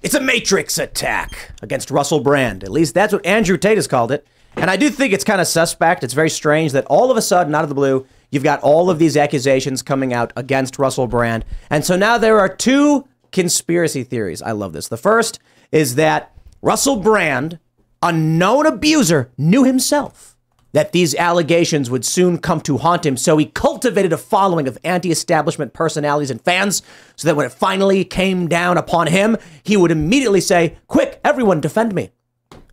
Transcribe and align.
It's 0.00 0.14
a 0.14 0.20
matrix 0.20 0.78
attack 0.78 1.50
against 1.60 1.90
Russell 1.90 2.20
Brand. 2.20 2.62
At 2.62 2.70
least 2.70 2.94
that's 2.94 3.12
what 3.12 3.26
Andrew 3.26 3.56
Tate 3.56 3.78
has 3.78 3.88
called 3.88 4.12
it. 4.12 4.24
And 4.54 4.70
I 4.70 4.76
do 4.76 4.90
think 4.90 5.12
it's 5.12 5.24
kind 5.24 5.40
of 5.40 5.48
suspect. 5.48 6.04
It's 6.04 6.14
very 6.14 6.30
strange 6.30 6.70
that 6.72 6.86
all 6.86 7.10
of 7.10 7.16
a 7.16 7.22
sudden, 7.22 7.54
out 7.54 7.64
of 7.64 7.68
the 7.68 7.74
blue, 7.74 8.06
you've 8.30 8.44
got 8.44 8.60
all 8.60 8.90
of 8.90 9.00
these 9.00 9.16
accusations 9.16 9.82
coming 9.82 10.12
out 10.12 10.32
against 10.36 10.78
Russell 10.78 11.08
Brand. 11.08 11.44
And 11.68 11.84
so 11.84 11.96
now 11.96 12.16
there 12.16 12.38
are 12.38 12.48
two 12.48 13.08
conspiracy 13.32 14.04
theories. 14.04 14.40
I 14.40 14.52
love 14.52 14.72
this. 14.72 14.86
The 14.86 14.96
first 14.96 15.40
is 15.72 15.96
that 15.96 16.32
Russell 16.62 16.96
Brand, 16.96 17.58
a 18.00 18.12
known 18.12 18.66
abuser, 18.66 19.30
knew 19.36 19.64
himself 19.64 20.36
that 20.72 20.92
these 20.92 21.14
allegations 21.14 21.90
would 21.90 22.04
soon 22.04 22.38
come 22.38 22.60
to 22.62 22.78
haunt 22.78 23.06
him. 23.06 23.16
So 23.16 23.36
he 23.36 23.46
cultivated 23.46 24.12
a 24.12 24.18
following 24.18 24.68
of 24.68 24.78
anti 24.84 25.10
establishment 25.10 25.72
personalities 25.72 26.30
and 26.30 26.40
fans 26.40 26.82
so 27.16 27.28
that 27.28 27.36
when 27.36 27.46
it 27.46 27.52
finally 27.52 28.04
came 28.04 28.48
down 28.48 28.76
upon 28.76 29.06
him, 29.06 29.36
he 29.62 29.76
would 29.76 29.90
immediately 29.90 30.40
say, 30.40 30.76
Quick, 30.86 31.20
everyone, 31.24 31.60
defend 31.60 31.94
me. 31.94 32.10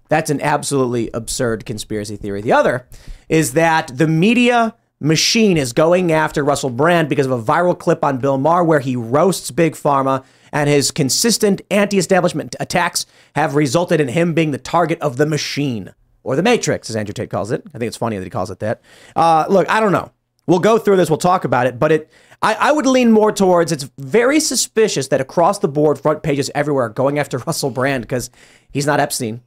That's 0.09 0.29
an 0.29 0.41
absolutely 0.41 1.09
absurd 1.13 1.65
conspiracy 1.65 2.15
theory. 2.15 2.41
The 2.41 2.51
other 2.51 2.87
is 3.27 3.53
that 3.53 3.91
the 3.95 4.07
media 4.07 4.75
machine 4.99 5.57
is 5.57 5.73
going 5.73 6.11
after 6.11 6.43
Russell 6.43 6.69
Brand 6.69 7.09
because 7.09 7.25
of 7.25 7.31
a 7.31 7.41
viral 7.41 7.77
clip 7.77 8.03
on 8.03 8.19
Bill 8.19 8.37
Maher 8.37 8.63
where 8.63 8.79
he 8.79 8.95
roasts 8.95 9.51
Big 9.51 9.73
Pharma 9.73 10.23
and 10.51 10.69
his 10.69 10.91
consistent 10.91 11.61
anti 11.71 11.97
establishment 11.97 12.55
attacks 12.59 13.05
have 13.35 13.55
resulted 13.55 13.99
in 13.99 14.09
him 14.09 14.33
being 14.33 14.51
the 14.51 14.57
target 14.57 14.99
of 15.01 15.17
the 15.17 15.25
machine 15.25 15.93
or 16.25 16.35
the 16.35 16.43
Matrix, 16.43 16.89
as 16.89 16.95
Andrew 16.95 17.13
Tate 17.13 17.29
calls 17.29 17.51
it. 17.51 17.63
I 17.67 17.77
think 17.77 17.87
it's 17.87 17.97
funny 17.97 18.17
that 18.17 18.23
he 18.23 18.29
calls 18.29 18.49
it 18.49 18.59
that. 18.59 18.81
Uh, 19.15 19.45
look, 19.47 19.69
I 19.69 19.79
don't 19.79 19.91
know. 19.91 20.11
We'll 20.47 20.59
go 20.59 20.77
through 20.77 20.97
this. 20.97 21.09
We'll 21.09 21.17
talk 21.17 21.45
about 21.45 21.67
it, 21.67 21.79
but 21.79 21.91
it. 21.91 22.11
I, 22.41 22.55
I 22.55 22.71
would 22.71 22.85
lean 22.85 23.11
more 23.11 23.31
towards 23.31 23.71
it's 23.71 23.89
very 23.97 24.39
suspicious 24.39 25.07
that 25.07 25.21
across 25.21 25.59
the 25.59 25.67
board, 25.67 25.99
front 25.99 26.23
pages 26.23 26.51
everywhere 26.53 26.85
are 26.85 26.89
going 26.89 27.17
after 27.17 27.37
Russell 27.47 27.69
Brand 27.69 28.03
because 28.03 28.29
he's 28.71 28.85
not 28.85 28.99
Epstein. 28.99 29.41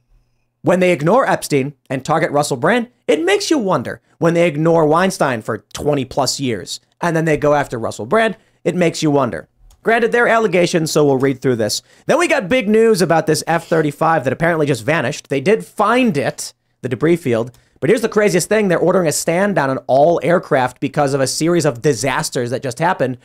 When 0.61 0.79
they 0.79 0.91
ignore 0.91 1.29
Epstein 1.29 1.73
and 1.89 2.03
target 2.03 2.31
Russell 2.31 2.57
Brand, 2.57 2.89
it 3.07 3.23
makes 3.23 3.51
you 3.51 3.57
wonder. 3.57 4.01
When 4.17 4.33
they 4.33 4.47
ignore 4.47 4.85
Weinstein 4.85 5.41
for 5.41 5.59
20 5.73 6.03
plus 6.05 6.39
years 6.39 6.79
and 6.99 7.15
then 7.15 7.25
they 7.25 7.37
go 7.37 7.53
after 7.53 7.77
Russell 7.77 8.05
Brand, 8.05 8.37
it 8.63 8.75
makes 8.75 9.03
you 9.03 9.11
wonder. 9.11 9.47
Granted, 9.83 10.11
they're 10.11 10.27
allegations, 10.27 10.91
so 10.91 11.05
we'll 11.05 11.17
read 11.17 11.41
through 11.41 11.55
this. 11.55 11.81
Then 12.05 12.19
we 12.19 12.27
got 12.27 12.49
big 12.49 12.67
news 12.67 13.01
about 13.01 13.27
this 13.27 13.43
F 13.47 13.67
35 13.67 14.25
that 14.25 14.33
apparently 14.33 14.65
just 14.65 14.83
vanished. 14.83 15.29
They 15.29 15.39
did 15.39 15.65
find 15.65 16.17
it, 16.17 16.53
the 16.81 16.89
debris 16.89 17.15
field. 17.15 17.57
But 17.79 17.89
here's 17.89 18.01
the 18.01 18.09
craziest 18.09 18.49
thing 18.49 18.67
they're 18.67 18.79
ordering 18.79 19.07
a 19.07 19.11
stand 19.11 19.55
down 19.55 19.69
on 19.69 19.77
all 19.87 20.19
aircraft 20.23 20.79
because 20.79 21.13
of 21.13 21.21
a 21.21 21.27
series 21.27 21.65
of 21.65 21.81
disasters 21.81 22.49
that 22.49 22.63
just 22.63 22.79
happened. 22.79 23.17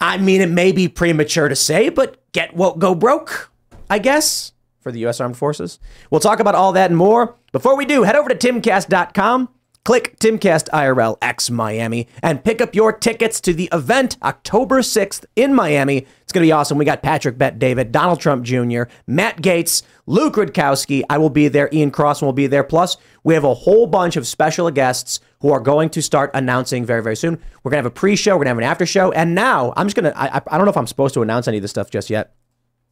I 0.00 0.18
mean, 0.18 0.40
it 0.40 0.50
may 0.50 0.72
be 0.72 0.88
premature 0.88 1.48
to 1.48 1.56
say, 1.56 1.88
but 1.88 2.20
get 2.32 2.54
what 2.54 2.78
go 2.78 2.94
broke, 2.94 3.50
I 3.88 3.98
guess 3.98 4.52
for 4.80 4.90
the 4.90 5.00
U.S. 5.00 5.20
Armed 5.20 5.36
Forces. 5.36 5.78
We'll 6.10 6.20
talk 6.20 6.40
about 6.40 6.54
all 6.54 6.72
that 6.72 6.90
and 6.90 6.96
more. 6.96 7.36
Before 7.52 7.76
we 7.76 7.84
do, 7.84 8.02
head 8.02 8.16
over 8.16 8.28
to 8.28 8.34
timcast.com, 8.34 9.48
click 9.84 10.18
Timcast 10.18 10.68
IRL 10.70 11.16
X 11.22 11.50
Miami, 11.50 12.06
and 12.22 12.44
pick 12.44 12.60
up 12.60 12.74
your 12.74 12.92
tickets 12.92 13.40
to 13.40 13.54
the 13.54 13.68
event 13.72 14.16
October 14.22 14.80
6th 14.80 15.24
in 15.36 15.54
Miami. 15.54 16.06
It's 16.22 16.32
going 16.32 16.44
to 16.44 16.48
be 16.48 16.52
awesome. 16.52 16.78
We 16.78 16.84
got 16.84 17.02
Patrick 17.02 17.38
Bet 17.38 17.58
David, 17.58 17.92
Donald 17.92 18.20
Trump 18.20 18.44
Jr., 18.44 18.82
Matt 19.06 19.38
Gaetz, 19.38 19.82
Luke 20.06 20.34
Rudkowski. 20.34 21.02
I 21.08 21.18
will 21.18 21.30
be 21.30 21.48
there. 21.48 21.68
Ian 21.72 21.90
Cross 21.90 22.22
will 22.22 22.32
be 22.32 22.46
there. 22.46 22.62
Plus, 22.62 22.96
we 23.24 23.34
have 23.34 23.44
a 23.44 23.54
whole 23.54 23.86
bunch 23.86 24.16
of 24.16 24.26
special 24.26 24.70
guests 24.70 25.20
who 25.40 25.50
are 25.50 25.60
going 25.60 25.88
to 25.90 26.02
start 26.02 26.30
announcing 26.34 26.84
very, 26.84 27.02
very 27.02 27.16
soon. 27.16 27.38
We're 27.62 27.70
going 27.70 27.82
to 27.82 27.84
have 27.84 27.86
a 27.86 27.90
pre 27.90 28.16
show, 28.16 28.32
we're 28.32 28.44
going 28.44 28.46
to 28.46 28.50
have 28.50 28.58
an 28.58 28.64
after 28.64 28.86
show. 28.86 29.12
And 29.12 29.34
now, 29.34 29.72
I'm 29.76 29.86
just 29.86 29.96
going 29.96 30.12
to, 30.12 30.18
I, 30.18 30.42
I 30.46 30.56
don't 30.56 30.66
know 30.66 30.70
if 30.70 30.76
I'm 30.76 30.86
supposed 30.86 31.14
to 31.14 31.22
announce 31.22 31.48
any 31.48 31.58
of 31.58 31.62
this 31.62 31.70
stuff 31.70 31.90
just 31.90 32.10
yet. 32.10 32.34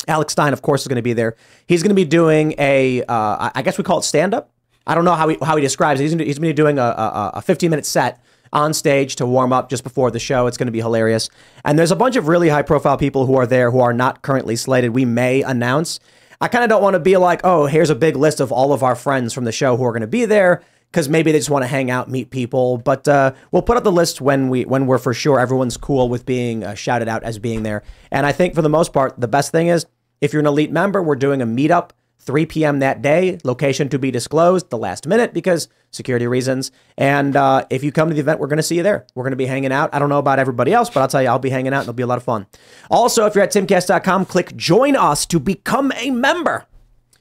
Alex 0.07 0.33
Stein, 0.33 0.53
of 0.53 0.63
course, 0.63 0.83
is 0.83 0.89
going 0.89 0.97
to 0.97 1.03
be 1.03 1.13
there. 1.13 1.37
He's 1.67 1.83
going 1.83 1.91
to 1.91 1.95
be 1.95 2.05
doing 2.05 2.55
a, 2.59 3.03
uh, 3.03 3.51
I 3.55 3.63
guess 3.63 3.77
we 3.77 3.85
call 3.85 3.99
it 3.99 4.05
stand 4.05 4.33
up. 4.33 4.53
I 4.89 4.95
don't 4.95 5.05
know 5.05 5.15
how 5.15 5.29
he, 5.29 5.37
how 5.43 5.55
he 5.55 5.63
describes 5.63 6.01
it. 6.01 6.05
He's, 6.05 6.13
he's 6.13 6.39
going 6.39 6.49
to 6.49 6.49
be 6.49 6.53
doing 6.53 6.79
a, 6.79 6.83
a, 6.83 7.31
a 7.35 7.43
15 7.43 7.71
minute 7.71 7.87
set 7.87 8.21
on 8.53 8.73
stage 8.73 9.17
to 9.17 9.27
warm 9.27 9.53
up 9.53 9.69
just 9.69 9.85
before 9.85 10.11
the 10.11 10.19
show. 10.19 10.47
It's 10.47 10.57
going 10.57 10.67
to 10.67 10.73
be 10.73 10.81
hilarious. 10.81 11.29
And 11.65 11.79
there's 11.79 11.91
a 11.91 11.97
bunch 11.97 12.17
of 12.17 12.27
really 12.27 12.49
high 12.49 12.63
profile 12.63 12.97
people 12.97 13.27
who 13.27 13.37
are 13.37 13.47
there 13.47 13.71
who 13.71 13.81
are 13.81 13.93
not 13.93 14.23
currently 14.23 14.57
slated. 14.57 14.95
We 14.95 15.05
may 15.05 15.43
announce. 15.43 16.01
I 16.41 16.49
kind 16.49 16.65
of 16.65 16.71
don't 16.71 16.83
want 16.83 16.95
to 16.95 17.01
be 17.01 17.17
like, 17.17 17.43
oh, 17.45 17.67
here's 17.67 17.91
a 17.91 17.95
big 17.95 18.17
list 18.17 18.41
of 18.41 18.51
all 18.51 18.73
of 18.73 18.83
our 18.83 18.95
friends 18.95 19.35
from 19.35 19.45
the 19.45 19.53
show 19.53 19.77
who 19.77 19.85
are 19.85 19.93
going 19.93 20.01
to 20.01 20.07
be 20.07 20.25
there 20.25 20.63
because 20.91 21.09
maybe 21.09 21.33
they 21.33 21.39
just 21.39 21.51
want 21.51 21.65
to 21.65 21.67
hang 21.67 21.91
out, 21.91 22.11
meet 22.11 22.31
people. 22.31 22.79
But 22.79 23.07
uh, 23.07 23.35
we'll 23.51 23.63
put 23.63 23.77
up 23.77 23.85
the 23.85 23.93
list 23.93 24.21
when 24.21 24.49
we 24.49 24.65
when 24.65 24.87
we're 24.87 24.99
for 24.99 25.13
sure 25.13 25.39
everyone's 25.39 25.77
cool 25.77 26.09
with 26.09 26.25
being 26.25 26.65
uh, 26.65 26.75
shouted 26.75 27.09
out 27.09 27.23
as 27.25 27.39
being 27.39 27.63
there. 27.63 27.83
And 28.11 28.25
I 28.25 28.33
think 28.33 28.55
for 28.55 28.63
the 28.63 28.71
most 28.71 28.93
part, 28.93 29.21
the 29.21 29.29
best 29.29 29.53
thing 29.53 29.67
is 29.67 29.85
if 30.21 30.33
you're 30.33 30.41
an 30.41 30.47
elite 30.47 30.73
member, 30.73 31.03
we're 31.03 31.17
doing 31.17 31.43
a 31.43 31.47
meetup 31.47 31.91
3 32.19 32.47
p.m. 32.47 32.81
that 32.81 33.01
day. 33.03 33.39
Location 33.45 33.89
to 33.89 33.99
be 33.99 34.11
disclosed 34.11 34.71
the 34.71 34.79
last 34.79 35.07
minute 35.07 35.33
because 35.33 35.69
security 35.91 36.27
reasons. 36.27 36.71
And 36.97 37.37
uh, 37.37 37.65
if 37.71 37.83
you 37.83 37.93
come 37.93 38.09
to 38.09 38.15
the 38.15 38.21
event, 38.21 38.41
we're 38.41 38.49
going 38.49 38.59
to 38.59 38.63
see 38.63 38.77
you 38.77 38.83
there. 38.83 39.07
We're 39.15 39.25
going 39.25 39.33
to 39.33 39.37
be 39.37 39.47
hanging 39.47 39.73
out. 39.73 39.95
I 39.95 39.99
don't 39.99 40.09
know 40.09 40.19
about 40.19 40.39
everybody 40.39 40.73
else, 40.73 40.91
but 40.91 41.01
I'll 41.01 41.09
tell 41.09 41.23
you, 41.23 41.29
I'll 41.29 41.39
be 41.39 41.51
hanging 41.51 41.73
out 41.73 41.81
and 41.81 41.85
it'll 41.85 41.95
be 41.95 42.03
a 42.03 42.07
lot 42.07 42.19
of 42.19 42.25
fun. 42.25 42.47
Also, 42.91 43.25
if 43.27 43.35
you're 43.35 43.45
at 43.45 43.53
timcast.com, 43.53 44.27
click 44.27 44.55
join 44.57 44.97
us 44.97 45.25
to 45.27 45.41
become 45.41 45.93
a 45.97 46.11
member. 46.11 46.67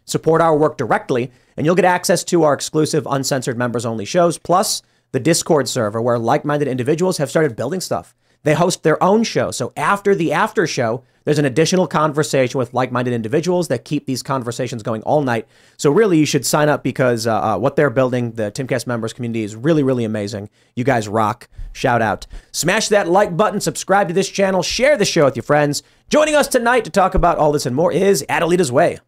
Support 0.05 0.41
our 0.41 0.55
work 0.55 0.77
directly, 0.77 1.31
and 1.57 1.65
you'll 1.65 1.75
get 1.75 1.83
access 1.83 2.23
to 2.25 2.43
our 2.43 2.53
exclusive 2.53 3.05
uncensored 3.09 3.57
members 3.57 3.85
only 3.85 4.05
shows, 4.05 4.37
plus 4.37 4.81
the 5.11 5.19
Discord 5.19 5.67
server 5.67 6.01
where 6.01 6.17
like 6.17 6.45
minded 6.45 6.67
individuals 6.67 7.17
have 7.17 7.29
started 7.29 7.55
building 7.55 7.81
stuff. 7.81 8.15
They 8.47 8.53
host 8.53 8.83
their 8.83 9.03
own 9.03 9.23
show. 9.23 9.51
So 9.51 9.73
after 9.75 10.15
the 10.15 10.31
after 10.31 10.65
show, 10.65 11.03
there's 11.25 11.37
an 11.37 11.43
additional 11.43 11.85
conversation 11.85 12.57
with 12.57 12.73
like 12.73 12.93
minded 12.93 13.13
individuals 13.13 13.67
that 13.67 13.83
keep 13.83 14.05
these 14.05 14.23
conversations 14.23 14.83
going 14.83 15.03
all 15.03 15.21
night. 15.21 15.45
So, 15.75 15.91
really, 15.91 16.17
you 16.17 16.25
should 16.25 16.45
sign 16.45 16.69
up 16.69 16.81
because 16.81 17.27
uh, 17.27 17.41
uh, 17.41 17.57
what 17.57 17.75
they're 17.75 17.89
building, 17.89 18.31
the 18.31 18.49
Timcast 18.49 18.87
members 18.87 19.11
community, 19.11 19.43
is 19.43 19.53
really, 19.53 19.83
really 19.83 20.05
amazing. 20.05 20.49
You 20.77 20.85
guys 20.85 21.09
rock. 21.09 21.49
Shout 21.73 22.01
out. 22.01 22.25
Smash 22.53 22.87
that 22.87 23.09
like 23.09 23.35
button, 23.35 23.59
subscribe 23.59 24.07
to 24.07 24.13
this 24.13 24.29
channel, 24.29 24.63
share 24.63 24.95
the 24.95 25.03
show 25.03 25.25
with 25.25 25.35
your 25.35 25.43
friends. 25.43 25.83
Joining 26.07 26.33
us 26.33 26.47
tonight 26.47 26.85
to 26.85 26.89
talk 26.89 27.15
about 27.15 27.37
all 27.37 27.51
this 27.51 27.65
and 27.65 27.75
more 27.75 27.91
is 27.91 28.23
Adelitas 28.29 28.71
Way. 28.71 28.99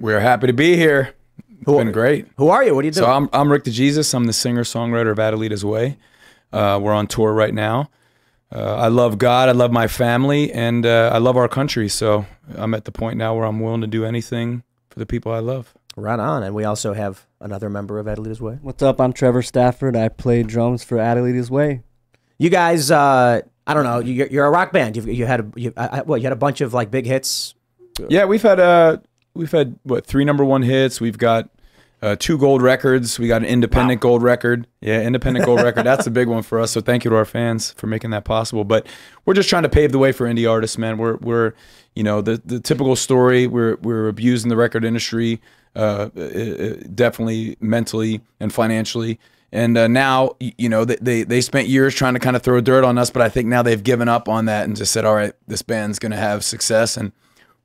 We're 0.00 0.20
happy 0.20 0.46
to 0.46 0.54
be 0.54 0.76
here. 0.76 1.14
It's 1.36 1.66
Who- 1.66 1.76
been 1.76 1.92
great. 1.92 2.28
Who 2.38 2.48
are 2.48 2.64
you? 2.64 2.74
What 2.74 2.80
do 2.80 2.86
you 2.86 2.92
do? 2.92 3.00
So 3.00 3.10
I'm, 3.10 3.28
I'm 3.34 3.52
Rick 3.52 3.64
DeJesus. 3.64 4.14
I'm 4.14 4.24
the 4.24 4.32
singer 4.32 4.64
songwriter 4.64 5.10
of 5.10 5.18
Adelitas 5.18 5.62
Way. 5.62 5.98
Uh, 6.50 6.80
we're 6.82 6.94
on 6.94 7.06
tour 7.06 7.34
right 7.34 7.52
now. 7.52 7.90
Uh, 8.54 8.76
I 8.76 8.88
love 8.88 9.18
God. 9.18 9.48
I 9.48 9.52
love 9.52 9.70
my 9.72 9.86
family, 9.88 10.50
and 10.52 10.86
uh, 10.86 11.10
I 11.12 11.18
love 11.18 11.36
our 11.36 11.48
country. 11.48 11.88
So 11.88 12.26
I'm 12.54 12.72
at 12.74 12.84
the 12.86 12.92
point 12.92 13.18
now 13.18 13.34
where 13.36 13.44
I'm 13.44 13.60
willing 13.60 13.82
to 13.82 13.86
do 13.86 14.04
anything 14.04 14.62
for 14.90 14.98
the 14.98 15.06
people 15.06 15.32
I 15.32 15.40
love. 15.40 15.74
right 15.96 16.18
on. 16.18 16.42
And 16.42 16.54
we 16.54 16.64
also 16.64 16.94
have 16.94 17.26
another 17.40 17.68
member 17.68 17.98
of 17.98 18.06
Adelitas 18.06 18.40
Way. 18.40 18.58
What's 18.62 18.82
up? 18.82 19.00
I'm 19.00 19.12
Trevor 19.12 19.42
Stafford. 19.42 19.96
I 19.96 20.08
play 20.08 20.42
drums 20.42 20.82
for 20.82 20.96
Adelitas 20.96 21.50
Way. 21.50 21.82
You 22.38 22.48
guys, 22.50 22.90
uh, 22.90 23.42
I 23.66 23.74
don't 23.74 23.84
know. 23.84 23.98
You're, 23.98 24.28
you're 24.28 24.46
a 24.46 24.50
rock 24.50 24.72
band. 24.72 24.96
You've, 24.96 25.08
you 25.08 25.26
had 25.26 25.40
a, 25.40 25.46
you, 25.56 25.72
I, 25.76 25.86
I- 25.98 26.02
well, 26.02 26.16
you 26.16 26.24
had 26.24 26.32
a 26.32 26.36
bunch 26.36 26.60
of 26.62 26.72
like 26.72 26.90
big 26.90 27.04
hits. 27.04 27.54
Yeah, 28.08 28.24
we've 28.26 28.42
had 28.42 28.60
uh, 28.60 28.98
we've 29.34 29.50
had 29.50 29.76
what 29.82 30.06
three 30.06 30.24
number 30.24 30.44
one 30.44 30.62
hits. 30.62 31.00
We've 31.00 31.18
got 31.18 31.50
uh, 32.00 32.16
two 32.16 32.38
gold 32.38 32.62
records. 32.62 33.18
We 33.18 33.28
got 33.28 33.42
an 33.42 33.48
independent 33.48 34.00
gold 34.00 34.22
record. 34.22 34.66
Yeah, 34.80 35.02
independent 35.02 35.46
gold 35.46 35.62
record. 35.62 35.84
That's 35.84 36.06
a 36.06 36.10
big 36.12 36.28
one 36.28 36.42
for 36.42 36.60
us. 36.60 36.70
So 36.70 36.80
thank 36.80 37.04
you 37.04 37.10
to 37.10 37.16
our 37.16 37.24
fans 37.24 37.72
for 37.72 37.86
making 37.86 38.10
that 38.10 38.24
possible. 38.24 38.64
But 38.64 38.86
we're 39.24 39.34
just 39.34 39.48
trying 39.48 39.64
to 39.64 39.68
pave 39.68 39.92
the 39.92 39.98
way 39.98 40.12
for 40.12 40.26
indie 40.26 40.50
artists, 40.50 40.78
man. 40.78 40.98
We're 40.98 41.16
we're 41.16 41.54
you 41.94 42.02
know 42.02 42.20
the 42.20 42.40
the 42.44 42.60
typical 42.60 42.96
story. 42.96 43.46
We're 43.46 43.76
we're 43.76 44.08
abused 44.08 44.44
in 44.44 44.48
the 44.48 44.56
record 44.56 44.84
industry, 44.84 45.40
uh, 45.74 46.10
uh, 46.16 46.20
uh, 46.20 46.74
definitely 46.94 47.56
mentally 47.60 48.20
and 48.40 48.52
financially. 48.52 49.18
And 49.50 49.78
uh, 49.78 49.88
now, 49.88 50.36
you 50.40 50.68
know, 50.68 50.84
they, 50.84 50.96
they 50.96 51.22
they 51.22 51.40
spent 51.40 51.68
years 51.68 51.94
trying 51.94 52.14
to 52.14 52.20
kind 52.20 52.36
of 52.36 52.42
throw 52.42 52.60
dirt 52.60 52.84
on 52.84 52.98
us, 52.98 53.10
but 53.10 53.22
I 53.22 53.30
think 53.30 53.48
now 53.48 53.62
they've 53.62 53.82
given 53.82 54.08
up 54.08 54.28
on 54.28 54.44
that 54.44 54.64
and 54.64 54.76
just 54.76 54.92
said, 54.92 55.04
all 55.04 55.14
right, 55.14 55.32
this 55.46 55.62
band's 55.62 55.98
going 55.98 56.12
to 56.12 56.18
have 56.18 56.44
success. 56.44 56.98
And 56.98 57.12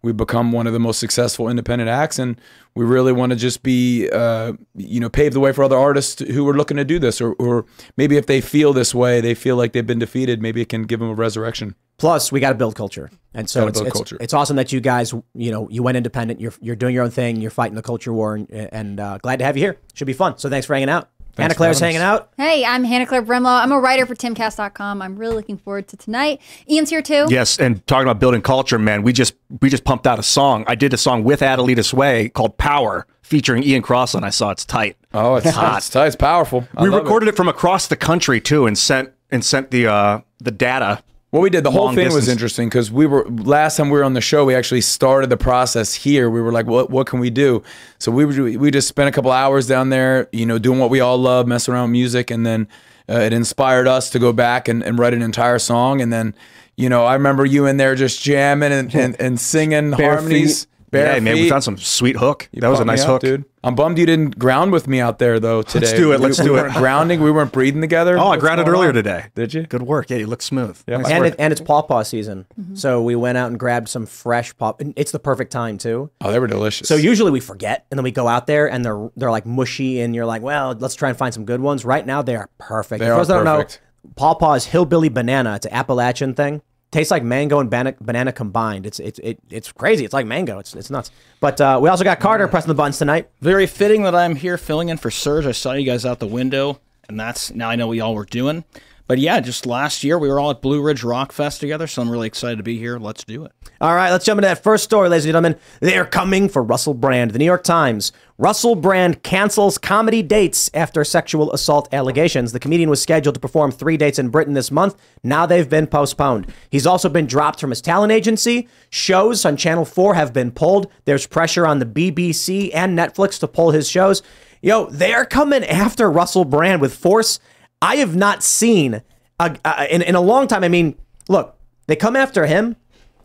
we've 0.03 0.17
become 0.17 0.51
one 0.51 0.67
of 0.67 0.73
the 0.73 0.79
most 0.79 0.99
successful 0.99 1.49
independent 1.49 1.89
acts 1.89 2.19
and 2.19 2.39
we 2.75 2.85
really 2.85 3.11
want 3.11 3.31
to 3.31 3.35
just 3.35 3.63
be 3.63 4.09
uh, 4.11 4.53
you 4.75 4.99
know 4.99 5.09
pave 5.09 5.33
the 5.33 5.39
way 5.39 5.51
for 5.51 5.63
other 5.63 5.77
artists 5.77 6.21
who 6.21 6.47
are 6.47 6.53
looking 6.53 6.77
to 6.77 6.85
do 6.85 6.99
this 6.99 7.19
or, 7.19 7.33
or 7.33 7.65
maybe 7.97 8.17
if 8.17 8.27
they 8.27 8.41
feel 8.41 8.73
this 8.73 8.93
way 8.93 9.21
they 9.21 9.33
feel 9.33 9.55
like 9.55 9.73
they've 9.73 9.87
been 9.87 9.99
defeated 9.99 10.41
maybe 10.41 10.61
it 10.61 10.69
can 10.69 10.83
give 10.83 10.99
them 10.99 11.09
a 11.09 11.15
resurrection 11.15 11.75
Plus, 11.97 12.31
we 12.31 12.39
got 12.39 12.49
to 12.49 12.55
build 12.55 12.75
culture, 12.75 13.09
and 13.33 13.49
so 13.49 13.67
it's, 13.67 13.79
it's, 13.79 14.13
it's 14.19 14.33
awesome 14.33 14.55
that 14.55 14.73
you 14.73 14.81
guys, 14.81 15.13
you 15.35 15.51
know, 15.51 15.69
you 15.69 15.83
went 15.83 15.95
independent. 15.95 16.41
You're 16.41 16.53
you're 16.59 16.75
doing 16.75 16.93
your 16.93 17.03
own 17.03 17.11
thing. 17.11 17.39
You're 17.39 17.51
fighting 17.51 17.75
the 17.75 17.83
culture 17.83 18.11
war, 18.11 18.35
and, 18.35 18.49
and 18.51 18.99
uh, 18.99 19.19
glad 19.19 19.39
to 19.39 19.45
have 19.45 19.55
you 19.55 19.63
here. 19.63 19.77
Should 19.93 20.07
be 20.07 20.13
fun. 20.13 20.37
So 20.37 20.49
thanks 20.49 20.65
for 20.65 20.73
hanging 20.73 20.89
out. 20.89 21.09
Hannah 21.37 21.55
Claire's 21.55 21.79
hanging 21.79 22.01
out. 22.01 22.31
Hey, 22.37 22.63
I'm 22.63 22.83
Hannah 22.83 23.05
Claire 23.07 23.23
Brimlow. 23.23 23.61
I'm 23.63 23.71
a 23.71 23.79
writer 23.79 24.05
for 24.05 24.13
timcast.com. 24.15 25.01
I'm 25.01 25.15
really 25.17 25.35
looking 25.35 25.57
forward 25.57 25.87
to 25.89 25.97
tonight. 25.97 26.41
Ian's 26.69 26.89
here 26.89 27.01
too. 27.01 27.25
Yes, 27.29 27.57
and 27.57 27.85
talking 27.87 28.03
about 28.07 28.19
building 28.19 28.41
culture, 28.41 28.77
man, 28.77 29.01
we 29.03 29.13
just 29.13 29.33
we 29.61 29.69
just 29.69 29.83
pumped 29.83 30.05
out 30.05 30.19
a 30.19 30.23
song. 30.23 30.63
I 30.67 30.75
did 30.75 30.93
a 30.93 30.97
song 30.97 31.23
with 31.23 31.39
Adelitas 31.39 31.93
Way 31.93 32.29
called 32.29 32.57
Power, 32.57 33.07
featuring 33.21 33.63
Ian 33.63 33.81
Crossland. 33.81 34.25
I 34.25 34.29
saw 34.29 34.51
it's 34.51 34.65
tight. 34.65 34.95
Oh, 35.13 35.35
it's 35.35 35.49
hot. 35.49 35.77
It's 35.77 35.89
tight. 35.89 36.07
It's 36.07 36.15
powerful. 36.15 36.67
I 36.77 36.83
we 36.83 36.89
love 36.89 36.99
it. 36.99 37.03
recorded 37.03 37.29
it. 37.29 37.35
from 37.35 37.47
across 37.47 37.87
the 37.87 37.95
country 37.95 38.39
too, 38.39 38.67
and 38.67 38.77
sent 38.77 39.11
and 39.31 39.43
sent 39.43 39.71
the 39.71 39.87
uh, 39.87 40.21
the 40.39 40.51
data. 40.51 41.03
What 41.33 41.41
we 41.41 41.49
did, 41.49 41.63
the 41.63 41.71
whole 41.71 41.91
thing 41.95 42.13
was 42.13 42.27
interesting 42.27 42.69
because 42.69 42.91
we 42.91 43.07
were 43.07 43.27
last 43.27 43.77
time 43.77 43.89
we 43.89 43.97
were 43.97 44.03
on 44.03 44.13
the 44.13 44.21
show, 44.21 44.45
we 44.45 44.53
actually 44.53 44.81
started 44.81 45.31
the 45.31 45.35
process 45.35 45.95
here. 45.95 46.29
We 46.29 46.39
were 46.39 46.51
like, 46.51 46.67
what 46.67 46.91
what 46.91 47.07
can 47.07 47.19
we 47.19 47.31
do? 47.31 47.63
So 47.97 48.11
we 48.11 48.23
were, 48.23 48.59
we 48.59 48.69
just 48.69 48.87
spent 48.87 49.09
a 49.09 49.11
couple 49.11 49.31
hours 49.31 49.65
down 49.65 49.89
there, 49.89 50.29
you 50.31 50.45
know, 50.45 50.59
doing 50.59 50.77
what 50.77 50.91
we 50.91 50.99
all 50.99 51.17
love, 51.17 51.47
messing 51.47 51.73
around 51.73 51.85
with 51.85 51.93
music, 51.93 52.29
and 52.29 52.45
then 52.45 52.67
uh, 53.09 53.13
it 53.13 53.33
inspired 53.33 53.87
us 53.87 54.11
to 54.11 54.19
go 54.19 54.31
back 54.31 54.67
and, 54.67 54.83
and 54.83 54.99
write 54.99 55.15
an 55.15 55.23
entire 55.23 55.57
song. 55.57 56.01
And 56.01 56.13
then, 56.13 56.35
you 56.77 56.87
know, 56.87 57.03
I 57.03 57.15
remember 57.15 57.45
you 57.45 57.65
in 57.65 57.77
there 57.77 57.95
just 57.95 58.21
jamming 58.21 58.71
and, 58.71 58.93
and, 58.93 59.19
and 59.19 59.39
singing 59.39 59.89
Bare 59.89 60.17
harmonies. 60.17 60.65
feet. 60.65 60.72
Bare 60.93 61.13
yeah, 61.15 61.19
man, 61.19 61.33
we 61.35 61.49
found 61.49 61.63
some 61.63 61.77
sweet 61.77 62.15
hook. 62.15 62.47
You 62.53 62.61
that 62.61 62.69
was 62.69 62.79
a 62.79 62.85
nice 62.85 63.01
up, 63.01 63.07
hook, 63.07 63.21
dude. 63.21 63.45
I'm 63.65 63.75
bummed 63.75 63.97
you 63.97 64.05
didn't 64.05 64.37
ground 64.37 64.71
with 64.71 64.87
me 64.87 64.99
out 64.99 65.19
there 65.19 65.39
though 65.39 65.61
today. 65.61 65.87
Let's 65.87 65.97
do 65.97 66.11
it, 66.13 66.19
We- 66.19 66.25
let's 66.27 66.39
we 66.39 66.45
do 66.45 66.55
it. 66.55 66.61
weren't 66.61 66.73
grounding. 66.75 67.21
We 67.21 67.31
weren't 67.31 67.51
breathing 67.51 67.81
together. 67.81 68.17
Oh, 68.23 68.27
I 68.27 68.37
grounded 68.37 68.67
earlier 68.69 68.89
on? 68.89 68.93
today. 68.93 69.25
Did 69.35 69.53
you? 69.53 69.63
Good 69.63 69.81
work. 69.81 70.09
Yeah, 70.09 70.17
you 70.17 70.27
look 70.27 70.41
smooth. 70.41 70.81
Yeah, 70.87 70.97
Nice 70.97 71.11
and 71.11 71.25
it, 71.25 71.35
and 71.39 71.51
it's 71.51 71.59
pawpaw 71.61 72.03
season, 72.03 72.45
mm-hmm. 72.59 72.75
so 72.75 73.01
we 73.01 73.15
went 73.15 73.37
out 73.37 73.49
and 73.49 73.59
grabbed 73.59 73.89
some 73.89 74.05
fresh 74.05 74.55
paw. 74.57 74.73
and 74.79 74.93
It's 74.95 75.11
the 75.11 75.19
perfect 75.19 75.51
time 75.51 75.77
too. 75.77 76.09
Oh, 76.21 76.31
they 76.31 76.39
were 76.39 76.47
delicious. 76.47 76.87
So 76.87 76.95
usually 76.95 77.31
we 77.31 77.39
forget, 77.41 77.85
and 77.91 77.97
then 77.97 78.03
we 78.03 78.11
go 78.11 78.27
out 78.27 78.47
there 78.47 78.69
and 78.69 78.85
they're 78.85 79.09
they're 79.17 79.31
like 79.31 79.45
mushy, 79.45 79.99
and 80.01 80.13
you're 80.15 80.25
like, 80.25 80.41
well, 80.41 80.73
let's 80.77 80.95
try 80.95 81.09
and 81.09 81.17
find 81.17 81.33
some 81.33 81.45
good 81.45 81.59
ones. 81.61 81.83
Right 81.85 82.05
now, 82.05 82.21
they 82.21 82.35
are 82.35 82.49
perfect. 82.59 82.99
They 82.99 83.09
are 83.09 83.17
those 83.17 83.27
that 83.29 83.35
don't 83.35 83.45
know, 83.45 83.63
perfect. 83.63 83.81
pawpaw 84.15 84.53
is 84.53 84.65
hillbilly 84.65 85.09
banana. 85.09 85.55
It's 85.55 85.65
an 85.65 85.73
Appalachian 85.73 86.33
thing. 86.35 86.61
Tastes 86.93 87.09
like 87.09 87.23
mango 87.23 87.59
and 87.59 87.71
banana, 87.71 87.95
banana 87.99 88.31
combined. 88.31 88.85
It's 88.85 88.99
it's 88.99 89.17
it, 89.23 89.39
it's 89.49 89.71
crazy. 89.71 90.05
It's 90.05 90.13
like 90.13 90.27
mango. 90.27 90.59
It's 90.59 90.75
it's 90.75 90.91
nuts. 90.91 91.09
But 91.39 91.59
uh, 91.59 91.79
we 91.81 91.89
also 91.89 92.03
got 92.03 92.19
Carter 92.19 92.47
pressing 92.47 92.67
the 92.67 92.75
buttons 92.75 92.99
tonight. 92.99 93.31
Very 93.41 93.65
fitting 93.65 94.03
that 94.03 94.13
I'm 94.13 94.35
here 94.35 94.59
filling 94.59 94.89
in 94.89 94.97
for 94.97 95.09
Serge. 95.09 95.47
I 95.47 95.53
saw 95.53 95.73
you 95.73 95.87
guys 95.87 96.05
out 96.05 96.19
the 96.19 96.27
window, 96.27 96.79
and 97.09 97.19
that's 97.19 97.51
now 97.51 97.67
I 97.67 97.75
know 97.75 97.87
what 97.87 97.97
y'all 97.97 98.13
were 98.13 98.25
doing. 98.25 98.63
But 99.05 99.19
yeah, 99.19 99.41
just 99.41 99.65
last 99.65 100.03
year 100.03 100.17
we 100.17 100.29
were 100.29 100.39
all 100.39 100.51
at 100.51 100.61
Blue 100.61 100.81
Ridge 100.81 101.03
Rock 101.03 101.33
Fest 101.33 101.59
together, 101.59 101.87
so 101.87 102.01
I'm 102.01 102.09
really 102.09 102.27
excited 102.27 102.55
to 102.55 102.63
be 102.63 102.77
here. 102.77 102.97
Let's 102.97 103.25
do 103.25 103.43
it. 103.43 103.51
All 103.81 103.93
right, 103.93 104.11
let's 104.11 104.23
jump 104.23 104.37
into 104.37 104.47
that 104.47 104.63
first 104.63 104.85
story, 104.85 105.09
ladies 105.09 105.25
and 105.25 105.33
gentlemen. 105.33 105.59
They're 105.81 106.05
coming 106.05 106.47
for 106.47 106.63
Russell 106.63 106.93
Brand. 106.93 107.31
The 107.31 107.39
New 107.39 107.45
York 107.45 107.65
Times. 107.65 108.13
Russell 108.37 108.75
Brand 108.75 109.21
cancels 109.21 109.77
comedy 109.77 110.23
dates 110.23 110.71
after 110.73 111.03
sexual 111.03 111.51
assault 111.51 111.93
allegations. 111.93 112.53
The 112.53 112.59
comedian 112.61 112.89
was 112.89 113.01
scheduled 113.01 113.35
to 113.35 113.41
perform 113.41 113.71
three 113.71 113.97
dates 113.97 114.19
in 114.19 114.29
Britain 114.29 114.53
this 114.53 114.71
month. 114.71 114.95
Now 115.21 115.45
they've 115.45 115.69
been 115.69 115.87
postponed. 115.87 116.47
He's 116.69 116.87
also 116.87 117.09
been 117.09 117.27
dropped 117.27 117.59
from 117.59 117.71
his 117.71 117.81
talent 117.81 118.13
agency. 118.13 118.69
Shows 118.89 119.43
on 119.43 119.57
Channel 119.57 119.85
4 119.85 120.15
have 120.15 120.31
been 120.31 120.51
pulled. 120.51 120.89
There's 121.03 121.27
pressure 121.27 121.67
on 121.67 121.79
the 121.79 121.85
BBC 121.85 122.71
and 122.73 122.97
Netflix 122.97 123.37
to 123.41 123.49
pull 123.49 123.71
his 123.71 123.89
shows. 123.89 124.23
Yo, 124.61 124.85
they're 124.85 125.25
coming 125.25 125.65
after 125.65 126.09
Russell 126.09 126.45
Brand 126.45 126.79
with 126.79 126.95
force 126.95 127.41
I 127.83 127.97
have 127.97 128.15
not 128.15 128.41
seen 128.43 129.01
uh, 129.39 129.55
uh, 129.65 129.85
in, 129.89 130.01
in 130.01 130.15
a 130.15 130.21
long 130.21 130.47
time. 130.47 130.63
I 130.63 130.69
mean, 130.69 130.97
look, 131.27 131.57
they 131.87 131.97
come 131.97 132.15
after 132.15 132.45
him. 132.45 132.77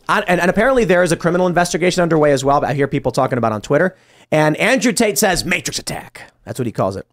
I, 0.09 0.19
and, 0.27 0.41
and 0.41 0.49
apparently 0.49 0.83
there 0.83 1.01
is 1.01 1.13
a 1.13 1.15
criminal 1.15 1.47
investigation 1.47 2.03
underway 2.03 2.33
as 2.33 2.43
well. 2.43 2.63
I 2.65 2.73
hear 2.73 2.87
people 2.87 3.13
talking 3.13 3.37
about 3.37 3.53
on 3.53 3.61
Twitter. 3.61 3.95
And 4.31 4.57
Andrew 4.57 4.91
Tate 4.91 5.17
says 5.17 5.45
Matrix 5.45 5.79
attack. 5.79 6.33
That's 6.43 6.59
what 6.59 6.65
he 6.65 6.73
calls 6.73 6.97
it. 6.97 7.07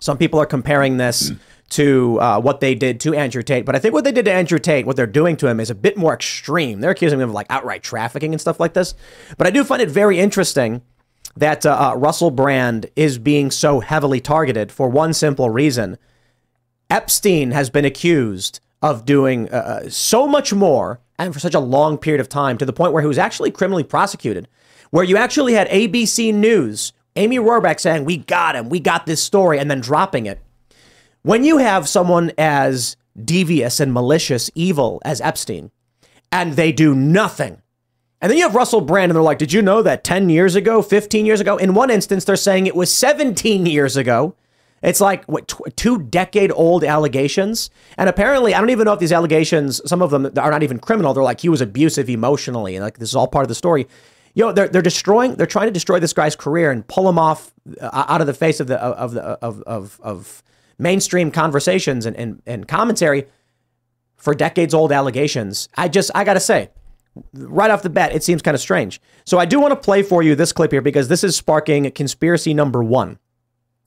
Some 0.00 0.18
people 0.18 0.40
are 0.40 0.46
comparing 0.46 0.96
this 0.96 1.30
to 1.70 2.20
uh, 2.20 2.40
what 2.40 2.58
they 2.58 2.74
did 2.74 2.98
to 3.00 3.14
Andrew 3.14 3.42
Tate, 3.42 3.64
but 3.64 3.74
I 3.74 3.78
think 3.78 3.94
what 3.94 4.04
they 4.04 4.12
did 4.12 4.24
to 4.26 4.32
Andrew 4.32 4.58
Tate, 4.58 4.84
what 4.84 4.96
they're 4.96 5.06
doing 5.06 5.36
to 5.38 5.46
him, 5.46 5.60
is 5.60 5.70
a 5.70 5.74
bit 5.74 5.96
more 5.96 6.12
extreme. 6.12 6.80
They're 6.80 6.90
accusing 6.90 7.20
him 7.20 7.28
of 7.28 7.34
like 7.34 7.46
outright 7.50 7.82
trafficking 7.82 8.34
and 8.34 8.40
stuff 8.40 8.60
like 8.60 8.74
this. 8.74 8.94
But 9.38 9.46
I 9.46 9.50
do 9.50 9.64
find 9.64 9.80
it 9.80 9.88
very 9.88 10.18
interesting 10.18 10.82
that 11.36 11.64
uh, 11.64 11.92
uh, 11.92 11.96
Russell 11.96 12.30
Brand 12.30 12.90
is 12.96 13.18
being 13.18 13.50
so 13.50 13.80
heavily 13.80 14.20
targeted 14.20 14.72
for 14.72 14.88
one 14.88 15.14
simple 15.14 15.50
reason. 15.50 15.98
Epstein 16.94 17.50
has 17.50 17.70
been 17.70 17.84
accused 17.84 18.60
of 18.80 19.04
doing 19.04 19.48
uh, 19.48 19.88
so 19.88 20.28
much 20.28 20.54
more 20.54 21.00
and 21.18 21.34
for 21.34 21.40
such 21.40 21.52
a 21.52 21.58
long 21.58 21.98
period 21.98 22.20
of 22.20 22.28
time 22.28 22.56
to 22.56 22.64
the 22.64 22.72
point 22.72 22.92
where 22.92 23.02
he 23.02 23.08
was 23.08 23.18
actually 23.18 23.50
criminally 23.50 23.82
prosecuted. 23.82 24.46
Where 24.90 25.02
you 25.02 25.16
actually 25.16 25.54
had 25.54 25.68
ABC 25.70 26.32
News, 26.32 26.92
Amy 27.16 27.38
Robach 27.38 27.80
saying, 27.80 28.04
We 28.04 28.18
got 28.18 28.54
him, 28.54 28.68
we 28.68 28.78
got 28.78 29.06
this 29.06 29.20
story, 29.20 29.58
and 29.58 29.68
then 29.68 29.80
dropping 29.80 30.26
it. 30.26 30.40
When 31.22 31.42
you 31.42 31.58
have 31.58 31.88
someone 31.88 32.30
as 32.38 32.96
devious 33.20 33.80
and 33.80 33.92
malicious, 33.92 34.48
evil 34.54 35.02
as 35.04 35.20
Epstein, 35.20 35.72
and 36.30 36.52
they 36.52 36.70
do 36.70 36.94
nothing, 36.94 37.60
and 38.20 38.30
then 38.30 38.38
you 38.38 38.44
have 38.44 38.54
Russell 38.54 38.80
Brand, 38.80 39.10
and 39.10 39.16
they're 39.16 39.22
like, 39.22 39.38
Did 39.38 39.52
you 39.52 39.62
know 39.62 39.82
that 39.82 40.04
10 40.04 40.28
years 40.28 40.54
ago, 40.54 40.80
15 40.80 41.26
years 41.26 41.40
ago? 41.40 41.56
In 41.56 41.74
one 41.74 41.90
instance, 41.90 42.24
they're 42.24 42.36
saying 42.36 42.68
it 42.68 42.76
was 42.76 42.94
17 42.94 43.66
years 43.66 43.96
ago. 43.96 44.36
It's 44.84 45.00
like 45.00 45.24
what 45.24 45.48
tw- 45.48 45.74
two 45.76 45.98
decade 45.98 46.52
old 46.52 46.84
allegations, 46.84 47.70
and 47.96 48.08
apparently 48.08 48.54
I 48.54 48.60
don't 48.60 48.70
even 48.70 48.84
know 48.84 48.92
if 48.92 49.00
these 49.00 49.12
allegations. 49.12 49.80
Some 49.86 50.02
of 50.02 50.10
them 50.10 50.26
are 50.38 50.50
not 50.50 50.62
even 50.62 50.78
criminal. 50.78 51.14
They're 51.14 51.22
like 51.22 51.40
he 51.40 51.48
was 51.48 51.62
abusive 51.62 52.10
emotionally, 52.10 52.76
and 52.76 52.84
like 52.84 52.98
this 52.98 53.08
is 53.08 53.16
all 53.16 53.26
part 53.26 53.44
of 53.44 53.48
the 53.48 53.54
story. 53.54 53.88
You 54.34 54.44
know, 54.44 54.52
they're 54.52 54.68
they're 54.68 54.82
destroying. 54.82 55.36
They're 55.36 55.46
trying 55.46 55.68
to 55.68 55.72
destroy 55.72 56.00
this 56.00 56.12
guy's 56.12 56.36
career 56.36 56.70
and 56.70 56.86
pull 56.86 57.08
him 57.08 57.18
off 57.18 57.52
uh, 57.80 58.04
out 58.08 58.20
of 58.20 58.26
the 58.26 58.34
face 58.34 58.60
of 58.60 58.66
the 58.66 58.78
of 58.78 59.12
the 59.12 59.22
of 59.22 59.62
of 59.62 60.00
of 60.02 60.42
mainstream 60.78 61.30
conversations 61.30 62.04
and 62.04 62.14
and, 62.16 62.42
and 62.46 62.68
commentary 62.68 63.26
for 64.16 64.34
decades 64.34 64.74
old 64.74 64.92
allegations. 64.92 65.68
I 65.76 65.88
just 65.88 66.10
I 66.14 66.24
gotta 66.24 66.40
say, 66.40 66.68
right 67.32 67.70
off 67.70 67.82
the 67.82 67.90
bat, 67.90 68.14
it 68.14 68.22
seems 68.22 68.42
kind 68.42 68.54
of 68.54 68.60
strange. 68.60 69.00
So 69.24 69.38
I 69.38 69.46
do 69.46 69.60
want 69.60 69.72
to 69.72 69.76
play 69.76 70.02
for 70.02 70.22
you 70.22 70.34
this 70.34 70.52
clip 70.52 70.72
here 70.72 70.82
because 70.82 71.08
this 71.08 71.24
is 71.24 71.36
sparking 71.36 71.90
conspiracy 71.92 72.52
number 72.52 72.84
one. 72.84 73.18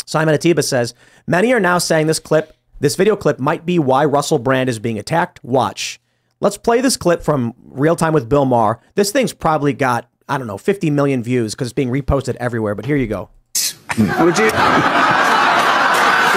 Simon 0.07 0.33
Ateba 0.33 0.63
says, 0.63 0.95
Many 1.27 1.53
are 1.53 1.59
now 1.59 1.77
saying 1.77 2.07
this 2.07 2.19
clip, 2.19 2.55
this 2.79 2.95
video 2.95 3.15
clip, 3.15 3.39
might 3.39 3.65
be 3.65 3.77
why 3.77 4.05
Russell 4.05 4.39
Brand 4.39 4.69
is 4.69 4.79
being 4.79 4.97
attacked. 4.97 5.43
Watch. 5.43 5.99
Let's 6.39 6.57
play 6.57 6.81
this 6.81 6.97
clip 6.97 7.21
from 7.21 7.53
Real 7.63 7.95
Time 7.95 8.13
with 8.13 8.29
Bill 8.29 8.45
Maher. 8.45 8.79
This 8.95 9.11
thing's 9.11 9.33
probably 9.33 9.73
got, 9.73 10.09
I 10.29 10.37
don't 10.37 10.47
know, 10.47 10.57
50 10.57 10.89
million 10.91 11.21
views 11.23 11.53
because 11.53 11.67
it's 11.67 11.73
being 11.73 11.89
reposted 11.89 12.35
everywhere, 12.35 12.73
but 12.73 12.85
here 12.85 12.95
you 12.95 13.07
go. 13.07 13.29
Would 13.55 14.37
you? 14.37 14.45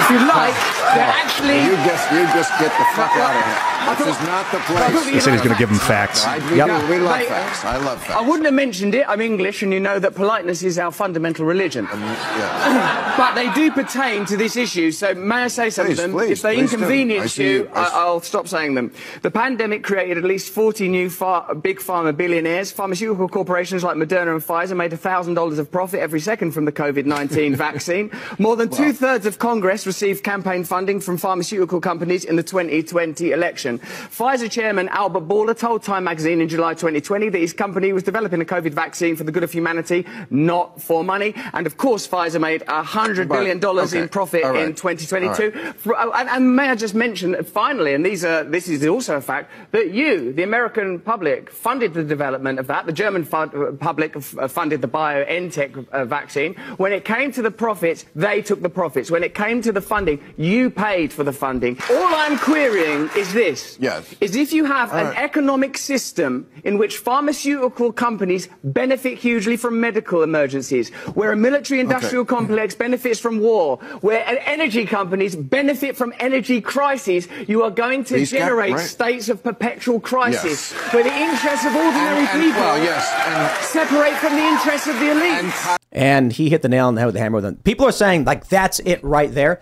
if 0.01 0.09
you 0.09 0.17
like, 0.27 0.80
they're 0.95 1.13
actually. 1.23 1.59
You 1.65 1.75
just, 1.87 2.05
you 2.11 2.21
just 2.37 2.51
get 2.59 2.71
the 2.77 2.85
fuck 2.95 3.11
out 3.17 3.35
of 3.35 3.43
here. 3.45 3.67
This 4.05 4.15
is 4.15 4.21
not 4.27 4.45
the 4.51 4.59
place. 4.59 5.09
He 5.09 5.19
said 5.19 5.33
he's 5.33 5.41
going 5.41 5.55
to 5.55 5.59
give 5.59 5.69
him 5.69 5.79
facts. 5.79 6.23
I, 6.23 6.37
we, 6.51 6.57
Yep. 6.57 6.67
do, 6.67 6.87
we 6.91 6.99
love 6.99 7.17
Mate, 7.17 7.27
facts. 7.27 7.65
I 7.65 7.77
love 7.77 7.99
facts. 8.01 8.13
I 8.15 8.21
wouldn't 8.21 8.45
have 8.45 8.53
mentioned 8.53 8.93
it. 8.93 9.05
I'm 9.09 9.21
English, 9.21 9.63
and 9.63 9.73
you 9.73 9.79
know 9.79 9.97
that 9.99 10.13
politeness 10.15 10.61
is 10.63 10.77
our 10.77 10.91
fundamental 10.91 11.45
religion. 11.45 11.87
Um, 11.91 11.99
yeah. 12.01 13.07
But 13.17 13.35
they 13.35 13.51
do 13.53 13.71
pertain 13.71 14.25
to 14.27 14.37
this 14.37 14.55
issue, 14.55 14.89
so 14.91 15.13
may 15.13 15.43
I 15.43 15.47
say 15.49 15.69
some 15.69 15.85
Please, 15.87 15.99
of 15.99 16.03
them? 16.03 16.11
please, 16.13 16.31
if 16.31 16.41
they 16.41 16.55
please 16.55 16.71
do. 16.71 16.77
I 16.77 16.79
inconvenience 16.79 17.33
see- 17.33 17.43
you, 17.51 17.69
I 17.73 17.79
I 17.81 17.85
s- 17.87 17.91
I'll 17.93 18.21
stop 18.21 18.47
saying 18.47 18.73
them. 18.75 18.93
The 19.21 19.29
pandemic 19.31 19.83
created 19.83 20.17
at 20.17 20.23
least 20.23 20.53
40 20.53 20.87
new 20.87 21.09
far- 21.09 21.53
big 21.55 21.79
pharma 21.79 22.15
billionaires. 22.15 22.71
Pharmaceutical 22.71 23.27
corporations 23.27 23.83
like 23.83 23.97
Moderna 23.97 24.31
and 24.33 24.41
Pfizer 24.41 24.77
made 24.77 24.91
$1,000 24.91 25.59
of 25.59 25.71
profit 25.71 25.99
every 25.99 26.19
second 26.21 26.51
from 26.51 26.63
the 26.65 26.71
COVID-19 26.71 27.55
vaccine. 27.67 28.11
More 28.39 28.55
than 28.55 28.69
two-thirds 28.69 29.25
of 29.25 29.39
Congress 29.39 29.85
received 29.85 30.23
campaign 30.23 30.63
funding 30.63 30.80
from 30.81 31.15
pharmaceutical 31.17 31.79
companies 31.79 32.25
in 32.25 32.35
the 32.37 32.41
2020 32.41 33.31
election. 33.31 33.77
Pfizer 33.77 34.49
chairman 34.49 34.89
Albert 34.89 35.27
Bourla 35.27 35.55
told 35.55 35.83
Time 35.83 36.05
magazine 36.05 36.41
in 36.41 36.49
July 36.49 36.73
2020 36.73 37.29
that 37.29 37.37
his 37.37 37.53
company 37.53 37.93
was 37.93 38.01
developing 38.01 38.41
a 38.41 38.45
COVID 38.45 38.71
vaccine 38.73 39.15
for 39.15 39.23
the 39.23 39.31
good 39.31 39.43
of 39.43 39.51
humanity, 39.51 40.07
not 40.31 40.81
for 40.81 41.03
money. 41.03 41.35
And 41.53 41.67
of 41.67 41.77
course, 41.77 42.07
Pfizer 42.07 42.41
made 42.41 42.61
$100 42.65 43.27
But- 43.27 43.35
billion 43.35 43.59
dollars 43.59 43.93
in 43.93 44.09
profit 44.09 44.43
right. 44.43 44.55
in 44.55 44.73
2022. 44.73 45.27
All 45.27 45.63
right. 45.65 45.75
For- 45.75 45.95
oh, 45.95 46.11
and, 46.13 46.27
and 46.27 46.55
may 46.55 46.69
I 46.69 46.75
just 46.75 46.95
mention, 46.95 47.43
finally, 47.43 47.93
and 47.93 48.03
these 48.03 48.25
are, 48.25 48.43
this 48.43 48.67
is 48.67 48.83
also 48.87 49.17
a 49.17 49.21
fact, 49.21 49.51
that 49.71 49.93
you, 49.93 50.33
the 50.33 50.41
American 50.41 50.99
public, 50.99 51.51
funded 51.51 51.93
the 51.93 52.03
development 52.03 52.57
of 52.57 52.65
that. 52.67 52.87
The 52.87 52.91
German 52.91 53.27
uh, 53.31 53.47
public 53.79 54.15
uh, 54.15 54.47
funded 54.47 54.81
the 54.81 54.87
BioNTech 54.87 55.87
uh, 55.89 56.05
vaccine. 56.05 56.55
When 56.77 56.91
it 56.91 57.05
came 57.05 57.31
to 57.33 57.43
the 57.43 57.51
profits, 57.51 58.05
they 58.15 58.41
took 58.41 58.61
the 58.63 58.69
profits. 58.69 59.11
When 59.11 59.23
it 59.23 59.35
came 59.35 59.61
to 59.61 59.71
the 59.71 59.81
funding, 59.81 60.19
you 60.37 60.70
paid 60.71 61.13
for 61.13 61.23
the 61.23 61.31
funding. 61.33 61.77
All 61.89 62.15
I'm 62.15 62.37
querying 62.39 63.09
is 63.15 63.31
this. 63.33 63.77
Yes. 63.79 64.15
Is 64.21 64.35
if 64.35 64.51
you 64.53 64.65
have 64.65 64.91
an 64.93 65.05
right. 65.07 65.17
economic 65.17 65.77
system 65.77 66.47
in 66.63 66.77
which 66.77 66.97
pharmaceutical 66.97 67.91
companies 67.91 68.47
benefit 68.63 69.17
hugely 69.17 69.57
from 69.57 69.79
medical 69.79 70.23
emergencies, 70.23 70.89
where 71.13 71.31
a 71.31 71.35
military 71.37 71.79
industrial 71.79 72.25
complex 72.25 72.73
benefits 72.73 73.19
from 73.19 73.39
war, 73.39 73.77
where 74.01 74.25
en- 74.27 74.37
energy 74.39 74.85
companies 74.85 75.35
benefit 75.35 75.95
from 75.95 76.13
energy 76.19 76.61
crises, 76.61 77.27
you 77.47 77.63
are 77.63 77.71
going 77.71 78.03
to 78.05 78.15
Peace 78.15 78.31
cap, 78.31 78.39
generate 78.39 78.73
right. 78.73 78.79
states 78.85 79.29
of 79.29 79.43
perpetual 79.43 79.99
crisis 79.99 80.71
Yes. 80.71 80.93
where 80.93 81.03
the 81.03 81.13
interests 81.13 81.65
of 81.65 81.75
ordinary 81.75 82.19
And- 82.19 82.27
and- 82.29 82.41
people 82.43 82.61
well, 82.61 82.83
yes, 82.83 83.03
and- 83.27 83.65
separate 83.65 84.15
from 84.17 84.35
the 84.35 84.43
interests 84.43 84.87
of 84.87 84.99
the 84.99 85.11
elite. 85.11 85.53
And 85.91 86.31
he 86.31 86.49
hit 86.49 86.61
the 86.61 86.69
nail 86.69 86.87
on 86.87 86.95
the 86.95 87.01
head 87.01 87.07
with 87.07 87.15
the 87.15 87.19
hammer. 87.21 87.35
With 87.35 87.43
them. 87.43 87.55
People 87.63 87.85
are 87.85 87.91
saying 87.91 88.23
like 88.25 88.47
that's 88.47 88.79
it 88.79 89.03
right 89.03 89.33
there. 89.33 89.59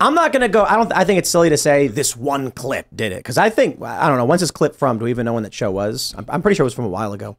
I'm 0.00 0.14
not 0.14 0.32
gonna 0.32 0.48
go. 0.48 0.64
I 0.64 0.76
don't. 0.76 0.90
I 0.92 1.04
think 1.04 1.18
it's 1.18 1.28
silly 1.28 1.50
to 1.50 1.56
say 1.56 1.86
this 1.86 2.16
one 2.16 2.50
clip 2.50 2.86
did 2.94 3.12
it 3.12 3.18
because 3.18 3.36
I 3.38 3.50
think 3.50 3.82
I 3.82 4.08
don't 4.08 4.16
know. 4.16 4.24
When's 4.24 4.40
this 4.40 4.50
clip 4.50 4.74
from? 4.74 4.98
Do 4.98 5.04
we 5.04 5.10
even 5.10 5.26
know 5.26 5.34
when 5.34 5.42
that 5.42 5.54
show 5.54 5.70
was? 5.70 6.14
I'm, 6.16 6.24
I'm 6.28 6.42
pretty 6.42 6.56
sure 6.56 6.64
it 6.64 6.68
was 6.68 6.74
from 6.74 6.86
a 6.86 6.88
while 6.88 7.12
ago. 7.12 7.36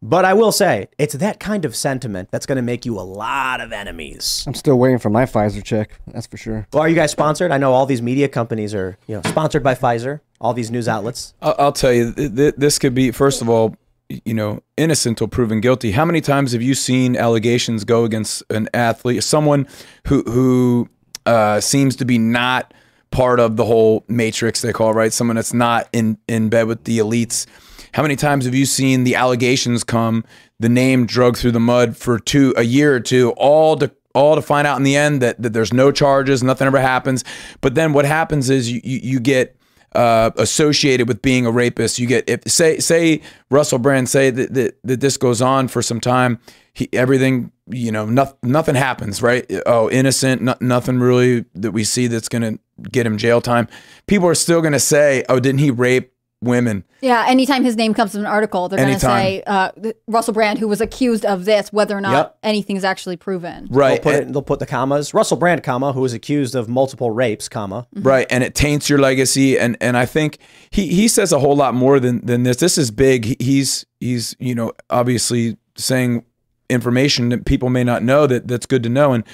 But 0.00 0.26
I 0.26 0.34
will 0.34 0.52
say 0.52 0.88
it's 0.98 1.14
that 1.14 1.40
kind 1.40 1.64
of 1.64 1.74
sentiment 1.74 2.28
that's 2.30 2.44
going 2.44 2.56
to 2.56 2.62
make 2.62 2.84
you 2.84 2.98
a 2.98 3.00
lot 3.00 3.62
of 3.62 3.72
enemies. 3.72 4.44
I'm 4.46 4.52
still 4.52 4.78
waiting 4.78 4.98
for 4.98 5.08
my 5.08 5.24
Pfizer 5.24 5.64
check. 5.64 5.98
That's 6.08 6.26
for 6.26 6.36
sure. 6.36 6.66
Well, 6.74 6.82
are 6.82 6.88
you 6.90 6.94
guys 6.94 7.10
sponsored? 7.10 7.50
I 7.50 7.56
know 7.56 7.72
all 7.72 7.86
these 7.86 8.02
media 8.02 8.28
companies 8.28 8.74
are, 8.74 8.98
you 9.06 9.14
know, 9.14 9.22
sponsored 9.24 9.62
by 9.62 9.74
Pfizer. 9.74 10.20
All 10.42 10.52
these 10.52 10.70
news 10.70 10.88
outlets. 10.88 11.32
I'll, 11.40 11.54
I'll 11.58 11.72
tell 11.72 11.92
you, 11.92 12.12
th- 12.12 12.34
th- 12.36 12.54
this 12.58 12.78
could 12.78 12.94
be 12.94 13.12
first 13.12 13.40
of 13.40 13.48
all, 13.48 13.76
you 14.10 14.34
know, 14.34 14.60
innocent 14.76 15.16
till 15.16 15.28
proven 15.28 15.62
guilty. 15.62 15.92
How 15.92 16.04
many 16.04 16.20
times 16.20 16.52
have 16.52 16.60
you 16.60 16.74
seen 16.74 17.16
allegations 17.16 17.84
go 17.84 18.04
against 18.04 18.42
an 18.50 18.68
athlete, 18.74 19.24
someone 19.24 19.66
who 20.08 20.22
who 20.24 20.90
uh, 21.26 21.60
seems 21.60 21.96
to 21.96 22.04
be 22.04 22.18
not 22.18 22.74
part 23.10 23.38
of 23.38 23.56
the 23.56 23.64
whole 23.64 24.04
matrix 24.08 24.60
they 24.60 24.72
call 24.72 24.92
right? 24.92 25.12
Someone 25.12 25.36
that's 25.36 25.54
not 25.54 25.88
in 25.92 26.18
in 26.28 26.48
bed 26.48 26.66
with 26.66 26.84
the 26.84 26.98
elites. 26.98 27.46
How 27.92 28.02
many 28.02 28.16
times 28.16 28.44
have 28.44 28.54
you 28.54 28.66
seen 28.66 29.04
the 29.04 29.14
allegations 29.14 29.84
come, 29.84 30.24
the 30.58 30.68
name 30.68 31.06
drug 31.06 31.36
through 31.36 31.52
the 31.52 31.60
mud 31.60 31.96
for 31.96 32.18
two 32.18 32.52
a 32.56 32.62
year 32.62 32.94
or 32.94 33.00
two, 33.00 33.30
all 33.36 33.76
to 33.76 33.92
all 34.14 34.34
to 34.34 34.42
find 34.42 34.66
out 34.66 34.76
in 34.76 34.84
the 34.84 34.96
end 34.96 35.22
that, 35.22 35.40
that 35.42 35.52
there's 35.52 35.72
no 35.72 35.90
charges, 35.90 36.42
nothing 36.42 36.66
ever 36.66 36.80
happens. 36.80 37.24
But 37.60 37.74
then 37.74 37.92
what 37.92 38.04
happens 38.04 38.50
is 38.50 38.70
you 38.70 38.80
you, 38.82 38.98
you 39.02 39.20
get 39.20 39.56
uh, 39.94 40.32
associated 40.36 41.06
with 41.06 41.22
being 41.22 41.46
a 41.46 41.52
rapist. 41.52 41.98
You 41.98 42.08
get 42.08 42.28
if 42.28 42.50
say 42.50 42.78
say 42.78 43.22
Russell 43.50 43.78
Brand 43.78 44.08
say 44.08 44.30
that 44.30 44.54
that, 44.54 44.76
that 44.82 45.00
this 45.00 45.16
goes 45.16 45.40
on 45.40 45.68
for 45.68 45.82
some 45.82 46.00
time. 46.00 46.40
He, 46.72 46.88
everything 46.92 47.52
you 47.70 47.90
know, 47.92 48.04
nothing 48.06 48.36
nothing 48.42 48.74
happens, 48.74 49.22
right? 49.22 49.50
Oh, 49.66 49.90
innocent, 49.90 50.42
no, 50.42 50.54
nothing 50.60 50.98
really 51.00 51.44
that 51.54 51.72
we 51.72 51.84
see 51.84 52.06
that's 52.06 52.28
gonna 52.28 52.58
get 52.90 53.06
him 53.06 53.16
jail 53.18 53.40
time. 53.40 53.68
People 54.06 54.28
are 54.28 54.34
still 54.34 54.60
gonna 54.60 54.80
say, 54.80 55.24
oh, 55.28 55.40
didn't 55.40 55.60
he 55.60 55.70
rape 55.70 56.12
women? 56.42 56.84
Yeah, 57.00 57.24
anytime 57.26 57.64
his 57.64 57.74
name 57.76 57.94
comes 57.94 58.14
in 58.14 58.20
an 58.20 58.26
article, 58.26 58.68
they're 58.68 58.78
going 58.78 58.94
to 58.94 59.00
say 59.00 59.42
uh, 59.46 59.70
Russell 60.06 60.32
Brand, 60.34 60.58
who 60.58 60.68
was 60.68 60.80
accused 60.80 61.24
of 61.26 61.44
this, 61.46 61.70
whether 61.70 61.96
or 61.96 62.00
not 62.02 62.12
Yep. 62.12 62.38
anything's 62.42 62.84
actually 62.84 63.16
proven. 63.16 63.68
They'll 63.70 63.98
put, 63.98 64.14
it, 64.14 64.32
they'll 64.32 64.40
put 64.42 64.58
the 64.58 64.66
commas. 64.66 65.12
Russell 65.14 65.36
Brand, 65.38 65.62
comma, 65.62 65.92
who 65.92 66.00
was 66.02 66.12
accused 66.14 66.54
of 66.54 66.66
multiple 66.68 67.10
rapes, 67.10 67.48
comma. 67.48 67.86
right 67.94 68.26
and 68.30 68.42
it 68.44 68.54
taints 68.54 68.88
your 68.90 68.98
legacy 68.98 69.58
and 69.58 69.76
and 69.80 69.96
i 69.96 70.04
think 70.06 70.38
he 70.70 70.88
he 70.88 71.08
says 71.08 71.32
a 71.32 71.38
whole 71.38 71.56
lot 71.56 71.74
more 71.74 71.98
than 72.00 72.24
than 72.24 72.42
this 72.42 72.56
this 72.58 72.76
is 72.78 72.90
big 72.90 73.24
He- 73.24 73.36
he's 73.40 73.84
he's 74.00 74.34
you 74.38 74.54
know 74.54 74.72
obviously 74.90 75.56
saying 75.76 76.24
information 76.74 77.30
that 77.30 77.46
people 77.46 77.70
may 77.70 77.84
not 77.84 78.02
know 78.02 78.26
that 78.26 78.46
that's 78.46 78.66
good 78.66 78.82
to 78.82 78.88
know. 78.88 79.12
And 79.12 79.24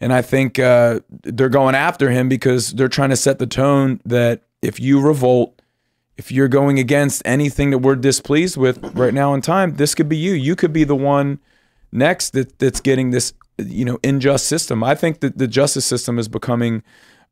and 0.00 0.12
i 0.12 0.20
think 0.20 0.58
uh 0.58 0.98
they're 1.22 1.48
going 1.48 1.76
after 1.76 2.10
him 2.10 2.28
because 2.28 2.72
they're 2.72 2.88
trying 2.88 3.10
to 3.10 3.16
set 3.16 3.38
the 3.38 3.46
tone 3.46 4.00
that 4.04 4.42
if 4.60 4.80
you 4.80 5.00
revolt 5.00 5.62
if 6.16 6.30
you're 6.30 6.48
going 6.48 6.78
against 6.78 7.22
anything 7.24 7.70
that 7.70 7.78
we're 7.78 7.96
displeased 7.96 8.56
with 8.56 8.78
right 8.94 9.14
now 9.14 9.32
in 9.32 9.40
time 9.40 9.76
this 9.76 9.94
could 9.94 10.08
be 10.08 10.16
you. 10.16 10.32
You 10.32 10.56
could 10.56 10.72
be 10.72 10.84
the 10.84 10.96
one 10.96 11.40
next 11.90 12.30
that 12.30 12.58
that's 12.58 12.80
getting 12.80 13.10
this 13.10 13.32
you 13.58 13.84
know 13.84 13.98
unjust 14.02 14.46
system. 14.46 14.82
I 14.82 14.94
think 14.94 15.20
that 15.20 15.38
the 15.38 15.46
justice 15.46 15.86
system 15.86 16.18
is 16.18 16.28
becoming 16.28 16.82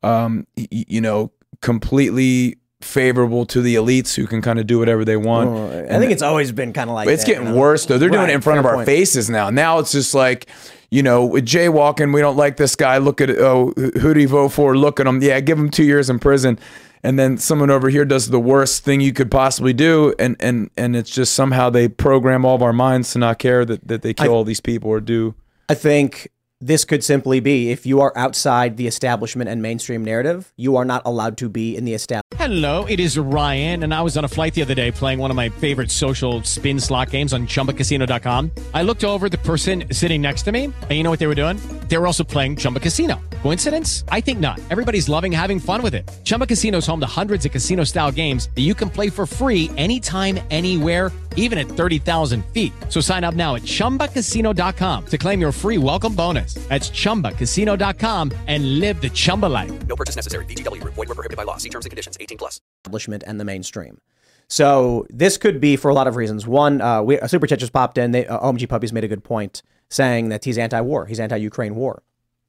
um 0.03 0.47
you 0.55 1.01
know 1.01 1.31
completely 1.61 2.57
favorable 2.83 3.45
to 3.45 3.61
the 3.61 3.75
elites 3.75 4.15
who 4.15 4.27
can 4.27 4.41
kind 4.41 4.59
of 4.59 4.67
do 4.67 4.79
whatever 4.79 5.05
they 5.05 5.17
want 5.17 5.49
I 5.91 5.99
think 5.99 6.11
it's 6.11 6.21
always 6.21 6.51
been 6.51 6.73
kind 6.73 6.89
of 6.89 6.95
like 6.95 7.07
it's 7.07 7.23
that, 7.23 7.31
getting 7.31 7.47
you 7.47 7.53
know? 7.53 7.59
worse 7.59 7.85
though. 7.85 7.97
They're 7.97 8.09
doing 8.09 8.29
it 8.29 8.33
in 8.33 8.41
front 8.41 8.59
of 8.59 8.65
our 8.65 8.75
point. 8.75 8.85
faces 8.85 9.29
now. 9.29 9.49
Now 9.49 9.79
it's 9.79 9.91
just 9.91 10.13
like, 10.13 10.47
you 10.89 11.03
know, 11.03 11.25
with 11.25 11.45
jaywalking, 11.45 12.13
we 12.13 12.21
don't 12.21 12.37
like 12.37 12.57
this 12.57 12.75
guy. 12.75 12.97
Look 12.97 13.21
at 13.21 13.29
oh, 13.29 13.73
who 13.75 14.13
do 14.13 14.19
you 14.19 14.27
vote 14.27 14.49
for? 14.49 14.75
Look 14.75 14.99
at 14.99 15.07
him. 15.07 15.21
Yeah, 15.21 15.39
give 15.39 15.57
him 15.57 15.69
two 15.69 15.83
years 15.83 16.09
in 16.09 16.19
prison. 16.19 16.59
And 17.03 17.17
then 17.17 17.37
someone 17.37 17.71
over 17.71 17.89
here 17.89 18.05
does 18.05 18.29
the 18.29 18.39
worst 18.39 18.83
thing 18.83 19.01
you 19.01 19.11
could 19.11 19.31
possibly 19.31 19.73
do, 19.73 20.13
and 20.19 20.35
and 20.39 20.69
and 20.77 20.95
it's 20.95 21.09
just 21.09 21.33
somehow 21.33 21.69
they 21.71 21.87
program 21.87 22.45
all 22.45 22.55
of 22.55 22.61
our 22.61 22.73
minds 22.73 23.13
to 23.13 23.19
not 23.19 23.39
care 23.39 23.65
that, 23.65 23.87
that 23.87 24.03
they 24.03 24.13
kill 24.13 24.33
all 24.33 24.43
these 24.43 24.59
people 24.59 24.91
or 24.91 24.99
do. 24.99 25.33
I 25.67 25.73
think 25.73 26.29
this 26.61 26.85
could 26.85 27.03
simply 27.03 27.39
be 27.39 27.71
if 27.71 27.85
you 27.85 27.99
are 28.01 28.13
outside 28.15 28.77
the 28.77 28.87
establishment 28.87 29.49
and 29.49 29.61
mainstream 29.61 30.03
narrative, 30.03 30.53
you 30.55 30.77
are 30.77 30.85
not 30.85 31.01
allowed 31.05 31.37
to 31.37 31.49
be 31.49 31.75
in 31.75 31.85
the 31.85 31.93
establishment. 31.93 32.21
Hello, 32.35 32.85
it 32.85 32.99
is 32.99 33.17
Ryan, 33.17 33.83
and 33.83 33.93
I 33.93 34.01
was 34.01 34.17
on 34.17 34.25
a 34.25 34.27
flight 34.27 34.53
the 34.53 34.61
other 34.61 34.73
day 34.73 34.91
playing 34.91 35.19
one 35.19 35.29
of 35.29 35.35
my 35.35 35.49
favorite 35.49 35.91
social 35.91 36.41
spin 36.43 36.79
slot 36.79 37.11
games 37.11 37.33
on 37.33 37.45
chumbacasino.com. 37.45 38.51
I 38.73 38.81
looked 38.81 39.03
over 39.03 39.29
the 39.29 39.37
person 39.39 39.83
sitting 39.91 40.21
next 40.21 40.43
to 40.43 40.51
me, 40.51 40.65
and 40.65 40.91
you 40.91 41.03
know 41.03 41.11
what 41.11 41.19
they 41.19 41.27
were 41.27 41.35
doing? 41.35 41.57
They 41.87 41.97
were 41.97 42.07
also 42.07 42.23
playing 42.23 42.55
Chumba 42.55 42.79
Casino. 42.79 43.21
Coincidence? 43.43 44.05
I 44.09 44.21
think 44.21 44.39
not. 44.39 44.59
Everybody's 44.69 45.07
loving 45.07 45.31
having 45.31 45.59
fun 45.59 45.83
with 45.83 45.93
it. 45.93 46.09
Chumba 46.23 46.47
Casino 46.47 46.79
is 46.79 46.87
home 46.87 46.99
to 46.99 47.05
hundreds 47.05 47.45
of 47.45 47.51
casino 47.51 47.83
style 47.83 48.11
games 48.11 48.49
that 48.55 48.61
you 48.61 48.73
can 48.73 48.89
play 48.89 49.09
for 49.09 49.25
free 49.25 49.69
anytime, 49.77 50.39
anywhere, 50.49 51.11
even 51.35 51.59
at 51.59 51.67
30,000 51.67 52.43
feet. 52.45 52.73
So 52.89 52.99
sign 52.99 53.23
up 53.23 53.35
now 53.35 53.53
at 53.55 53.61
chumbacasino.com 53.61 55.05
to 55.05 55.17
claim 55.19 55.39
your 55.39 55.51
free 55.51 55.77
welcome 55.77 56.15
bonus. 56.15 56.55
That's 56.69 56.89
chumbacasino.com 56.89 58.31
and 58.47 58.79
live 58.79 58.99
the 58.99 59.09
Chumba 59.09 59.47
life. 59.47 59.71
No 59.85 59.95
purchase 59.95 60.15
necessary. 60.15 60.45
VGW 60.45 60.81
Group. 60.81 60.95
Void 60.95 61.09
were 61.09 61.15
prohibited 61.15 61.37
by 61.37 61.43
law. 61.43 61.57
See 61.57 61.69
terms 61.69 61.85
and 61.85 61.91
conditions. 61.91 62.17
18 62.19 62.37
plus. 62.37 62.61
establishment 62.83 63.23
and 63.27 63.39
the 63.39 63.45
mainstream. 63.45 63.99
So 64.47 65.05
this 65.09 65.37
could 65.37 65.61
be 65.61 65.77
for 65.77 65.89
a 65.89 65.93
lot 65.93 66.07
of 66.07 66.17
reasons. 66.17 66.45
One, 66.45 66.81
uh, 66.81 67.01
we, 67.01 67.17
a 67.17 67.29
super 67.29 67.47
chat 67.47 67.59
just 67.59 67.71
popped 67.71 67.97
in. 67.97 68.11
They, 68.11 68.27
uh, 68.27 68.39
OMG 68.39 68.67
Puppies 68.67 68.91
made 68.91 69.05
a 69.05 69.07
good 69.07 69.23
point, 69.23 69.63
saying 69.89 70.27
that 70.27 70.43
he's 70.43 70.57
anti-war, 70.57 71.05
he's 71.05 71.21
anti-Ukraine 71.21 71.75
war. 71.75 72.03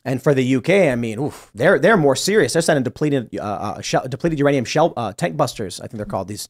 And 0.04 0.20
for 0.20 0.34
the 0.34 0.56
UK, 0.56 0.70
I 0.70 0.96
mean, 0.96 1.20
oof, 1.20 1.52
they're 1.54 1.78
they're 1.78 1.96
more 1.96 2.16
serious. 2.16 2.54
They're 2.54 2.62
sending 2.62 2.82
depleted 2.82 3.38
uh, 3.38 3.42
uh, 3.42 3.80
shell, 3.82 4.08
depleted 4.08 4.36
uranium 4.40 4.64
shell 4.64 4.92
uh, 4.96 5.12
tank 5.12 5.36
busters. 5.36 5.80
I 5.80 5.86
think 5.86 5.98
they're 5.98 6.06
called 6.06 6.26
these. 6.26 6.48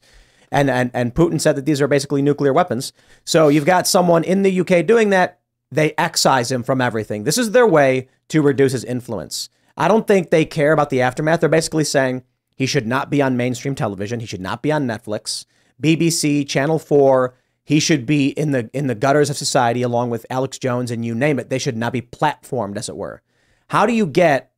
And, 0.53 0.69
and 0.69 0.91
and 0.93 1.15
Putin 1.15 1.41
said 1.41 1.55
that 1.55 1.65
these 1.65 1.81
are 1.81 1.87
basically 1.87 2.21
nuclear 2.21 2.53
weapons. 2.53 2.93
So 3.25 3.47
you've 3.47 3.65
got 3.65 3.87
someone 3.87 4.23
in 4.23 4.43
the 4.43 4.59
UK 4.61 4.85
doing 4.85 5.09
that. 5.09 5.39
They 5.71 5.95
excise 5.97 6.51
him 6.51 6.61
from 6.61 6.79
everything. 6.79 7.23
This 7.23 7.39
is 7.39 7.51
their 7.51 7.67
way 7.67 8.07
to 8.29 8.43
reduce 8.43 8.73
his 8.73 8.83
influence. 8.83 9.49
I 9.75 9.87
don't 9.87 10.07
think 10.07 10.29
they 10.29 10.45
care 10.45 10.71
about 10.71 10.91
the 10.91 11.01
aftermath. 11.01 11.39
They're 11.39 11.49
basically 11.49 11.83
saying 11.83 12.23
he 12.55 12.67
should 12.67 12.85
not 12.85 13.09
be 13.09 13.19
on 13.19 13.35
mainstream 13.35 13.73
television. 13.73 14.19
He 14.19 14.27
should 14.27 14.39
not 14.39 14.61
be 14.61 14.71
on 14.71 14.85
Netflix, 14.85 15.45
BBC, 15.81 16.47
Channel 16.47 16.77
4. 16.77 17.33
He 17.63 17.79
should 17.79 18.05
be 18.05 18.27
in 18.27 18.51
the 18.51 18.69
in 18.73 18.85
the 18.85 18.95
gutters 18.95 19.31
of 19.31 19.37
society 19.37 19.81
along 19.81 20.11
with 20.11 20.27
Alex 20.29 20.59
Jones 20.59 20.91
and 20.91 21.03
you 21.03 21.15
name 21.15 21.39
it. 21.39 21.49
They 21.49 21.57
should 21.57 21.77
not 21.77 21.93
be 21.93 22.01
platformed 22.01 22.77
as 22.77 22.89
it 22.89 22.95
were. 22.95 23.23
How 23.69 23.87
do 23.87 23.93
you 23.93 24.05
get 24.05 24.51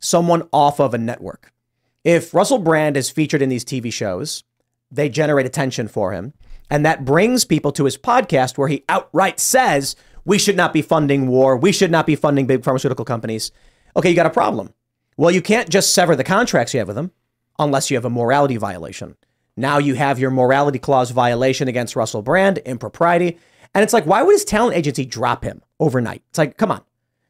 someone 0.00 0.46
off 0.52 0.80
of 0.80 0.92
a 0.92 0.98
network? 0.98 1.50
If 2.04 2.34
Russell 2.34 2.58
Brand 2.58 2.98
is 2.98 3.08
featured 3.08 3.40
in 3.40 3.48
these 3.48 3.64
TV 3.64 3.90
shows, 3.90 4.44
they 4.90 5.08
generate 5.08 5.46
attention 5.46 5.88
for 5.88 6.12
him, 6.12 6.32
and 6.68 6.84
that 6.84 7.04
brings 7.04 7.44
people 7.44 7.72
to 7.72 7.84
his 7.84 7.96
podcast 7.96 8.58
where 8.58 8.68
he 8.68 8.84
outright 8.88 9.40
says 9.40 9.96
we 10.24 10.38
should 10.38 10.56
not 10.56 10.72
be 10.72 10.82
funding 10.82 11.26
war, 11.26 11.56
we 11.56 11.72
should 11.72 11.90
not 11.90 12.06
be 12.06 12.16
funding 12.16 12.46
big 12.46 12.64
pharmaceutical 12.64 13.04
companies. 13.04 13.52
Okay, 13.96 14.10
you 14.10 14.16
got 14.16 14.26
a 14.26 14.30
problem. 14.30 14.72
Well, 15.16 15.30
you 15.30 15.42
can't 15.42 15.68
just 15.68 15.92
sever 15.92 16.16
the 16.16 16.24
contracts 16.24 16.72
you 16.72 16.78
have 16.78 16.88
with 16.88 16.96
them 16.96 17.12
unless 17.58 17.90
you 17.90 17.96
have 17.96 18.04
a 18.04 18.10
morality 18.10 18.56
violation. 18.56 19.16
Now 19.56 19.78
you 19.78 19.94
have 19.94 20.18
your 20.18 20.30
morality 20.30 20.78
clause 20.78 21.10
violation 21.10 21.68
against 21.68 21.96
Russell 21.96 22.22
Brand, 22.22 22.58
impropriety. 22.58 23.38
And 23.74 23.82
it's 23.82 23.92
like, 23.92 24.06
why 24.06 24.22
would 24.22 24.32
his 24.32 24.44
talent 24.44 24.76
agency 24.76 25.04
drop 25.04 25.44
him 25.44 25.62
overnight? 25.78 26.22
It's 26.30 26.38
like, 26.38 26.56
come 26.56 26.70
on. 26.70 26.82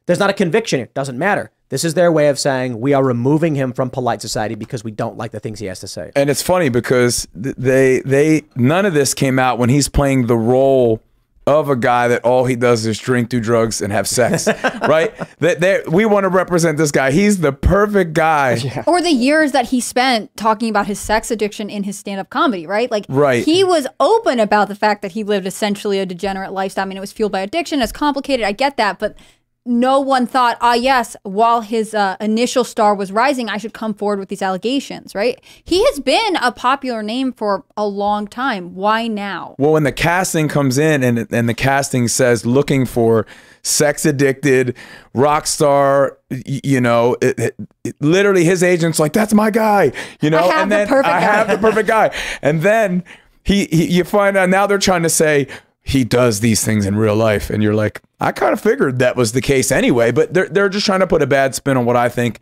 There's 0.05 0.19
not 0.19 0.29
a 0.29 0.33
conviction. 0.33 0.79
It 0.79 0.93
doesn't 0.93 1.17
matter. 1.17 1.51
This 1.71 1.85
is 1.85 1.93
their 1.93 2.11
way 2.11 2.27
of 2.27 2.37
saying 2.37 2.79
we 2.81 2.93
are 2.93 3.03
removing 3.03 3.55
him 3.55 3.71
from 3.71 3.89
polite 3.89 4.21
society 4.21 4.55
because 4.55 4.83
we 4.83 4.91
don't 4.91 5.17
like 5.17 5.31
the 5.31 5.39
things 5.39 5.57
he 5.59 5.67
has 5.67 5.79
to 5.79 5.87
say. 5.87 6.11
And 6.17 6.29
it's 6.29 6.41
funny 6.41 6.67
because 6.67 7.27
they 7.33 8.01
they 8.01 8.43
none 8.55 8.85
of 8.85 8.93
this 8.93 9.13
came 9.13 9.39
out 9.39 9.57
when 9.57 9.69
he's 9.69 9.87
playing 9.87 10.27
the 10.27 10.37
role 10.37 11.01
of 11.47 11.69
a 11.69 11.75
guy 11.75 12.07
that 12.07 12.23
all 12.23 12.45
he 12.45 12.55
does 12.55 12.85
is 12.85 12.99
drink, 12.99 13.29
do 13.29 13.39
drugs, 13.39 13.81
and 13.81 13.91
have 13.91 14.07
sex, 14.07 14.47
right? 14.87 15.11
That 15.39 15.59
they, 15.59 15.81
we 15.87 16.05
want 16.05 16.25
to 16.25 16.29
represent 16.29 16.77
this 16.77 16.91
guy. 16.91 17.09
He's 17.11 17.39
the 17.39 17.51
perfect 17.51 18.13
guy. 18.13 18.83
Or 18.85 19.01
the 19.01 19.09
years 19.09 19.51
that 19.53 19.69
he 19.69 19.81
spent 19.81 20.35
talking 20.37 20.69
about 20.69 20.85
his 20.85 20.99
sex 20.99 21.31
addiction 21.31 21.69
in 21.69 21.83
his 21.83 21.97
stand 21.97 22.19
up 22.19 22.29
comedy, 22.29 22.67
right? 22.67 22.91
Like, 22.91 23.05
Right. 23.09 23.43
he 23.43 23.63
was 23.63 23.87
open 23.99 24.39
about 24.39 24.67
the 24.67 24.75
fact 24.75 25.01
that 25.01 25.13
he 25.13 25.23
lived 25.23 25.47
essentially 25.47 25.97
a 25.99 26.05
degenerate 26.05 26.51
lifestyle. 26.53 26.83
I 26.83 26.87
mean, 26.87 26.97
it 26.97 27.01
was 27.01 27.11
fueled 27.11 27.31
by 27.31 27.39
addiction, 27.39 27.81
it's 27.81 27.91
complicated. 27.91 28.45
I 28.45 28.51
get 28.51 28.77
that. 28.77 28.99
But 28.99 29.17
no 29.65 29.99
one 29.99 30.25
thought, 30.25 30.57
ah, 30.59 30.73
yes, 30.73 31.15
while 31.23 31.61
his 31.61 31.93
uh, 31.93 32.17
initial 32.19 32.63
star 32.63 32.95
was 32.95 33.11
rising, 33.11 33.47
I 33.47 33.57
should 33.57 33.73
come 33.73 33.93
forward 33.93 34.17
with 34.17 34.29
these 34.29 34.41
allegations, 34.41 35.13
right? 35.13 35.39
He 35.63 35.85
has 35.85 35.99
been 35.99 36.35
a 36.37 36.51
popular 36.51 37.03
name 37.03 37.31
for 37.31 37.63
a 37.77 37.85
long 37.85 38.27
time. 38.27 38.73
Why 38.73 39.07
now? 39.07 39.55
Well, 39.59 39.73
when 39.73 39.83
the 39.83 39.91
casting 39.91 40.47
comes 40.47 40.77
in 40.79 41.03
and 41.03 41.27
and 41.31 41.47
the 41.47 41.53
casting 41.53 42.07
says 42.07 42.45
looking 42.45 42.85
for 42.87 43.27
sex 43.61 44.03
addicted 44.05 44.75
rock 45.13 45.45
star, 45.45 46.17
you 46.45 46.81
know, 46.81 47.15
it, 47.21 47.37
it- 47.39 47.55
it- 47.83 47.95
literally 47.99 48.43
his 48.43 48.63
agent's 48.63 48.99
like, 48.99 49.13
"That's 49.13 49.33
my 49.33 49.51
guy," 49.51 49.91
you 50.21 50.29
know, 50.31 50.39
I 50.39 50.41
have 50.47 50.61
and 50.63 50.71
the 50.71 50.75
then 50.77 50.87
perfect 50.87 51.13
I 51.13 51.19
guy. 51.19 51.25
have 51.37 51.47
the 51.49 51.57
perfect 51.59 51.87
guy, 51.87 52.11
and 52.41 52.61
then 52.63 53.03
he, 53.43 53.65
he 53.65 53.85
you 53.87 54.03
find 54.03 54.35
out 54.37 54.49
now 54.49 54.65
they're 54.65 54.77
trying 54.79 55.03
to 55.03 55.09
say 55.09 55.47
he 55.83 56.03
does 56.03 56.39
these 56.41 56.63
things 56.63 56.85
in 56.85 56.95
real 56.95 57.15
life, 57.15 57.49
and 57.49 57.61
you're 57.63 57.73
like, 57.73 58.01
I 58.19 58.31
kind 58.31 58.53
of 58.53 58.61
figured 58.61 58.99
that 58.99 59.15
was 59.15 59.31
the 59.31 59.41
case 59.41 59.71
anyway, 59.71 60.11
but 60.11 60.33
they're 60.33 60.47
they're 60.49 60.69
just 60.69 60.85
trying 60.85 60.99
to 61.01 61.07
put 61.07 61.21
a 61.21 61.27
bad 61.27 61.55
spin 61.55 61.77
on 61.77 61.85
what 61.85 61.95
I 61.95 62.07
think. 62.09 62.39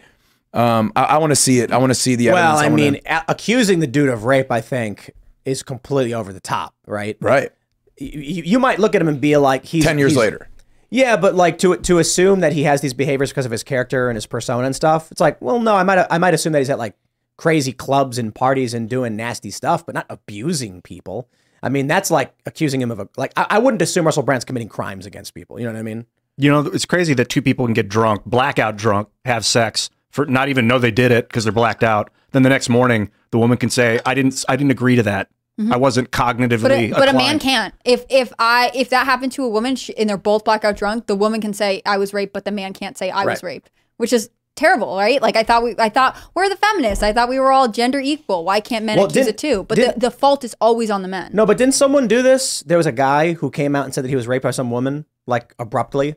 Um, 0.54 0.92
I, 0.96 1.04
I 1.04 1.18
want 1.20 1.32
to 1.32 1.36
see 1.36 1.60
it. 1.60 1.72
I 1.72 1.78
want 1.78 1.92
to 1.92 1.96
see 1.96 2.16
the 2.16 2.30
Well. 2.32 2.58
I 2.58 2.64
wanna- 2.64 2.76
mean, 2.76 3.00
a- 3.06 3.24
accusing 3.28 3.80
the 3.80 3.88
dude 3.88 4.10
of 4.10 4.24
rape, 4.26 4.52
I 4.52 4.62
think, 4.62 5.12
is 5.46 5.62
completely 5.64 6.14
over 6.14 6.34
the 6.34 6.40
top, 6.40 6.74
right? 6.88 7.18
right. 7.22 7.52
You, 7.98 8.44
you 8.44 8.60
might 8.60 8.80
look 8.80 8.96
at 8.96 9.02
him 9.02 9.08
and 9.08 9.22
be 9.22 9.36
like, 9.38 9.64
he's 9.66 9.84
10 9.86 10.00
years 10.00 10.14
he's- 10.14 10.20
later. 10.20 10.48
Yeah, 10.92 11.18
but 11.18 11.36
like 11.36 11.60
to 11.60 11.78
to 11.78 12.00
assume 12.00 12.40
that 12.40 12.54
he 12.54 12.64
has 12.64 12.82
these 12.82 12.96
behaviors 12.96 13.30
because 13.30 13.46
of 13.46 13.52
his 13.52 13.62
character 13.64 14.10
and 14.10 14.18
his 14.18 14.26
persona 14.26 14.66
and 14.66 14.76
stuff. 14.76 15.12
It's 15.12 15.22
like, 15.22 15.40
well, 15.40 15.60
no, 15.60 15.76
I 15.76 15.84
might 15.84 16.04
I 16.10 16.18
might 16.18 16.34
assume 16.34 16.52
that 16.54 16.60
he's 16.60 16.70
at 16.72 16.80
like 16.80 16.96
crazy 17.38 17.72
clubs 17.72 18.18
and 18.18 18.34
parties 18.34 18.74
and 18.74 18.90
doing 18.90 19.16
nasty 19.16 19.52
stuff, 19.52 19.86
but 19.86 19.94
not 19.94 20.08
abusing 20.10 20.82
people. 20.82 21.30
I 21.62 21.70
mean, 21.70 21.88
that's 21.88 22.10
like 22.12 22.34
accusing 22.46 22.82
him 22.82 22.92
of 22.92 23.00
a 23.00 23.08
like. 23.18 23.34
I, 23.38 23.46
I 23.52 23.60
wouldn't 23.60 23.82
assume 23.82 24.06
Russell 24.06 24.24
Brand's 24.24 24.46
committing 24.46 24.70
crimes 24.70 25.06
against 25.06 25.34
people. 25.34 25.60
You 25.60 25.66
know 25.66 25.74
what 25.74 25.80
I 25.80 25.84
mean? 25.84 26.06
You 26.38 26.50
know, 26.52 26.60
it's 26.68 26.86
crazy 26.86 27.14
that 27.16 27.30
two 27.30 27.42
people 27.42 27.66
can 27.66 27.74
get 27.74 27.90
drunk, 27.90 28.24
blackout 28.26 28.78
drunk, 28.78 29.10
have 29.26 29.46
sex 29.46 29.90
for 30.10 30.26
not 30.26 30.50
even 30.50 30.68
know 30.68 30.80
they 30.80 30.92
did 30.92 31.12
it 31.12 31.28
because 31.28 31.44
they're 31.44 31.54
blacked 31.54 31.84
out. 31.84 32.10
Then 32.32 32.44
the 32.44 32.50
next 32.50 32.70
morning, 32.70 33.12
the 33.32 33.38
woman 33.38 33.58
can 33.58 33.70
say, 33.70 34.00
"I 34.06 34.14
didn't, 34.14 34.44
I 34.48 34.56
didn't 34.56 34.72
agree 34.72 34.96
to 34.96 35.04
that. 35.04 35.30
Mhm. 35.60 35.74
I 35.74 35.78
wasn't 35.78 36.12
cognitively." 36.12 36.62
But 36.62 36.72
a, 36.72 36.90
but 36.92 37.10
a 37.10 37.14
man 37.14 37.40
can't. 37.40 37.74
If 37.84 38.06
if 38.10 38.32
I 38.40 38.72
if 38.74 38.90
that 38.92 39.06
happened 39.06 39.32
to 39.34 39.44
a 39.44 39.50
woman 39.50 39.76
sh- 39.76 39.92
and 39.98 40.10
they're 40.10 40.18
both 40.18 40.46
blackout 40.46 40.78
drunk, 40.78 41.08
the 41.08 41.16
woman 41.16 41.42
can 41.42 41.54
say 41.54 41.82
I 41.86 41.98
was 41.98 42.14
raped, 42.14 42.34
but 42.34 42.46
the 42.46 42.52
man 42.52 42.74
can't 42.74 42.98
say 42.98 43.10
I 43.10 43.26
was 43.26 43.44
raped, 43.44 43.70
which 43.98 44.14
is 44.14 44.30
terrible, 44.60 44.96
right? 44.98 45.22
Like 45.22 45.36
I 45.36 45.44
thought 45.44 45.64
we 45.64 45.76
I 45.80 45.90
thought 45.90 46.18
we're 46.36 46.50
the 46.50 46.58
feminists. 46.58 47.02
I 47.02 47.14
thought 47.14 47.30
we 47.30 47.40
were 47.40 47.52
all 47.52 47.68
gender 47.70 48.00
equal. 48.00 48.44
Why 48.44 48.60
can't 48.60 48.86
men 48.86 48.98
Well, 48.98 49.08
accuse 49.08 49.28
it 49.28 49.38
too? 49.38 49.64
But 49.64 49.78
the, 49.78 49.94
the 49.98 50.12
fault 50.12 50.44
is 50.44 50.56
always 50.60 50.92
on 50.92 51.02
the 51.02 51.08
men. 51.08 51.32
No, 51.34 51.46
but 51.46 51.58
didn't 51.58 51.76
someone 51.76 52.08
do 52.08 52.22
this? 52.22 52.62
There 52.62 52.78
was 52.78 52.86
a 52.86 52.92
guy 52.92 53.34
who 53.34 53.50
came 53.50 53.76
out 53.76 53.86
and 53.86 53.94
said 53.94 54.04
that 54.04 54.10
he 54.10 54.16
was 54.16 54.28
raped 54.28 54.44
by 54.44 54.52
some 54.52 54.70
woman, 54.70 55.06
like 55.26 55.56
abruptly. 55.58 56.16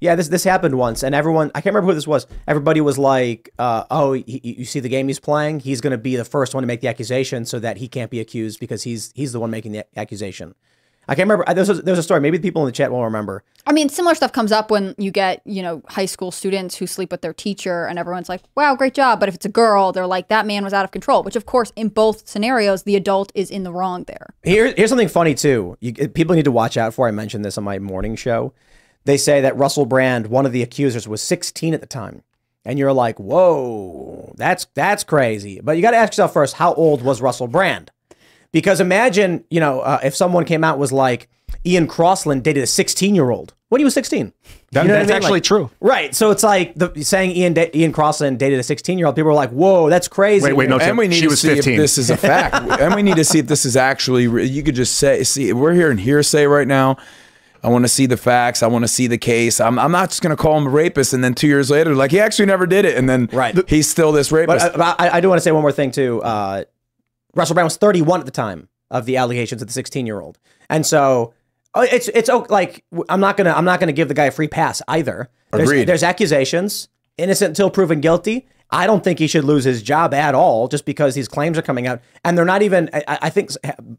Yeah, 0.00 0.14
this 0.14 0.28
this 0.28 0.44
happened 0.44 0.76
once, 0.78 1.02
and 1.02 1.14
everyone 1.14 1.50
I 1.54 1.60
can't 1.60 1.74
remember 1.74 1.90
who 1.90 1.94
this 1.94 2.06
was. 2.06 2.26
Everybody 2.46 2.80
was 2.80 2.98
like, 2.98 3.50
uh, 3.58 3.84
"Oh, 3.90 4.12
he, 4.12 4.40
you 4.44 4.64
see 4.64 4.78
the 4.80 4.88
game 4.88 5.08
he's 5.08 5.18
playing? 5.18 5.60
He's 5.60 5.80
going 5.80 5.90
to 5.90 5.98
be 5.98 6.14
the 6.14 6.24
first 6.24 6.54
one 6.54 6.62
to 6.62 6.66
make 6.68 6.80
the 6.80 6.88
accusation, 6.88 7.44
so 7.44 7.58
that 7.58 7.78
he 7.78 7.88
can't 7.88 8.10
be 8.10 8.20
accused 8.20 8.60
because 8.60 8.84
he's 8.84 9.10
he's 9.14 9.32
the 9.32 9.40
one 9.40 9.50
making 9.50 9.72
the 9.72 9.86
accusation." 9.98 10.54
I 11.08 11.14
can't 11.14 11.28
remember. 11.28 11.52
There's 11.54 11.70
a, 11.70 11.74
there 11.74 11.92
was 11.92 11.98
a 11.98 12.02
story. 12.02 12.20
Maybe 12.20 12.36
the 12.36 12.42
people 12.42 12.62
in 12.62 12.66
the 12.66 12.72
chat 12.72 12.92
will 12.92 13.02
remember. 13.02 13.42
I 13.66 13.72
mean, 13.72 13.88
similar 13.88 14.14
stuff 14.14 14.32
comes 14.32 14.52
up 14.52 14.70
when 14.70 14.94
you 14.98 15.10
get, 15.10 15.40
you 15.46 15.62
know, 15.62 15.82
high 15.88 16.04
school 16.04 16.30
students 16.30 16.76
who 16.76 16.86
sleep 16.86 17.10
with 17.10 17.22
their 17.22 17.32
teacher 17.32 17.86
and 17.86 17.98
everyone's 17.98 18.28
like, 18.28 18.42
wow, 18.54 18.74
great 18.74 18.92
job. 18.92 19.18
But 19.18 19.30
if 19.30 19.34
it's 19.34 19.46
a 19.46 19.50
girl, 19.50 19.90
they're 19.90 20.06
like, 20.06 20.28
that 20.28 20.46
man 20.46 20.64
was 20.64 20.74
out 20.74 20.84
of 20.84 20.90
control, 20.90 21.22
which 21.22 21.36
of 21.36 21.46
course, 21.46 21.72
in 21.76 21.88
both 21.88 22.28
scenarios, 22.28 22.82
the 22.82 22.94
adult 22.94 23.32
is 23.34 23.50
in 23.50 23.62
the 23.62 23.72
wrong 23.72 24.04
there. 24.04 24.34
Here, 24.42 24.72
here's 24.76 24.90
something 24.90 25.08
funny 25.08 25.34
too. 25.34 25.78
You, 25.80 25.92
people 25.92 26.36
need 26.36 26.44
to 26.44 26.52
watch 26.52 26.76
out 26.76 26.92
for. 26.92 27.08
I 27.08 27.10
mentioned 27.10 27.44
this 27.44 27.56
on 27.56 27.64
my 27.64 27.78
morning 27.78 28.14
show. 28.14 28.52
They 29.04 29.16
say 29.16 29.40
that 29.40 29.56
Russell 29.56 29.86
Brand, 29.86 30.26
one 30.26 30.44
of 30.44 30.52
the 30.52 30.62
accusers, 30.62 31.08
was 31.08 31.22
16 31.22 31.72
at 31.72 31.80
the 31.80 31.86
time, 31.86 32.22
and 32.66 32.78
you're 32.78 32.92
like, 32.92 33.18
"Whoa, 33.18 34.34
that's 34.36 34.66
that's 34.74 35.04
crazy." 35.04 35.60
But 35.62 35.76
you 35.76 35.82
got 35.82 35.92
to 35.92 35.96
ask 35.96 36.12
yourself 36.12 36.34
first, 36.34 36.56
how 36.56 36.74
old 36.74 37.00
was 37.00 37.22
Russell 37.22 37.48
Brand? 37.48 37.90
Because 38.52 38.80
imagine, 38.80 39.44
you 39.50 39.60
know, 39.60 39.80
uh, 39.80 40.00
if 40.02 40.16
someone 40.16 40.44
came 40.44 40.64
out 40.64 40.78
was 40.78 40.90
like 40.92 41.28
Ian 41.66 41.86
Crossland 41.86 42.44
dated 42.44 42.62
a 42.62 42.66
16 42.66 43.14
year 43.14 43.30
old 43.30 43.54
when 43.68 43.78
he 43.80 43.84
was 43.84 43.92
16. 43.94 44.32
That- 44.72 44.82
You 44.82 44.88
know 44.88 44.94
what 44.94 44.96
I 44.96 45.04
that's 45.04 45.08
mean? 45.08 45.16
actually 45.16 45.30
Like- 45.32 45.42
true. 45.42 45.70
Right. 45.80 46.14
So 46.14 46.30
it's 46.30 46.42
like 46.42 46.74
the, 46.74 47.02
saying 47.04 47.32
Ian 47.32 47.52
da- 47.54 47.70
Ian 47.74 47.92
Crossland 47.92 48.38
dated 48.38 48.58
a 48.58 48.62
16 48.62 48.96
year 48.98 49.06
old. 49.06 49.16
People 49.16 49.28
were 49.28 49.34
like, 49.34 49.50
"Whoa, 49.50 49.88
that's 49.90 50.08
crazy." 50.08 50.44
Wait, 50.44 50.54
wait, 50.56 50.68
no, 50.68 50.78
and 50.78 50.96
we 50.96 51.08
need 51.08 51.16
she 51.16 51.22
to 51.22 51.28
was 51.28 51.40
see 51.40 51.54
15. 51.54 51.74
if 51.74 51.78
this 51.80 51.98
is 51.98 52.10
a 52.10 52.16
fact, 52.16 52.54
and 52.80 52.94
we 52.94 53.02
need 53.02 53.16
to 53.16 53.24
see 53.24 53.38
if 53.38 53.46
this 53.46 53.64
is 53.66 53.76
actually. 53.76 54.28
re- 54.28 54.44
You 54.46 54.62
could 54.62 54.74
just 54.74 54.96
say, 54.96 55.22
see, 55.24 55.52
we're 55.52 55.74
hearing 55.74 55.98
hearsay 55.98 56.46
right 56.46 56.66
now. 56.68 56.96
I 57.62 57.68
want 57.68 57.84
to 57.84 57.88
see 57.88 58.06
the 58.06 58.16
facts. 58.16 58.62
I 58.62 58.68
want 58.68 58.84
to 58.84 58.88
see 58.88 59.08
the 59.08 59.18
case. 59.18 59.60
I'm, 59.60 59.78
I'm 59.80 59.90
not 59.90 60.10
just 60.10 60.22
going 60.22 60.30
to 60.34 60.40
call 60.40 60.56
him 60.56 60.66
a 60.66 60.70
rapist, 60.70 61.12
and 61.12 61.24
then 61.24 61.34
two 61.34 61.48
years 61.48 61.70
later, 61.70 61.94
like 61.94 62.12
he 62.12 62.20
actually 62.20 62.46
never 62.46 62.66
did 62.66 62.84
it, 62.84 62.96
and 62.96 63.08
then 63.08 63.28
Right. 63.32 63.68
he's 63.68 63.88
still 63.90 64.12
this 64.12 64.30
rapist. 64.30 64.72
But 64.74 64.80
uh, 64.80 64.94
I, 64.98 65.16
I 65.16 65.20
do 65.20 65.28
want 65.28 65.38
to 65.38 65.42
say 65.42 65.50
one 65.50 65.62
more 65.62 65.72
thing 65.72 65.90
too. 65.90 66.22
Uh, 66.22 66.64
Russell 67.38 67.54
Brand 67.54 67.66
was 67.66 67.76
31 67.76 68.20
at 68.20 68.26
the 68.26 68.32
time 68.32 68.68
of 68.90 69.06
the 69.06 69.16
allegations 69.16 69.62
of 69.62 69.68
the 69.68 69.72
16 69.72 70.06
year 70.06 70.20
old, 70.20 70.38
and 70.68 70.84
so 70.84 71.32
oh, 71.74 71.82
it's 71.82 72.08
it's 72.08 72.28
oh, 72.28 72.44
like 72.48 72.84
I'm 73.08 73.20
not 73.20 73.36
gonna 73.36 73.52
I'm 73.52 73.64
not 73.64 73.80
gonna 73.80 73.92
give 73.92 74.08
the 74.08 74.14
guy 74.14 74.24
a 74.24 74.30
free 74.30 74.48
pass 74.48 74.82
either. 74.88 75.30
There's, 75.52 75.68
Agreed. 75.68 75.88
There's 75.88 76.02
accusations, 76.02 76.88
innocent 77.16 77.50
until 77.50 77.70
proven 77.70 78.00
guilty. 78.00 78.48
I 78.70 78.86
don't 78.86 79.02
think 79.02 79.18
he 79.18 79.28
should 79.28 79.44
lose 79.44 79.64
his 79.64 79.82
job 79.82 80.12
at 80.12 80.34
all 80.34 80.68
just 80.68 80.84
because 80.84 81.14
these 81.14 81.28
claims 81.28 81.56
are 81.56 81.62
coming 81.62 81.86
out, 81.86 82.02
and 82.24 82.36
they're 82.36 82.44
not 82.44 82.62
even. 82.62 82.90
I, 82.92 83.18
I 83.22 83.30
think 83.30 83.52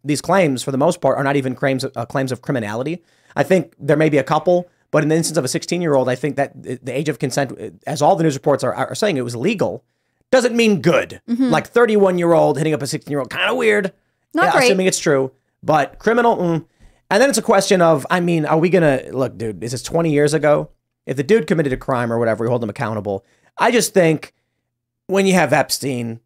these 0.03 0.21
claims, 0.21 0.61
for 0.61 0.71
the 0.71 0.77
most 0.77 1.01
part, 1.01 1.17
are 1.17 1.23
not 1.23 1.37
even 1.37 1.55
claims 1.55 1.83
uh, 1.83 2.05
claims 2.05 2.31
of 2.31 2.41
criminality. 2.41 3.01
I 3.35 3.43
think 3.43 3.73
there 3.79 3.97
may 3.97 4.09
be 4.09 4.17
a 4.17 4.23
couple, 4.23 4.69
but 4.91 5.01
in 5.01 5.09
the 5.09 5.15
instance 5.15 5.37
of 5.37 5.45
a 5.45 5.47
16 5.47 5.81
year 5.81 5.95
old, 5.95 6.09
I 6.09 6.15
think 6.15 6.35
that 6.35 6.61
the 6.61 6.79
the 6.83 6.95
age 6.95 7.07
of 7.09 7.19
consent, 7.19 7.81
as 7.87 8.01
all 8.01 8.15
the 8.15 8.23
news 8.23 8.35
reports 8.35 8.63
are, 8.63 8.73
are 8.73 8.95
saying, 8.95 9.17
it 9.17 9.23
was 9.23 9.35
legal 9.35 9.85
doesn't 10.31 10.55
mean 10.55 10.81
good. 10.81 11.21
Mhm. 11.29 11.49
Like 11.51 11.67
31 11.67 12.17
year 12.17 12.33
old 12.33 12.57
hitting 12.57 12.73
up 12.73 12.81
a 12.81 12.87
16 12.87 13.11
year 13.11 13.19
old, 13.19 13.29
kind 13.29 13.49
of 13.49 13.57
weird. 13.57 13.91
Not 14.33 14.45
Yeah, 14.45 14.51
great. 14.51 14.63
Assuming 14.65 14.85
it's 14.87 14.99
true, 14.99 15.31
but 15.63 15.97
criminal. 15.99 16.37
mm. 16.37 16.65
And 17.11 17.21
then 17.21 17.29
it's 17.29 17.39
a 17.39 17.43
question 17.43 17.81
of, 17.81 18.05
I 18.11 18.19
mean, 18.19 18.45
are 18.45 18.57
we 18.59 18.69
gonna 18.69 19.01
look, 19.11 19.37
dude? 19.37 19.63
Is 19.63 19.71
this 19.71 19.81
20 19.81 20.11
years 20.11 20.33
ago? 20.33 20.69
If 21.07 21.17
the 21.17 21.23
dude 21.23 21.47
committed 21.47 21.73
a 21.73 21.77
crime 21.77 22.13
or 22.13 22.19
whatever, 22.19 22.43
we 22.43 22.49
hold 22.49 22.63
him 22.63 22.69
accountable. 22.69 23.25
I 23.57 23.71
just 23.71 23.93
think 23.93 24.33
when 25.07 25.25
you 25.25 25.33
have 25.33 25.51
Epstein 25.51 26.19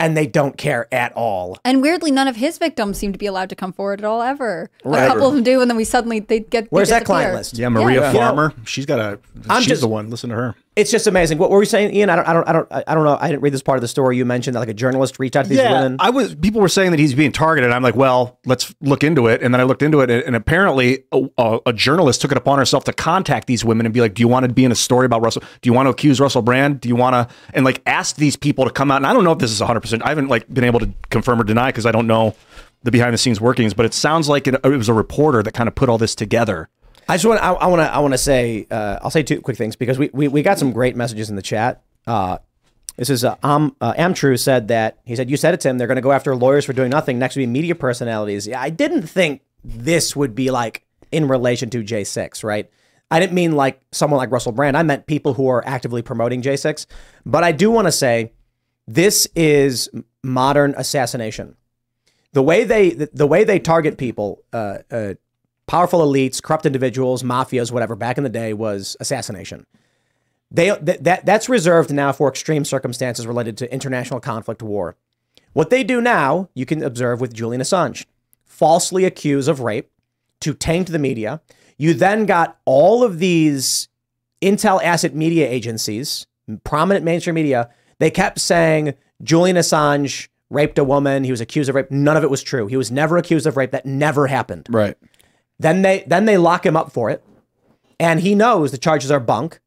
and 0.00 0.16
they 0.16 0.26
don't 0.26 0.58
care 0.58 0.88
at 0.92 1.12
all. 1.12 1.56
And 1.64 1.80
weirdly, 1.80 2.10
none 2.10 2.26
of 2.26 2.34
his 2.34 2.58
victims 2.58 2.98
seem 2.98 3.12
to 3.12 3.18
be 3.18 3.26
allowed 3.26 3.48
to 3.50 3.54
come 3.54 3.72
forward 3.72 4.00
at 4.00 4.04
all 4.04 4.20
ever. 4.22 4.68
Right. 4.84 5.04
A 5.04 5.06
couple 5.06 5.28
of 5.28 5.34
them 5.34 5.44
do, 5.44 5.60
and 5.60 5.70
then 5.70 5.76
we 5.76 5.84
suddenly 5.84 6.18
they 6.18 6.40
get. 6.40 6.64
they 6.64 6.68
Where's 6.70 6.88
that 6.88 7.00
disappear. 7.04 7.06
client 7.06 7.34
list? 7.36 7.56
Yeah, 7.56 7.68
Maria 7.68 8.00
Yeah. 8.00 8.08
You 8.08 8.14
know, 8.14 8.18
Farmer. 8.18 8.54
she's 8.64 8.86
got 8.86 8.98
a. 8.98 9.20
I'm 9.48 9.60
she's 9.60 9.68
just- 9.68 9.80
the 9.82 9.88
one. 9.88 10.10
Listen 10.10 10.30
to 10.30 10.36
her. 10.36 10.56
It's 10.76 10.90
just 10.90 11.06
amazing. 11.06 11.38
What 11.38 11.50
were 11.50 11.62
you 11.62 11.66
saying, 11.66 11.94
Ian? 11.94 12.10
I 12.10 12.16
don't, 12.16 12.26
I 12.26 12.32
don't, 12.32 12.48
I 12.48 12.52
don't, 12.52 12.68
I 12.88 12.94
don't 12.94 13.04
know. 13.04 13.16
I 13.20 13.28
didn't 13.28 13.42
read 13.42 13.54
this 13.54 13.62
part 13.62 13.76
of 13.76 13.82
the 13.82 13.88
story. 13.88 14.16
You 14.16 14.24
mentioned 14.24 14.56
that 14.56 14.60
like 14.60 14.68
a 14.68 14.74
journalist 14.74 15.20
reached 15.20 15.36
out 15.36 15.44
to 15.44 15.48
these 15.48 15.58
yeah, 15.58 15.72
women. 15.72 15.98
I 16.00 16.10
was. 16.10 16.34
People 16.34 16.60
were 16.60 16.68
saying 16.68 16.90
that 16.90 16.98
he's 16.98 17.14
being 17.14 17.30
targeted. 17.30 17.70
I'm 17.70 17.82
like, 17.82 17.94
well, 17.94 18.40
let's 18.44 18.74
look 18.80 19.04
into 19.04 19.28
it. 19.28 19.40
And 19.40 19.54
then 19.54 19.60
I 19.60 19.64
looked 19.64 19.82
into 19.82 20.00
it, 20.00 20.10
and, 20.10 20.24
and 20.24 20.34
apparently, 20.34 21.04
a, 21.12 21.28
a, 21.38 21.58
a 21.66 21.72
journalist 21.72 22.20
took 22.22 22.32
it 22.32 22.36
upon 22.36 22.58
herself 22.58 22.82
to 22.84 22.92
contact 22.92 23.46
these 23.46 23.64
women 23.64 23.86
and 23.86 23.92
be 23.92 24.00
like, 24.00 24.14
"Do 24.14 24.20
you 24.20 24.28
want 24.28 24.46
to 24.48 24.52
be 24.52 24.64
in 24.64 24.72
a 24.72 24.76
story 24.76 25.06
about 25.06 25.22
Russell? 25.22 25.42
Do 25.62 25.68
you 25.68 25.72
want 25.72 25.86
to 25.86 25.90
accuse 25.90 26.18
Russell 26.18 26.42
Brand? 26.42 26.80
Do 26.80 26.88
you 26.88 26.96
want 26.96 27.14
to?" 27.14 27.34
And 27.52 27.64
like 27.64 27.80
ask 27.86 28.16
these 28.16 28.34
people 28.34 28.64
to 28.64 28.70
come 28.72 28.90
out. 28.90 28.96
And 28.96 29.06
I 29.06 29.12
don't 29.12 29.22
know 29.22 29.32
if 29.32 29.38
this 29.38 29.52
is 29.52 29.60
100. 29.60 29.80
percent 29.80 30.02
I 30.04 30.08
haven't 30.08 30.28
like 30.28 30.52
been 30.52 30.64
able 30.64 30.80
to 30.80 30.90
confirm 31.10 31.40
or 31.40 31.44
deny 31.44 31.68
because 31.68 31.86
I 31.86 31.92
don't 31.92 32.08
know 32.08 32.34
the 32.82 32.90
behind 32.90 33.14
the 33.14 33.18
scenes 33.18 33.40
workings. 33.40 33.74
But 33.74 33.86
it 33.86 33.94
sounds 33.94 34.28
like 34.28 34.48
it, 34.48 34.56
it 34.64 34.68
was 34.68 34.88
a 34.88 34.94
reporter 34.94 35.40
that 35.40 35.54
kind 35.54 35.68
of 35.68 35.76
put 35.76 35.88
all 35.88 35.98
this 35.98 36.16
together. 36.16 36.68
I 37.08 37.14
just 37.14 37.26
want 37.26 37.40
I, 37.40 37.66
want 37.66 37.80
to 37.80 37.92
I 37.92 37.98
want 37.98 38.14
to 38.14 38.18
say 38.18 38.66
uh, 38.70 38.98
I'll 39.02 39.10
say 39.10 39.22
two 39.22 39.40
quick 39.40 39.56
things 39.56 39.76
because 39.76 39.98
we, 39.98 40.10
we 40.12 40.28
we 40.28 40.42
got 40.42 40.58
some 40.58 40.72
great 40.72 40.96
messages 40.96 41.30
in 41.30 41.36
the 41.36 41.42
chat. 41.42 41.82
Uh, 42.06 42.38
this 42.96 43.10
is 43.10 43.24
uh, 43.24 43.36
um, 43.42 43.76
uh, 43.80 43.92
Amtrue 43.94 44.38
said 44.38 44.68
that 44.68 44.98
he 45.04 45.16
said 45.16 45.30
you 45.30 45.36
said 45.36 45.54
it 45.54 45.60
Tim 45.60 45.78
they're 45.78 45.86
going 45.86 45.96
to 45.96 46.02
go 46.02 46.12
after 46.12 46.34
lawyers 46.34 46.64
for 46.64 46.72
doing 46.72 46.90
nothing. 46.90 47.18
Next 47.18 47.36
would 47.36 47.42
be 47.42 47.46
media 47.46 47.74
personalities. 47.74 48.46
Yeah, 48.46 48.60
I 48.60 48.70
didn't 48.70 49.02
think 49.02 49.42
this 49.62 50.14
would 50.14 50.34
be 50.34 50.50
like 50.50 50.84
in 51.10 51.28
relation 51.28 51.70
to 51.70 51.82
J6, 51.82 52.42
right? 52.42 52.70
I 53.10 53.20
didn't 53.20 53.34
mean 53.34 53.52
like 53.52 53.80
someone 53.92 54.18
like 54.18 54.30
Russell 54.30 54.52
Brand. 54.52 54.76
I 54.76 54.82
meant 54.82 55.06
people 55.06 55.34
who 55.34 55.48
are 55.48 55.66
actively 55.66 56.02
promoting 56.02 56.42
J6. 56.42 56.86
But 57.24 57.44
I 57.44 57.52
do 57.52 57.70
want 57.70 57.86
to 57.86 57.92
say 57.92 58.32
this 58.86 59.28
is 59.34 59.88
modern 60.22 60.74
assassination 60.76 61.56
the 62.34 62.42
way 62.42 62.64
they 62.64 62.90
the, 62.90 63.08
the 63.12 63.26
way 63.26 63.44
they 63.44 63.58
target 63.58 63.96
people, 63.96 64.42
uh, 64.52 64.78
uh, 64.90 65.14
powerful 65.66 66.00
elites, 66.00 66.42
corrupt 66.42 66.66
individuals, 66.66 67.22
mafias, 67.22 67.72
whatever, 67.72 67.96
back 67.96 68.18
in 68.18 68.24
the 68.24 68.30
day 68.30 68.52
was 68.52 68.96
assassination. 69.00 69.66
They 70.50 70.74
th- 70.76 71.00
that 71.00 71.26
that's 71.26 71.48
reserved 71.48 71.92
now 71.92 72.12
for 72.12 72.28
extreme 72.28 72.64
circumstances 72.64 73.26
related 73.26 73.56
to 73.58 73.72
international 73.72 74.20
conflict, 74.20 74.62
war. 74.62 74.96
What 75.52 75.70
they 75.70 75.84
do 75.84 76.00
now, 76.00 76.48
you 76.54 76.66
can 76.66 76.82
observe 76.82 77.20
with 77.20 77.32
Julian 77.32 77.62
Assange, 77.62 78.04
falsely 78.44 79.04
accused 79.04 79.48
of 79.48 79.60
rape 79.60 79.90
to 80.40 80.54
taint 80.54 80.88
the 80.88 80.98
media. 80.98 81.40
You 81.76 81.94
then 81.94 82.26
got 82.26 82.58
all 82.64 83.02
of 83.02 83.18
these 83.18 83.88
intel 84.40 84.82
asset 84.82 85.14
media 85.14 85.48
agencies, 85.48 86.26
prominent 86.62 87.04
mainstream 87.04 87.34
media, 87.34 87.70
they 87.98 88.10
kept 88.10 88.38
saying 88.40 88.94
Julian 89.22 89.56
Assange 89.56 90.28
raped 90.50 90.78
a 90.78 90.84
woman, 90.84 91.24
he 91.24 91.30
was 91.30 91.40
accused 91.40 91.68
of 91.68 91.74
rape. 91.74 91.90
None 91.90 92.16
of 92.16 92.22
it 92.22 92.30
was 92.30 92.42
true. 92.42 92.66
He 92.66 92.76
was 92.76 92.90
never 92.90 93.16
accused 93.16 93.46
of 93.46 93.56
rape. 93.56 93.70
That 93.72 93.86
never 93.86 94.26
happened. 94.26 94.66
Right. 94.70 94.96
Then 95.58 95.82
they 95.82 96.04
then 96.06 96.24
they 96.24 96.36
lock 96.36 96.66
him 96.66 96.76
up 96.76 96.92
for 96.92 97.10
it. 97.10 97.22
And 97.98 98.20
he 98.20 98.34
knows 98.34 98.70
the 98.70 98.78
charges 98.78 99.10
are 99.10 99.20
bunk. 99.20 99.60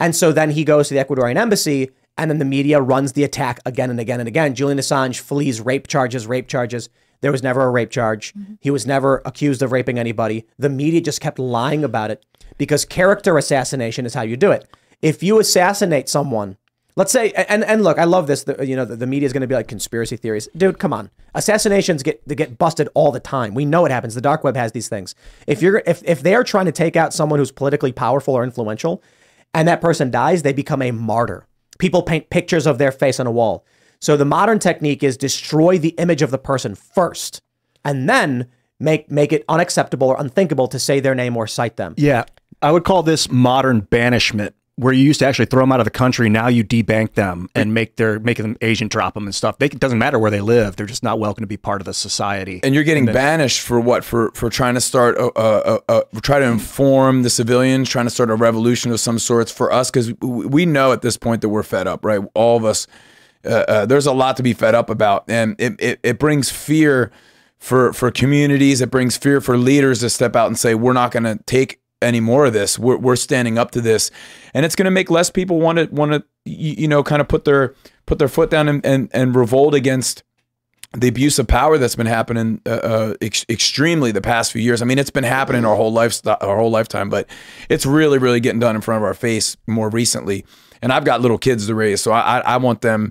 And 0.00 0.14
so 0.14 0.32
then 0.32 0.50
he 0.50 0.64
goes 0.64 0.88
to 0.88 0.94
the 0.94 1.04
Ecuadorian 1.04 1.36
embassy, 1.36 1.90
and 2.16 2.30
then 2.30 2.38
the 2.38 2.44
media 2.44 2.80
runs 2.80 3.12
the 3.12 3.24
attack 3.24 3.60
again 3.64 3.90
and 3.90 4.00
again 4.00 4.20
and 4.20 4.28
again. 4.28 4.54
Julian 4.54 4.78
Assange 4.78 5.20
flees 5.20 5.60
rape 5.60 5.86
charges, 5.86 6.26
rape 6.26 6.48
charges. 6.48 6.88
There 7.20 7.32
was 7.32 7.42
never 7.42 7.62
a 7.62 7.70
rape 7.70 7.90
charge. 7.90 8.32
Mm-hmm. 8.34 8.54
He 8.60 8.70
was 8.70 8.86
never 8.86 9.22
accused 9.24 9.62
of 9.62 9.72
raping 9.72 9.98
anybody. 9.98 10.46
The 10.58 10.68
media 10.68 11.00
just 11.00 11.20
kept 11.20 11.38
lying 11.38 11.82
about 11.82 12.10
it 12.10 12.24
because 12.58 12.84
character 12.84 13.36
assassination 13.38 14.06
is 14.06 14.14
how 14.14 14.22
you 14.22 14.36
do 14.36 14.52
it. 14.52 14.68
If 15.02 15.22
you 15.22 15.38
assassinate 15.38 16.08
someone, 16.08 16.56
let's 16.98 17.12
say, 17.12 17.30
and 17.30 17.64
and 17.64 17.82
look, 17.82 17.96
I 17.96 18.04
love 18.04 18.26
this. 18.26 18.42
The, 18.44 18.66
you 18.66 18.76
know, 18.76 18.84
the, 18.84 18.96
the 18.96 19.06
media 19.06 19.24
is 19.24 19.32
going 19.32 19.40
to 19.40 19.46
be 19.46 19.54
like 19.54 19.68
conspiracy 19.68 20.16
theories, 20.16 20.48
dude. 20.56 20.78
Come 20.78 20.92
on, 20.92 21.10
assassinations 21.34 22.02
get 22.02 22.26
they 22.26 22.34
get 22.34 22.58
busted 22.58 22.88
all 22.92 23.12
the 23.12 23.20
time. 23.20 23.54
We 23.54 23.64
know 23.64 23.86
it 23.86 23.92
happens. 23.92 24.14
The 24.14 24.20
dark 24.20 24.44
web 24.44 24.56
has 24.56 24.72
these 24.72 24.88
things. 24.88 25.14
If 25.46 25.62
you're 25.62 25.82
if 25.86 26.02
if 26.04 26.20
they 26.22 26.34
are 26.34 26.44
trying 26.44 26.66
to 26.66 26.72
take 26.72 26.96
out 26.96 27.14
someone 27.14 27.38
who's 27.38 27.52
politically 27.52 27.92
powerful 27.92 28.34
or 28.34 28.44
influential, 28.44 29.02
and 29.54 29.66
that 29.68 29.80
person 29.80 30.10
dies, 30.10 30.42
they 30.42 30.52
become 30.52 30.82
a 30.82 30.90
martyr. 30.90 31.46
People 31.78 32.02
paint 32.02 32.28
pictures 32.28 32.66
of 32.66 32.78
their 32.78 32.92
face 32.92 33.20
on 33.20 33.26
a 33.26 33.30
wall. 33.30 33.64
So 34.00 34.16
the 34.16 34.24
modern 34.24 34.58
technique 34.58 35.02
is 35.02 35.16
destroy 35.16 35.78
the 35.78 35.94
image 35.98 36.22
of 36.22 36.30
the 36.30 36.38
person 36.38 36.74
first, 36.74 37.40
and 37.84 38.08
then 38.08 38.48
make 38.80 39.10
make 39.10 39.32
it 39.32 39.44
unacceptable 39.48 40.08
or 40.08 40.20
unthinkable 40.20 40.66
to 40.68 40.78
say 40.78 40.98
their 40.98 41.14
name 41.14 41.36
or 41.36 41.46
cite 41.46 41.76
them. 41.76 41.94
Yeah, 41.96 42.24
I 42.60 42.72
would 42.72 42.84
call 42.84 43.04
this 43.04 43.30
modern 43.30 43.80
banishment, 43.80 44.54
where 44.78 44.92
you 44.92 45.02
used 45.02 45.18
to 45.18 45.26
actually 45.26 45.46
throw 45.46 45.62
them 45.62 45.72
out 45.72 45.80
of 45.80 45.84
the 45.84 45.90
country. 45.90 46.28
Now 46.28 46.46
you 46.46 46.62
debank 46.62 47.14
them 47.14 47.48
and 47.54 47.74
make 47.74 47.96
their 47.96 48.20
make 48.20 48.36
them 48.36 48.56
agent 48.62 48.92
drop 48.92 49.14
them 49.14 49.24
and 49.24 49.34
stuff. 49.34 49.58
They, 49.58 49.66
it 49.66 49.80
doesn't 49.80 49.98
matter 49.98 50.18
where 50.20 50.30
they 50.30 50.40
live; 50.40 50.76
they're 50.76 50.86
just 50.86 51.02
not 51.02 51.18
welcome 51.18 51.42
to 51.42 51.48
be 51.48 51.56
part 51.56 51.80
of 51.80 51.84
the 51.84 51.92
society. 51.92 52.60
And 52.62 52.74
you're 52.74 52.84
getting 52.84 53.06
then- 53.06 53.14
banished 53.14 53.60
for 53.60 53.80
what? 53.80 54.04
For 54.04 54.30
for 54.34 54.48
trying 54.48 54.74
to 54.74 54.80
start 54.80 55.18
a, 55.18 55.32
a, 55.38 55.80
a, 55.88 56.02
a 56.14 56.20
try 56.20 56.38
to 56.38 56.46
inform 56.46 57.24
the 57.24 57.30
civilians, 57.30 57.88
trying 57.88 58.06
to 58.06 58.10
start 58.10 58.30
a 58.30 58.36
revolution 58.36 58.92
of 58.92 59.00
some 59.00 59.18
sorts 59.18 59.50
for 59.50 59.72
us 59.72 59.90
because 59.90 60.14
we 60.20 60.64
know 60.64 60.92
at 60.92 61.02
this 61.02 61.16
point 61.16 61.42
that 61.42 61.48
we're 61.48 61.64
fed 61.64 61.88
up, 61.88 62.04
right? 62.04 62.20
All 62.34 62.56
of 62.56 62.64
us. 62.64 62.86
Uh, 63.44 63.64
uh, 63.68 63.86
there's 63.86 64.06
a 64.06 64.12
lot 64.12 64.36
to 64.36 64.42
be 64.42 64.52
fed 64.52 64.74
up 64.74 64.90
about, 64.90 65.24
and 65.28 65.54
it, 65.60 65.74
it, 65.78 66.00
it 66.02 66.18
brings 66.18 66.50
fear 66.50 67.12
for 67.56 67.92
for 67.92 68.10
communities. 68.10 68.80
It 68.80 68.90
brings 68.90 69.16
fear 69.16 69.40
for 69.40 69.56
leaders 69.56 70.00
to 70.00 70.10
step 70.10 70.34
out 70.34 70.48
and 70.48 70.58
say 70.58 70.74
we're 70.74 70.92
not 70.92 71.12
going 71.12 71.22
to 71.22 71.38
take 71.46 71.80
any 72.02 72.20
more 72.20 72.46
of 72.46 72.52
this. 72.52 72.78
We're, 72.78 72.96
we're 72.96 73.16
standing 73.16 73.58
up 73.58 73.70
to 73.72 73.80
this, 73.80 74.10
and 74.54 74.64
it's 74.64 74.76
going 74.76 74.84
to 74.84 74.90
make 74.90 75.10
less 75.10 75.30
people 75.30 75.60
want 75.60 75.78
to 75.78 75.86
want 75.86 76.12
to 76.12 76.24
you, 76.44 76.88
know 76.88 77.02
kind 77.02 77.20
of 77.20 77.28
put 77.28 77.44
their 77.44 77.74
put 78.06 78.18
their 78.18 78.28
foot 78.28 78.50
down 78.50 78.68
and 78.68 78.84
and, 78.84 79.10
and 79.12 79.34
revolt 79.34 79.74
against 79.74 80.22
the 80.96 81.08
abuse 81.08 81.38
of 81.38 81.46
power 81.46 81.76
that's 81.76 81.96
been 81.96 82.06
happening 82.06 82.62
uh, 82.64 82.70
uh, 82.70 83.14
ex- 83.20 83.44
extremely 83.50 84.10
the 84.10 84.22
past 84.22 84.52
few 84.52 84.62
years. 84.62 84.80
I 84.80 84.86
mean, 84.86 84.98
it's 84.98 85.10
been 85.10 85.24
happening 85.24 85.66
our 85.66 85.76
whole 85.76 85.92
life, 85.92 86.26
our 86.26 86.56
whole 86.56 86.70
lifetime, 86.70 87.10
but 87.10 87.28
it's 87.68 87.84
really, 87.84 88.16
really 88.16 88.40
getting 88.40 88.58
done 88.58 88.74
in 88.74 88.80
front 88.80 89.02
of 89.02 89.04
our 89.04 89.12
face 89.12 89.56
more 89.66 89.90
recently. 89.90 90.46
And 90.80 90.90
I've 90.90 91.04
got 91.04 91.20
little 91.20 91.36
kids 91.36 91.66
to 91.66 91.74
raise, 91.74 92.00
so 92.00 92.12
I, 92.12 92.38
I, 92.38 92.40
I 92.40 92.56
want 92.56 92.80
them 92.80 93.10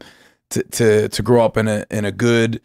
to, 0.50 0.64
to 0.64 1.10
to 1.10 1.22
grow 1.22 1.44
up 1.46 1.58
in 1.58 1.68
a 1.68 1.86
in 1.92 2.06
a 2.06 2.12
good 2.12 2.62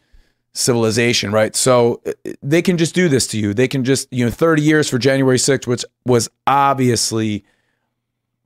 civilization, 0.52 1.32
right? 1.32 1.56
So 1.56 2.00
uh, 2.06 2.12
they 2.42 2.62
can 2.62 2.78
just 2.78 2.94
do 2.94 3.08
this 3.08 3.26
to 3.28 3.38
you. 3.38 3.54
They 3.54 3.68
can 3.68 3.84
just, 3.84 4.12
you 4.12 4.24
know, 4.24 4.30
30 4.30 4.62
years 4.62 4.88
for 4.88 4.98
January 4.98 5.38
6th, 5.38 5.66
which 5.66 5.84
was 6.04 6.28
obviously 6.46 7.44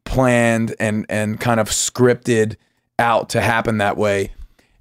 planned 0.04 0.74
and 0.78 1.04
and 1.08 1.40
kind 1.40 1.58
of 1.58 1.68
scripted 1.68 2.56
out 2.98 3.28
to 3.30 3.40
happen 3.40 3.78
that 3.78 3.96
way. 3.96 4.32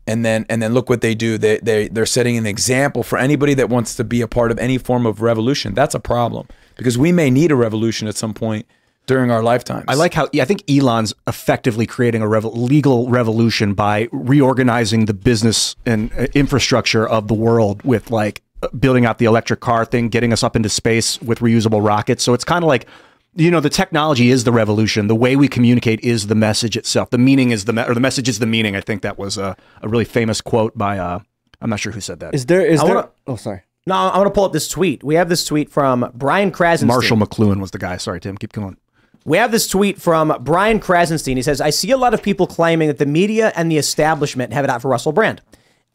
And 0.07 0.23
then 0.23 0.45
and 0.49 0.61
then 0.61 0.73
look 0.73 0.87
what 0.87 1.01
they 1.01 1.15
do. 1.15 1.37
They 1.37 1.57
they 1.57 1.87
they're 1.87 2.05
setting 2.05 2.37
an 2.37 2.45
example 2.45 3.01
for 3.01 3.17
anybody 3.17 3.55
that 3.55 3.69
wants 3.69 3.95
to 3.95 4.03
be 4.03 4.21
a 4.21 4.27
part 4.27 4.51
of 4.51 4.59
any 4.59 4.77
form 4.77 5.07
of 5.07 5.21
revolution. 5.21 5.73
That's 5.73 5.95
a 5.95 5.99
problem 5.99 6.47
because 6.77 6.97
we 6.97 7.11
may 7.11 7.31
need 7.31 7.51
a 7.51 7.55
revolution 7.55 8.07
at 8.07 8.15
some 8.15 8.33
point 8.33 8.67
during 9.05 9.31
our 9.31 9.43
lifetimes. 9.43 9.85
I 9.87 9.93
like 9.95 10.13
how 10.13 10.27
yeah, 10.33 10.43
I 10.43 10.45
think 10.45 10.63
Elon's 10.69 11.13
effectively 11.27 11.85
creating 11.85 12.21
a 12.21 12.25
revo- 12.25 12.55
legal 12.55 13.09
revolution 13.09 13.73
by 13.73 14.07
reorganizing 14.11 15.05
the 15.05 15.13
business 15.13 15.75
and 15.85 16.11
uh, 16.17 16.27
infrastructure 16.33 17.07
of 17.07 17.27
the 17.27 17.33
world 17.33 17.81
with 17.83 18.11
like 18.11 18.41
uh, 18.63 18.67
building 18.69 19.05
out 19.05 19.17
the 19.17 19.25
electric 19.25 19.59
car 19.59 19.85
thing, 19.85 20.09
getting 20.09 20.31
us 20.33 20.43
up 20.43 20.55
into 20.55 20.69
space 20.69 21.21
with 21.21 21.39
reusable 21.39 21.85
rockets. 21.85 22.23
So 22.23 22.33
it's 22.33 22.43
kind 22.43 22.63
of 22.63 22.67
like 22.67 22.87
you 23.35 23.51
know 23.51 23.59
the 23.59 23.69
technology 23.69 24.29
is 24.29 24.43
the 24.43 24.51
revolution. 24.51 25.07
The 25.07 25.15
way 25.15 25.35
we 25.35 25.47
communicate 25.47 25.99
is 26.01 26.27
the 26.27 26.35
message 26.35 26.77
itself. 26.77 27.09
The 27.09 27.17
meaning 27.17 27.51
is 27.51 27.65
the 27.65 27.73
me- 27.73 27.83
or 27.83 27.93
the 27.93 27.99
message 27.99 28.29
is 28.29 28.39
the 28.39 28.45
meaning. 28.45 28.75
I 28.75 28.81
think 28.81 29.01
that 29.01 29.17
was 29.17 29.37
a, 29.37 29.55
a 29.81 29.87
really 29.89 30.05
famous 30.05 30.41
quote 30.41 30.77
by 30.77 30.97
uh 30.97 31.19
I'm 31.61 31.69
not 31.69 31.79
sure 31.79 31.91
who 31.91 32.01
said 32.01 32.19
that. 32.19 32.33
Is 32.35 32.45
there 32.45 32.65
is 32.65 32.81
I 32.81 32.85
there? 32.85 32.95
wanna- 32.95 33.09
oh, 33.27 33.35
sorry. 33.35 33.61
No, 33.87 33.93
I 33.95 34.17
want 34.17 34.25
to 34.25 34.31
pull 34.31 34.45
up 34.45 34.51
this 34.53 34.67
tweet. 34.67 35.03
We 35.03 35.13
have 35.13 35.29
this 35.29 35.45
tweet 35.45 35.69
from 35.69 36.09
Brian 36.15 36.51
Krassenstein. 36.51 36.87
Marshall 36.87 37.17
McLuhan 37.17 37.61
was 37.61 37.69
the 37.69 37.77
guy. 37.77 37.97
Sorry, 37.97 38.19
Tim. 38.19 38.35
Keep 38.35 38.53
going. 38.53 38.77
We 39.25 39.37
have 39.37 39.51
this 39.51 39.67
tweet 39.67 39.99
from 39.99 40.37
Brian 40.41 40.79
Krassenstein. 40.79 41.35
He 41.35 41.41
says, 41.41 41.59
I 41.59 41.71
see 41.71 41.89
a 41.89 41.97
lot 41.97 42.13
of 42.13 42.21
people 42.21 42.45
claiming 42.45 42.87
that 42.89 42.99
the 42.99 43.07
media 43.07 43.51
and 43.55 43.71
the 43.71 43.77
establishment 43.77 44.53
have 44.53 44.63
it 44.63 44.69
out 44.69 44.83
for 44.83 44.89
Russell 44.89 45.11
Brand. 45.11 45.41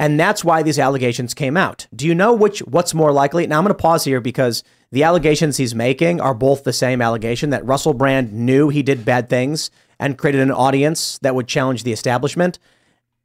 And 0.01 0.19
that's 0.19 0.45
why 0.45 0.65
these 0.65 0.79
allegations 0.79 1.33
came 1.33 1.57
out. 1.57 1.87
Do 1.95 2.07
you 2.07 2.15
know 2.15 2.33
which 2.33 2.59
what's 2.61 2.93
more 2.93 3.13
likely? 3.13 3.47
Now 3.47 3.59
I'm 3.59 3.65
going 3.65 3.77
to 3.77 3.81
pause 3.81 4.05
here 4.05 4.21
because 4.21 4.65
the 4.91 5.05
allegations 5.05 5.59
he's 5.59 5.75
making 5.75 6.21
are 6.21 6.35
both 6.35 6.65
the 6.65 6.73
same 6.73 7.01
allegation 7.01 7.51
that 7.51 7.65
Russell 7.65 7.95
Brand 7.95 8.33
knew 8.33 8.69
he 8.69 8.83
did 8.83 9.05
bad 9.05 9.29
things 9.29 9.71
and 10.01 10.19
created 10.19 10.41
an 10.41 10.51
audience 10.51 11.19
that 11.19 11.35
would 11.35 11.47
challenge 11.47 11.85
the 11.85 11.93
establishment. 11.93 12.59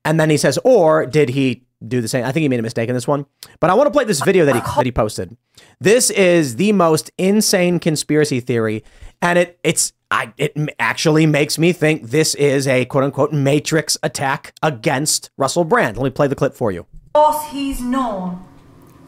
And 0.04 0.20
then 0.20 0.30
he 0.30 0.38
says, 0.38 0.60
or 0.64 1.08
did 1.08 1.30
he 1.30 1.64
do 1.88 2.02
the 2.02 2.08
same? 2.08 2.26
I 2.26 2.32
think 2.32 2.44
he 2.44 2.50
made 2.50 2.60
a 2.60 2.64
mistake 2.64 2.90
in 2.90 2.96
this 2.96 3.08
one. 3.08 3.26
But 3.60 3.70
I 3.70 3.74
want 3.74 3.88
to 3.88 3.92
play 3.92 4.04
this 4.04 4.22
video 4.22 4.46
that 4.46 4.56
he 4.56 4.62
that 4.62 4.86
he 4.86 4.92
posted. 4.92 5.36
This 5.80 6.10
is 6.10 6.58
the 6.58 6.74
most 6.74 7.12
insane 7.18 7.80
conspiracy 7.80 8.40
theory, 8.40 8.84
and 9.22 9.40
it 9.40 9.60
it's 9.64 9.94
I 10.12 10.34
it 10.38 10.56
actually 10.80 11.26
makes 11.26 11.58
me 11.58 11.74
think 11.74 12.10
this 12.10 12.36
is 12.36 12.68
a 12.68 12.86
quote 12.86 13.04
unquote 13.04 13.34
matrix 13.34 13.98
attack 14.04 14.54
against 14.62 15.30
Russell 15.38 15.64
Brand. 15.64 15.98
Let 15.98 16.04
me 16.04 16.10
play 16.10 16.28
the 16.28 16.36
clip 16.36 16.54
for 16.54 16.72
you. 16.72 16.86
Of 17.14 17.14
course 17.14 17.52
he's 17.52 17.82
known 17.82 18.46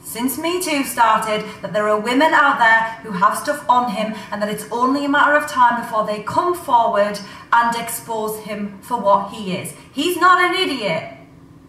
since 0.07 0.37
Me 0.37 0.61
Too 0.61 0.85
started 0.85 1.43
that 1.61 1.73
there 1.73 1.89
are 1.89 1.99
women 1.99 2.33
out 2.33 2.59
there 2.59 3.01
who 3.03 3.11
have 3.11 3.37
stuff 3.37 3.65
on 3.69 3.91
him 3.91 4.15
and 4.31 4.41
that 4.41 4.49
it's 4.49 4.65
only 4.71 5.03
a 5.03 5.09
matter 5.09 5.35
of 5.35 5.49
time 5.49 5.81
before 5.81 6.07
they 6.07 6.23
come 6.23 6.55
forward 6.55 7.19
and 7.51 7.75
expose 7.75 8.39
him 8.45 8.79
for 8.79 8.97
what 8.97 9.33
he 9.33 9.57
is. 9.57 9.73
He's 9.91 10.15
not 10.15 10.41
an 10.41 10.55
idiot. 10.55 11.13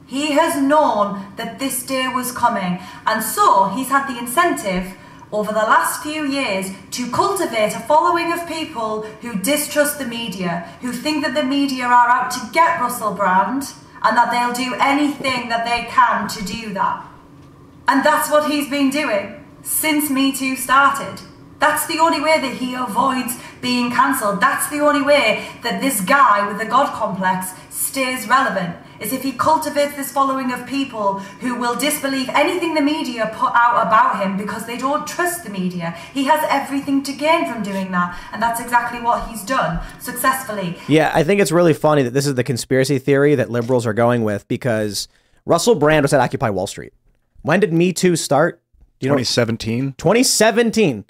He 0.07 0.33
has 0.33 0.63
known 0.63 1.35
that 1.35 1.59
this 1.59 1.85
day 1.85 2.07
was 2.09 2.31
coming 2.31 2.79
and 3.07 3.25
so 3.25 3.71
he's 3.71 3.89
had 3.89 4.07
the 4.07 4.19
incentive 4.19 4.97
over 5.33 5.53
the 5.53 5.59
last 5.59 6.03
few 6.03 6.25
years 6.25 6.71
to 6.91 7.11
cultivate 7.11 7.75
a 7.75 7.81
following 7.81 8.33
of 8.33 8.49
people 8.49 9.03
who 9.21 9.39
distrust 9.39 9.99
the 9.99 10.07
media, 10.07 10.73
who 10.81 10.93
think 10.93 11.25
that 11.25 11.35
the 11.35 11.43
media 11.43 11.85
are 11.85 12.09
out 12.09 12.31
to 12.31 12.51
get 12.53 12.81
Russell 12.81 13.15
Brand 13.15 13.65
and 14.03 14.17
that 14.17 14.31
they'll 14.31 14.55
do 14.55 14.75
anything 14.81 15.49
that 15.49 15.65
they 15.65 15.89
can 15.91 16.29
to 16.29 16.45
do 16.45 16.73
that. 16.75 17.07
And 17.89 18.05
that's 18.05 18.31
what 18.31 18.51
he's 18.51 18.69
been 18.69 18.91
doing 18.91 19.45
since 19.63 20.11
Me 20.11 20.33
Too 20.33 20.57
started. 20.57 21.21
That's 21.59 21.87
the 21.87 21.99
only 21.99 22.21
way 22.21 22.41
that 22.41 22.57
he 22.57 22.75
avoids 22.75 23.37
being 23.61 23.91
cancelled. 23.91 24.41
That's 24.41 24.71
the 24.71 24.81
only 24.81 25.03
way 25.03 25.49
that 25.63 25.81
this 25.81 26.01
guy 26.01 26.47
with 26.47 26.59
the 26.59 26.65
God 26.65 26.93
complex 26.93 27.53
stays 27.71 28.29
relevant. 28.29 28.77
Is 29.01 29.13
if 29.13 29.23
he 29.23 29.33
cultivates 29.33 29.95
this 29.95 30.11
following 30.11 30.53
of 30.53 30.67
people 30.67 31.21
who 31.41 31.55
will 31.55 31.77
disbelieve 31.77 32.29
anything 32.31 32.75
the 32.75 32.81
media 32.81 33.31
put 33.35 33.53
out 33.55 33.87
about 33.87 34.23
him 34.23 34.37
because 34.37 34.67
they 34.67 34.77
don't 34.77 35.07
trust 35.07 35.45
the 35.45 35.51
media. 35.51 35.97
He 36.13 36.25
has 36.25 36.45
everything 36.49 37.03
to 37.05 37.13
gain 37.13 37.51
from 37.53 37.63
doing 37.63 37.93
that, 37.93 38.19
and 38.33 38.43
that's 38.43 38.61
exactly 38.61 39.01
what 39.01 39.29
he's 39.29 39.45
done 39.45 39.81
successfully. 40.01 40.79
Yeah, 40.89 41.13
I 41.15 41.23
think 41.23 41.41
it's 41.41 41.53
really 41.53 41.75
funny 41.75 42.03
that 42.03 42.13
this 42.13 42.27
is 42.27 42.35
the 42.35 42.45
conspiracy 42.45 42.99
theory 42.99 43.35
that 43.37 43.51
liberals 43.51 43.87
are 43.87 43.95
going 43.95 44.25
with 44.25 44.47
because 44.49 45.09
Russell 45.47 45.75
Brand 45.75 46.03
was 46.05 46.13
at 46.13 46.21
Occupy 46.21 46.51
Wall 46.51 46.67
Street. 46.67 46.93
When 47.43 47.61
did 47.61 47.73
Me 47.73 47.93
Too 47.93 48.17
start? 48.17 48.61
Do 49.01 49.07
you 49.07 49.11
know- 49.11 49.17
2017. 49.17 49.95
2017. 49.97 51.05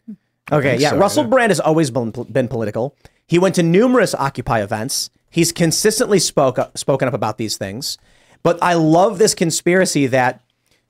Okay, 0.51 0.79
yeah. 0.79 0.90
so, 0.90 0.98
Russell 0.98 1.24
yeah. 1.24 1.31
Brand 1.31 1.51
has 1.51 1.61
always 1.61 1.90
been, 1.90 2.11
been 2.11 2.48
political. 2.48 2.94
He 3.27 3.38
went 3.38 3.55
to 3.57 3.62
numerous 3.62 4.14
Occupy 4.14 4.62
events. 4.62 5.11
He's 5.30 5.52
consistently 5.52 6.18
spoke 6.18 6.58
up, 6.58 6.76
spoken 6.78 7.08
up 7.08 7.14
about 7.14 7.38
these 7.38 7.56
things. 7.56 7.98
But 8.42 8.58
I 8.62 8.74
love 8.74 9.18
this 9.18 9.34
conspiracy 9.34 10.06
that 10.08 10.42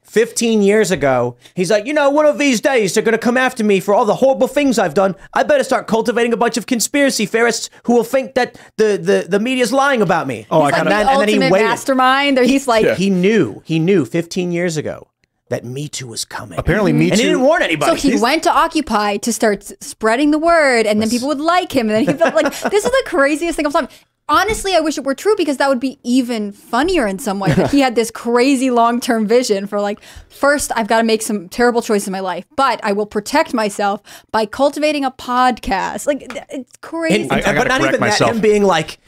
15 0.03 0.63
years 0.63 0.91
ago, 0.91 1.37
he's 1.55 1.71
like, 1.71 1.85
you 1.87 1.93
know, 1.93 2.09
one 2.09 2.25
of 2.25 2.39
these 2.39 2.61
days 2.61 2.95
they're 2.95 3.03
going 3.03 3.13
to 3.13 3.19
come 3.19 3.37
after 3.37 3.63
me 3.63 3.79
for 3.79 3.95
all 3.95 4.05
the 4.07 4.15
horrible 4.15 4.49
things 4.49 4.79
I've 4.79 4.95
done. 4.95 5.15
I 5.35 5.43
better 5.43 5.65
start 5.65 5.87
cultivating 5.87 6.33
a 6.33 6.37
bunch 6.37 6.57
of 6.57 6.67
conspiracy 6.67 7.27
theorists 7.27 7.69
who 7.85 7.95
will 7.95 8.05
think 8.05 8.35
that 8.35 8.59
the 8.77 8.97
the, 8.97 9.27
the 9.29 9.41
media's 9.41 9.73
lying 9.73 10.01
about 10.01 10.27
me. 10.27 10.47
Oh, 10.51 10.65
He's 10.65 10.73
like 10.73 10.85
the 10.85 11.09
ultimate 11.11 11.51
mastermind. 11.51 12.39
Or 12.39 12.45
he's 12.45 12.67
like, 12.67 12.97
he 12.97 13.11
knew, 13.11 13.63
he 13.67 13.79
knew 13.79 14.05
15 14.07 14.51
years 14.51 14.77
ago 14.77 15.09
that 15.51 15.65
Me 15.65 15.89
Too 15.89 16.07
was 16.07 16.25
coming. 16.25 16.59
Apparently, 16.59 16.93
Me 16.93 17.07
Too. 17.07 17.13
and 17.13 17.21
he 17.21 17.27
didn't 17.27 17.43
warn 17.43 17.63
anybody. 17.63 17.99
So 17.99 18.09
he 18.09 18.19
went 18.21 18.43
to 18.45 18.51
Occupy 18.53 19.19
to 19.19 19.33
start 19.33 19.65
spreading 19.83 20.31
the 20.31 20.39
word, 20.39 20.87
and 20.87 21.01
then 21.01 21.11
people 21.11 21.29
would 21.29 21.41
like 21.41 21.73
him, 21.73 21.89
and 21.89 21.97
then 21.97 22.15
he 22.15 22.19
felt 22.19 22.35
like 22.35 22.47
this 22.71 22.85
is 22.85 22.91
the 22.91 23.03
craziest 23.07 23.57
thing 23.57 23.67
of 23.67 23.75
all 23.75 23.83
time. 23.83 23.91
Honestly, 24.29 24.75
I 24.75 24.81
wish 24.81 24.99
it 24.99 25.05
were 25.05 25.15
true 25.15 25.35
because 25.37 25.57
that 25.59 25.69
would 25.69 25.81
be 25.81 25.99
even 26.03 26.53
funnier 26.53 27.07
in 27.07 27.19
some 27.19 27.39
way. 27.39 27.55
Like 27.55 27.71
he 27.71 27.81
had 27.81 27.95
this 27.95 28.11
crazy 28.11 28.71
long 28.71 29.01
term 29.01 29.27
vision 29.27 29.67
for 29.67 29.81
like, 29.81 30.01
first, 30.29 30.71
I've 30.77 30.89
got 30.89 30.99
to 30.99 31.05
make 31.05 31.23
some 31.23 31.49
terrible 31.49 31.83
choices 31.83 32.09
in 32.09 32.13
my 32.13 32.21
life, 32.21 32.45
but 32.57 32.81
I 32.83 32.93
will 32.93 33.07
protect 33.07 33.55
myself 33.55 34.03
by 34.33 34.47
cultivating 34.47 35.05
a 35.05 35.11
podcast. 35.11 36.07
Like, 36.07 36.31
it's 36.51 36.77
crazy. 36.81 37.23
And- 37.23 37.31
but 37.31 37.69
not 37.69 37.81
even 37.83 38.01
that. 38.01 38.19
Him 38.21 38.41
being 38.41 38.63
like, 38.65 38.99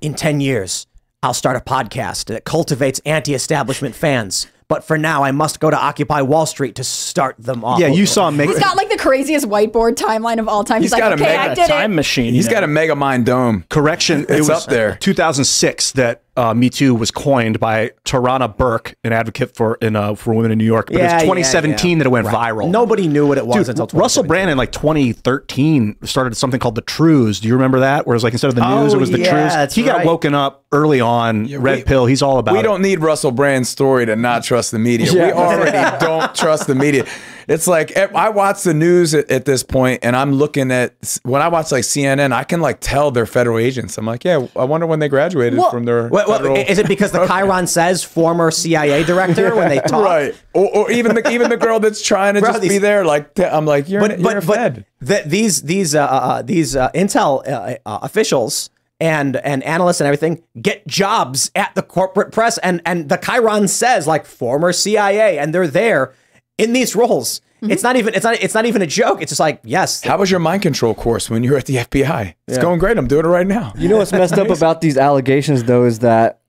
in 0.00 0.14
ten 0.14 0.40
years, 0.40 0.86
I'll 1.22 1.34
start 1.34 1.56
a 1.56 1.60
podcast 1.60 2.26
that 2.26 2.44
cultivates 2.44 3.00
anti-establishment 3.04 3.94
fans. 3.96 4.46
But 4.68 4.84
for 4.84 4.98
now, 4.98 5.24
I 5.24 5.30
must 5.32 5.60
go 5.60 5.70
to 5.70 5.76
Occupy 5.76 6.20
Wall 6.22 6.44
Street 6.46 6.74
to 6.76 6.84
start 6.84 7.36
them 7.38 7.64
off. 7.64 7.80
Yeah, 7.80 7.88
you 7.88 8.04
saw 8.06 8.30
Meg- 8.30 8.48
He's 8.48 8.58
got 8.58 8.76
like 8.76 8.87
the 8.87 8.87
craziest 8.98 9.46
whiteboard 9.46 9.94
timeline 9.94 10.38
of 10.38 10.48
all 10.48 10.64
time. 10.64 10.82
He's, 10.82 10.92
He's 10.92 11.00
got 11.00 11.12
like, 11.12 11.20
a 11.20 11.22
okay, 11.24 11.36
mega 11.36 11.50
I 11.62 11.66
did 11.84 11.84
it. 11.84 11.94
machine. 11.94 12.34
He's 12.34 12.48
got 12.48 12.64
a 12.64 12.66
mega 12.66 12.94
mind 12.96 13.26
dome. 13.26 13.64
Correction, 13.70 14.22
It's 14.22 14.30
it 14.30 14.38
was 14.40 14.50
up 14.50 14.64
there. 14.66 14.96
2006 14.96 15.92
that 15.92 16.22
uh, 16.36 16.54
Me 16.54 16.70
Too 16.70 16.94
was 16.94 17.10
coined 17.10 17.58
by 17.58 17.90
Tarana 18.04 18.56
Burke, 18.56 18.94
an 19.02 19.12
advocate 19.12 19.56
for 19.56 19.74
in 19.80 19.96
uh, 19.96 20.14
for 20.14 20.34
women 20.34 20.52
in 20.52 20.58
New 20.58 20.64
York. 20.64 20.86
But 20.86 20.96
Yeah, 20.98 21.04
it's 21.06 21.12
yeah, 21.14 21.20
2017 21.20 21.90
yeah. 21.90 21.98
that 21.98 22.06
it 22.06 22.10
went 22.10 22.26
Right. 22.26 22.52
viral. 22.52 22.70
Nobody 22.70 23.08
knew 23.08 23.26
what 23.26 23.38
it 23.38 23.46
was 23.46 23.66
Dude, 23.66 23.78
until 23.80 23.98
Russell 23.98 24.22
Brand 24.22 24.48
in 24.50 24.56
like 24.56 24.70
2013 24.70 25.96
started 26.04 26.36
something 26.36 26.60
called 26.60 26.74
the 26.76 26.82
Trews. 26.82 27.40
Do 27.40 27.48
you 27.48 27.54
remember 27.54 27.80
that? 27.80 28.06
Where 28.06 28.12
Whereas 28.12 28.24
like 28.24 28.32
instead 28.34 28.48
of 28.48 28.54
the 28.54 28.62
news, 28.82 28.92
Oh, 28.94 28.96
it 28.96 29.00
was 29.00 29.10
the 29.10 29.18
yeah, 29.20 29.32
Trews. 29.32 29.52
that's 29.52 29.74
He 29.74 29.82
got 29.82 30.04
woken 30.04 30.34
up 30.34 30.64
early 30.72 31.00
on. 31.00 31.46
Red 31.60 31.86
pill. 31.86 32.06
He's 32.06 32.22
all 32.22 32.38
about 32.38 32.52
we 32.54 32.60
it. 32.60 32.62
don't 32.62 32.82
need 32.82 33.00
Russell 33.00 33.30
Brand's 33.32 33.68
story 33.68 34.06
to 34.06 34.16
not 34.16 34.44
trust 34.44 34.70
the 34.70 34.78
media. 34.78 35.12
We 35.12 35.20
already 35.32 35.98
don't 36.04 36.34
trust 36.34 36.66
the 36.66 36.74
media. 36.74 37.04
It's 37.48 37.66
like 37.66 37.96
eh, 37.96 38.08
I 38.14 38.28
watch 38.28 38.62
the 38.62 38.74
news 38.74 39.14
at, 39.14 39.30
at 39.30 39.44
this 39.46 39.62
point, 39.62 40.00
and 40.02 40.14
I'm 40.14 40.32
looking 40.32 40.70
at 40.70 41.18
when 41.22 41.40
I 41.40 41.48
watch 41.48 41.72
like 41.72 41.84
CNN, 41.84 42.32
I 42.32 42.44
can 42.44 42.60
like 42.60 42.78
tell 42.80 43.10
they're 43.10 43.24
federal 43.24 43.56
agents. 43.58 43.96
I'm 43.96 44.04
like, 44.04 44.22
yeah, 44.24 44.46
I 44.54 44.64
wonder 44.64 44.86
when 44.86 44.98
they 44.98 45.08
graduated 45.08 45.58
Well, 45.58 45.70
from 45.70 45.84
their. 45.86 46.08
What- 46.08 46.28
what- 46.28 46.42
federal- 46.42 46.56
is 46.56 46.78
it 46.78 46.86
because 46.86 47.10
the 47.12 47.26
Chiron 47.28 47.66
says 47.66 48.04
former 48.04 48.50
CIA 48.50 49.02
director 49.04 49.56
when 49.56 49.68
they 49.70 49.80
talk? 49.80 50.04
right? 50.04 50.34
Or, 50.52 50.68
or 50.76 50.90
even 50.92 51.14
the 51.14 51.28
even 51.30 51.48
the 51.48 51.56
girl 51.56 51.80
that's 51.80 52.02
trying 52.02 52.34
to 52.34 52.40
Bro, 52.40 52.50
just 52.50 52.62
these- 52.62 52.70
be 52.72 52.78
there, 52.78 53.04
like 53.04 53.38
I'm 53.40 53.64
like, 53.64 53.88
you're, 53.88 54.00
but 54.02 54.18
you're 54.18 54.22
but 54.22 54.36
a 54.44 54.46
but 54.46 54.56
fed. 54.56 54.84
th- 55.06 55.24
these 55.24 55.62
these 55.62 55.94
uh, 55.94 56.04
uh, 56.04 56.42
these 56.42 56.76
uh, 56.76 56.90
intel 56.92 57.48
uh, 57.48 57.76
uh, 57.86 57.98
officials 58.02 58.68
and 59.00 59.36
and 59.36 59.62
analysts 59.62 60.00
and 60.00 60.06
everything 60.06 60.42
get 60.60 60.86
jobs 60.86 61.50
at 61.54 61.74
the 61.76 61.82
corporate 61.82 62.32
press 62.32 62.58
and 62.58 62.82
and 62.84 63.08
the 63.08 63.16
Chiron 63.16 63.68
says 63.68 64.06
like 64.06 64.26
former 64.26 64.72
CIA 64.72 65.38
and 65.38 65.54
they're 65.54 65.68
there 65.68 66.12
in 66.58 66.72
these 66.72 66.94
roles. 66.94 67.40
Mm-hmm. 67.62 67.72
It's 67.72 67.82
not 67.82 67.96
even 67.96 68.14
it's 68.14 68.24
not 68.24 68.40
it's 68.42 68.54
not 68.54 68.66
even 68.66 68.82
a 68.82 68.86
joke. 68.86 69.20
It's 69.22 69.30
just 69.30 69.40
like 69.40 69.60
yes. 69.64 70.02
How 70.04 70.18
was 70.18 70.30
your 70.30 70.40
mind 70.40 70.62
control 70.62 70.94
course 70.94 71.28
when 71.30 71.42
you 71.42 71.52
were 71.52 71.58
at 71.58 71.64
the 71.66 71.76
FBI? 71.76 72.34
It's 72.46 72.56
Yeah. 72.56 72.62
going 72.62 72.78
great. 72.78 72.96
I'm 72.98 73.08
doing 73.08 73.24
it 73.24 73.28
right 73.28 73.46
now. 73.46 73.72
You 73.76 73.88
know 73.88 73.96
what's 73.98 74.12
messed 74.12 74.34
up 74.38 74.48
about 74.50 74.80
these 74.80 74.96
allegations 74.96 75.64
though 75.64 75.84
is 75.84 75.98
that 76.00 76.40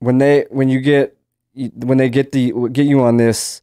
when 0.00 0.18
they 0.18 0.46
when 0.50 0.68
you 0.68 0.80
get 0.80 1.16
when 1.54 1.98
they 1.98 2.08
get 2.10 2.32
the 2.32 2.52
get 2.72 2.86
you 2.86 3.00
on 3.00 3.16
this, 3.16 3.62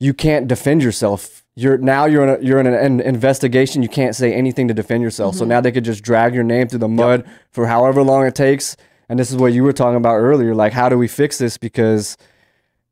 you 0.00 0.12
can't 0.12 0.46
defend 0.46 0.82
yourself. 0.82 1.42
You're 1.56 1.78
now 1.78 2.04
you're 2.04 2.24
in 2.24 2.28
a, 2.28 2.44
you're 2.44 2.60
in 2.60 2.66
an, 2.66 2.74
an 2.74 3.00
investigation. 3.00 3.82
You 3.82 3.88
can't 3.88 4.14
say 4.14 4.34
anything 4.34 4.68
to 4.68 4.74
defend 4.74 5.02
yourself. 5.02 5.36
So 5.36 5.44
Mhm. 5.44 5.48
now 5.48 5.60
they 5.62 5.72
could 5.72 5.84
just 5.84 6.02
drag 6.02 6.34
your 6.34 6.44
name 6.44 6.68
through 6.68 6.80
the 6.80 6.88
mud 6.88 7.24
for 7.52 7.66
however 7.68 8.02
long 8.02 8.26
it 8.26 8.34
takes. 8.34 8.76
And 9.08 9.18
this 9.18 9.30
is 9.30 9.36
what 9.36 9.52
you 9.52 9.62
were 9.62 9.72
talking 9.72 9.96
about 9.96 10.16
earlier. 10.16 10.54
Like, 10.54 10.72
how 10.72 10.88
do 10.88 10.98
we 10.98 11.06
fix 11.08 11.38
this? 11.38 11.56
Because 11.58 12.16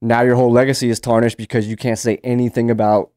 now 0.02 0.20
your 0.22 0.34
whole 0.34 0.52
legacy 0.52 0.90
is 0.90 1.00
tarnished 1.00 1.38
because 1.38 1.66
you 1.66 1.76
can't 1.76 1.98
say 1.98 2.18
anything 2.22 2.70
about 2.70 3.10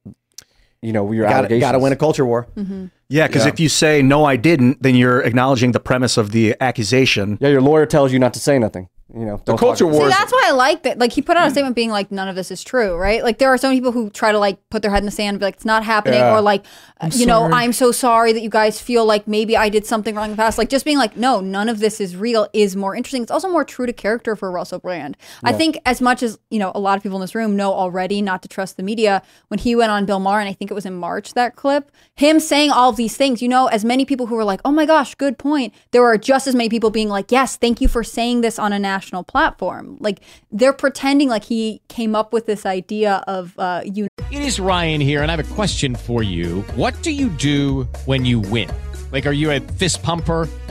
you 0.82 0.94
know 0.94 1.12
your 1.12 1.24
Gotta, 1.26 1.36
allegations. 1.38 1.62
gotta 1.62 1.80
win 1.80 1.92
a 1.94 1.96
culture 1.96 2.26
war. 2.26 2.48
Mm-hmm. 2.56 2.86
Yeah, 3.10 3.28
because 3.28 3.44
Yeah. 3.46 3.52
if 3.54 3.60
you 3.60 3.70
say 3.70 4.02
no, 4.02 4.24
I 4.26 4.36
didn't, 4.36 4.82
then 4.82 4.96
you're 4.96 5.22
acknowledging 5.22 5.72
the 5.74 5.80
premise 5.80 6.16
of 6.18 6.32
the 6.32 6.56
accusation. 6.62 7.38
Yeah, 7.42 7.50
your 7.50 7.62
lawyer 7.62 7.86
tells 7.86 8.14
you 8.14 8.20
not 8.20 8.34
to 8.36 8.40
say 8.40 8.58
nothing. 8.60 8.88
You 9.18 9.24
know, 9.26 9.42
don't 9.46 9.58
talk- 9.58 9.78
See, 9.78 10.10
that's 10.10 10.34
why 10.34 10.44
I 10.48 10.52
like 10.52 10.84
that. 10.84 11.00
Like 11.00 11.14
he 11.14 11.22
put 11.22 11.38
out 11.38 11.48
a 11.48 11.52
statement 11.52 11.74
being 11.76 11.90
like, 11.90 12.12
none 12.12 12.28
of 12.28 12.36
this 12.36 12.52
is 12.52 12.62
true, 12.64 12.96
right? 12.98 13.24
Like 13.24 13.38
there 13.38 13.48
are 13.48 13.58
so 13.58 13.70
many 13.70 13.80
people 13.80 13.94
who 13.94 14.10
try 14.10 14.34
to 14.34 14.38
like 14.38 14.58
put 14.70 14.82
their 14.82 14.92
head 14.92 15.00
in 15.00 15.06
the 15.06 15.12
sand 15.12 15.30
and 15.30 15.40
be 15.40 15.46
like, 15.46 15.56
it's 15.56 15.64
not 15.64 15.86
happening, 15.86 16.20
Yeah. 16.20 16.36
or 16.36 16.42
like, 16.42 16.66
uh, 17.00 17.06
I'm 17.06 17.12
you 17.14 17.26
know, 17.26 17.40
sorry. 17.44 17.54
I'm 17.54 17.72
so 17.72 17.94
sorry 17.94 18.34
that 18.34 18.42
you 18.42 18.50
guys 18.50 18.82
feel 18.82 19.06
like 19.06 19.26
maybe 19.26 19.56
I 19.56 19.70
did 19.70 19.86
something 19.86 20.16
wrong 20.16 20.26
in 20.26 20.32
the 20.32 20.38
past. 20.38 20.58
Like 20.58 20.68
just 20.68 20.84
being 20.84 20.98
like, 20.98 21.16
no, 21.16 21.40
none 21.40 21.70
of 21.70 21.80
this 21.80 22.02
is 22.02 22.18
real 22.18 22.48
is 22.52 22.76
more 22.76 22.94
interesting. 22.94 23.22
It's 23.22 23.32
also 23.32 23.50
more 23.50 23.64
true 23.64 23.86
to 23.86 23.94
character 23.94 24.36
for 24.36 24.52
Russell 24.52 24.80
Brand. 24.80 25.16
I 25.46 25.54
think 25.54 25.78
as 25.86 26.02
much 26.02 26.22
as 26.22 26.38
you 26.50 26.60
know, 26.60 26.74
a 26.76 26.80
lot 26.82 26.98
of 26.98 27.04
people 27.04 27.18
in 27.18 27.22
this 27.22 27.36
room 27.36 27.56
know 27.56 27.72
already 27.74 28.22
not 28.22 28.42
to 28.42 28.50
trust 28.50 28.76
the 28.76 28.84
media. 28.84 29.22
When 29.48 29.60
he 29.60 29.78
went 29.78 29.92
on 29.92 30.06
Bill 30.06 30.20
Maher, 30.20 30.42
and 30.42 30.50
I 30.50 30.54
think 30.54 30.72
it 30.72 30.74
was 30.74 30.86
in 30.86 30.94
March 30.96 31.36
that 31.36 31.56
clip, 31.56 31.90
him 32.16 32.42
saying 32.42 32.72
all 32.72 32.90
of 32.90 32.98
these 32.98 33.16
things, 33.16 33.42
you 33.42 33.48
know, 33.48 33.68
as 33.68 33.86
many 33.86 34.04
people 34.04 34.26
who 34.26 34.36
were 34.36 34.44
like, 34.44 34.60
oh 34.66 34.72
my 34.74 34.86
gosh, 34.86 35.16
good 35.16 35.38
point. 35.38 35.74
There 35.92 36.04
are 36.04 36.18
just 36.18 36.48
as 36.48 36.54
many 36.56 36.68
people 36.68 36.90
being 36.90 37.08
like, 37.08 37.32
yes, 37.32 37.56
thank 37.56 37.80
you 37.80 37.88
for 37.88 38.04
saying 38.04 38.42
this 38.42 38.60
on 38.60 38.74
a 38.74 38.80
national 38.80 39.05
platform. 39.24 39.98
Like 40.00 40.22
they're 40.52 40.74
pretending 40.74 41.30
like 41.30 41.44
he 41.44 41.82
came 41.88 42.16
up 42.16 42.34
with 42.34 42.46
this 42.46 42.66
idea 42.66 43.24
of 43.28 43.58
uh, 43.58 43.82
you. 43.86 44.08
It 44.32 44.42
is 44.42 44.60
Ryan 44.60 45.02
here, 45.02 45.22
and 45.22 45.32
I 45.32 45.36
have 45.36 45.52
a 45.52 45.56
question 45.56 45.96
for 45.96 46.24
you. 46.24 46.62
What 46.76 47.02
do 47.04 47.12
you 47.12 47.30
do 47.30 47.84
when 48.06 48.26
you 48.26 48.40
win? 48.40 48.70
Like, 49.12 49.26
are 49.26 49.32
you 49.32 49.52
a 49.52 49.60
fist 49.60 50.04
pumper? 50.04 50.50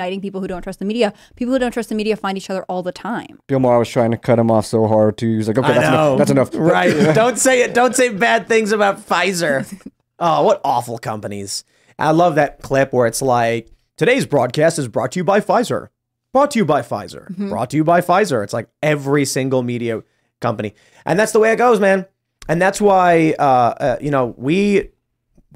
Uniting 0.00 0.22
people 0.22 0.40
who 0.40 0.46
don't 0.46 0.62
trust 0.62 0.78
the 0.78 0.86
media. 0.86 1.12
People 1.36 1.52
who 1.52 1.58
don't 1.58 1.72
trust 1.72 1.90
the 1.90 1.94
media 1.94 2.16
find 2.16 2.38
each 2.38 2.48
other 2.48 2.64
all 2.70 2.82
the 2.82 2.92
time. 2.92 3.38
Bill 3.48 3.60
Maher 3.60 3.80
was 3.80 3.90
trying 3.90 4.10
to 4.12 4.16
cut 4.16 4.38
him 4.38 4.50
off 4.50 4.64
so 4.64 4.86
hard 4.86 5.18
too. 5.18 5.28
He 5.28 5.36
was 5.36 5.48
like, 5.48 5.58
"Okay, 5.58 5.74
that's 5.74 5.88
enough. 5.88 6.18
That's 6.18 6.30
enough." 6.30 6.50
Right. 6.54 7.14
don't 7.14 7.38
say 7.38 7.62
it. 7.62 7.74
Don't 7.74 7.94
say 7.94 8.08
bad 8.08 8.48
things 8.48 8.72
about 8.72 9.06
Pfizer. 9.06 9.66
oh, 10.18 10.42
what 10.44 10.62
awful 10.64 10.98
companies. 10.98 11.64
I 11.98 12.12
love 12.12 12.36
that 12.36 12.62
clip 12.62 12.94
where 12.94 13.06
it's 13.06 13.20
like, 13.20 13.68
today's 13.98 14.24
broadcast 14.24 14.78
is 14.78 14.88
brought 14.88 15.12
to 15.12 15.20
you 15.20 15.24
by 15.24 15.40
Pfizer. 15.40 15.88
Brought 16.32 16.52
to 16.52 16.58
you 16.58 16.64
by 16.64 16.80
Pfizer. 16.80 17.30
Mm-hmm. 17.30 17.50
Brought 17.50 17.68
to 17.70 17.76
you 17.76 17.84
by 17.84 18.00
Pfizer. 18.00 18.42
It's 18.42 18.54
like 18.54 18.68
every 18.82 19.26
single 19.26 19.62
media 19.62 20.02
company. 20.40 20.74
And 21.04 21.18
that's 21.18 21.32
the 21.32 21.40
way 21.40 21.52
it 21.52 21.56
goes, 21.56 21.78
man. 21.78 22.06
And 22.48 22.60
that's 22.62 22.80
why, 22.80 23.34
uh, 23.38 23.42
uh, 23.42 23.96
you 24.00 24.10
know, 24.10 24.34
we, 24.38 24.88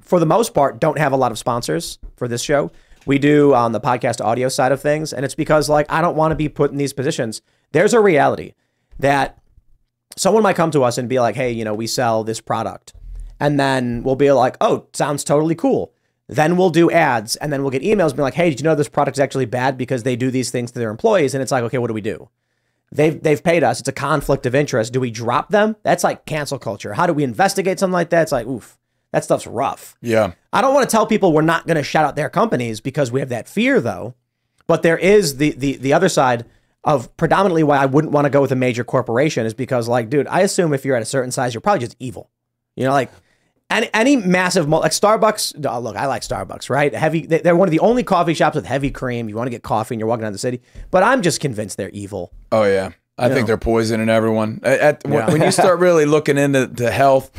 for 0.02 0.20
the 0.20 0.26
most 0.26 0.52
part, 0.52 0.80
don't 0.80 0.98
have 0.98 1.12
a 1.12 1.16
lot 1.16 1.32
of 1.32 1.38
sponsors 1.38 1.98
for 2.16 2.28
this 2.28 2.42
show. 2.42 2.70
We 3.06 3.18
do 3.18 3.54
on 3.54 3.72
the 3.72 3.80
podcast 3.80 4.24
audio 4.24 4.48
side 4.48 4.72
of 4.72 4.80
things. 4.80 5.12
And 5.12 5.24
it's 5.24 5.34
because, 5.34 5.68
like, 5.68 5.86
I 5.90 6.00
don't 6.00 6.16
want 6.16 6.32
to 6.32 6.36
be 6.36 6.48
put 6.48 6.70
in 6.70 6.76
these 6.76 6.92
positions. 6.92 7.42
There's 7.72 7.92
a 7.92 8.00
reality 8.00 8.54
that 8.98 9.38
someone 10.16 10.42
might 10.42 10.56
come 10.56 10.70
to 10.70 10.84
us 10.84 10.98
and 10.98 11.08
be 11.08 11.20
like, 11.20 11.34
hey, 11.34 11.50
you 11.50 11.64
know, 11.64 11.74
we 11.74 11.86
sell 11.86 12.24
this 12.24 12.40
product. 12.40 12.94
And 13.40 13.58
then 13.58 14.02
we'll 14.02 14.16
be 14.16 14.30
like, 14.32 14.56
oh, 14.60 14.86
sounds 14.92 15.24
totally 15.24 15.54
cool. 15.54 15.92
Then 16.28 16.56
we'll 16.56 16.70
do 16.70 16.90
ads 16.90 17.36
and 17.36 17.52
then 17.52 17.62
we'll 17.62 17.70
get 17.70 17.82
emails 17.82 18.12
being 18.12 18.22
like, 18.22 18.34
hey, 18.34 18.48
did 18.48 18.60
you 18.60 18.64
know 18.64 18.74
this 18.74 18.88
product 18.88 19.16
is 19.16 19.20
actually 19.20 19.44
bad 19.44 19.76
because 19.76 20.04
they 20.04 20.16
do 20.16 20.30
these 20.30 20.50
things 20.50 20.70
to 20.72 20.78
their 20.78 20.90
employees? 20.90 21.34
And 21.34 21.42
it's 21.42 21.52
like, 21.52 21.64
okay, 21.64 21.78
what 21.78 21.88
do 21.88 21.94
we 21.94 22.00
do? 22.00 22.30
They've, 22.92 23.20
they've 23.20 23.42
paid 23.42 23.64
us. 23.64 23.80
It's 23.80 23.88
a 23.88 23.92
conflict 23.92 24.46
of 24.46 24.54
interest. 24.54 24.92
Do 24.92 25.00
we 25.00 25.10
drop 25.10 25.50
them? 25.50 25.76
That's 25.82 26.04
like 26.04 26.26
cancel 26.26 26.58
culture. 26.58 26.94
How 26.94 27.06
do 27.06 27.12
we 27.12 27.24
investigate 27.24 27.78
something 27.78 27.92
like 27.92 28.10
that? 28.10 28.22
It's 28.22 28.32
like, 28.32 28.46
oof, 28.46 28.78
that 29.14 29.24
stuff's 29.24 29.46
rough. 29.46 29.96
Yeah. 30.02 30.32
I 30.52 30.60
don't 30.60 30.74
want 30.74 30.88
to 30.88 30.92
tell 30.92 31.06
people 31.06 31.32
we're 31.32 31.42
not 31.42 31.66
going 31.66 31.76
to 31.76 31.82
shout 31.84 32.04
out 32.04 32.16
their 32.16 32.28
companies 32.28 32.80
because 32.80 33.10
we 33.12 33.20
have 33.20 33.28
that 33.30 33.48
fear, 33.48 33.80
though. 33.80 34.14
But 34.66 34.82
there 34.82 34.98
is 34.98 35.36
the 35.36 35.50
the 35.52 35.76
the 35.76 35.92
other 35.92 36.08
side 36.08 36.44
of 36.84 37.14
predominantly 37.16 37.62
why 37.62 37.78
I 37.78 37.86
wouldn't 37.86 38.12
want 38.12 38.24
to 38.26 38.30
go 38.30 38.40
with 38.42 38.52
a 38.52 38.56
major 38.56 38.84
corporation 38.84 39.46
is 39.46 39.54
because, 39.54 39.88
like, 39.88 40.10
dude, 40.10 40.26
I 40.26 40.40
assume 40.40 40.74
if 40.74 40.84
you're 40.84 40.96
at 40.96 41.02
a 41.02 41.06
certain 41.06 41.30
size, 41.30 41.54
you're 41.54 41.60
probably 41.60 41.80
just 41.80 41.96
evil. 41.98 42.30
You 42.76 42.84
know, 42.84 42.92
like 42.92 43.10
any 43.70 43.88
any 43.94 44.16
massive 44.16 44.68
like 44.68 44.92
Starbucks. 44.92 45.64
oh, 45.66 45.78
look, 45.80 45.96
I 45.96 46.06
like 46.06 46.22
Starbucks, 46.22 46.68
right? 46.70 46.94
Heavy. 46.94 47.26
they- 47.26 47.40
They're 47.40 47.56
one 47.56 47.68
of 47.68 47.72
the 47.72 47.80
only 47.80 48.02
coffee 48.04 48.34
shops 48.34 48.56
with 48.56 48.66
heavy 48.66 48.90
cream. 48.90 49.28
You 49.28 49.36
want 49.36 49.46
to 49.46 49.50
get 49.50 49.62
coffee 49.62 49.94
and 49.94 50.00
you're 50.00 50.08
walking 50.08 50.22
down 50.24 50.32
the 50.32 50.38
city, 50.38 50.60
but 50.90 51.02
I'm 51.02 51.22
just 51.22 51.40
convinced 51.40 51.76
they're 51.76 51.88
evil. 51.90 52.32
Oh 52.50 52.64
yeah, 52.64 52.90
I 53.18 53.28
You 53.28 53.34
think 53.34 53.42
know. 53.44 53.46
they're 53.48 53.56
poisoning 53.58 54.08
everyone. 54.08 54.60
At, 54.64 55.02
Yeah. 55.08 55.30
When 55.30 55.40
you 55.42 55.50
start 55.52 55.78
really 55.86 56.04
looking 56.04 56.36
into 56.38 56.68
to 56.68 56.90
health, 56.90 57.30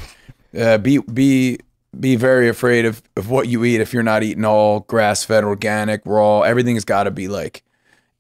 uh, 0.57 0.77
be 0.77 0.97
be 0.99 1.59
be 1.99 2.15
very 2.15 2.49
afraid 2.49 2.85
of, 2.85 3.01
of 3.15 3.29
what 3.29 3.47
you 3.47 3.63
eat 3.63 3.79
if 3.81 3.93
you're 3.93 4.03
not 4.03 4.21
eating 4.23 4.43
all 4.45 4.81
grass 4.81 5.23
fed, 5.23 5.43
organic, 5.43 6.01
raw. 6.05 6.41
Everything's 6.41 6.83
got 6.85 7.03
to 7.03 7.11
be 7.11 7.27
like 7.27 7.63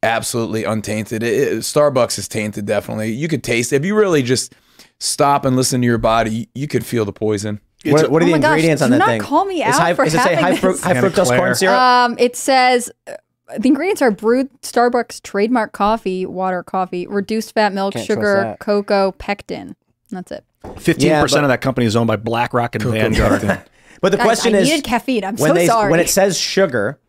absolutely 0.03 0.63
untainted. 0.63 1.23
It, 1.23 1.33
it- 1.33 1.59
Starbucks 1.59 2.17
is 2.19 2.27
tainted, 2.27 2.65
definitely. 2.65 3.11
You 3.11 3.27
could 3.27 3.43
taste 3.43 3.73
it. 3.73 3.77
If 3.77 3.85
you 3.85 3.95
really 3.95 4.23
just 4.23 4.53
stop 4.99 5.45
and 5.45 5.55
listen 5.55 5.81
to 5.81 5.85
your 5.87 5.97
body, 5.97 6.31
you, 6.31 6.45
you 6.55 6.67
could 6.67 6.85
feel 6.85 7.05
the 7.05 7.13
poison. 7.13 7.59
What, 7.85 8.09
what 8.09 8.21
are 8.21 8.25
Oh 8.25 8.27
the 8.27 8.31
my 8.31 8.39
gosh, 8.39 8.51
ingredients 8.53 8.81
on 8.81 8.89
do 8.89 8.93
that 8.93 8.97
not 8.99 9.07
thing? 9.09 9.21
call 9.21 9.45
me 9.45 9.61
Is 9.61 9.75
out 9.75 9.81
high, 9.81 9.93
for 9.93 10.05
does 10.05 10.15
it 10.15 10.21
say 10.21 10.33
high, 10.35 10.41
having 10.41 10.57
fruit, 10.57 10.71
this. 10.73 10.83
high 10.83 10.93
fructose 10.95 11.37
corn 11.37 11.53
syrup? 11.55 11.77
Um, 11.79 12.15
it 12.17 12.35
says 12.35 12.89
uh, 13.07 13.13
the 13.59 13.67
ingredients 13.67 14.01
are 14.01 14.09
brewed 14.09 14.49
Starbucks 14.61 15.21
trademark 15.21 15.71
coffee, 15.71 16.25
water, 16.25 16.63
coffee, 16.63 17.05
reduced 17.05 17.53
fat 17.53 17.73
milk, 17.73 17.93
Can't 17.93 18.05
sugar, 18.05 18.57
cocoa, 18.59 19.11
pectin. 19.11 19.75
That's 20.09 20.31
it. 20.31 20.43
Fifteen 20.77 21.09
Yeah, 21.09 21.21
percent 21.21 21.39
but- 21.41 21.45
of 21.45 21.49
that 21.49 21.61
company 21.61 21.85
is 21.87 21.95
owned 21.95 22.07
by 22.07 22.15
BlackRock 22.15 22.75
and 22.75 22.83
Vanguard. 22.83 23.63
But 24.01 24.11
the 24.11 24.17
Guys, 24.17 24.25
question 24.25 24.53
I 24.55 24.59
is, 24.59 24.67
needed 24.69 24.83
caffeine. 24.83 25.23
I'm 25.23 25.35
when 25.37 25.49
so 25.51 25.53
they 25.55 25.65
sorry. 25.67 25.89
when 25.89 25.99
it 26.01 26.09
says 26.09 26.37
sugar, 26.37 26.99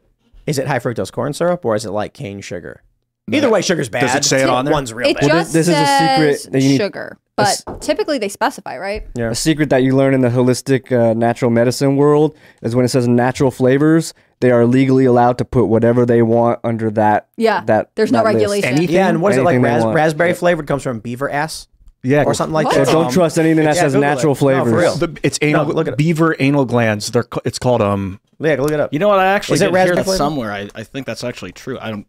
is 0.47 0.57
it 0.59 0.67
high 0.69 0.79
fructose 0.79 1.11
corn 1.13 1.33
syrup 1.35 1.65
or 1.65 1.75
is 1.75 1.85
it 1.85 1.91
like 1.91 2.15
cane 2.15 2.41
sugar? 2.41 2.83
Either 3.31 3.51
way, 3.51 3.61
sugar's 3.61 3.89
bad. 3.89 4.03
Does 4.03 4.15
it 4.15 4.25
say 4.25 4.43
it 4.43 4.49
on 4.49 4.65
there? 4.65 4.73
One's 4.73 4.95
real 4.95 5.09
it 5.09 5.19
bad. 5.19 5.29
just 5.29 5.53
this 5.53 5.67
is 5.69 5.75
a 5.77 5.85
secret 5.85 6.53
that 6.53 6.63
you 6.63 6.69
need- 6.71 6.77
sugar, 6.79 7.19
but 7.37 7.63
typically 7.81 8.19
they 8.19 8.29
specify, 8.29 8.79
right? 8.79 9.05
Yeah. 9.17 9.31
A 9.31 9.35
secret 9.35 9.69
that 9.71 9.83
you 9.83 9.97
learn 9.97 10.15
in 10.15 10.21
the 10.21 10.29
holistic 10.29 10.93
uh, 10.93 11.13
natural 11.13 11.51
medicine 11.51 11.97
world 11.97 12.39
is 12.63 12.75
when 12.77 12.85
it 12.85 12.89
says 12.89 13.09
natural 13.09 13.51
flavors, 13.51 14.15
they 14.41 14.53
are 14.53 14.65
legally 14.65 15.05
allowed 15.07 15.39
to 15.39 15.45
put 15.45 15.65
whatever 15.65 16.07
they 16.07 16.23
want 16.23 16.61
under 16.63 16.89
that. 16.93 17.29
Yeah, 17.37 17.65
that 17.65 17.91
there's 17.97 18.13
no 18.13 18.23
list. 18.23 18.35
regulation. 18.37 18.83
Yeah, 18.85 19.09
and 19.09 19.21
what 19.21 19.33
is 19.33 19.39
it 19.39 19.43
like? 19.43 19.61
Ras- 19.61 19.83
want. 19.83 19.95
raspberry 19.97 20.35
flavored 20.35 20.69
comes 20.69 20.85
from 20.85 21.01
beaver 21.01 21.29
ass. 21.29 21.67
Yeah, 22.07 22.23
or 22.25 22.35
something 22.35 22.55
like 22.55 22.71
So 22.73 22.85
that. 22.85 22.93
don't 22.93 23.11
trust 23.13 23.39
anything 23.39 23.65
that 23.65 23.75
Yeah, 23.75 23.83
says 23.83 23.93
Google 23.95 24.03
it. 24.11 24.15
natural 24.15 24.31
No, 24.31 24.35
for 24.35 24.39
flavors. 24.41 24.73
real. 24.73 24.95
The- 24.97 25.19
it's 25.23 25.39
anal 25.43 25.67
No, 25.67 25.73
look 25.73 25.89
it 25.89 25.97
beaver 25.97 26.37
anal 26.39 26.65
glands. 26.65 27.11
They're 27.11 27.25
ca- 27.25 27.41
it's 27.45 27.59
called 27.59 27.83
um. 27.83 28.21
Yeah, 28.39 28.57
look 28.61 28.71
it 28.71 28.79
up. 28.81 28.93
You 28.93 28.99
know 28.99 29.09
what? 29.09 29.19
I 29.19 29.27
actually 29.27 29.55
Is 29.57 29.63
it 29.63 29.67
did 29.67 29.75
hear 29.75 29.95
raspberry 29.95 30.05
that 30.05 30.17
somewhere. 30.17 30.53
I, 30.53 30.69
I 30.75 30.83
think 30.85 31.07
that's 31.07 31.25
actually 31.25 31.53
true. 31.53 31.79
I 31.81 31.91
don't. 31.91 32.07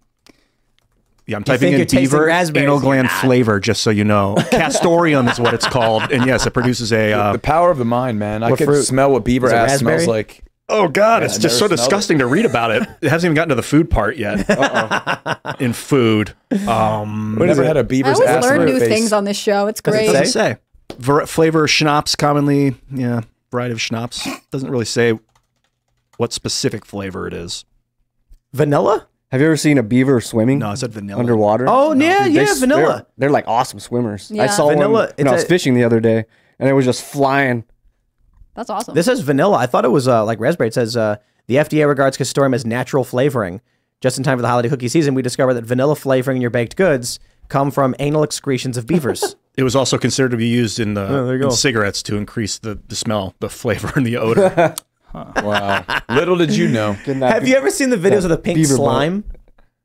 Yeah, 1.26 1.36
I'm 1.36 1.42
You 1.42 1.46
typing 1.46 1.72
think 1.78 1.92
in 1.94 2.00
beaver 2.00 2.30
anal 2.30 2.80
gland 2.80 3.10
flavor, 3.12 3.60
just 3.60 3.82
so 3.82 3.90
you 3.90 4.06
know. 4.06 4.36
Castoreum 4.52 5.28
is 5.30 5.40
what 5.42 5.54
it's 5.54 5.68
called, 5.68 6.04
and 6.12 6.26
yes, 6.26 6.46
it 6.46 6.52
produces 6.54 6.94
a. 6.94 7.12
Uh, 7.12 7.32
the 7.34 7.40
power 7.40 7.70
of 7.70 7.78
the 7.78 7.86
mind, 7.86 8.18
man. 8.20 8.44
I 8.44 8.50
What 8.52 8.60
could 8.60 8.68
fruit? 8.68 8.84
smell 8.84 9.12
what 9.12 9.26
beaver 9.26 9.50
ass 9.50 9.80
smells 9.80 10.08
like. 10.08 10.44
Oh 10.70 10.88
God, 10.88 11.22
Yeah, 11.22 11.26
it's 11.26 11.38
just 11.38 11.58
so 11.58 11.66
never 11.66 11.78
smelled 11.78 11.90
disgusting 11.90 12.18
to 12.20 12.28
read 12.28 12.46
about 12.46 12.72
it. 12.72 12.84
It 13.02 13.10
hasn't 13.10 13.30
even 13.30 13.36
gotten 13.36 13.50
to 13.50 13.56
the 13.56 13.64
food 13.64 13.90
part 13.90 14.18
yet. 14.18 14.46
in 15.62 15.74
food, 15.74 16.34
um, 16.68 17.36
Never 17.40 17.64
had 17.64 17.78
a 17.78 17.84
beaver's 17.84 18.16
always 18.20 18.30
ass 18.30 18.44
learn 18.44 18.60
on 18.62 18.66
new 18.66 18.80
face. 18.80 18.88
things 18.90 19.14
on 19.14 19.24
this 19.24 19.38
show. 19.38 19.68
It's 19.68 19.82
What 19.84 19.92
great. 19.94 20.08
does 20.08 20.30
it 20.30 20.32
say? 20.32 20.58
Ver- 20.98 21.26
flavor 21.26 21.68
schnapps 21.68 22.16
commonly, 22.16 22.76
yeah, 22.92 23.22
variety 23.52 23.74
of 23.74 23.82
schnapps. 23.82 24.28
Doesn't 24.52 24.70
really 24.70 24.86
say 24.86 25.18
what 26.18 26.34
specific 26.34 26.86
flavor 26.86 27.28
it 27.28 27.34
is. 27.34 27.66
Vanilla? 28.54 29.08
Have 29.32 29.42
you 29.42 29.48
ever 29.48 29.58
seen 29.58 29.78
a 29.78 29.84
beaver 29.84 30.22
swimming? 30.22 30.60
No, 30.60 30.70
I 30.70 30.76
said 30.76 30.94
vanilla. 30.94 31.20
Underwater? 31.20 31.66
Oh, 31.68 31.94
yeah, 31.94 32.24
Dude, 32.24 32.34
yeah, 32.34 32.46
they 32.46 32.60
vanilla. 32.62 32.80
They're, 32.80 33.06
they're 33.18 33.30
like 33.30 33.46
awesome 33.48 33.80
swimmers. 33.80 34.32
I 34.32 34.36
Yeah. 34.36 34.48
saw 34.48 34.70
Vanilla, 34.70 34.90
one 34.92 35.10
when 35.18 35.28
I 35.28 35.32
it's 35.32 35.42
was 35.42 35.44
a- 35.44 35.48
fishing 35.48 35.74
the 35.74 35.84
other 35.84 36.00
day, 36.00 36.26
and 36.60 36.70
it 36.70 36.74
was 36.74 36.86
just 36.86 37.04
flying. 37.04 37.66
That's 38.58 38.70
awesome. 38.70 38.96
This 38.96 39.06
says 39.06 39.22
vanilla. 39.22 39.56
I 39.58 39.68
thought 39.68 39.86
it 39.86 39.92
was 39.92 40.08
uh, 40.08 40.26
like 40.26 40.40
raspberry. 40.42 40.68
It 40.68 40.74
says 40.74 40.98
uh, 40.98 41.18
the 41.46 41.56
FDA 41.56 41.88
regards 41.88 42.18
Castoreum 42.18 42.54
as 42.54 42.66
natural 42.66 43.04
flavoring. 43.06 43.62
Just 44.02 44.18
in 44.18 44.24
time 44.24 44.38
for 44.38 44.42
the 44.42 44.48
holiday 44.48 44.68
cookie 44.68 44.90
season, 44.90 45.14
we 45.14 45.22
discovered 45.22 45.54
that 45.54 45.64
vanilla 45.64 45.96
flavoring 45.96 46.38
in 46.38 46.42
your 46.42 46.50
baked 46.52 46.76
goods 46.76 47.20
come 47.50 47.72
from 47.72 47.96
anal 48.00 48.24
excretions 48.24 48.76
of 48.76 48.86
beavers. 48.86 49.36
It 49.58 49.64
was 49.64 49.76
also 49.76 49.98
considered 49.98 50.30
to 50.30 50.38
be 50.38 50.46
used 50.46 50.80
in, 50.80 50.94
there 50.94 51.34
in 51.42 51.50
cigarettes 51.50 52.04
to 52.04 52.16
increase 52.16 52.60
the, 52.60 52.80
the 52.90 52.96
smell, 52.96 53.34
the 53.40 53.50
flavor, 53.50 53.92
and 53.96 54.06
the 54.06 54.18
odor. 54.18 54.76
Wow. 55.14 55.84
Little 56.10 56.36
did 56.36 56.56
you 56.56 56.68
know. 56.68 56.94
Have 57.06 57.48
you 57.48 57.56
ever 57.56 57.72
seen 57.72 57.90
the 57.90 57.96
videos 57.98 58.24
of 58.24 58.30
the 58.30 58.38
pink 58.38 58.56
beaver 58.58 58.76
bite. 58.78 58.84
slime 58.84 59.24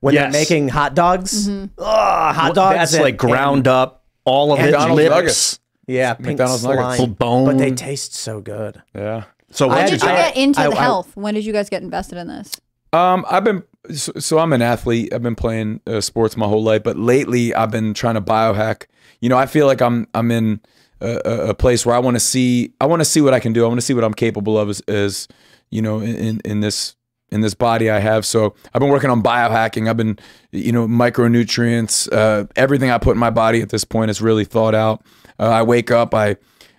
when 0.00 0.12
Yes. 0.12 0.30
they're 0.30 0.40
making 0.42 0.68
hot 0.68 0.94
dogs? 0.94 1.48
Mm-hmm. 1.48 1.64
Ugh, 1.78 2.34
hot 2.34 2.54
dogs. 2.54 2.76
That's 2.76 2.92
and- 2.94 3.02
like 3.02 3.16
ground 3.16 3.66
up, 3.66 4.04
all 4.26 4.52
of 4.52 4.58
and 4.58 4.68
it, 4.68 4.72
McDonald's 4.72 4.96
lips. 5.02 5.10
nuggets. 5.10 5.60
Yeah, 5.86 6.14
pink 6.14 6.26
McDonald's 6.28 6.64
nuggets. 6.64 6.82
slime. 6.82 6.96
Full 6.96 7.06
bone. 7.08 7.44
But 7.46 7.58
they 7.58 7.70
taste 7.72 8.14
so 8.14 8.40
good. 8.40 8.82
Yeah. 8.94 9.24
So 9.50 9.68
when 9.68 9.78
what 9.78 9.90
did 9.90 10.02
you 10.02 10.08
I- 10.08 10.14
get 10.14 10.36
into 10.36 10.60
I- 10.60 10.68
the 10.70 10.76
I- 10.76 10.82
health? 10.82 11.16
when 11.16 11.34
did 11.34 11.44
you 11.44 11.52
guys 11.52 11.68
get 11.68 11.82
invested 11.82 12.18
in 12.18 12.28
this? 12.28 12.52
Um, 12.92 13.24
I've 13.28 13.44
been 13.44 13.62
so, 13.94 14.12
so 14.18 14.38
I'm 14.38 14.52
an 14.52 14.62
athlete. 14.62 15.12
I've 15.12 15.22
been 15.22 15.34
playing 15.34 15.80
uh, 15.86 16.00
sports 16.00 16.36
my 16.36 16.46
whole 16.46 16.62
life, 16.62 16.82
but 16.84 16.96
lately 16.96 17.54
I've 17.54 17.70
been 17.70 17.94
trying 17.94 18.14
to 18.14 18.20
biohack. 18.20 18.84
You 19.20 19.28
know, 19.28 19.36
I 19.38 19.46
feel 19.46 19.66
like 19.66 19.80
I'm 19.82 20.06
I'm 20.14 20.30
in 20.30 20.60
a, 21.00 21.20
a- 21.24 21.48
a 21.50 21.54
place 21.54 21.84
where 21.84 21.94
I 21.94 21.98
want 21.98 22.14
to 22.16 22.20
see 22.20 22.72
I 22.80 22.86
want 22.86 23.00
to 23.00 23.04
see 23.04 23.20
what 23.20 23.34
I 23.34 23.40
can 23.40 23.52
do. 23.52 23.64
I 23.64 23.68
want 23.68 23.78
to 23.80 23.84
see 23.86 23.94
what 23.94 24.04
I'm 24.04 24.14
capable 24.14 24.58
of 24.58 24.68
as, 24.68 24.80
as 24.82 25.26
you 25.70 25.82
know 25.82 26.00
in 26.00 26.40
in 26.44 26.60
this 26.60 26.94
in 27.30 27.40
this 27.40 27.54
body 27.54 27.88
I 27.90 27.98
have. 27.98 28.24
So 28.26 28.54
I've 28.74 28.80
been 28.80 28.90
working 28.90 29.10
on 29.10 29.22
biohacking. 29.22 29.88
I've 29.88 29.96
been 29.96 30.18
you 30.52 30.70
know 30.72 30.86
micronutrients. 30.86 32.12
Uh, 32.12 32.44
everything 32.56 32.90
I 32.90 32.98
put 32.98 33.12
in 33.12 33.18
my 33.18 33.30
body 33.30 33.62
at 33.62 33.70
this 33.70 33.84
point 33.84 34.10
is 34.10 34.20
really 34.20 34.44
thought 34.44 34.74
out. 34.74 35.02
Uh, 35.42 35.48
I 35.50 35.62
wake 35.62 35.90
up. 35.90 36.14
I 36.14 36.36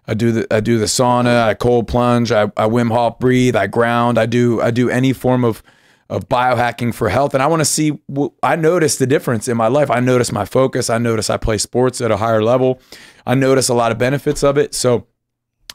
I 0.08 0.14
do 0.14 0.32
the 0.32 0.48
I 0.54 0.62
do 0.62 0.80
the 0.80 0.86
sauna. 0.86 1.44
I 1.44 1.54
cold 1.54 1.88
plunge. 1.88 2.32
I, 2.32 2.44
I 2.44 2.68
Wim 2.68 2.92
Hof 2.92 3.20
breathe. 3.20 3.58
I 3.58 3.68
ground. 3.68 4.18
I 4.18 4.26
do 4.26 4.62
I 4.62 4.72
do 4.72 4.90
any 4.90 5.12
form 5.12 5.44
of 5.44 5.62
of 6.10 6.30
biohacking 6.30 6.94
for 6.94 7.10
health. 7.10 7.34
And 7.34 7.44
I 7.44 7.48
want 7.48 7.60
to 7.60 7.66
see. 7.66 8.00
I 8.42 8.56
notice 8.56 8.96
the 8.96 9.08
difference 9.08 9.50
in 9.50 9.58
my 9.58 9.68
life. 9.68 9.92
I 9.92 10.00
notice 10.00 10.32
my 10.32 10.46
focus. 10.46 10.90
I 10.90 10.98
notice 10.98 11.30
I 11.30 11.36
play 11.36 11.58
sports 11.58 12.00
at 12.00 12.10
a 12.10 12.18
higher 12.18 12.42
level. 12.42 12.80
I 13.26 13.36
notice 13.36 13.68
a 13.68 13.74
lot 13.74 13.92
of 13.92 13.98
benefits 13.98 14.44
of 14.44 14.58
it. 14.58 14.74
So 14.74 15.08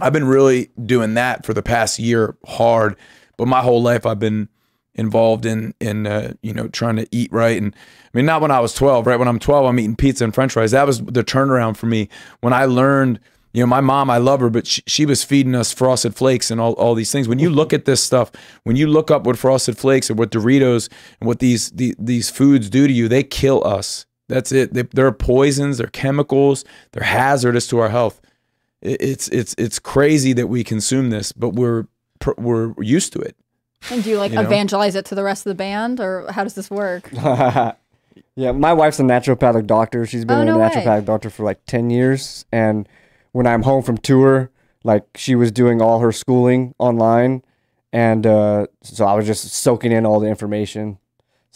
I've 0.01 0.12
been 0.14 0.27
really 0.27 0.70
doing 0.83 1.12
that 1.14 1.44
for 1.44 1.53
the 1.53 1.62
past 1.62 1.98
year 1.98 2.38
hard. 2.46 2.96
But 3.37 3.48
my 3.48 3.61
whole 3.61 3.83
life 3.83 4.07
I've 4.07 4.18
been 4.18 4.48
involved 4.99 5.47
in 5.47 5.73
in 5.81 6.07
uh, 6.07 6.33
you 6.43 6.53
know 6.53 6.69
trying 6.69 6.97
to 6.97 7.07
eat 7.11 7.33
right. 7.33 7.57
And 7.57 7.75
I 7.75 8.11
mean 8.19 8.27
not 8.27 8.43
when 8.43 8.51
I 8.51 8.61
was 8.61 8.75
12 8.75 9.07
right? 9.07 9.19
When 9.19 9.29
I'm 9.29 9.39
12 9.39 9.65
I'm 9.65 9.79
eating 9.79 9.97
pizza 9.97 10.25
and 10.25 10.35
french 10.35 10.53
fries. 10.53 10.73
That 10.73 10.87
was 10.87 11.01
the 11.01 11.25
turnaround 11.25 11.77
for 11.77 11.87
me. 11.87 12.09
When 12.41 12.53
I 12.53 12.65
learned 12.67 13.21
you 13.55 13.63
know 13.63 13.67
my 13.67 13.81
mom 13.81 14.11
I 14.11 14.19
love 14.19 14.41
her 14.41 14.51
but 14.51 14.67
she, 14.67 14.83
she 14.87 15.07
was 15.07 15.25
feeding 15.25 15.55
us 15.55 15.73
frosted 15.73 16.15
flakes 16.15 16.51
and 16.51 16.61
all, 16.61 16.73
all 16.75 16.95
these 16.95 17.11
things. 17.13 17.29
When 17.29 17.39
you 17.39 17.49
look 17.49 17.73
at 17.73 17.85
this 17.87 18.03
stuff 18.03 18.31
when 18.65 18.77
you 18.77 18.87
look 18.89 19.11
up 19.11 19.25
what 19.25 19.39
frosted 19.39 19.79
flakes 19.79 20.11
and 20.11 20.19
what 20.19 20.31
Doritos 20.31 20.91
and 21.21 21.29
what 21.29 21.39
these 21.39 21.71
the, 21.71 21.95
these 21.99 22.29
foods 22.29 22.69
do 22.69 22.87
to 22.87 22.93
you 22.93 23.09
they 23.09 23.23
kill 23.23 23.65
us. 23.67 24.05
That's 24.29 24.53
it. 24.53 24.75
They, 24.75 24.83
they're 24.83 25.13
poisons 25.13 25.79
they're 25.79 25.87
chemicals 25.87 26.65
they're 26.93 27.05
hazardous 27.05 27.67
to 27.69 27.79
our 27.79 27.89
health. 27.89 28.21
It- 28.83 29.01
it's 29.01 29.29
it's 29.29 29.55
it's 29.57 29.79
crazy 29.79 30.33
that 30.35 30.49
we 30.49 30.65
consume 30.65 31.11
this 31.11 31.33
but 31.33 31.51
we're 31.51 31.87
we're 32.37 32.75
used 32.83 33.13
to 33.13 33.21
it 33.21 33.37
And 33.91 34.03
do 34.03 34.11
you 34.11 34.19
like 34.19 34.31
You 34.33 34.37
know? 34.37 34.43
evangelize 34.43 34.95
it 34.95 35.05
to 35.07 35.14
the 35.14 35.23
rest 35.25 35.47
of 35.47 35.51
the 35.51 35.55
band, 35.55 36.01
or 36.01 36.31
how 36.33 36.43
does 36.45 36.55
this 36.55 36.71
work? 36.71 37.09
yeah, 37.12 38.53
my 38.53 38.73
wife's 38.73 38.99
a 39.01 39.03
naturopathic 39.03 39.67
doctor. 39.67 40.07
She's 40.07 40.25
been 40.25 40.38
Oh, 40.38 40.43
a 40.43 40.45
no 40.45 40.59
way. 40.59 40.69
naturopathic 40.69 41.05
doctor 41.05 41.31
for 41.31 41.45
like 41.45 41.64
10 41.67 41.91
years. 41.91 42.45
And 42.53 42.88
when 43.33 43.47
I'm 43.47 43.62
home 43.62 43.83
from 43.83 43.99
tour, 43.99 44.51
like 44.85 45.05
she 45.14 45.35
was 45.35 45.51
doing 45.53 45.81
all 45.83 46.01
her 46.01 46.12
schooling 46.12 46.75
online. 46.79 47.43
And 47.93 48.27
uh, 48.27 48.67
so 48.83 49.07
I 49.07 49.14
was 49.14 49.27
just 49.27 49.49
soaking 49.51 49.93
in 49.93 50.05
all 50.05 50.21
the 50.21 50.29
information. 50.29 50.99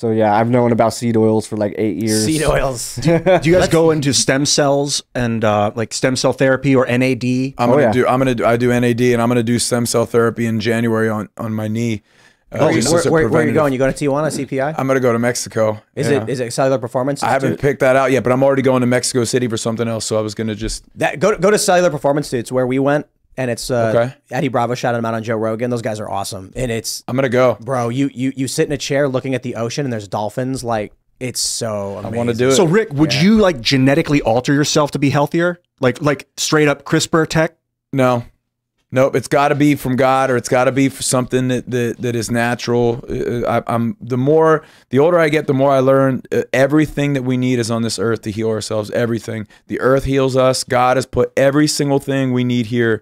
So 0.03 0.11
yeah, 0.11 0.35
I've 0.35 0.51
known 0.51 0.73
about 0.73 0.95
seed 0.95 1.17
oils 1.17 1.47
for 1.47 1.57
like 1.57 1.77
eight 1.79 1.97
years. 2.03 2.25
Seed 2.25 2.43
oils. 2.57 2.97
do 2.97 3.13
you 3.45 3.53
guys 3.55 3.69
go 3.69 3.93
into 3.93 4.13
stem 4.13 4.45
cells 4.47 5.01
and 5.15 5.45
uh, 5.45 5.71
like 5.77 5.93
stem 5.95 6.17
cell 6.17 6.33
therapy 6.33 6.75
or 6.75 6.85
NAD? 6.87 7.23
I'm 7.25 7.55
Oh, 7.57 7.67
gonna 7.75 7.83
yeah. 7.83 7.93
do. 7.93 8.07
I'm 8.09 8.19
gonna. 8.19 8.35
Do, 8.35 8.45
I 8.45 8.57
do 8.57 8.69
NAD, 8.81 9.01
and 9.01 9.23
I'm 9.23 9.29
gonna 9.29 9.45
do 9.45 9.61
stem 9.61 9.87
cell 9.87 10.05
therapy 10.05 10.45
in 10.47 10.59
January 10.59 11.09
on 11.09 11.29
on 11.39 11.55
my 11.55 11.69
knee. 11.69 12.03
uh, 12.51 12.59
Oh, 12.63 12.67
where, 12.67 13.03
where, 13.13 13.29
where 13.29 13.43
are 13.43 13.47
you 13.47 13.53
going? 13.55 13.73
You 13.73 13.79
going 13.79 13.95
to 13.95 14.05
Tijuana 14.05 14.27
CPI? 14.37 14.75
I'm 14.77 14.89
gonna 14.89 14.99
go 14.99 15.13
to 15.13 15.21
Mexico. 15.21 15.81
Is 15.95 16.11
Yeah. 16.11 16.25
it 16.25 16.29
is 16.31 16.41
it 16.41 16.53
Cellular 16.53 16.79
Performance? 16.79 17.23
I 17.23 17.29
haven't 17.31 17.61
picked 17.61 17.79
that 17.79 17.95
out 17.95 18.11
yet, 18.11 18.25
but 18.25 18.33
I'm 18.33 18.43
already 18.43 18.63
going 18.63 18.81
to 18.81 18.89
Mexico 18.89 19.23
City 19.23 19.47
for 19.47 19.57
something 19.57 19.87
else. 19.87 20.05
So 20.05 20.19
I 20.19 20.21
was 20.21 20.35
gonna 20.35 20.57
just. 20.57 20.83
that 20.99 21.21
go 21.21 21.39
go 21.39 21.49
to 21.53 21.59
Cellular 21.61 21.91
Performance 21.91 22.27
Institute. 22.27 22.41
It's 22.41 22.51
where 22.53 22.67
we 22.67 22.81
went, 22.81 23.07
and 23.37 23.51
it's 23.51 23.71
uh, 23.71 23.93
Okay. 23.95 24.15
Eddie 24.31 24.49
Bravo 24.49 24.75
shouted 24.75 24.99
him 24.99 25.05
out 25.05 25.15
on 25.15 25.23
Joe 25.23 25.37
Rogan. 25.37 25.71
Those 25.71 25.83
guys 25.83 26.01
are 26.01 26.09
awesome, 26.09 26.53
and 26.57 26.71
it's 26.71 27.03
I'm 27.09 27.17
gonna 27.17 27.29
go. 27.29 27.57
bro. 27.61 27.89
You 27.89 28.11
you 28.13 28.33
you 28.37 28.49
sit 28.49 28.67
in 28.67 28.73
a 28.73 28.79
chair 28.79 29.09
looking 29.09 29.35
at 29.35 29.43
the 29.43 29.55
ocean, 29.57 29.87
and 29.87 29.93
there's 29.93 30.09
dolphins. 30.09 30.63
Like 30.65 30.93
it's 31.21 31.41
so. 31.41 31.99
Amazing. 31.99 32.15
I 32.15 32.17
want 32.17 32.29
to 32.31 32.35
do 32.37 32.49
it. 32.49 32.53
So 32.53 32.65
Rick, 32.65 32.93
would 32.93 33.15
you 33.15 33.37
like 33.37 33.61
genetically 33.61 34.21
alter 34.23 34.53
yourself 34.53 34.91
to 34.93 34.99
be 34.99 35.11
healthier? 35.11 35.61
Like 35.81 36.01
like 36.03 36.29
straight 36.37 36.69
up 36.69 36.85
CRISPR 36.85 37.27
tech? 37.29 37.57
No. 37.93 38.25
Nope, 38.95 39.17
it's 39.17 39.29
got 39.29 39.49
to 39.49 39.55
be 39.55 39.75
from 39.75 39.97
God, 39.97 40.31
or 40.31 40.37
it's 40.37 40.51
got 40.51 40.65
to 40.65 40.73
be 40.73 40.91
for 40.91 41.03
something 41.03 41.49
that 41.49 41.71
that, 41.71 41.97
that 42.01 42.15
is 42.15 42.31
natural. 42.31 43.03
Uh, 43.09 43.63
I, 43.67 43.75
I'm 43.75 43.97
the 44.03 44.19
more 44.19 44.65
the 44.91 44.99
older 44.99 45.19
I 45.19 45.31
get, 45.31 45.47
the 45.47 45.55
more 45.55 45.71
I 45.73 45.79
learn. 45.79 46.21
Uh, 46.31 46.43
everything 46.53 47.15
that 47.15 47.23
we 47.23 47.39
need 47.39 47.59
is 47.59 47.71
on 47.71 47.81
this 47.81 47.99
earth 47.99 48.21
to 48.23 48.31
heal 48.31 48.51
ourselves. 48.51 48.91
Everything. 48.91 49.49
The 49.69 49.81
earth 49.81 50.05
heals 50.05 50.37
us. 50.37 50.63
God 50.63 50.99
has 50.99 51.07
put 51.07 51.33
every 51.39 51.69
single 51.69 52.01
thing 52.01 52.35
we 52.35 52.45
need 52.45 52.67
here 52.67 53.01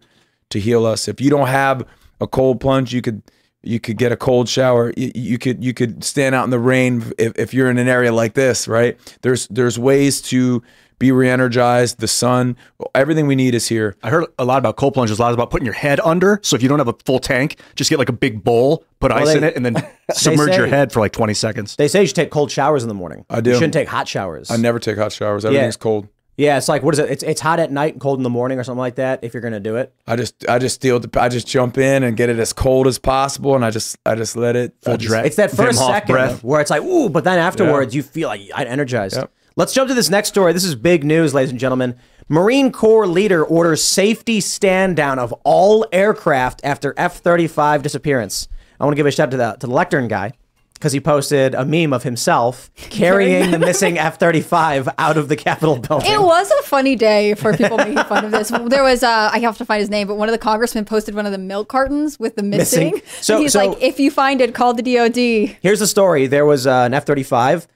to 0.50 0.60
heal 0.60 0.84
us. 0.84 1.08
If 1.08 1.20
you 1.20 1.30
don't 1.30 1.48
have 1.48 1.84
a 2.20 2.26
cold 2.26 2.60
plunge, 2.60 2.92
you 2.92 3.00
could 3.02 3.22
you 3.62 3.80
could 3.80 3.96
get 3.98 4.12
a 4.12 4.16
cold 4.16 4.48
shower. 4.48 4.92
You, 4.96 5.10
you 5.14 5.38
could 5.38 5.64
you 5.64 5.72
could 5.74 6.04
stand 6.04 6.34
out 6.34 6.44
in 6.44 6.50
the 6.50 6.58
rain 6.58 7.02
if, 7.18 7.38
if 7.38 7.54
you're 7.54 7.70
in 7.70 7.78
an 7.78 7.88
area 7.88 8.12
like 8.12 8.34
this, 8.34 8.68
right? 8.68 8.98
There's 9.22 9.46
there's 9.48 9.78
ways 9.78 10.20
to 10.22 10.62
be 10.98 11.12
re-energized. 11.12 11.98
The 11.98 12.08
sun, 12.08 12.58
everything 12.94 13.26
we 13.26 13.34
need 13.34 13.54
is 13.54 13.68
here. 13.68 13.96
I 14.02 14.10
heard 14.10 14.26
a 14.38 14.44
lot 14.44 14.58
about 14.58 14.76
cold 14.76 14.92
plunges. 14.92 15.18
A 15.18 15.22
lot 15.22 15.32
about 15.32 15.50
putting 15.50 15.64
your 15.64 15.74
head 15.74 15.98
under. 16.00 16.40
So 16.42 16.56
if 16.56 16.62
you 16.62 16.68
don't 16.68 16.78
have 16.78 16.88
a 16.88 16.94
full 17.06 17.18
tank, 17.18 17.58
just 17.74 17.88
get 17.88 17.98
like 17.98 18.10
a 18.10 18.14
big 18.14 18.44
bowl, 18.44 18.84
put 18.98 19.10
Well, 19.10 19.20
ice 19.22 19.28
they- 19.28 19.38
in 19.38 19.44
it, 19.44 19.56
and 19.56 19.64
then 19.64 19.76
submerge 20.12 20.56
your 20.56 20.66
head 20.66 20.92
for 20.92 21.00
like 21.00 21.12
20 21.12 21.32
seconds. 21.32 21.76
They 21.76 21.88
say 21.88 22.02
you 22.02 22.06
should 22.06 22.16
take 22.16 22.30
cold 22.30 22.50
showers 22.50 22.82
in 22.82 22.88
the 22.88 22.94
morning. 22.94 23.24
I 23.30 23.40
do. 23.40 23.50
You 23.50 23.56
shouldn't 23.56 23.72
take 23.72 23.88
hot 23.88 24.08
showers. 24.08 24.50
I 24.50 24.56
never 24.58 24.78
take 24.78 24.98
hot 24.98 25.12
showers. 25.12 25.44
Everything's 25.46 25.76
cold. 25.78 26.08
Yeah, 26.36 26.56
it's 26.56 26.68
like 26.68 26.82
what 26.82 26.94
is 26.94 26.98
it? 26.98 27.10
It's 27.10 27.22
it's 27.22 27.40
hot 27.40 27.60
at 27.60 27.70
night 27.70 27.92
and 27.94 28.00
cold 28.00 28.18
in 28.18 28.22
the 28.22 28.30
morning 28.30 28.58
or 28.58 28.64
something 28.64 28.78
like 28.78 28.94
that. 28.94 29.22
If 29.22 29.34
you're 29.34 29.42
gonna 29.42 29.60
do 29.60 29.76
it, 29.76 29.92
I 30.06 30.16
just 30.16 30.48
I 30.48 30.58
just 30.58 30.76
steal 30.76 30.98
the 30.98 31.20
I 31.20 31.28
just 31.28 31.46
jump 31.46 31.76
in 31.76 32.02
and 32.02 32.16
get 32.16 32.30
it 32.30 32.38
as 32.38 32.52
cold 32.52 32.86
as 32.86 32.98
possible 32.98 33.54
and 33.54 33.64
I 33.64 33.70
just 33.70 33.98
I 34.06 34.14
just 34.14 34.36
let 34.36 34.56
it 34.56 34.74
I 34.86 34.96
just- 34.96 35.14
it's 35.26 35.36
that 35.36 35.50
first 35.50 35.78
second 35.78 36.14
where 36.42 36.60
it's 36.60 36.70
like 36.70 36.82
ooh, 36.82 37.08
but 37.10 37.24
then 37.24 37.38
afterwards 37.38 37.94
you 37.94 38.02
feel 38.02 38.28
like 38.28 38.40
I'm 38.54 38.66
energized. 38.66 39.16
Yep. 39.16 39.30
Let's 39.56 39.74
jump 39.74 39.88
to 39.88 39.94
this 39.94 40.08
next 40.08 40.28
story. 40.28 40.52
This 40.54 40.64
is 40.64 40.74
big 40.74 41.04
news, 41.04 41.34
ladies 41.34 41.50
and 41.50 41.58
gentlemen. 41.60 41.96
Marine 42.28 42.70
Corps 42.72 43.06
leader 43.08 43.44
orders 43.44 43.82
safety 43.84 44.40
stand 44.40 44.96
down 44.96 45.18
of 45.18 45.32
all 45.44 45.84
aircraft 45.92 46.60
after 46.64 46.94
F 46.96 47.18
35 47.18 47.82
disappearance. 47.82 48.48
I 48.78 48.84
want 48.84 48.92
to 48.92 48.96
give 48.96 49.04
a 49.06 49.10
shout 49.10 49.26
out 49.26 49.30
to 49.32 49.36
the, 49.36 49.52
to 49.58 49.66
the 49.66 49.72
lectern 49.72 50.08
guy 50.08 50.32
because 50.80 50.92
he 50.94 51.00
posted 51.00 51.54
a 51.54 51.62
meme 51.66 51.92
of 51.92 52.02
himself 52.04 52.70
carrying 52.76 53.50
the 53.50 53.58
missing 53.58 53.98
F 53.98 54.18
35 54.18 54.88
out 54.96 55.18
of 55.18 55.28
the 55.28 55.36
Capitol 55.36 55.78
building. 55.78 56.10
It 56.10 56.20
was 56.22 56.50
a 56.50 56.62
funny 56.62 56.96
day 56.96 57.34
for 57.34 57.54
people 57.54 57.76
making 57.76 58.02
fun 58.04 58.24
of 58.24 58.30
this. 58.30 58.48
There 58.48 58.82
was, 58.82 59.02
uh, 59.02 59.28
I 59.30 59.40
have 59.40 59.58
to 59.58 59.66
find 59.66 59.80
his 59.80 59.90
name, 59.90 60.08
but 60.08 60.14
one 60.16 60.30
of 60.30 60.32
the 60.32 60.38
congressmen 60.38 60.86
posted 60.86 61.14
one 61.14 61.26
of 61.26 61.32
the 61.32 61.38
milk 61.38 61.68
cartons 61.68 62.18
with 62.18 62.34
the 62.36 62.42
missing. 62.42 62.92
Missing. 62.92 63.02
So- 63.20 63.38
he's 63.40 63.52
so- 63.52 63.66
like, 63.66 63.82
if 63.82 64.00
you 64.00 64.10
find 64.10 64.40
it, 64.40 64.54
call 64.54 64.72
the 64.72 64.82
DOD. 64.82 65.56
Here's 65.60 65.80
the 65.80 65.86
story 65.86 66.26
there 66.26 66.46
was 66.46 66.66
uh, 66.66 66.84
an 66.86 66.94
F 66.94 67.04
35. 67.04 67.68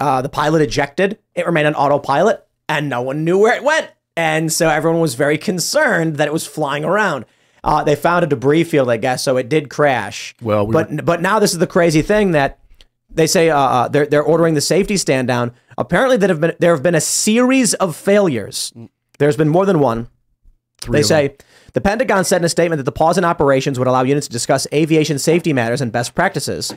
Uh, 0.00 0.20
the 0.22 0.28
pilot 0.28 0.60
ejected, 0.62 1.18
it 1.36 1.46
remained 1.46 1.68
on 1.68 1.74
autopilot, 1.76 2.44
and 2.68 2.88
no 2.88 3.02
one 3.02 3.24
knew 3.24 3.38
where 3.38 3.54
it 3.54 3.62
went. 3.62 3.88
And 4.16 4.52
so 4.52 4.68
everyone 4.68 5.00
was 5.00 5.14
very 5.14 5.38
concerned 5.38 6.16
that 6.16 6.26
it 6.26 6.32
was 6.32 6.44
flying 6.44 6.84
around. 6.84 7.24
Uh, 7.68 7.84
they 7.84 7.94
found 7.94 8.24
a 8.24 8.26
debris 8.26 8.64
field, 8.64 8.88
I 8.88 8.96
guess, 8.96 9.22
so 9.22 9.36
it 9.36 9.50
did 9.50 9.68
crash. 9.68 10.34
Well, 10.40 10.66
we 10.66 10.72
but 10.72 11.04
but 11.04 11.20
now 11.20 11.38
this 11.38 11.52
is 11.52 11.58
the 11.58 11.66
crazy 11.66 12.00
thing 12.00 12.30
that 12.30 12.60
they 13.10 13.26
say 13.26 13.50
uh, 13.50 13.58
uh, 13.58 13.88
they're 13.88 14.06
they're 14.06 14.22
ordering 14.22 14.54
the 14.54 14.62
safety 14.62 14.96
stand 14.96 15.28
down. 15.28 15.52
Apparently, 15.76 16.16
that 16.16 16.30
have 16.30 16.40
been 16.40 16.54
there 16.60 16.72
have 16.74 16.82
been 16.82 16.94
a 16.94 17.00
series 17.00 17.74
of 17.74 17.94
failures. 17.94 18.72
There's 19.18 19.36
been 19.36 19.50
more 19.50 19.66
than 19.66 19.80
one. 19.80 20.08
they 20.88 21.00
of 21.00 21.06
say 21.06 21.36
the 21.74 21.82
Pentagon 21.82 22.24
said 22.24 22.40
in 22.40 22.44
a 22.46 22.48
statement 22.48 22.78
that 22.78 22.84
the 22.84 22.92
pause 22.92 23.18
in 23.18 23.24
operations 23.24 23.78
would 23.78 23.86
allow 23.86 24.02
units 24.02 24.28
to 24.28 24.32
discuss 24.32 24.66
aviation 24.72 25.18
safety 25.18 25.52
matters 25.52 25.82
and 25.82 25.92
best 25.92 26.14
practices. 26.14 26.72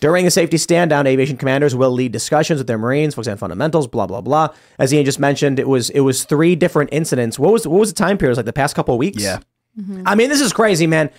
During 0.00 0.24
the 0.24 0.32
safety 0.32 0.58
stand 0.58 0.90
down, 0.90 1.06
aviation 1.06 1.36
commanders 1.36 1.76
will 1.76 1.92
lead 1.92 2.10
discussions 2.10 2.58
with 2.58 2.66
their 2.66 2.78
Marines, 2.78 3.14
focus 3.14 3.28
on 3.28 3.36
fundamentals, 3.36 3.86
blah 3.86 4.08
blah 4.08 4.22
blah. 4.22 4.48
As 4.80 4.92
Ian 4.92 5.04
just 5.04 5.20
mentioned, 5.20 5.60
it 5.60 5.68
was 5.68 5.88
it 5.90 6.00
was 6.00 6.24
three 6.24 6.56
different 6.56 6.90
incidents. 6.92 7.38
What 7.38 7.52
was 7.52 7.66
what 7.68 7.78
was 7.78 7.92
the 7.92 7.96
time 7.96 8.18
period? 8.18 8.30
It 8.30 8.32
was 8.32 8.38
like 8.38 8.46
the 8.46 8.52
past 8.52 8.74
couple 8.74 8.94
of 8.94 8.98
weeks. 8.98 9.22
Yeah. 9.22 9.38
I 10.06 10.14
mean, 10.14 10.30
this 10.30 10.40
is 10.40 10.52
crazy, 10.52 10.86
man. 10.86 11.10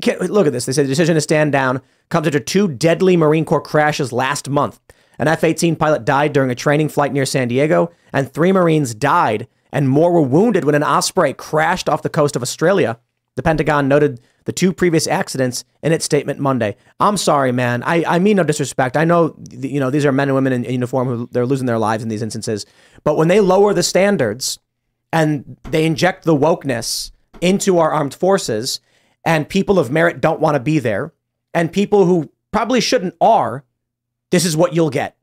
Can, 0.00 0.18
look 0.18 0.46
at 0.46 0.52
this. 0.52 0.66
They 0.66 0.72
said 0.72 0.84
the 0.84 0.90
decision 0.90 1.14
to 1.16 1.20
stand 1.20 1.52
down 1.52 1.82
comes 2.08 2.26
after 2.26 2.40
two 2.40 2.68
deadly 2.68 3.16
Marine 3.16 3.44
Corps 3.44 3.60
crashes 3.60 4.12
last 4.12 4.48
month. 4.48 4.80
An 5.18 5.28
F 5.28 5.44
18 5.44 5.76
pilot 5.76 6.04
died 6.04 6.32
during 6.32 6.50
a 6.50 6.54
training 6.54 6.88
flight 6.88 7.12
near 7.12 7.26
San 7.26 7.48
Diego, 7.48 7.90
and 8.12 8.32
three 8.32 8.52
Marines 8.52 8.94
died, 8.94 9.48
and 9.72 9.88
more 9.88 10.12
were 10.12 10.22
wounded 10.22 10.64
when 10.64 10.74
an 10.74 10.82
Osprey 10.82 11.32
crashed 11.32 11.88
off 11.88 12.02
the 12.02 12.08
coast 12.08 12.36
of 12.36 12.42
Australia. 12.42 12.98
The 13.34 13.42
Pentagon 13.42 13.88
noted 13.88 14.20
the 14.44 14.52
two 14.52 14.72
previous 14.72 15.06
accidents 15.06 15.64
in 15.82 15.92
its 15.92 16.04
statement 16.04 16.38
Monday. 16.38 16.76
I'm 17.00 17.16
sorry, 17.16 17.52
man. 17.52 17.82
I, 17.82 18.04
I 18.06 18.18
mean 18.18 18.36
no 18.36 18.44
disrespect. 18.44 18.96
I 18.96 19.04
know, 19.04 19.36
you 19.50 19.80
know, 19.80 19.90
these 19.90 20.06
are 20.06 20.12
men 20.12 20.28
and 20.28 20.34
women 20.34 20.52
in, 20.52 20.64
in 20.64 20.72
uniform 20.72 21.08
who 21.08 21.28
they're 21.32 21.46
losing 21.46 21.66
their 21.66 21.78
lives 21.78 22.02
in 22.02 22.08
these 22.08 22.22
instances. 22.22 22.64
But 23.04 23.16
when 23.16 23.28
they 23.28 23.40
lower 23.40 23.74
the 23.74 23.82
standards 23.82 24.58
and 25.12 25.58
they 25.64 25.84
inject 25.84 26.24
the 26.24 26.36
wokeness 26.36 27.10
into 27.40 27.78
our 27.78 27.90
armed 27.90 28.14
forces, 28.14 28.80
and 29.24 29.48
people 29.48 29.78
of 29.78 29.90
merit 29.90 30.20
don't 30.20 30.40
want 30.40 30.54
to 30.54 30.60
be 30.60 30.78
there, 30.78 31.12
and 31.54 31.72
people 31.72 32.04
who 32.06 32.30
probably 32.52 32.80
shouldn't 32.80 33.14
are, 33.20 33.64
this 34.30 34.44
is 34.44 34.56
what 34.56 34.74
you'll 34.74 34.90
get. 34.90 35.16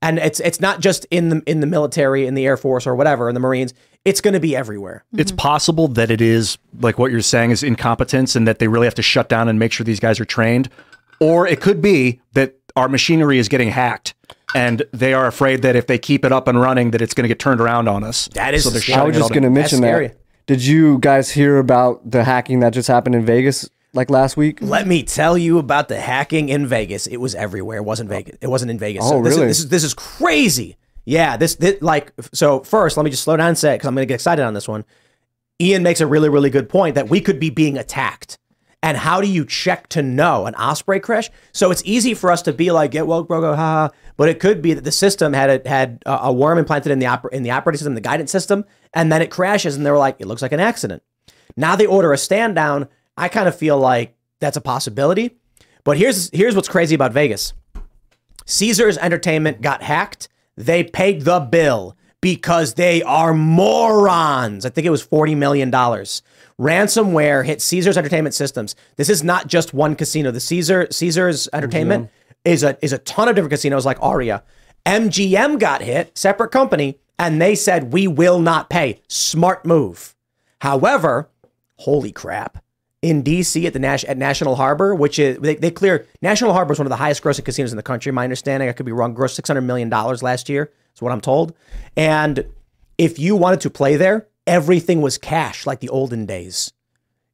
And 0.00 0.18
it's 0.18 0.38
it's 0.40 0.60
not 0.60 0.80
just 0.80 1.06
in 1.10 1.28
the 1.28 1.42
in 1.46 1.60
the 1.60 1.66
military, 1.66 2.26
in 2.26 2.34
the 2.34 2.46
Air 2.46 2.56
Force 2.56 2.86
or 2.86 2.94
whatever, 2.94 3.28
in 3.28 3.34
the 3.34 3.40
Marines. 3.40 3.74
It's 4.04 4.20
going 4.20 4.34
to 4.34 4.40
be 4.40 4.54
everywhere. 4.54 5.04
It's 5.12 5.32
mm-hmm. 5.32 5.38
possible 5.38 5.88
that 5.88 6.10
it 6.10 6.20
is 6.20 6.56
like 6.80 6.98
what 6.98 7.10
you're 7.10 7.20
saying 7.20 7.50
is 7.50 7.62
incompetence 7.64 8.36
and 8.36 8.46
that 8.46 8.60
they 8.60 8.68
really 8.68 8.86
have 8.86 8.94
to 8.94 9.02
shut 9.02 9.28
down 9.28 9.48
and 9.48 9.58
make 9.58 9.72
sure 9.72 9.84
these 9.84 10.00
guys 10.00 10.20
are 10.20 10.24
trained. 10.24 10.70
Or 11.20 11.48
it 11.48 11.60
could 11.60 11.82
be 11.82 12.20
that 12.34 12.54
our 12.76 12.88
machinery 12.88 13.38
is 13.38 13.48
getting 13.48 13.70
hacked 13.70 14.14
and 14.54 14.82
they 14.92 15.12
are 15.12 15.26
afraid 15.26 15.62
that 15.62 15.76
if 15.76 15.88
they 15.88 15.98
keep 15.98 16.24
it 16.24 16.32
up 16.32 16.48
and 16.48 16.60
running 16.60 16.92
that 16.92 17.02
it's 17.02 17.12
going 17.12 17.24
to 17.24 17.28
get 17.28 17.38
turned 17.38 17.60
around 17.60 17.88
on 17.88 18.04
us. 18.04 18.28
That 18.34 18.54
is 18.54 18.64
so 18.64 18.70
they're 18.70 18.98
I 18.98 19.04
was 19.04 19.16
just 19.16 19.30
going 19.30 19.42
to 19.42 19.48
down. 19.48 19.54
mention 19.54 19.80
that. 19.82 20.16
Did 20.48 20.64
you 20.64 20.98
guys 20.98 21.30
hear 21.30 21.58
about 21.58 22.10
the 22.10 22.24
hacking 22.24 22.60
that 22.60 22.70
just 22.70 22.88
happened 22.88 23.14
in 23.14 23.22
Vegas 23.26 23.68
like 23.92 24.08
last 24.08 24.38
week? 24.38 24.60
Let 24.62 24.86
me 24.86 25.02
tell 25.02 25.36
you 25.36 25.58
about 25.58 25.88
the 25.88 26.00
hacking 26.00 26.48
in 26.48 26.66
Vegas. 26.66 27.06
It 27.06 27.18
was 27.18 27.34
everywhere. 27.34 27.76
It 27.76 27.84
wasn't 27.84 28.08
Vegas. 28.08 28.38
It 28.40 28.46
wasn't 28.46 28.70
in 28.70 28.78
Vegas. 28.78 29.04
Oh, 29.04 29.22
this 29.22 29.36
really? 29.36 29.48
Is, 29.48 29.58
this 29.58 29.58
is 29.58 29.68
this 29.68 29.84
is 29.84 29.92
crazy. 29.92 30.78
Yeah, 31.04 31.36
this, 31.36 31.56
this 31.56 31.82
like 31.82 32.14
so. 32.32 32.60
First, 32.60 32.96
let 32.96 33.04
me 33.04 33.10
just 33.10 33.24
slow 33.24 33.36
down 33.36 33.48
and 33.48 33.58
say 33.58 33.74
it 33.74 33.76
because 33.76 33.88
I'm 33.88 33.94
going 33.94 34.06
to 34.06 34.08
get 34.08 34.14
excited 34.14 34.42
on 34.42 34.54
this 34.54 34.66
one. 34.66 34.86
Ian 35.60 35.82
makes 35.82 36.00
a 36.00 36.06
really 36.06 36.30
really 36.30 36.48
good 36.48 36.70
point 36.70 36.94
that 36.94 37.10
we 37.10 37.20
could 37.20 37.38
be 37.38 37.50
being 37.50 37.76
attacked. 37.76 38.38
And 38.82 38.96
how 38.96 39.20
do 39.20 39.26
you 39.26 39.44
check 39.44 39.88
to 39.88 40.02
know 40.02 40.46
an 40.46 40.54
osprey 40.54 41.00
crash? 41.00 41.30
So 41.52 41.70
it's 41.72 41.82
easy 41.84 42.14
for 42.14 42.30
us 42.30 42.42
to 42.42 42.52
be 42.52 42.70
like, 42.70 42.92
"Get 42.92 43.06
woke, 43.08 43.26
bro, 43.26 43.40
go, 43.40 43.56
ha, 43.56 43.88
ha." 43.88 43.90
But 44.16 44.28
it 44.28 44.38
could 44.38 44.62
be 44.62 44.72
that 44.74 44.84
the 44.84 44.92
system 44.92 45.32
had 45.32 45.66
a, 45.66 45.68
had 45.68 46.02
a 46.06 46.32
worm 46.32 46.58
implanted 46.58 46.92
in 46.92 47.00
the 47.00 47.06
oper- 47.06 47.32
in 47.32 47.42
the 47.42 47.50
operating 47.50 47.78
system, 47.78 47.94
the 47.94 48.00
guidance 48.00 48.30
system, 48.30 48.64
and 48.94 49.10
then 49.10 49.20
it 49.20 49.30
crashes, 49.30 49.74
and 49.76 49.84
they 49.84 49.90
were 49.90 49.98
like, 49.98 50.16
"It 50.20 50.26
looks 50.26 50.42
like 50.42 50.52
an 50.52 50.60
accident." 50.60 51.02
Now 51.56 51.74
they 51.74 51.86
order 51.86 52.12
a 52.12 52.18
stand 52.18 52.54
down. 52.54 52.88
I 53.16 53.28
kind 53.28 53.48
of 53.48 53.56
feel 53.56 53.78
like 53.78 54.14
that's 54.38 54.56
a 54.56 54.60
possibility. 54.60 55.36
But 55.82 55.98
here's 55.98 56.30
here's 56.30 56.54
what's 56.54 56.68
crazy 56.68 56.94
about 56.94 57.12
Vegas. 57.12 57.54
Caesars 58.46 58.96
Entertainment 58.98 59.60
got 59.60 59.82
hacked. 59.82 60.28
They 60.56 60.84
paid 60.84 61.22
the 61.22 61.40
bill 61.40 61.96
because 62.20 62.74
they 62.74 63.02
are 63.02 63.32
morons. 63.32 64.66
I 64.66 64.70
think 64.70 64.86
it 64.86 64.90
was 64.90 65.06
$40 65.06 65.36
million. 65.36 65.70
Ransomware 65.70 67.46
hit 67.46 67.62
Caesars 67.62 67.96
Entertainment 67.96 68.34
Systems. 68.34 68.74
This 68.96 69.08
is 69.08 69.22
not 69.22 69.46
just 69.46 69.72
one 69.72 69.94
casino. 69.94 70.30
The 70.30 70.40
Caesar 70.40 70.88
Caesars 70.90 71.46
mm-hmm. 71.46 71.56
Entertainment 71.56 72.10
is 72.44 72.62
a 72.62 72.76
is 72.82 72.92
a 72.92 72.98
ton 72.98 73.28
of 73.28 73.36
different 73.36 73.50
casinos 73.50 73.86
like 73.86 73.98
Aria. 74.02 74.42
MGM 74.84 75.58
got 75.58 75.82
hit, 75.82 76.16
separate 76.16 76.50
company, 76.50 76.98
and 77.18 77.40
they 77.40 77.54
said 77.54 77.92
we 77.92 78.08
will 78.08 78.40
not 78.40 78.70
pay. 78.70 79.00
Smart 79.08 79.64
move. 79.64 80.16
However, 80.60 81.30
holy 81.76 82.12
crap. 82.12 82.64
In 83.00 83.22
DC 83.22 83.64
at 83.64 83.72
the 83.72 83.78
Nash 83.78 84.02
at 84.04 84.18
National 84.18 84.56
Harbor, 84.56 84.92
which 84.92 85.20
is 85.20 85.38
they, 85.38 85.54
they 85.54 85.70
clear 85.70 86.04
National 86.20 86.52
Harbor 86.52 86.72
is 86.72 86.80
one 86.80 86.86
of 86.86 86.90
the 86.90 86.96
highest 86.96 87.22
grossing 87.22 87.44
casinos 87.44 87.70
in 87.70 87.76
the 87.76 87.82
country. 87.82 88.10
My 88.10 88.24
understanding, 88.24 88.68
I 88.68 88.72
could 88.72 88.86
be 88.86 88.90
wrong, 88.90 89.14
grossed 89.14 89.34
six 89.34 89.48
hundred 89.48 89.60
million 89.60 89.88
dollars 89.88 90.20
last 90.20 90.48
year. 90.48 90.72
Is 90.98 91.02
what 91.02 91.12
I'm 91.12 91.20
told. 91.20 91.54
And 91.96 92.44
if 92.98 93.20
you 93.20 93.36
wanted 93.36 93.60
to 93.60 93.70
play 93.70 93.94
there, 93.94 94.26
everything 94.48 95.00
was 95.00 95.16
cash 95.16 95.64
like 95.64 95.78
the 95.78 95.88
olden 95.90 96.26
days. 96.26 96.72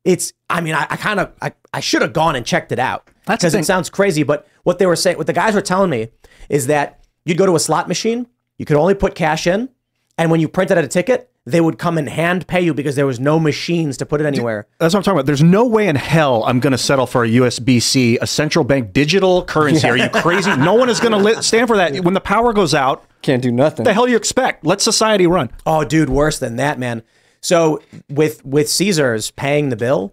It's, 0.05 0.35
I 0.51 0.61
mean, 0.61 0.75
I, 0.75 0.87
I 0.91 0.97
kind 0.97 1.19
of, 1.19 1.33
I, 1.41 1.53
I 1.73 1.81
should 1.81 2.03
have 2.03 2.13
gone 2.13 2.37
and 2.37 2.45
checked 2.45 2.73
it 2.73 2.79
out 2.79 3.09
That's 3.25 3.41
because 3.41 3.55
it 3.55 3.65
sounds 3.65 3.89
crazy. 3.89 4.23
But 4.23 4.47
what 4.65 4.79
they 4.79 4.85
were 4.85 4.97
saying, 4.97 5.17
what 5.17 5.27
the 5.27 5.33
guys 5.33 5.55
were 5.55 5.63
telling 5.63 5.89
me 5.89 6.09
is 6.51 6.67
that 6.67 7.03
you'd 7.25 7.39
go 7.39 7.47
to 7.47 7.55
a 7.55 7.59
slot 7.59 7.89
machine, 7.89 8.27
you 8.59 8.67
could 8.67 8.77
only 8.77 8.95
put 8.95 9.15
cash 9.15 9.47
in, 9.47 9.71
and 10.19 10.31
when 10.31 10.41
you 10.41 10.49
printed 10.49 10.77
out 10.77 10.85
a 10.85 10.89
ticket, 10.89 11.31
they 11.47 11.61
would 11.63 11.79
come 11.79 11.97
and 11.97 12.09
hand 12.09 12.47
pay 12.47 12.61
you 12.61 12.75
because 12.75 12.97
there 12.97 13.07
was 13.07 13.19
no 13.19 13.39
machines 13.41 13.97
to 13.99 14.07
put 14.07 14.21
it 14.21 14.27
anywhere. 14.27 14.67
That's 14.79 14.93
what 14.93 14.99
I'm 14.99 15.05
talking 15.05 15.17
about. 15.17 15.27
There's 15.27 15.43
no 15.43 15.65
way 15.65 15.89
in 15.89 15.97
hell 15.97 16.45
I'm 16.45 16.61
going 16.61 16.73
to 16.73 16.79
settle 16.79 17.07
for 17.07 17.25
a 17.25 17.29
USB-C, 17.29 18.19
a 18.21 18.27
central 18.27 18.65
bank 18.65 18.93
digital 18.93 19.43
currency. 19.45 19.89
Are 19.89 19.97
you 19.97 20.11
crazy? 20.11 20.55
No 20.57 20.75
one 20.75 20.91
is 20.91 21.01
going 21.01 21.25
to 21.25 21.43
stand 21.43 21.69
for 21.69 21.79
that. 21.79 21.99
When 22.05 22.13
the 22.15 22.21
power 22.21 22.53
goes 22.53 22.75
out, 22.75 23.05
can't 23.25 23.43
do 23.43 23.51
nothing. 23.51 23.85
The 23.85 23.93
hell 23.93 24.05
do 24.05 24.11
you 24.13 24.17
expect? 24.17 24.65
Let 24.65 24.81
society 24.81 25.27
run. 25.27 25.51
Oh, 25.67 25.85
dude, 25.85 26.09
worse 26.09 26.39
than 26.39 26.57
that, 26.57 26.79
man. 26.79 27.03
So 27.41 27.83
with 28.09 28.45
with 28.45 28.71
Caesars 28.71 29.31
paying 29.33 29.69
the 29.69 29.77
bill, 29.77 30.13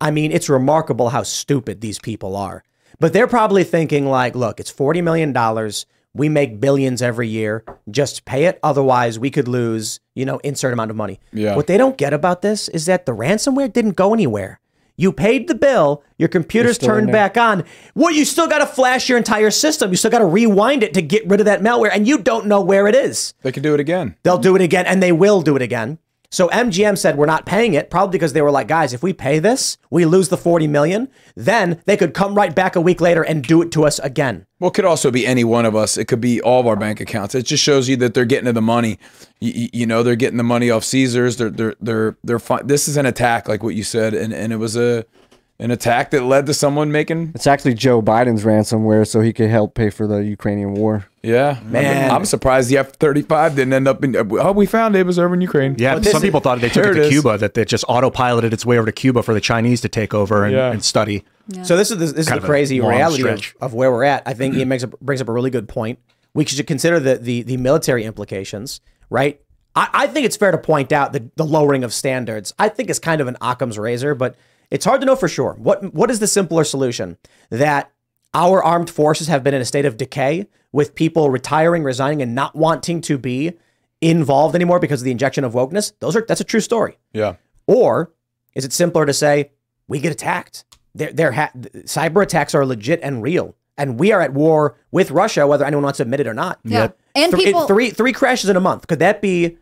I 0.00 0.10
mean, 0.10 0.32
it's 0.32 0.48
remarkable 0.48 1.10
how 1.10 1.22
stupid 1.22 1.80
these 1.80 1.98
people 1.98 2.36
are. 2.36 2.64
But 3.00 3.12
they're 3.12 3.28
probably 3.28 3.64
thinking 3.64 4.06
like, 4.06 4.34
look, 4.34 4.58
it's 4.60 4.70
forty 4.70 5.00
million 5.00 5.32
dollars. 5.32 5.86
We 6.14 6.28
make 6.28 6.58
billions 6.58 7.00
every 7.00 7.28
year. 7.28 7.64
Just 7.90 8.24
pay 8.24 8.46
it. 8.46 8.58
Otherwise, 8.62 9.18
we 9.18 9.30
could 9.30 9.46
lose, 9.46 10.00
you 10.14 10.24
know, 10.24 10.38
insert 10.38 10.72
amount 10.72 10.90
of 10.90 10.96
money. 10.96 11.20
Yeah. 11.32 11.54
What 11.54 11.68
they 11.68 11.76
don't 11.76 11.96
get 11.96 12.12
about 12.12 12.42
this 12.42 12.68
is 12.68 12.86
that 12.86 13.06
the 13.06 13.14
ransomware 13.14 13.72
didn't 13.72 13.94
go 13.94 14.14
anywhere. 14.14 14.58
You 15.00 15.12
paid 15.12 15.46
the 15.46 15.54
bill, 15.54 16.02
your 16.18 16.28
computer's 16.28 16.76
turned 16.76 17.12
back 17.12 17.36
on. 17.36 17.62
Well, 17.94 18.10
you 18.10 18.24
still 18.24 18.48
got 18.48 18.58
to 18.58 18.66
flash 18.66 19.08
your 19.08 19.16
entire 19.16 19.52
system. 19.52 19.92
You 19.92 19.96
still 19.96 20.10
got 20.10 20.18
to 20.18 20.24
rewind 20.26 20.82
it 20.82 20.92
to 20.94 21.02
get 21.02 21.24
rid 21.28 21.38
of 21.38 21.46
that 21.46 21.62
malware, 21.62 21.90
and 21.92 22.06
you 22.06 22.18
don't 22.18 22.46
know 22.46 22.60
where 22.60 22.88
it 22.88 22.96
is. 22.96 23.32
They 23.42 23.52
can 23.52 23.62
do 23.62 23.74
it 23.74 23.80
again. 23.80 24.16
They'll 24.24 24.38
do 24.38 24.56
it 24.56 24.60
again, 24.60 24.86
and 24.86 25.00
they 25.00 25.12
will 25.12 25.40
do 25.40 25.54
it 25.54 25.62
again. 25.62 25.98
So 26.30 26.48
MGM 26.48 26.98
said 26.98 27.16
we're 27.16 27.24
not 27.24 27.46
paying 27.46 27.72
it, 27.72 27.88
probably 27.88 28.12
because 28.12 28.34
they 28.34 28.42
were 28.42 28.50
like, 28.50 28.68
guys, 28.68 28.92
if 28.92 29.02
we 29.02 29.14
pay 29.14 29.38
this, 29.38 29.78
we 29.90 30.04
lose 30.04 30.28
the 30.28 30.36
40 30.36 30.66
million. 30.66 31.08
Then 31.34 31.80
they 31.86 31.96
could 31.96 32.12
come 32.12 32.34
right 32.34 32.54
back 32.54 32.76
a 32.76 32.82
week 32.82 33.00
later 33.00 33.22
and 33.22 33.42
do 33.42 33.62
it 33.62 33.72
to 33.72 33.86
us 33.86 33.98
again. 34.00 34.44
Well, 34.60 34.70
it 34.70 34.74
could 34.74 34.84
also 34.84 35.10
be 35.10 35.26
any 35.26 35.42
one 35.44 35.64
of 35.64 35.74
us. 35.74 35.96
It 35.96 36.04
could 36.04 36.20
be 36.20 36.42
all 36.42 36.60
of 36.60 36.66
our 36.66 36.76
bank 36.76 37.00
accounts. 37.00 37.34
It 37.34 37.46
just 37.46 37.64
shows 37.64 37.88
you 37.88 37.96
that 37.96 38.12
they're 38.12 38.26
getting 38.26 38.44
to 38.44 38.52
the 38.52 38.60
money. 38.60 38.98
You, 39.40 39.68
you 39.72 39.86
know, 39.86 40.02
they're 40.02 40.16
getting 40.16 40.36
the 40.36 40.42
money 40.42 40.68
off 40.68 40.84
Caesars. 40.84 41.38
They're 41.38 41.50
they're 41.50 41.74
they're 41.80 42.16
they're 42.22 42.38
fine. 42.38 42.66
This 42.66 42.88
is 42.88 42.96
an 42.98 43.06
attack, 43.06 43.48
like 43.48 43.62
what 43.62 43.74
you 43.74 43.84
said, 43.84 44.12
and 44.12 44.34
and 44.34 44.52
it 44.52 44.56
was 44.56 44.76
a 44.76 45.06
an 45.60 45.70
attack 45.72 46.10
that 46.12 46.22
led 46.22 46.46
to 46.46 46.54
someone 46.54 46.92
making. 46.92 47.32
It's 47.34 47.46
actually 47.46 47.74
Joe 47.74 48.00
Biden's 48.00 48.44
ransomware, 48.44 49.06
so 49.06 49.20
he 49.20 49.32
could 49.32 49.50
help 49.50 49.74
pay 49.74 49.90
for 49.90 50.06
the 50.06 50.18
Ukrainian 50.18 50.74
war. 50.74 51.06
Yeah, 51.22 51.58
Man. 51.64 52.10
I'm 52.12 52.24
surprised 52.24 52.70
the 52.70 52.78
F-35 52.78 53.56
didn't 53.56 53.72
end 53.72 53.88
up 53.88 54.04
in. 54.04 54.14
Oh, 54.16 54.52
we 54.52 54.66
found 54.66 54.94
it. 54.94 55.00
It 55.00 55.06
was 55.06 55.18
over 55.18 55.34
in 55.34 55.40
Ukraine. 55.40 55.74
Yeah, 55.76 55.94
But 55.94 56.04
this 56.04 56.12
some 56.12 56.18
is- 56.18 56.26
people 56.26 56.40
thought 56.40 56.60
they 56.60 56.68
took 56.68 56.84
There 56.84 56.92
it 56.92 56.98
it 56.98 57.00
to 57.00 57.06
is. 57.06 57.10
Cuba, 57.10 57.38
that 57.38 57.54
they 57.54 57.64
just 57.64 57.84
autopiloted 57.86 58.52
its 58.52 58.64
way 58.64 58.78
over 58.78 58.86
to 58.86 58.92
Cuba 58.92 59.22
for 59.24 59.34
the 59.34 59.40
Chinese 59.40 59.80
to 59.80 59.88
take 59.88 60.14
over 60.14 60.44
and, 60.44 60.54
Yeah. 60.54 60.70
and 60.70 60.84
study. 60.84 61.24
So 61.64 61.76
this 61.76 61.90
is 61.90 61.98
the, 61.98 62.06
this 62.06 62.12
is 62.18 62.26
the 62.26 62.36
of 62.36 62.44
a 62.44 62.46
crazy 62.46 62.80
reality 62.80 63.26
of, 63.28 63.54
of 63.60 63.74
where 63.74 63.90
we're 63.90 64.04
at. 64.04 64.22
I 64.26 64.34
think 64.34 64.54
it 64.54 64.66
makes 64.66 64.82
a, 64.84 64.86
brings 64.86 65.20
up 65.20 65.28
a 65.28 65.32
really 65.32 65.50
good 65.50 65.66
point. 65.68 65.98
we 66.34 66.44
should 66.44 66.64
consider 66.66 67.00
the 67.00 67.16
the, 67.16 67.42
the 67.42 67.56
military 67.56 68.04
implications, 68.04 68.80
right? 69.10 69.40
I, 69.74 69.88
I 69.92 70.06
think 70.08 70.24
it's 70.26 70.36
fair 70.36 70.50
to 70.52 70.58
point 70.58 70.92
out 70.92 71.12
the, 71.14 71.30
the 71.36 71.44
lowering 71.44 71.84
of 71.84 71.92
standards. 71.92 72.54
I 72.58 72.68
think 72.68 72.90
it's 72.90 72.98
kind 72.98 73.20
of 73.20 73.26
an 73.28 73.36
Occam's 73.40 73.78
razor, 73.78 74.14
but 74.14 74.36
it's 74.70 74.84
hard 74.84 75.00
to 75.00 75.06
know 75.06 75.16
for 75.16 75.28
sure. 75.28 75.54
What 75.58 75.94
what 75.94 76.10
is 76.10 76.18
the 76.20 76.26
simpler 76.26 76.64
solution? 76.64 77.16
That 77.50 77.90
our 78.34 78.62
armed 78.62 78.90
forces 78.90 79.28
have 79.28 79.42
been 79.42 79.54
in 79.54 79.60
a 79.62 79.64
state 79.64 79.86
of 79.86 79.96
decay 79.96 80.46
with 80.72 80.94
people 80.94 81.30
retiring, 81.30 81.82
resigning, 81.82 82.20
and 82.22 82.34
not 82.34 82.54
wanting 82.54 83.00
to 83.02 83.16
be 83.18 83.54
involved 84.00 84.54
anymore 84.54 84.78
because 84.78 85.00
of 85.00 85.04
the 85.04 85.10
injection 85.10 85.44
of 85.44 85.54
wokeness. 85.54 85.92
Those 86.00 86.14
are 86.16 86.24
that's 86.26 86.40
a 86.40 86.44
true 86.44 86.60
story. 86.60 86.98
Yeah. 87.12 87.36
Or 87.66 88.12
is 88.54 88.64
it 88.64 88.72
simpler 88.72 89.06
to 89.06 89.12
say 89.12 89.50
we 89.88 90.00
get 90.00 90.12
attacked? 90.12 90.64
They're, 90.94 91.12
they're 91.12 91.32
ha- 91.32 91.52
cyber 91.84 92.22
attacks 92.22 92.54
are 92.54 92.64
legit 92.66 93.00
and 93.02 93.22
real, 93.22 93.54
and 93.76 93.98
we 93.98 94.12
are 94.12 94.20
at 94.20 94.32
war 94.32 94.76
with 94.90 95.10
Russia, 95.10 95.46
whether 95.46 95.64
anyone 95.64 95.84
wants 95.84 95.98
to 95.98 96.02
admit 96.02 96.20
it 96.20 96.26
or 96.26 96.34
not. 96.34 96.58
Yeah. 96.64 96.78
Yep. 96.80 96.98
And 97.14 97.32
Th- 97.32 97.44
people- 97.44 97.66
three 97.66 97.90
three 97.90 98.12
crashes 98.12 98.50
in 98.50 98.56
a 98.56 98.60
month. 98.60 98.86
Could 98.86 98.98
that 99.00 99.20
be? 99.22 99.58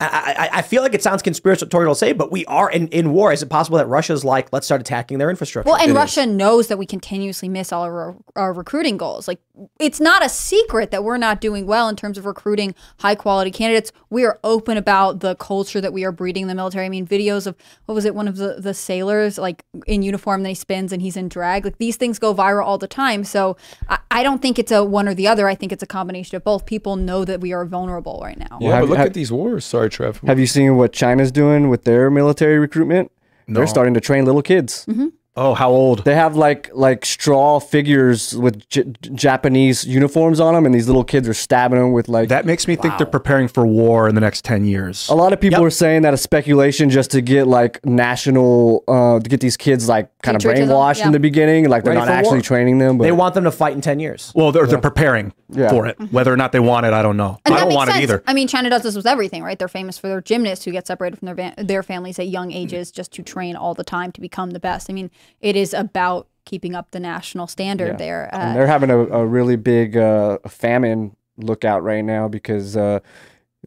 I, 0.00 0.48
I, 0.52 0.58
I 0.58 0.62
feel 0.62 0.82
like 0.82 0.94
it 0.94 1.02
sounds 1.02 1.22
conspiratorial 1.22 1.94
to 1.94 1.98
say, 1.98 2.12
but 2.12 2.30
we 2.30 2.46
are 2.46 2.70
in, 2.70 2.86
in 2.88 3.12
war. 3.12 3.32
Is 3.32 3.42
it 3.42 3.48
possible 3.48 3.78
that 3.78 3.86
Russia's 3.86 4.24
like, 4.24 4.52
let's 4.52 4.64
start 4.64 4.80
attacking 4.80 5.18
their 5.18 5.28
infrastructure? 5.28 5.68
Well, 5.68 5.80
and 5.80 5.92
Russia 5.92 6.24
knows 6.24 6.68
that 6.68 6.78
we 6.78 6.86
continuously 6.86 7.48
miss 7.48 7.72
all 7.72 7.82
our, 7.82 8.16
our 8.36 8.52
recruiting 8.52 8.96
goals. 8.96 9.26
Like, 9.26 9.40
it's 9.78 10.00
not 10.00 10.24
a 10.24 10.28
secret 10.28 10.90
that 10.90 11.04
we're 11.04 11.16
not 11.16 11.40
doing 11.40 11.66
well 11.66 11.88
in 11.88 11.96
terms 11.96 12.18
of 12.18 12.26
recruiting 12.26 12.74
high 13.00 13.14
quality 13.14 13.50
candidates. 13.50 13.92
We 14.10 14.24
are 14.24 14.38
open 14.44 14.76
about 14.76 15.20
the 15.20 15.34
culture 15.36 15.80
that 15.80 15.92
we 15.92 16.04
are 16.04 16.12
breeding 16.12 16.42
in 16.42 16.48
the 16.48 16.54
military. 16.54 16.86
I 16.86 16.88
mean, 16.88 17.06
videos 17.06 17.46
of 17.46 17.56
what 17.86 17.94
was 17.94 18.04
it, 18.04 18.14
one 18.14 18.28
of 18.28 18.36
the, 18.36 18.56
the 18.58 18.74
sailors 18.74 19.38
like 19.38 19.64
in 19.86 20.02
uniform, 20.02 20.42
then 20.42 20.50
he 20.50 20.54
spins 20.54 20.92
and 20.92 21.02
he's 21.02 21.16
in 21.16 21.28
drag. 21.28 21.64
Like, 21.64 21.78
these 21.78 21.96
things 21.96 22.18
go 22.18 22.34
viral 22.34 22.64
all 22.64 22.78
the 22.78 22.88
time. 22.88 23.24
So, 23.24 23.56
I, 23.88 23.98
I 24.10 24.22
don't 24.22 24.42
think 24.42 24.58
it's 24.58 24.72
a 24.72 24.84
one 24.84 25.08
or 25.08 25.14
the 25.14 25.28
other. 25.28 25.48
I 25.48 25.54
think 25.54 25.72
it's 25.72 25.82
a 25.82 25.86
combination 25.86 26.36
of 26.36 26.44
both. 26.44 26.66
People 26.66 26.96
know 26.96 27.24
that 27.24 27.40
we 27.40 27.52
are 27.52 27.64
vulnerable 27.64 28.20
right 28.22 28.38
now. 28.38 28.58
Yeah, 28.60 28.80
but 28.80 28.88
look 28.88 28.98
at 28.98 29.14
these 29.14 29.30
wars. 29.30 29.64
Sorry, 29.64 29.88
Trev. 29.88 30.20
Have 30.26 30.38
you 30.38 30.46
seen 30.46 30.76
what 30.76 30.92
China's 30.92 31.30
doing 31.30 31.68
with 31.68 31.84
their 31.84 32.10
military 32.10 32.58
recruitment? 32.58 33.12
No. 33.46 33.60
They're 33.60 33.66
starting 33.66 33.94
to 33.94 34.00
train 34.00 34.24
little 34.24 34.42
kids. 34.42 34.84
Mm-hmm. 34.86 35.08
Oh, 35.40 35.54
how 35.54 35.70
old? 35.70 36.04
They 36.04 36.16
have 36.16 36.34
like 36.34 36.68
like 36.74 37.06
straw 37.06 37.60
figures 37.60 38.36
with 38.36 38.68
J- 38.68 38.84
Japanese 39.14 39.84
uniforms 39.86 40.40
on 40.40 40.54
them, 40.54 40.66
and 40.66 40.74
these 40.74 40.88
little 40.88 41.04
kids 41.04 41.28
are 41.28 41.34
stabbing 41.34 41.78
them 41.78 41.92
with 41.92 42.08
like. 42.08 42.28
That 42.28 42.44
makes 42.44 42.66
me 42.66 42.74
think 42.74 42.98
they're 42.98 43.06
preparing 43.06 43.46
for 43.46 43.64
war 43.64 44.08
in 44.08 44.14
the 44.16 44.20
next 44.20 44.44
10 44.44 44.64
years. 44.64 45.08
A 45.08 45.14
lot 45.14 45.32
of 45.32 45.40
people 45.40 45.62
are 45.64 45.70
saying 45.70 46.02
that 46.02 46.12
a 46.12 46.16
speculation 46.16 46.90
just 46.90 47.12
to 47.12 47.20
get 47.20 47.46
like 47.46 47.84
national 47.86 48.82
uh, 48.88 49.20
to 49.20 49.28
get 49.28 49.40
these 49.40 49.56
kids 49.56 49.88
like 49.88 50.10
kind 50.22 50.36
of 50.36 50.42
brainwashed 50.42 50.98
yeah. 50.98 51.06
in 51.06 51.12
the 51.12 51.20
beginning, 51.20 51.68
like 51.68 51.84
they're 51.84 51.94
Ready 51.94 52.06
not 52.06 52.12
actually 52.12 52.38
war. 52.38 52.42
training 52.42 52.78
them. 52.78 52.98
But 52.98 53.04
they 53.04 53.12
want 53.12 53.34
them 53.34 53.44
to 53.44 53.52
fight 53.52 53.74
in 53.74 53.80
10 53.80 54.00
years. 54.00 54.32
Well, 54.34 54.50
they're, 54.50 54.66
they're 54.66 54.80
preparing 54.80 55.32
Yeah. 55.50 55.70
for 55.70 55.86
it. 55.86 55.96
Whether 56.10 56.32
or 56.32 56.36
not 56.36 56.52
they 56.52 56.60
want 56.60 56.86
it, 56.86 56.92
I 56.92 57.02
don't 57.02 57.16
know. 57.16 57.38
And 57.44 57.54
I 57.54 57.60
don't 57.60 57.74
want 57.74 57.90
sense. 57.90 58.00
it 58.00 58.02
either. 58.02 58.22
I 58.26 58.34
mean, 58.34 58.48
China 58.48 58.70
does 58.70 58.82
this 58.82 58.96
with 58.96 59.06
everything, 59.06 59.42
right? 59.42 59.58
They're 59.58 59.68
famous 59.68 59.98
for 59.98 60.08
their 60.08 60.20
gymnasts 60.20 60.64
who 60.64 60.72
get 60.72 60.86
separated 60.86 61.18
from 61.18 61.26
their 61.26 61.34
van- 61.34 61.54
their 61.58 61.82
families 61.82 62.18
at 62.18 62.28
young 62.28 62.50
ages 62.52 62.90
just 62.90 63.12
to 63.12 63.22
train 63.22 63.54
all 63.56 63.74
the 63.74 63.84
time 63.84 64.10
to 64.12 64.20
become 64.20 64.50
the 64.50 64.60
best. 64.60 64.90
I 64.90 64.92
mean, 64.92 65.10
it 65.40 65.56
is 65.56 65.74
about 65.74 66.26
keeping 66.44 66.74
up 66.74 66.90
the 66.92 67.00
national 67.00 67.46
standard 67.46 67.88
Yeah. 67.88 67.96
there. 67.96 68.28
And 68.32 68.50
Uh, 68.50 68.54
they're 68.54 68.66
having 68.66 68.90
a, 68.90 68.98
a 68.98 69.26
really 69.26 69.56
big 69.56 69.96
uh, 69.96 70.38
famine 70.48 71.14
lookout 71.36 71.82
right 71.82 72.04
now 72.04 72.26
because 72.28 72.76
uh, 72.76 73.00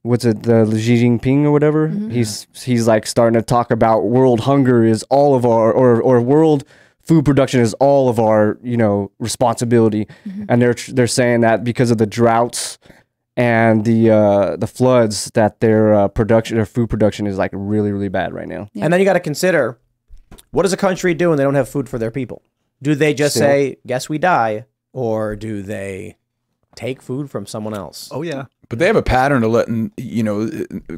what's 0.02 0.26
it, 0.26 0.44
the 0.44 0.66
Xi 0.80 1.04
Jinping 1.04 1.44
or 1.44 1.52
whatever? 1.52 1.88
He's 1.88 2.48
he's 2.64 2.88
like 2.88 3.06
starting 3.06 3.40
to 3.40 3.46
talk 3.46 3.72
about 3.72 4.06
world 4.06 4.42
hunger 4.42 4.84
is 4.84 5.04
all 5.10 5.36
of 5.36 5.46
our 5.46 5.72
or 5.72 6.02
or 6.02 6.20
world 6.22 6.64
food 7.04 7.26
production 7.26 7.60
is 7.62 7.74
all 7.76 8.10
of 8.10 8.20
our 8.20 8.58
you 8.64 8.78
know 8.78 9.12
responsibility, 9.20 10.08
and 10.50 10.62
they're 10.62 10.76
they're 10.90 11.08
saying 11.08 11.42
that 11.42 11.64
because 11.64 11.92
of 11.92 11.98
the 11.98 12.08
droughts 12.08 12.78
and 13.38 13.86
the 13.86 14.10
uh, 14.10 14.56
the 14.58 14.68
floods 14.68 15.32
that 15.34 15.60
their 15.62 15.94
uh, 15.94 16.08
production 16.08 16.58
their 16.58 16.66
food 16.66 16.90
production 16.90 17.28
is 17.28 17.38
like 17.38 17.52
really 17.54 17.92
really 17.92 18.10
bad 18.10 18.34
right 18.34 18.48
now. 18.48 18.68
And 18.76 18.92
then 18.92 19.00
you 19.00 19.06
got 19.06 19.14
to 19.14 19.20
consider 19.20 19.78
what 20.52 20.64
does 20.64 20.74
a 20.74 20.78
country 20.78 21.14
do 21.14 21.30
when 21.30 21.38
they 21.38 21.44
don't 21.44 21.56
have 21.56 21.70
food 21.70 21.90
for 21.90 21.98
their 21.98 22.12
people? 22.12 22.42
Do 22.82 22.96
they 22.96 23.14
just 23.14 23.36
Still. 23.36 23.48
say, 23.48 23.78
guess 23.86 24.10
we 24.10 24.18
die? 24.18 24.66
Or 24.94 25.36
do 25.36 25.62
they 25.62 26.18
take 26.76 27.02
food 27.02 27.30
from 27.30 27.46
someone 27.46 27.74
else? 27.74 28.10
Oh, 28.12 28.22
yeah. 28.22 28.46
But 28.70 28.80
they 28.80 28.88
have 28.88 28.96
a 28.96 29.04
pattern 29.04 29.44
of 29.44 29.52
letting 29.52 29.92
you 29.98 30.24
know, 30.24 30.50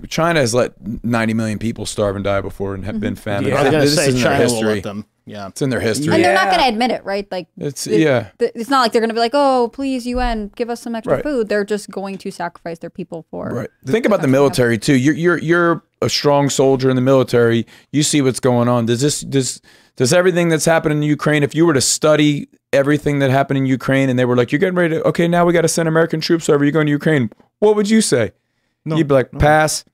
China 0.08 0.40
has 0.40 0.54
let 0.54 0.74
90 1.04 1.34
million 1.34 1.58
people 1.58 1.86
starve 1.88 2.16
and 2.16 2.24
die 2.24 2.42
before 2.42 2.76
and 2.76 2.86
have 2.86 2.96
mm-hmm. 2.96 3.02
been 3.02 3.16
famine. 3.16 3.50
Yeah, 3.50 3.62
I 3.62 3.64
was 3.64 3.72
gonna 3.72 3.88
say 3.88 4.08
is 4.10 4.16
in 4.16 4.22
their 4.22 4.38
China 4.38 4.54
will 4.54 4.62
let 4.62 4.84
them. 4.84 5.06
Yeah, 5.26 5.48
it's 5.48 5.62
in 5.62 5.70
their 5.70 5.80
history. 5.80 6.14
and 6.14 6.24
they're 6.24 6.34
not 6.34 6.50
going 6.50 6.60
to 6.62 6.68
admit 6.68 6.92
it, 6.92 7.06
right? 7.06 7.26
Like 7.32 7.48
It's- 7.58 7.88
it- 7.88 8.02
yeah. 8.02 8.28
th- 8.40 8.52
it's 8.56 8.70
not 8.70 8.82
like 8.82 8.92
they're 8.92 9.00
going 9.02 9.10
to 9.10 9.14
be 9.14 9.20
like, 9.22 9.32
"Oh, 9.34 9.70
please, 9.72 10.06
UN, 10.06 10.52
give 10.56 10.70
us 10.70 10.82
some 10.82 10.96
extra 10.96 11.16
Right. 11.16 11.24
food." 11.24 11.48
They're 11.48 11.64
just 11.64 11.90
going 11.90 12.18
to 12.18 12.32
sacrifice 12.32 12.80
their 12.80 12.90
people 12.90 13.26
for. 13.32 13.50
Right. 13.50 13.70
Think 13.86 14.06
about 14.06 14.22
the 14.22 14.28
military 14.28 14.78
too. 14.78 14.96
You're 14.98 15.16
you're 15.16 15.38
you're 15.38 15.84
a 16.02 16.10
strong 16.10 16.50
soldier 16.50 16.90
in 16.90 16.96
the 16.98 17.02
military. 17.02 17.66
You 17.94 18.04
see 18.04 18.22
what's 18.22 18.42
going 18.42 18.68
on. 18.68 18.86
Does 18.86 19.00
this 19.02 19.22
does 19.22 19.62
does 19.96 20.12
everything 20.12 20.50
that's 20.50 20.66
happening 20.66 20.98
in 20.98 21.04
Ukraine? 21.04 21.44
If 21.44 21.56
you 21.56 21.66
were 21.66 21.74
to 21.74 21.82
study 21.82 22.50
everything 22.74 23.20
that 23.20 23.30
happened 23.32 23.60
in 23.60 23.66
Ukraine, 23.66 24.10
and 24.10 24.18
they 24.20 24.26
were 24.26 24.36
like, 24.36 24.52
"You're 24.52 24.60
getting 24.60 24.76
ready 24.76 24.96
to 24.96 25.08
okay, 25.08 25.28
now 25.30 25.46
we 25.46 25.54
got 25.54 25.62
to 25.62 25.68
send 25.70 25.88
American 25.88 26.20
troops 26.20 26.50
over. 26.50 26.66
You're 26.66 26.72
going 26.74 26.88
to 26.88 26.92
Ukraine." 26.92 27.30
What 27.60 27.76
would 27.78 27.90
you 27.90 28.02
say? 28.02 28.34
No, 28.86 28.98
You'd 28.98 29.08
be 29.08 29.14
like, 29.14 29.32
"Pass." 29.40 29.86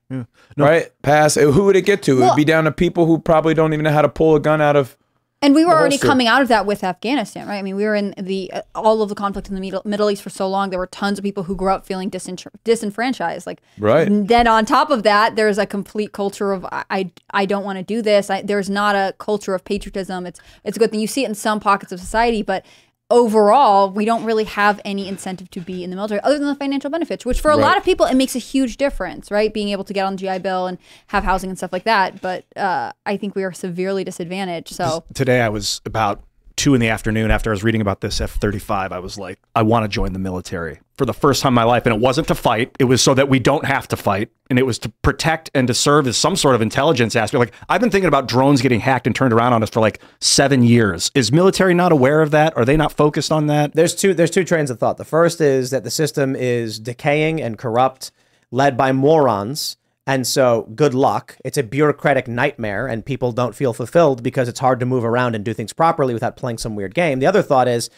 Right? 0.56 0.90
Pass. 1.02 1.36
Who 1.36 1.64
would 1.66 1.76
it 1.76 1.82
get 1.82 2.02
to? 2.02 2.16
it 2.16 2.20
Well- 2.20 2.30
would 2.30 2.36
be 2.36 2.44
down 2.44 2.64
to 2.64 2.72
people 2.72 3.06
who 3.06 3.18
probably 3.18 3.54
don't 3.54 3.72
even 3.72 3.84
know 3.84 3.92
how 3.92 4.02
to 4.02 4.08
pull 4.08 4.34
a 4.34 4.40
gun 4.40 4.60
out 4.60 4.74
of. 4.74 4.96
And 5.42 5.54
we 5.54 5.64
were 5.64 5.72
already 5.72 5.96
coming 5.96 6.26
out 6.26 6.42
of 6.42 6.48
that 6.48 6.66
with 6.66 6.84
Afghanistan, 6.84 7.48
right? 7.48 7.56
I 7.56 7.62
mean, 7.62 7.74
we 7.74 7.84
were 7.84 7.94
in 7.94 8.14
the 8.18 8.52
uh, 8.52 8.60
all 8.74 9.00
of 9.00 9.08
the 9.08 9.14
conflict 9.14 9.48
in 9.48 9.54
the 9.54 9.60
Middle, 9.62 9.80
Middle 9.86 10.10
East 10.10 10.22
for 10.22 10.28
so 10.28 10.46
long. 10.46 10.68
There 10.68 10.78
were 10.78 10.86
tons 10.86 11.18
of 11.18 11.22
people 11.22 11.44
who 11.44 11.56
grew 11.56 11.70
up 11.70 11.86
feeling 11.86 12.10
disenfr- 12.10 12.48
disenfranchised. 12.62 13.46
Like, 13.46 13.62
Right. 13.78 14.06
and 14.06 14.28
Then 14.28 14.46
on 14.46 14.66
top 14.66 14.90
of 14.90 15.02
that, 15.04 15.36
there's 15.36 15.56
a 15.56 15.64
complete 15.64 16.12
culture 16.12 16.52
of 16.52 16.66
I 16.66 16.84
I, 16.90 17.10
I 17.30 17.46
don't 17.46 17.64
want 17.64 17.78
to 17.78 17.82
do 17.82 18.02
this. 18.02 18.28
I, 18.28 18.42
there's 18.42 18.68
not 18.68 18.94
a 18.94 19.14
culture 19.16 19.54
of 19.54 19.64
patriotism. 19.64 20.26
It's 20.26 20.40
it's 20.62 20.76
a 20.76 20.80
good 20.80 20.90
thing 20.90 21.00
you 21.00 21.06
see 21.06 21.24
it 21.24 21.28
in 21.28 21.34
some 21.34 21.58
pockets 21.58 21.90
of 21.90 22.00
society, 22.00 22.42
but 22.42 22.66
overall, 23.10 23.90
we 23.90 24.04
don't 24.04 24.24
really 24.24 24.44
have 24.44 24.80
any 24.84 25.08
incentive 25.08 25.50
to 25.50 25.60
be 25.60 25.84
in 25.84 25.90
the 25.90 25.96
military 25.96 26.20
other 26.22 26.38
than 26.38 26.46
the 26.46 26.54
financial 26.54 26.90
benefits, 26.90 27.26
which 27.26 27.40
for 27.40 27.50
a 27.50 27.56
lot 27.56 27.76
of 27.76 27.84
people 27.84 28.06
it 28.06 28.14
makes 28.14 28.34
a 28.36 28.38
huge 28.38 28.76
difference, 28.76 29.30
right? 29.30 29.52
Being 29.52 29.68
able 29.70 29.84
to 29.84 29.92
get 29.92 30.04
on 30.06 30.16
the 30.16 30.18
GI 30.18 30.38
Bill 30.38 30.66
and 30.66 30.78
have 31.08 31.24
housing 31.24 31.50
and 31.50 31.58
stuff 31.58 31.72
like 31.72 31.84
that. 31.84 32.20
But 32.20 32.44
uh, 32.56 32.92
I 33.04 33.16
think 33.16 33.34
we 33.34 33.44
are 33.44 33.52
severely 33.52 34.04
disadvantaged. 34.04 34.74
So. 34.74 35.04
Today 35.14 35.40
I 35.40 35.48
was 35.48 35.80
about 35.84 36.22
two 36.56 36.74
in 36.74 36.80
the 36.80 36.88
afternoon 36.88 37.30
after 37.30 37.50
I 37.50 37.52
was 37.52 37.64
reading 37.64 37.80
about 37.80 38.00
this 38.00 38.20
F 38.20 38.32
35. 38.32 38.92
I 38.92 38.98
was 38.98 39.18
like, 39.18 39.38
I 39.54 39.62
want 39.62 39.84
to 39.84 39.88
join 39.88 40.12
the 40.12 40.18
military 40.18 40.80
for 40.96 41.06
the 41.06 41.14
first 41.14 41.42
time 41.42 41.52
in 41.52 41.54
my 41.54 41.64
life. 41.64 41.86
And 41.86 41.94
it 41.94 42.00
wasn't 42.00 42.28
to 42.28 42.34
fight, 42.34 42.76
it 42.78 42.84
was 42.84 43.02
so 43.02 43.14
that 43.14 43.28
we 43.28 43.38
don't 43.38 43.64
have 43.64 43.88
to 43.88 43.96
fight. 43.96 44.30
And 44.50 44.58
it 44.58 44.66
was 44.66 44.78
to 44.80 44.90
protect 45.02 45.50
and 45.54 45.66
to 45.68 45.74
serve 45.74 46.06
as 46.06 46.16
some 46.16 46.36
sort 46.36 46.54
of 46.54 46.60
intelligence 46.60 47.16
aspect. 47.16 47.38
Like, 47.38 47.54
I've 47.68 47.80
been 47.80 47.90
thinking 47.90 48.08
about 48.08 48.28
drones 48.28 48.60
getting 48.60 48.80
hacked 48.80 49.06
and 49.06 49.16
turned 49.16 49.32
around 49.32 49.52
on 49.52 49.62
us 49.62 49.70
for 49.70 49.80
like 49.80 50.00
seven 50.20 50.62
years. 50.62 51.10
Is 51.14 51.32
military 51.32 51.72
not 51.72 51.92
aware 51.92 52.20
of 52.20 52.30
that? 52.32 52.56
Are 52.56 52.64
they 52.64 52.76
not 52.76 52.92
focused 52.92 53.32
on 53.32 53.46
that? 53.46 53.74
There's 53.74 53.94
two 53.94 54.12
there's 54.12 54.30
two 54.30 54.44
trains 54.44 54.70
of 54.70 54.78
thought. 54.78 54.96
The 54.96 55.04
first 55.04 55.40
is 55.40 55.70
that 55.70 55.84
the 55.84 55.90
system 55.90 56.36
is 56.36 56.78
decaying 56.78 57.40
and 57.40 57.56
corrupt, 57.56 58.10
led 58.50 58.76
by 58.76 58.92
morons. 58.92 59.76
And 60.06 60.26
so, 60.26 60.68
good 60.74 60.94
luck. 60.94 61.36
It's 61.44 61.58
a 61.58 61.62
bureaucratic 61.62 62.26
nightmare, 62.26 62.86
and 62.86 63.04
people 63.04 63.32
don't 63.32 63.54
feel 63.54 63.72
fulfilled 63.72 64.22
because 64.22 64.48
it's 64.48 64.58
hard 64.58 64.80
to 64.80 64.86
move 64.86 65.04
around 65.04 65.34
and 65.34 65.44
do 65.44 65.54
things 65.54 65.72
properly 65.72 66.14
without 66.14 66.36
playing 66.36 66.58
some 66.58 66.74
weird 66.74 66.94
game. 66.94 67.20
The 67.20 67.26
other 67.26 67.42
thought 67.42 67.68
is 67.68 67.90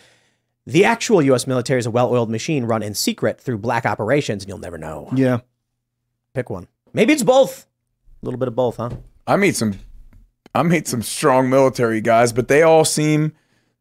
the 0.66 0.84
actual 0.84 1.22
U.S. 1.22 1.46
military 1.46 1.78
is 1.78 1.86
a 1.86 1.90
well 1.90 2.12
oiled 2.12 2.30
machine 2.30 2.64
run 2.64 2.82
in 2.82 2.94
secret 2.94 3.40
through 3.40 3.58
black 3.58 3.86
operations, 3.86 4.42
and 4.42 4.48
you'll 4.48 4.58
never 4.58 4.78
know. 4.78 5.08
Yeah. 5.14 5.40
Pick 6.34 6.50
one. 6.50 6.68
Maybe 6.92 7.12
it's 7.12 7.22
both. 7.22 7.66
A 8.22 8.26
little 8.26 8.38
bit 8.38 8.48
of 8.48 8.54
both, 8.54 8.76
huh? 8.76 8.90
I 9.26 9.36
meet 9.36 9.56
some 9.56 9.78
I 10.54 10.62
meet 10.62 10.86
some 10.86 11.02
strong 11.02 11.48
military 11.48 12.00
guys, 12.00 12.32
but 12.32 12.48
they 12.48 12.62
all 12.62 12.84
seem 12.84 13.32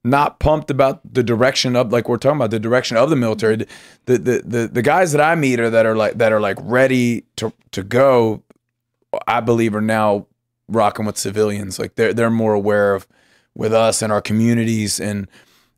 not 0.04 0.40
pumped 0.40 0.72
about 0.72 1.02
the 1.14 1.24
direction 1.24 1.76
of 1.76 1.92
like 1.92 2.10
we're 2.10 2.18
talking 2.18 2.38
about 2.38 2.52
the 2.52 2.60
direction 2.60 2.98
of 2.98 3.10
the 3.10 3.16
military. 3.16 3.58
The 3.58 3.68
the 4.06 4.42
the 4.44 4.70
the, 4.72 4.82
guys 4.82 5.12
that 5.12 5.22
I 5.22 5.36
meet 5.36 5.60
are 5.60 5.70
that 5.70 5.86
are 5.86 5.96
like 5.96 6.18
that 6.18 6.32
are 6.32 6.42
like 6.42 6.58
ready 6.62 7.26
to 7.38 7.54
to 7.72 7.84
go, 7.84 8.44
I 9.28 9.42
believe 9.42 9.76
are 9.76 9.82
now 9.82 10.28
rocking 10.68 11.06
with 11.06 11.18
civilians. 11.18 11.78
Like 11.78 11.96
they're 11.96 12.14
they're 12.14 12.32
more 12.32 12.54
aware 12.54 12.96
of 12.96 13.08
with 13.56 13.74
us 13.74 14.02
and 14.02 14.12
our 14.12 14.22
communities 14.22 15.00
and 15.00 15.28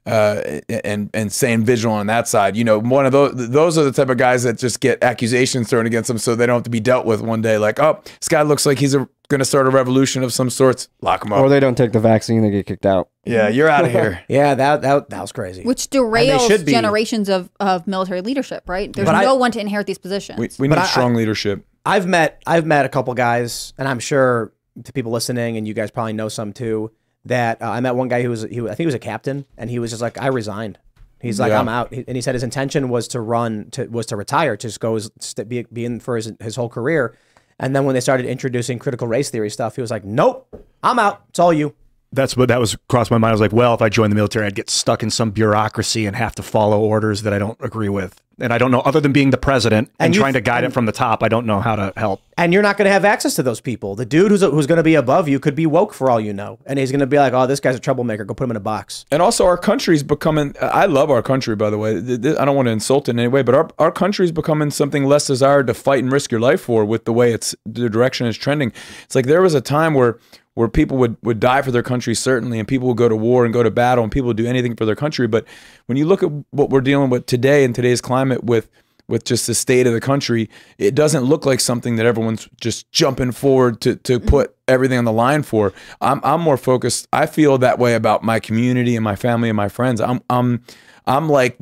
uh, 0.05 0.59
and 0.69 1.09
and 1.13 1.32
staying 1.32 1.65
vigilant 1.65 2.01
on 2.01 2.07
that 2.07 2.28
side. 2.28 2.55
You 2.55 2.63
know, 2.63 2.80
one 2.80 3.05
of 3.05 3.11
those 3.11 3.49
those 3.49 3.78
are 3.78 3.84
the 3.84 3.91
type 3.91 4.09
of 4.09 4.17
guys 4.17 4.43
that 4.43 4.57
just 4.57 4.80
get 4.80 5.03
accusations 5.03 5.69
thrown 5.69 5.86
against 5.86 6.07
them, 6.07 6.17
so 6.17 6.36
they 6.36 6.45
don't 6.45 6.55
have 6.55 6.63
to 6.63 6.69
be 6.69 6.80
dealt 6.80 7.05
with 7.05 7.21
one 7.21 7.41
day. 7.41 7.57
Like, 7.57 7.80
oh, 7.80 8.01
this 8.19 8.30
guy 8.30 8.41
looks 8.41 8.65
like 8.65 8.80
he's 8.80 8.95
going 9.34 9.39
to 9.39 9.45
start 9.45 9.65
a 9.67 9.71
revolution 9.71 10.21
of 10.23 10.31
some 10.31 10.49
sorts. 10.49 10.88
Lock 11.01 11.23
them 11.23 11.34
up. 11.34 11.39
Or 11.41 11.49
they 11.49 11.59
don't 11.59 11.75
take 11.75 11.91
the 11.91 11.99
vaccine, 11.99 12.41
they 12.43 12.51
get 12.51 12.65
kicked 12.67 12.86
out. 12.86 13.09
Yeah, 13.25 13.47
you're 13.49 13.67
out 13.69 13.84
of 13.86 13.91
here. 13.91 14.23
yeah, 14.29 14.53
that, 14.55 14.81
that 14.84 15.09
that 15.09 15.21
was 15.21 15.31
crazy. 15.31 15.63
Which 15.63 15.89
derails 15.89 16.65
generations 16.65 17.29
of, 17.29 17.49
of 17.59 17.88
military 17.88 18.21
leadership, 18.21 18.69
right? 18.69 18.93
There's 18.93 19.05
But 19.07 19.15
I- 19.15 19.23
no 19.23 19.36
one 19.36 19.51
to 19.51 19.59
inherit 19.59 19.88
these 19.88 19.97
positions. 19.97 20.39
We, 20.39 20.49
we 20.59 20.67
But 20.67 20.75
need 20.75 20.81
I- 20.81 20.88
strong 20.88 21.15
leadership. 21.15 21.65
I've 21.86 22.07
met 22.07 22.41
I've 22.47 22.65
met 22.65 22.86
a 22.86 22.89
couple 22.89 23.13
guys, 23.13 23.73
and 23.77 23.88
I'm 23.89 23.99
sure 23.99 24.53
to 24.84 24.93
people 24.93 25.11
listening, 25.11 25.57
and 25.57 25.67
you 25.67 25.73
guys 25.73 25.91
probably 25.91 26.13
know 26.13 26.29
some 26.29 26.53
too. 26.53 26.91
That 27.25 27.61
uh, 27.61 27.69
I 27.69 27.79
met 27.81 27.95
one 27.95 28.07
guy 28.07 28.21
who 28.21 28.29
was 28.29 28.43
he, 28.43 28.59
I 28.61 28.67
think 28.67 28.79
he 28.79 28.86
was 28.86 28.95
a 28.95 28.99
captain, 28.99 29.45
and 29.57 29.69
he 29.69 29.79
was 29.79 29.89
just 29.91 30.01
like, 30.01 30.17
I 30.21 30.27
resigned. 30.27 30.77
He's 31.21 31.39
like, 31.39 31.51
Yeah. 31.51 31.59
I'm 31.59 31.69
out, 31.69 31.91
and 31.91 32.15
he 32.15 32.21
said 32.21 32.36
his 32.36 32.43
intention 32.43 32.89
was 32.89 33.07
to 33.09 33.21
run 33.21 33.69
to 33.71 33.88
was 33.88 34.05
to 34.07 34.15
retire, 34.17 34.55
to 34.57 34.67
just 34.67 34.79
go 34.81 34.97
st- 34.97 35.47
be 35.49 35.63
be 35.71 35.86
in 35.86 35.99
for 35.99 36.15
his 36.17 36.31
his 36.41 36.55
whole 36.55 36.69
career. 36.69 37.17
And 37.60 37.76
then 37.76 37.86
when 37.86 37.93
they 37.93 38.01
started 38.01 38.26
introducing 38.26 38.80
critical 38.80 39.08
race 39.08 39.30
theory 39.30 39.49
stuff, 39.49 39.76
he 39.76 39.82
was 39.82 39.91
like, 39.91 40.04
Nope, 40.04 40.47
I'm 40.82 40.99
out. 40.99 41.24
It's 41.30 41.39
all 41.39 41.54
you. 41.54 41.76
That's 42.14 42.38
what 42.38 42.47
that 42.49 42.59
was 42.59 42.78
crossed 42.88 43.11
my 43.11 43.18
mind. 43.18 43.30
I 43.30 43.34
was 43.34 43.41
like, 43.41 43.53
well, 43.53 43.74
if 43.74 43.82
I 43.82 43.89
joined 43.89 44.11
the 44.11 44.16
military, 44.16 44.45
I'd 44.45 44.55
get 44.55 44.70
stuck 44.70 45.03
in 45.03 45.09
some 45.09 45.32
bureaucracy 45.32 46.05
and 46.05 46.16
have 46.16 46.36
to 46.36 46.43
follow 46.43 46.80
orders 46.80 47.24
that 47.24 47.34
I 47.34 47.39
don't 47.39 47.57
agree 47.59 47.89
with. 47.89 48.22
And 48.39 48.51
I 48.51 48.57
don't 48.57 48.72
know, 48.72 48.80
other 48.80 48.99
than 48.99 49.11
being 49.11 49.30
the 49.30 49.38
president 49.38 49.91
and, 49.99 50.07
And 50.07 50.14
trying 50.16 50.34
to 50.34 50.41
guide 50.41 50.64
it 50.64 50.74
from 50.74 50.88
the 50.88 50.91
top, 50.91 51.22
I 51.22 51.28
don't 51.28 51.45
know 51.45 51.59
how 51.59 51.76
to 51.76 51.93
help. 51.95 52.20
And 52.36 52.51
you're 52.51 52.64
not 52.64 52.78
going 52.78 52.88
to 52.88 52.91
have 52.91 53.05
access 53.05 53.36
to 53.36 53.43
those 53.43 53.61
people. 53.61 53.93
The 53.93 54.07
dude 54.07 54.32
who's 54.32 54.41
who's 54.41 54.66
going 54.66 54.78
to 54.78 54.84
be 54.84 54.95
above 54.95 55.28
you 55.30 55.39
could 55.39 55.53
be 55.53 55.68
woke 55.68 55.93
for 55.93 56.09
all 56.09 56.20
you 56.20 56.34
know, 56.34 56.57
and 56.66 56.80
he's 56.80 56.89
going 56.89 56.99
to 57.01 57.05
be 57.05 57.18
like, 57.18 57.32
"Oh, 57.34 57.45
this 57.45 57.59
guy's 57.59 57.76
a 57.76 57.80
troublemaker. 57.80 58.26
Go 58.26 58.34
put 58.34 58.45
him 58.45 58.49
in 58.49 58.57
a 58.57 58.59
box." 58.59 59.05
And 59.11 59.22
also, 59.22 59.45
our 59.45 59.55
country's 59.57 60.01
becoming. 60.01 60.55
I 60.59 60.88
love 60.88 61.11
our 61.11 61.22
country, 61.22 61.55
by 61.55 61.70
the 61.70 61.78
way. 61.78 62.01
Th- 62.01 62.20
th- 62.20 62.38
I 62.38 62.45
don't 62.45 62.55
want 62.55 62.66
to 62.66 62.72
insult 62.72 63.07
it 63.07 63.11
in 63.11 63.20
any 63.20 63.28
way, 63.28 63.43
but 63.43 63.53
our, 63.53 63.70
our 63.78 63.91
country's 63.91 64.32
becoming 64.32 64.72
something 64.72 65.05
less 65.05 65.28
desired 65.28 65.68
to 65.68 65.76
fight 65.76 66.03
and 66.03 66.11
risk 66.11 66.32
your 66.32 66.41
life 66.41 66.61
for 66.61 66.84
with 66.86 67.05
the 67.05 67.14
way 67.14 67.34
it's 67.34 67.53
the 67.68 67.88
direction 67.88 68.26
it's 68.26 68.38
trending. 68.38 68.74
It's 69.03 69.14
like 69.14 69.28
there 69.28 69.43
was 69.43 69.53
a 69.53 69.61
time 69.61 69.93
where 69.93 70.18
where 70.56 70.68
people 70.68 70.97
would, 70.97 71.18
would 71.24 71.39
die 71.39 71.62
for 71.62 71.72
their 71.72 71.84
country, 71.84 72.14
certainly, 72.14 72.60
and 72.60 72.68
people 72.68 72.88
would 72.88 72.97
go 72.97 73.10
to 73.10 73.16
war 73.16 73.45
and 73.45 73.54
go 73.54 73.64
to 73.64 73.72
battle, 73.72 74.04
and 74.04 74.12
people 74.12 74.28
would 74.28 74.38
do 74.38 74.45
anything 74.45 74.76
for 74.76 74.86
their 74.86 74.95
country. 74.95 75.28
But 75.28 75.45
when 75.88 75.97
you 75.97 76.06
look 76.06 76.22
at 76.24 76.32
what 76.51 76.70
we're 76.70 76.82
dealing 76.82 77.10
with 77.10 77.26
today 77.26 77.64
in 77.64 77.74
today's 77.74 78.01
climate 78.01 78.43
with 78.43 78.70
with 79.10 79.26
just 79.26 79.47
the 79.47 79.54
state 79.54 79.86
of 79.86 79.91
the 79.91 79.99
country, 79.99 80.49
it 80.78 80.95
doesn't 80.95 81.24
look 81.24 81.45
like 81.45 81.60
something 81.60 81.97
that 81.97 82.06
everyone's 82.06 82.47
just 82.60 82.89
jumping 82.91 83.32
forward 83.32 83.82
to 83.82 83.95
to 83.97 84.20
put 84.20 84.56
everything 84.68 84.97
on 84.97 85.06
the 85.06 85.12
line 85.12 85.43
for. 85.43 85.74
I'm 86.01 86.22
I'm 86.24 86.41
more 86.41 86.58
focused. 86.58 87.08
I 87.12 87.26
feel 87.26 87.58
that 87.58 87.80
way 87.80 87.95
about 87.95 88.24
my 88.24 88.39
community 88.39 88.95
and 88.95 89.04
my 89.04 89.16
family 89.16 89.49
and 89.49 89.58
my 89.58 89.70
friends. 89.70 89.99
I'm 89.99 90.22
I'm 90.30 90.64
I'm 91.06 91.30
like 91.30 91.58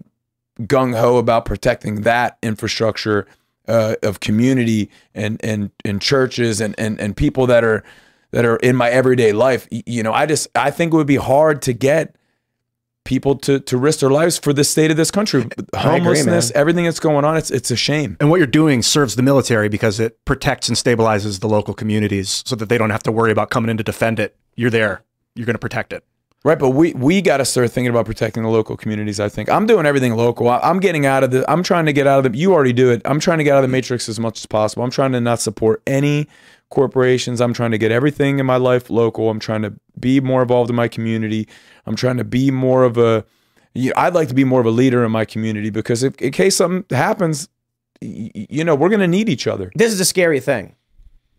gung 0.61 0.95
ho 0.95 1.17
about 1.17 1.45
protecting 1.45 2.01
that 2.01 2.37
infrastructure 2.43 3.25
uh, 3.67 3.95
of 4.03 4.19
community 4.19 4.89
and 5.15 5.39
and 5.43 5.71
and 5.85 6.01
churches 6.01 6.61
and 6.61 6.75
and 6.77 6.99
and 6.99 7.15
people 7.15 7.47
that 7.47 7.63
are 7.63 7.83
that 8.31 8.45
are 8.45 8.57
in 8.57 8.75
my 8.75 8.89
everyday 8.89 9.31
life. 9.31 9.67
You 9.71 10.03
know, 10.03 10.13
I 10.13 10.25
just 10.25 10.47
I 10.55 10.71
think 10.71 10.93
it 10.93 10.97
would 10.97 11.07
be 11.07 11.17
hard 11.17 11.61
to 11.63 11.73
get 11.73 12.15
people 13.03 13.35
to 13.35 13.59
to 13.59 13.77
risk 13.77 13.99
their 13.99 14.09
lives 14.09 14.37
for 14.37 14.53
the 14.53 14.63
state 14.63 14.91
of 14.91 14.97
this 14.97 15.11
country. 15.11 15.45
Homelessness, 15.75 16.51
everything 16.51 16.85
that's 16.85 16.99
going 16.99 17.25
on, 17.25 17.37
it's 17.37 17.51
it's 17.51 17.71
a 17.71 17.75
shame. 17.75 18.17
And 18.19 18.29
what 18.29 18.37
you're 18.37 18.47
doing 18.47 18.81
serves 18.81 19.15
the 19.15 19.23
military 19.23 19.69
because 19.69 19.99
it 19.99 20.23
protects 20.25 20.67
and 20.67 20.77
stabilizes 20.77 21.39
the 21.39 21.49
local 21.49 21.73
communities 21.73 22.43
so 22.45 22.55
that 22.55 22.69
they 22.69 22.77
don't 22.77 22.91
have 22.91 23.03
to 23.03 23.11
worry 23.11 23.31
about 23.31 23.49
coming 23.49 23.69
in 23.69 23.77
to 23.77 23.83
defend 23.83 24.19
it. 24.19 24.35
You're 24.55 24.69
there. 24.69 25.03
You're 25.35 25.45
going 25.45 25.55
to 25.55 25.59
protect 25.59 25.93
it. 25.93 26.03
Right, 26.43 26.57
but 26.57 26.71
we 26.71 26.93
we 26.93 27.21
got 27.21 27.37
to 27.37 27.45
start 27.45 27.69
thinking 27.69 27.91
about 27.91 28.07
protecting 28.07 28.41
the 28.41 28.49
local 28.49 28.75
communities. 28.75 29.19
I 29.19 29.29
think 29.29 29.47
I'm 29.47 29.67
doing 29.67 29.85
everything 29.85 30.15
local. 30.15 30.49
I, 30.49 30.57
I'm 30.59 30.79
getting 30.79 31.05
out 31.05 31.23
of 31.23 31.29
the. 31.29 31.49
I'm 31.51 31.61
trying 31.61 31.85
to 31.85 31.93
get 31.93 32.07
out 32.07 32.25
of 32.25 32.31
the. 32.31 32.37
You 32.37 32.53
already 32.53 32.73
do 32.73 32.89
it. 32.89 33.03
I'm 33.05 33.19
trying 33.19 33.37
to 33.37 33.43
get 33.43 33.53
out 33.53 33.63
of 33.63 33.69
the 33.69 33.71
matrix 33.71 34.09
as 34.09 34.19
much 34.19 34.39
as 34.39 34.47
possible. 34.47 34.83
I'm 34.83 34.89
trying 34.89 35.11
to 35.11 35.21
not 35.21 35.39
support 35.39 35.83
any 35.85 36.27
corporations. 36.71 37.39
I'm 37.39 37.53
trying 37.53 37.71
to 37.71 37.77
get 37.77 37.91
everything 37.91 38.39
in 38.39 38.45
my 38.47 38.57
life 38.57 38.89
local. 38.89 39.29
I'm 39.29 39.39
trying 39.39 39.61
to 39.61 39.73
be 39.99 40.19
more 40.19 40.41
involved 40.41 40.71
in 40.71 40.75
my 40.75 40.87
community. 40.87 41.47
I'm 41.85 41.95
trying 41.95 42.17
to 42.17 42.23
be 42.23 42.49
more 42.49 42.83
of 42.83 42.97
a. 42.97 43.23
You 43.75 43.93
I'd 43.95 44.15
like 44.15 44.27
to 44.29 44.33
be 44.33 44.43
more 44.43 44.59
of 44.59 44.65
a 44.65 44.71
leader 44.71 45.05
in 45.05 45.11
my 45.11 45.23
community 45.23 45.69
because 45.69 46.03
if, 46.03 46.19
in 46.19 46.31
case 46.31 46.57
something 46.57 46.83
happens, 46.95 47.47
you 48.01 48.63
know, 48.63 48.75
we're 48.75 48.89
going 48.89 49.01
to 49.01 49.07
need 49.07 49.29
each 49.29 49.47
other. 49.47 49.71
This 49.75 49.93
is 49.93 49.99
a 49.99 50.05
scary 50.05 50.39
thing. 50.39 50.75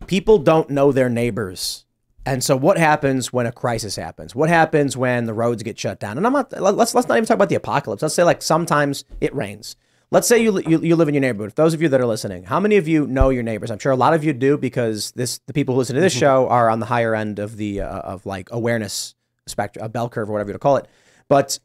People 0.07 0.37
don't 0.39 0.69
know 0.69 0.91
their 0.91 1.09
neighbors. 1.09 1.85
And 2.25 2.43
so 2.43 2.55
what 2.55 2.77
happens 2.77 3.33
when 3.33 3.45
a 3.45 3.51
crisis 3.51 3.97
happens? 3.97 4.33
What 4.33 4.49
happens 4.49 4.95
when 4.95 5.25
the 5.25 5.33
roads 5.33 5.61
get 5.61 5.77
shut 5.77 5.99
down? 5.99 6.17
And 6.17 6.25
I'm 6.25 6.33
not 6.33 6.51
let's 6.59 6.95
let's 6.95 7.07
not 7.07 7.17
even 7.17 7.25
talk 7.25 7.35
about 7.35 7.49
the 7.49 7.55
apocalypse. 7.55 8.01
Let's 8.01 8.15
say 8.15 8.23
like 8.23 8.41
sometimes 8.41 9.03
it 9.19 9.35
rains. 9.35 9.75
Let's 10.13 10.27
say 10.27 10.43
you, 10.43 10.61
you 10.67 10.79
you 10.79 10.95
live 10.95 11.07
in 11.07 11.15
your 11.15 11.21
neighborhood. 11.21 11.53
For 11.53 11.63
those 11.63 11.73
of 11.73 11.81
you 11.81 11.89
that 11.89 11.99
are 11.99 12.05
listening, 12.05 12.43
how 12.43 12.59
many 12.59 12.77
of 12.77 12.87
you 12.87 13.07
know 13.07 13.29
your 13.29 13.41
neighbors? 13.41 13.71
I'm 13.71 13.79
sure 13.79 13.91
a 13.91 13.95
lot 13.95 14.13
of 14.13 14.23
you 14.23 14.31
do 14.31 14.59
because 14.59 15.11
this 15.13 15.39
the 15.47 15.53
people 15.53 15.73
who 15.73 15.79
listen 15.79 15.95
to 15.95 16.01
this 16.01 16.13
show 16.13 16.47
are 16.49 16.69
on 16.69 16.79
the 16.79 16.85
higher 16.85 17.15
end 17.15 17.39
of 17.39 17.57
the 17.57 17.81
uh, 17.81 17.99
of 18.01 18.23
like 18.23 18.49
awareness 18.51 19.15
spectrum, 19.47 19.83
a 19.83 19.89
bell 19.89 20.09
curve 20.09 20.29
or 20.29 20.33
whatever 20.33 20.49
you 20.49 20.53
want 20.53 20.61
to 20.61 20.63
call 20.63 20.77
it. 20.77 20.87
But 21.29 21.57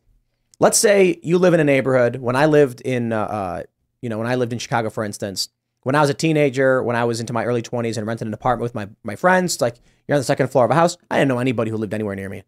let's 0.60 0.78
say 0.78 1.20
you 1.22 1.36
live 1.36 1.52
in 1.52 1.60
a 1.60 1.64
neighborhood. 1.64 2.16
When 2.16 2.36
I 2.36 2.46
lived 2.46 2.80
in, 2.80 3.12
uh, 3.12 3.20
uh, 3.20 3.62
you 4.00 4.08
know, 4.08 4.16
when 4.16 4.26
I 4.26 4.36
lived 4.36 4.54
in 4.54 4.58
Chicago, 4.58 4.88
for 4.88 5.04
instance, 5.04 5.50
when 5.82 5.94
I 5.94 6.00
was 6.00 6.08
a 6.08 6.14
teenager, 6.14 6.82
when 6.82 6.96
I 6.96 7.04
was 7.04 7.20
into 7.20 7.34
my 7.34 7.44
early 7.44 7.60
20s 7.60 7.98
and 7.98 8.06
rented 8.06 8.28
an 8.28 8.32
apartment 8.32 8.62
with 8.62 8.74
my, 8.74 8.88
my 9.04 9.14
friends, 9.14 9.56
it's 9.56 9.60
like 9.60 9.76
you're 10.06 10.16
on 10.16 10.20
the 10.20 10.24
second 10.24 10.48
floor 10.48 10.64
of 10.64 10.70
a 10.70 10.74
house. 10.74 10.96
I 11.10 11.18
didn't 11.18 11.28
know 11.28 11.38
anybody 11.38 11.70
who 11.70 11.76
lived 11.76 11.92
anywhere 11.92 12.16
near 12.16 12.30
me. 12.30 12.44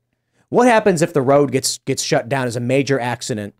What 0.49 0.67
happens 0.67 1.03
if 1.03 1.13
the 1.13 1.21
road 1.21 1.53
gets 1.53 1.77
gets 1.77 2.03
shut 2.03 2.31
down 2.31 2.47
as 2.47 2.57
a 2.57 2.61
major 2.61 2.99
accident? 2.99 3.55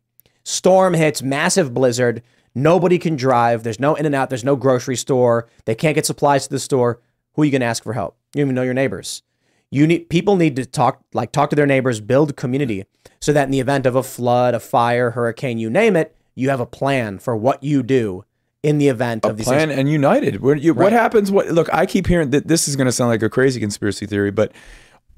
Storm 0.51 0.95
hits, 0.95 1.23
massive 1.23 1.73
blizzard. 1.73 2.23
Nobody 2.55 2.99
can 2.99 3.17
drive. 3.17 3.63
There's 3.63 3.79
no 3.79 3.95
in 3.95 4.05
and 4.05 4.15
out. 4.15 4.29
There's 4.29 4.45
no 4.45 4.57
grocery 4.57 4.97
store. 4.97 5.49
They 5.65 5.75
can't 5.75 5.95
get 5.95 6.07
supplies 6.07 6.45
to 6.45 6.51
the 6.51 6.59
store. 6.59 7.01
Who 7.35 7.43
are 7.43 7.45
you 7.45 7.53
going 7.53 7.61
to 7.61 7.67
ask 7.67 7.85
for 7.85 7.93
help? 7.93 8.17
You 8.35 8.41
don't 8.41 8.49
even 8.49 8.55
know 8.57 8.63
your 8.63 8.75
neighbors. 8.75 9.23
You 9.71 9.87
need 9.87 10.09
people 10.09 10.35
need 10.35 10.57
to 10.57 10.67
talk 10.67 11.05
like 11.15 11.31
talk 11.31 11.51
to 11.51 11.57
their 11.57 11.67
neighbors, 11.67 12.01
build 12.01 12.37
community, 12.37 12.85
so 13.21 13.33
that 13.33 13.45
in 13.45 13.53
the 13.53 13.61
event 13.61 13.87
of 13.87 13.95
a 13.95 14.03
flood, 14.03 14.53
a 14.53 14.61
fire, 14.61 15.13
hurricane, 15.13 15.59
you 15.59 15.71
name 15.71 15.95
it, 15.95 16.17
you 16.35 16.51
have 16.51 16.59
a 16.59 16.67
plan 16.67 17.21
for 17.21 17.37
what 17.37 17.63
you 17.63 17.85
do 17.85 18.25
in 18.65 18.79
the 18.79 18.89
event 18.89 19.25
of 19.25 19.37
these 19.37 19.47
plan 19.47 19.69
things. 19.69 19.79
and 19.79 19.89
united. 19.89 20.43
What, 20.43 20.61
you, 20.61 20.75
what 20.75 20.93
happens? 20.93 21.31
What 21.31 21.49
look? 21.49 21.73
I 21.73 21.87
keep 21.87 22.09
hearing 22.09 22.31
that 22.31 22.49
this 22.49 22.67
is 22.67 22.75
going 22.75 22.87
to 22.87 22.93
sound 22.93 23.11
like 23.11 23.23
a 23.23 23.31
crazy 23.31 23.61
conspiracy 23.61 24.07
theory, 24.07 24.33
but 24.33 24.53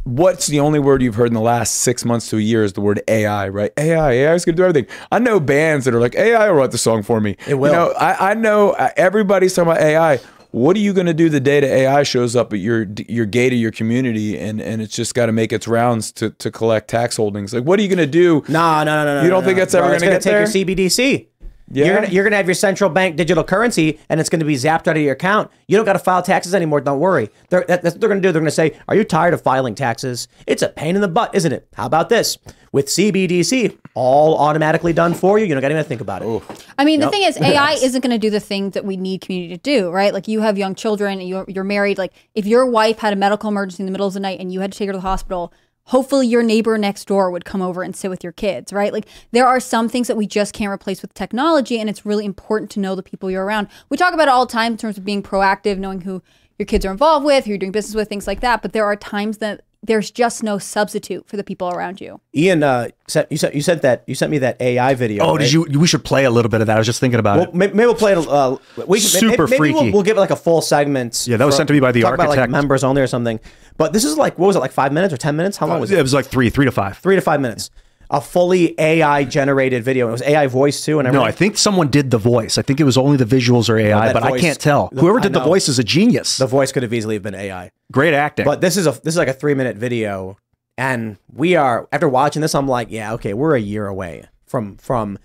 what's 0.04 0.46
the 0.46 0.60
only 0.60 0.78
word 0.78 1.02
you've 1.02 1.14
heard 1.14 1.28
in 1.28 1.34
the 1.34 1.40
last 1.40 1.74
six 1.74 2.04
months 2.04 2.28
to 2.30 2.36
a 2.36 2.40
year 2.40 2.64
is 2.64 2.72
the 2.72 2.80
word 2.80 3.02
AI, 3.08 3.48
right? 3.48 3.72
AI, 3.76 4.12
AI 4.12 4.34
is 4.34 4.44
going 4.44 4.56
to 4.56 4.60
do 4.62 4.66
everything. 4.66 4.86
I 5.10 5.18
know 5.18 5.40
bands 5.40 5.84
that 5.84 5.94
are 5.94 6.00
like 6.00 6.14
AI 6.14 6.50
will 6.50 6.58
write 6.58 6.70
the 6.70 6.78
song 6.78 7.02
for 7.02 7.20
me. 7.20 7.36
It 7.46 7.54
will. 7.54 7.70
You 7.70 7.76
know, 7.76 7.92
I, 7.92 8.30
I 8.30 8.34
know 8.34 8.70
uh, 8.70 8.90
everybody's 8.96 9.54
talking 9.54 9.70
about 9.70 9.82
AI. 9.82 10.20
What 10.50 10.76
are 10.76 10.80
you 10.80 10.92
going 10.92 11.06
to 11.06 11.14
do 11.14 11.30
the 11.30 11.40
day 11.40 11.60
that 11.60 11.66
AI 11.66 12.02
shows 12.02 12.36
up 12.36 12.52
at 12.52 12.58
your 12.58 12.86
your 13.08 13.24
gate 13.24 13.54
of 13.54 13.58
your 13.58 13.70
community 13.70 14.38
and 14.38 14.60
and 14.60 14.82
it's 14.82 14.94
just 14.94 15.14
got 15.14 15.26
to 15.26 15.32
make 15.32 15.50
its 15.50 15.66
rounds 15.66 16.12
to 16.12 16.28
to 16.30 16.50
collect 16.50 16.90
tax 16.90 17.16
holdings? 17.16 17.54
Like, 17.54 17.64
what 17.64 17.78
are 17.78 17.82
you 17.82 17.88
going 17.88 17.98
to 17.98 18.06
do? 18.06 18.44
No, 18.48 18.84
no, 18.84 19.04
no, 19.04 19.16
no. 19.16 19.22
You 19.22 19.30
don't 19.30 19.44
think 19.44 19.56
no. 19.56 19.62
that's 19.62 19.74
ever 19.74 19.86
going 19.86 19.94
it's 19.94 20.04
to 20.04 20.10
get 20.10 20.22
take 20.22 20.52
there? 20.54 20.76
your 20.76 20.76
CBDC. 20.76 21.28
Yeah. 21.74 21.86
You're 21.86 21.94
gonna, 21.94 22.08
you're 22.08 22.24
gonna 22.24 22.36
have 22.36 22.46
your 22.46 22.54
central 22.54 22.90
bank 22.90 23.16
digital 23.16 23.42
currency, 23.42 23.98
and 24.08 24.20
it's 24.20 24.28
gonna 24.28 24.44
be 24.44 24.54
zapped 24.56 24.86
out 24.88 24.96
of 24.96 25.02
your 25.02 25.12
account. 25.14 25.50
You 25.68 25.76
don't 25.76 25.86
got 25.86 25.94
to 25.94 25.98
file 25.98 26.22
taxes 26.22 26.54
anymore. 26.54 26.80
Don't 26.82 27.00
worry. 27.00 27.30
They're, 27.48 27.64
that's 27.66 27.82
what 27.84 28.00
they're 28.00 28.08
gonna 28.10 28.20
do. 28.20 28.30
They're 28.30 28.42
gonna 28.42 28.50
say, 28.50 28.78
"Are 28.88 28.94
you 28.94 29.04
tired 29.04 29.32
of 29.32 29.40
filing 29.40 29.74
taxes? 29.74 30.28
It's 30.46 30.62
a 30.62 30.68
pain 30.68 30.94
in 30.96 31.00
the 31.00 31.08
butt, 31.08 31.34
isn't 31.34 31.50
it? 31.52 31.66
How 31.74 31.86
about 31.86 32.10
this? 32.10 32.36
With 32.72 32.86
CBDC, 32.86 33.76
all 33.94 34.38
automatically 34.38 34.92
done 34.92 35.12
for 35.14 35.38
you. 35.38 35.44
You 35.46 35.54
don't 35.54 35.60
got 35.60 35.68
to 35.68 35.74
even 35.74 35.84
think 35.84 36.00
about 36.00 36.22
it. 36.22 36.42
I 36.78 36.84
mean, 36.86 37.00
the 37.00 37.06
Yep. 37.06 37.12
thing 37.12 37.22
is, 37.22 37.36
AI 37.38 37.72
isn't 37.82 38.00
going 38.00 38.12
to 38.12 38.18
do 38.18 38.30
the 38.30 38.40
thing 38.40 38.70
that 38.70 38.84
we 38.86 38.96
need 38.96 39.20
community 39.20 39.54
to 39.54 39.60
do, 39.60 39.90
right? 39.90 40.14
Like, 40.14 40.26
you 40.26 40.40
have 40.40 40.56
young 40.56 40.74
children, 40.74 41.20
and 41.20 41.28
you're, 41.28 41.44
you're 41.48 41.64
married. 41.64 41.98
Like, 41.98 42.14
if 42.34 42.46
your 42.46 42.64
wife 42.64 42.98
had 42.98 43.12
a 43.12 43.16
medical 43.16 43.50
emergency 43.50 43.82
in 43.82 43.86
the 43.86 43.92
middle 43.92 44.06
of 44.06 44.14
the 44.14 44.20
night 44.20 44.40
and 44.40 44.50
you 44.50 44.60
had 44.60 44.72
to 44.72 44.78
take 44.78 44.86
her 44.88 44.92
to 44.94 44.98
the 44.98 45.02
hospital, 45.02 45.52
hopefully 45.92 46.26
your 46.26 46.42
neighbor 46.42 46.78
next 46.78 47.04
door 47.04 47.30
would 47.30 47.44
come 47.44 47.60
over 47.60 47.82
and 47.82 47.94
sit 47.94 48.08
with 48.08 48.24
your 48.24 48.32
kids, 48.32 48.72
right? 48.72 48.94
Like, 48.94 49.06
there 49.30 49.46
are 49.46 49.60
some 49.60 49.90
things 49.90 50.08
that 50.08 50.16
we 50.16 50.26
just 50.26 50.54
can't 50.54 50.72
replace 50.72 51.02
with 51.02 51.12
technology, 51.12 51.78
and 51.78 51.90
it's 51.90 52.06
really 52.06 52.24
important 52.24 52.70
to 52.70 52.80
know 52.80 52.94
the 52.94 53.02
people 53.02 53.30
you're 53.30 53.44
around. 53.44 53.68
We 53.90 53.98
talk 53.98 54.14
about 54.14 54.28
it 54.28 54.30
all 54.30 54.46
the 54.46 54.52
time 54.52 54.72
in 54.72 54.78
terms 54.78 54.96
of 54.96 55.04
being 55.04 55.22
proactive, 55.22 55.76
knowing 55.76 56.00
who 56.00 56.22
your 56.58 56.64
kids 56.64 56.86
are 56.86 56.90
involved 56.90 57.26
with, 57.26 57.44
who 57.44 57.50
you're 57.50 57.58
doing 57.58 57.72
business 57.72 57.94
with, 57.94 58.08
things 58.08 58.26
like 58.26 58.40
that. 58.40 58.62
But 58.62 58.72
there 58.72 58.86
are 58.86 58.96
times 58.96 59.36
that 59.38 59.64
there's 59.84 60.10
just 60.12 60.42
no 60.44 60.58
substitute 60.58 61.26
for 61.28 61.36
the 61.36 61.42
people 61.42 61.68
around 61.68 62.00
you. 62.00 62.20
Ian, 62.34 62.62
uh, 62.62 62.88
sent, 63.08 63.30
you 63.32 63.36
sent 63.36 63.54
you 63.54 63.62
sent 63.62 63.82
that 63.82 64.04
you 64.06 64.14
sent 64.14 64.30
me 64.30 64.38
that 64.38 64.60
AI 64.60 64.94
video. 64.94 65.24
Oh, 65.24 65.32
right? 65.34 65.40
did 65.42 65.52
you? 65.52 65.62
We 65.78 65.86
should 65.88 66.04
play 66.04 66.24
a 66.24 66.30
little 66.30 66.48
bit 66.50 66.60
of 66.60 66.68
that. 66.68 66.76
I 66.76 66.78
was 66.78 66.86
just 66.86 67.00
thinking 67.00 67.18
about 67.18 67.38
Well, 67.38 67.48
it. 67.48 67.54
may- 67.54 67.66
maybe 67.68 67.86
we'll 67.86 67.94
play 67.94 68.12
it. 68.12 68.18
Uh, 68.28 68.56
we 68.86 69.00
can- 69.00 69.08
Super 69.08 69.46
maybe, 69.46 69.50
maybe 69.50 69.56
freaky. 69.56 69.74
We'll, 69.74 69.92
we'll 69.92 70.02
give 70.02 70.16
it 70.16 70.20
like 70.20 70.30
a 70.30 70.36
full 70.36 70.62
segment. 70.62 71.24
Yeah, 71.26 71.36
that 71.36 71.44
was 71.44 71.54
for- 71.54 71.58
sent 71.58 71.66
to 71.68 71.72
me 71.74 71.80
by 71.80 71.90
the 71.92 72.02
talk 72.02 72.14
About 72.14 72.28
like 72.28 72.38
architect. 72.38 72.52
members 72.52 72.84
only 72.84 73.02
or 73.02 73.06
something. 73.08 73.40
But 73.76 73.92
this 73.92 74.04
is 74.04 74.16
like 74.16 74.38
what 74.38 74.46
was 74.46 74.56
it 74.56 74.60
like 74.60 74.72
five 74.72 74.92
minutes 74.92 75.12
or 75.12 75.16
ten 75.16 75.34
minutes? 75.36 75.56
How 75.56 75.66
long 75.66 75.80
was 75.80 75.90
it? 75.90 75.98
It 75.98 76.02
was 76.02 76.14
like 76.14 76.26
three, 76.26 76.48
three 76.50 76.64
to 76.66 76.72
five. 76.72 76.98
Three 76.98 77.16
to 77.16 77.22
five 77.22 77.40
minutes. 77.40 77.70
A 78.14 78.20
fully 78.20 78.78
AI 78.78 79.24
generated 79.24 79.82
video. 79.82 80.06
It 80.08 80.12
was 80.12 80.22
AI 80.22 80.46
voice 80.46 80.84
too, 80.84 80.98
and 80.98 81.10
No. 81.10 81.22
I 81.22 81.32
think 81.32 81.56
someone 81.56 81.88
did 81.88 82.10
the 82.10 82.18
voice. 82.18 82.58
I 82.58 82.62
think 82.62 82.78
it 82.78 82.84
was 82.84 82.98
only 82.98 83.16
the 83.16 83.24
visuals 83.24 83.70
or 83.70 83.78
AI, 83.78 84.12
that 84.12 84.12
but 84.12 84.22
I 84.22 84.38
can't 84.38 84.60
tell. 84.60 84.90
Whoever 84.92 85.18
did 85.18 85.32
the 85.32 85.40
voice 85.40 85.66
is 85.66 85.78
a 85.78 85.84
genius. 85.84 86.36
the 86.36 86.46
voice 86.46 86.72
could 86.72 86.82
have 86.82 86.92
easily 86.92 87.14
have 87.14 87.22
been 87.22 87.34
AI. 87.34 87.70
Great 87.90 88.12
acting. 88.12 88.44
But 88.44 88.60
this 88.60 88.76
is 88.76 88.86
a 88.86 88.90
this 88.90 89.14
is 89.14 89.16
like 89.16 89.28
a 89.28 89.32
three 89.32 89.54
minute 89.54 89.78
video, 89.78 90.36
and 90.76 91.16
we 91.32 91.56
are 91.56 91.88
after 91.90 92.06
watching 92.06 92.42
this, 92.42 92.54
I'm 92.54 92.68
like, 92.68 92.88
yeah, 92.90 93.14
okay, 93.14 93.32
we're 93.32 93.56
a 93.56 93.60
year 93.60 93.86
away 93.86 94.26
from 94.46 94.76
from, 94.76 95.18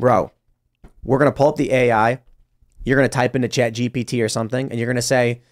bro. 0.00 0.32
We're 1.04 1.18
gonna 1.18 1.30
pull 1.30 1.46
up 1.48 1.56
the 1.56 1.72
AI. 1.72 2.18
You're 2.84 2.96
gonna 2.96 3.08
type 3.08 3.36
into 3.36 3.46
Chat 3.46 3.74
GPT 3.74 4.20
or 4.20 4.28
something, 4.28 4.68
and 4.68 4.80
you're 4.80 4.88
gonna 4.88 5.00
say, 5.00 5.42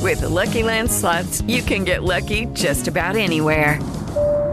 With 0.00 0.20
the 0.20 0.28
Lucky 0.28 0.64
Land 0.64 0.90
slots, 0.90 1.42
you 1.42 1.62
can 1.62 1.84
get 1.84 2.02
lucky 2.02 2.46
just 2.46 2.88
about 2.88 3.14
anywhere. 3.14 3.78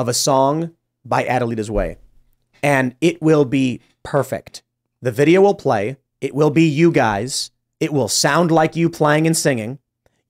of 0.00 0.08
a 0.08 0.14
song 0.14 0.70
by 1.04 1.24
Adelitas 1.24 1.68
Way, 1.70 1.96
and 2.62 2.94
it 3.00 3.20
will 3.20 3.44
be 3.44 3.80
perfect. 4.02 4.62
The 5.02 5.12
video 5.12 5.40
will 5.42 5.54
play. 5.54 5.96
It 6.20 6.34
will 6.34 6.50
be 6.50 6.64
you 6.64 6.90
guys. 6.90 7.50
It 7.80 7.92
will 7.92 8.08
sound 8.08 8.50
like 8.50 8.76
you 8.76 8.88
playing 8.90 9.26
and 9.26 9.36
singing. 9.36 9.78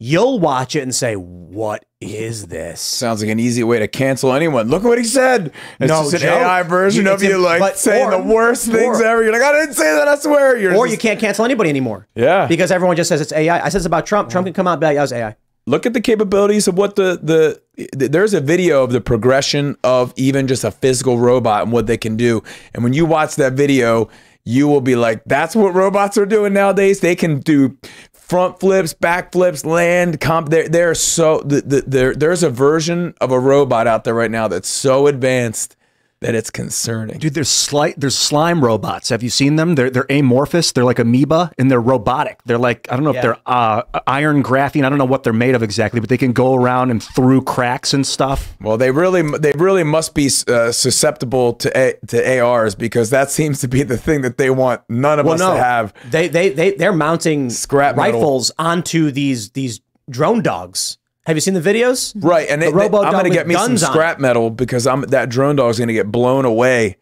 You'll 0.03 0.39
watch 0.41 0.75
it 0.75 0.81
and 0.83 0.95
say, 0.95 1.14
"What 1.14 1.85
is 2.01 2.47
this?" 2.47 2.81
Sounds 2.81 3.21
like 3.23 3.31
an 3.31 3.39
easy 3.39 3.62
way 3.62 3.79
to 3.81 3.87
cancel 3.89 4.33
anyone. 4.33 4.68
Look 4.68 4.83
at 4.83 4.89
what 4.89 4.97
he 4.99 5.05
said. 5.05 5.53
It's 5.79 5.89
No 5.91 6.03
just 6.05 6.14
an 6.14 6.21
joke. 6.21 6.41
AI 6.43 6.62
version 6.62 7.05
You- 7.05 7.12
of 7.12 7.23
it's 7.23 7.31
you 7.31 7.39
like 7.39 7.61
but- 7.61 7.77
saying 7.79 8.07
or- 8.07 8.11
the 8.12 8.23
worst 8.23 8.66
things 8.66 9.01
ever. 9.01 9.23
You're 9.23 9.33
like, 9.33 9.43
I 9.43 9.53
didn't 9.53 9.75
say 9.75 9.93
that. 9.95 10.09
I 10.09 10.16
swear. 10.16 10.57
You're 10.57 10.75
or 10.75 10.87
just- 10.87 10.93
you 10.93 10.99
can't 10.99 11.21
cancel 11.21 11.45
anybody 11.45 11.68
anymore. 11.71 12.07
Yeah. 12.14 12.47
because 12.47 12.71
everyone 12.71 12.97
just 12.97 13.09
says 13.09 13.21
it's 13.21 13.33
AI. 13.33 13.59
I 13.64 13.68
said 13.68 13.81
this 13.81 13.87
about 13.87 14.07
Trump. 14.07 14.31
Trump 14.31 14.47
can 14.47 14.55
come 14.55 14.66
out 14.66 14.73
and 14.75 14.81
be 14.81 14.87
like, 14.87 14.97
"That 14.97 15.03
was 15.03 15.12
AI." 15.12 15.37
Look 15.67 15.87
at 15.87 15.93
the 15.93 16.01
capabilities 16.01 16.69
of 16.69 16.77
what 16.77 16.97
the 16.97 17.19
the 17.23 17.61
th- 17.77 18.11
there's 18.11 18.35
a 18.35 18.41
video 18.41 18.83
of 18.83 18.93
the 18.93 19.01
progression 19.01 19.77
of 19.85 20.13
even 20.17 20.47
just 20.47 20.65
a 20.65 20.71
physical 20.71 21.19
robot 21.19 21.63
and 21.63 21.73
what 21.73 21.87
they 21.87 21.99
can 21.99 22.17
do. 22.17 22.43
And 22.75 22.83
when 22.83 22.93
you 22.93 23.07
watch 23.07 23.37
that 23.37 23.55
video 23.55 24.09
you 24.45 24.67
will 24.67 24.81
be 24.81 24.97
like 24.97 25.23
that's 25.27 25.55
what 25.55 25.75
robots 25.75 26.17
are 26.17 26.27
doing 26.27 26.53
nowadays. 26.53 27.01
They 27.01 27.15
can 27.15 27.41
do 27.41 27.77
front 28.13 28.61
flips 28.61 28.95
back 28.95 29.33
flips 29.33 29.65
land 29.65 30.21
comp 30.21 30.51
they're, 30.51 30.95
so 30.95 31.41
the, 31.41 31.61
the, 31.61 31.85
there, 31.87 32.15
there's 32.15 32.43
a 32.45 32.51
version 32.51 33.13
of 33.21 33.33
a 33.33 33.39
robot 33.41 33.87
out 33.87 34.05
there 34.05 34.15
right 34.15 34.31
now 34.31 34.47
that's 34.47 34.69
so 34.69 35.09
advanced 35.09 35.77
that 36.21 36.35
it's 36.35 36.51
concerning 36.51 37.18
Dude, 37.18 37.33
there's 37.33 37.49
slight 37.49 37.99
there's 37.99 38.16
slime 38.16 38.62
robots. 38.62 39.09
Have 39.09 39.23
you 39.23 39.31
seen 39.31 39.57
them? 39.57 39.75
They're 39.75 39.89
they're 39.91 40.07
amorphous. 40.11 40.71
They're 40.73 40.85
like 40.85 40.99
amoeba 40.99 41.51
and 41.59 41.71
they're 41.71 41.81
robotic. 41.81 42.41
They're 42.45 42.59
like 42.59 42.87
I 42.91 42.97
don't 42.97 43.05
know 43.05 43.12
Yeah. 43.14 43.18
if 43.18 43.23
they're 43.23 43.39
uh, 43.47 43.83
iron 44.07 44.43
graphene. 44.43 44.85
I 44.85 44.91
don't 44.91 44.99
know 44.99 45.07
what 45.07 45.23
they're 45.25 45.33
made 45.33 45.55
of 45.55 45.62
exactly, 45.62 45.99
but 45.99 46.11
they 46.11 46.18
can 46.18 46.33
go 46.33 46.55
around 46.55 46.91
and 46.91 47.03
through 47.03 47.43
cracks 47.43 47.95
and 47.95 48.07
stuff. 48.07 48.55
Well, 48.61 48.77
they 48.77 48.91
really 48.91 49.23
they 49.39 49.53
really 49.53 49.83
must 49.85 50.14
be 50.14 50.29
uh, 50.47 50.73
susceptible 50.73 51.55
to 51.55 51.79
A, 51.79 51.95
to 52.09 52.39
ARs 52.41 52.75
because 52.75 53.09
that 53.11 53.31
seems 53.31 53.61
to 53.62 53.68
be 53.68 53.83
the 53.83 53.97
thing 53.97 54.21
that 54.21 54.37
they 54.37 54.51
want 54.51 54.83
none 54.91 55.18
of 55.18 55.25
Well, 55.25 55.35
us 55.37 55.41
no, 55.41 55.55
to 55.55 55.62
have. 55.62 55.95
They 56.11 56.29
they 56.29 56.51
they 56.51 56.73
they're 56.73 56.93
mounting 56.93 57.49
Scrap 57.49 57.97
metal. 57.97 58.21
rifles 58.21 58.53
onto 58.59 59.11
these 59.11 59.51
these 59.53 59.81
drone 60.11 60.43
dogs. 60.43 60.99
Have 61.27 61.37
you 61.37 61.41
seen 61.41 61.55
the 61.55 61.61
videos? 61.61 62.12
Right, 62.16 62.49
and 62.49 62.62
the 62.62 62.68
it, 62.68 62.75
they- 62.75 62.85
I'm 62.85 63.12
gonna 63.12 63.31
get 63.31 63.47
me 63.47 63.55
some 63.55 63.68
guns 63.68 63.83
on 63.83 63.91
it. 63.91 63.93
scrap 63.93 64.18
metal 64.18 64.51
because 64.51 64.87
I'm 64.87 65.03
that 65.03 65.29
drone 65.29 65.57
dog's 65.57 65.79
gonna 65.79 65.93
get 65.93 66.11
blown 66.11 66.45
away. 66.45 66.97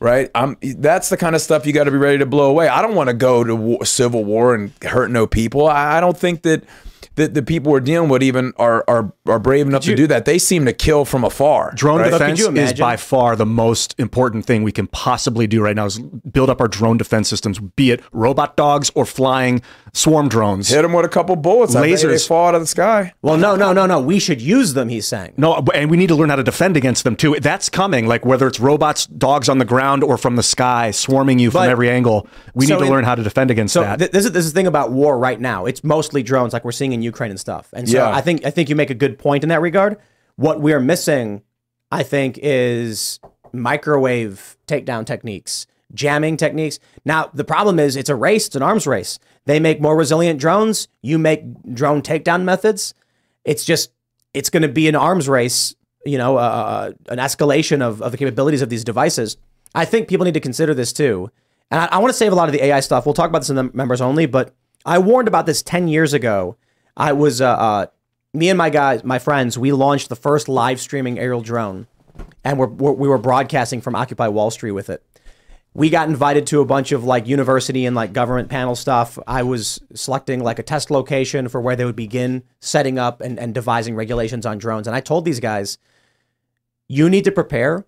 Right, 0.00 0.30
I'm. 0.34 0.56
That's 0.60 1.08
the 1.08 1.16
kind 1.16 1.34
of 1.34 1.40
stuff 1.40 1.64
you 1.64 1.72
got 1.72 1.84
to 1.84 1.90
be 1.90 1.96
ready 1.96 2.18
to 2.18 2.26
blow 2.26 2.50
away. 2.50 2.68
I 2.68 2.82
don't 2.82 2.94
want 2.94 3.08
to 3.08 3.14
go 3.14 3.42
to 3.42 3.56
war, 3.56 3.86
civil 3.86 4.22
war 4.22 4.54
and 4.54 4.70
hurt 4.82 5.10
no 5.10 5.26
people. 5.26 5.66
I, 5.66 5.96
I 5.96 6.00
don't 6.00 6.16
think 6.16 6.42
that 6.42 6.64
that 7.18 7.34
the 7.34 7.42
people 7.42 7.72
we're 7.72 7.80
dealing 7.80 8.08
with 8.08 8.22
even 8.22 8.52
are 8.56 8.84
are, 8.88 9.12
are 9.26 9.38
brave 9.38 9.66
enough 9.66 9.82
to 9.84 9.94
do 9.94 10.06
that. 10.06 10.24
They 10.24 10.38
seem 10.38 10.64
to 10.64 10.72
kill 10.72 11.04
from 11.04 11.24
afar. 11.24 11.72
Drone 11.74 12.00
right? 12.00 12.10
defense 12.10 12.40
is 12.40 12.72
by 12.74 12.96
far 12.96 13.36
the 13.36 13.46
most 13.46 13.94
important 13.98 14.46
thing 14.46 14.62
we 14.62 14.72
can 14.72 14.86
possibly 14.86 15.46
do 15.46 15.60
right 15.60 15.76
now. 15.76 15.86
Is 15.86 15.98
build 15.98 16.48
up 16.48 16.60
our 16.60 16.68
drone 16.68 16.96
defense 16.96 17.28
systems, 17.28 17.58
be 17.58 17.90
it 17.90 18.02
robot 18.12 18.56
dogs 18.56 18.90
or 18.94 19.04
flying 19.04 19.62
swarm 19.92 20.28
drones. 20.28 20.68
Hit 20.68 20.82
them 20.82 20.92
with 20.92 21.04
a 21.04 21.08
couple 21.08 21.36
bullets. 21.36 21.74
I 21.74 21.80
bet 21.88 21.98
they 22.00 22.06
lasers. 22.06 22.26
fall 22.28 22.48
out 22.48 22.54
of 22.54 22.60
the 22.60 22.66
sky. 22.66 23.12
Well, 23.22 23.36
no, 23.36 23.56
no, 23.56 23.72
no, 23.72 23.86
no. 23.86 24.00
We 24.00 24.18
should 24.18 24.40
use 24.40 24.74
them. 24.74 24.88
He's 24.88 25.06
saying. 25.06 25.34
No, 25.36 25.54
uh, 25.54 25.64
and 25.74 25.90
we 25.90 25.96
need 25.96 26.08
to 26.08 26.14
learn 26.14 26.28
how 26.30 26.36
to 26.36 26.42
defend 26.42 26.76
against 26.76 27.04
them 27.04 27.16
too. 27.16 27.36
That's 27.40 27.68
coming. 27.68 28.06
Like 28.06 28.24
whether 28.24 28.46
it's 28.46 28.60
robots, 28.60 29.06
dogs 29.06 29.48
on 29.48 29.58
the 29.58 29.64
ground, 29.64 30.02
or 30.04 30.16
from 30.18 30.36
the 30.36 30.42
sky 30.42 30.90
swarming 30.90 31.38
you 31.38 31.50
from 31.50 31.62
But- 31.62 31.70
every 31.70 31.90
angle, 31.90 32.26
we 32.54 32.66
So 32.66 32.74
need 32.74 32.80
to 32.80 32.86
in- 32.86 32.92
learn 32.92 33.04
how 33.04 33.14
to 33.14 33.22
defend 33.22 33.50
against 33.50 33.74
So 33.74 33.80
that. 33.82 33.98
th- 33.98 34.10
this 34.10 34.24
is 34.24 34.32
this 34.32 34.44
is 34.44 34.52
the 34.52 34.58
thing 34.58 34.66
about 34.66 34.92
war 34.92 35.18
right 35.18 35.40
now. 35.40 35.66
It's 35.66 35.82
mostly 35.84 36.22
drones, 36.22 36.52
like 36.52 36.64
we're 36.64 36.72
seeing 36.72 36.92
in 36.92 37.02
Ukraine 37.02 37.30
and 37.30 37.40
stuff. 37.40 37.68
And 37.72 37.88
so 37.88 37.96
Yeah. 37.98 38.10
I 38.14 38.20
think 38.20 38.44
I 38.46 38.50
think 38.50 38.68
you 38.68 38.76
make 38.76 38.90
a 38.90 38.94
good 38.94 39.18
point 39.18 39.42
in 39.42 39.48
that 39.48 39.60
regard. 39.60 39.96
What 40.36 40.60
we're 40.60 40.80
missing, 40.80 41.42
I 41.90 42.02
think, 42.02 42.38
is 42.42 43.18
microwave 43.52 44.56
takedown 44.66 45.06
techniques, 45.06 45.66
jamming 45.94 46.36
techniques. 46.36 46.78
Now 47.04 47.30
the 47.32 47.44
problem 47.44 47.78
is 47.78 47.96
it's 47.96 48.10
a 48.10 48.14
race, 48.14 48.46
it's 48.46 48.56
an 48.56 48.62
arms 48.62 48.86
race. 48.86 49.18
They 49.48 49.60
make 49.60 49.80
more 49.80 49.96
resilient 49.96 50.38
drones. 50.38 50.88
You 51.00 51.18
make 51.18 51.42
drone 51.72 52.02
takedown 52.02 52.42
methods. 52.44 52.92
It's 53.46 53.64
just 53.64 53.92
it's 54.34 54.50
going 54.50 54.62
to 54.62 54.68
be 54.68 54.88
an 54.88 54.94
arms 54.94 55.26
race. 55.26 55.74
You 56.04 56.18
know, 56.18 56.36
uh, 56.36 56.92
an 57.08 57.16
escalation 57.16 57.80
of, 57.80 58.02
of 58.02 58.12
the 58.12 58.18
capabilities 58.18 58.60
of 58.60 58.68
these 58.68 58.84
devices. 58.84 59.38
I 59.74 59.86
think 59.86 60.06
people 60.06 60.26
need 60.26 60.34
to 60.34 60.40
consider 60.40 60.74
this 60.74 60.92
too. 60.92 61.30
And 61.70 61.80
I, 61.80 61.86
I 61.86 61.98
want 61.98 62.10
to 62.10 62.16
save 62.16 62.30
a 62.30 62.34
lot 62.34 62.50
of 62.50 62.52
the 62.52 62.62
AI 62.62 62.80
stuff. 62.80 63.06
We'll 63.06 63.14
talk 63.14 63.30
about 63.30 63.38
this 63.38 63.48
in 63.48 63.56
the 63.56 63.70
members 63.72 64.02
only, 64.02 64.26
but 64.26 64.54
I 64.84 64.98
warned 64.98 65.28
about 65.28 65.46
this 65.46 65.62
10 65.62 65.88
years 65.88 66.12
ago. 66.12 66.56
I 66.94 67.14
was, 67.14 67.40
uh, 67.40 67.48
uh, 67.48 67.86
me 68.34 68.50
and 68.50 68.58
my 68.58 68.68
guys, 68.68 69.02
my 69.02 69.18
friends, 69.18 69.58
we 69.58 69.72
launched 69.72 70.10
the 70.10 70.16
first 70.16 70.48
live 70.48 70.78
streaming 70.78 71.18
aerial 71.18 71.40
drone 71.40 71.86
and 72.44 72.58
we're, 72.58 72.66
we're, 72.66 72.92
we 72.92 73.08
were 73.08 73.18
broadcasting 73.18 73.80
from 73.80 73.94
Occupy 73.94 74.28
Wall 74.28 74.50
Street 74.50 74.72
with 74.72 74.90
it. 74.90 75.02
We 75.78 75.90
got 75.90 76.08
invited 76.08 76.44
to 76.48 76.60
a 76.60 76.64
bunch 76.64 76.90
of 76.90 77.04
like 77.04 77.28
university 77.28 77.86
and 77.86 77.94
like 77.94 78.12
government 78.12 78.48
panel 78.48 78.74
stuff. 78.74 79.16
I 79.28 79.44
was 79.44 79.80
selecting 79.94 80.42
like 80.42 80.58
a 80.58 80.64
test 80.64 80.90
location 80.90 81.48
for 81.48 81.60
where 81.60 81.76
they 81.76 81.84
would 81.84 81.94
begin 81.94 82.42
setting 82.58 82.98
up 82.98 83.20
and, 83.20 83.38
and 83.38 83.54
devising 83.54 83.94
regulations 83.94 84.44
on 84.44 84.58
drones. 84.58 84.88
And 84.88 84.96
I 84.96 84.98
told 84.98 85.24
these 85.24 85.38
guys, 85.38 85.78
you 86.88 87.08
need 87.08 87.22
to 87.26 87.30
prepare 87.30 87.86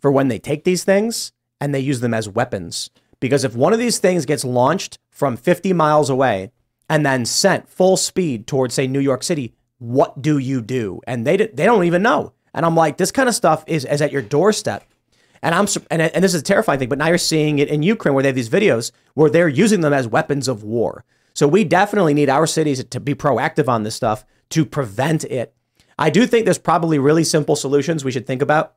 for 0.00 0.10
when 0.10 0.28
they 0.28 0.38
take 0.38 0.64
these 0.64 0.82
things 0.82 1.32
and 1.60 1.74
they 1.74 1.80
use 1.80 2.00
them 2.00 2.14
as 2.14 2.26
weapons. 2.26 2.88
Because 3.20 3.44
if 3.44 3.54
one 3.54 3.74
of 3.74 3.78
these 3.78 3.98
things 3.98 4.24
gets 4.24 4.42
launched 4.42 4.98
from 5.10 5.36
50 5.36 5.74
miles 5.74 6.08
away 6.08 6.52
and 6.88 7.04
then 7.04 7.26
sent 7.26 7.68
full 7.68 7.98
speed 7.98 8.46
towards, 8.46 8.72
say, 8.72 8.86
New 8.86 8.98
York 8.98 9.22
City, 9.22 9.52
what 9.76 10.22
do 10.22 10.38
you 10.38 10.62
do? 10.62 11.02
And 11.06 11.26
they, 11.26 11.36
they 11.36 11.66
don't 11.66 11.84
even 11.84 12.00
know. 12.00 12.32
And 12.54 12.64
I'm 12.64 12.76
like, 12.76 12.96
this 12.96 13.12
kind 13.12 13.28
of 13.28 13.34
stuff 13.34 13.62
is, 13.66 13.84
is 13.84 14.00
at 14.00 14.10
your 14.10 14.22
doorstep. 14.22 14.84
And 15.46 15.54
I'm 15.54 15.68
and, 15.92 16.02
and 16.02 16.24
this 16.24 16.34
is 16.34 16.40
a 16.40 16.44
terrifying 16.44 16.80
thing, 16.80 16.88
but 16.88 16.98
now 16.98 17.06
you're 17.06 17.18
seeing 17.18 17.60
it 17.60 17.68
in 17.68 17.84
Ukraine 17.84 18.14
where 18.14 18.22
they 18.22 18.28
have 18.30 18.34
these 18.34 18.48
videos 18.48 18.90
where 19.14 19.30
they're 19.30 19.46
using 19.46 19.80
them 19.80 19.92
as 19.92 20.08
weapons 20.08 20.48
of 20.48 20.64
war. 20.64 21.04
So 21.34 21.46
we 21.46 21.62
definitely 21.62 22.14
need 22.14 22.28
our 22.28 22.48
cities 22.48 22.82
to 22.82 22.98
be 22.98 23.14
proactive 23.14 23.68
on 23.68 23.84
this 23.84 23.94
stuff 23.94 24.24
to 24.50 24.66
prevent 24.66 25.22
it. 25.22 25.54
I 25.96 26.10
do 26.10 26.26
think 26.26 26.46
there's 26.46 26.58
probably 26.58 26.98
really 26.98 27.22
simple 27.22 27.54
solutions 27.54 28.04
we 28.04 28.10
should 28.10 28.26
think 28.26 28.42
about. 28.42 28.74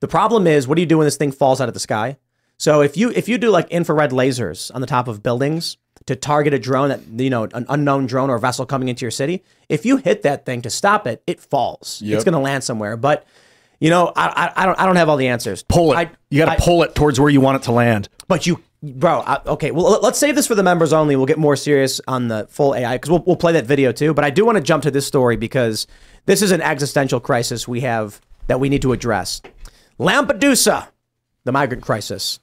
The 0.00 0.08
problem 0.08 0.48
is, 0.48 0.66
what 0.66 0.74
do 0.74 0.80
you 0.82 0.86
do 0.86 0.98
when 0.98 1.04
this 1.04 1.16
thing 1.16 1.30
falls 1.30 1.60
out 1.60 1.68
of 1.68 1.74
the 1.74 1.80
sky? 1.80 2.16
So 2.58 2.80
if 2.80 2.96
you 2.96 3.12
if 3.14 3.28
you 3.28 3.38
do 3.38 3.50
like 3.50 3.68
infrared 3.70 4.10
lasers 4.10 4.74
on 4.74 4.80
the 4.80 4.86
top 4.88 5.06
of 5.06 5.22
buildings 5.22 5.76
to 6.06 6.16
target 6.16 6.54
a 6.54 6.58
drone 6.58 6.88
that 6.88 7.02
you 7.22 7.30
know 7.30 7.44
an 7.54 7.66
unknown 7.68 8.06
drone 8.06 8.30
or 8.30 8.38
vessel 8.38 8.66
coming 8.66 8.88
into 8.88 9.02
your 9.02 9.12
city, 9.12 9.44
if 9.68 9.86
you 9.86 9.98
hit 9.98 10.22
that 10.22 10.44
thing 10.44 10.60
to 10.62 10.70
stop 10.70 11.06
it, 11.06 11.22
it 11.28 11.38
falls. 11.38 12.02
Yep. 12.02 12.16
It's 12.16 12.24
going 12.24 12.32
to 12.32 12.40
land 12.40 12.64
somewhere. 12.64 12.96
But 12.96 13.24
you 13.82 13.90
know, 13.90 14.12
I, 14.14 14.26
I 14.56 14.62
I 14.62 14.66
don't 14.66 14.78
I 14.80 14.86
don't 14.86 14.96
have 14.96 15.08
all 15.08 15.16
the 15.16 15.28
answers. 15.28 15.62
pull 15.64 15.92
it. 15.92 15.96
I, 15.96 16.10
you 16.30 16.38
got 16.44 16.56
to 16.56 16.62
pull 16.62 16.82
it 16.84 16.94
towards 16.94 17.18
where 17.18 17.30
you 17.30 17.40
want 17.40 17.56
it 17.56 17.62
to 17.64 17.72
land. 17.72 18.08
but 18.28 18.46
you, 18.46 18.62
bro, 18.82 19.20
I, 19.26 19.40
okay. 19.46 19.70
Well, 19.72 19.90
let- 19.90 20.02
let's 20.02 20.18
save 20.18 20.34
this 20.36 20.46
for 20.46 20.54
the 20.54 20.62
members 20.62 20.92
only. 20.92 21.16
We'll 21.16 21.26
get 21.26 21.38
more 21.38 21.56
serious 21.56 22.00
on 22.06 22.28
the 22.28 22.46
full 22.48 22.74
AI 22.74 22.94
because 22.96 23.10
we'll, 23.10 23.24
we'll 23.26 23.36
play 23.36 23.52
that 23.54 23.66
video 23.66 23.90
too. 23.92 24.14
But 24.14 24.24
I 24.24 24.30
do 24.30 24.44
want 24.46 24.56
to 24.56 24.62
jump 24.62 24.84
to 24.84 24.90
this 24.90 25.06
story 25.06 25.36
because 25.36 25.86
this 26.26 26.42
is 26.42 26.52
an 26.52 26.62
existential 26.62 27.18
crisis 27.20 27.66
we 27.66 27.80
have 27.80 28.20
that 28.46 28.60
we 28.60 28.68
need 28.68 28.82
to 28.82 28.92
address. 28.92 29.42
Lampedusa, 29.98 30.88
the 31.44 31.52
migrant 31.52 31.82
crisis. 31.82 32.38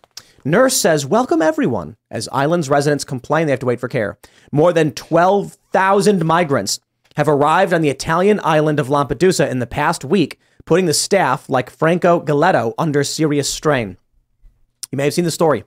Nurse 0.46 0.76
says, 0.78 1.06
Welcome 1.06 1.42
everyone, 1.42 1.96
as 2.12 2.30
island's 2.32 2.70
residents 2.70 3.04
complain 3.04 3.46
they 3.48 3.52
have 3.52 3.60
to 3.60 3.66
wait 3.66 3.80
for 3.80 3.88
care. 3.90 4.18
More 4.52 4.72
than 4.74 4.92
12,000 4.92 6.26
migrants 6.26 6.80
have 7.16 7.28
arrived 7.28 7.74
on 7.74 7.82
the 7.82 7.90
Italian 7.90 8.40
island 8.44 8.80
of 8.80 8.88
Lampedusa 8.88 9.50
in 9.50 9.60
the 9.60 9.68
past 9.68 10.06
week, 10.06 10.40
putting 10.70 10.86
the 10.86 10.93
staff, 10.93 11.49
like 11.49 11.67
Franco 11.72 12.20
Galetto, 12.20 12.76
under 12.78 13.03
serious 13.03 13.49
strain. 13.49 13.97
You 14.91 14.97
may 14.97 15.05
have 15.05 15.15
seen 15.15 15.26
the 15.26 15.32
story. 15.32 15.63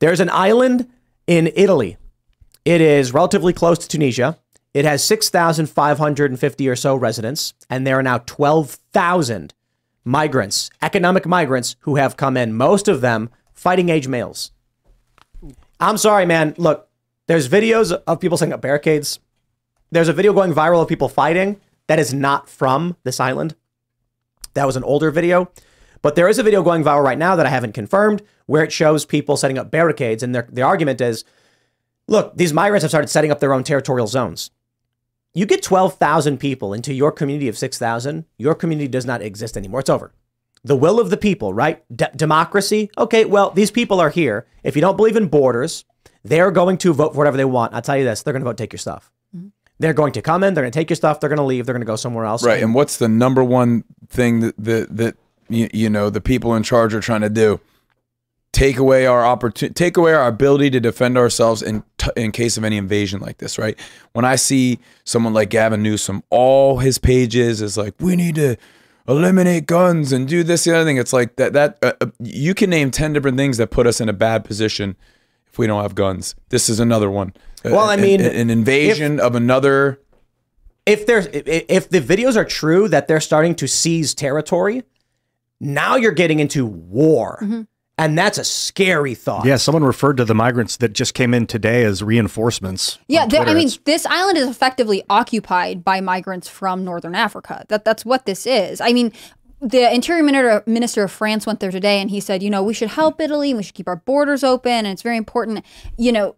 There's 0.00 0.18
an 0.18 0.30
island 0.30 0.90
in 1.28 1.52
Italy. 1.54 1.96
It 2.64 2.80
is 2.80 3.14
relatively 3.14 3.52
close 3.52 3.78
to 3.78 3.86
Tunisia. 3.86 4.40
It 4.74 4.84
has 4.84 5.04
6,550 5.04 6.68
or 6.68 6.74
so 6.74 6.96
residents, 6.96 7.54
and 7.70 7.86
there 7.86 7.96
are 7.96 8.02
now 8.02 8.18
12,000 8.18 9.54
migrants, 10.04 10.70
economic 10.82 11.24
migrants, 11.24 11.76
who 11.82 11.94
have 11.94 12.16
come 12.16 12.36
in, 12.36 12.52
most 12.52 12.88
of 12.88 13.00
them 13.00 13.30
fighting 13.52 13.90
age 13.90 14.08
males. 14.08 14.50
I'm 15.78 15.96
sorry, 15.96 16.26
man. 16.26 16.56
Look, 16.58 16.88
there's 17.28 17.48
videos 17.48 17.92
of 17.92 18.18
people 18.18 18.36
setting 18.36 18.52
up 18.52 18.60
barricades. 18.60 19.20
There's 19.92 20.08
a 20.08 20.12
video 20.12 20.32
going 20.32 20.52
viral 20.52 20.82
of 20.82 20.88
people 20.88 21.08
fighting 21.08 21.60
that 21.86 22.00
is 22.00 22.12
not 22.12 22.48
from 22.48 22.96
this 23.04 23.20
island. 23.20 23.54
That 24.54 24.66
was 24.66 24.76
an 24.76 24.84
older 24.84 25.10
video. 25.10 25.50
But 26.02 26.16
there 26.16 26.28
is 26.28 26.38
a 26.38 26.42
video 26.42 26.62
going 26.62 26.82
viral 26.82 27.04
right 27.04 27.18
now 27.18 27.36
that 27.36 27.46
I 27.46 27.50
haven't 27.50 27.72
confirmed 27.72 28.22
where 28.46 28.64
it 28.64 28.72
shows 28.72 29.04
people 29.04 29.36
setting 29.36 29.58
up 29.58 29.70
barricades. 29.70 30.22
And 30.22 30.34
their, 30.34 30.48
the 30.50 30.62
argument 30.62 31.00
is 31.00 31.24
look, 32.08 32.36
these 32.36 32.52
migrants 32.52 32.82
have 32.82 32.90
started 32.90 33.08
setting 33.08 33.30
up 33.30 33.38
their 33.40 33.54
own 33.54 33.62
territorial 33.62 34.08
zones. 34.08 34.50
You 35.32 35.46
get 35.46 35.62
12,000 35.62 36.38
people 36.38 36.74
into 36.74 36.92
your 36.92 37.12
community 37.12 37.48
of 37.48 37.56
6,000, 37.56 38.26
your 38.36 38.54
community 38.54 38.88
does 38.88 39.06
not 39.06 39.22
exist 39.22 39.56
anymore. 39.56 39.80
It's 39.80 39.88
over. 39.88 40.12
the 40.64 40.76
will 40.76 41.00
of 41.00 41.10
the 41.10 41.16
people, 41.16 41.52
right? 41.52 41.82
Democracy. 42.16 42.90
Okay, 42.96 43.24
well, 43.24 43.50
these 43.50 43.70
people 43.70 44.00
are 44.00 44.10
here. 44.10 44.46
If 44.62 44.76
you 44.76 44.82
don't 44.82 44.96
believe 44.96 45.16
in 45.16 45.28
borders, 45.28 45.84
they're 46.22 46.50
going 46.50 46.78
to 46.78 46.92
vote 46.92 47.12
for 47.12 47.18
whatever 47.18 47.36
they 47.36 47.44
want. 47.44 47.74
I'll 47.74 47.82
tell 47.82 47.96
you 47.96 48.04
this: 48.04 48.22
they're 48.22 48.32
going 48.32 48.42
to 48.42 48.48
vote 48.48 48.56
take 48.56 48.72
your 48.72 48.78
stuff. 48.78 49.10
They're 49.78 49.92
going 49.92 50.12
to 50.12 50.22
come 50.22 50.44
in. 50.44 50.54
They're 50.54 50.62
going 50.62 50.72
to 50.72 50.78
take 50.78 50.90
your 50.90 50.96
stuff. 50.96 51.18
They're 51.18 51.28
going 51.28 51.38
to 51.38 51.44
leave. 51.44 51.66
They're 51.66 51.74
going 51.74 51.80
to 51.80 51.86
go 51.86 51.96
somewhere 51.96 52.24
else. 52.24 52.44
Right. 52.44 52.62
And 52.62 52.74
what's 52.74 52.98
the 52.98 53.08
number 53.08 53.42
one 53.42 53.84
thing 54.08 54.40
that 54.40 54.56
that, 54.58 54.96
that 54.96 55.16
you, 55.48 55.68
you 55.72 55.90
know 55.90 56.08
the 56.10 56.20
people 56.20 56.54
in 56.54 56.62
charge 56.62 56.94
are 56.94 57.00
trying 57.00 57.22
to 57.22 57.30
do? 57.30 57.60
Take 58.52 58.76
away 58.76 59.06
our 59.06 59.24
opportunity, 59.24 59.72
take 59.72 59.96
away 59.96 60.12
our 60.12 60.28
ability 60.28 60.70
to 60.70 60.80
defend 60.80 61.16
ourselves 61.16 61.62
in 61.62 61.82
in 62.16 62.32
case 62.32 62.58
of 62.58 62.64
any 62.64 62.76
invasion 62.76 63.18
like 63.20 63.38
this. 63.38 63.58
Right. 63.58 63.78
When 64.12 64.24
I 64.26 64.36
see 64.36 64.78
someone 65.04 65.32
like 65.32 65.48
Gavin 65.48 65.82
Newsom, 65.82 66.22
all 66.28 66.78
his 66.78 66.98
pages 66.98 67.62
is 67.62 67.78
like, 67.78 67.94
we 67.98 68.14
need 68.14 68.34
to 68.34 68.56
eliminate 69.08 69.66
guns 69.66 70.12
and 70.12 70.28
do 70.28 70.44
this 70.44 70.64
the 70.64 70.76
other 70.76 70.84
thing. 70.84 70.98
It's 70.98 71.14
like 71.14 71.36
that. 71.36 71.54
That 71.54 71.78
uh, 71.82 71.94
uh, 72.00 72.06
you 72.20 72.54
can 72.54 72.70
name 72.70 72.90
ten 72.90 73.14
different 73.14 73.38
things 73.38 73.56
that 73.56 73.70
put 73.70 73.86
us 73.86 74.00
in 74.00 74.08
a 74.08 74.12
bad 74.12 74.44
position 74.44 74.96
if 75.46 75.58
we 75.58 75.66
don't 75.66 75.82
have 75.82 75.94
guns. 75.94 76.34
This 76.50 76.68
is 76.68 76.78
another 76.78 77.10
one. 77.10 77.32
Well, 77.64 77.88
I 77.88 77.96
mean, 77.96 78.20
an, 78.20 78.34
an 78.34 78.50
invasion 78.50 79.20
of 79.20 79.34
another. 79.34 80.00
if 80.86 81.06
there's 81.06 81.26
if, 81.26 81.46
if 81.68 81.88
the 81.90 82.00
videos 82.00 82.36
are 82.36 82.44
true 82.44 82.88
that 82.88 83.08
they're 83.08 83.20
starting 83.20 83.54
to 83.56 83.68
seize 83.68 84.14
territory, 84.14 84.82
now 85.60 85.96
you're 85.96 86.12
getting 86.12 86.40
into 86.40 86.66
war, 86.66 87.38
Mm-hmm. 87.42 87.62
and 87.98 88.18
that's 88.18 88.38
a 88.38 88.44
scary 88.44 89.14
thought. 89.14 89.44
Yeah, 89.44 89.56
someone 89.56 89.84
referred 89.84 90.16
to 90.16 90.24
the 90.24 90.34
migrants 90.34 90.76
that 90.78 90.92
just 90.92 91.14
came 91.14 91.32
in 91.34 91.46
today 91.46 91.84
as 91.84 92.02
reinforcements. 92.02 92.98
Yeah, 93.06 93.22
on 93.24 93.34
I 93.34 93.54
mean, 93.54 93.66
It's- 93.68 93.78
this 93.84 94.06
island 94.06 94.38
is 94.38 94.48
effectively 94.48 95.04
occupied 95.08 95.84
by 95.84 96.00
migrants 96.00 96.48
from 96.48 96.84
northern 96.84 97.14
Africa. 97.14 97.64
That 97.68 97.84
that's 97.84 98.04
what 98.04 98.26
this 98.26 98.44
is. 98.46 98.80
I 98.80 98.92
mean, 98.92 99.12
the 99.60 99.94
interior 99.94 100.24
minister, 100.24 100.64
minister 100.66 101.04
of 101.04 101.12
France 101.12 101.46
went 101.46 101.60
there 101.60 101.70
today, 101.70 102.00
and 102.00 102.10
he 102.10 102.18
said, 102.18 102.42
you 102.42 102.50
know, 102.50 102.64
we 102.64 102.74
should 102.74 102.88
help 102.88 103.20
Italy, 103.20 103.50
and 103.52 103.56
we 103.58 103.62
should 103.62 103.74
keep 103.76 103.86
our 103.86 103.94
borders 104.04 104.42
open, 104.42 104.72
and 104.72 104.88
it's 104.88 105.02
very 105.02 105.16
important. 105.16 105.64
You 105.96 106.10
know, 106.10 106.34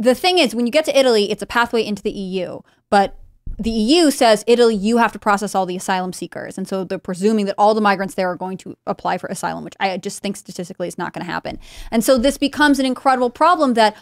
the 0.00 0.14
thing 0.14 0.38
is, 0.38 0.54
when 0.54 0.66
you 0.66 0.72
get 0.72 0.84
to 0.86 0.98
Italy, 0.98 1.30
it's 1.30 1.42
a 1.42 1.46
pathway 1.46 1.84
into 1.84 2.02
the 2.02 2.10
EU, 2.10 2.60
but 2.88 3.16
the 3.58 3.70
EU 3.70 4.10
says 4.10 4.42
Italy, 4.46 4.74
you 4.74 4.96
have 4.96 5.12
to 5.12 5.18
process 5.18 5.54
all 5.54 5.66
the 5.66 5.76
asylum 5.76 6.14
seekers, 6.14 6.56
and 6.56 6.66
so 6.66 6.82
they're 6.82 6.98
presuming 6.98 7.44
that 7.44 7.54
all 7.58 7.74
the 7.74 7.80
migrants 7.82 8.14
there 8.14 8.30
are 8.30 8.36
going 8.36 8.56
to 8.58 8.76
apply 8.86 9.18
for 9.18 9.26
asylum, 9.26 9.62
which 9.62 9.74
I 9.78 9.98
just 9.98 10.22
think 10.22 10.38
statistically 10.38 10.88
is 10.88 10.96
not 10.96 11.12
going 11.12 11.24
to 11.24 11.30
happen. 11.30 11.58
And 11.90 12.02
so 12.02 12.16
this 12.16 12.38
becomes 12.38 12.78
an 12.78 12.86
incredible 12.86 13.28
problem 13.28 13.74
that 13.74 13.94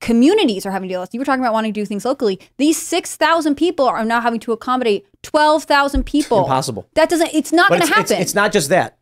communities 0.00 0.66
are 0.66 0.72
having 0.72 0.88
to 0.88 0.92
deal 0.92 1.00
with. 1.00 1.14
You 1.14 1.20
were 1.20 1.24
talking 1.24 1.40
about 1.40 1.52
wanting 1.52 1.72
to 1.72 1.80
do 1.80 1.86
things 1.86 2.04
locally. 2.04 2.40
These 2.56 2.82
6,000 2.82 3.54
people 3.54 3.86
are 3.86 4.04
now 4.04 4.20
having 4.20 4.40
to 4.40 4.52
accommodate 4.52 5.06
12,000 5.22 6.04
people. 6.04 6.40
Impossible. 6.40 6.86
That 6.94 7.08
doesn't, 7.08 7.32
it's 7.32 7.52
not 7.52 7.68
going 7.68 7.82
to 7.82 7.86
it's, 7.86 7.90
it's, 7.98 8.10
happen. 8.10 8.22
it's 8.22 8.34
not 8.34 8.52
just 8.52 8.68
that. 8.70 8.98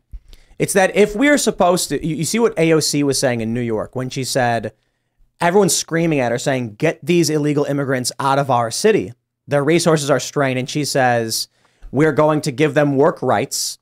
It's 0.59 0.73
that 0.73 0.95
if 0.95 1.15
we're 1.15 1.39
supposed 1.39 1.89
to, 1.89 2.05
you, 2.05 2.17
you 2.17 2.25
see 2.25 2.39
what 2.39 2.55
AOC 2.55 3.03
was 3.03 3.19
saying 3.19 3.41
in 3.41 3.53
New 3.53 3.61
York 3.61 3.95
when 3.95 4.09
she 4.09 4.23
said, 4.23 4.71
everyone's 5.41 5.75
screaming 5.75 6.19
at 6.19 6.31
her 6.31 6.39
saying, 6.39 6.75
get 6.75 6.99
these 7.03 7.29
illegal 7.29 7.65
immigrants 7.65 8.11
out 8.19 8.39
of 8.39 8.49
our 8.49 8.71
city. 8.71 9.13
Their 9.47 9.63
resources 9.63 10.09
are 10.09 10.19
strained. 10.19 10.59
And 10.59 10.69
she 10.69 10.85
says, 10.85 11.47
we're 11.91 12.11
going 12.11 12.41
to 12.41 12.51
give 12.51 12.73
them 12.73 12.95
work 12.95 13.21
rights. 13.21 13.79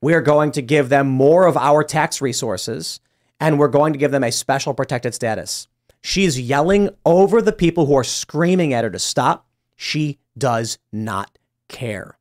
We're 0.00 0.22
going 0.22 0.52
to 0.52 0.62
give 0.62 0.88
them 0.88 1.08
more 1.08 1.46
of 1.46 1.56
our 1.56 1.84
tax 1.84 2.20
resources. 2.20 3.00
And 3.38 3.58
we're 3.58 3.68
going 3.68 3.92
to 3.92 3.98
give 3.98 4.10
them 4.10 4.24
a 4.24 4.32
special 4.32 4.74
protected 4.74 5.14
status. 5.14 5.68
She's 6.02 6.40
yelling 6.40 6.90
over 7.04 7.42
the 7.42 7.52
people 7.52 7.86
who 7.86 7.96
are 7.96 8.04
screaming 8.04 8.72
at 8.72 8.84
her 8.84 8.90
to 8.90 8.98
stop. 8.98 9.46
She 9.76 10.18
does 10.36 10.78
not 10.92 11.38
care. 11.68 12.16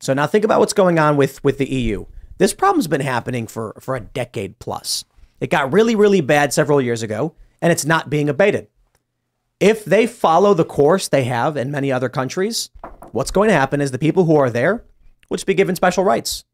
So 0.00 0.12
now 0.12 0.26
think 0.26 0.44
about 0.44 0.60
what's 0.60 0.72
going 0.72 0.98
on 0.98 1.16
with, 1.16 1.42
with 1.42 1.58
the 1.58 1.70
EU. 1.70 2.06
This 2.38 2.52
problem's 2.52 2.86
been 2.86 3.00
happening 3.00 3.46
for, 3.46 3.74
for 3.80 3.96
a 3.96 4.00
decade 4.00 4.58
plus. 4.58 5.04
It 5.40 5.50
got 5.50 5.72
really, 5.72 5.94
really 5.94 6.20
bad 6.20 6.52
several 6.52 6.80
years 6.80 7.02
ago, 7.02 7.34
and 7.60 7.72
it's 7.72 7.84
not 7.84 8.10
being 8.10 8.28
abated. 8.28 8.68
If 9.58 9.84
they 9.84 10.06
follow 10.06 10.52
the 10.52 10.64
course 10.64 11.08
they 11.08 11.24
have 11.24 11.56
in 11.56 11.70
many 11.70 11.90
other 11.90 12.08
countries, 12.08 12.70
what's 13.12 13.30
going 13.30 13.48
to 13.48 13.54
happen 13.54 13.80
is 13.80 13.90
the 13.90 13.98
people 13.98 14.24
who 14.24 14.36
are 14.36 14.50
there 14.50 14.84
will 15.28 15.36
just 15.36 15.46
be 15.46 15.54
given 15.54 15.76
special 15.76 16.04
rights. 16.04 16.44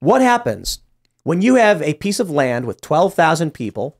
What 0.00 0.20
happens 0.20 0.80
when 1.22 1.42
you 1.42 1.56
have 1.56 1.82
a 1.82 1.94
piece 1.94 2.20
of 2.20 2.30
land 2.30 2.66
with 2.66 2.80
12,000 2.80 3.52
people 3.52 3.98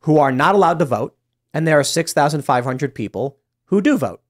who 0.00 0.18
are 0.18 0.32
not 0.32 0.54
allowed 0.54 0.78
to 0.78 0.84
vote, 0.84 1.16
and 1.52 1.66
there 1.66 1.78
are 1.78 1.84
6,500 1.84 2.94
people 2.94 3.38
who 3.66 3.80
do 3.80 3.98
vote? 3.98 4.22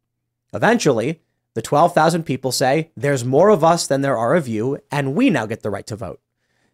Eventually, 0.53 1.21
the 1.55 1.63
12,000 1.63 2.23
people 2.25 2.53
say, 2.53 2.91
there's 2.97 3.25
more 3.25 3.51
of 3.51 3.63
us 3.63 3.87
than 3.87 4.01
there 4.01 4.17
are 4.17 4.35
of 4.35 4.49
you, 4.49 4.79
and 4.91 5.15
we 5.15 5.31
now 5.31 5.47
get 5.47 5.63
the 5.63 5.71
right 5.71 5.87
to 5.87 5.97
vote. 5.97 6.21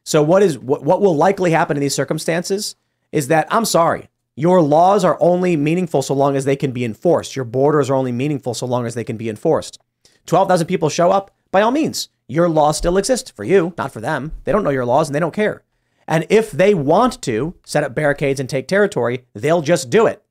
So 0.05 0.22
what 0.22 0.42
is 0.42 0.57
what, 0.59 0.84
what 0.84 1.01
will 1.01 1.16
likely 1.16 1.51
happen 1.51 1.76
in 1.76 1.80
these 1.80 1.94
circumstances 1.94 2.76
is 3.11 3.28
that 3.28 3.49
I'm 3.51 3.64
sorry, 3.64 4.09
your 4.37 4.61
laws 4.61 5.03
are 5.03 5.16
only 5.18 5.57
meaningful 5.57 6.03
so 6.03 6.14
long 6.14 6.37
as 6.37 6.45
they 6.45 6.57
can 6.57 6.70
be 6.70 6.84
enforced. 6.84 7.34
Your 7.34 7.47
borders 7.47 7.89
are 7.89 7.95
only 7.95 8.12
meaningful 8.12 8.53
so 8.53 8.66
long 8.66 8.87
as 8.87 8.95
they 8.95 9.05
can 9.05 9.16
be 9.16 9.30
enforced. 9.30 9.80
12,000 10.26 10.66
people 10.66 10.91
show 10.91 11.11
up, 11.11 11.34
by 11.51 11.62
all 11.62 11.70
means, 11.70 12.11
your 12.28 12.49
laws 12.49 12.76
still 12.76 12.99
exist 12.99 13.34
for 13.34 13.45
you, 13.45 13.72
not 13.78 13.93
for 13.93 14.01
them. 14.01 14.32
They 14.45 14.53
don't 14.53 14.62
know 14.62 14.70
your 14.70 14.84
laws 14.84 15.09
and 15.09 15.14
they 15.14 15.20
don't 15.20 15.34
care. 15.34 15.62
And 16.07 16.26
if 16.28 16.51
they 16.51 16.74
want 16.74 17.22
to 17.22 17.55
set 17.64 17.82
up 17.82 17.95
barricades 17.95 18.39
and 18.39 18.49
take 18.49 18.68
territory, 18.68 19.24
they'll 19.34 19.62
just 19.62 19.89
do 19.89 20.07
it. 20.07 20.22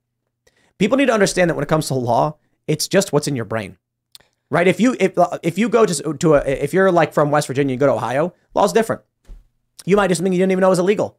People 0.78 0.98
need 0.98 1.08
to 1.08 1.14
understand 1.14 1.50
that 1.50 1.56
when 1.56 1.64
it 1.64 1.70
comes 1.70 1.88
to 1.88 1.94
law, 1.96 2.38
it's 2.68 2.88
just 2.88 3.12
what's 3.12 3.28
in 3.28 3.36
your 3.36 3.46
brain. 3.46 3.78
Right? 4.52 4.68
If 4.68 4.80
you 4.80 4.96
if 5.00 5.14
if 5.42 5.58
you 5.58 5.68
go 5.70 5.88
to 5.88 6.14
to 6.14 6.36
a 6.36 6.42
if 6.42 6.72
you're 6.72 6.92
like 6.92 7.14
from 7.14 7.32
West 7.32 7.48
Virginia, 7.48 7.74
you 7.74 7.80
go 7.80 7.88
to 7.88 7.94
Ohio, 7.94 8.34
law's 8.54 8.72
different. 8.72 9.02
You 9.86 9.96
might 9.96 10.08
do 10.08 10.16
something 10.16 10.32
you 10.32 10.38
didn't 10.40 10.52
even 10.52 10.62
know 10.62 10.70
was 10.70 10.80
illegal. 10.80 11.18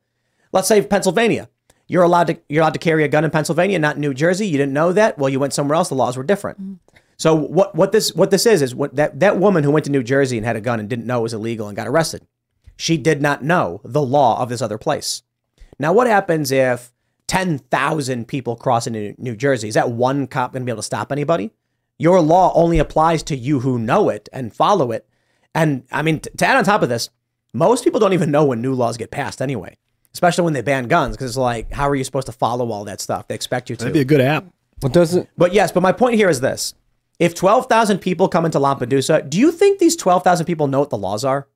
Let's 0.52 0.68
say 0.68 0.80
Pennsylvania. 0.80 1.48
You're 1.88 2.02
allowed 2.02 2.26
to 2.28 2.38
you're 2.48 2.62
allowed 2.62 2.74
to 2.74 2.80
carry 2.80 3.04
a 3.04 3.08
gun 3.08 3.24
in 3.24 3.30
Pennsylvania, 3.30 3.78
not 3.78 3.96
in 3.96 4.00
New 4.00 4.14
Jersey. 4.14 4.46
You 4.46 4.58
didn't 4.58 4.72
know 4.72 4.92
that. 4.92 5.18
Well, 5.18 5.28
you 5.28 5.40
went 5.40 5.54
somewhere 5.54 5.76
else. 5.76 5.88
The 5.88 5.94
laws 5.94 6.16
were 6.16 6.24
different. 6.24 6.60
Mm-hmm. 6.60 6.74
So 7.16 7.34
what 7.34 7.74
what 7.74 7.92
this 7.92 8.14
what 8.14 8.30
this 8.30 8.46
is 8.46 8.60
is 8.62 8.74
what 8.74 8.94
that 8.96 9.20
that 9.20 9.38
woman 9.38 9.64
who 9.64 9.70
went 9.70 9.84
to 9.86 9.90
New 9.90 10.02
Jersey 10.02 10.36
and 10.36 10.46
had 10.46 10.56
a 10.56 10.60
gun 10.60 10.80
and 10.80 10.88
didn't 10.88 11.06
know 11.06 11.20
it 11.20 11.22
was 11.22 11.34
illegal 11.34 11.68
and 11.68 11.76
got 11.76 11.88
arrested. 11.88 12.26
She 12.76 12.98
did 12.98 13.22
not 13.22 13.42
know 13.42 13.80
the 13.84 14.02
law 14.02 14.40
of 14.40 14.48
this 14.48 14.60
other 14.60 14.78
place. 14.78 15.22
Now, 15.78 15.92
what 15.92 16.06
happens 16.06 16.50
if 16.52 16.92
ten 17.26 17.58
thousand 17.58 18.28
people 18.28 18.56
cross 18.56 18.86
into 18.86 19.14
New 19.18 19.36
Jersey? 19.36 19.68
Is 19.68 19.74
that 19.74 19.90
one 19.90 20.26
cop 20.26 20.52
going 20.52 20.62
to 20.62 20.66
be 20.66 20.72
able 20.72 20.82
to 20.82 20.86
stop 20.86 21.10
anybody? 21.10 21.52
Your 21.98 22.20
law 22.20 22.52
only 22.54 22.78
applies 22.78 23.22
to 23.24 23.36
you 23.36 23.60
who 23.60 23.78
know 23.78 24.10
it 24.10 24.28
and 24.32 24.54
follow 24.54 24.92
it. 24.92 25.08
And 25.54 25.84
I 25.90 26.02
mean, 26.02 26.20
to 26.20 26.46
add 26.46 26.58
on 26.58 26.64
top 26.64 26.82
of 26.82 26.90
this, 26.90 27.08
most 27.54 27.84
people 27.84 28.00
don't 28.00 28.12
even 28.12 28.30
know 28.30 28.44
when 28.44 28.60
new 28.60 28.74
laws 28.74 28.98
get 28.98 29.10
passed 29.10 29.40
anyway, 29.40 29.78
especially 30.16 30.44
when 30.44 30.54
they 30.54 30.62
ban 30.62 30.88
guns, 30.88 31.16
because 31.16 31.30
it's 31.32 31.36
like, 31.36 31.70
how 31.72 31.88
are 31.88 31.94
you 31.94 32.04
supposed 32.04 32.26
to 32.26 32.32
follow 32.32 32.70
all 32.72 32.84
that 32.84 33.00
stuff? 33.00 33.28
They 33.28 33.34
expect 33.34 33.68
you 33.70 33.76
to. 33.76 33.84
That'd 33.84 33.92
be 33.94 34.00
a 34.00 34.04
good 34.04 34.20
app. 34.20 34.46
What 34.80 34.92
doesn't? 34.92 35.28
But 35.36 35.52
yes, 35.52 35.72
but 35.72 35.82
my 35.82 35.92
point 35.92 36.14
here 36.16 36.28
is 36.30 36.40
this: 36.40 36.74
if 37.18 37.34
twelve 37.34 37.66
thousand 37.66 37.98
people 37.98 38.28
come 38.28 38.44
into 38.44 38.58
Lampedusa, 38.58 39.28
do 39.28 39.38
you 39.38 39.52
think 39.52 39.78
these 39.78 39.96
twelve 39.96 40.24
thousand 40.24 40.46
people 40.46 40.66
know 40.68 40.80
what 40.80 40.90
the 40.90 40.98
laws 40.98 41.24
are? 41.24 41.48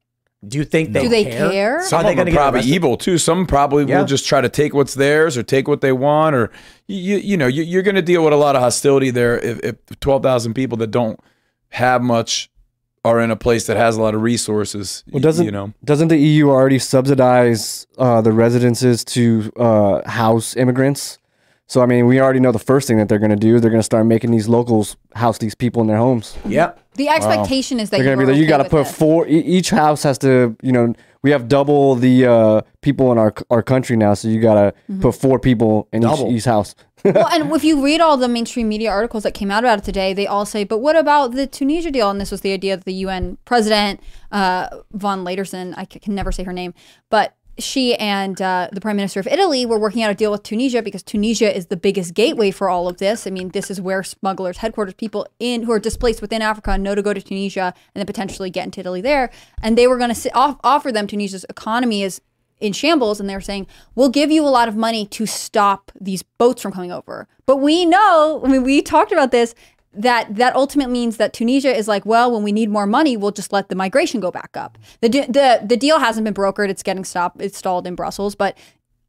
Do 0.47 0.57
you 0.57 0.65
think 0.65 0.93
they 0.95 1.03
Do 1.03 1.09
they 1.11 1.25
care? 1.25 1.51
care? 1.51 1.83
Some 1.85 2.01
Are 2.01 2.03
they 2.05 2.11
of 2.13 2.17
them 2.25 2.29
are 2.29 2.33
probably 2.33 2.61
arrested? 2.61 2.75
evil 2.75 2.97
too. 2.97 3.19
Some 3.19 3.47
probably 3.47 3.85
Yeah. 3.85 3.99
will 3.99 4.07
just 4.07 4.27
try 4.27 4.41
to 4.41 4.49
take 4.49 4.73
what's 4.73 4.95
theirs 4.95 5.37
or 5.37 5.43
take 5.43 5.69
what 5.69 5.83
they 5.83 5.93
want, 5.93 6.35
or 6.35 6.51
you 6.89 7.17
you 7.19 7.37
know 7.37 7.47
you, 7.47 7.63
you're 7.63 7.83
going 7.83 7.95
to 7.97 8.01
deal 8.03 8.25
with 8.25 8.33
a 8.33 8.37
lot 8.37 8.57
of 8.57 8.63
hostility 8.63 9.11
there 9.11 9.39
if, 9.39 9.61
if 9.61 9.77
twelve 10.01 10.23
thousand 10.23 10.55
people 10.55 10.79
that 10.79 10.91
don't 10.91 11.21
have 11.69 12.01
much 12.01 12.51
are 13.05 13.21
in 13.21 13.31
a 13.31 13.37
place 13.37 13.67
that 13.67 13.77
has 13.77 13.97
a 13.97 14.03
lot 14.03 14.15
of 14.15 14.23
resources. 14.23 15.05
Well, 15.11 15.21
doesn't 15.21 15.45
you 15.45 15.51
know? 15.51 15.73
doesn't 15.85 16.09
the 16.09 16.19
EU 16.19 16.51
already 16.51 16.79
subsidize 16.79 17.87
uh, 17.99 18.21
the 18.21 18.33
residences 18.33 19.05
to 19.07 19.51
uh, 19.57 20.09
house 20.09 20.57
immigrants? 20.57 21.19
So 21.67 21.81
I 21.83 21.87
mean, 21.87 22.07
we 22.07 22.21
already 22.21 22.41
know 22.41 22.53
the 22.53 22.59
first 22.59 22.89
thing 22.89 22.99
that 22.99 23.09
they're 23.09 23.19
going 23.21 23.31
to 23.31 23.37
do. 23.37 23.61
They're 23.61 23.71
going 23.71 23.79
to 23.81 23.85
start 23.85 24.05
making 24.07 24.33
these 24.33 24.49
locals 24.49 24.97
house 25.15 25.39
these 25.39 25.55
people 25.55 25.81
in 25.83 25.89
their 25.89 25.99
homes. 25.99 26.37
Yep. 26.47 26.79
The 26.95 27.09
expectation 27.09 27.79
is 27.79 27.91
that 27.91 27.99
they're 27.99 28.05
going 28.17 28.19
to 28.19 28.27
be 28.27 28.31
are 28.33 28.35
like, 28.35 28.43
you 28.43 28.49
got 28.49 28.59
to 28.59 28.69
put 28.69 28.85
this. 28.85 28.95
four. 28.97 29.27
e- 29.29 29.39
Each 29.39 29.71
house 29.71 30.03
has 30.03 30.19
to, 30.19 30.57
you 30.63 30.73
know, 30.73 30.93
we 31.23 31.31
have 31.31 31.47
double 31.49 31.95
the 31.95 32.27
uh, 32.27 32.61
people 32.83 33.13
in 33.13 33.19
our 33.19 33.33
our 33.51 33.63
country 33.63 33.97
now, 33.97 34.15
so 34.15 34.27
you 34.29 34.41
got 34.41 34.55
to 34.55 34.75
Mhm. 34.93 35.01
put 35.01 35.15
four 35.15 35.39
people 35.39 35.87
in 35.93 36.03
each, 36.03 36.21
each 36.39 36.45
house. 36.45 36.75
Well, 37.05 37.29
and 37.29 37.51
if 37.53 37.65
you 37.65 37.83
read 37.85 38.01
all 38.01 38.17
the 38.17 38.29
mainstream 38.29 38.69
media 38.69 38.91
articles 38.91 39.23
that 39.23 39.35
came 39.35 39.51
out 39.51 39.65
about 39.65 39.79
it 39.79 39.85
today, 39.85 40.13
they 40.13 40.27
all 40.27 40.47
say, 40.47 40.65
"But 40.65 40.79
what 40.79 40.97
about 40.97 41.33
the 41.33 41.47
Tunisia 41.47 41.91
deal?" 41.91 42.11
And 42.11 42.21
this 42.21 42.31
was 42.31 42.41
the 42.41 42.53
idea 42.53 42.77
that 42.77 42.85
the 42.85 42.95
UN 42.95 43.39
president, 43.45 44.01
uh, 44.33 44.69
von 44.93 45.25
Leitersen, 45.25 45.75
I 45.77 45.85
can 45.85 46.15
never 46.15 46.33
say 46.33 46.45
her 46.45 46.53
name, 46.53 46.75
but 47.09 47.35
she 47.61 47.95
and 47.97 48.41
uh, 48.41 48.69
the 48.73 48.81
prime 48.81 48.97
minister 48.97 49.21
of 49.21 49.27
Italy 49.27 49.67
were 49.67 49.79
working 49.79 50.03
out 50.03 50.11
a 50.11 50.15
deal 50.15 50.31
with 50.31 50.43
Tunisia 50.43 50.83
because 50.83 51.03
Tunisia 51.03 51.55
is 51.55 51.67
the 51.67 51.77
biggest 51.77 52.15
gateway 52.15 52.51
for 52.51 52.69
all 52.69 52.89
of 52.89 52.99
this. 52.99 53.27
I 53.27 53.31
mean, 53.31 53.51
this 53.51 53.71
is 53.71 53.81
where 53.81 54.03
smugglers 54.03 54.59
headquarters, 54.59 54.95
people 54.95 55.27
in 55.39 55.65
who 55.65 55.73
are 55.73 55.79
displaced 55.79 56.21
within 56.21 56.43
Africa 56.43 56.79
know 56.79 56.95
to 56.95 57.03
go 57.03 57.13
to 57.13 57.21
Tunisia 57.21 57.75
and 57.95 58.01
then 58.01 58.07
potentially 58.07 58.51
get 58.51 58.65
into 58.65 58.81
Italy 58.81 59.01
there. 59.01 59.31
And 59.63 59.77
they 59.77 59.87
were 59.87 59.99
going 59.99 60.15
to 60.15 60.35
off- 60.35 60.59
offer 60.65 60.91
them 60.91 61.07
Tunisia's 61.07 61.45
economy 61.49 62.03
is 62.03 62.21
in 62.61 62.73
shambles 62.73 63.21
and 63.21 63.29
they're 63.29 63.41
saying 63.41 63.67
we'll 63.95 64.09
give 64.09 64.31
you 64.31 64.45
a 64.45 64.49
lot 64.49 64.69
of 64.69 64.77
money 64.77 65.07
to 65.07 65.27
stop 65.27 65.91
these 66.01 66.23
boats 66.23 66.63
from 66.63 66.73
coming 66.73 66.93
over. 66.93 67.27
But 67.47 67.57
we 67.57 67.85
know 67.87 68.43
i 68.45 68.49
mean 68.49 68.63
we 68.63 68.83
talked 68.83 69.13
about 69.13 69.31
this 69.31 69.55
that 69.93 70.37
that 70.37 70.55
ultimately 70.55 70.93
means 70.93 71.17
that 71.17 71.33
Tunisia 71.33 71.77
is 71.77 71.89
like, 71.89 72.07
well, 72.07 72.31
when 72.31 72.45
we 72.45 72.53
need 72.53 72.71
more 72.71 72.87
money, 72.87 73.17
we'll 73.17 73.33
just 73.33 73.53
let 73.53 73.69
the 73.69 73.75
migration 73.75 74.21
go 74.21 74.31
back 74.31 74.57
up. 74.57 74.79
The 75.01 75.09
the 75.09 75.63
the 75.65 75.77
deal 75.77 75.99
hasn't 75.99 76.25
been 76.25 76.35
brokered; 76.35 76.69
it's 76.69 76.83
getting 76.83 77.05
stopped, 77.05 77.43
it's 77.43 77.59
stalled 77.59 77.87
in 77.87 77.95
Brussels, 77.97 78.35
but 78.35 78.57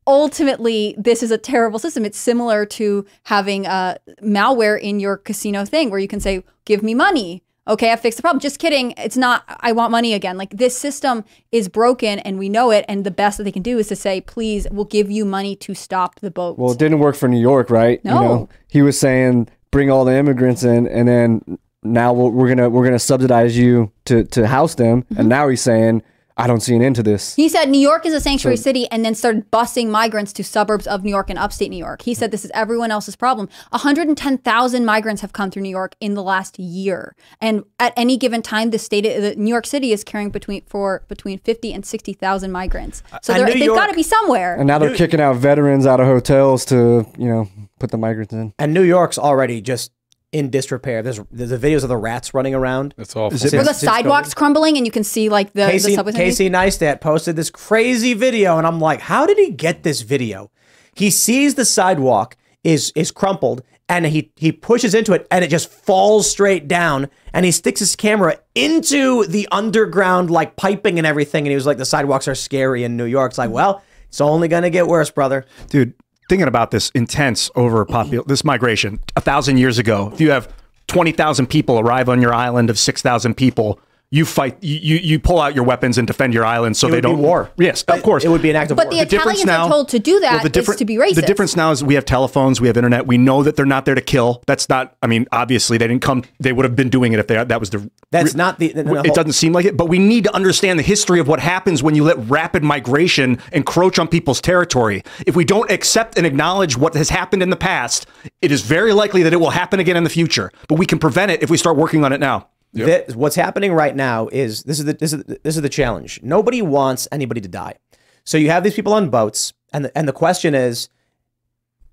ultimately 0.07 0.95
this 0.97 1.21
is 1.21 1.31
a 1.31 1.37
terrible 1.37 1.79
system. 1.79 2.05
It's 2.05 2.17
similar 2.17 2.65
to 2.65 3.05
having 3.23 3.67
uh, 3.67 3.97
malware 4.23 4.79
in 4.79 4.99
your 4.99 5.17
casino 5.17 5.65
thing 5.65 5.89
where 5.89 5.99
you 5.99 6.07
can 6.07 6.19
say 6.19 6.43
give 6.65 6.81
me 6.81 6.95
money 6.95 7.43
okay 7.67 7.91
i 7.91 7.95
fixed 7.95 8.17
the 8.17 8.21
problem 8.21 8.39
just 8.39 8.57
kidding 8.59 8.93
it's 8.97 9.17
not 9.17 9.43
i 9.61 9.71
want 9.71 9.91
money 9.91 10.13
again 10.13 10.37
like 10.37 10.49
this 10.51 10.77
system 10.77 11.23
is 11.51 11.69
broken 11.69 12.17
and 12.19 12.39
we 12.39 12.49
know 12.49 12.71
it 12.71 12.83
and 12.87 13.03
the 13.03 13.11
best 13.11 13.37
that 13.37 13.43
they 13.43 13.51
can 13.51 13.61
do 13.61 13.77
is 13.77 13.87
to 13.87 13.95
say 13.95 14.19
please 14.21 14.65
we'll 14.71 14.85
give 14.85 15.11
you 15.11 15.23
money 15.25 15.55
to 15.55 15.73
stop 15.75 16.19
the 16.21 16.31
boat 16.31 16.57
Well, 16.57 16.71
it 16.71 16.79
didn't 16.79 16.99
work 16.99 17.15
for 17.15 17.27
New 17.27 17.39
York, 17.39 17.69
right? 17.69 18.03
No. 18.03 18.13
You 18.13 18.21
know, 18.21 18.49
he 18.67 18.81
was 18.81 18.99
saying 18.99 19.47
bring 19.69 19.89
all 19.91 20.03
the 20.05 20.13
immigrants 20.15 20.63
in, 20.63 20.87
and 20.87 21.07
then 21.07 21.57
now 21.83 22.11
we're, 22.13 22.29
we're 22.29 22.47
gonna 22.49 22.69
we're 22.69 22.83
gonna 22.83 22.99
subsidize 22.99 23.57
you 23.57 23.91
to 24.05 24.23
to 24.25 24.47
house 24.47 24.75
them, 24.75 25.03
Mm-hmm. 25.03 25.19
and 25.19 25.29
now 25.29 25.47
he's 25.47 25.61
saying 25.61 26.01
I 26.41 26.47
don't 26.47 26.59
see 26.59 26.75
an 26.75 26.81
end 26.81 26.95
to 26.95 27.03
this. 27.03 27.35
He 27.35 27.47
said 27.49 27.69
New 27.69 27.79
York 27.79 28.05
is 28.05 28.13
a 28.13 28.19
sanctuary 28.19 28.57
So- 28.57 28.63
city 28.63 28.87
and 28.91 29.05
then 29.05 29.15
started 29.15 29.49
busing 29.51 29.89
migrants 29.89 30.33
to 30.33 30.43
suburbs 30.43 30.87
of 30.87 31.03
New 31.03 31.09
York 31.11 31.29
and 31.29 31.37
upstate 31.37 31.69
New 31.69 31.77
York. 31.77 32.01
He 32.01 32.13
said 32.13 32.31
this 32.31 32.43
is 32.43 32.51
everyone 32.53 32.89
else's 32.91 33.15
problem. 33.15 33.47
110,000 33.71 34.85
migrants 34.85 35.21
have 35.21 35.33
come 35.33 35.51
through 35.51 35.61
New 35.61 35.69
York 35.69 35.95
in 35.99 36.15
the 36.15 36.23
last 36.23 36.57
year. 36.59 37.15
And 37.39 37.63
at 37.79 37.93
any 37.95 38.17
given 38.17 38.41
time, 38.41 38.71
the 38.71 38.79
state 38.79 39.03
the 39.03 39.35
New 39.35 39.49
York 39.49 39.65
City 39.67 39.91
is 39.91 40.03
carrying 40.03 40.29
between 40.29 40.63
for 40.67 41.03
between 41.07 41.39
50 41.39 41.73
and 41.73 41.85
60,000 41.85 42.51
migrants. 42.51 43.03
So 43.21 43.33
they're, 43.33 43.45
they've 43.45 43.67
got 43.67 43.87
to 43.87 43.93
be 43.93 44.03
somewhere. 44.03 44.55
And 44.55 44.67
now 44.67 44.79
they're 44.79 44.95
kicking 44.95 45.21
out 45.21 45.35
veterans 45.35 45.85
out 45.85 45.99
of 45.99 46.07
hotels 46.07 46.65
to 46.65 47.05
you 47.17 47.27
know 47.27 47.47
put 47.79 47.91
the 47.91 47.97
migrants 47.97 48.33
in. 48.33 48.53
And 48.59 48.73
New 48.73 48.83
York's 48.83 49.17
already 49.17 49.61
just 49.61 49.91
in 50.31 50.49
disrepair. 50.49 51.01
There's, 51.03 51.19
there's 51.31 51.49
the 51.49 51.57
videos 51.57 51.83
of 51.83 51.89
the 51.89 51.97
rats 51.97 52.33
running 52.33 52.55
around. 52.55 52.93
That's 52.97 53.15
awful. 53.15 53.37
Where 53.37 53.63
the 53.63 53.73
sidewalks 53.73 54.33
crumbling 54.33 54.77
and 54.77 54.85
you 54.85 54.91
can 54.91 55.03
see 55.03 55.29
like 55.29 55.53
the, 55.53 55.65
the 55.65 55.71
Casey, 55.71 55.95
subway. 55.95 56.13
Casey 56.13 56.49
Neistat 56.49 57.01
posted 57.01 57.35
this 57.35 57.49
crazy 57.49 58.13
video, 58.13 58.57
and 58.57 58.65
I'm 58.65 58.79
like, 58.79 59.01
how 59.01 59.25
did 59.25 59.37
he 59.37 59.51
get 59.51 59.83
this 59.83 60.01
video? 60.01 60.51
He 60.95 61.09
sees 61.09 61.55
the 61.55 61.65
sidewalk 61.65 62.37
is 62.63 62.93
is 62.95 63.11
crumpled, 63.11 63.63
and 63.89 64.05
he 64.05 64.31
he 64.35 64.51
pushes 64.51 64.93
into 64.93 65.13
it, 65.13 65.27
and 65.31 65.43
it 65.43 65.49
just 65.49 65.69
falls 65.69 66.29
straight 66.29 66.67
down. 66.67 67.09
And 67.33 67.45
he 67.45 67.51
sticks 67.51 67.79
his 67.79 67.95
camera 67.95 68.37
into 68.55 69.25
the 69.25 69.47
underground 69.51 70.29
like 70.29 70.55
piping 70.55 70.97
and 70.97 71.07
everything. 71.07 71.45
And 71.45 71.51
he 71.51 71.55
was 71.55 71.65
like, 71.65 71.77
the 71.77 71.85
sidewalks 71.85 72.27
are 72.27 72.35
scary 72.35 72.83
in 72.83 72.97
New 72.97 73.05
York. 73.05 73.31
It's 73.31 73.37
like, 73.37 73.51
well, 73.51 73.81
it's 74.07 74.21
only 74.21 74.47
gonna 74.47 74.69
get 74.69 74.87
worse, 74.87 75.09
brother. 75.09 75.45
dude 75.69 75.93
thinking 76.31 76.47
about 76.47 76.71
this 76.71 76.91
intense 76.91 77.51
over 77.55 77.85
popul- 77.85 78.09
mm-hmm. 78.09 78.29
this 78.29 78.45
migration 78.45 79.01
a 79.17 79.21
thousand 79.21 79.57
years 79.57 79.77
ago 79.77 80.09
if 80.13 80.21
you 80.21 80.31
have 80.31 80.47
20000 80.87 81.45
people 81.47 81.77
arrive 81.77 82.07
on 82.07 82.21
your 82.21 82.33
island 82.33 82.69
of 82.69 82.79
6000 82.79 83.35
people 83.35 83.81
you 84.13 84.25
fight 84.25 84.57
you, 84.61 84.77
you 84.77 84.95
you 84.97 85.19
pull 85.19 85.39
out 85.39 85.55
your 85.55 85.63
weapons 85.63 85.97
and 85.97 86.05
defend 86.05 86.33
your 86.33 86.43
island 86.45 86.75
so 86.75 86.87
It 86.87 86.91
they 86.91 86.97
would 86.97 87.01
don't 87.01 87.19
war. 87.19 87.49
yes 87.57 87.83
of 87.83 88.03
course 88.03 88.25
It 88.25 88.27
would 88.29 88.41
be 88.41 88.49
an 88.49 88.57
act 88.57 88.69
of 88.71 88.77
But 88.77 88.87
war. 88.87 88.91
But 88.91 89.09
the 89.09 89.15
Italians 89.15 89.49
are 89.49 89.69
told 89.69 89.87
to 89.89 89.99
do 89.99 90.19
that 90.19 90.45
is 90.55 90.75
to 90.75 90.85
be 90.85 90.97
racist. 90.97 91.15
The 91.15 91.21
difference 91.21 91.55
now 91.55 91.71
is 91.71 91.81
we 91.83 91.95
have 91.95 92.03
telephones, 92.05 92.59
we 92.59 92.67
have 92.67 92.75
internet. 92.77 93.07
We 93.07 93.17
know 93.17 93.41
that 93.43 93.55
they're 93.55 93.65
not 93.65 93.85
there 93.85 93.95
to 93.95 94.01
kill. 94.01 94.43
That's 94.47 94.67
not. 94.67 94.95
I 95.01 95.07
mean, 95.07 95.27
obviously 95.31 95.77
they 95.77 95.87
didn't 95.87 96.01
come. 96.01 96.23
They 96.39 96.51
would 96.51 96.65
have 96.65 96.75
been 96.75 96.89
doing 96.89 97.13
it 97.13 97.19
if 97.19 97.27
they 97.27 97.41
that 97.41 97.59
was 97.59 97.69
the. 97.69 97.89
That's 98.11 98.35
not 98.35 98.59
the- 98.59 98.73
the- 98.73 98.83
the 98.83 98.91
it 98.99 99.05
whole- 99.07 99.15
doesn't 99.15 99.31
seem 99.33 99.53
like 99.53 99.65
it, 99.65 99.77
but 99.77 99.87
we 99.87 99.97
need 99.97 100.25
to 100.25 100.35
understand 100.35 100.77
the 100.77 100.83
history 100.83 101.19
of 101.21 101.27
what 101.29 101.39
happens 101.39 101.81
when 101.81 101.95
you 101.95 102.03
let 102.03 102.17
rapid 102.29 102.63
migration 102.63 103.39
encroach 103.53 103.97
on 103.97 104.07
people's 104.09 104.41
territory. 104.41 105.03
If 105.25 105.35
we 105.37 105.45
don't 105.45 105.71
accept 105.71 106.17
and 106.17 106.25
acknowledge 106.27 106.75
what 106.77 106.93
has 106.95 107.09
happened 107.09 107.41
in 107.41 107.49
the 107.49 107.55
past, 107.55 108.05
it 108.41 108.51
is 108.51 108.61
very 108.61 108.91
likely 108.91 109.23
that 109.23 109.31
it 109.31 109.39
will 109.39 109.51
happen 109.51 109.79
again 109.79 109.95
in 109.95 110.03
the 110.03 110.09
future. 110.09 110.51
But 110.67 110.77
we 110.77 110.85
can 110.85 110.99
prevent 110.99 111.31
it 111.31 111.41
if 111.41 111.49
we 111.49 111.55
start 111.57 111.77
working 111.77 112.03
on 112.03 112.11
it 112.11 112.19
now. 112.19 112.47
Thi- 112.73 113.13
what's 113.13 113.35
happening 113.35 113.73
right 113.73 113.95
now 113.95 114.27
is 114.27 114.63
this 114.63 114.79
is 114.79 114.85
the 114.85 114.93
this 114.93 115.13
is 115.13 115.23
the, 115.23 115.39
this 115.43 115.55
is 115.55 115.61
the 115.61 115.69
challenge. 115.69 116.19
Nobody 116.23 116.61
wants 116.61 117.07
anybody 117.11 117.41
to 117.41 117.49
die. 117.49 117.75
So 118.23 118.37
you 118.37 118.49
have 118.49 118.63
these 118.63 118.75
people 118.75 118.93
on 118.93 119.09
boats, 119.09 119.53
and 119.73 119.85
the, 119.85 119.97
and 119.97 120.07
the 120.07 120.13
question 120.13 120.55
is, 120.55 120.89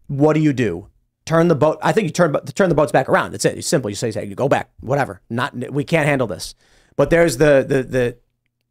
what 0.07 0.35
do 0.35 0.41
you 0.41 0.53
do? 0.53 0.89
Turn 1.25 1.49
the 1.49 1.55
boat. 1.57 1.79
I 1.83 1.93
think 1.93 2.05
you 2.05 2.11
turn 2.11 2.33
turn 2.33 2.69
the 2.69 2.75
boats 2.75 2.93
back 2.93 3.09
around. 3.09 3.33
That's 3.33 3.45
it. 3.45 3.59
It's 3.59 3.67
simple. 3.67 3.91
You 3.91 3.97
say, 3.97 4.25
you 4.25 4.35
go 4.35 4.49
back. 4.49 4.71
Whatever. 4.81 5.21
Not 5.29 5.55
we 5.73 5.85
can't 5.85 6.07
handle 6.07 6.27
this. 6.27 6.55
But 6.97 7.11
there's 7.11 7.37
the 7.37 7.65
the 7.67 7.83
the 7.83 8.17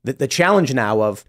the, 0.03 0.13
the 0.13 0.27
challenge 0.27 0.73
now 0.73 1.01
of 1.01 1.25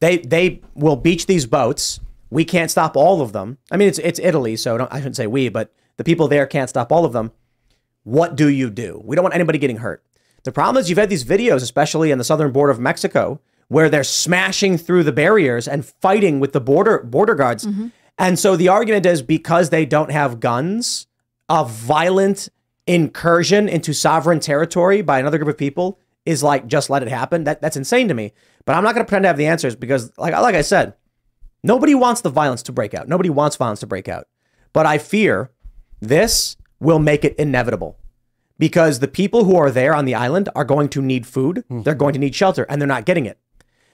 they 0.00 0.18
they 0.18 0.62
will 0.74 0.96
beach 0.96 1.26
these 1.26 1.46
boats. 1.46 2.00
We 2.30 2.44
can't 2.44 2.70
stop 2.70 2.96
all 2.96 3.20
of 3.20 3.32
them. 3.32 3.58
I 3.70 3.76
mean, 3.76 3.88
it's 3.88 3.98
it's 3.98 4.18
Italy, 4.18 4.56
so 4.56 4.88
I 4.90 4.98
shouldn't 4.98 5.16
say 5.16 5.26
we, 5.26 5.48
but 5.48 5.72
the 5.98 6.04
people 6.04 6.28
there 6.28 6.46
can't 6.46 6.70
stop 6.70 6.90
all 6.90 7.04
of 7.04 7.12
them. 7.12 7.32
What 8.04 8.34
do 8.36 8.48
you 8.48 8.70
do? 8.70 9.00
We 9.04 9.14
don't 9.14 9.22
want 9.22 9.34
anybody 9.34 9.58
getting 9.58 9.76
hurt. 9.76 10.02
The 10.44 10.52
problem 10.52 10.80
is 10.80 10.88
you've 10.88 10.98
had 10.98 11.10
these 11.10 11.24
videos, 11.24 11.62
especially 11.62 12.10
in 12.10 12.18
the 12.18 12.24
southern 12.24 12.52
border 12.52 12.72
of 12.72 12.80
Mexico, 12.80 13.40
where 13.68 13.88
they're 13.88 14.04
smashing 14.04 14.76
through 14.76 15.04
the 15.04 15.12
barriers 15.12 15.66
and 15.66 15.84
fighting 15.84 16.40
with 16.40 16.52
the 16.52 16.60
border 16.60 16.98
border 17.02 17.34
guards. 17.34 17.66
Mm-hmm. 17.66 17.88
And 18.18 18.38
so 18.38 18.56
the 18.56 18.68
argument 18.68 19.06
is 19.06 19.22
because 19.22 19.70
they 19.70 19.86
don't 19.86 20.10
have 20.10 20.40
guns, 20.40 21.06
a 21.48 21.64
violent 21.64 22.48
incursion 22.86 23.68
into 23.68 23.92
sovereign 23.92 24.40
territory 24.40 25.02
by 25.02 25.18
another 25.18 25.38
group 25.38 25.48
of 25.48 25.56
people 25.56 25.98
is 26.26 26.42
like 26.42 26.66
just 26.66 26.90
let 26.90 27.02
it 27.02 27.08
happen. 27.08 27.44
That 27.44 27.60
that's 27.60 27.76
insane 27.76 28.08
to 28.08 28.14
me. 28.14 28.32
But 28.64 28.76
I'm 28.76 28.84
not 28.84 28.94
going 28.94 29.04
to 29.04 29.08
pretend 29.08 29.24
to 29.24 29.28
have 29.28 29.36
the 29.36 29.46
answers 29.46 29.74
because, 29.74 30.12
like 30.18 30.34
like 30.34 30.54
I 30.54 30.62
said, 30.62 30.94
nobody 31.62 31.94
wants 31.94 32.20
the 32.20 32.30
violence 32.30 32.62
to 32.64 32.72
break 32.72 32.94
out. 32.94 33.08
Nobody 33.08 33.30
wants 33.30 33.56
violence 33.56 33.80
to 33.80 33.86
break 33.86 34.08
out. 34.08 34.28
But 34.72 34.86
I 34.86 34.98
fear 34.98 35.50
this 36.00 36.56
will 36.80 36.98
make 36.98 37.24
it 37.24 37.36
inevitable 37.36 37.96
because 38.62 39.00
the 39.00 39.08
people 39.08 39.42
who 39.42 39.56
are 39.56 39.72
there 39.72 39.92
on 39.92 40.04
the 40.04 40.14
island 40.14 40.48
are 40.54 40.62
going 40.62 40.88
to 40.88 41.02
need 41.02 41.26
food, 41.26 41.64
hmm. 41.66 41.82
they're 41.82 41.96
going 41.96 42.12
to 42.12 42.18
need 42.20 42.32
shelter, 42.32 42.62
and 42.68 42.80
they're 42.80 42.86
not 42.86 43.04
getting 43.04 43.26
it. 43.26 43.36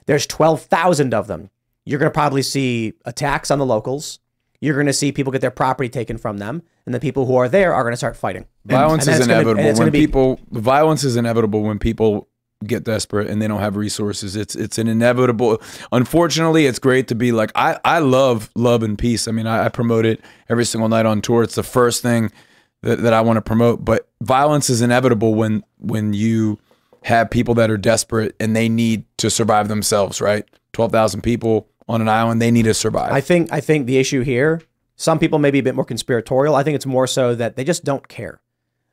There's 0.05 0.27
12,000 0.27 1.11
of 1.11 1.25
them. 1.25 1.49
You're 1.85 1.97
going 1.97 2.11
to 2.11 2.13
probably 2.13 2.43
see 2.43 2.93
attacks 3.03 3.49
on 3.49 3.57
the 3.57 3.65
locals. 3.65 4.19
You're 4.61 4.75
going 4.75 4.85
to 4.85 4.93
see 4.93 5.11
people 5.11 5.31
get 5.31 5.41
their 5.41 5.49
property 5.49 5.89
taken 5.89 6.19
from 6.19 6.37
them, 6.37 6.61
and 6.85 6.93
the 6.93 6.99
people 6.99 7.25
who 7.25 7.35
are 7.35 7.49
there 7.49 7.73
are 7.73 7.81
going 7.81 7.93
to 7.93 7.97
start 7.97 8.15
fighting. 8.15 8.45
Violence 8.63 9.07
and 9.07 9.13
is 9.13 9.25
that's 9.25 9.27
gonna- 9.27 9.39
inevitable 9.39 9.79
when 9.79 9.91
be- 9.91 9.99
people. 10.01 10.39
Violence 10.51 11.03
is 11.03 11.15
inevitable 11.15 11.63
when 11.63 11.79
people 11.79 12.27
get 12.67 12.83
desperate 12.83 13.27
and 13.27 13.41
they 13.41 13.47
don't 13.47 13.61
have 13.61 13.75
resources. 13.75 14.35
It's 14.35 14.53
it's 14.55 14.77
an 14.77 14.87
inevitable. 14.87 15.63
Unfortunately, 15.91 16.67
it's 16.67 16.77
great 16.77 17.07
to 17.07 17.15
be 17.15 17.31
like 17.31 17.51
I 17.55 17.79
I 17.85 17.99
love 17.99 18.51
love 18.53 18.83
and 18.83 18.99
peace. 18.99 19.27
I 19.27 19.31
mean, 19.31 19.47
I, 19.47 19.65
I 19.65 19.69
promote 19.69 20.05
it 20.05 20.21
every 20.47 20.65
single 20.65 20.89
night 20.89 21.07
on 21.07 21.21
tour. 21.21 21.41
It's 21.41 21.55
the 21.55 21.63
first 21.63 22.03
thing 22.03 22.31
that, 22.81 22.99
that 23.01 23.13
I 23.13 23.21
want 23.21 23.37
to 23.37 23.41
promote. 23.41 23.83
But 23.83 24.07
violence 24.21 24.69
is 24.69 24.81
inevitable 24.81 25.35
when 25.35 25.63
when 25.77 26.13
you 26.13 26.59
have 27.03 27.29
people 27.29 27.55
that 27.55 27.71
are 27.71 27.77
desperate 27.77 28.35
and 28.39 28.55
they 28.55 28.69
need 28.69 29.05
to 29.17 29.29
survive 29.29 29.67
themselves. 29.67 30.21
Right, 30.21 30.45
twelve 30.73 30.91
thousand 30.91 31.21
people 31.21 31.67
on 31.87 32.01
an 32.01 32.09
island, 32.09 32.41
they 32.41 32.51
need 32.51 32.63
to 32.63 32.73
survive. 32.73 33.11
I 33.11 33.21
think 33.21 33.51
I 33.51 33.61
think 33.61 33.87
the 33.87 33.97
issue 33.97 34.21
here, 34.21 34.61
some 34.95 35.19
people 35.19 35.39
may 35.39 35.51
be 35.51 35.59
a 35.59 35.63
bit 35.63 35.75
more 35.75 35.85
conspiratorial. 35.85 36.55
I 36.55 36.63
think 36.63 36.75
it's 36.75 36.85
more 36.85 37.07
so 37.07 37.35
that 37.35 37.55
they 37.55 37.63
just 37.63 37.83
don't 37.83 38.07
care. 38.07 38.41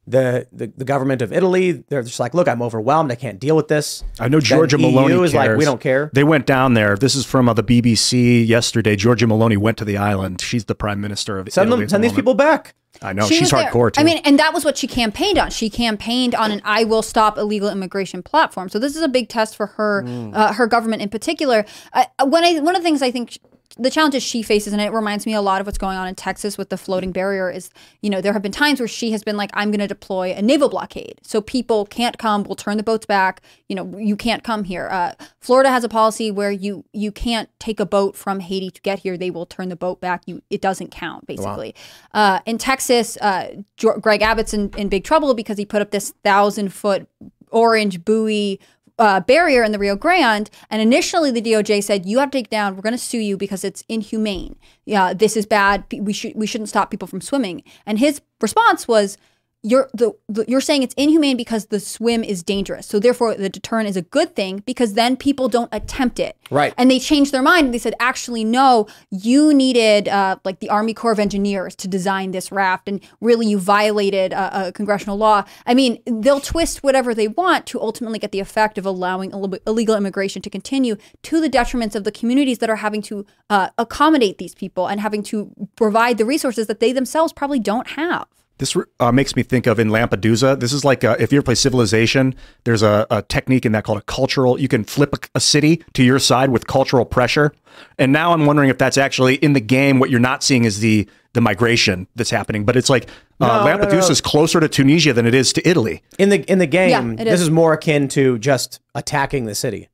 The, 0.08 0.46
the 0.52 0.72
the 0.76 0.84
government 0.84 1.20
of 1.20 1.32
Italy, 1.32 1.84
they're 1.88 2.02
just 2.02 2.20
like, 2.20 2.32
look, 2.32 2.46
I'm 2.46 2.62
overwhelmed. 2.62 3.10
I 3.10 3.16
can't 3.16 3.40
deal 3.40 3.56
with 3.56 3.66
this. 3.66 4.04
I 4.20 4.28
know 4.28 4.38
Then 4.38 4.58
Giorgia 4.60 4.78
Meloni 4.78 5.08
EU 5.10 5.22
is 5.22 5.34
like, 5.34 5.56
we 5.56 5.64
don't 5.64 5.80
care. 5.80 6.10
They 6.12 6.22
went 6.22 6.46
down 6.46 6.74
there. 6.74 6.96
This 6.96 7.16
is 7.16 7.26
from 7.26 7.48
uh, 7.48 7.54
the 7.54 7.64
BBC 7.64 8.46
yesterday. 8.46 8.96
Giorgia 8.96 9.26
Meloni 9.26 9.56
went 9.56 9.78
to 9.78 9.84
the 9.84 9.96
island. 9.96 10.40
She's 10.40 10.66
the 10.66 10.76
prime 10.76 11.00
minister 11.00 11.38
of 11.38 11.48
Send 11.50 11.68
Italy 11.68 11.78
them, 11.78 11.82
at 11.82 11.86
the 11.86 11.90
send 11.90 12.04
these 12.04 12.12
people 12.12 12.34
back. 12.34 12.74
I 13.02 13.12
know 13.12 13.26
She 13.26 13.36
she's 13.36 13.52
was 13.52 13.64
hardcore 13.64 13.92
too. 13.92 14.00
I 14.00 14.04
mean, 14.04 14.18
and 14.24 14.38
that 14.38 14.54
was 14.54 14.64
what 14.64 14.78
she 14.78 14.86
campaigned 14.86 15.38
on. 15.38 15.50
She 15.50 15.68
campaigned 15.68 16.34
on 16.34 16.50
an 16.50 16.62
"I 16.64 16.84
will 16.84 17.02
stop 17.02 17.36
illegal 17.36 17.68
immigration" 17.68 18.22
platform. 18.22 18.68
So 18.68 18.78
this 18.78 18.96
is 18.96 19.02
a 19.02 19.08
big 19.08 19.28
test 19.28 19.56
for 19.56 19.66
her, 19.66 20.04
uh, 20.32 20.52
her 20.54 20.66
government 20.66 21.02
in 21.02 21.08
particular. 21.08 21.66
Uh, 21.92 22.04
when 22.24 22.44
I, 22.44 22.60
one 22.60 22.74
of 22.76 22.82
the 22.82 22.86
things 22.86 23.02
I 23.02 23.10
think. 23.10 23.38
The 23.78 23.90
challenges 23.90 24.22
she 24.22 24.42
faces, 24.42 24.72
and 24.72 24.80
it 24.80 24.92
reminds 24.92 25.26
me 25.26 25.34
a 25.34 25.42
lot 25.42 25.60
of 25.60 25.66
what's 25.66 25.78
going 25.78 25.96
on 25.96 26.08
in 26.08 26.14
Texas 26.14 26.56
with 26.56 26.70
the 26.70 26.78
floating 26.78 27.12
barrier, 27.12 27.50
is 27.50 27.70
you 28.00 28.08
know 28.08 28.20
there 28.20 28.32
have 28.32 28.42
been 28.42 28.52
times 28.52 28.80
where 28.80 28.88
she 28.88 29.12
has 29.12 29.22
been 29.22 29.36
like, 29.36 29.50
"I'm 29.54 29.70
going 29.70 29.80
to 29.80 29.86
deploy 29.86 30.32
a 30.32 30.40
naval 30.40 30.68
blockade, 30.68 31.20
so 31.22 31.40
people 31.40 31.84
can't 31.86 32.16
come. 32.18 32.44
We'll 32.44 32.56
turn 32.56 32.78
the 32.78 32.82
boats 32.82 33.06
back. 33.06 33.42
You 33.68 33.76
know, 33.76 33.98
you 33.98 34.16
can't 34.16 34.42
come 34.42 34.64
here." 34.64 34.88
Uh, 34.90 35.12
Florida 35.40 35.70
has 35.70 35.84
a 35.84 35.88
policy 35.88 36.30
where 36.30 36.50
you 36.50 36.84
you 36.92 37.12
can't 37.12 37.50
take 37.58 37.78
a 37.78 37.86
boat 37.86 38.16
from 38.16 38.40
Haiti 38.40 38.70
to 38.70 38.80
get 38.80 39.00
here. 39.00 39.18
They 39.18 39.30
will 39.30 39.46
turn 39.46 39.68
the 39.68 39.76
boat 39.76 40.00
back. 40.00 40.22
You 40.26 40.42
it 40.48 40.60
doesn't 40.60 40.90
count 40.90 41.26
basically. 41.26 41.74
Uh, 42.14 42.40
in 42.46 42.58
Texas, 42.58 43.18
uh, 43.20 43.62
Greg 43.78 44.22
Abbott's 44.22 44.54
in, 44.54 44.70
in 44.76 44.88
big 44.88 45.04
trouble 45.04 45.34
because 45.34 45.58
he 45.58 45.66
put 45.66 45.82
up 45.82 45.90
this 45.90 46.14
thousand 46.24 46.72
foot 46.72 47.08
orange 47.50 48.04
buoy 48.04 48.60
uh, 48.98 49.20
barrier 49.20 49.62
in 49.62 49.72
the 49.72 49.78
Rio 49.78 49.96
Grande. 49.96 50.50
And 50.70 50.80
initially, 50.80 51.30
the 51.30 51.42
DOJ 51.42 51.82
said, 51.82 52.06
"You 52.06 52.18
have 52.18 52.30
to 52.30 52.38
take 52.38 52.50
down. 52.50 52.74
We're 52.76 52.82
going 52.82 52.92
to 52.92 52.98
sue 52.98 53.18
you 53.18 53.36
because 53.36 53.64
it's 53.64 53.84
inhumane. 53.88 54.56
Yeah, 54.84 55.12
this 55.14 55.36
is 55.36 55.46
bad. 55.46 55.84
We 55.92 56.12
should 56.12 56.34
we 56.34 56.46
shouldn't 56.46 56.68
stop 56.68 56.90
people 56.90 57.08
from 57.08 57.20
swimming." 57.20 57.62
And 57.84 57.98
his 57.98 58.20
response 58.40 58.88
was. 58.88 59.18
You're 59.66 59.90
the, 59.94 60.12
the 60.28 60.44
you're 60.46 60.60
saying 60.60 60.84
it's 60.84 60.94
inhumane 60.94 61.36
because 61.36 61.66
the 61.66 61.80
swim 61.80 62.22
is 62.22 62.44
dangerous. 62.44 62.86
So 62.86 63.00
therefore, 63.00 63.34
the 63.34 63.48
deterrent 63.48 63.88
is 63.88 63.96
a 63.96 64.02
good 64.02 64.36
thing 64.36 64.62
because 64.64 64.94
then 64.94 65.16
people 65.16 65.48
don't 65.48 65.68
attempt 65.72 66.20
it. 66.20 66.36
Right. 66.50 66.72
And 66.78 66.88
they 66.88 67.00
changed 67.00 67.32
their 67.32 67.42
mind. 67.42 67.74
They 67.74 67.78
said, 67.78 67.94
actually, 67.98 68.44
no, 68.44 68.86
you 69.10 69.52
needed 69.52 70.06
uh, 70.06 70.36
like 70.44 70.60
the 70.60 70.70
Army 70.70 70.94
Corps 70.94 71.10
of 71.10 71.18
Engineers 71.18 71.74
to 71.76 71.88
design 71.88 72.30
this 72.30 72.52
raft, 72.52 72.86
and 72.86 73.00
really 73.20 73.46
you 73.46 73.58
violated 73.58 74.32
uh, 74.32 74.50
a 74.52 74.72
congressional 74.72 75.16
law. 75.16 75.42
I 75.66 75.74
mean, 75.74 75.98
they'll 76.06 76.40
twist 76.40 76.84
whatever 76.84 77.12
they 77.12 77.26
want 77.26 77.66
to 77.66 77.80
ultimately 77.80 78.20
get 78.20 78.30
the 78.30 78.40
effect 78.40 78.78
of 78.78 78.86
allowing 78.86 79.32
Ill- 79.32 79.58
illegal 79.66 79.96
immigration 79.96 80.42
to 80.42 80.50
continue 80.50 80.96
to 81.22 81.40
the 81.40 81.50
detriments 81.50 81.96
of 81.96 82.04
the 82.04 82.12
communities 82.12 82.58
that 82.58 82.70
are 82.70 82.76
having 82.76 83.02
to 83.02 83.26
uh, 83.50 83.70
accommodate 83.78 84.38
these 84.38 84.54
people 84.54 84.86
and 84.86 85.00
having 85.00 85.24
to 85.24 85.50
provide 85.74 86.18
the 86.18 86.24
resources 86.24 86.68
that 86.68 86.78
they 86.78 86.92
themselves 86.92 87.32
probably 87.32 87.58
don't 87.58 87.88
have. 87.88 88.26
This 88.58 88.74
uh, 89.00 89.12
makes 89.12 89.36
me 89.36 89.42
think 89.42 89.66
of 89.66 89.78
in 89.78 89.88
Lampedusa. 89.88 90.58
This 90.58 90.72
is 90.72 90.84
like 90.84 91.04
uh, 91.04 91.16
if 91.18 91.30
you 91.32 91.38
ever 91.38 91.44
play 91.44 91.54
Civilization, 91.54 92.34
there's 92.64 92.82
a, 92.82 93.06
a 93.10 93.20
technique 93.22 93.66
in 93.66 93.72
that 93.72 93.84
called 93.84 93.98
a 93.98 94.02
cultural. 94.02 94.58
You 94.58 94.68
can 94.68 94.84
flip 94.84 95.12
a, 95.14 95.18
a 95.34 95.40
city 95.40 95.84
to 95.92 96.02
your 96.02 96.18
side 96.18 96.48
with 96.50 96.66
cultural 96.66 97.04
pressure. 97.04 97.52
And 97.98 98.12
now 98.12 98.32
I'm 98.32 98.46
wondering 98.46 98.70
if 98.70 98.78
that's 98.78 98.96
actually 98.96 99.34
in 99.36 99.52
the 99.52 99.60
game. 99.60 99.98
What 99.98 100.08
you're 100.08 100.20
not 100.20 100.42
seeing 100.42 100.64
is 100.64 100.80
the 100.80 101.06
the 101.34 101.42
migration 101.42 102.06
that's 102.16 102.30
happening. 102.30 102.64
But 102.64 102.76
it's 102.76 102.88
like 102.88 103.10
uh, 103.40 103.46
No, 103.46 103.66
no, 103.76 103.84
Lampedusa 103.84 104.00
no. 104.08 104.08
is 104.08 104.20
closer 104.22 104.58
to 104.58 104.68
Tunisia 104.68 105.12
than 105.12 105.26
it 105.26 105.34
is 105.34 105.52
to 105.52 105.68
Italy. 105.68 106.02
In 106.18 106.30
the 106.30 106.40
in 106.50 106.58
the 106.58 106.66
game, 106.66 106.90
Yeah, 106.90 107.22
it 107.22 107.24
this 107.26 107.34
is. 107.40 107.42
is 107.42 107.50
more 107.50 107.74
akin 107.74 108.08
to 108.08 108.38
just 108.38 108.80
attacking 108.94 109.44
the 109.44 109.54
city. 109.54 109.88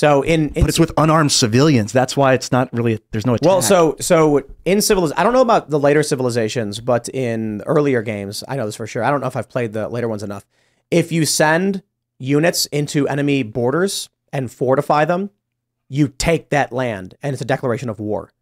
So 0.00 0.22
in, 0.22 0.48
in 0.54 0.62
But 0.62 0.70
it's 0.70 0.80
with 0.80 0.92
unarmed 0.96 1.30
civilians. 1.30 1.92
That's 1.92 2.16
why 2.16 2.32
it's 2.32 2.50
not 2.50 2.72
really. 2.72 3.00
There's 3.10 3.26
no 3.26 3.34
attack. 3.34 3.46
Well, 3.46 3.60
so 3.60 3.96
so 4.00 4.38
in 4.64 4.78
civiliz, 4.78 5.12
I 5.14 5.22
don't 5.22 5.34
know 5.34 5.42
about 5.42 5.68
the 5.68 5.78
later 5.78 6.02
civilizations, 6.02 6.80
but 6.80 7.10
in 7.10 7.60
earlier 7.66 8.00
games, 8.00 8.42
I 8.48 8.56
know 8.56 8.64
this 8.64 8.76
for 8.76 8.86
sure. 8.86 9.04
I 9.04 9.10
don't 9.10 9.20
know 9.20 9.26
if 9.26 9.36
I've 9.36 9.50
played 9.50 9.74
the 9.74 9.90
later 9.90 10.08
ones 10.08 10.22
enough. 10.22 10.46
If 10.90 11.12
you 11.12 11.26
send 11.26 11.82
units 12.18 12.64
into 12.64 13.08
enemy 13.08 13.42
borders 13.42 14.08
and 14.32 14.50
fortify 14.50 15.04
them, 15.04 15.28
you 15.90 16.08
take 16.08 16.48
that 16.48 16.72
land, 16.72 17.14
and 17.22 17.34
it's 17.34 17.42
a 17.42 17.44
declaration 17.44 17.90
of 17.90 18.00
war. 18.00 18.32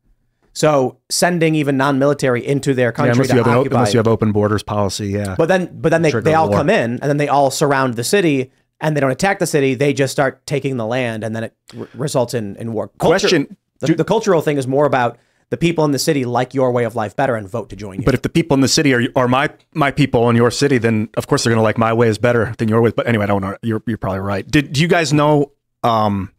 So 0.53 0.99
sending 1.11 1.57
even 1.57 1.77
non-military 1.77 2.47
into 2.47 2.73
their 2.73 2.91
yeah, 2.91 2.93
country 2.93 3.13
unless, 3.15 3.29
to 3.31 3.35
you 3.35 3.43
have 3.43 3.49
occupy, 3.49 3.75
unless 3.75 3.95
you 3.95 3.99
have 3.99 4.07
open 4.07 4.31
borders 4.31 4.63
policy, 4.63 5.09
yeah. 5.09 5.35
but 5.37 5.49
then 5.49 5.77
but 5.81 5.89
then 5.89 6.03
they, 6.03 6.13
Trigger 6.13 6.25
they 6.25 6.35
all 6.35 6.51
war. 6.51 6.59
come 6.59 6.71
in, 6.71 6.93
and 6.93 7.03
then 7.03 7.17
they 7.17 7.27
all 7.27 7.51
surround 7.51 7.95
the 7.95 8.05
city, 8.05 8.53
and 8.81 8.97
they 8.97 9.01
don't 9.01 9.11
attack 9.11 9.39
the 9.39 9.47
city. 9.47 9.75
They 9.75 9.93
just 9.93 10.13
start 10.13 10.45
taking 10.47 10.77
the 10.77 10.87
land, 10.87 11.25
and 11.25 11.35
then 11.35 11.45
it 11.45 11.55
r- 11.79 11.89
results 11.95 12.35
in 12.35 12.57
in 12.57 12.73
war. 12.73 12.89
Question- 12.99 13.57
The, 13.81 13.95
the 13.95 14.05
cultural 14.05 14.41
thing 14.41 14.59
is 14.59 14.67
more 14.67 14.87
about 14.87 15.19
the 15.51 15.57
people 15.57 15.85
in 15.85 15.93
the 15.93 15.99
city 15.99 16.25
like 16.25 16.53
your 16.53 16.73
way 16.73 16.85
of 16.85 16.97
life 16.97 17.15
better 17.15 17.37
and 17.37 17.49
vote 17.49 17.71
to 17.71 17.77
join 17.77 18.01
you. 18.01 18.05
But 18.05 18.15
if 18.15 18.23
the 18.23 18.29
people 18.29 18.55
in 18.57 18.61
the 18.61 18.69
city 18.69 18.93
are, 18.93 19.03
are 19.15 19.29
my 19.29 19.51
my 19.73 19.91
people 19.93 20.29
in 20.31 20.37
your 20.37 20.51
city, 20.51 20.79
then 20.79 21.09
of 21.17 21.27
course 21.29 21.45
they're 21.45 21.53
going 21.53 21.61
to 21.61 21.63
like 21.63 21.79
my 21.79 21.93
way 21.93 22.09
is 22.09 22.19
better 22.19 22.53
than 22.59 22.69
your 22.69 22.83
way. 22.83 22.91
But 22.91 23.07
anyway, 23.07 23.25
I 23.25 23.27
don't 23.29 23.41
know. 23.41 23.57
You're 23.63 23.83
you're 23.87 23.97
probably 23.99 24.19
right. 24.21 24.45
Did 24.51 24.73
do 24.73 24.81
you 24.81 24.89
guys 24.89 25.13
know? 25.13 25.53
Um, 25.85 26.33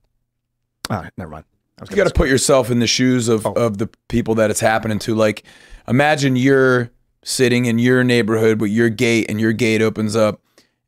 ah, 0.90 1.10
never 1.18 1.32
mind. 1.32 1.46
I 1.78 1.84
was 1.84 1.90
You 1.92 1.96
got 1.96 2.08
to 2.08 2.14
put 2.14 2.28
yourself 2.28 2.70
in 2.70 2.80
the 2.80 2.88
shoes 2.88 3.30
of, 3.30 3.46
of 3.46 3.78
the 3.78 3.88
people 4.10 4.36
that 4.36 4.50
it's 4.52 4.60
happening 4.60 5.00
to. 5.00 5.16
Like, 5.16 5.44
imagine 5.88 6.36
you're 6.36 6.92
sitting 7.24 7.66
in 7.66 7.80
your 7.80 8.04
neighborhood 8.04 8.60
with 8.60 8.72
your 8.72 8.90
gate, 8.90 9.28
and 9.30 9.40
your 9.40 9.54
gate 9.54 9.82
opens 9.82 10.14
up, 10.16 10.42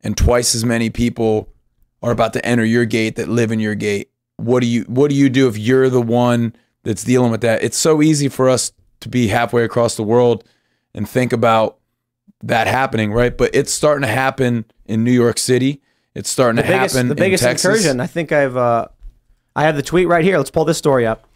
and 0.04 0.18
twice 0.18 0.56
as 0.56 0.66
many 0.66 0.90
people 0.90 1.50
are 2.02 2.12
about 2.12 2.34
to 2.34 2.46
enter 2.46 2.66
your 2.66 2.86
gate 2.86 3.16
that 3.16 3.28
live 3.28 3.52
in 3.52 3.60
your 3.60 3.76
gate. 3.76 4.10
What 4.38 4.62
do 4.62 4.68
you 4.68 4.84
What 4.84 5.10
do 5.10 5.16
you 5.16 5.30
do 5.30 5.48
if 5.48 5.58
you're 5.58 5.90
the 5.90 6.02
one 6.02 6.56
that's 6.84 7.04
dealing 7.04 7.32
with 7.32 7.42
that? 7.42 7.64
It's 7.64 7.78
so 7.78 8.02
easy 8.02 8.28
for 8.28 8.50
us 8.50 8.72
to 9.02 9.10
be 9.10 9.28
halfway 9.28 9.64
across 9.64 9.96
the 9.96 10.04
world 10.04 10.44
and 10.94 11.08
think 11.08 11.34
about 11.34 11.78
that 12.44 12.68
happening, 12.68 13.14
right? 13.14 13.38
But 13.38 13.54
it's 13.54 13.72
starting 13.72 14.02
to 14.02 14.08
happen 14.08 14.66
in 14.86 15.04
New 15.04 15.12
York 15.12 15.38
City. 15.38 15.82
It's 16.16 16.30
starting 16.30 16.58
the 16.58 16.64
to 16.64 16.68
biggest, 16.68 16.96
happen 16.96 17.08
the 17.08 17.16
biggest 17.16 17.44
in 17.44 17.50
Texas. 17.50 17.66
incursion. 17.66 18.00
I 18.00 18.08
think 18.08 18.32
I've 18.32 18.58
uh, 18.58 18.88
I 19.56 19.64
have 19.64 19.76
the 19.76 19.84
tweet 19.84 20.08
right 20.08 20.24
here. 20.24 20.38
Let's 20.38 20.52
pull 20.52 20.66
this 20.66 20.78
story 20.78 21.06
up. 21.06 21.28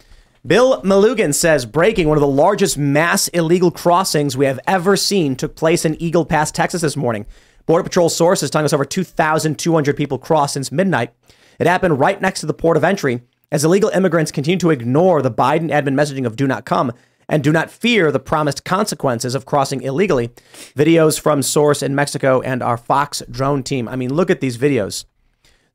Bill 0.46 0.80
Melugin 0.82 1.34
says 1.34 1.66
breaking 1.66 2.08
one 2.08 2.16
of 2.16 2.20
the 2.20 2.28
largest 2.28 2.78
mass 2.78 3.26
illegal 3.28 3.70
crossings 3.70 4.36
we 4.36 4.46
have 4.46 4.60
ever 4.66 4.96
seen 4.96 5.34
took 5.34 5.56
place 5.56 5.84
in 5.84 6.00
Eagle 6.00 6.24
Pass, 6.24 6.52
Texas 6.52 6.82
this 6.82 6.96
morning. 6.96 7.26
Border 7.66 7.82
Patrol 7.82 8.08
sources 8.08 8.50
telling 8.50 8.64
us 8.64 8.72
over 8.72 8.84
2,200 8.84 9.96
people 9.96 10.18
crossed 10.18 10.54
since 10.54 10.72
midnight. 10.72 11.12
It 11.58 11.66
happened 11.66 11.98
right 11.98 12.20
next 12.20 12.40
to 12.40 12.46
the 12.46 12.54
port 12.54 12.76
of 12.76 12.84
entry 12.84 13.22
as 13.50 13.64
illegal 13.64 13.90
immigrants 13.90 14.32
continue 14.32 14.58
to 14.58 14.70
ignore 14.70 15.20
the 15.22 15.30
Biden 15.30 15.70
admin 15.70 15.94
messaging 15.94 16.26
of 16.26 16.36
do 16.36 16.46
not 16.46 16.64
come 16.64 16.92
and 17.28 17.42
do 17.42 17.52
not 17.52 17.70
fear 17.70 18.12
the 18.12 18.20
promised 18.20 18.64
consequences 18.64 19.34
of 19.34 19.46
crossing 19.46 19.82
illegally. 19.82 20.28
Videos 20.76 21.18
from 21.18 21.42
Source 21.42 21.82
in 21.82 21.94
Mexico 21.94 22.40
and 22.40 22.62
our 22.62 22.76
Fox 22.76 23.22
drone 23.30 23.62
team. 23.62 23.88
I 23.88 23.96
mean, 23.96 24.14
look 24.14 24.30
at 24.30 24.40
these 24.40 24.58
videos. 24.58 25.04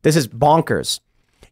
This 0.02 0.16
is 0.16 0.28
bonkers. 0.28 1.02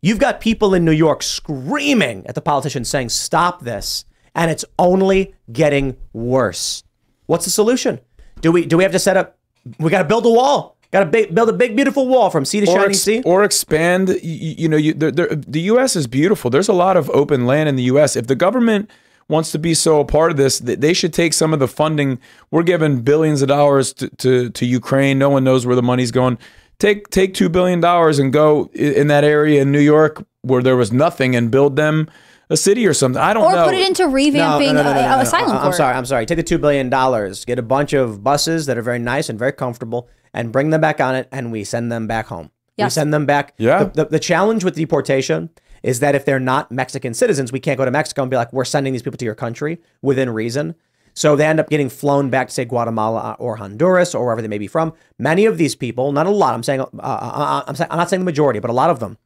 You've 0.02 0.20
got 0.20 0.40
people 0.40 0.74
in 0.74 0.86
New 0.86 0.94
York 0.94 1.22
screaming 1.22 2.26
at 2.28 2.36
the 2.36 2.42
politicians 2.42 2.88
saying, 2.88 3.10
stop 3.10 3.62
this. 3.62 4.06
And 4.34 4.50
it's 4.50 4.64
only 4.78 5.36
getting 5.52 5.98
worse. 6.14 6.84
What's 7.26 7.46
the 7.46 7.52
solution? 7.52 8.00
Do 8.40 8.54
we 8.54 8.66
do 8.66 8.78
we 8.78 8.84
have 8.84 8.94
to 8.94 9.00
set 9.00 9.18
up 9.18 9.39
we 9.80 9.89
gotta 9.89 10.07
build 10.07 10.26
a 10.26 10.30
wall. 10.30 10.76
Gotta 10.91 11.05
big, 11.05 11.36
build 11.36 11.49
a 11.49 11.53
big 11.53 11.76
beautiful 11.76 12.07
wall 12.07 12.32
from 12.32 12.45
sea 12.45 12.62
to 12.62 12.66
or, 12.66 12.76
shining 12.76 12.89
ex- 12.89 13.01
sea. 13.01 13.22
or 13.24 13.43
expand. 13.43 14.10
You, 14.10 14.55
you 14.57 14.70
know, 14.70 14.78
you, 14.78 14.93
there, 14.93 15.28
the 15.28 15.62
U.S. 15.62 15.95
is 15.95 16.07
beautiful. 16.07 16.49
There's 16.49 16.70
a 16.70 16.74
lot 16.74 16.97
of 16.97 17.10
open 17.12 17.45
land 17.45 17.70
in 17.70 17.76
the 17.76 17.84
U.S. 17.84 18.16
If 18.16 18.26
the 18.26 18.36
government 18.36 18.89
wants 19.28 19.51
to 19.51 19.60
be 19.60 19.76
so 19.76 19.99
a 19.99 20.05
part 20.05 20.32
of 20.32 20.38
this, 20.38 20.60
they 20.60 20.93
should 20.93 21.14
take 21.14 21.34
some 21.34 21.53
of 21.53 21.60
the 21.60 21.68
funding. 21.68 22.20
We're 22.49 22.64
giving 22.64 23.01
billions 23.01 23.43
of 23.43 23.47
dollars 23.47 23.93
to, 23.93 24.10
to, 24.10 24.49
to 24.49 24.66
Ukraine. 24.66 25.20
No 25.20 25.30
one 25.30 25.43
knows 25.43 25.66
where 25.68 25.76
the 25.76 25.84
money's 25.84 26.12
going. 26.12 26.39
Take 26.80 27.10
take 27.10 27.34
two 27.34 27.49
billion 27.49 27.82
dollars 27.82 28.20
and 28.20 28.34
go 28.34 28.72
in 28.74 29.07
that 29.07 29.24
area 29.24 29.62
in 29.62 29.72
New 29.72 29.82
York 29.82 30.26
where 30.41 30.64
there 30.64 30.78
was 30.78 30.91
nothing 30.91 31.36
and 31.36 31.51
build 31.51 31.76
them 31.76 32.10
a 32.50 32.58
city 32.58 32.88
or 32.88 32.93
something. 32.93 33.22
I 33.22 33.34
don't 33.34 33.43
Or 33.43 33.52
know. 33.54 33.62
Or 33.64 33.66
put 33.66 33.76
it 33.76 33.88
into 33.88 34.04
revamping 34.04 34.76
uh, 34.76 35.22
asylum 35.22 35.58
I'm 35.58 35.74
sorry. 35.74 35.95
I'm 35.95 36.06
sorry. 36.06 36.26
Take 36.26 36.38
the 36.38 36.43
two 36.43 36.58
billion 36.58 36.89
dollars, 36.89 37.45
get 37.45 37.60
a 37.60 37.64
bunch 37.64 37.93
of 37.93 38.24
buses 38.24 38.66
that 38.66 38.78
are 38.78 38.82
very 38.82 39.00
nice 39.00 39.30
and 39.30 39.38
very 39.38 39.52
comfortable, 39.54 40.10
and 40.34 40.52
bring 40.52 40.70
them 40.70 40.82
back 40.82 41.00
on 41.00 41.16
it, 41.16 41.28
and 41.32 41.52
we 41.52 41.64
send 41.64 41.91
them 41.91 42.08
back 42.08 42.28
home. 42.28 42.52
We 42.78 42.89
send 42.89 43.14
them 43.14 43.26
back. 43.26 43.54
Yeah. 43.58 43.84
The, 43.84 44.04
the, 44.04 44.06
the 44.12 44.20
challenge 44.20 44.64
with 44.64 44.76
deportation 44.76 45.50
is 45.84 46.00
that 46.00 46.16
if 46.16 46.24
they're 46.26 46.39
not 46.39 46.72
Mexican 46.72 47.14
citizens, 47.14 47.52
we 47.52 47.60
can't 47.60 47.78
go 47.78 47.84
to 47.86 47.91
Mexico 47.91 48.22
and 48.22 48.32
be 48.32 48.38
like, 48.38 48.54
we're 48.54 48.66
sending 48.66 48.93
these 48.93 49.02
people 49.02 49.18
to 49.18 49.26
your 49.26 49.36
country 49.36 49.80
within 50.02 50.30
reason. 50.30 50.76
So 51.14 51.36
they 51.36 51.45
end 51.45 51.60
up 51.60 51.70
getting 51.70 51.89
flown 51.89 52.30
back 52.30 52.47
to 52.47 52.54
say 52.54 52.64
Guatemala 52.64 53.36
or 53.39 53.58
Honduras 53.58 54.16
or 54.16 54.24
wherever 54.24 54.41
they 54.41 54.47
may 54.47 54.58
be 54.58 54.68
from. 54.68 54.93
Many 55.18 55.45
of 55.45 55.58
these 55.58 55.76
people, 55.76 56.14
not 56.14 56.28
a 56.28 56.30
lot. 56.30 56.54
I'm 56.54 56.64
saying, 56.64 56.82
uh, 56.82 56.86
uh, 57.02 57.64
I'm 57.68 57.76
saying, 57.76 57.89
I'm 57.91 57.97
not 57.97 58.10
saying 58.10 58.22
the 58.22 58.26
majority, 58.26 58.60
but 58.60 58.70
a 58.70 58.74
lot 58.74 58.89
of 58.89 59.00
them 59.00 59.18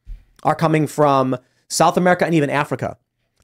are 0.42 0.56
coming 0.56 0.88
from 0.88 1.36
South 1.68 1.96
America 1.96 2.24
and 2.24 2.34
even 2.34 2.50
Africa. 2.50 2.96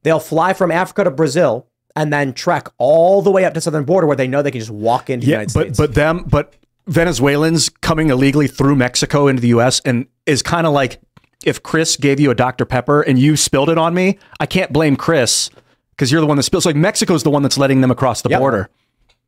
They'll 0.02 0.20
fly 0.20 0.52
from 0.52 0.70
Africa 0.70 1.04
to 1.04 1.10
Brazil 1.10 1.66
and 1.96 2.12
then 2.12 2.32
trek 2.32 2.68
all 2.78 3.20
the 3.22 3.30
way 3.30 3.44
up 3.44 3.54
to 3.54 3.60
southern 3.60 3.84
border 3.84 4.06
where 4.06 4.16
they 4.16 4.28
know 4.28 4.42
they 4.42 4.50
can 4.50 4.60
just 4.60 4.70
walk 4.70 5.10
into 5.10 5.26
the 5.26 5.30
yeah, 5.32 5.36
United 5.40 5.54
but 5.54 5.60
States. 5.62 5.78
but 5.78 5.94
them 5.94 6.24
but 6.28 6.54
Venezuelans 6.86 7.68
coming 7.68 8.10
illegally 8.10 8.48
through 8.48 8.76
Mexico 8.76 9.26
into 9.28 9.40
the 9.42 9.48
U.S. 9.48 9.80
and 9.84 10.06
is 10.26 10.42
kind 10.42 10.66
of 10.66 10.72
like 10.72 11.00
if 11.44 11.62
Chris 11.62 11.96
gave 11.96 12.20
you 12.20 12.30
a 12.30 12.34
Dr 12.34 12.64
Pepper 12.64 13.02
and 13.02 13.18
you 13.18 13.36
spilled 13.36 13.70
it 13.70 13.78
on 13.78 13.94
me, 13.94 14.18
I 14.40 14.46
can't 14.46 14.72
blame 14.72 14.96
Chris 14.96 15.50
because 15.90 16.10
you're 16.12 16.20
the 16.20 16.26
one 16.26 16.36
that 16.36 16.42
spilled. 16.42 16.64
So 16.64 16.68
like 16.70 16.76
Mexico's 16.76 17.22
the 17.22 17.30
one 17.30 17.42
that's 17.42 17.56
letting 17.58 17.80
them 17.80 17.90
across 17.90 18.22
the 18.22 18.30
Yep. 18.30 18.40
border. 18.40 18.70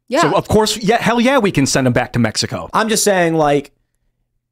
Yeah. 0.08 0.20
So 0.22 0.36
of 0.36 0.46
course, 0.48 0.76
yeah, 0.76 1.00
hell 1.00 1.20
yeah, 1.20 1.38
we 1.38 1.50
can 1.50 1.64
send 1.66 1.86
them 1.86 1.94
back 1.94 2.12
to 2.12 2.18
Mexico. 2.18 2.68
I'm 2.74 2.88
just 2.90 3.02
saying, 3.04 3.34
like, 3.34 3.72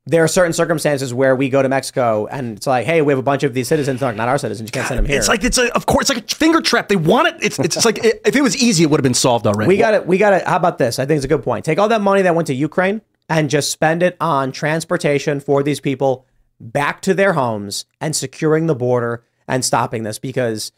there 0.06 0.24
are 0.24 0.28
certain 0.28 0.52
circumstances 0.52 1.12
where 1.12 1.36
we 1.36 1.48
go 1.48 1.62
to 1.62 1.68
Mexico 1.68 2.26
and 2.26 2.56
it's 2.56 2.66
like, 2.66 2.86
hey, 2.86 3.02
we 3.02 3.12
have 3.12 3.18
a 3.18 3.22
bunch 3.22 3.42
of 3.42 3.54
these 3.54 3.68
citizens, 3.68 4.00
not, 4.00 4.18
our 4.18 4.38
citizens. 4.38 4.68
You 4.68 4.72
can't 4.72 4.88
send 4.88 4.98
them 4.98 5.06
here. 5.06 5.18
It's 5.18 5.28
like 5.28 5.44
it's 5.44 5.58
a, 5.58 5.74
of 5.74 5.86
course 5.86 6.08
it's 6.08 6.16
like 6.18 6.32
a 6.32 6.34
finger 6.34 6.60
trap. 6.60 6.88
They 6.88 6.96
want 6.96 7.28
it. 7.28 7.36
It's 7.42 7.58
it's 7.58 7.84
like 7.84 7.98
if 8.02 8.34
it 8.34 8.40
was 8.40 8.56
easy, 8.56 8.84
it 8.84 8.90
would 8.90 8.98
have 8.98 9.04
been 9.04 9.14
solved 9.14 9.46
already. 9.46 9.68
we 9.68 9.76
got 9.76 9.94
it. 9.94 10.06
we 10.06 10.18
got 10.18 10.32
it. 10.32 10.46
how 10.46 10.56
about 10.56 10.78
this? 10.78 10.98
I 10.98 11.06
think 11.06 11.16
it's 11.18 11.24
a 11.24 11.28
good 11.28 11.42
point. 11.42 11.64
Take 11.64 11.78
all 11.78 11.88
that 11.88 12.00
money 12.00 12.22
that 12.22 12.34
went 12.34 12.46
to 12.46 12.54
Ukraine 12.54 13.02
and 13.28 13.50
just 13.50 13.70
spend 13.70 14.02
it 14.02 14.16
on 14.20 14.52
transportation 14.52 15.38
for 15.38 15.62
these 15.62 15.80
people 15.80 16.26
back 16.58 17.00
to 17.02 17.14
their 17.14 17.34
homes 17.34 17.84
and 18.00 18.16
securing 18.16 18.66
the 18.66 18.74
border 18.74 19.24
and 19.46 19.64
stopping 19.64 20.02
this 20.02 20.18
because 20.18 20.72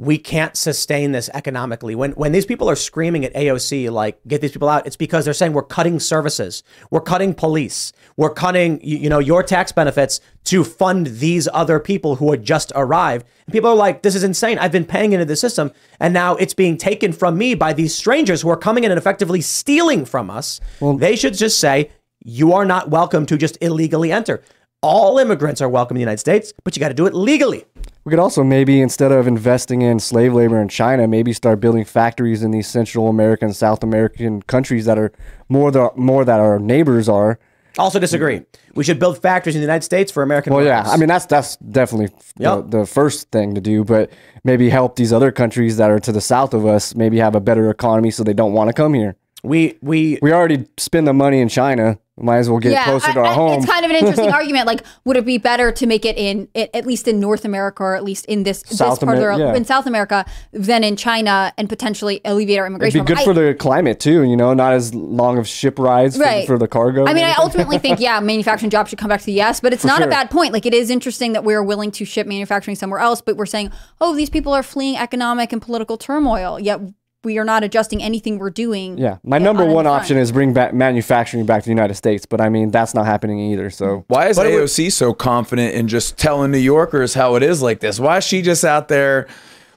we 0.00 0.16
can't 0.16 0.56
sustain 0.56 1.12
this 1.12 1.28
economically. 1.34 1.94
When 1.94 2.12
when 2.12 2.32
these 2.32 2.46
people 2.46 2.70
are 2.70 2.74
screaming 2.74 3.22
at 3.22 3.34
AOC 3.34 3.90
like 3.90 4.18
get 4.26 4.40
these 4.40 4.50
people 4.50 4.70
out, 4.70 4.86
it's 4.86 4.96
because 4.96 5.26
they're 5.26 5.34
saying 5.34 5.52
we're 5.52 5.62
cutting 5.62 6.00
services, 6.00 6.62
we're 6.90 7.02
cutting 7.02 7.34
police, 7.34 7.92
we're 8.16 8.32
cutting 8.32 8.80
you, 8.82 8.96
you 8.96 9.10
know 9.10 9.18
your 9.18 9.42
tax 9.42 9.72
benefits 9.72 10.22
to 10.44 10.64
fund 10.64 11.06
these 11.06 11.48
other 11.52 11.78
people 11.78 12.16
who 12.16 12.30
had 12.30 12.42
just 12.42 12.72
arrived. 12.74 13.26
And 13.44 13.52
people 13.52 13.68
are 13.68 13.76
like, 13.76 14.00
this 14.00 14.14
is 14.14 14.24
insane. 14.24 14.58
I've 14.58 14.72
been 14.72 14.86
paying 14.86 15.12
into 15.12 15.26
the 15.26 15.36
system, 15.36 15.70
and 16.00 16.14
now 16.14 16.34
it's 16.36 16.54
being 16.54 16.78
taken 16.78 17.12
from 17.12 17.36
me 17.36 17.54
by 17.54 17.74
these 17.74 17.94
strangers 17.94 18.40
who 18.40 18.48
are 18.48 18.56
coming 18.56 18.84
in 18.84 18.90
and 18.90 18.96
effectively 18.96 19.42
stealing 19.42 20.06
from 20.06 20.30
us. 20.30 20.62
they 20.98 21.14
should 21.14 21.34
just 21.34 21.60
say 21.60 21.90
you 22.24 22.54
are 22.54 22.64
not 22.64 22.88
welcome 22.88 23.26
to 23.26 23.36
just 23.36 23.58
illegally 23.60 24.12
enter. 24.12 24.42
All 24.82 25.18
immigrants 25.18 25.60
are 25.60 25.68
welcome 25.68 25.96
in 25.96 25.98
the 25.98 26.04
United 26.04 26.20
States, 26.20 26.54
but 26.64 26.74
you 26.74 26.80
got 26.80 26.88
to 26.88 26.94
do 26.94 27.04
it 27.04 27.12
legally. 27.12 27.66
We 28.04 28.10
could 28.10 28.18
also 28.18 28.42
maybe 28.42 28.80
instead 28.80 29.12
of 29.12 29.26
investing 29.26 29.82
in 29.82 30.00
slave 30.00 30.32
labor 30.32 30.60
in 30.60 30.68
China, 30.68 31.06
maybe 31.06 31.32
start 31.32 31.60
building 31.60 31.84
factories 31.84 32.42
in 32.42 32.50
these 32.50 32.66
Central 32.66 33.08
American, 33.08 33.52
South 33.52 33.82
American 33.82 34.42
countries 34.42 34.86
that 34.86 34.98
are 34.98 35.12
more 35.48 35.70
the 35.70 35.90
more 35.96 36.24
that 36.24 36.40
our 36.40 36.58
neighbors 36.58 37.08
are. 37.08 37.38
Also 37.78 37.98
disagree. 37.98 38.42
We 38.74 38.84
should 38.84 38.98
build 38.98 39.20
factories 39.20 39.54
in 39.54 39.60
the 39.60 39.64
United 39.66 39.84
States 39.84 40.10
for 40.10 40.22
American 40.22 40.52
Well, 40.54 40.64
yeah. 40.64 40.82
I 40.86 40.96
mean 40.96 41.08
that's 41.08 41.26
that's 41.26 41.56
definitely 41.56 42.08
Yep. 42.38 42.70
the, 42.70 42.78
the 42.78 42.86
first 42.86 43.30
thing 43.30 43.54
to 43.54 43.60
do, 43.60 43.84
but 43.84 44.10
maybe 44.44 44.70
help 44.70 44.96
these 44.96 45.12
other 45.12 45.30
countries 45.30 45.76
that 45.76 45.90
are 45.90 46.00
to 46.00 46.12
the 46.12 46.20
south 46.22 46.54
of 46.54 46.64
us 46.64 46.94
maybe 46.94 47.18
have 47.18 47.34
a 47.34 47.40
better 47.40 47.68
economy 47.70 48.10
so 48.10 48.24
they 48.24 48.32
don't 48.32 48.54
want 48.54 48.68
to 48.68 48.72
come 48.72 48.94
here. 48.94 49.16
We 49.42 49.78
we 49.82 50.18
we 50.22 50.32
already 50.32 50.66
spend 50.78 51.06
the 51.06 51.12
money 51.14 51.40
in 51.40 51.48
China. 51.48 51.98
Might 52.20 52.38
as 52.38 52.50
well 52.50 52.58
get 52.58 52.72
yeah, 52.72 52.84
closer 52.84 53.12
to 53.12 53.18
I- 53.20 53.22
our 53.22 53.28
I- 53.28 53.34
home. 53.34 53.52
It's 53.60 53.66
kind 53.70 53.84
of 53.84 53.90
an 53.90 53.96
interesting 53.96 54.30
argument. 54.32 54.66
Like, 54.66 54.82
would 55.04 55.16
it 55.16 55.24
be 55.24 55.38
better 55.38 55.72
to 55.72 55.86
make 55.86 56.04
it 56.04 56.16
in 56.18 56.48
at 56.54 56.86
least 56.86 57.08
in 57.08 57.18
North 57.20 57.44
America, 57.44 57.82
or 57.82 57.94
at 57.96 58.04
least 58.04 58.26
in 58.26 58.42
this 58.42 58.60
South 58.66 59.00
this 59.00 59.04
part 59.06 59.18
of 59.18 59.24
Amer- 59.24 59.38
the, 59.38 59.44
yeah. 59.44 59.54
in 59.54 59.64
South 59.64 59.86
America, 59.86 60.24
than 60.52 60.84
in 60.84 60.96
China, 60.96 61.52
and 61.56 61.68
potentially 61.68 62.20
alleviate 62.24 62.58
our 62.58 62.66
immigration? 62.66 62.98
It'd 62.98 63.06
be 63.06 63.14
good 63.14 63.24
problem? 63.24 63.36
for 63.36 63.42
the 63.48 63.54
climate 63.54 64.00
too, 64.00 64.22
you 64.24 64.36
know, 64.36 64.52
not 64.54 64.72
as 64.74 64.94
long 64.94 65.38
of 65.38 65.48
ship 65.48 65.78
rides 65.78 66.16
for, 66.16 66.22
Right. 66.22 66.46
for 66.46 66.58
the 66.58 66.68
cargo. 66.68 67.06
I 67.06 67.14
mean, 67.14 67.24
I 67.24 67.34
ultimately 67.34 67.78
think, 67.78 68.00
yeah, 68.08 68.20
manufacturing 68.20 68.70
jobs 68.70 68.90
should 68.90 68.98
come 68.98 69.08
back 69.08 69.20
to 69.20 69.26
the 69.26 69.40
US, 69.42 69.60
but 69.60 69.72
it's 69.72 69.82
For 69.82 69.88
not 69.88 70.02
a 70.02 70.06
bad 70.06 70.30
point. 70.30 70.52
Like, 70.52 70.66
it 70.66 70.74
is 70.74 70.90
interesting 70.90 71.32
that 71.32 71.44
we're 71.44 71.62
willing 71.62 71.90
to 71.92 72.04
ship 72.04 72.26
manufacturing 72.26 72.76
somewhere 72.76 73.00
else, 73.00 73.20
but 73.20 73.36
we're 73.36 73.46
saying, 73.46 73.70
oh, 74.00 74.14
these 74.14 74.30
people 74.30 74.52
are 74.52 74.62
fleeing 74.62 74.96
economic 74.96 75.52
and 75.52 75.62
political 75.62 75.96
turmoil, 75.96 76.58
yet 76.60 76.80
we 77.22 77.38
are 77.38 77.44
not 77.44 77.62
adjusting 77.62 78.02
anything 78.02 78.38
we're 78.38 78.50
doing. 78.50 78.96
Yeah, 78.98 79.18
my 79.22 79.38
number 79.38 79.64
any 79.64 79.74
one 79.74 79.86
option 79.86 80.16
is 80.16 80.32
bring 80.32 80.52
back 80.52 80.72
manufacturing 80.72 81.44
back 81.46 81.62
to 81.62 81.66
the 81.66 81.70
United 81.72 81.94
States, 81.94 82.24
but 82.26 82.40
I 82.40 82.48
mean 82.48 82.70
that's 82.70 82.94
not 82.94 83.06
happening 83.06 83.38
either. 83.52 83.70
So 83.70 84.04
Why 84.08 84.28
is 84.28 84.36
But 84.36 84.46
it 84.46 84.54
would- 84.54 84.64
AOC 84.64 84.90
so 84.92 85.12
confident 85.12 85.74
in 85.74 85.88
just 85.88 86.16
telling 86.16 86.50
New 86.50 86.58
Yorkers 86.58 87.14
how 87.14 87.34
it 87.36 87.42
is 87.42 87.60
like 87.62 87.80
this? 87.80 88.00
Why 88.00 88.18
is 88.18 88.24
she 88.24 88.40
just 88.42 88.64
out 88.64 88.88
there 88.88 89.26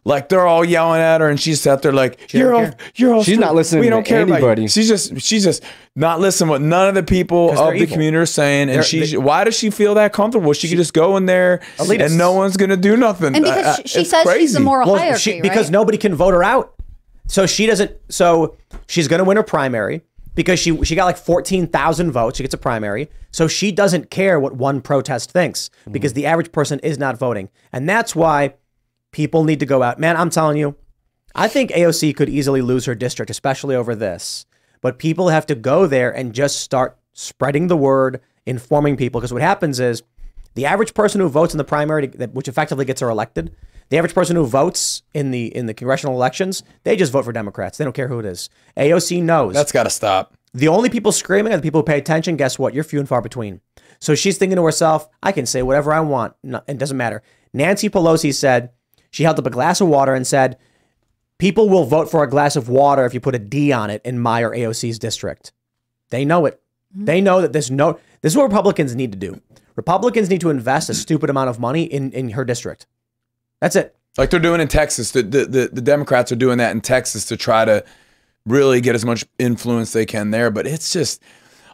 like 0.05 0.27
they're 0.27 0.45
all 0.45 0.65
yelling 0.65 0.99
at 1.01 1.21
her 1.21 1.29
and 1.29 1.39
she's 1.39 1.65
out 1.65 1.81
there 1.81 1.93
like 1.93 2.33
you're 2.33 2.53
all 2.53 2.69
you're 2.95 3.13
all 3.13 3.23
She's 3.23 3.37
not 3.37 3.55
listening 3.55 3.81
We 3.81 3.89
don't 3.89 4.05
care 4.05 4.21
anybody. 4.21 4.67
She's 4.67 4.87
just 4.87 5.19
she's 5.21 5.43
just 5.43 5.63
not 5.95 6.19
listening 6.21 6.49
what 6.49 6.61
none 6.61 6.87
of 6.89 6.95
the 6.95 7.03
people 7.03 7.51
of 7.51 7.57
the 7.57 7.73
evil. 7.75 7.93
community 7.93 8.21
are 8.21 8.25
saying. 8.25 8.67
They're- 8.67 8.77
And 8.77 8.85
she 8.85 9.05
they- 9.05 9.17
why 9.17 9.43
does 9.45 9.55
she 9.57 9.69
feel 9.69 9.95
that 9.95 10.11
comfortable? 10.13 10.51
She, 10.53 10.67
could 10.69 10.77
just 10.77 10.93
go 10.93 11.15
in 11.17 11.25
there 11.25 11.59
Elitists. 11.77 12.05
and 12.05 12.17
no 12.17 12.33
one's 12.33 12.55
gonna 12.57 12.75
do 12.77 12.95
nothing. 12.97 13.35
And 13.35 13.43
because 13.45 13.65
I- 13.65 13.71
I- 13.71 13.75
she- 13.75 13.81
uh, 13.83 13.87
she 13.87 13.99
it's 14.01 14.09
says 14.09 14.27
she's 14.37 14.53
the 14.53 14.59
moral 14.61 14.87
Well, 14.91 14.99
hierarchy, 14.99 15.31
she- 15.35 15.41
because 15.41 15.69
nobody 15.71 15.97
can 15.97 16.15
vote 16.15 16.33
her 16.33 16.43
out. 16.43 16.73
So 17.27 17.45
she 17.45 17.65
doesn't. 17.65 17.91
So 18.09 18.57
she's 18.87 19.07
going 19.07 19.19
to 19.19 19.23
win 19.23 19.37
her 19.37 19.43
primary 19.43 20.01
because 20.35 20.59
she 20.59 20.83
she 20.83 20.95
got 20.95 21.05
like 21.05 21.17
fourteen 21.17 21.67
thousand 21.67 22.11
votes. 22.11 22.37
She 22.37 22.43
gets 22.43 22.53
a 22.53 22.57
primary, 22.57 23.09
so 23.31 23.47
she 23.47 23.71
doesn't 23.71 24.09
care 24.09 24.39
what 24.39 24.55
one 24.55 24.81
protest 24.81 25.31
thinks 25.31 25.69
because 25.91 26.11
mm-hmm. 26.11 26.21
the 26.21 26.25
average 26.25 26.51
person 26.51 26.79
is 26.79 26.97
not 26.97 27.17
voting, 27.17 27.49
and 27.71 27.87
that's 27.87 28.15
why 28.15 28.55
people 29.11 29.43
need 29.43 29.59
to 29.59 29.65
go 29.65 29.83
out. 29.83 29.99
Man, 29.99 30.17
I'm 30.17 30.29
telling 30.29 30.57
you, 30.57 30.75
I 31.35 31.47
think 31.47 31.71
AOC 31.71 32.15
could 32.15 32.29
easily 32.29 32.61
lose 32.61 32.85
her 32.85 32.95
district, 32.95 33.31
especially 33.31 33.75
over 33.75 33.95
this. 33.95 34.45
But 34.81 34.99
people 34.99 35.29
have 35.29 35.45
to 35.45 35.55
go 35.55 35.87
there 35.87 36.11
and 36.11 36.33
just 36.33 36.59
start 36.59 36.97
spreading 37.13 37.67
the 37.67 37.77
word, 37.77 38.19
informing 38.45 38.97
people. 38.97 39.21
Because 39.21 39.31
what 39.31 39.41
happens 39.41 39.79
is 39.79 40.03
the 40.55 40.65
average 40.65 40.93
person 40.93 41.21
who 41.21 41.29
votes 41.29 41.53
in 41.53 41.57
the 41.57 41.63
primary, 41.63 42.07
which 42.07 42.47
effectively 42.47 42.85
gets 42.85 43.01
her 43.01 43.09
elected, 43.09 43.55
the 43.89 43.97
average 43.97 44.13
person 44.13 44.35
who 44.35 44.45
votes 44.45 45.03
in 45.13 45.31
the 45.31 45.55
in 45.55 45.65
the 45.65 45.73
congressional 45.73 46.15
elections, 46.15 46.63
they 46.83 46.95
just 46.95 47.11
vote 47.11 47.25
for 47.25 47.31
Democrats. 47.31 47.77
They 47.77 47.83
don't 47.83 47.93
care 47.93 48.07
who 48.07 48.19
it 48.19 48.25
is. 48.25 48.49
AOC 48.77 49.21
knows 49.23 49.53
That's 49.53 49.71
gotta 49.71 49.89
stop. 49.89 50.35
the 50.53 50.67
only 50.67 50.89
people 50.89 51.11
screaming 51.11 51.53
are 51.53 51.57
the 51.57 51.61
people 51.63 51.81
who 51.81 51.85
pay 51.85 51.97
attention. 51.97 52.37
Guess 52.37 52.57
what? 52.59 52.73
You're 52.73 52.83
few 52.83 52.99
and 52.99 53.07
far 53.07 53.21
between. 53.21 53.61
So 53.99 54.15
she's 54.15 54.37
thinking 54.37 54.57
to 54.57 54.63
herself, 54.65 55.07
I 55.21 55.31
can 55.31 55.45
say 55.45 55.61
whatever 55.61 55.93
I 55.93 56.01
want. 56.01 56.33
No, 56.43 56.61
it 56.67 56.77
doesn't 56.77 56.97
matter. 56.97 57.21
Nancy 57.53 57.89
Pelosi 57.89 58.33
said, 58.33 58.71
she 59.11 59.23
held 59.23 59.39
up 59.39 59.45
a 59.45 59.51
glass 59.51 59.79
of 59.79 59.87
water 59.87 60.13
and 60.13 60.25
said, 60.27 60.57
people 61.37 61.69
will 61.69 61.85
vote 61.85 62.09
for 62.09 62.23
a 62.23 62.29
glass 62.29 62.55
of 62.55 62.67
water 62.67 63.05
if 63.05 63.13
you 63.13 63.19
put 63.19 63.35
a 63.35 63.39
D 63.39 63.71
on 63.71 63.89
it 63.89 64.01
in 64.03 64.19
my 64.19 64.41
or 64.41 64.51
AOC's 64.51 64.99
district. 64.99 65.53
They 66.09 66.25
know 66.25 66.45
it. 66.45 66.61
Mm-hmm. 66.93 67.05
They 67.05 67.21
know 67.21 67.41
that 67.41 67.53
there's 67.53 67.71
no, 67.71 67.99
this 68.21 68.33
is 68.33 68.37
what 68.37 68.43
Republicans 68.47 68.95
need 68.95 69.11
to 69.11 69.17
do. 69.17 69.39
Republicans 69.75 70.29
need 70.29 70.41
to 70.41 70.49
invest 70.49 70.89
a 70.89 70.93
stupid 70.93 71.29
amount 71.29 71.49
of 71.49 71.59
money 71.59 71.83
in, 71.83 72.11
in 72.11 72.31
her 72.31 72.43
district. 72.45 72.85
That's 73.63 73.77
it. 73.77 73.95
Like 74.17 74.29
they're 74.29 74.41
doing 74.41 74.59
in 74.59 74.67
Texas. 74.67 75.11
The, 75.11 75.23
the 75.23 75.45
the 75.45 75.69
the 75.71 75.81
Democrats 75.81 76.33
are 76.33 76.35
doing 76.35 76.57
that 76.57 76.71
in 76.71 76.81
Texas 76.81 77.23
to 77.25 77.37
try 77.37 77.63
to 77.63 77.85
really 78.45 78.81
get 78.81 78.93
as 78.93 79.05
much 79.05 79.23
influence 79.39 79.93
they 79.93 80.05
can 80.05 80.31
there. 80.31 80.51
But 80.51 80.67
it's 80.67 80.91
just, 80.91 81.23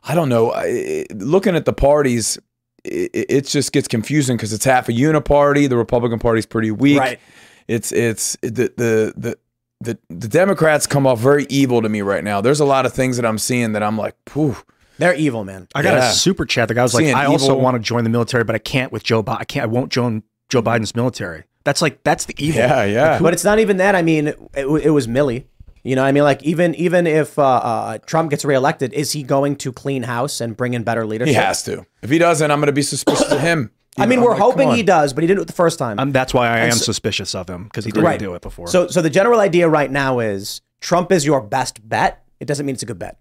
I 0.03 0.14
don't 0.14 0.30
know. 0.30 0.52
I, 0.53 1.06
looking 1.16 1.56
at 1.56 1.66
the 1.66 1.74
parties, 1.74 2.38
it, 2.84 3.10
it 3.14 3.48
just 3.48 3.72
gets 3.72 3.88
confusing 3.88 4.38
because 4.38 4.53
it's 4.53 4.66
half 4.66 4.88
a 4.88 4.91
uniparty. 4.94 5.68
The 5.68 5.78
Republican 5.78 6.20
Party's 6.20 6.45
pretty 6.45 6.70
weak. 6.70 6.99
Right. 6.99 7.20
It's 7.68 7.91
it's 7.91 8.38
the 8.44 8.72
the 8.78 9.14
the. 9.18 9.38
The, 9.82 9.98
the 10.10 10.28
Democrats 10.28 10.86
come 10.86 11.07
off 11.07 11.22
very 11.22 11.45
evil 11.49 11.82
to 11.82 11.88
me 11.88 12.02
right 12.02 12.22
now. 12.22 12.41
There's 12.41 12.60
a 12.60 12.66
lot 12.66 12.86
of 12.86 12.91
things 12.91 13.16
that 13.16 13.26
I'm 13.26 13.38
seeing 13.38 13.72
that 13.72 13.82
I'm 13.82 13.98
like, 13.98 14.14
phew. 14.28 14.57
They're 14.98 15.14
evil, 15.16 15.45
man. 15.45 15.70
I 15.74 15.82
got 15.84 15.94
Yeah. 15.94 16.10
a 16.10 16.11
super 16.11 16.45
chat. 16.45 16.68
The 16.68 16.74
guy 16.74 16.84
was 16.84 16.94
like, 16.94 17.06
Seeing 17.06 17.16
I 17.16 17.28
also 17.28 17.57
want 17.57 17.76
to 17.76 17.80
join 17.80 18.03
the 18.03 18.10
military, 18.10 18.44
but 18.44 18.56
I 18.56 18.57
can't 18.57 18.91
with 18.91 19.03
Joe 19.03 19.24
Biden. 19.24 19.38
I 19.40 19.45
can't. 19.45 19.64
I 19.64 19.68
won't 19.68 19.90
join 19.90 20.24
Joe 20.49 20.61
Biden's 20.61 20.94
military. 20.98 21.45
That's 21.64 21.81
like 21.81 22.03
that's 22.03 22.26
the 22.26 22.36
evil. 22.38 22.60
Yeah, 22.60 22.84
yeah. 22.86 23.19
But 23.19 23.34
it's 23.34 23.44
not 23.44 23.60
even 23.60 23.77
that. 23.77 23.95
I 23.95 24.02
mean, 24.02 24.27
it, 24.27 24.38
it 24.56 24.90
was 24.91 25.07
Milley. 25.07 25.45
You 25.84 25.95
know, 25.95 26.03
I 26.03 26.11
mean, 26.11 26.23
like 26.23 26.44
even 26.44 26.76
even 26.76 27.07
if 27.07 27.38
uh, 27.40 27.44
uh, 27.44 27.98
Trump 27.99 28.30
gets 28.31 28.44
reelected, 28.45 28.94
is 28.94 29.11
he 29.11 29.23
going 29.23 29.56
to 29.57 29.72
clean 29.72 30.03
house 30.03 30.41
and 30.41 30.56
bring 30.56 30.73
in 30.73 30.84
better 30.84 31.06
leadership? 31.06 31.30
He 31.30 31.36
has 31.36 31.64
to. 31.64 31.86
If 32.02 32.10
he 32.10 32.18
doesn't, 32.18 32.49
I'm 32.52 32.60
going 32.60 32.68
to 32.68 32.73
be 32.73 32.81
suspicious 32.81 33.31
of 33.31 33.40
him. 33.40 33.72
I 33.98 34.06
mean, 34.06 34.19
know, 34.19 34.26
we're 34.26 34.31
like, 34.31 34.41
hoping 34.41 34.72
he 34.72 34.84
does, 34.84 35.14
but 35.14 35.23
he 35.23 35.27
didn't 35.27 35.40
do 35.40 35.41
it 35.44 35.48
the 35.48 35.53
first 35.53 35.80
time. 35.80 35.99
Um, 35.99 36.11
that's 36.11 36.34
why 36.34 36.48
I 36.48 36.57
And 36.60 36.72
am 36.72 36.77
so- 36.77 36.86
suspicious 36.86 37.36
of 37.36 37.49
him 37.49 37.65
because 37.65 37.86
he 37.86 37.91
didn't 37.91 38.19
do 38.19 38.34
it 38.34 38.41
before. 38.41 38.68
So, 38.68 38.88
so 38.88 39.02
the 39.02 39.10
general 39.10 39.40
idea 39.40 39.68
right 39.68 39.91
now 39.91 40.19
is 40.19 40.61
Trump 40.80 41.11
is 41.11 41.26
your 41.26 41.41
best 41.41 41.88
bet. 41.88 42.23
It 42.40 42.45
doesn't 42.45 42.65
mean 42.65 42.73
it's 42.73 42.84
a 42.84 42.86
good 42.86 42.99
bet. 42.99 43.19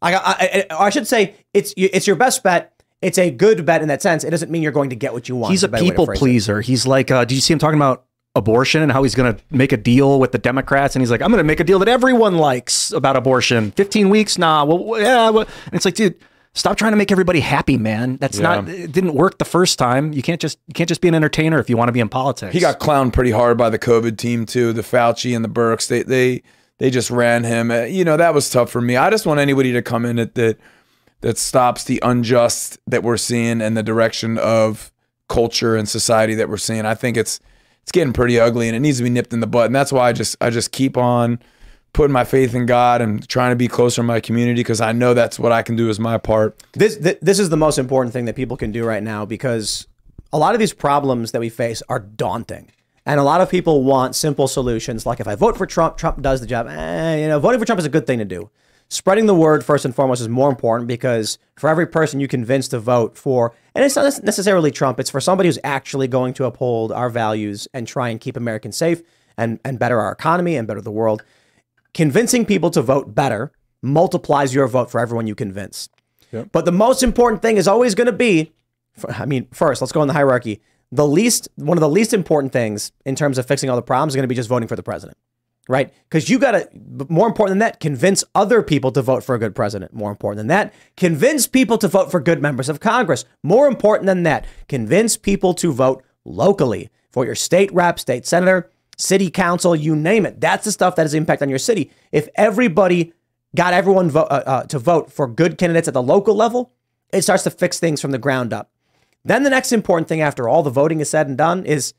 I, 0.00 0.14
I, 0.14 0.66
I, 0.70 0.84
I 0.86 0.90
should 0.90 1.06
say 1.06 1.34
it's 1.54 1.72
it's 1.76 2.06
your 2.06 2.16
best 2.16 2.42
bet. 2.42 2.73
It's 3.04 3.18
a 3.18 3.30
good 3.30 3.64
bet 3.66 3.82
in 3.82 3.88
that 3.88 4.02
sense. 4.02 4.24
It 4.24 4.30
doesn't 4.30 4.50
mean 4.50 4.62
you're 4.62 4.72
going 4.72 4.90
to 4.90 4.96
get 4.96 5.12
what 5.12 5.28
you 5.28 5.36
want. 5.36 5.50
he's 5.52 5.60
is 5.60 5.64
a 5.64 5.68
better 5.68 5.84
way 5.84 5.88
to 5.90 5.92
people 5.92 6.06
phrase 6.06 6.16
it. 6.16 6.18
pleaser. 6.20 6.60
He's 6.60 6.86
like, 6.86 7.10
uh, 7.10 7.24
did 7.24 7.34
you 7.34 7.40
see 7.40 7.52
him 7.52 7.58
talking 7.58 7.78
about 7.78 8.04
abortion 8.36 8.82
and 8.82 8.90
how 8.90 9.02
he's 9.04 9.14
going 9.14 9.34
to 9.34 9.40
make 9.50 9.72
a 9.72 9.76
deal 9.76 10.18
with 10.18 10.32
the 10.32 10.38
Democrats? 10.38 10.96
And 10.96 11.02
he's 11.02 11.10
like, 11.10 11.22
I'm 11.22 11.28
going 11.30 11.38
to 11.38 11.44
make 11.44 11.60
a 11.60 11.64
deal 11.64 11.78
that 11.80 11.88
everyone 11.88 12.36
likes 12.36 12.90
about 12.92 13.16
abortion. 13.16 13.70
15 13.72 14.08
weeks? 14.08 14.38
Nah. 14.38 14.64
Well, 14.64 15.00
yeah. 15.00 15.30
Well, 15.30 15.46
and 15.66 15.74
it's 15.74 15.84
like, 15.84 15.94
dude, 15.94 16.16
stop 16.54 16.76
trying 16.76 16.92
to 16.92 16.96
make 16.96 17.12
everybody 17.12 17.40
happy, 17.40 17.76
man. 17.76 18.16
That's 18.16 18.38
Yeah. 18.38 18.60
not. 18.60 18.68
It 18.68 18.90
didn't 18.92 19.14
work 19.14 19.38
the 19.38 19.44
first 19.44 19.78
time. 19.78 20.12
You 20.12 20.22
can't 20.22 20.40
just 20.40 20.58
you 20.66 20.74
can't 20.74 20.88
just 20.88 21.00
be 21.00 21.08
an 21.08 21.14
entertainer 21.14 21.58
if 21.58 21.68
you 21.70 21.76
want 21.76 21.88
to 21.88 21.92
be 21.92 22.00
in 22.00 22.08
politics. 22.08 22.52
He 22.52 22.60
got 22.60 22.80
clowned 22.80 23.12
pretty 23.12 23.30
hard 23.32 23.56
by 23.58 23.70
the 23.70 23.78
COVID 23.78 24.16
team 24.18 24.46
too. 24.46 24.72
The 24.72 24.82
Fauci 24.82 25.34
and 25.36 25.44
the 25.44 25.48
Birx, 25.48 25.86
they 25.88 26.02
they 26.02 26.42
they 26.78 26.90
just 26.90 27.10
ran 27.10 27.44
him. 27.44 27.70
Uh, 27.70 27.82
You 27.82 28.04
know 28.04 28.16
that 28.16 28.34
was 28.34 28.50
tough 28.50 28.70
for 28.70 28.80
me. 28.80 28.96
I 28.96 29.10
just 29.10 29.26
want 29.26 29.38
anybody 29.40 29.72
to 29.72 29.82
come 29.82 30.04
in 30.04 30.16
that 30.16 30.34
that 30.34 30.58
that 31.24 31.38
stops 31.38 31.84
the 31.84 31.98
unjust 32.02 32.78
that 32.86 33.02
we're 33.02 33.16
seeing 33.16 33.62
and 33.62 33.74
the 33.74 33.82
direction 33.82 34.36
of 34.36 34.92
culture 35.26 35.74
and 35.74 35.88
society 35.88 36.34
that 36.34 36.50
we're 36.50 36.58
seeing. 36.58 36.84
I 36.84 36.94
think 36.94 37.16
it's 37.16 37.40
it's 37.80 37.92
getting 37.92 38.12
pretty 38.12 38.38
ugly 38.38 38.68
and 38.68 38.76
it 38.76 38.80
needs 38.80 38.98
to 38.98 39.04
be 39.04 39.08
nipped 39.08 39.32
in 39.32 39.40
the 39.40 39.46
butt. 39.46 39.64
And 39.66 39.74
that's 39.74 39.90
why 39.90 40.06
I 40.06 40.12
just 40.12 40.36
I 40.42 40.50
just 40.50 40.70
keep 40.70 40.98
on 40.98 41.38
putting 41.94 42.12
my 42.12 42.24
faith 42.24 42.54
in 42.54 42.66
God 42.66 43.00
and 43.00 43.26
trying 43.26 43.52
to 43.52 43.56
be 43.56 43.68
closer 43.68 43.96
to 43.96 44.02
my 44.02 44.20
community 44.20 44.60
because 44.60 44.82
I 44.82 44.92
know 44.92 45.14
that's 45.14 45.38
what 45.38 45.50
I 45.50 45.62
can 45.62 45.76
do 45.76 45.88
as 45.88 45.98
my 45.98 46.18
part. 46.18 46.62
This 46.74 46.98
th- 46.98 47.18
this 47.22 47.38
is 47.38 47.48
the 47.48 47.56
most 47.56 47.78
important 47.78 48.12
thing 48.12 48.26
that 48.26 48.36
people 48.36 48.58
can 48.58 48.70
do 48.70 48.84
right 48.84 49.02
now 49.02 49.24
because 49.24 49.86
a 50.30 50.36
lot 50.36 50.54
of 50.54 50.60
these 50.60 50.74
problems 50.74 51.32
that 51.32 51.40
we 51.40 51.48
face 51.48 51.82
are 51.88 52.00
daunting. 52.00 52.70
And 53.06 53.18
a 53.18 53.22
lot 53.22 53.40
of 53.40 53.48
people 53.48 53.82
want 53.82 54.14
simple 54.14 54.46
solutions 54.46 55.06
like 55.06 55.20
if 55.20 55.28
I 55.28 55.36
vote 55.36 55.56
for 55.56 55.64
Trump, 55.64 55.96
Trump 55.96 56.20
does 56.20 56.42
the 56.42 56.46
job. 56.46 56.66
Eh, 56.68 57.22
you 57.22 57.28
know, 57.28 57.38
voting 57.38 57.60
for 57.60 57.64
Trump 57.64 57.78
is 57.78 57.86
a 57.86 57.90
good 57.90 58.06
thing 58.06 58.18
to 58.18 58.26
do. 58.26 58.50
Spreading 58.94 59.26
the 59.26 59.34
word 59.34 59.64
first 59.64 59.84
and 59.84 59.92
foremost 59.92 60.20
is 60.20 60.28
more 60.28 60.48
important 60.48 60.86
because 60.86 61.36
for 61.56 61.68
every 61.68 61.84
person 61.84 62.20
you 62.20 62.28
convince 62.28 62.68
to 62.68 62.78
vote 62.78 63.18
for, 63.18 63.52
and 63.74 63.84
it's 63.84 63.96
not 63.96 64.22
necessarily 64.22 64.70
Trump, 64.70 65.00
it's 65.00 65.10
for 65.10 65.20
somebody 65.20 65.48
who's 65.48 65.58
actually 65.64 66.06
going 66.06 66.32
to 66.34 66.44
uphold 66.44 66.92
our 66.92 67.10
values 67.10 67.66
and 67.74 67.88
try 67.88 68.08
and 68.08 68.20
keep 68.20 68.36
Americans 68.36 68.76
safe 68.76 69.02
and, 69.36 69.58
and 69.64 69.80
better 69.80 70.00
our 70.00 70.12
economy 70.12 70.54
and 70.54 70.68
better 70.68 70.80
the 70.80 70.92
world. 70.92 71.24
Convincing 71.92 72.46
people 72.46 72.70
to 72.70 72.82
vote 72.82 73.16
better 73.16 73.50
multiplies 73.82 74.54
your 74.54 74.68
vote 74.68 74.92
for 74.92 75.00
everyone 75.00 75.26
you 75.26 75.34
convince. 75.34 75.88
But 76.52 76.64
the 76.64 76.70
most 76.70 77.02
important 77.02 77.42
thing 77.42 77.56
is 77.56 77.66
always 77.66 77.96
going 77.96 78.06
to 78.06 78.12
be, 78.12 78.52
I 79.08 79.26
mean, 79.26 79.48
first, 79.52 79.82
let's 79.82 79.90
go 79.90 80.02
in 80.02 80.08
the 80.08 80.14
hierarchy. 80.14 80.60
The 80.92 81.06
least, 81.06 81.48
one 81.56 81.76
of 81.76 81.80
the 81.82 81.88
least 81.88 82.14
important 82.14 82.52
things 82.52 82.92
in 83.04 83.16
terms 83.16 83.38
of 83.38 83.46
fixing 83.46 83.68
all 83.70 83.74
the 83.76 83.82
problems 83.82 84.12
is 84.12 84.16
going 84.16 84.22
to 84.22 84.28
be 84.28 84.36
just 84.36 84.48
voting 84.48 84.68
for 84.68 84.76
the 84.76 84.84
president, 84.84 85.18
right? 85.68 85.92
Because 86.08 86.28
you 86.28 86.38
got 86.38 86.52
to, 86.52 86.68
more 87.08 87.26
important 87.26 87.52
than 87.52 87.58
that, 87.60 87.80
convince 87.80 88.22
other 88.34 88.62
people 88.62 88.92
to 88.92 89.02
vote 89.02 89.24
for 89.24 89.34
a 89.34 89.38
good 89.38 89.54
president. 89.54 89.94
More 89.94 90.10
important 90.10 90.38
than 90.38 90.48
that, 90.48 90.74
convince 90.96 91.46
people 91.46 91.78
to 91.78 91.88
vote 91.88 92.10
for 92.10 92.20
good 92.20 92.42
members 92.42 92.68
of 92.68 92.80
Congress. 92.80 93.24
More 93.42 93.66
important 93.66 94.06
than 94.06 94.24
that, 94.24 94.44
convince 94.68 95.16
people 95.16 95.54
to 95.54 95.72
vote 95.72 96.04
locally 96.24 96.90
for 97.10 97.24
your 97.24 97.34
state 97.34 97.72
rep, 97.72 97.98
state 97.98 98.26
senator, 98.26 98.70
city 98.96 99.30
council, 99.30 99.74
you 99.74 99.96
name 99.96 100.26
it. 100.26 100.40
That's 100.40 100.64
the 100.64 100.72
stuff 100.72 100.96
that 100.96 101.02
has 101.02 101.14
impact 101.14 101.42
on 101.42 101.48
your 101.48 101.58
city. 101.58 101.90
If 102.12 102.28
everybody 102.34 103.12
got 103.56 103.72
everyone 103.72 104.10
vo- 104.10 104.22
uh, 104.22 104.42
uh, 104.46 104.62
to 104.64 104.78
vote 104.78 105.12
for 105.12 105.26
good 105.26 105.58
candidates 105.58 105.88
at 105.88 105.94
the 105.94 106.02
local 106.02 106.34
level, 106.34 106.72
it 107.12 107.22
starts 107.22 107.44
to 107.44 107.50
fix 107.50 107.78
things 107.78 108.00
from 108.00 108.10
the 108.10 108.18
ground 108.18 108.52
up. 108.52 108.70
Then 109.24 109.42
the 109.42 109.50
next 109.50 109.72
important 109.72 110.08
thing 110.08 110.20
after 110.20 110.48
all 110.48 110.62
the 110.62 110.70
voting 110.70 111.00
is 111.00 111.08
said 111.08 111.28
and 111.28 111.38
done 111.38 111.64
is 111.64 111.94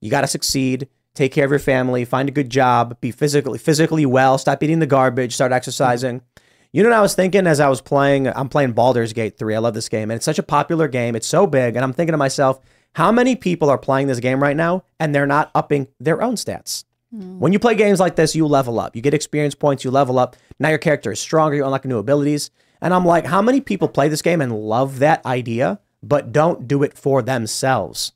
You 0.00 0.10
got 0.10 0.22
to 0.22 0.26
succeed. 0.26 0.88
Take 1.14 1.32
care 1.32 1.44
of 1.44 1.50
your 1.50 1.58
family. 1.58 2.04
Find 2.04 2.28
a 2.28 2.32
good 2.32 2.50
job. 2.50 3.00
Be 3.00 3.10
physically 3.10 3.58
physically 3.58 4.06
well. 4.06 4.38
Stop 4.38 4.62
eating 4.62 4.78
the 4.78 4.86
garbage. 4.86 5.34
Start 5.34 5.52
exercising. 5.52 6.20
Mm-hmm. 6.20 6.26
You 6.72 6.84
know 6.84 6.90
what 6.90 6.98
I 6.98 7.02
was 7.02 7.14
thinking 7.14 7.48
as 7.48 7.58
I 7.58 7.68
was 7.68 7.80
playing? 7.80 8.28
I'm 8.28 8.48
playing 8.48 8.72
Baldur's 8.72 9.12
Gate 9.12 9.36
3. 9.36 9.56
I 9.56 9.58
love 9.58 9.74
this 9.74 9.88
game, 9.88 10.08
and 10.08 10.16
it's 10.16 10.24
such 10.24 10.38
a 10.38 10.42
popular 10.44 10.86
game. 10.86 11.16
It's 11.16 11.26
so 11.26 11.48
big, 11.48 11.74
and 11.74 11.84
I'm 11.84 11.92
thinking 11.92 12.12
to 12.12 12.16
myself, 12.16 12.60
how 12.94 13.12
many 13.12 13.36
people 13.36 13.70
are 13.70 13.78
playing 13.78 14.08
this 14.08 14.20
game 14.20 14.42
right 14.42 14.56
now 14.56 14.84
and 14.98 15.14
they're 15.14 15.26
not 15.26 15.50
upping 15.54 15.88
their 15.98 16.22
own 16.22 16.34
stats? 16.34 16.84
Mm. 17.14 17.38
When 17.38 17.52
you 17.52 17.58
play 17.58 17.74
games 17.74 18.00
like 18.00 18.16
this, 18.16 18.34
you 18.34 18.46
level 18.46 18.80
up. 18.80 18.96
You 18.96 19.02
get 19.02 19.14
experience 19.14 19.54
points, 19.54 19.84
you 19.84 19.90
level 19.90 20.18
up. 20.18 20.36
Now 20.58 20.68
your 20.70 20.78
character 20.78 21.12
is 21.12 21.20
stronger, 21.20 21.56
you 21.56 21.64
unlock 21.64 21.84
new 21.84 21.98
abilities. 21.98 22.50
And 22.80 22.94
I'm 22.94 23.04
like, 23.04 23.26
how 23.26 23.42
many 23.42 23.60
people 23.60 23.88
play 23.88 24.08
this 24.08 24.22
game 24.22 24.40
and 24.40 24.52
love 24.52 24.98
that 25.00 25.24
idea, 25.26 25.80
but 26.02 26.32
don't 26.32 26.66
do 26.66 26.82
it 26.82 26.96
for 26.96 27.22
themselves? 27.22 28.12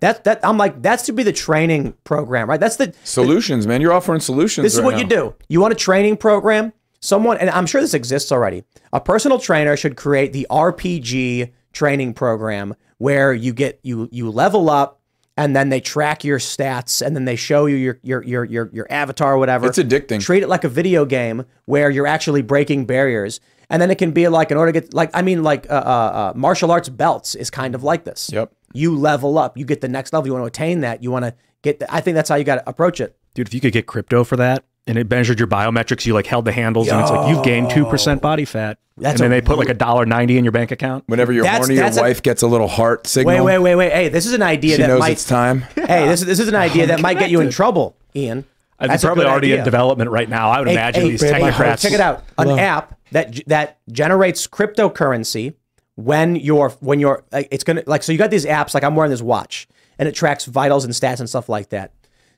That 0.00 0.24
that 0.24 0.40
I'm 0.44 0.56
like, 0.58 0.80
that's 0.80 1.04
to 1.06 1.12
be 1.12 1.22
the 1.22 1.32
training 1.32 1.94
program, 2.04 2.48
right? 2.48 2.60
That's 2.60 2.76
the 2.76 2.94
Solutions, 3.04 3.66
man. 3.66 3.80
You're 3.80 3.92
offering 3.92 4.20
solutions. 4.20 4.64
this 4.64 4.74
is 4.74 4.78
right 4.80 4.84
what 4.84 4.92
now. 4.92 4.98
you 5.00 5.06
do. 5.06 5.34
You 5.48 5.60
want 5.60 5.72
a 5.72 5.76
training 5.76 6.16
program? 6.18 6.72
Someone, 7.00 7.38
and 7.38 7.48
I'm 7.50 7.66
sure 7.66 7.80
this 7.80 7.94
exists 7.94 8.32
already. 8.32 8.64
A 8.92 9.00
personal 9.00 9.38
trainer 9.38 9.76
should 9.76 9.96
create 9.96 10.32
the 10.32 10.46
RPG 10.50 11.52
training 11.72 12.12
program 12.14 12.74
where 12.98 13.32
you 13.32 13.52
get 13.52 13.78
you 13.82 14.08
you 14.10 14.30
level 14.30 14.68
up, 14.68 15.00
and 15.36 15.54
then 15.54 15.68
they 15.68 15.80
track 15.80 16.24
your 16.24 16.38
stats, 16.40 17.04
and 17.04 17.14
then 17.14 17.24
they 17.24 17.36
show 17.36 17.66
you 17.66 17.76
your 17.76 17.98
your 18.02 18.24
your 18.24 18.44
your, 18.44 18.70
your 18.72 18.86
avatar 18.90 19.34
or 19.34 19.38
whatever. 19.38 19.66
It's 19.66 19.78
addicting. 19.78 20.20
Treat 20.20 20.42
it 20.42 20.48
like 20.48 20.64
a 20.64 20.68
video 20.68 21.04
game 21.04 21.44
where 21.66 21.88
you're 21.90 22.06
actually 22.08 22.42
breaking 22.42 22.86
barriers, 22.86 23.38
and 23.70 23.80
then 23.80 23.90
it 23.90 23.98
can 23.98 24.10
be 24.10 24.26
like 24.26 24.50
in 24.50 24.56
order 24.56 24.72
to 24.72 24.80
get 24.80 24.94
like 24.94 25.10
I 25.14 25.22
mean 25.22 25.44
like 25.44 25.70
uh, 25.70 25.74
uh, 25.74 25.76
uh, 25.76 26.32
martial 26.36 26.72
arts 26.72 26.88
belts 26.88 27.34
is 27.36 27.50
kind 27.50 27.74
of 27.76 27.82
like 27.84 28.04
this. 28.04 28.30
Yep. 28.32 28.52
You 28.74 28.96
level 28.96 29.38
up, 29.38 29.56
you 29.56 29.64
get 29.64 29.80
the 29.80 29.88
next 29.88 30.12
level. 30.12 30.26
You 30.26 30.32
want 30.34 30.44
to 30.44 30.48
attain 30.48 30.80
that. 30.80 31.02
You 31.02 31.10
want 31.10 31.24
to 31.24 31.34
get. 31.62 31.80
The, 31.80 31.92
I 31.92 32.00
think 32.00 32.14
that's 32.14 32.28
how 32.28 32.34
you 32.36 32.44
got 32.44 32.56
to 32.56 32.68
approach 32.68 33.00
it. 33.00 33.16
Dude, 33.34 33.46
if 33.48 33.54
you 33.54 33.60
could 33.60 33.72
get 33.72 33.86
crypto 33.86 34.24
for 34.24 34.36
that 34.36 34.64
and 34.86 34.98
it 34.98 35.08
measured 35.10 35.38
your 35.38 35.48
biometrics, 35.48 36.04
you 36.06 36.12
like 36.14 36.26
held 36.26 36.44
the 36.44 36.52
handles 36.52 36.88
and 36.88 37.00
it's 37.00 37.10
like 37.10 37.28
you've 37.34 37.44
gained 37.44 37.70
two 37.70 37.84
percent 37.86 38.20
body 38.22 38.44
fat. 38.44 38.78
That's 38.96 39.12
and 39.20 39.20
then 39.20 39.30
they 39.30 39.40
put 39.40 39.58
like 39.58 39.68
a 39.68 39.74
dollar 39.74 40.04
ninety 40.06 40.38
in 40.38 40.44
your 40.44 40.50
bank 40.52 40.70
account. 40.72 41.04
Whenever 41.06 41.32
you're 41.32 41.44
That's- 41.44 41.66
horny, 41.66 41.76
your 41.76 41.86
a- 41.86 41.94
wife 42.08 42.22
gets 42.22 42.42
a 42.42 42.48
little 42.48 42.66
heart 42.68 43.06
signal. 43.06 43.44
Wait, 43.44 43.58
wait, 43.58 43.58
wait, 43.58 43.74
wait. 43.76 43.92
Hey, 43.92 44.08
this 44.08 44.26
is 44.26 44.32
an 44.32 44.42
idea 44.42 44.74
She 44.76 44.82
that 44.82 44.88
knows 44.88 45.00
might. 45.00 45.12
it's 45.12 45.24
time. 45.24 45.60
Hey, 45.76 46.08
this 46.08 46.20
is 46.20 46.26
this 46.26 46.40
is 46.40 46.48
an 46.48 46.56
idea 46.56 46.86
that 46.88 47.00
might 47.00 47.18
get 47.18 47.30
you 47.30 47.40
in 47.40 47.50
trouble, 47.52 47.96
Ian. 48.16 48.38
It's 48.80 48.88
That's 48.88 49.02
a 49.02 49.06
probably 49.06 49.24
good 49.24 49.30
already 49.30 49.52
in 49.54 49.64
development 49.64 50.10
right 50.10 50.28
now. 50.28 50.50
I 50.50 50.58
would 50.60 50.68
Hey, 50.68 50.74
imagine 50.74 51.02
hey, 51.02 51.10
these 51.10 51.20
hey, 51.22 51.32
technocrats. 51.32 51.80
Check 51.80 51.92
it 51.92 52.00
out. 52.00 52.24
An 52.38 52.58
app 52.58 52.98
that 53.12 53.40
that 53.46 53.78
generates 53.90 54.46
cryptocurrency 54.46 55.54
when 55.98 56.36
you're 56.36 56.68
when 56.78 57.00
you're 57.00 57.24
like 57.32 57.48
it's 57.50 57.64
gonna 57.64 57.82
like 57.86 58.04
so 58.04 58.12
you 58.12 58.18
got 58.18 58.30
these 58.30 58.46
apps 58.46 58.72
like 58.72 58.84
I'm 58.84 58.94
wearing 58.94 59.10
this 59.10 59.20
watch 59.20 59.66
and 59.98 60.08
it 60.08 60.14
tracks 60.14 60.44
vitals 60.44 60.84
and 60.84 60.94
stats 60.94 61.18
and 61.18 61.28
stuff 61.28 61.48
like 61.48 61.70
that. 61.70 61.90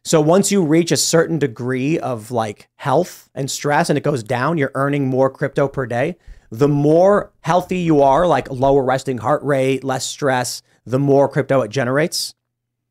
So 0.03 0.19
once 0.19 0.51
you 0.51 0.65
reach 0.65 0.91
a 0.93 0.97
certain 0.97 1.39
degree 1.39 1.99
of 1.99 2.31
like 2.31 2.71
health 2.77 3.29
and 3.35 3.51
stress 3.51 3.91
and 3.91 3.99
it 3.99 4.03
goes 4.03 4.23
down, 4.23 4.57
you're 4.57 4.73
earning 4.75 5.09
more 5.09 5.29
crypto 5.29 5.69
per 5.69 5.85
day. 5.85 6.17
The 6.51 6.69
more 6.69 7.33
healthy 7.43 7.77
you 7.77 8.01
are, 8.01 8.27
like 8.27 8.51
lower 8.51 8.83
resting 8.83 9.19
heart 9.19 9.43
rate, 9.43 9.85
less 9.85 10.07
stress, 10.07 10.63
the 10.87 10.99
more 10.99 11.29
crypto 11.29 11.61
it 11.61 11.69
generates. 11.71 12.35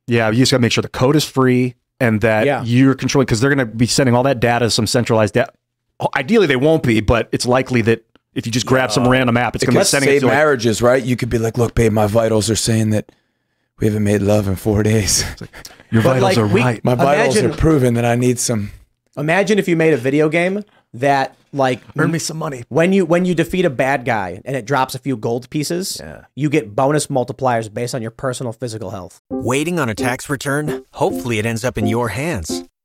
Yeah, 0.05 0.29
you 0.29 0.37
just 0.37 0.51
gotta 0.51 0.61
make 0.61 0.71
sure 0.71 0.83
the 0.83 0.87
code 0.87 1.15
is 1.15 1.25
free 1.25 1.73
and 1.99 2.21
that 2.21 2.45
Yeah. 2.45 2.63
you're 2.63 2.93
controlling 2.93 3.25
because 3.25 3.41
they're 3.41 3.49
gonna 3.49 3.65
be 3.65 3.87
sending 3.87 4.13
all 4.13 4.21
that 4.23 4.39
data 4.39 4.65
to 4.65 4.69
some 4.69 4.85
centralized 4.85 5.33
data. 5.33 5.51
Ideally, 6.15 6.45
they 6.45 6.55
won't 6.55 6.83
be, 6.83 7.01
but 7.01 7.27
it's 7.31 7.47
likely 7.47 7.81
that 7.81 8.05
if 8.35 8.45
you 8.45 8.51
just 8.51 8.65
grab 8.65 8.91
some 8.91 9.07
random 9.07 9.37
app, 9.37 9.55
it's 9.55 9.63
It 9.63 9.67
gonna 9.67 9.79
be 9.79 9.81
could 9.81 9.87
sending 9.87 10.09
it 10.09 10.13
save 10.13 10.21
to 10.21 10.27
like, 10.27 10.35
marriages, 10.35 10.81
right? 10.81 11.03
You 11.03 11.15
could 11.15 11.29
be 11.29 11.37
like, 11.37 11.57
"Look, 11.57 11.75
babe, 11.75 11.91
my 11.91 12.07
vitals 12.07 12.49
are 12.49 12.55
saying 12.55 12.91
that 12.91 13.11
we 13.79 13.87
haven't 13.87 14.03
made 14.03 14.21
love 14.21 14.47
in 14.47 14.55
four 14.55 14.83
days. 14.83 15.23
Your 15.91 16.03
But, 16.03 16.19
vitals 16.19 16.23
like, 16.23 16.37
are 16.37 16.47
we- 16.47 16.61
right. 16.61 16.83
My 16.83 16.95
vitals 16.95 17.35
imagine- 17.37 17.51
are 17.51 17.57
proving 17.57 17.93
that 17.95 18.05
I 18.05 18.15
need 18.15 18.39
some." 18.39 18.71
Imagine 19.17 19.59
if 19.59 19.67
you 19.67 19.75
made 19.75 19.93
a 19.93 19.97
video 19.97 20.29
game 20.29 20.63
that 20.93 21.35
like 21.51 21.81
earn 21.97 22.11
me 22.11 22.19
some 22.19 22.37
money. 22.37 22.63
When 22.69 22.93
you 22.93 23.05
when 23.05 23.25
you 23.25 23.33
defeat 23.35 23.65
a 23.65 23.69
bad 23.69 24.05
guy 24.05 24.39
and 24.45 24.55
it 24.55 24.65
drops 24.65 24.95
a 24.95 24.99
few 24.99 25.17
gold 25.17 25.49
pieces, 25.49 25.97
Yeah. 25.99 26.21
you 26.35 26.49
get 26.49 26.75
bonus 26.75 27.07
multipliers 27.07 27.73
based 27.73 27.93
on 27.95 28.01
your 28.01 28.11
personal 28.11 28.53
physical 28.53 28.91
health. 28.91 29.19
Waiting 29.29 29.79
on 29.79 29.89
a 29.89 29.95
tax 29.95 30.29
return? 30.29 30.85
Hopefully, 30.93 31.39
it 31.39 31.45
ends 31.45 31.65
up 31.65 31.77
in 31.77 31.87
your 31.87 32.09
hands. 32.09 32.63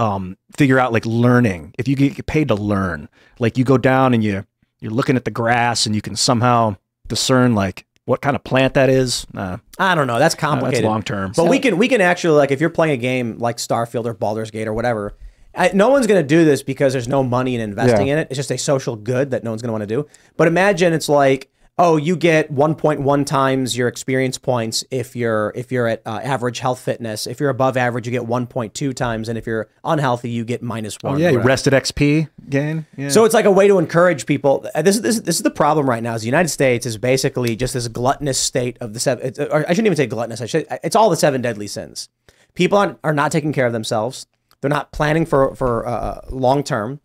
um 0.00 0.36
figure 0.56 0.78
out 0.78 0.92
like 0.92 1.04
learning 1.06 1.74
if 1.78 1.86
you 1.86 1.94
get 1.96 2.26
paid 2.26 2.48
to 2.48 2.54
learn 2.54 3.08
like 3.38 3.58
you 3.58 3.64
go 3.64 3.76
down 3.78 4.14
and 4.14 4.24
you 4.24 4.44
you're 4.80 4.92
looking 4.92 5.16
at 5.16 5.24
the 5.24 5.30
grass 5.30 5.84
and 5.86 5.94
you 5.94 6.00
can 6.00 6.16
somehow 6.16 6.74
discern 7.08 7.54
like 7.54 7.84
what 8.06 8.20
kind 8.22 8.34
of 8.34 8.42
plant 8.42 8.74
that 8.74 8.88
is 8.88 9.26
uh, 9.36 9.58
I 9.78 9.94
don't 9.94 10.06
know. 10.06 10.18
That's 10.18 10.34
complicated. 10.34 10.84
long 10.84 11.02
term 11.02 11.32
But 11.36 11.48
we 11.48 11.58
can 11.60 11.76
we 11.76 11.86
can 11.86 12.00
actually 12.00 12.38
like 12.38 12.50
if 12.50 12.60
you're 12.60 12.70
playing 12.70 12.94
a 12.94 12.96
game 12.96 13.38
like 13.38 13.58
Starfield 13.58 14.06
or 14.06 14.14
Baldur's 14.14 14.50
Gate 14.50 14.66
or 14.66 14.72
whatever. 14.74 15.16
I, 15.54 15.70
no 15.74 15.88
one's 15.88 16.06
going 16.06 16.22
to 16.22 16.26
do 16.26 16.44
this 16.44 16.62
because 16.62 16.92
there's 16.92 17.08
no 17.08 17.22
money 17.24 17.56
in 17.56 17.60
investing 17.60 18.06
Yeah. 18.06 18.14
in 18.14 18.18
it. 18.20 18.28
It's 18.30 18.36
just 18.36 18.52
a 18.52 18.56
social 18.58 18.94
good 18.94 19.32
that 19.32 19.42
no 19.44 19.50
one's 19.50 19.62
going 19.62 19.68
to 19.68 19.72
want 19.72 19.82
to 19.82 19.86
do. 19.86 20.06
But 20.36 20.46
imagine 20.46 20.92
it's 20.92 21.08
like, 21.08 21.50
oh, 21.80 21.96
you 21.96 22.14
get 22.14 22.52
1.1 22.52 23.26
times 23.26 23.76
your 23.76 23.88
experience 23.88 24.36
points 24.38 24.84
if 24.90 25.16
you're 25.16 25.50
if 25.56 25.72
you're 25.72 25.88
at 25.88 26.02
uh, 26.06 26.20
average 26.22 26.60
health 26.60 26.78
fitness. 26.78 27.26
If 27.26 27.40
you're 27.40 27.48
above 27.48 27.76
average, 27.76 28.06
you 28.06 28.12
get 28.12 28.22
1.2 28.22 28.94
times, 28.94 29.28
and 29.28 29.38
if 29.38 29.46
you're 29.46 29.68
unhealthy, 29.82 30.30
you 30.30 30.44
get 30.44 30.62
minus 30.62 30.96
oh 31.02 31.10
one. 31.12 31.18
yeah 31.18 31.30
you 31.30 31.40
rested 31.40 31.72
xp 31.72 32.28
gain 32.48 32.86
yeah. 32.96 33.08
So 33.08 33.24
it's 33.24 33.34
like 33.34 33.46
a 33.46 33.50
way 33.50 33.66
to 33.66 33.78
encourage 33.78 34.26
people. 34.26 34.66
Uh, 34.74 34.82
This 34.82 34.96
is 34.96 35.02
this, 35.02 35.20
this 35.20 35.36
is 35.36 35.42
the 35.42 35.50
problem 35.50 35.88
right 35.88 36.02
now. 36.02 36.14
Is 36.14 36.20
the 36.22 36.26
United 36.26 36.50
States 36.50 36.84
is 36.86 36.98
basically 36.98 37.56
just 37.56 37.74
this 37.74 37.88
gluttonous 37.88 38.38
state 38.38 38.76
of 38.80 38.92
the 38.92 39.00
seven. 39.00 39.26
It's, 39.26 39.38
or 39.38 39.64
I 39.66 39.70
shouldn't 39.70 39.86
even 39.86 39.96
say 39.96 40.06
gluttonous. 40.06 40.40
I 40.40 40.46
should. 40.46 40.66
It's 40.84 40.94
all 40.94 41.08
the 41.10 41.16
seven 41.16 41.40
deadly 41.40 41.66
sins. 41.66 42.08
People 42.54 42.78
aren't, 42.78 42.98
are 43.02 43.14
not 43.14 43.32
taking 43.32 43.52
care 43.52 43.66
of 43.66 43.72
themselves. 43.72 44.26
They're 44.60 44.68
not 44.68 44.92
planning 44.92 45.24
for 45.24 45.54
for 45.54 45.86
uh, 45.86 46.20
long 46.30 46.62
term. 46.62 47.00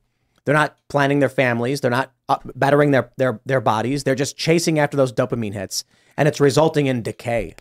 They're 0.46 0.54
not 0.54 0.78
planning 0.90 1.20
their 1.20 1.30
families. 1.30 1.82
They're 1.82 1.92
not 1.92 2.14
bettering 2.56 2.92
their 2.92 3.12
their 3.18 3.42
their 3.46 3.62
bodies. 3.62 4.04
They're 4.04 4.16
just 4.16 4.38
chasing 4.38 4.80
after 4.80 4.96
those 4.96 5.12
dopamine 5.12 5.54
hits, 5.54 5.84
and 6.16 6.28
it's 6.28 6.40
resulting 6.40 6.86
in 6.86 7.02
decay. 7.02 7.56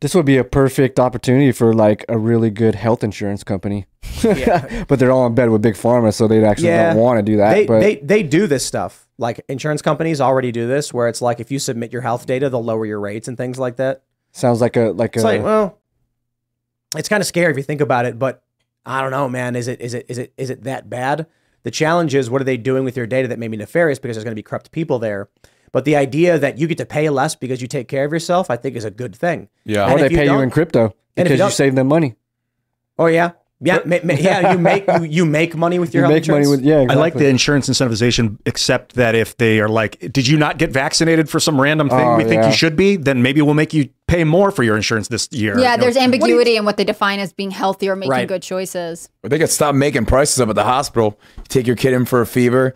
This 0.00 0.14
would 0.14 0.26
be 0.26 0.36
a 0.36 0.44
perfect 0.44 1.00
opportunity 1.00 1.52
for 1.52 1.72
like 1.72 2.04
a 2.08 2.18
really 2.18 2.50
good 2.50 2.74
health 2.74 3.02
insurance 3.02 3.42
company. 3.42 3.86
but 4.22 4.98
they're 4.98 5.10
all 5.10 5.26
in 5.26 5.34
bed 5.34 5.48
with 5.48 5.62
big 5.62 5.74
pharma, 5.74 6.12
so 6.12 6.28
they 6.28 6.44
actually 6.44 6.68
don't 6.68 6.96
want 6.96 7.18
to 7.18 7.22
do 7.22 7.38
that. 7.38 7.54
They, 7.54 7.66
but 7.66 7.80
they 7.80 7.96
they 7.96 8.22
do 8.22 8.46
this 8.46 8.66
stuff. 8.66 9.06
Like 9.16 9.40
insurance 9.48 9.80
companies 9.80 10.20
already 10.20 10.52
do 10.52 10.66
this, 10.66 10.92
where 10.92 11.08
it's 11.08 11.22
like 11.22 11.40
if 11.40 11.50
you 11.50 11.58
submit 11.58 11.92
your 11.92 12.02
health 12.02 12.26
data, 12.26 12.50
they'll 12.50 12.62
lower 12.62 12.84
your 12.84 13.00
rates 13.00 13.28
and 13.28 13.36
things 13.36 13.58
like 13.58 13.76
that. 13.76 14.02
sounds 14.32 14.60
like 14.60 14.76
a 14.76 14.90
like 14.90 15.14
It's 15.14 15.24
a 15.24 15.26
like, 15.26 15.42
well, 15.42 15.78
it's 16.96 17.08
kind 17.08 17.20
of 17.20 17.26
scary 17.26 17.52
if 17.52 17.56
you 17.56 17.62
think 17.62 17.80
about 17.80 18.06
it, 18.06 18.18
but 18.18 18.42
I 18.84 19.00
don't 19.00 19.12
know, 19.12 19.28
man. 19.28 19.56
Is 19.56 19.68
it 19.68 19.80
is 19.80 19.94
it 19.94 20.06
is 20.08 20.18
it 20.18 20.32
is 20.36 20.50
it 20.50 20.64
that 20.64 20.90
bad? 20.90 21.26
The 21.66 21.72
challenge 21.72 22.14
is 22.14 22.30
what 22.30 22.40
are 22.40 22.44
they 22.44 22.56
doing 22.56 22.84
with 22.84 22.96
your 22.96 23.08
data 23.08 23.26
that 23.26 23.40
may 23.40 23.48
be 23.48 23.56
nefarious 23.56 23.98
because 23.98 24.14
there's 24.14 24.22
going 24.22 24.30
to 24.30 24.36
be 24.36 24.42
corrupt 24.44 24.70
people 24.70 25.00
there. 25.00 25.28
But 25.72 25.84
the 25.84 25.96
idea 25.96 26.38
that 26.38 26.58
you 26.58 26.68
get 26.68 26.78
to 26.78 26.86
pay 26.86 27.10
less 27.10 27.34
because 27.34 27.60
you 27.60 27.66
take 27.66 27.88
care 27.88 28.04
of 28.04 28.12
yourself, 28.12 28.52
I 28.52 28.56
think, 28.56 28.76
is 28.76 28.84
a 28.84 28.90
good 28.92 29.16
thing. 29.16 29.48
yeah, 29.64 29.84
And 29.86 29.94
or 29.94 29.98
they 29.98 30.10
you 30.10 30.16
pay 30.16 30.26
you 30.26 30.38
in 30.38 30.50
crypto 30.50 30.94
if 31.16 31.24
you 31.28 31.34
because 31.34 31.40
you, 31.40 31.50
save 31.50 31.74
them 31.74 31.88
money. 31.88 32.14
Oh 32.96 33.06
yeah, 33.06 33.32
yeah, 33.60 33.78
ma- 33.86 33.98
ma- 34.04 34.12
yeah. 34.14 34.52
You 34.52 34.58
make 34.58 34.84
you, 34.86 35.02
you 35.04 35.24
make 35.26 35.56
money 35.56 35.78
with 35.78 35.94
your 35.94 36.04
You 36.04 36.10
health 36.10 36.14
make 36.22 36.28
money 36.28 36.38
insurance? 36.40 36.60
with 36.60 36.66
yeah. 36.66 36.80
Exactly. 36.82 36.96
I 36.96 37.00
like 37.00 37.14
the 37.14 37.28
insurance 37.28 37.68
incentivization, 37.68 38.38
except 38.44 38.94
that 38.96 39.14
if 39.14 39.36
they 39.38 39.60
are 39.60 39.68
like, 39.68 39.98
did 40.12 40.26
you 40.28 40.36
not 40.36 40.58
get 40.58 40.70
vaccinated 40.70 41.30
for 41.30 41.40
some 41.40 41.60
random 41.60 41.88
thing 41.88 41.98
Oh, 42.00 42.16
we 42.16 42.24
think 42.24 42.42
yeah. 42.42 42.48
you 42.50 42.54
should 42.54 42.76
be? 42.76 42.96
Then 42.96 43.22
maybe 43.22 43.40
we'll 43.40 43.54
make 43.54 43.72
you 43.72 43.88
pay 44.08 44.24
more 44.24 44.50
for 44.50 44.62
your 44.62 44.76
insurance 44.76 45.08
this 45.08 45.28
year. 45.32 45.58
Yeah, 45.58 45.72
You 45.72 45.76
know, 45.78 45.82
there's 45.84 45.94
what 45.96 46.04
ambiguity 46.04 46.56
in 46.56 46.64
what 46.64 46.76
they 46.76 46.84
define 46.84 47.18
as 47.18 47.32
being 47.32 47.50
healthy 47.50 47.88
or 47.88 47.96
making 47.96 48.10
Right. 48.10 48.28
good 48.28 48.42
choices. 48.42 49.08
Or 49.22 49.30
they 49.30 49.38
could 49.38 49.50
stop 49.50 49.74
making 49.74 50.04
prices 50.06 50.40
up 50.40 50.48
at 50.50 50.54
the 50.54 50.64
hospital. 50.64 51.18
You 51.38 51.42
take 51.48 51.66
your 51.66 51.76
kid 51.76 51.92
in 51.94 52.04
for 52.04 52.20
a 52.20 52.26
fever. 52.26 52.74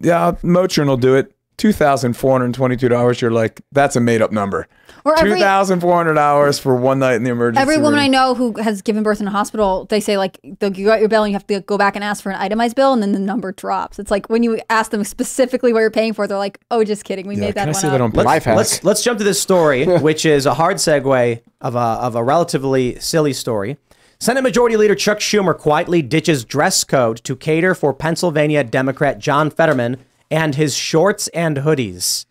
Yeah, 0.00 0.32
Motrin 0.42 0.86
will 0.86 0.96
do 0.96 1.14
it. 1.14 1.32
Two 1.56 1.72
thousand 1.72 2.14
four 2.14 2.32
hundred 2.32 2.52
twenty-two 2.52 2.88
dollars. 2.88 3.22
You're 3.22 3.30
like, 3.30 3.62
that's 3.72 3.96
a 3.96 4.00
made-up 4.00 4.30
number. 4.30 4.68
Or 5.04 5.18
every- 5.18 5.32
Two 5.32 5.38
thousand 5.38 5.80
four 5.80 5.94
hundred 5.96 6.18
hours 6.18 6.58
for 6.58 6.76
one 6.76 6.98
night 6.98 7.14
in 7.14 7.24
the 7.24 7.30
emergency. 7.30 7.62
Every 7.62 7.76
woman 7.78 7.92
room. 7.94 8.00
I 8.00 8.08
know 8.08 8.34
who 8.34 8.60
has 8.60 8.82
given 8.82 9.02
birth 9.02 9.22
in 9.22 9.26
a 9.26 9.30
hospital, 9.30 9.86
they 9.88 10.00
say 10.00 10.18
like 10.18 10.38
they'll 10.58 10.76
you 10.76 10.84
got 10.84 11.00
your 11.00 11.08
bill 11.08 11.22
and 11.22 11.30
you 11.30 11.34
have 11.34 11.46
to 11.46 11.60
go 11.60 11.78
back 11.78 11.94
and 11.94 12.04
ask 12.04 12.22
for 12.22 12.30
an 12.30 12.36
itemized 12.36 12.76
bill, 12.76 12.92
and 12.92 13.02
then 13.02 13.12
the 13.12 13.18
number 13.18 13.52
drops. 13.52 13.98
It's 13.98 14.10
like 14.10 14.28
when 14.28 14.42
you 14.42 14.60
ask 14.68 14.90
them 14.90 15.02
specifically 15.04 15.72
what 15.72 15.80
you're 15.80 15.90
paying 15.90 16.12
for, 16.12 16.26
they're 16.26 16.36
like, 16.36 16.60
"Oh, 16.70 16.84
just 16.84 17.04
kidding, 17.04 17.26
we 17.26 17.36
made 17.36 17.54
that 17.54 17.66
one 17.68 17.74
up." 17.94 18.00
let's, 18.26 18.26
let's 18.56 18.84
let's 18.84 19.02
jump 19.02 19.18
to 19.18 19.24
this 19.24 19.40
story, 19.40 19.86
which 20.00 20.26
is 20.26 20.44
a 20.44 20.52
hard 20.54 20.76
segue 20.76 21.40
of 21.62 21.74
a 21.74 21.78
of 21.78 22.16
a 22.16 22.22
relatively 22.22 22.98
silly 23.00 23.32
story. 23.32 23.78
Senate 24.18 24.42
Majority 24.42 24.76
Leader 24.76 24.94
Chuck 24.94 25.18
Schumer 25.20 25.56
quietly 25.56 26.02
ditches 26.02 26.44
dress 26.44 26.84
code 26.84 27.18
to 27.24 27.36
cater 27.36 27.74
for 27.74 27.94
Pennsylvania 27.94 28.64
Democrat 28.64 29.18
John 29.18 29.50
Fetterman 29.50 29.98
and 30.30 30.54
his 30.54 30.76
shorts 30.76 31.28
and 31.28 31.58
hoodies. 31.58 32.26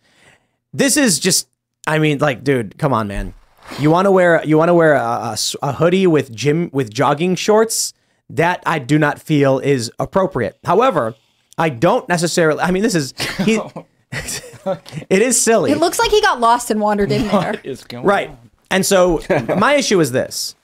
This 0.72 0.96
is 0.96 1.18
just, 1.18 1.48
I 1.86 1.98
mean, 1.98 2.18
like, 2.18 2.44
dude, 2.44 2.76
come 2.78 2.92
on, 2.92 3.08
man. 3.08 3.34
You 3.78 3.90
want 3.90 4.06
to 4.06 4.12
wear 4.12 4.44
you 4.44 4.56
want 4.58 4.68
to 4.68 4.74
wear 4.74 4.94
a, 4.94 5.00
a 5.00 5.32
s- 5.32 5.56
a 5.62 5.72
hoodie 5.72 6.06
with 6.06 6.32
gym 6.32 6.70
with 6.72 6.92
jogging 6.92 7.34
shorts? 7.34 7.92
That 8.30 8.62
I 8.66 8.78
do 8.80 8.98
not 8.98 9.20
feel 9.20 9.58
is 9.60 9.90
appropriate. 9.98 10.58
However, 10.64 11.14
I 11.58 11.68
don't 11.68 12.08
necessarily. 12.08 12.60
I 12.60 12.70
mean, 12.70 12.82
this 12.82 12.94
is 12.94 13.12
he. 13.44 13.60
it 14.12 15.22
is 15.22 15.40
silly. 15.40 15.72
It 15.72 15.78
looks 15.78 15.98
like 15.98 16.10
he 16.10 16.20
got 16.20 16.40
lost 16.40 16.70
and 16.70 16.80
wandered 16.80 17.10
in 17.12 17.26
there. 17.28 17.60
Right. 18.02 18.30
And 18.70 18.84
so 18.84 19.20
my 19.56 19.74
issue 19.74 20.00
is 20.00 20.12
this. 20.12 20.54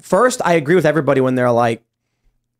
First, 0.00 0.40
I 0.44 0.54
agree 0.54 0.74
with 0.74 0.86
everybody 0.86 1.20
when 1.20 1.34
they're 1.34 1.50
like, 1.50 1.82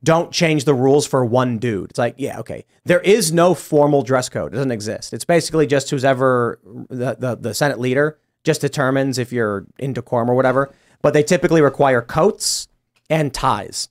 don't 0.04 0.32
change 0.32 0.64
the 0.64 0.74
rules 0.74 1.06
for 1.06 1.24
one 1.24 1.58
dude. 1.58 1.90
It's 1.90 1.98
like, 1.98 2.14
yeah, 2.18 2.38
okay. 2.40 2.64
There 2.84 3.00
is 3.00 3.32
no 3.32 3.54
formal 3.54 4.02
dress 4.02 4.28
code. 4.28 4.52
It 4.52 4.56
doesn't 4.56 4.70
exist. 4.70 5.12
It's 5.12 5.24
basically 5.24 5.66
just 5.66 5.90
who's 5.90 6.04
ever 6.04 6.60
the, 6.64 7.16
the, 7.18 7.36
the 7.36 7.54
Senate 7.54 7.80
leader 7.80 8.18
just 8.44 8.60
determines 8.60 9.18
if 9.18 9.32
you're 9.32 9.66
in 9.78 9.92
decorum 9.92 10.30
or 10.30 10.34
whatever. 10.34 10.72
But 11.02 11.14
they 11.14 11.22
typically 11.22 11.60
require 11.60 12.00
coats 12.00 12.68
and 13.10 13.34
ties. 13.34 13.88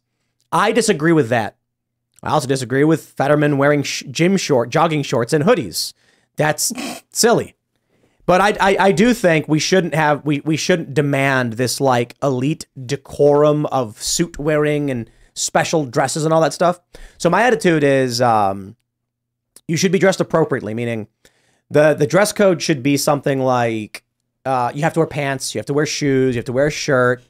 I 0.51 0.71
disagree 0.71 1.11
with 1.11 1.29
that. 1.29 1.57
I 2.23 2.31
also 2.31 2.47
disagree 2.47 2.83
with 2.83 3.05
Fetterman 3.05 3.57
wearing 3.57 3.83
sh- 3.83 4.03
gym 4.09 4.37
short, 4.37 4.69
jogging 4.69 5.03
shorts 5.03 5.33
and 5.33 5.43
hoodies. 5.43 5.93
That's 6.35 6.71
silly. 7.11 7.55
But 8.25 8.41
I, 8.41 8.71
I, 8.71 8.77
I 8.87 8.91
do 8.91 9.13
think 9.13 9.47
we 9.47 9.59
shouldn't 9.59 9.95
have 9.95 10.25
we, 10.25 10.41
we 10.41 10.57
shouldn't 10.57 10.93
demand 10.93 11.53
this 11.53 11.79
like 11.79 12.15
elite 12.21 12.67
decorum 12.85 13.65
of 13.67 14.01
suit 14.01 14.37
wearing 14.37 14.89
and 14.91 15.09
special 15.37 15.85
dresses 15.85 16.25
and 16.25 16.33
all 16.33 16.41
that 16.41 16.53
stuff. 16.53 16.79
So 17.17 17.29
my 17.29 17.43
attitude 17.43 17.83
is 17.83 18.21
um, 18.21 18.75
you 19.67 19.77
should 19.77 19.91
be 19.91 19.99
dressed 19.99 20.19
appropriately, 20.19 20.73
meaning 20.73 21.07
the 21.69 21.93
the 21.93 22.07
dress 22.07 22.31
code 22.31 22.61
should 22.61 22.81
be 22.81 22.97
something 22.97 23.39
like 23.39 24.03
uh, 24.45 24.71
you 24.73 24.81
have 24.83 24.93
to 24.93 24.99
wear 24.99 25.07
pants, 25.07 25.53
you 25.53 25.59
have 25.59 25.65
to 25.65 25.73
wear 25.73 25.85
shoes, 25.85 26.35
you 26.35 26.39
have 26.39 26.45
to 26.45 26.53
wear 26.53 26.67
a 26.67 26.71
shirt. 26.71 27.23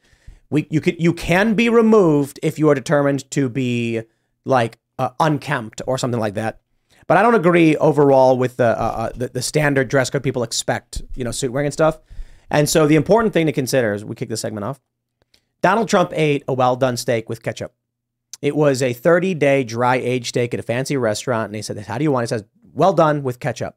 We 0.49 0.67
you 0.69 0.81
could 0.81 1.01
you 1.01 1.13
can 1.13 1.53
be 1.55 1.69
removed 1.69 2.39
if 2.43 2.57
you 2.57 2.69
are 2.69 2.75
determined 2.75 3.29
to 3.31 3.49
be 3.49 4.03
like 4.45 4.79
uh, 4.97 5.09
unkempt 5.19 5.81
or 5.87 5.97
something 5.97 6.19
like 6.19 6.35
that. 6.35 6.61
But 7.07 7.17
I 7.17 7.21
don't 7.21 7.35
agree 7.35 7.77
overall 7.77 8.37
with 8.37 8.57
the, 8.57 8.79
uh, 8.79 8.83
uh, 8.83 9.09
the 9.15 9.29
the 9.29 9.41
standard 9.41 9.87
dress 9.87 10.09
code 10.09 10.23
people 10.23 10.43
expect, 10.43 11.01
you 11.15 11.23
know, 11.23 11.31
suit 11.31 11.51
wearing 11.51 11.67
and 11.67 11.73
stuff. 11.73 11.99
And 12.49 12.69
so 12.69 12.87
the 12.87 12.95
important 12.95 13.33
thing 13.33 13.45
to 13.47 13.51
consider 13.51 13.93
as 13.93 14.05
we 14.05 14.15
kick 14.15 14.29
this 14.29 14.41
segment 14.41 14.63
off, 14.63 14.79
Donald 15.61 15.89
Trump 15.89 16.11
ate 16.13 16.43
a 16.47 16.53
well 16.53 16.75
done 16.75 16.97
steak 16.97 17.27
with 17.27 17.43
ketchup. 17.43 17.73
It 18.41 18.55
was 18.55 18.81
a 18.81 18.93
30 18.93 19.33
day 19.33 19.63
dry 19.63 19.95
aged 19.95 20.27
steak 20.27 20.53
at 20.53 20.59
a 20.59 20.63
fancy 20.63 20.97
restaurant, 20.97 21.47
and 21.47 21.55
he 21.55 21.61
said, 21.61 21.77
"How 21.77 21.97
do 21.97 22.03
you 22.03 22.11
want?" 22.11 22.23
it?" 22.23 22.29
He 22.29 22.37
says, 22.37 22.45
"Well 22.73 22.93
done 22.93 23.23
with 23.23 23.39
ketchup." 23.39 23.75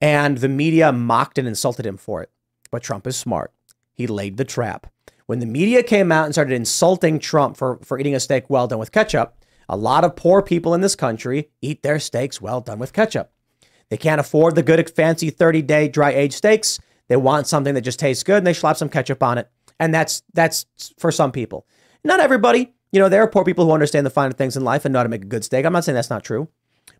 And 0.00 0.38
the 0.38 0.48
media 0.48 0.92
mocked 0.92 1.38
and 1.38 1.46
insulted 1.46 1.86
him 1.86 1.96
for 1.96 2.22
it. 2.22 2.30
But 2.70 2.82
Trump 2.82 3.06
is 3.06 3.16
smart. 3.16 3.52
He 3.92 4.06
laid 4.06 4.36
the 4.36 4.44
trap. 4.44 4.86
When 5.26 5.40
the 5.40 5.46
media 5.46 5.82
came 5.82 6.10
out 6.10 6.24
and 6.24 6.34
started 6.34 6.54
insulting 6.54 7.18
Trump 7.18 7.56
for, 7.56 7.78
for 7.84 7.98
eating 7.98 8.14
a 8.14 8.20
steak 8.20 8.48
well 8.48 8.66
done 8.66 8.78
with 8.78 8.92
ketchup, 8.92 9.36
a 9.68 9.76
lot 9.76 10.04
of 10.04 10.16
poor 10.16 10.42
people 10.42 10.74
in 10.74 10.80
this 10.80 10.96
country 10.96 11.50
eat 11.62 11.82
their 11.82 12.00
steaks 12.00 12.40
well 12.40 12.60
done 12.60 12.78
with 12.78 12.92
ketchup. 12.92 13.30
They 13.90 13.96
can't 13.96 14.20
afford 14.20 14.54
the 14.54 14.62
good, 14.62 14.90
fancy 14.90 15.30
30 15.30 15.62
day 15.62 15.88
dry 15.88 16.10
aged 16.10 16.34
steaks. 16.34 16.80
They 17.08 17.16
want 17.16 17.46
something 17.46 17.74
that 17.74 17.82
just 17.82 18.00
tastes 18.00 18.24
good 18.24 18.38
and 18.38 18.46
they 18.46 18.54
slap 18.54 18.76
some 18.76 18.88
ketchup 18.88 19.22
on 19.22 19.38
it. 19.38 19.48
And 19.78 19.94
that's 19.94 20.22
that's 20.32 20.66
for 20.98 21.12
some 21.12 21.32
people. 21.32 21.66
Not 22.02 22.20
everybody. 22.20 22.74
You 22.92 23.00
know, 23.00 23.08
there 23.08 23.22
are 23.22 23.28
poor 23.28 23.44
people 23.44 23.64
who 23.66 23.72
understand 23.72 24.04
the 24.04 24.10
finer 24.10 24.32
things 24.32 24.56
in 24.56 24.64
life 24.64 24.84
and 24.84 24.92
know 24.92 24.98
how 24.98 25.04
to 25.04 25.08
make 25.08 25.22
a 25.22 25.26
good 25.26 25.44
steak. 25.44 25.64
I'm 25.64 25.72
not 25.72 25.84
saying 25.84 25.94
that's 25.94 26.10
not 26.10 26.24
true. 26.24 26.48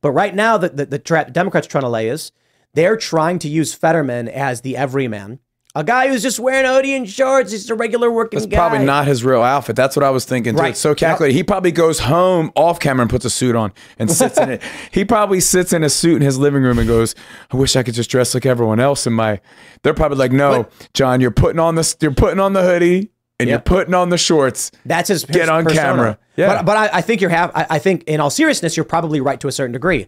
But 0.00 0.12
right 0.12 0.34
now, 0.34 0.56
the, 0.56 0.68
the, 0.68 0.86
the 0.86 0.98
tra- 0.98 1.30
Democrats 1.30 1.66
are 1.66 1.70
trying 1.70 1.82
to 1.82 1.88
lay 1.88 2.08
is 2.08 2.32
they're 2.74 2.96
trying 2.96 3.38
to 3.40 3.48
use 3.48 3.74
Fetterman 3.74 4.28
as 4.28 4.60
the 4.60 4.76
everyman. 4.76 5.40
A 5.74 5.84
guy 5.84 6.08
who's 6.08 6.22
just 6.22 6.40
wearing 6.40 6.66
hoodie 6.68 6.94
and 6.94 7.08
shorts, 7.08 7.52
he's 7.52 7.60
just 7.60 7.70
a 7.70 7.76
regular 7.76 8.10
working 8.10 8.40
That's 8.40 8.50
guy. 8.50 8.56
probably 8.56 8.84
not 8.84 9.06
his 9.06 9.22
real 9.22 9.42
outfit. 9.42 9.76
That's 9.76 9.94
what 9.94 10.02
I 10.02 10.10
was 10.10 10.24
thinking. 10.24 10.54
Too. 10.54 10.60
Right. 10.60 10.70
It's 10.70 10.80
so 10.80 10.96
calculated. 10.96 11.34
He 11.36 11.44
probably 11.44 11.70
goes 11.70 12.00
home 12.00 12.50
off 12.56 12.80
camera 12.80 13.02
and 13.02 13.10
puts 13.10 13.24
a 13.24 13.30
suit 13.30 13.54
on 13.54 13.72
and 13.96 14.10
sits 14.10 14.36
in 14.36 14.50
it. 14.50 14.62
He 14.90 15.04
probably 15.04 15.38
sits 15.38 15.72
in 15.72 15.84
a 15.84 15.88
suit 15.88 16.16
in 16.16 16.22
his 16.22 16.38
living 16.38 16.64
room 16.64 16.80
and 16.80 16.88
goes, 16.88 17.14
"I 17.52 17.56
wish 17.56 17.76
I 17.76 17.84
could 17.84 17.94
just 17.94 18.10
dress 18.10 18.34
like 18.34 18.46
everyone 18.46 18.80
else." 18.80 19.06
In 19.06 19.12
my, 19.12 19.40
they're 19.84 19.94
probably 19.94 20.18
like, 20.18 20.32
"No, 20.32 20.66
John, 20.92 21.20
you're 21.20 21.30
putting 21.30 21.60
on 21.60 21.76
this. 21.76 21.96
You're 22.00 22.14
putting 22.14 22.40
on 22.40 22.52
the 22.52 22.62
hoodie 22.62 23.10
and 23.40 23.50
you're 23.50 23.58
putting 23.58 23.94
on 23.94 24.08
the 24.08 24.18
shorts. 24.18 24.70
That's 24.84 25.08
his 25.08 25.24
get 25.24 25.48
on 25.48 25.64
persona. 25.64 25.80
camera." 25.82 26.18
Yeah, 26.36 26.56
But, 26.56 26.66
but 26.66 26.76
I, 26.76 26.98
I 26.98 27.00
think 27.00 27.20
you're 27.20 27.30
have. 27.30 27.50
I, 27.54 27.66
I 27.70 27.78
think 27.78 28.04
in 28.04 28.20
all 28.20 28.30
seriousness, 28.30 28.76
you're 28.76 28.84
probably 28.84 29.20
right 29.20 29.40
to 29.40 29.48
a 29.48 29.52
certain 29.52 29.72
degree. 29.72 30.06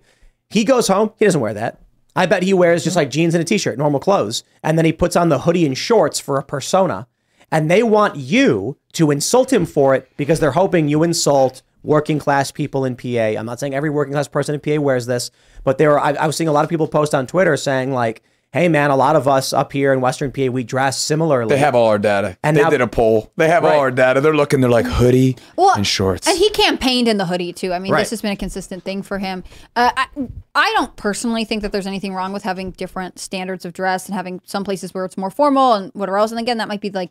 He 0.49 0.65
goes 0.65 0.89
home. 0.89 1.13
He 1.19 1.25
doesn't 1.25 1.41
wear 1.41 1.55
that. 1.55 1.81
I 2.15 2.27
bet 2.27 2.43
he 2.43 2.53
wears 2.53 2.85
just 2.85 2.97
like 2.97 3.11
jeans 3.11 3.35
and 3.35 3.41
a 3.41 3.45
t-shirt, 3.45 3.79
normal 3.79 3.99
clothes, 4.01 4.45
and 4.63 4.77
then 4.77 4.85
he 4.85 4.93
puts 4.93 5.17
on 5.17 5.31
the 5.31 5.41
hoodie 5.41 5.65
and 5.65 5.77
shorts 5.77 6.21
for 6.21 6.39
a 6.39 6.43
persona. 6.43 7.07
And 7.51 7.71
they 7.71 7.83
want 7.83 8.17
you 8.17 8.77
to 8.95 9.11
insult 9.11 9.53
him 9.53 9.67
for 9.67 9.95
it 9.95 10.11
because 10.17 10.41
they're 10.41 10.53
hoping 10.53 10.89
you 10.89 11.03
insult 11.03 11.63
working 11.83 12.19
class 12.19 12.51
people 12.51 12.85
in 12.85 12.97
PA. 12.97 13.39
I'm 13.39 13.47
not 13.47 13.61
saying 13.61 13.75
every 13.75 13.91
working 13.91 14.13
class 14.13 14.29
person 14.29 14.55
in 14.55 14.61
PA 14.61 14.81
wears 14.81 15.07
this, 15.07 15.31
but 15.65 15.79
there 15.79 15.99
are. 15.99 16.01
I, 16.01 16.13
I 16.13 16.27
was 16.27 16.37
seeing 16.37 16.49
a 16.49 16.53
lot 16.53 16.65
of 16.65 16.71
people 16.71 16.89
post 16.89 17.15
on 17.15 17.27
Twitter 17.27 17.57
saying 17.57 17.93
like, 17.93 18.23
"Hey 18.53 18.69
man, 18.69 18.91
a 18.91 18.97
lot 18.97 19.17
of 19.17 19.27
us 19.27 19.53
up 19.53 19.73
here 19.73 19.93
in 19.93 20.01
Western 20.01 20.31
PA 20.31 20.49
we 20.51 20.63
dress 20.65 20.99
similarly." 20.99 21.49
they 21.49 21.59
have 21.59 21.75
all 21.75 21.87
our 21.89 21.99
data. 21.99 22.37
And 22.43 22.57
they 22.57 22.63
now- 22.63 22.71
did 22.71 22.81
a 22.81 22.87
poll. 22.87 23.33
They 23.37 23.49
have 23.49 23.63
Right. 23.65 23.75
all 23.75 23.81
our 23.81 23.91
data. 23.91 24.21
They're 24.21 24.35
looking. 24.35 24.61
They're 24.61 24.71
like 24.71 24.87
hoodie 24.87 25.37
Well, 25.57 25.75
and 25.75 25.87
shorts. 25.87 26.27
And 26.29 26.37
he 26.39 26.51
campaigned 26.51 27.09
in 27.09 27.17
the 27.17 27.27
hoodie 27.27 27.53
too. 27.53 27.73
I 27.73 27.79
mean, 27.79 27.93
Right. 27.93 28.01
this 28.01 28.11
has 28.11 28.23
been 28.23 28.33
a 28.33 28.37
consistent 28.37 28.85
thing 28.85 29.03
for 29.03 29.19
him. 29.19 29.43
Uh, 29.75 29.91
I, 29.97 30.07
I 30.55 30.73
don't 30.77 30.95
personally 30.97 31.45
think 31.45 31.63
that 31.63 31.73
there's 31.73 31.87
anything 31.87 32.15
wrong 32.15 32.33
with 32.33 32.43
having 32.45 32.71
different 32.73 33.19
standards 33.19 33.65
of 33.65 33.73
dress 33.73 34.07
and 34.07 34.15
having 34.15 34.41
some 34.45 34.65
places 34.65 34.93
where 34.95 35.05
it's 35.05 35.17
more 35.17 35.31
formal 35.31 35.75
and 35.75 35.91
whatever 35.95 36.19
else. 36.19 36.31
And 36.31 36.39
again, 36.41 36.59
that 36.59 36.69
might 36.69 36.81
be 36.81 36.91
like 36.91 37.11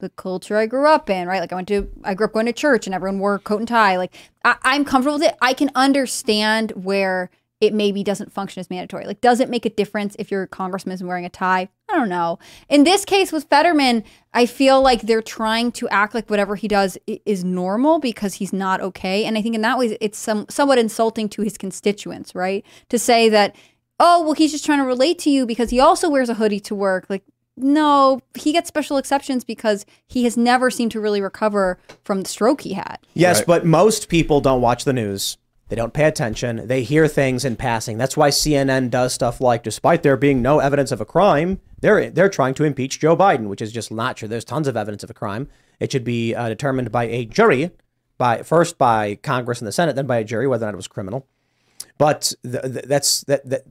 the 0.00 0.08
culture 0.10 0.56
I 0.56 0.66
grew 0.66 0.86
up 0.88 1.08
in, 1.08 1.28
right? 1.28 1.40
Like 1.40 1.52
I 1.52 1.54
went 1.54 1.68
to, 1.68 1.88
I 2.02 2.14
grew 2.14 2.26
up 2.26 2.32
going 2.32 2.46
to 2.46 2.52
church 2.52 2.86
and 2.86 2.94
everyone 2.94 3.20
wore 3.20 3.38
coat 3.38 3.60
and 3.60 3.68
tie. 3.68 3.96
Like 3.96 4.12
I, 4.44 4.56
I'm 4.62 4.84
comfortable 4.84 5.18
with 5.18 5.28
it. 5.28 5.36
I 5.40 5.52
can 5.54 5.70
understand 5.76 6.72
where 6.72 7.30
it 7.62 7.72
maybe 7.72 8.02
doesn't 8.02 8.32
function 8.32 8.58
as 8.58 8.68
mandatory. 8.68 9.06
Like, 9.06 9.20
does 9.20 9.38
it 9.38 9.48
make 9.48 9.64
a 9.64 9.70
difference 9.70 10.16
if 10.18 10.32
your 10.32 10.48
congressman 10.48 10.94
is 10.94 11.02
wearing 11.04 11.24
a 11.24 11.30
tie? 11.30 11.68
I 11.88 11.96
don't 11.96 12.08
know. 12.08 12.40
In 12.68 12.82
this 12.82 13.04
case 13.04 13.30
with 13.30 13.44
Fetterman, 13.44 14.02
I 14.34 14.46
feel 14.46 14.82
like 14.82 15.02
they're 15.02 15.22
trying 15.22 15.70
to 15.72 15.88
act 15.88 16.12
like 16.12 16.28
whatever 16.28 16.56
he 16.56 16.66
does 16.66 16.98
is 17.06 17.44
normal 17.44 18.00
because 18.00 18.34
he's 18.34 18.52
not 18.52 18.80
okay. 18.80 19.24
And 19.24 19.38
I 19.38 19.42
think 19.42 19.54
in 19.54 19.60
that 19.60 19.78
way, 19.78 19.96
it's 20.00 20.18
some 20.18 20.44
somewhat 20.50 20.78
insulting 20.78 21.28
to 21.28 21.42
his 21.42 21.56
constituents, 21.56 22.34
right? 22.34 22.66
To 22.88 22.98
say 22.98 23.28
that, 23.28 23.54
oh, 24.00 24.24
well, 24.24 24.32
he's 24.32 24.50
just 24.50 24.66
trying 24.66 24.80
to 24.80 24.84
relate 24.84 25.20
to 25.20 25.30
you 25.30 25.46
because 25.46 25.70
he 25.70 25.78
also 25.78 26.10
wears 26.10 26.28
a 26.28 26.34
hoodie 26.34 26.58
to 26.60 26.74
work. 26.74 27.06
Like, 27.08 27.22
no, 27.56 28.22
he 28.34 28.50
gets 28.50 28.66
special 28.66 28.96
exceptions 28.96 29.44
because 29.44 29.86
he 30.08 30.24
has 30.24 30.36
never 30.36 30.68
seemed 30.68 30.90
to 30.92 31.00
really 31.00 31.20
recover 31.20 31.78
from 32.02 32.22
the 32.22 32.28
stroke 32.28 32.62
he 32.62 32.72
had. 32.72 32.98
Yes, 33.14 33.40
but 33.40 33.64
most 33.64 34.08
people 34.08 34.40
don't 34.40 34.60
watch 34.60 34.84
the 34.84 34.92
news. 34.92 35.36
They 35.72 35.76
don't 35.76 35.94
pay 35.94 36.04
attention. 36.04 36.66
They 36.66 36.82
hear 36.82 37.08
things 37.08 37.46
in 37.46 37.56
passing. 37.56 37.96
That's 37.96 38.14
why 38.14 38.28
CNN 38.28 38.90
does 38.90 39.14
stuff 39.14 39.40
like, 39.40 39.62
despite 39.62 40.02
there 40.02 40.18
being 40.18 40.42
no 40.42 40.58
evidence 40.58 40.92
of 40.92 41.00
a 41.00 41.06
crime, 41.06 41.62
they're 41.80 42.10
they're 42.10 42.28
trying 42.28 42.52
to 42.56 42.64
impeach 42.64 43.00
Joe 43.00 43.16
Biden, 43.16 43.46
which 43.46 43.62
is 43.62 43.72
just 43.72 43.90
not 43.90 44.18
true. 44.18 44.28
There's 44.28 44.44
tons 44.44 44.68
of 44.68 44.76
evidence 44.76 45.02
of 45.02 45.08
a 45.08 45.14
crime. 45.14 45.48
It 45.80 45.90
should 45.90 46.04
be 46.04 46.34
uh, 46.34 46.50
determined 46.50 46.92
by 46.92 47.04
a 47.04 47.24
jury, 47.24 47.70
by 48.18 48.42
first 48.42 48.76
by 48.76 49.14
Congress 49.22 49.62
and 49.62 49.66
the 49.66 49.72
Senate, 49.72 49.96
then 49.96 50.06
by 50.06 50.18
a 50.18 50.24
jury 50.24 50.46
whether 50.46 50.66
or 50.66 50.68
not 50.68 50.74
it 50.74 50.76
was 50.76 50.88
criminal. 50.88 51.26
But 51.96 52.34
th- 52.42 52.64
th- 52.64 52.84
that's 52.84 53.22
that, 53.22 53.48
that 53.48 53.62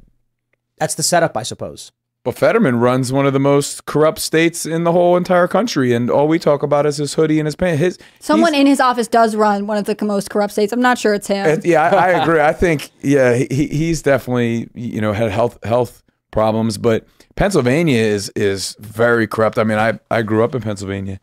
that's 0.80 0.96
the 0.96 1.04
setup, 1.04 1.38
I 1.38 1.44
suppose. 1.44 1.92
But 2.24 2.38
Fetterman 2.38 2.80
runs 2.80 3.12
one 3.12 3.26
of 3.26 3.34
the 3.34 3.40
most 3.40 3.86
corrupt 3.86 4.20
states 4.20 4.68
in 4.68 4.84
the 4.84 4.92
whole 4.92 5.18
entire 5.18 5.48
country, 5.48 5.92
and 5.92 6.08
all 6.12 6.28
we 6.28 6.38
talk 6.38 6.62
about 6.62 6.86
is 6.86 6.98
his 6.98 7.16
hoodie 7.16 7.40
and 7.40 7.48
his 7.48 7.56
pants. 7.56 7.82
His 7.82 8.00
Someone 8.20 8.54
in 8.54 8.68
his 8.68 8.80
office 8.80 9.08
does 9.08 9.36
run 9.36 9.66
one 9.66 9.78
of 9.78 9.86
the 9.86 9.98
most 10.06 10.30
corrupt 10.30 10.54
states. 10.54 10.72
I'm 10.72 10.82
not 10.82 11.00
sure 11.00 11.16
it's 11.16 11.26
him. 11.26 11.62
Yeah, 11.64 11.82
I, 11.82 11.90
I 11.90 12.08
agree. 12.24 12.40
I 12.40 12.54
think 12.54 12.92
yeah, 13.02 13.34
he, 13.34 13.68
he's 13.68 14.04
definitely 14.04 14.70
you 14.76 15.02
know 15.02 15.14
had 15.14 15.32
health 15.32 15.58
health 15.64 16.04
problems, 16.30 16.78
but 16.78 17.08
Pennsylvania 17.36 17.98
is 17.98 18.30
is 18.36 18.76
very 18.80 19.26
corrupt. 19.26 19.58
I 19.58 19.64
mean, 19.64 19.80
I 19.80 20.00
I 20.12 20.22
grew 20.22 20.44
up 20.44 20.54
in 20.54 20.62
Pennsylvania, 20.62 21.20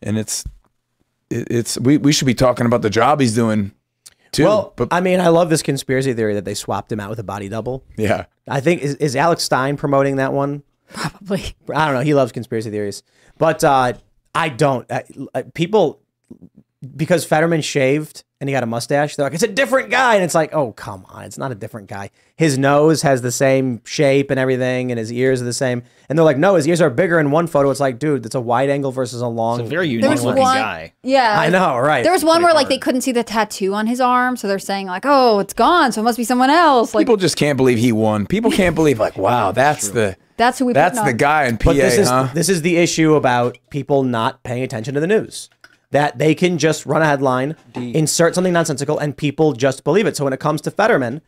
and 0.00 0.16
it's 0.16 0.42
it, 1.28 1.48
it's 1.50 1.78
we 1.78 1.98
we 1.98 2.12
should 2.12 2.26
be 2.26 2.34
talking 2.34 2.64
about 2.64 2.80
the 2.80 2.88
job 2.88 3.20
he's 3.20 3.34
doing 3.34 3.72
too. 4.32 4.44
Well, 4.44 4.74
I 4.90 5.00
mean, 5.00 5.20
I 5.20 5.28
love 5.28 5.50
this 5.50 5.62
conspiracy 5.62 6.14
theory 6.14 6.34
that 6.34 6.44
they 6.44 6.54
swapped 6.54 6.90
him 6.90 7.00
out 7.00 7.10
with 7.10 7.18
a 7.18 7.24
body 7.24 7.48
double. 7.48 7.84
Yeah. 7.96 8.26
I 8.48 8.60
think 8.60 8.82
is, 8.82 8.94
is 8.96 9.16
Alex 9.16 9.44
Stein 9.44 9.76
promoting 9.76 10.16
that 10.16 10.32
one? 10.32 10.62
Probably. 10.92 11.54
I 11.74 11.86
don't 11.86 11.94
know. 11.94 12.00
He 12.00 12.14
loves 12.14 12.32
conspiracy 12.32 12.70
theories, 12.70 13.02
but 13.38 13.62
uh, 13.62 13.92
I 14.34 14.48
don't. 14.48 14.90
Uh, 14.90 15.02
people 15.54 15.99
because 16.96 17.24
Fetterman 17.24 17.60
shaved 17.60 18.24
and 18.40 18.48
he 18.48 18.54
got 18.54 18.62
a 18.62 18.66
mustache, 18.66 19.16
they're 19.16 19.26
like, 19.26 19.34
it's 19.34 19.42
a 19.42 19.48
different 19.48 19.90
guy. 19.90 20.14
And 20.14 20.24
it's 20.24 20.34
like, 20.34 20.54
oh, 20.54 20.72
come 20.72 21.04
on. 21.10 21.24
It's 21.24 21.36
not 21.36 21.52
a 21.52 21.54
different 21.54 21.88
guy. 21.88 22.08
His 22.36 22.56
nose 22.56 23.02
has 23.02 23.20
the 23.20 23.30
same 23.30 23.82
shape 23.84 24.30
and 24.30 24.40
everything, 24.40 24.90
and 24.90 24.98
his 24.98 25.12
ears 25.12 25.42
are 25.42 25.44
the 25.44 25.52
same. 25.52 25.82
And 26.08 26.16
they're 26.18 26.24
like, 26.24 26.38
no, 26.38 26.54
his 26.54 26.66
ears 26.66 26.80
are 26.80 26.88
bigger 26.88 27.20
in 27.20 27.30
one 27.30 27.46
photo. 27.48 27.70
It's 27.70 27.80
like, 27.80 27.98
dude, 27.98 28.22
that's 28.22 28.34
a 28.34 28.40
wide 28.40 28.70
angle 28.70 28.92
versus 28.92 29.20
a 29.20 29.26
long. 29.26 29.60
It's 29.60 29.66
a 29.66 29.70
very 29.70 29.88
unique 29.90 30.08
was 30.08 30.24
looking 30.24 30.42
one- 30.42 30.56
guy. 30.56 30.94
Yeah. 31.02 31.38
I 31.38 31.50
know, 31.50 31.76
right. 31.78 32.02
There 32.02 32.12
was 32.12 32.24
one 32.24 32.42
where 32.42 32.54
like 32.54 32.70
they 32.70 32.78
couldn't 32.78 33.02
see 33.02 33.12
the 33.12 33.24
tattoo 33.24 33.74
on 33.74 33.86
his 33.86 34.00
arm, 34.00 34.38
so 34.38 34.48
they're 34.48 34.58
saying 34.58 34.86
like, 34.86 35.04
"Oh, 35.04 35.38
it's 35.40 35.52
gone, 35.52 35.92
so 35.92 36.00
it 36.00 36.04
must 36.04 36.16
be 36.16 36.24
someone 36.24 36.48
else." 36.50 36.94
Like 36.94 37.02
People 37.06 37.18
just 37.18 37.36
can't 37.36 37.58
believe 37.58 37.76
he 37.78 37.92
won. 37.92 38.26
People 38.26 38.50
can't 38.50 38.74
believe 38.74 38.98
like, 38.98 39.18
wow, 39.18 39.52
that's 39.52 39.88
the 39.90 40.16
that's 40.38 40.58
who 40.58 40.64
we. 40.64 40.72
that's 40.72 40.98
putting 40.98 41.04
the 41.18 41.24
on. 41.26 41.30
guy 41.30 41.44
in 41.44 41.58
PA, 41.58 41.64
But 41.70 41.76
this 41.76 41.98
is 41.98 42.08
huh? 42.08 42.28
this 42.32 42.48
is 42.48 42.62
the 42.62 42.78
issue 42.78 43.16
about 43.16 43.58
people 43.68 44.02
not 44.02 44.42
paying 44.44 44.62
attention 44.62 44.94
to 44.94 45.00
the 45.00 45.06
news. 45.06 45.50
That 45.90 46.18
they 46.18 46.34
can 46.34 46.58
just 46.58 46.86
run 46.86 47.02
a 47.02 47.06
headline, 47.06 47.56
insert 47.74 48.34
something 48.34 48.52
nonsensical, 48.52 48.98
and 48.98 49.16
people 49.16 49.52
just 49.52 49.82
believe 49.82 50.06
it. 50.06 50.16
So 50.16 50.24
when 50.24 50.32
it 50.32 50.38
comes 50.40 50.60
to 50.62 50.70
Fetterman, 50.70 51.20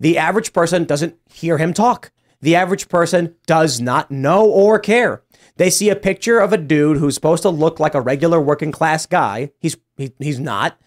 the 0.00 0.18
average 0.18 0.52
person 0.52 0.84
doesn't 0.84 1.16
hear 1.26 1.58
him 1.58 1.72
talk. 1.72 2.10
The 2.40 2.56
average 2.56 2.88
person 2.88 3.34
does 3.46 3.80
not 3.80 4.10
know 4.10 4.44
or 4.44 4.78
care. 4.78 5.22
They 5.56 5.70
see 5.70 5.90
a 5.90 5.96
picture 5.96 6.38
of 6.38 6.52
a 6.52 6.56
dude 6.56 6.98
who's 6.98 7.14
supposed 7.14 7.42
to 7.42 7.50
look 7.50 7.80
like 7.80 7.94
a 7.94 8.00
regular 8.00 8.40
working 8.40 8.72
class 8.72 9.06
guy. 9.06 9.50
He's 9.58 9.76
he, 9.96 10.12
he's 10.18 10.38
not. 10.38 10.78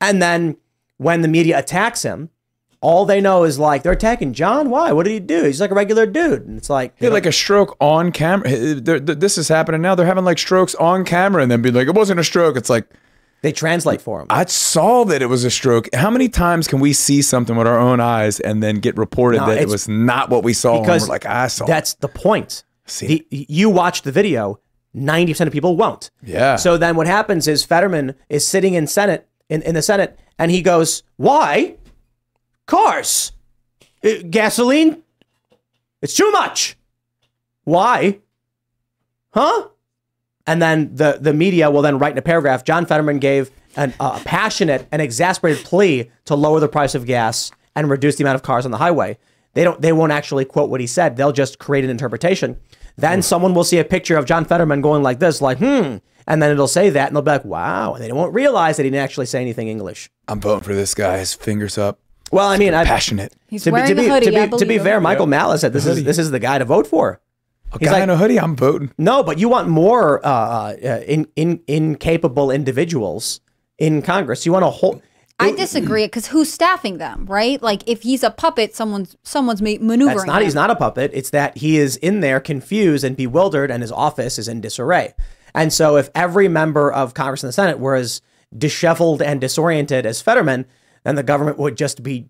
And 0.00 0.20
then 0.20 0.56
when 0.98 1.22
the 1.22 1.28
media 1.28 1.58
attacks 1.58 2.02
him, 2.02 2.30
all 2.80 3.04
they 3.04 3.20
know 3.20 3.44
is 3.44 3.58
like 3.58 3.82
they're 3.82 3.92
attacking 3.92 4.32
John. 4.34 4.70
Why? 4.70 4.92
What 4.92 5.04
did 5.04 5.12
he 5.12 5.20
do? 5.20 5.44
He's 5.44 5.60
like 5.60 5.70
a 5.70 5.74
regular 5.74 6.06
dude. 6.06 6.46
And 6.46 6.56
it's 6.58 6.70
like 6.70 6.98
had 7.00 7.12
like 7.12 7.26
a 7.26 7.32
stroke 7.32 7.76
on 7.80 8.12
camera. 8.12 8.48
They're- 8.74 9.00
This 9.00 9.36
is 9.38 9.48
happening 9.48 9.82
now. 9.82 9.94
They're 9.94 10.06
having 10.06 10.24
like 10.24 10.38
strokes 10.38 10.74
on 10.76 11.04
camera 11.04 11.42
and 11.42 11.50
then 11.50 11.60
be 11.62 11.70
like, 11.70 11.88
it 11.88 11.94
wasn't 11.94 12.20
a 12.20 12.24
stroke. 12.24 12.56
It's 12.56 12.70
like, 12.70 12.88
they 13.42 13.52
translate 13.52 14.00
for 14.00 14.20
him. 14.20 14.26
I 14.30 14.44
saw 14.46 15.04
that 15.04 15.22
it 15.22 15.26
was 15.26 15.44
a 15.44 15.50
stroke. 15.50 15.88
How 15.94 16.10
many 16.10 16.28
times 16.28 16.66
can 16.66 16.80
we 16.80 16.92
see 16.92 17.22
something 17.22 17.54
with 17.56 17.66
our 17.68 17.78
own 17.78 18.00
eyes 18.00 18.40
and 18.40 18.62
then 18.62 18.76
get 18.80 18.96
reported 18.96 19.38
No, 19.38 19.46
that 19.46 19.58
it 19.58 19.68
was 19.68 19.88
not 19.88 20.28
what 20.28 20.42
we 20.42 20.52
saw? 20.52 20.80
because 20.80 21.02
we're 21.02 21.08
like, 21.14 21.24
I 21.26 21.46
saw. 21.46 21.64
That's 21.66 21.94
the 21.94 22.08
point. 22.08 22.64
The, 22.98 23.24
you 23.30 23.70
watch 23.70 24.02
the 24.02 24.10
video, 24.10 24.58
90% 24.96 25.46
of 25.46 25.52
people 25.52 25.76
won't. 25.76 26.10
Yeah. 26.22 26.56
So 26.56 26.76
then 26.76 26.96
what 26.96 27.06
happens 27.06 27.46
is 27.46 27.64
Fetterman 27.64 28.14
is 28.28 28.44
sitting 28.46 28.74
in 28.74 28.86
Senate 28.88 29.28
in, 29.48 29.62
in 29.62 29.74
the 29.74 29.82
Senate 29.82 30.18
and 30.38 30.50
he 30.50 30.60
goes, 30.62 31.02
Why? 31.16 31.76
Cars. 32.68 33.32
Uh, 34.04 34.22
gasoline. 34.30 35.02
It's 36.00 36.14
too 36.14 36.30
much. 36.30 36.76
Why? 37.64 38.20
Huh? 39.30 39.68
And 40.46 40.62
then 40.62 40.94
the, 40.94 41.18
the 41.20 41.34
media 41.34 41.70
will 41.70 41.82
then 41.82 41.98
write 41.98 42.12
in 42.12 42.18
a 42.18 42.22
paragraph 42.22 42.64
John 42.64 42.86
Fetterman 42.86 43.18
gave 43.18 43.50
an, 43.76 43.92
a 43.98 44.20
passionate 44.20 44.86
and 44.92 45.02
exasperated 45.02 45.64
plea 45.64 46.10
to 46.26 46.34
lower 46.36 46.60
the 46.60 46.68
price 46.68 46.94
of 46.94 47.04
gas 47.06 47.50
and 47.74 47.90
reduce 47.90 48.16
the 48.16 48.24
amount 48.24 48.36
of 48.36 48.42
cars 48.42 48.64
on 48.64 48.70
the 48.70 48.78
highway. 48.78 49.18
They 49.54 49.64
don't 49.64 49.80
they 49.80 49.92
won't 49.92 50.12
actually 50.12 50.44
quote 50.44 50.70
what 50.70 50.80
he 50.80 50.86
said. 50.86 51.16
They'll 51.16 51.32
just 51.32 51.58
create 51.58 51.84
an 51.84 51.90
interpretation. 51.90 52.58
Then 52.96 53.22
someone 53.22 53.54
will 53.54 53.64
see 53.64 53.78
a 53.78 53.84
picture 53.84 54.16
of 54.16 54.26
John 54.26 54.44
Fetterman 54.44 54.82
going 54.82 55.02
like 55.02 55.20
this, 55.20 55.40
like, 55.40 55.58
hmm. 55.58 55.96
And 56.26 56.42
then 56.42 56.50
it'll 56.50 56.68
say 56.68 56.90
that 56.90 57.06
and 57.08 57.16
they'll 57.16 57.22
be 57.22 57.30
like, 57.30 57.44
wow. 57.44 57.94
And 57.94 58.04
they 58.04 58.12
won't 58.12 58.34
realize 58.34 58.76
that 58.76 58.84
he 58.84 58.90
didn't 58.90 59.02
actually 59.02 59.26
say 59.26 59.40
anything 59.40 59.68
English. 59.68 60.10
I'm 60.26 60.40
voting 60.40 60.64
for 60.64 60.74
this 60.74 60.94
guy. 60.94 61.18
His 61.18 61.32
fingers 61.32 61.78
up. 61.78 62.00
Well, 62.30 62.48
I 62.48 62.56
mean, 62.58 62.74
I, 62.74 62.84
passionate. 62.84 63.32
He's 63.48 63.64
to 63.64 63.70
be, 63.70 63.72
wearing 63.72 63.88
to 63.88 63.94
be, 63.94 64.06
a 64.06 64.10
hoodie, 64.10 64.26
to 64.26 64.32
be, 64.32 64.38
I 64.38 64.46
to 64.46 64.66
be 64.66 64.78
fair. 64.78 65.00
Michael 65.00 65.26
Yeah. 65.26 65.30
Malice 65.30 65.60
said 65.62 65.72
this 65.72 65.86
is 65.86 66.04
this 66.04 66.18
is 66.18 66.30
the 66.30 66.38
guy 66.38 66.58
to 66.58 66.64
vote 66.64 66.86
for. 66.86 67.20
A 67.72 67.78
He's 67.78 67.88
guy 67.88 67.94
like- 67.94 68.02
in 68.04 68.10
a 68.10 68.16
hoodie. 68.16 68.38
I'm 68.40 68.56
voting. 68.56 68.92
No, 68.98 69.22
but 69.22 69.38
you 69.38 69.48
want 69.48 69.68
more 69.68 70.24
uh, 70.26 70.30
uh, 70.30 71.02
in, 71.06 71.28
in, 71.36 71.62
incapable 71.66 72.50
individuals 72.50 73.40
in 73.78 74.02
Congress. 74.02 74.46
You 74.46 74.52
want 74.52 74.64
a 74.64 74.70
whole. 74.70 75.02
I 75.40 75.52
disagree 75.52 76.04
because 76.06 76.26
who's 76.26 76.52
staffing 76.52 76.98
them, 76.98 77.24
right? 77.26 77.62
Like 77.62 77.88
if 77.88 78.02
he's 78.02 78.24
a 78.24 78.30
puppet, 78.30 78.74
someone's 78.74 79.16
someone's 79.22 79.62
maneuvering. 79.62 80.06
That's 80.06 80.26
not. 80.26 80.40
him. 80.40 80.44
He's 80.46 80.54
not 80.54 80.70
a 80.70 80.74
puppet. 80.76 81.12
It's 81.14 81.30
that 81.30 81.58
he 81.58 81.78
is 81.78 81.96
in 81.96 82.20
there 82.20 82.40
confused 82.40 83.04
and 83.04 83.16
bewildered, 83.16 83.70
and 83.70 83.82
his 83.82 83.92
office 83.92 84.38
is 84.38 84.48
in 84.48 84.60
disarray. 84.60 85.14
And 85.54 85.72
so, 85.72 85.96
if 85.96 86.10
every 86.14 86.48
member 86.48 86.90
of 86.92 87.14
Congress 87.14 87.44
and 87.44 87.48
the 87.48 87.52
Senate 87.52 87.78
were 87.78 87.94
as 87.94 88.20
disheveled 88.56 89.22
and 89.22 89.40
disoriented 89.40 90.06
as 90.06 90.20
Fetterman, 90.20 90.66
then 91.08 91.14
the 91.16 91.22
government 91.22 91.58
would 91.58 91.76
just 91.76 92.02
be 92.02 92.26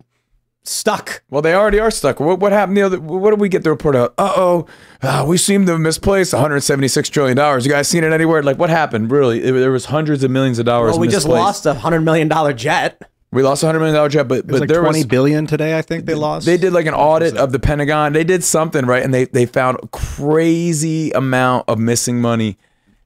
stuck. 0.63 1.23
Well, 1.29 1.41
they 1.41 1.53
already 1.53 1.79
are 1.79 1.91
stuck. 1.91 2.19
What, 2.19 2.39
what 2.39 2.51
happened 2.51 2.77
the 2.77 2.81
other? 2.83 2.99
What 2.99 3.29
did 3.31 3.39
we 3.39 3.49
get 3.49 3.63
the 3.63 3.69
report 3.69 3.95
out? 3.95 4.13
Uh 4.17 4.33
oh, 4.35 4.67
uh, 5.01 5.25
we 5.27 5.37
seem 5.37 5.65
to 5.65 5.73
have 5.73 5.81
misplaced 5.81 6.33
176 6.33 7.09
trillion 7.09 7.37
dollars. 7.37 7.65
You 7.65 7.71
guys 7.71 7.87
seen 7.87 8.03
it 8.03 8.11
anywhere? 8.13 8.43
Like 8.43 8.57
what 8.57 8.69
happened? 8.69 9.11
Really, 9.11 9.43
It- 9.43 9.51
there 9.53 9.71
was 9.71 9.85
hundreds 9.85 10.23
of 10.23 10.31
millions 10.31 10.59
of 10.59 10.65
dollars. 10.65 10.91
Well, 10.91 10.99
we 10.99 11.07
just 11.07 11.27
lost 11.27 11.65
a 11.65 11.73
hundred 11.73 12.01
million 12.01 12.27
dollar 12.27 12.53
jet. 12.53 13.01
We 13.31 13.43
lost 13.43 13.61
a 13.61 13.67
hundred 13.67 13.79
million 13.79 13.95
dollar 13.95 14.09
jet, 14.09 14.27
but 14.27 14.39
It 14.39 14.45
was 14.47 14.51
but 14.53 14.59
like 14.61 14.69
there 14.69 14.81
twenty 14.81 14.99
was 14.99 15.05
billion 15.05 15.45
today. 15.45 15.77
I 15.77 15.83
think 15.83 16.05
they 16.05 16.15
lost. 16.15 16.45
They 16.47 16.57
did 16.57 16.73
like 16.73 16.87
an 16.87 16.95
audit 16.95 17.37
of 17.37 17.51
the 17.51 17.59
Pentagon. 17.59 18.13
They 18.13 18.23
did 18.23 18.43
something 18.43 18.85
right, 18.85 19.03
and 19.03 19.13
they 19.13 19.25
they 19.25 19.45
found 19.45 19.77
a 19.83 19.87
crazy 19.87 21.11
amount 21.11 21.65
of 21.69 21.77
missing 21.79 22.21
money. 22.21 22.57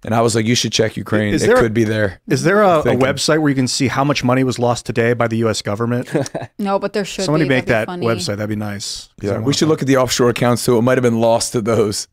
And 0.06 0.14
I 0.14 0.22
was 0.22 0.36
like, 0.36 0.46
you 0.46 0.56
should 0.56 0.74
check 0.74 0.98
Ukraine. 0.98 1.34
Is 1.34 1.44
it 1.44 1.48
there 1.48 1.56
a- 1.58 1.60
could 1.62 1.74
be 1.74 1.86
there. 1.86 2.20
Is 2.28 2.44
there 2.44 2.62
a, 2.62 2.80
a 2.80 2.84
website 2.96 3.40
where 3.40 3.50
you 3.50 3.56
can 3.56 3.68
see 3.70 3.88
how 3.88 4.04
much 4.04 4.24
money 4.24 4.44
was 4.44 4.60
lost 4.60 4.86
today 4.86 5.14
by 5.14 5.28
the 5.28 5.38
U.S. 5.38 5.62
government? 5.62 6.12
No, 6.60 6.80
but 6.80 6.94
there 6.94 7.04
should 7.04 7.26
Somebody 7.26 7.46
be. 7.46 7.50
make 7.50 7.66
that 7.66 7.88
That'd 7.88 8.00
be 8.02 8.06
funny. 8.08 8.20
website. 8.20 8.38
That'd 8.38 8.50
be 8.50 8.56
nice. 8.56 9.10
Yeah, 9.22 9.40
we 9.40 9.54
should 9.54 9.68
look 9.68 9.82
at 9.82 9.88
the 9.88 9.98
offshore 9.98 10.30
accounts 10.30 10.64
too. 10.66 10.78
It 10.78 10.82
might 10.82 10.98
have 10.98 11.04
been 11.04 11.20
lost 11.20 11.52
to 11.54 11.62
those. 11.62 12.08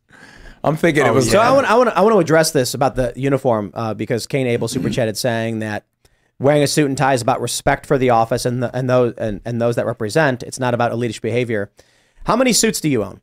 I'm 0.63 0.75
thinking 0.75 1.05
it 1.05 1.09
Oh, 1.09 1.13
was. 1.13 1.29
So 1.31 1.39
I 1.39 1.51
want, 1.51 1.69
I 1.69 1.75
want, 1.75 1.89
I 1.89 2.01
want 2.01 2.13
to 2.13 2.19
address 2.19 2.51
this 2.51 2.73
about 2.73 2.95
the 2.95 3.13
uniform 3.15 3.71
uh, 3.73 3.93
because 3.93 4.27
Kane 4.27 4.47
Abel 4.47 4.67
super 4.67 4.89
chatted 4.89 5.17
saying 5.17 5.59
that 5.59 5.85
wearing 6.39 6.63
a 6.63 6.67
suit 6.67 6.87
and 6.87 6.97
tie 6.97 7.13
is 7.13 7.21
about 7.21 7.39
respect 7.39 7.85
for 7.85 7.97
the 7.97 8.09
office 8.09 8.45
and 8.45 8.61
the, 8.63 8.75
and 8.75 8.89
those 8.89 9.13
and, 9.17 9.41
and 9.45 9.61
those 9.61 9.75
that 9.77 9.85
represent. 9.85 10.43
It's 10.43 10.59
not 10.59 10.73
about 10.73 10.91
elitish 10.91 11.19
behavior. 11.21 11.71
How 12.25 12.35
many 12.35 12.51
suits 12.53 12.81
do 12.81 12.89
you 12.89 13.03
own? 13.03 13.21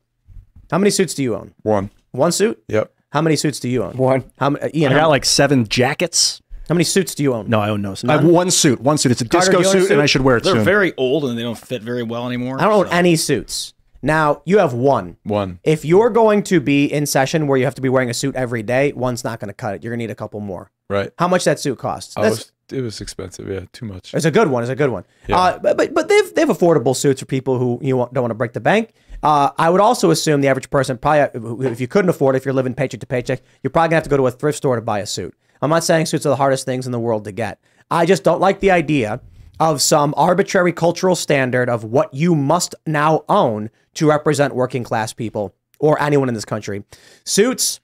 How 0.70 0.78
many 0.78 0.90
suits 0.90 1.14
do 1.14 1.22
you 1.22 1.34
own? 1.34 1.54
One. 1.62 1.90
One 2.12 2.32
suit. 2.32 2.62
Yep. 2.68 2.92
How 3.10 3.22
many 3.22 3.36
suits 3.36 3.58
do 3.60 3.68
you 3.68 3.82
own? 3.84 3.96
One. 3.96 4.24
How 4.38 4.50
many? 4.50 4.70
Ian, 4.74 4.92
I 4.92 4.96
how, 4.96 5.02
got 5.02 5.08
like 5.08 5.24
seven 5.24 5.66
jackets. 5.66 6.42
how 6.68 6.74
many 6.74 6.84
suits 6.84 7.14
do 7.14 7.22
you 7.22 7.32
own? 7.34 7.48
No, 7.48 7.58
I 7.60 7.70
own 7.70 7.80
no. 7.80 7.94
I 8.06 8.12
have 8.12 8.24
one 8.24 8.50
suit. 8.50 8.80
One 8.80 8.98
suit. 8.98 9.12
It's 9.12 9.22
a 9.22 9.28
Carter, 9.28 9.50
disco 9.52 9.62
do 9.62 9.68
you 9.68 9.70
own 9.70 9.76
a 9.76 9.80
suit, 9.86 9.90
and? 9.92 10.02
I 10.02 10.06
should 10.06 10.20
wear 10.22 10.36
it 10.36 10.44
They're 10.44 10.54
soon. 10.54 10.64
very 10.64 10.94
old 10.96 11.24
and 11.24 11.38
they 11.38 11.42
don't 11.42 11.56
fit 11.58 11.82
very 11.82 12.02
well 12.02 12.26
anymore. 12.26 12.60
I 12.60 12.64
don't 12.64 12.86
own 12.86 12.92
any 12.92 13.16
suits. 13.16 13.72
Now 14.02 14.42
you 14.44 14.58
have 14.58 14.74
one. 14.74 15.16
One. 15.24 15.58
If 15.64 15.84
you're 15.84 16.10
going 16.10 16.42
to 16.44 16.60
be 16.60 16.84
in 16.84 17.06
session 17.06 17.46
where 17.46 17.58
you 17.58 17.64
have 17.64 17.74
to 17.76 17.80
be 17.82 17.88
wearing 17.88 18.10
a 18.10 18.14
suit 18.14 18.36
every 18.36 18.62
day, 18.62 18.92
one's 18.92 19.24
not 19.24 19.40
going 19.40 19.48
to 19.48 19.54
cut 19.54 19.74
it. 19.74 19.82
You're 19.82 19.90
going 19.90 19.98
to 20.00 20.06
need 20.06 20.12
a 20.12 20.14
couple 20.14 20.38
more. 20.40 20.70
Right. 20.90 21.10
How 21.18 21.26
much 21.28 21.44
that 21.44 21.58
suit 21.58 21.78
costs? 21.78 22.16
I 22.16 22.22
That's- 22.22 22.38
was, 22.38 22.52
it 22.78 22.82
was 22.82 23.00
expensive. 23.00 23.48
Yeah, 23.48 23.60
too 23.72 23.86
much. 23.86 24.12
It's 24.14 24.26
a 24.26 24.30
good 24.30 24.48
one. 24.48 24.62
It's 24.62 24.70
a 24.70 24.76
good 24.76 24.90
one. 24.90 25.04
Yeah. 25.26 25.38
Uh, 25.38 25.58
but, 25.58 25.76
but 25.78 25.94
but 25.94 26.08
they've 26.08 26.34
they've 26.34 26.48
affordable 26.48 26.94
suits 26.94 27.20
for 27.20 27.26
people 27.26 27.58
who 27.58 27.78
you 27.82 27.96
want, 27.96 28.12
don't 28.12 28.22
want 28.22 28.30
to 28.30 28.36
break 28.36 28.52
the 28.52 28.60
bank. 28.60 28.92
Uh, 29.22 29.50
I 29.58 29.70
would 29.70 29.80
also 29.80 30.10
assume 30.10 30.40
the 30.40 30.48
average 30.48 30.70
person 30.70 30.96
probably 30.96 31.66
if 31.66 31.80
you 31.80 31.88
couldn't 31.88 32.08
afford 32.08 32.34
it, 32.34 32.38
if 32.38 32.44
you're 32.44 32.54
living 32.54 32.74
paycheck 32.74 33.00
to 33.00 33.06
paycheck, 33.06 33.42
you're 33.62 33.70
probably 33.70 33.88
gonna 33.88 33.96
have 33.96 34.04
to 34.04 34.10
go 34.10 34.16
to 34.16 34.26
a 34.26 34.30
thrift 34.30 34.58
store 34.58 34.76
to 34.76 34.82
buy 34.82 35.00
a 35.00 35.06
suit. 35.06 35.34
I'm 35.60 35.70
not 35.70 35.84
saying 35.84 36.06
suits 36.06 36.24
are 36.24 36.30
the 36.30 36.36
hardest 36.36 36.64
things 36.64 36.86
in 36.86 36.92
the 36.92 37.00
world 37.00 37.24
to 37.24 37.32
get. 37.32 37.60
I 37.90 38.06
just 38.06 38.22
don't 38.22 38.40
like 38.40 38.60
the 38.60 38.70
idea 38.70 39.20
of 39.58 39.82
some 39.82 40.14
arbitrary 40.16 40.72
cultural 40.72 41.16
standard 41.16 41.68
of 41.68 41.82
what 41.82 42.14
you 42.14 42.36
must 42.36 42.76
now 42.86 43.24
own 43.28 43.70
to 43.94 44.08
represent 44.08 44.54
working 44.54 44.84
class 44.84 45.12
people 45.12 45.52
or 45.80 46.00
anyone 46.00 46.28
in 46.28 46.34
this 46.34 46.44
country. 46.44 46.84
Suits 47.24 47.80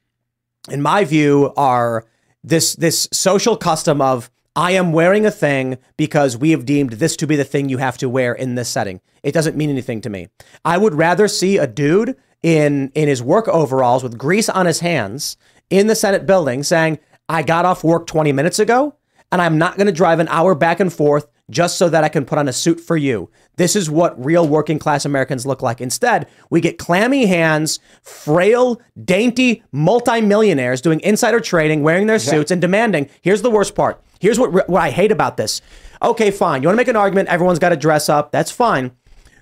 in 0.69 0.83
my 0.83 1.05
view, 1.05 1.53
are 1.57 2.05
this 2.43 2.75
this 2.77 3.09
social 3.13 3.57
custom 3.57 4.01
of 4.01 4.31
I 4.57 4.73
am 4.73 4.93
wearing 4.93 5.27
a 5.27 5.31
thing 5.31 5.79
because 5.97 6.37
we 6.37 6.53
have 6.53 6.65
deemed 6.65 6.95
this 6.95 7.17
to 7.17 7.27
be 7.27 7.35
the 7.35 7.45
thing 7.45 7.69
you 7.69 7.79
have 7.79 7.99
to 7.99 8.09
wear 8.09 8.33
in 8.33 8.55
this 8.55 8.69
setting. 8.69 9.01
It 9.23 9.33
doesn't 9.33 9.57
mean 9.57 9.71
anything 9.71 10.01
to 10.03 10.11
me. 10.11 10.29
I 10.65 10.79
would 10.79 10.95
rather 10.95 11.27
see 11.27 11.59
a 11.59 11.67
dude 11.67 12.17
in 12.43 12.93
in 12.95 13.09
his 13.09 13.23
work 13.23 13.49
overalls 13.49 14.03
with 14.03 14.19
grease 14.19 14.49
on 14.49 14.67
his 14.67 14.81
hands 14.81 15.37
in 15.71 15.87
the 15.89 15.97
Senate 15.97 16.27
building 16.27 16.63
saying, 16.63 16.99
"I 17.29 17.43
got 17.43 17.65
off 17.65 17.83
work 17.83 18.07
20 18.07 18.33
minutes 18.33 18.59
ago 18.59 18.95
and 19.33 19.43
I'm 19.43 19.59
not 19.59 19.77
going 19.77 19.89
to 19.89 19.93
drive 19.93 20.21
an 20.21 20.29
hour 20.29 20.55
back 20.55 20.79
and 20.79 20.93
forth 20.93 21.27
just 21.51 21.77
so 21.77 21.89
that 21.89 22.05
I 22.05 22.09
can 22.09 22.25
put 22.25 22.39
on 22.39 22.49
a 22.49 22.53
suit 22.53 22.81
for 22.81 22.97
you. 22.97 23.31
This 23.57 23.77
is 23.77 23.91
what 23.91 24.23
real 24.25 24.49
working 24.49 24.79
class 24.79 25.05
Americans 25.05 25.47
look 25.47 25.63
like. 25.63 25.81
Instead, 25.81 26.27
we 26.51 26.61
get 26.61 26.79
clammy 26.79 27.27
hands, 27.27 27.79
frail, 28.03 28.81
dainty 29.03 29.63
multimillionaires 29.73 30.81
doing 30.81 31.01
insider 31.01 31.41
trading, 31.41 31.83
wearing 31.83 32.07
their 32.07 32.19
suits, 32.19 32.51
and 32.51 32.61
demanding. 32.61 33.09
Here's 33.21 33.43
the 33.43 33.51
worst 33.51 33.75
part. 33.75 34.03
Here's 34.21 34.39
what, 34.39 34.69
what 34.69 34.83
I 34.83 34.91
hate 34.91 35.13
about 35.13 35.37
this. 35.37 35.61
Okay, 36.03 36.31
fine. 36.31 36.63
You 36.63 36.69
want 36.69 36.77
to 36.77 36.81
make 36.81 36.89
an 36.89 36.97
argument? 36.97 37.29
Everyone's 37.29 37.59
got 37.59 37.71
to 37.71 37.77
dress 37.77 38.09
up. 38.09 38.33
That's 38.33 38.51
fine. 38.51 38.93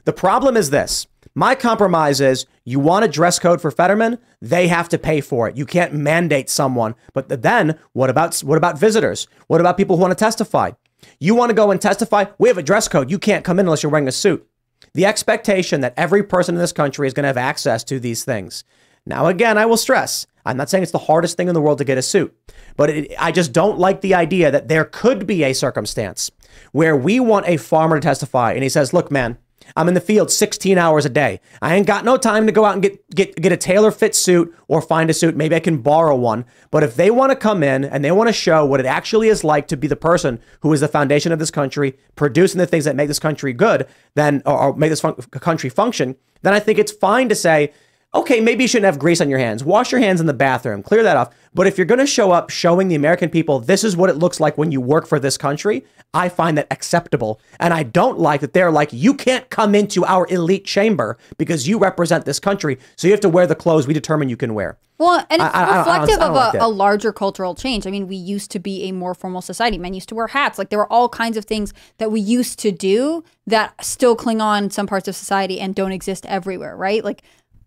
The 0.05 0.13
problem 0.13 0.57
is 0.57 0.71
this. 0.71 1.07
My 1.35 1.55
compromise 1.55 2.21
is 2.21 2.45
you 2.65 2.79
want 2.79 3.05
a 3.05 3.09
dress 3.09 3.39
code 3.39 3.61
for 3.61 3.71
Fetterman, 3.71 4.19
they 4.43 4.69
have 4.69 4.89
to 4.91 4.99
pay 4.99 5.23
for 5.23 5.49
it. 5.49 5.57
You 5.57 5.65
can't 5.65 5.95
mandate 5.95 6.51
someone. 6.51 6.95
But 7.15 7.43
then 7.43 7.79
what 7.93 8.11
about 8.11 8.39
what 8.41 8.59
about 8.59 8.79
visitors? 8.79 9.27
What 9.47 9.61
about 9.61 9.79
people 9.79 9.97
who 9.97 10.03
want 10.03 10.11
to 10.11 10.25
testify? 10.25 10.73
You 11.19 11.35
want 11.35 11.51
to 11.51 11.55
go 11.55 11.71
and 11.71 11.81
testify? 11.81 12.27
We 12.39 12.49
have 12.49 12.59
a 12.59 12.63
dress 12.63 12.89
code. 12.89 13.11
You 13.11 13.19
can't 13.19 13.45
come 13.45 13.59
in 13.59 13.67
unless 13.67 13.83
you're 13.83 13.93
wearing 13.93 14.09
a 14.09 14.13
suit. 14.13 14.47
The 14.95 15.07
expectation 15.07 15.81
that 15.81 15.95
every 15.97 16.23
person 16.23 16.55
in 16.55 16.61
this 16.61 16.73
country 16.73 17.07
is 17.07 17.15
going 17.15 17.25
to 17.25 17.29
have 17.29 17.37
access 17.37 17.85
to 17.85 17.99
these 18.01 18.25
things 18.25 18.65
Now, 19.07 19.27
again, 19.27 19.59
I 19.59 19.67
will 19.67 19.77
stress, 19.77 20.27
I'm 20.45 20.57
not 20.57 20.71
saying 20.71 20.83
it's 20.83 20.93
the 20.93 20.99
hardest 20.99 21.37
thing 21.37 21.49
in 21.49 21.55
the 21.55 21.61
world 21.61 21.79
to 21.79 21.85
get 21.85 21.99
a 21.99 22.03
suit, 22.03 22.37
but 22.77 22.91
it, 22.91 23.13
I 23.19 23.33
just 23.33 23.53
don't 23.53 23.79
like 23.79 24.01
the 24.01 24.15
idea 24.15 24.51
that 24.51 24.69
there 24.69 24.85
could 24.85 25.27
be 25.27 25.45
a 25.45 25.53
circumstance 25.53 26.31
where 26.73 26.97
we 26.97 27.19
want 27.21 27.49
a 27.49 27.57
farmer 27.57 27.97
to 27.97 28.01
testify 28.01 28.53
and 28.53 28.63
he 28.63 28.69
says, 28.69 28.93
look, 28.93 29.11
man, 29.11 29.39
I'm 29.77 29.89
in 29.89 29.95
the 29.95 30.01
field 30.01 30.31
16 30.31 30.79
hours 30.79 31.05
a 31.05 31.09
day. 31.09 31.41
I 31.61 31.75
ain't 31.75 31.87
got 31.87 32.05
no 32.05 32.17
time 32.17 32.47
to 32.47 32.53
go 32.53 32.65
out 32.65 32.75
and 32.75 32.83
get 32.83 33.11
get 33.11 33.37
get 33.37 33.53
a 33.53 33.57
tailor 33.57 33.91
fit 33.91 34.15
suit 34.15 34.55
or 34.69 34.81
find 34.81 35.11
a 35.11 35.15
suit. 35.15 35.37
Maybe 35.37 35.55
I 35.55 35.61
can 35.61 35.79
borrow 35.79 36.17
one. 36.17 36.45
But 36.71 36.83
if 36.83 36.97
they 36.97 37.11
want 37.11 37.31
to 37.31 37.37
come 37.37 37.63
in 37.63 37.85
and 37.85 38.05
they 38.05 38.13
want 38.13 38.29
to 38.29 38.33
show 38.33 38.65
what 38.65 38.81
it 38.81 38.87
actually 38.87 39.29
is 39.29 39.45
like 39.45 39.69
to 39.69 39.77
be 39.77 39.87
the 39.87 39.97
person 39.97 40.41
who 40.61 40.73
is 40.73 40.81
the 40.81 40.89
foundation 40.89 41.33
of 41.33 41.39
this 41.39 41.51
country, 41.51 41.99
producing 42.17 42.59
the 42.59 42.67
things 42.67 42.85
that 42.85 42.97
make 42.97 43.09
this 43.09 43.19
country 43.19 43.53
good, 43.53 43.87
then 44.15 44.43
or, 44.47 44.59
or 44.59 44.77
make 44.77 44.91
this 44.91 45.01
fun- 45.01 45.15
country 45.15 45.71
function, 45.71 46.17
then 46.43 46.53
I 46.53 46.61
think 46.61 46.79
it's 46.79 46.93
fine 46.93 47.29
to 47.29 47.35
say, 47.35 47.73
okay, 48.15 48.41
maybe 48.41 48.65
you 48.65 48.69
shouldn't 48.69 48.85
have 48.87 48.99
grease 48.99 49.21
on 49.21 49.29
your 49.31 49.39
hands. 49.39 49.65
Wash 49.65 49.91
your 49.93 50.01
hands 50.01 50.21
in 50.21 50.27
the 50.27 50.35
bathroom, 50.35 50.83
clear 50.83 51.03
that 51.03 51.17
off. 51.17 51.31
But 51.55 51.67
if 51.67 51.77
you're 51.79 51.87
going 51.87 51.99
to 52.01 52.07
show 52.07 52.31
up 52.33 52.51
showing 52.51 52.89
the 52.89 52.95
American 52.95 53.29
people 53.31 53.61
this 53.61 53.85
is 53.85 53.97
what 53.97 54.11
it 54.11 54.17
looks 54.17 54.41
like 54.41 54.57
when 54.59 54.73
you 54.73 54.81
work 54.81 55.07
for 55.07 55.19
this 55.19 55.37
country, 55.39 55.85
I 56.15 56.29
find 56.29 56.57
that 56.59 56.67
acceptable. 56.71 57.41
And 57.61 57.73
I 57.73 57.83
don't 57.83 58.19
like 58.19 58.41
that 58.43 58.53
they're 58.53 58.71
like, 58.71 58.93
you 58.93 59.15
can't 59.15 59.49
come 59.51 59.75
into 59.75 60.05
our 60.05 60.27
elite 60.31 60.65
chamber 60.65 61.17
because 61.39 61.67
you 61.69 61.79
represent 61.79 62.25
this 62.25 62.39
country. 62.41 62.79
So 62.97 63.07
you 63.07 63.13
have 63.13 63.21
to 63.21 63.29
wear 63.29 63.47
the 63.47 63.55
clothes 63.55 63.87
we 63.87 63.95
determine 63.95 64.29
you 64.29 64.37
can 64.37 64.55
wear. 64.55 64.77
Well, 64.99 65.19
and 65.31 65.43
it's 65.43 65.43
I- 65.43 65.49
I 65.49 65.63
I 65.63 65.67
don't- 65.67 65.79
reflective 65.79 66.15
I 66.17 66.19
don't 66.21 66.31
of 66.31 66.37
a, 66.37 66.53
that. 66.59 66.63
a 66.63 66.69
larger 66.69 67.13
cultural 67.13 67.55
change. 67.55 67.87
I 67.87 67.91
mean, 67.91 68.07
we 68.09 68.17
used 68.17 68.51
to 68.53 68.59
be 68.59 68.85
a 68.85 68.93
more 68.93 69.15
formal 69.15 69.43
society. 69.43 69.77
Men 69.79 69.95
used 69.95 70.09
to 70.11 70.15
wear 70.15 70.29
hats. 70.29 70.59
Like 70.59 70.69
there 70.71 70.79
were 70.79 70.91
all 70.93 71.09
kinds 71.09 71.37
of 71.37 71.45
things 71.45 71.73
that 71.99 72.13
we 72.13 72.21
used 72.21 72.59
to 72.61 72.71
do 72.73 73.25
that 73.47 73.83
still 73.85 74.15
cling 74.17 74.41
on 74.41 74.71
some 74.71 74.87
parts 74.87 75.09
of 75.09 75.17
society 75.17 75.59
and 75.61 75.75
don't 75.75 75.93
exist 75.93 76.25
everywhere, 76.27 76.77
right? 76.77 77.03
Like 77.05 77.23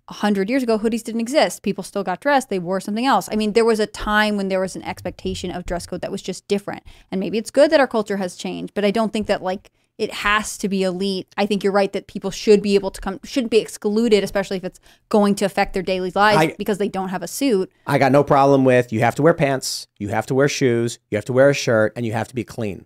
a 0.07 0.14
hundred 0.14 0.49
years 0.49 0.64
ago, 0.64 0.77
hoodies 0.77 1.03
didn't 1.03 1.22
exist. 1.22 1.64
People 1.64 1.84
still 1.84 2.03
got 2.03 2.19
dressed. 2.19 2.49
They 2.49 2.60
wore 2.60 2.80
something 2.80 3.06
else. 3.06 3.27
I 3.32 3.36
mean, 3.36 3.53
there 3.53 3.65
was 3.65 3.80
a 3.80 3.88
time 3.88 4.38
when 4.38 4.49
there 4.49 4.60
was 4.60 4.76
an 4.76 4.84
expectation 4.84 5.52
of 5.52 5.65
dress 5.65 5.88
code 5.88 6.02
that 6.02 6.11
was 6.11 6.22
just 6.22 6.48
different. 6.48 6.84
And 7.11 7.19
maybe 7.19 7.38
it's 7.38 7.52
good 7.52 7.72
that 7.72 7.80
our 7.80 7.88
culture 7.88 8.18
has 8.18 8.36
changed, 8.36 8.73
but 8.73 8.86
I 8.86 8.91
don't 8.91 9.11
think 9.11 9.27
that 9.27 9.41
like 9.41 9.72
it 9.98 10.11
has 10.11 10.57
to 10.57 10.68
be 10.68 10.84
elite. 10.84 11.27
I 11.38 11.45
think 11.45 11.64
you're 11.64 11.72
right 11.73 11.91
that 11.94 12.07
people 12.07 12.30
should 12.30 12.61
be 12.61 12.76
able 12.76 12.91
to 12.91 12.99
come, 12.99 13.19
shouldn't 13.23 13.52
be 13.52 13.60
excluded, 13.60 14.23
especially 14.23 14.57
if 14.57 14.64
it's 14.64 14.80
going 15.10 15.36
to 15.36 15.45
affect 15.45 15.73
their 15.73 15.84
daily 15.84 16.11
lives 16.14 16.38
I- 16.38 16.56
because 16.57 16.77
they 16.77 16.90
don't 16.90 17.10
have 17.10 17.23
a 17.23 17.27
suit. 17.27 17.72
I 17.88 17.98
got 17.98 18.11
no 18.11 18.23
problem 18.23 18.65
with 18.65 18.91
you 18.91 18.99
have 18.99 19.15
to 19.15 19.22
wear 19.22 19.34
pants, 19.34 19.88
you 19.98 20.10
have 20.10 20.26
to 20.27 20.36
wear 20.36 20.49
shoes, 20.49 20.99
you 21.10 21.18
have 21.18 21.26
to 21.26 21.34
wear 21.34 21.49
a 21.49 21.53
shirt, 21.53 21.94
and 21.95 22.06
you 22.06 22.11
have 22.11 22.27
to 22.27 22.36
be 22.36 22.44
clean. 22.44 22.86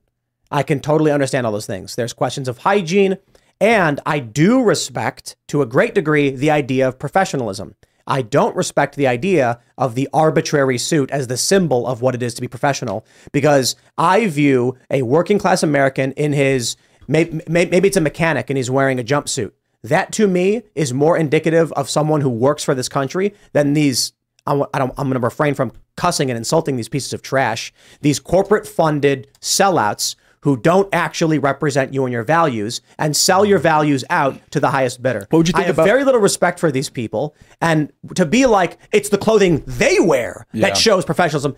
I 0.51 0.63
can 0.63 0.79
totally 0.79 1.11
understand 1.11 1.45
all 1.45 1.51
those 1.51 1.67
things. 1.67 1.95
There's 1.95 2.13
questions 2.13 2.47
of 2.47 2.59
hygiene, 2.59 3.17
and 3.59 3.99
I 4.05 4.19
do 4.19 4.61
respect 4.61 5.35
to 5.47 5.61
a 5.61 5.65
great 5.65 5.93
degree 5.93 6.29
the 6.29 6.51
idea 6.51 6.87
of 6.87 6.99
professionalism. 6.99 7.75
I 8.07 8.23
don't 8.23 8.55
respect 8.55 8.95
the 8.95 9.07
idea 9.07 9.59
of 9.77 9.93
the 9.93 10.09
arbitrary 10.11 10.79
suit 10.79 11.11
as 11.11 11.27
the 11.27 11.37
symbol 11.37 11.85
of 11.85 12.01
what 12.01 12.15
it 12.15 12.23
is 12.23 12.33
to 12.35 12.41
be 12.41 12.47
professional 12.47 13.05
because 13.31 13.75
I 13.97 14.27
view 14.27 14.77
a 14.89 15.03
working 15.03 15.37
class 15.37 15.61
American 15.61 16.13
in 16.13 16.33
his 16.33 16.75
maybe, 17.07 17.41
maybe 17.47 17.87
it's 17.87 17.97
a 17.97 18.01
mechanic 18.01 18.49
and 18.49 18.57
he's 18.57 18.71
wearing 18.71 18.99
a 18.99 19.03
jumpsuit. 19.03 19.51
That 19.83 20.11
to 20.13 20.27
me 20.27 20.63
is 20.73 20.93
more 20.93 21.15
indicative 21.17 21.71
of 21.73 21.89
someone 21.89 22.21
who 22.21 22.29
works 22.29 22.63
for 22.63 22.73
this 22.73 22.89
country 22.89 23.33
than 23.53 23.73
these 23.73 24.13
I, 24.47 24.53
I'm 24.73 24.91
going 24.95 25.13
to 25.13 25.19
refrain 25.19 25.53
from 25.53 25.71
cussing 25.95 26.31
and 26.31 26.37
insulting 26.37 26.75
these 26.75 26.89
pieces 26.89 27.13
of 27.13 27.21
trash. 27.21 27.71
These 28.01 28.19
corporate 28.19 28.65
funded 28.65 29.27
sellouts 29.41 30.15
who 30.41 30.55
don't 30.57 30.87
actually 30.93 31.37
represent 31.39 31.93
you 31.93 32.05
and 32.05 32.13
your 32.13 32.23
values 32.23 32.81
and 32.97 33.15
sell 33.15 33.43
your 33.43 33.59
values 33.59 34.03
out 34.09 34.39
to 34.51 34.59
the 34.59 34.69
highest 34.69 35.01
bidder. 35.01 35.27
What 35.29 35.39
would 35.39 35.47
you 35.47 35.51
think 35.53 35.63
I 35.65 35.67
have 35.67 35.75
about- 35.75 35.85
very 35.87 36.03
little 36.03 36.21
respect 36.21 36.59
for 36.59 36.71
these 36.71 36.89
people, 36.89 37.35
and 37.61 37.91
to 38.15 38.25
be 38.25 38.45
like 38.45 38.77
it's 38.91 39.09
the 39.09 39.17
clothing 39.17 39.63
they 39.67 39.99
wear 39.99 40.45
Yeah. 40.53 40.67
that 40.67 40.77
shows 40.77 41.03
professionalism. 41.05 41.55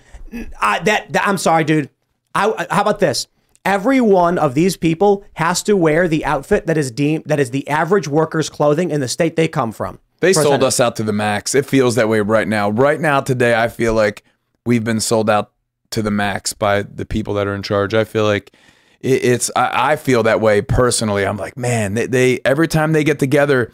I, 0.59 0.79
that, 0.79 1.13
that 1.13 1.27
I'm 1.27 1.37
sorry, 1.37 1.63
dude. 1.63 1.89
I, 2.33 2.65
how 2.69 2.81
about 2.81 2.99
this? 2.99 3.27
Every 3.63 4.01
one 4.01 4.39
of 4.39 4.55
these 4.55 4.75
people 4.77 5.23
has 5.33 5.61
to 5.63 5.77
wear 5.77 6.07
the 6.07 6.25
outfit 6.25 6.65
that 6.65 6.77
is 6.77 6.89
deemed 6.89 7.25
that 7.27 7.39
is 7.39 7.51
the 7.51 7.67
average 7.67 8.07
worker's 8.07 8.49
clothing 8.49 8.89
in 8.89 9.01
the 9.01 9.07
state 9.07 9.35
they 9.35 9.47
come 9.47 9.71
from. 9.71 9.99
They 10.21 10.33
sold 10.33 10.63
us 10.63 10.79
out 10.79 10.95
to 10.95 11.03
the 11.03 11.13
max. 11.13 11.53
It 11.53 11.65
feels 11.65 11.95
that 11.95 12.07
way 12.09 12.21
right 12.21 12.47
now. 12.47 12.69
Right 12.69 12.99
now, 12.99 13.21
today, 13.21 13.53
I 13.55 13.67
feel 13.67 13.93
like 13.93 14.23
we've 14.65 14.83
been 14.83 14.99
sold 14.99 15.29
out 15.29 15.51
to 15.91 16.01
the 16.01 16.11
max 16.11 16.53
by 16.53 16.81
the 16.81 17.05
people 17.05 17.33
that 17.35 17.47
are 17.47 17.55
in 17.55 17.63
charge. 17.63 17.93
I 17.93 18.03
feel 18.03 18.23
like 18.25 18.51
it, 18.99 19.23
it's. 19.23 19.51
I, 19.55 19.91
I 19.93 19.95
feel 19.95 20.23
that 20.23 20.41
way 20.41 20.61
personally. 20.61 21.25
I'm 21.25 21.37
like, 21.37 21.55
man, 21.57 21.93
they, 21.93 22.07
they 22.07 22.39
every 22.45 22.67
time 22.67 22.91
they 22.93 23.03
get 23.03 23.19
together, 23.19 23.71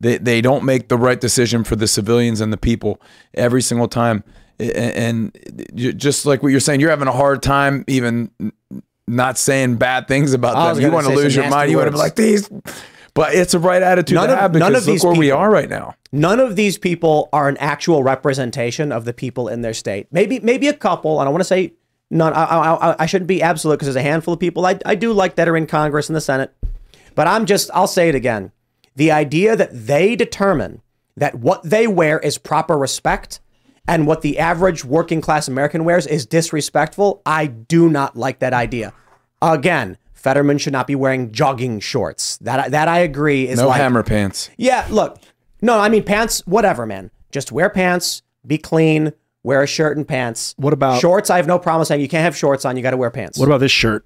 they 0.00 0.18
they 0.18 0.40
don't 0.40 0.64
make 0.64 0.88
the 0.88 0.96
right 0.98 1.20
decision 1.20 1.64
for 1.64 1.76
the 1.76 1.86
civilians 1.88 2.40
and 2.40 2.52
the 2.52 2.56
people 2.58 3.00
every 3.34 3.62
single 3.62 3.88
time. 3.88 4.24
A- 4.60 4.76
And, 4.98 5.36
just 5.74 6.26
like 6.26 6.42
what 6.42 6.48
you're 6.50 6.60
saying, 6.60 6.80
you're 6.80 6.90
having 6.90 7.08
a 7.08 7.12
hard 7.12 7.42
time 7.42 7.84
even 7.86 8.30
not 9.06 9.38
saying 9.38 9.76
bad 9.76 10.06
things 10.08 10.32
about 10.34 10.54
them. 10.74 10.82
You 10.82 10.90
want 10.92 11.06
to 11.06 11.12
lose 11.24 11.34
your 11.36 11.44
mind. 11.44 11.52
nasty 11.54 11.70
You 11.72 11.76
want 11.78 11.86
to 11.88 11.92
be 11.92 11.98
like 11.98 12.14
these. 12.16 12.50
But 13.18 13.34
it's 13.34 13.52
a 13.54 13.58
right 13.58 13.82
attitude 13.82 14.14
None 14.14 14.28
to 14.28 14.34
of- 14.34 14.38
have 14.40 14.52
none 14.54 14.70
because 14.72 14.86
of 14.86 14.92
these 14.92 15.02
look 15.02 15.12
where 15.12 15.18
we 15.18 15.26
people- 15.26 15.38
are 15.40 15.50
right 15.50 15.68
now. 15.68 15.94
None 16.12 16.40
of 16.40 16.56
these 16.56 16.78
people 16.78 17.28
are 17.32 17.48
an 17.48 17.56
actual 17.58 18.02
representation 18.02 18.92
of 18.92 19.04
the 19.04 19.12
people 19.12 19.48
in 19.48 19.60
their 19.62 19.74
state. 19.74 20.06
Maybe 20.12 20.38
maybe 20.40 20.68
a 20.68 20.72
couple. 20.72 21.18
I 21.18 21.24
don't 21.24 21.32
want 21.32 21.40
to 21.40 21.44
say 21.48 21.72
none. 22.10 22.32
I, 22.32 22.44
I, 22.44 22.90
I, 22.92 22.96
I 23.00 23.06
shouldn't 23.06 23.26
be 23.28 23.42
absolute 23.42 23.74
because 23.74 23.86
there's 23.86 23.96
a 23.96 24.08
handful 24.08 24.34
of 24.34 24.40
people 24.40 24.64
I, 24.64 24.78
I 24.86 24.94
do 24.94 25.12
like 25.12 25.34
that 25.34 25.48
are 25.48 25.56
in 25.56 25.66
Congress 25.66 26.08
and 26.08 26.16
the 26.16 26.20
Senate. 26.20 26.54
But 27.14 27.26
I'm 27.26 27.44
just 27.44 27.70
I'll 27.74 27.86
say 27.88 28.08
it 28.08 28.14
again. 28.14 28.52
The 28.96 29.10
idea 29.10 29.56
that 29.56 29.70
they 29.72 30.14
determine 30.16 30.80
that 31.16 31.34
what 31.34 31.62
they 31.64 31.86
wear 31.88 32.18
is 32.20 32.38
proper 32.38 32.78
respect 32.78 33.40
and 33.88 34.06
what 34.06 34.22
the 34.22 34.38
average 34.38 34.84
working 34.84 35.20
class 35.20 35.48
American 35.48 35.84
wears 35.84 36.06
is 36.06 36.24
disrespectful, 36.26 37.20
I 37.26 37.46
do 37.46 37.88
not 37.88 38.16
like 38.16 38.38
that 38.38 38.52
idea. 38.52 38.92
Again, 39.42 39.96
Fetterman 40.18 40.58
should 40.58 40.72
not 40.72 40.88
be 40.88 40.96
wearing 40.96 41.30
jogging 41.30 41.78
shorts. 41.78 42.38
That 42.38 42.72
that 42.72 42.88
I 42.88 42.98
agree 42.98 43.48
is 43.48 43.58
no 43.58 43.68
like, 43.68 43.80
hammer 43.80 44.02
pants. 44.02 44.50
yeah, 44.56 44.86
look. 44.90 45.18
No, 45.62 45.78
I 45.78 45.88
mean 45.88 46.02
pants, 46.02 46.44
whatever, 46.46 46.86
man. 46.86 47.10
Just 47.30 47.52
wear 47.52 47.70
pants, 47.70 48.22
be 48.46 48.58
clean, 48.58 49.12
wear 49.42 49.62
a 49.62 49.66
shirt 49.66 49.96
and 49.96 50.06
pants. 50.06 50.54
What 50.56 50.72
about- 50.72 51.00
shorts? 51.00 51.30
I 51.30 51.36
have 51.36 51.46
no 51.46 51.58
problem 51.58 51.84
saying 51.84 52.00
you 52.00 52.08
can't 52.08 52.24
have 52.24 52.36
shorts 52.36 52.64
on, 52.64 52.76
you 52.76 52.82
got 52.82 52.90
to 52.90 52.96
wear 52.96 53.10
pants. 53.10 53.38
What 53.38 53.46
about 53.46 53.58
this 53.58 53.72
shirt? 53.72 54.04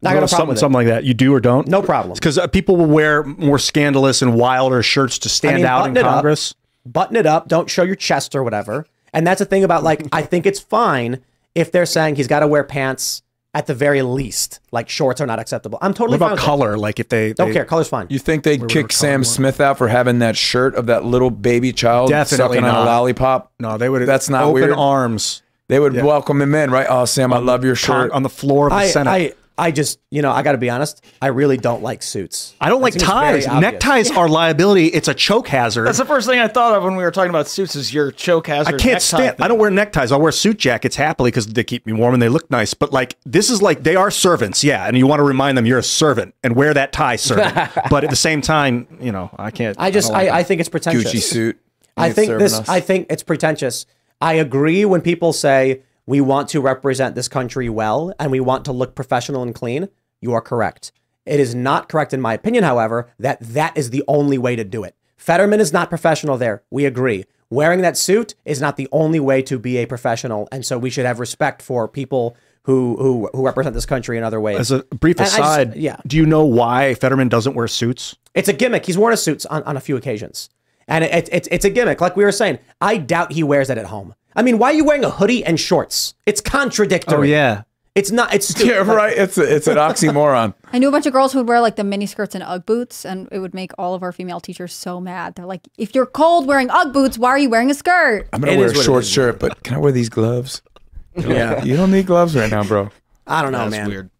Not 0.00 0.14
got 0.14 0.16
a 0.22 0.26
problem 0.26 0.28
something, 0.28 0.48
with 0.48 0.56
it. 0.56 0.60
something 0.60 0.74
like 0.74 0.86
that. 0.86 1.04
You 1.04 1.14
do 1.14 1.34
or 1.34 1.40
don't? 1.40 1.66
No 1.66 1.80
problem. 1.82 2.14
Because 2.14 2.36
uh, 2.36 2.46
people 2.46 2.76
will 2.76 2.86
wear 2.86 3.24
more 3.24 3.58
scandalous 3.58 4.20
and 4.22 4.34
wilder 4.34 4.82
shirts 4.82 5.18
to 5.20 5.28
stand 5.28 5.54
I 5.54 5.58
mean, 5.58 5.66
out 5.66 5.86
in 5.86 5.94
button 5.94 5.96
it 5.96 6.08
up. 6.08 6.14
Congress. 6.16 6.54
Button 6.86 7.16
it 7.16 7.26
up, 7.26 7.48
don't 7.48 7.70
show 7.70 7.82
your 7.82 7.94
chest 7.96 8.34
or 8.34 8.42
whatever. 8.42 8.86
And 9.14 9.26
that's 9.26 9.38
the 9.38 9.46
thing 9.46 9.64
about 9.64 9.82
like 9.82 10.06
I 10.12 10.22
think 10.22 10.44
it's 10.44 10.60
fine 10.60 11.20
if 11.54 11.72
they're 11.72 11.86
saying 11.86 12.16
he's 12.16 12.26
got 12.26 12.40
to 12.40 12.48
wear 12.48 12.64
pants 12.64 13.22
at 13.54 13.66
the 13.66 13.74
very 13.74 14.02
least. 14.02 14.58
Like 14.72 14.88
shorts 14.88 15.20
are 15.20 15.26
not 15.26 15.38
acceptable. 15.38 15.78
I'm 15.80 15.94
totally 15.94 16.18
What 16.18 16.26
fine 16.26 16.32
about 16.32 16.38
with 16.38 16.44
color? 16.44 16.76
Like 16.76 16.98
if 17.00 17.08
they 17.08 17.32
Don't 17.32 17.48
they- 17.48 17.54
care. 17.54 17.64
Color's 17.64 17.88
fine. 17.88 18.06
You 18.10 18.18
think 18.18 18.42
they'd 18.44 18.60
Where 18.60 18.66
we 18.66 18.72
kick 18.72 18.86
were 18.86 18.90
Sam 18.90 19.10
calling 19.20 19.24
Smith 19.24 19.60
out 19.60 19.78
for 19.78 19.88
having 19.88 20.18
that 20.18 20.36
shirt 20.36 20.74
of 20.74 20.86
that 20.86 21.04
little 21.04 21.30
baby 21.30 21.72
child 21.72 22.10
Definitely 22.10 22.56
sucking 22.58 22.64
on 22.64 22.74
not. 22.74 22.82
a 22.82 22.86
lollipop? 22.86 23.52
No, 23.60 23.78
they 23.78 23.88
would. 23.88 24.02
That's 24.06 24.28
not 24.28 24.44
open 24.44 24.54
weird. 24.54 24.72
arms. 24.72 25.42
They 25.68 25.78
would 25.80 25.94
Yeah. 25.94 26.04
welcome 26.04 26.42
him 26.42 26.54
in, 26.54 26.70
right? 26.70 26.86
Oh, 26.90 27.04
Sam, 27.06 27.32
I 27.32 27.38
love 27.38 27.64
your 27.64 27.74
Con- 27.76 28.08
shirt. 28.08 28.12
on 28.12 28.22
the 28.22 28.28
floor 28.28 28.66
of 28.66 28.72
the 28.72 28.76
I, 28.76 28.86
Senate. 28.88 29.10
I 29.10 29.32
I 29.56 29.70
just, 29.70 30.00
you 30.10 30.20
know, 30.20 30.32
I 30.32 30.42
got 30.42 30.52
to 30.52 30.58
be 30.58 30.68
honest, 30.68 31.04
I 31.22 31.28
really 31.28 31.56
don't 31.56 31.82
like 31.82 32.02
suits. 32.02 32.54
I 32.60 32.68
don't 32.68 32.80
That 32.80 32.94
like 32.94 32.98
ties. 32.98 33.46
obvious. 33.46 33.72
Neckties 33.72 34.10
are 34.10 34.28
liability. 34.28 34.86
It's 34.86 35.06
a 35.06 35.14
choke 35.14 35.46
hazard. 35.46 35.86
That's 35.86 35.98
the 35.98 36.04
first 36.04 36.26
thing 36.28 36.40
I 36.40 36.48
thought 36.48 36.74
of 36.74 36.82
when 36.82 36.96
we 36.96 37.04
were 37.04 37.12
talking 37.12 37.30
about 37.30 37.46
suits. 37.46 37.76
Is 37.76 37.94
your 37.94 38.10
choke 38.10 38.48
hazard? 38.48 38.74
I 38.74 38.78
can't 38.78 39.00
stand. 39.00 39.36
thing. 39.36 39.44
I 39.44 39.48
don't 39.48 39.58
wear 39.58 39.70
neckties. 39.70 40.10
I 40.10 40.16
wear 40.16 40.32
suit 40.32 40.58
jackets 40.58 40.96
happily 40.96 41.30
because 41.30 41.46
they 41.46 41.62
keep 41.62 41.86
me 41.86 41.92
warm 41.92 42.14
and 42.14 42.22
they 42.22 42.28
look 42.28 42.50
nice. 42.50 42.74
But 42.74 42.92
like 42.92 43.16
this 43.24 43.48
is 43.48 43.62
like 43.62 43.84
they 43.84 43.94
are 43.94 44.10
servants, 44.10 44.64
yeah. 44.64 44.86
And 44.88 44.98
you 44.98 45.06
want 45.06 45.20
to 45.20 45.24
remind 45.24 45.56
them 45.56 45.66
you're 45.66 45.78
a 45.78 45.84
servant 45.84 46.34
and 46.42 46.56
wear 46.56 46.74
that 46.74 46.92
tie, 46.92 47.16
servant. 47.16 47.54
but 47.90 48.02
at 48.02 48.10
the 48.10 48.16
same 48.16 48.40
time, 48.40 48.88
you 49.00 49.12
know, 49.12 49.30
I 49.38 49.52
can't. 49.52 49.76
I 49.78 49.92
just 49.92 50.08
don't 50.08 50.16
like 50.16 50.30
I, 50.30 50.40
I 50.40 50.42
think 50.42 50.60
it's 50.60 50.68
pretentious. 50.68 51.12
Gucci 51.12 51.20
suit. 51.22 51.60
I 51.96 52.12
think 52.12 52.38
this 52.38 52.54
us. 52.58 52.68
I 52.68 52.80
think 52.80 53.06
it's 53.08 53.22
pretentious. 53.22 53.86
I 54.20 54.34
agree 54.34 54.84
when 54.84 55.00
people 55.00 55.32
say 55.32 55.82
we 56.06 56.20
want 56.20 56.48
to 56.50 56.60
represent 56.60 57.14
this 57.14 57.28
country 57.28 57.68
well 57.68 58.12
and 58.18 58.30
we 58.30 58.40
want 58.40 58.64
to 58.66 58.72
look 58.72 58.94
professional 58.94 59.42
and 59.42 59.54
clean. 59.54 59.88
You 60.20 60.32
are 60.34 60.40
correct. 60.40 60.92
It 61.26 61.40
is 61.40 61.54
not 61.54 61.88
correct 61.88 62.12
in 62.12 62.20
my 62.20 62.34
opinion, 62.34 62.64
however, 62.64 63.10
that 63.18 63.40
that 63.40 63.76
is 63.76 63.90
the 63.90 64.04
only 64.08 64.36
way 64.38 64.56
to 64.56 64.64
do 64.64 64.84
it. 64.84 64.94
Fetterman 65.16 65.60
is 65.60 65.72
not 65.72 65.88
professional 65.88 66.36
there. 66.36 66.62
We 66.70 66.84
agree. 66.84 67.24
Wearing 67.50 67.80
that 67.82 67.96
suit 67.96 68.34
is 68.44 68.60
not 68.60 68.76
the 68.76 68.88
only 68.92 69.20
way 69.20 69.40
to 69.42 69.58
be 69.58 69.78
a 69.78 69.86
professional, 69.86 70.48
and 70.50 70.66
so 70.66 70.76
we 70.76 70.90
should 70.90 71.06
have 71.06 71.20
respect 71.20 71.62
for 71.62 71.86
people 71.88 72.36
who 72.64 72.96
who 72.96 73.30
who 73.32 73.44
represent 73.44 73.74
this 73.74 73.86
country 73.86 74.18
in 74.18 74.24
other 74.24 74.40
ways. 74.40 74.58
As 74.58 74.70
a 74.72 74.82
brief 74.84 75.16
And 75.18 75.22
I 75.22 75.24
just- 75.24 75.38
aside, 75.38 75.76
yeah, 75.76 75.96
Do 76.06 76.16
you 76.16 76.26
know 76.26 76.44
why 76.44 76.94
Fetterman 76.94 77.28
doesn't 77.28 77.54
wear 77.54 77.68
suits? 77.68 78.16
it's 78.34 78.48
a 78.48 78.52
gimmick. 78.52 78.84
He's 78.84 78.98
worn 78.98 79.12
a 79.12 79.16
suit 79.16 79.46
on, 79.48 79.62
on 79.62 79.76
a 79.76 79.80
few 79.80 79.96
occasions. 79.96 80.50
And 80.88 81.04
it, 81.04 81.14
it, 81.14 81.28
it's, 81.32 81.48
it's 81.50 81.64
a 81.64 81.70
gimmick. 81.70 82.00
Like 82.00 82.16
we 82.16 82.24
were 82.24 82.32
saying, 82.32 82.58
I 82.80 82.96
doubt 82.98 83.32
he 83.32 83.42
wears 83.42 83.70
it 83.70 83.78
at 83.78 83.86
home. 83.86 84.14
I 84.36 84.42
mean, 84.42 84.58
why 84.58 84.70
are 84.70 84.74
you 84.74 84.84
wearing 84.84 85.04
a 85.04 85.10
hoodie 85.10 85.44
and 85.44 85.58
shorts? 85.58 86.14
It's 86.26 86.40
contradictory. 86.40 87.16
Oh 87.18 87.22
yeah. 87.22 87.62
It's 87.94 88.10
not. 88.10 88.34
It's 88.34 88.48
stupid. 88.50 88.66
Yeah, 88.70 88.92
right. 88.92 89.16
It's 89.16 89.38
a, 89.38 89.54
it's 89.56 89.68
an 89.68 89.76
oxymoron. 89.76 90.54
I 90.72 90.78
knew 90.78 90.88
a 90.88 90.90
bunch 90.90 91.06
of 91.06 91.12
girls 91.12 91.32
who 91.32 91.38
would 91.38 91.48
wear 91.48 91.60
like 91.60 91.76
the 91.76 91.84
mini 91.84 92.06
skirts 92.06 92.34
and 92.34 92.42
UGG 92.42 92.66
boots, 92.66 93.04
and 93.06 93.28
it 93.30 93.38
would 93.38 93.54
make 93.54 93.70
all 93.78 93.94
of 93.94 94.02
our 94.02 94.10
female 94.10 94.40
teachers 94.40 94.72
so 94.72 95.00
mad. 95.00 95.36
They're 95.36 95.46
like, 95.46 95.68
"If 95.78 95.94
you're 95.94 96.06
cold 96.06 96.48
wearing 96.48 96.70
UGG 96.70 96.92
boots, 96.92 97.18
why 97.18 97.30
are 97.30 97.38
you 97.38 97.48
wearing 97.48 97.70
a 97.70 97.74
skirt?" 97.74 98.28
I'm 98.32 98.40
gonna 98.40 98.52
It 98.52 98.58
wear 98.58 98.70
a 98.70 98.74
short 98.74 99.04
shirt, 99.04 99.38
but 99.38 99.62
can 99.62 99.74
I 99.74 99.78
wear 99.78 99.92
these 99.92 100.08
gloves? 100.08 100.62
Yeah. 101.16 101.62
you 101.62 101.76
don't 101.76 101.92
need 101.92 102.06
gloves 102.06 102.34
right 102.34 102.50
now, 102.50 102.64
bro. 102.64 102.90
I 103.24 103.42
don't 103.42 103.52
know, 103.52 103.58
That's 103.58 103.70
man. 103.70 103.88
weird. 103.88 104.10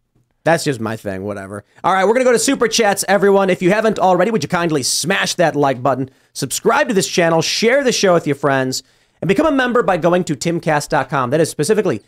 That's 0.45 0.63
just 0.63 0.79
my 0.79 0.97
thing. 0.97 1.25
Whatever. 1.25 1.65
All 1.83 1.93
right, 1.93 2.05
we're 2.05 2.13
gonna 2.13 2.25
go 2.25 2.31
to 2.31 2.39
super 2.39 2.69
chats, 2.69 3.05
everyone. 3.09 3.51
If 3.51 3.63
you 3.63 3.71
haven't 3.71 3.99
already, 3.99 4.31
would 4.31 4.45
you 4.45 4.49
kindly 4.49 4.85
smash 4.85 5.35
that 5.35 5.57
like 5.57 5.83
button, 5.83 6.09
subscribe 6.35 6.87
to 6.87 6.95
this 6.95 7.09
channel, 7.09 7.43
share 7.43 7.83
the 7.83 7.91
show 7.91 8.15
with 8.15 8.29
your 8.29 8.37
friends, 8.37 8.85
and 9.25 9.29
become 9.29 9.47
a 9.47 9.53
member 9.53 9.83
by 9.83 9.97
going 9.97 10.23
to 10.23 10.37
timcast.com. 10.37 11.31
That 11.31 11.41
is 11.41 11.49
specifically 11.49 12.03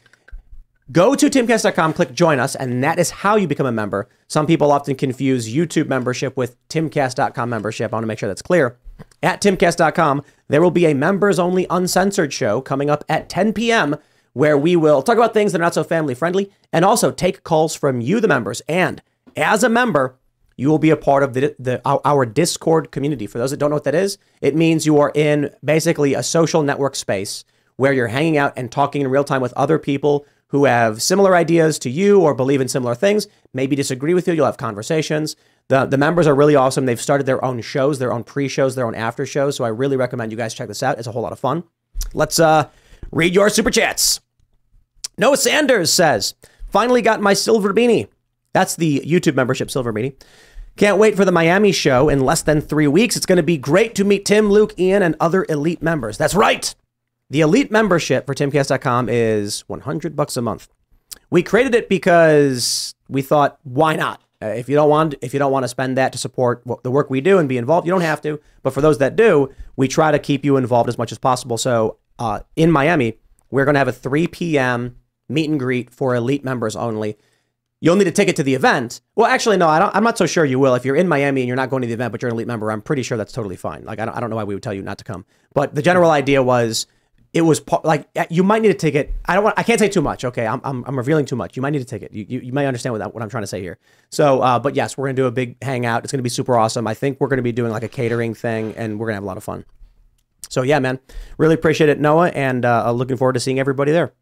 Go 0.92 1.16
to 1.16 1.28
timcast.com, 1.28 1.94
click 1.94 2.12
join 2.12 2.38
us, 2.38 2.54
and 2.54 2.84
that 2.84 3.00
is 3.00 3.10
how 3.10 3.34
you 3.34 3.48
become 3.48 3.66
a 3.66 3.72
member. 3.72 4.08
Some 4.28 4.46
people 4.46 4.70
often 4.70 4.94
confuse 4.94 5.52
YouTube 5.52 5.88
membership 5.88 6.36
with 6.36 6.56
timcast.com 6.68 7.50
membership. 7.50 7.92
I 7.92 7.96
want 7.96 8.04
to 8.04 8.06
make 8.06 8.20
sure 8.20 8.28
that's 8.28 8.42
clear. 8.42 8.76
At 9.20 9.40
timcast.com, 9.40 10.22
there 10.46 10.62
will 10.62 10.70
be 10.70 10.86
a 10.86 10.94
members 10.94 11.40
only 11.40 11.66
uncensored 11.70 12.32
show 12.32 12.60
coming 12.60 12.88
up 12.88 13.02
at 13.08 13.28
10 13.28 13.52
p.m. 13.54 13.96
where 14.34 14.56
we 14.56 14.76
will 14.76 15.02
talk 15.02 15.16
about 15.16 15.34
things 15.34 15.50
that 15.50 15.60
are 15.60 15.64
not 15.64 15.74
so 15.74 15.82
family 15.82 16.14
friendly 16.14 16.52
and 16.72 16.84
also 16.84 17.10
take 17.10 17.42
calls 17.42 17.74
from 17.74 18.00
you, 18.00 18.20
the 18.20 18.28
members. 18.28 18.60
And 18.68 19.02
as 19.36 19.64
a 19.64 19.68
member, 19.68 20.14
you 20.56 20.68
will 20.68 20.78
be 20.78 20.90
a 20.90 20.96
part 20.96 21.22
of 21.22 21.34
the, 21.34 21.54
the 21.58 21.80
our, 21.84 22.24
Discord 22.24 22.90
community. 22.90 23.26
For 23.26 23.38
those 23.38 23.50
that 23.50 23.58
don't 23.58 23.70
know 23.70 23.76
what 23.76 23.84
that 23.84 23.94
is, 23.94 24.18
it 24.40 24.54
means 24.56 24.86
you 24.86 24.98
are 24.98 25.12
in 25.14 25.50
basically 25.64 26.14
a 26.14 26.22
social 26.22 26.62
network 26.62 26.96
space 26.96 27.44
where 27.76 27.92
you're 27.92 28.08
hanging 28.08 28.38
out 28.38 28.54
and 28.56 28.72
talking 28.72 29.02
in 29.02 29.08
real 29.08 29.24
time 29.24 29.42
with 29.42 29.52
other 29.52 29.78
people 29.78 30.26
who 30.48 30.64
have 30.64 31.02
similar 31.02 31.34
ideas 31.34 31.78
to 31.80 31.90
you 31.90 32.20
or 32.20 32.32
believe 32.34 32.60
in 32.60 32.68
similar 32.68 32.94
things, 32.94 33.26
maybe 33.52 33.76
disagree 33.76 34.14
with 34.14 34.26
you. 34.26 34.34
You'll 34.34 34.46
have 34.46 34.56
conversations. 34.56 35.36
The, 35.68 35.84
the 35.84 35.98
members 35.98 36.26
are 36.26 36.34
really 36.34 36.54
awesome. 36.54 36.86
They've 36.86 37.00
started 37.00 37.26
their 37.26 37.44
own 37.44 37.60
shows, 37.60 37.98
their 37.98 38.12
own 38.12 38.24
pre 38.24 38.48
shows, 38.48 38.76
their 38.76 38.86
own 38.86 38.94
after 38.94 39.26
shows. 39.26 39.56
So 39.56 39.64
I 39.64 39.68
really 39.68 39.96
recommend 39.96 40.30
you 40.30 40.38
guys 40.38 40.54
check 40.54 40.68
this 40.68 40.82
out. 40.82 40.98
It's 40.98 41.08
a 41.08 41.12
whole 41.12 41.22
lot 41.22 41.32
of 41.32 41.40
fun. 41.40 41.64
Let's 42.14 42.38
uh, 42.38 42.68
read 43.10 43.34
your 43.34 43.50
super 43.50 43.70
chats. 43.70 44.20
Noah 45.18 45.36
Sanders 45.36 45.92
says, 45.92 46.34
finally 46.68 47.02
got 47.02 47.20
my 47.20 47.34
silver 47.34 47.74
beanie. 47.74 48.08
That's 48.52 48.76
the 48.76 49.00
YouTube 49.00 49.34
membership 49.34 49.70
silver 49.70 49.92
beanie. 49.92 50.14
Can't 50.76 50.98
wait 50.98 51.16
for 51.16 51.24
the 51.24 51.32
Miami 51.32 51.72
show 51.72 52.10
in 52.10 52.20
less 52.20 52.42
than 52.42 52.60
three 52.60 52.86
weeks. 52.86 53.16
It's 53.16 53.24
going 53.24 53.38
to 53.38 53.42
be 53.42 53.56
great 53.56 53.94
to 53.94 54.04
meet 54.04 54.26
Tim, 54.26 54.50
Luke, 54.50 54.78
Ian, 54.78 55.02
and 55.02 55.16
other 55.18 55.46
elite 55.48 55.82
members. 55.82 56.18
That's 56.18 56.34
right. 56.34 56.74
The 57.30 57.40
elite 57.40 57.70
membership 57.70 58.26
for 58.26 58.34
timcast.com 58.34 59.08
is 59.08 59.64
100 59.68 60.14
bucks 60.14 60.36
a 60.36 60.42
month. 60.42 60.68
We 61.30 61.42
created 61.42 61.74
it 61.74 61.88
because 61.88 62.94
we 63.08 63.22
thought, 63.22 63.58
why 63.62 63.96
not? 63.96 64.20
Uh, 64.42 64.48
if 64.48 64.68
you 64.68 64.76
don't 64.76 64.90
want, 64.90 65.14
if 65.22 65.32
you 65.32 65.38
don't 65.38 65.50
want 65.50 65.64
to 65.64 65.68
spend 65.68 65.96
that 65.96 66.12
to 66.12 66.18
support 66.18 66.60
what, 66.64 66.82
the 66.82 66.90
work 66.90 67.08
we 67.08 67.22
do 67.22 67.38
and 67.38 67.48
be 67.48 67.56
involved, 67.56 67.86
you 67.86 67.90
don't 67.90 68.02
have 68.02 68.20
to. 68.20 68.38
But 68.62 68.74
for 68.74 68.82
those 68.82 68.98
that 68.98 69.16
do, 69.16 69.50
we 69.76 69.88
try 69.88 70.12
to 70.12 70.18
keep 70.18 70.44
you 70.44 70.58
involved 70.58 70.90
as 70.90 70.98
much 70.98 71.10
as 71.10 71.16
possible. 71.16 71.56
So 71.56 71.96
uh, 72.18 72.40
in 72.54 72.70
Miami, 72.70 73.18
we're 73.50 73.64
going 73.64 73.76
to 73.76 73.80
have 73.80 73.88
a 73.88 73.92
3 73.92 74.26
p.m. 74.26 74.96
meet 75.26 75.48
and 75.48 75.58
greet 75.58 75.90
for 75.90 76.14
elite 76.14 76.44
members 76.44 76.76
only. 76.76 77.16
You'll 77.80 77.96
need 77.96 78.06
a 78.06 78.12
ticket 78.12 78.36
to 78.36 78.42
the 78.42 78.54
event. 78.54 79.00
Well, 79.16 79.26
actually, 79.26 79.58
no, 79.58 79.68
I 79.68 79.78
don't, 79.78 79.94
I'm 79.94 80.02
not 80.02 80.16
so 80.16 80.26
sure 80.26 80.44
you 80.44 80.58
will. 80.58 80.74
If 80.74 80.84
you're 80.84 80.96
in 80.96 81.08
Miami 81.08 81.42
and 81.42 81.48
you're 81.48 81.56
not 81.56 81.68
going 81.68 81.82
to 81.82 81.88
the 81.88 81.94
event, 81.94 82.10
but 82.10 82.22
you're 82.22 82.30
an 82.30 82.34
elite 82.34 82.46
member, 82.46 82.70
I'm 82.70 82.80
pretty 82.80 83.02
sure 83.02 83.18
that's 83.18 83.32
totally 83.32 83.56
fine. 83.56 83.84
Like, 83.84 83.98
I 83.98 84.06
don't, 84.06 84.16
I 84.16 84.20
don't 84.20 84.30
know 84.30 84.36
why 84.36 84.44
we 84.44 84.54
would 84.54 84.62
tell 84.62 84.72
you 84.72 84.82
not 84.82 84.98
to 84.98 85.04
come. 85.04 85.26
But 85.52 85.74
the 85.74 85.82
general 85.82 86.10
idea 86.10 86.42
was 86.42 86.86
it 87.34 87.42
was 87.42 87.60
like 87.84 88.08
you 88.30 88.42
might 88.42 88.62
need 88.62 88.70
a 88.70 88.74
ticket. 88.74 89.12
I 89.26 89.34
don't 89.34 89.44
want. 89.44 89.58
I 89.58 89.62
can't 89.62 89.78
say 89.78 89.88
too 89.88 90.00
much. 90.00 90.24
Okay, 90.24 90.46
I'm, 90.46 90.60
I'm, 90.64 90.84
I'm 90.86 90.96
revealing 90.96 91.26
too 91.26 91.36
much. 91.36 91.54
You 91.54 91.60
might 91.60 91.70
need 91.70 91.82
a 91.82 91.84
ticket. 91.84 92.14
You, 92.14 92.24
you, 92.26 92.40
you 92.40 92.52
may 92.52 92.66
understand 92.66 92.94
what, 92.94 93.00
that, 93.00 93.12
what 93.12 93.22
I'm 93.22 93.28
trying 93.28 93.42
to 93.42 93.46
say 93.46 93.60
here. 93.60 93.76
So, 94.10 94.40
uh, 94.40 94.58
but 94.58 94.74
yes, 94.74 94.96
we're 94.96 95.08
gonna 95.08 95.16
do 95.16 95.26
a 95.26 95.30
big 95.30 95.62
hangout. 95.62 96.02
It's 96.02 96.12
gonna 96.12 96.22
be 96.22 96.30
super 96.30 96.56
awesome. 96.56 96.86
I 96.86 96.94
think 96.94 97.20
we're 97.20 97.28
gonna 97.28 97.42
be 97.42 97.52
doing 97.52 97.72
like 97.72 97.82
a 97.82 97.88
catering 97.88 98.32
thing, 98.32 98.74
and 98.76 98.98
we're 98.98 99.08
gonna 99.08 99.16
have 99.16 99.22
a 99.22 99.26
lot 99.26 99.36
of 99.36 99.44
fun. 99.44 99.66
So 100.48 100.62
yeah, 100.62 100.78
man, 100.78 100.98
really 101.36 101.54
appreciate 101.54 101.90
it, 101.90 102.00
Noah, 102.00 102.28
and 102.28 102.64
uh, 102.64 102.90
looking 102.92 103.18
forward 103.18 103.34
to 103.34 103.40
seeing 103.40 103.60
everybody 103.60 103.92
there. 103.92 104.14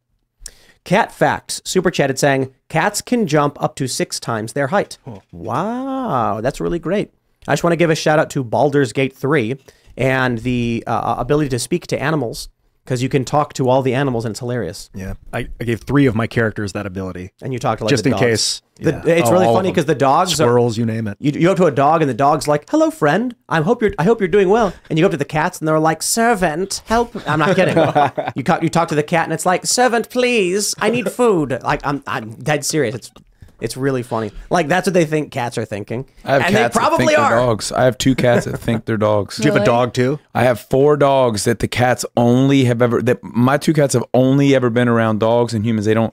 Cat 0.84 1.10
facts 1.10 1.62
super 1.64 1.90
chatted 1.90 2.18
saying 2.18 2.54
cats 2.68 3.00
can 3.00 3.26
jump 3.26 3.60
up 3.62 3.74
to 3.76 3.88
six 3.88 4.20
times 4.20 4.52
their 4.52 4.66
height. 4.66 4.98
Wow, 5.32 6.40
that's 6.42 6.60
really 6.60 6.78
great. 6.78 7.10
I 7.48 7.52
just 7.52 7.64
want 7.64 7.72
to 7.72 7.78
give 7.78 7.90
a 7.90 7.94
shout 7.94 8.18
out 8.18 8.30
to 8.30 8.44
Baldur's 8.44 8.92
Gate 8.92 9.16
3 9.16 9.56
and 9.96 10.38
the 10.38 10.84
uh, 10.86 11.14
ability 11.18 11.48
to 11.50 11.58
speak 11.58 11.86
to 11.88 12.00
animals 12.02 12.48
because 12.84 13.02
you 13.02 13.08
can 13.08 13.24
talk 13.24 13.52
to 13.54 13.68
all 13.68 13.80
the 13.82 13.94
animals 13.94 14.24
and 14.24 14.32
it's 14.32 14.40
hilarious. 14.40 14.90
Yeah, 14.94 15.14
I, 15.32 15.48
I 15.60 15.64
gave 15.64 15.80
three 15.80 16.06
of 16.06 16.14
my 16.14 16.26
characters 16.26 16.72
that 16.74 16.84
ability, 16.86 17.32
And 17.42 17.52
you 17.52 17.58
talk 17.58 17.78
to 17.78 17.84
like 17.84 17.90
just 17.90 18.04
the 18.04 18.10
in 18.10 18.12
dogs. 18.12 18.22
case. 18.22 18.62
The- 18.76 18.90
Yeah. 19.06 19.14
It's 19.14 19.28
Oh, 19.28 19.32
really 19.32 19.46
funny 19.46 19.70
because 19.70 19.84
the 19.86 19.94
dogs, 19.94 20.32
are- 20.32 20.44
squirrels, 20.44 20.76
you 20.76 20.84
name 20.84 21.06
it. 21.08 21.16
you, 21.20 21.30
you 21.32 21.40
go 21.42 21.52
up 21.52 21.56
to 21.58 21.66
a 21.66 21.70
dog 21.70 22.02
and 22.02 22.10
the 22.10 22.14
dog's 22.14 22.46
like, 22.48 22.68
"Hello, 22.68 22.90
friend. 22.90 23.34
I 23.48 23.60
hope 23.62 23.80
you're. 23.82 23.92
I 23.98 24.04
hope 24.04 24.20
you're 24.20 24.26
doing 24.28 24.48
well." 24.48 24.72
And 24.90 24.98
you 24.98 25.02
go 25.02 25.06
up 25.06 25.12
to 25.12 25.16
the 25.16 25.24
cats 25.24 25.60
and 25.60 25.68
they're 25.68 25.78
like, 25.78 26.02
"Servant, 26.02 26.82
help!" 26.86 27.14
I'm 27.28 27.38
not 27.38 27.54
kidding. 27.56 27.76
you 28.36 28.42
ca- 28.42 28.58
you 28.62 28.68
talk 28.68 28.88
to 28.88 28.94
the 28.96 29.02
cat 29.04 29.24
and 29.24 29.32
it's 29.32 29.46
like, 29.46 29.64
"Servant, 29.64 30.10
please, 30.10 30.74
I 30.78 30.90
need 30.90 31.10
food." 31.12 31.56
Like 31.62 31.80
I'm 31.86 32.02
I'm 32.08 32.34
dead 32.34 32.64
serious. 32.64 32.96
It's 32.96 33.10
it's 33.60 33.76
really 33.76 34.02
funny. 34.02 34.30
Like 34.50 34.68
that's 34.68 34.86
what 34.86 34.94
they 34.94 35.04
think 35.04 35.32
cats 35.32 35.56
are 35.58 35.64
thinking, 35.64 36.08
I 36.24 36.32
have 36.34 36.42
and 36.42 36.54
cats 36.54 36.74
they 36.74 36.78
probably 36.78 37.06
that 37.06 37.10
think 37.10 37.18
are. 37.18 37.30
they're 37.30 37.38
dogs. 37.46 37.72
I 37.72 37.84
have 37.84 37.96
two 37.98 38.14
cats 38.14 38.46
that 38.46 38.58
think 38.58 38.84
they're 38.84 38.96
dogs. 38.96 39.36
Do 39.38 39.44
you 39.48 39.52
have 39.52 39.62
a 39.62 39.64
dog 39.64 39.94
too? 39.94 40.18
I 40.34 40.42
have 40.44 40.60
four 40.60 40.96
dogs 40.96 41.44
that 41.44 41.60
the 41.60 41.68
cats 41.68 42.04
only 42.16 42.64
have 42.64 42.82
ever 42.82 43.00
that 43.02 43.22
my 43.22 43.56
two 43.56 43.72
cats 43.72 43.94
have 43.94 44.04
only 44.12 44.54
ever 44.54 44.70
been 44.70 44.88
around 44.88 45.20
dogs 45.20 45.54
and 45.54 45.64
humans. 45.64 45.86
They 45.86 45.94
don't 45.94 46.12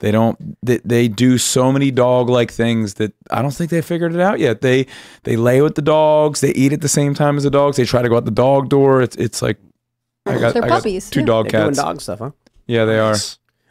they 0.00 0.10
don't 0.10 0.56
they, 0.64 0.78
they 0.78 1.08
do 1.08 1.38
so 1.38 1.72
many 1.72 1.90
dog 1.90 2.28
like 2.28 2.50
things 2.50 2.94
that 2.94 3.12
I 3.30 3.40
don't 3.40 3.52
think 3.52 3.70
they 3.70 3.82
figured 3.82 4.14
it 4.14 4.20
out 4.20 4.38
yet. 4.40 4.60
They 4.60 4.86
they 5.22 5.36
lay 5.36 5.62
with 5.62 5.76
the 5.76 5.82
dogs, 5.82 6.40
they 6.40 6.50
eat 6.52 6.72
at 6.72 6.80
the 6.80 6.88
same 6.88 7.14
time 7.14 7.36
as 7.36 7.44
the 7.44 7.50
dogs, 7.50 7.76
they 7.76 7.84
try 7.84 8.02
to 8.02 8.08
go 8.08 8.16
out 8.16 8.24
the 8.24 8.30
dog 8.30 8.68
door. 8.68 9.00
It's 9.00 9.16
it's 9.16 9.40
like 9.42 9.58
I 10.26 10.38
got, 10.38 10.54
They're 10.54 10.64
I 10.64 10.68
got 10.68 10.78
puppies, 10.78 11.08
two 11.10 11.20
yeah. 11.20 11.26
dog 11.26 11.50
They're 11.50 11.60
doing 11.62 11.74
cats. 11.74 11.78
dog 11.78 12.00
stuff, 12.00 12.18
huh? 12.20 12.30
Yeah, 12.66 12.84
they 12.84 12.98
are. 12.98 13.16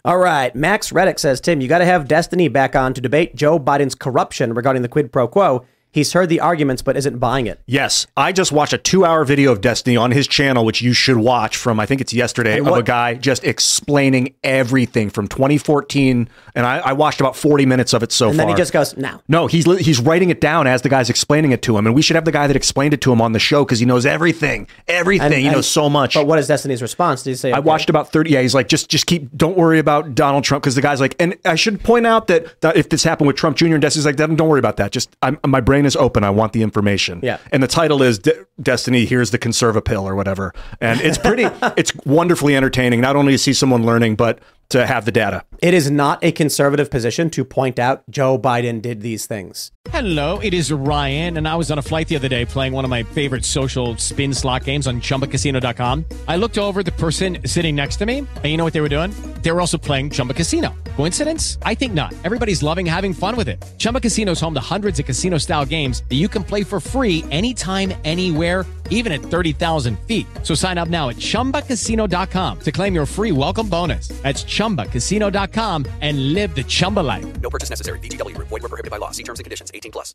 All 0.03 0.17
right. 0.17 0.55
Max 0.55 0.91
Reddick 0.91 1.19
says, 1.19 1.39
Tim, 1.39 1.61
you 1.61 1.67
got 1.67 1.77
to 1.77 1.85
have 1.85 2.07
Destiny 2.07 2.47
back 2.47 2.75
on 2.75 2.93
to 2.95 3.01
debate 3.01 3.35
Joe 3.35 3.59
Biden's 3.59 3.93
corruption 3.93 4.53
regarding 4.53 4.81
the 4.81 4.87
quid 4.87 5.11
pro 5.11 5.27
quo. 5.27 5.63
He's 5.91 6.13
heard 6.13 6.29
the 6.29 6.39
arguments, 6.39 6.81
but 6.81 6.95
isn't 6.95 7.19
buying 7.19 7.47
it. 7.47 7.61
Yes, 7.65 8.07
I 8.15 8.31
just 8.31 8.51
watched 8.51 8.71
a 8.71 8.77
two-hour 8.77 9.25
video 9.25 9.51
of 9.51 9.59
Destiny 9.59 9.97
on 9.97 10.11
his 10.11 10.27
channel, 10.27 10.63
which 10.63 10.81
you 10.81 10.93
should 10.93 11.17
watch 11.17 11.57
from 11.57 11.79
I 11.79 11.85
think 11.85 11.99
it's 11.99 12.13
yesterday 12.13 12.57
And 12.57 12.67
of 12.67 12.77
a 12.77 12.83
guy 12.83 13.15
just 13.15 13.43
explaining 13.43 14.35
everything 14.43 15.09
from 15.09 15.27
2014, 15.27 16.29
and 16.55 16.65
I, 16.65 16.79
I 16.79 16.93
watched 16.93 17.19
about 17.19 17.35
40 17.35 17.65
minutes 17.65 17.93
of 17.93 18.03
it 18.03 18.11
so 18.11 18.29
and 18.29 18.37
far. 18.37 18.45
then 18.45 18.55
he 18.55 18.59
just 18.59 18.71
goes, 18.71 18.95
no. 18.95 19.21
no, 19.27 19.47
he's 19.47 19.65
he's 19.79 19.99
writing 19.99 20.29
it 20.29 20.39
down 20.39 20.65
as 20.67 20.81
the 20.81 20.89
guy's 20.89 21.09
explaining 21.09 21.51
it 21.51 21.61
to 21.63 21.77
him, 21.77 21.85
and 21.85 21.93
we 21.93 22.01
should 22.01 22.15
have 22.15 22.25
the 22.25 22.31
guy 22.31 22.47
that 22.47 22.55
explained 22.55 22.93
it 22.93 23.01
to 23.01 23.11
him 23.11 23.21
on 23.21 23.33
the 23.33 23.39
show 23.39 23.65
because 23.65 23.79
he 23.79 23.85
knows 23.85 24.05
everything, 24.05 24.67
everything. 24.87 25.25
And- 25.25 25.33
he 25.33 25.47
and- 25.47 25.55
knows 25.55 25.67
so 25.67 25.89
much. 25.89 26.13
But 26.13 26.27
what 26.27 26.39
is 26.39 26.47
Destiny's 26.47 26.81
response? 26.81 27.23
Did 27.23 27.31
he 27.31 27.35
say, 27.35 27.51
I 27.51 27.59
watched 27.59 27.89
about 27.89 28.11
30. 28.11 28.31
Yeah, 28.31 28.41
he's 28.41 28.55
like, 28.55 28.67
just 28.67 28.89
just 28.89 29.05
keep, 29.07 29.35
don't 29.35 29.57
worry 29.57 29.79
about 29.79 30.15
Donald 30.15 30.43
Trump 30.43 30.63
because 30.63 30.75
the 30.75 30.81
guy's 30.81 31.01
like, 31.01 31.15
and 31.19 31.37
I 31.45 31.55
should 31.55 31.83
point 31.83 32.07
out 32.07 32.27
that, 32.27 32.61
that 32.61 32.77
if 32.77 32.89
this 32.89 33.03
happened 33.03 33.27
with 33.27 33.35
Trump 33.35 33.57
Jr. 33.57 33.73
and 33.73 33.81
Destiny's 33.81 34.05
like, 34.05 34.15
don't 34.15 34.37
worry 34.37 34.59
about 34.59 34.77
that. 34.77 34.91
Just 34.91 35.15
I'm, 35.21 35.39
my 35.45 35.59
brain 35.81 35.85
is 35.87 35.95
open. 35.95 36.23
I 36.23 36.29
want 36.29 36.53
the 36.53 36.61
information. 36.61 37.19
Yeah. 37.23 37.37
And 37.51 37.61
the 37.63 37.67
title 37.67 38.01
is 38.03 38.19
De- 38.19 38.45
Destiny. 38.61 39.05
Here's 39.05 39.31
the 39.31 39.39
conserva 39.39 39.83
pill 39.83 40.07
or 40.07 40.15
whatever. 40.15 40.53
And 40.79 41.01
it's 41.01 41.17
pretty, 41.17 41.43
it's 41.77 41.93
wonderfully 42.05 42.55
entertaining. 42.55 43.01
Not 43.01 43.15
only 43.15 43.33
to 43.33 43.37
see 43.37 43.53
someone 43.53 43.85
learning, 43.85 44.15
but 44.15 44.39
to 44.71 44.85
have 44.85 45.05
the 45.05 45.11
data. 45.11 45.43
It 45.59 45.73
is 45.73 45.91
not 45.91 46.23
a 46.23 46.31
conservative 46.31 46.89
position 46.89 47.29
to 47.31 47.45
point 47.45 47.77
out 47.77 48.03
Joe 48.09 48.39
Biden 48.39 48.81
did 48.81 49.01
these 49.01 49.27
things. 49.27 49.71
Hello, 49.89 50.39
it 50.39 50.53
is 50.53 50.71
Ryan, 50.71 51.37
and 51.37 51.47
I 51.47 51.55
was 51.55 51.71
on 51.71 51.77
a 51.77 51.81
flight 51.81 52.07
the 52.07 52.15
other 52.15 52.27
day 52.27 52.45
playing 52.45 52.73
one 52.73 52.85
of 52.85 52.89
my 52.89 53.03
favorite 53.03 53.43
social 53.43 53.97
spin 53.97 54.33
slot 54.33 54.63
games 54.63 54.87
on 54.87 55.01
chumbacasino.com. 55.01 56.05
I 56.27 56.37
looked 56.37 56.57
over 56.57 56.83
the 56.83 56.91
person 56.93 57.39
sitting 57.45 57.75
next 57.75 57.97
to 57.97 58.05
me, 58.05 58.19
and 58.19 58.45
you 58.45 58.57
know 58.57 58.63
what 58.63 58.73
they 58.73 58.81
were 58.81 58.89
doing? 58.89 59.11
They 59.41 59.51
were 59.51 59.59
also 59.59 59.77
playing 59.77 60.11
Chumba 60.11 60.33
Casino. 60.33 60.73
Coincidence? 60.95 61.57
I 61.63 61.73
think 61.73 61.93
not. 61.93 62.13
Everybody's 62.23 62.61
loving 62.61 62.85
having 62.85 63.13
fun 63.13 63.35
with 63.35 63.49
it. 63.49 63.61
Chumba 63.77 63.99
Casino 63.99 64.33
is 64.33 64.39
home 64.39 64.53
to 64.53 64.61
hundreds 64.61 64.99
of 64.99 65.05
casino 65.05 65.37
style 65.37 65.65
games 65.65 66.03
that 66.09 66.15
you 66.15 66.29
can 66.29 66.43
play 66.43 66.63
for 66.63 66.79
free 66.79 67.25
anytime, 67.31 67.93
anywhere, 68.03 68.65
even 68.91 69.11
at 69.11 69.21
30,000 69.21 69.97
feet. 70.01 70.27
So 70.43 70.53
sign 70.53 70.77
up 70.77 70.89
now 70.89 71.09
at 71.09 71.15
chumbacasino.com 71.15 72.59
to 72.59 72.71
claim 72.71 72.93
your 72.93 73.05
free 73.05 73.31
welcome 73.31 73.67
bonus. 73.67 74.09
That's 74.21 74.43
chumbacasino.com 74.61 75.85
and 76.01 76.33
live 76.33 76.53
the 76.53 76.63
Chumba 76.63 76.99
life. 76.99 77.41
No 77.41 77.49
purchase 77.49 77.71
necessary. 77.71 77.97
VGW 77.99 78.35
Group. 78.35 78.49
Void 78.49 78.61
were 78.61 78.69
prohibited 78.69 78.91
by 78.91 78.97
law. 78.97 79.11
See 79.11 79.23
terms 79.23 79.39
and 79.39 79.43
conditions. 79.43 79.71
18 79.73 79.91
plus. 79.91 80.13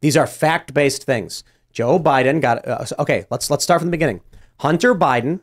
These 0.00 0.16
are 0.16 0.26
fact-based 0.26 1.04
things. 1.04 1.44
Joe 1.72 1.98
Biden 1.98 2.40
got 2.40 2.66
uh, 2.66 2.86
okay. 2.98 3.26
Let's 3.30 3.50
let's 3.50 3.64
start 3.64 3.80
from 3.80 3.88
the 3.88 3.96
beginning. 3.96 4.20
Hunter 4.60 4.94
Biden 4.94 5.40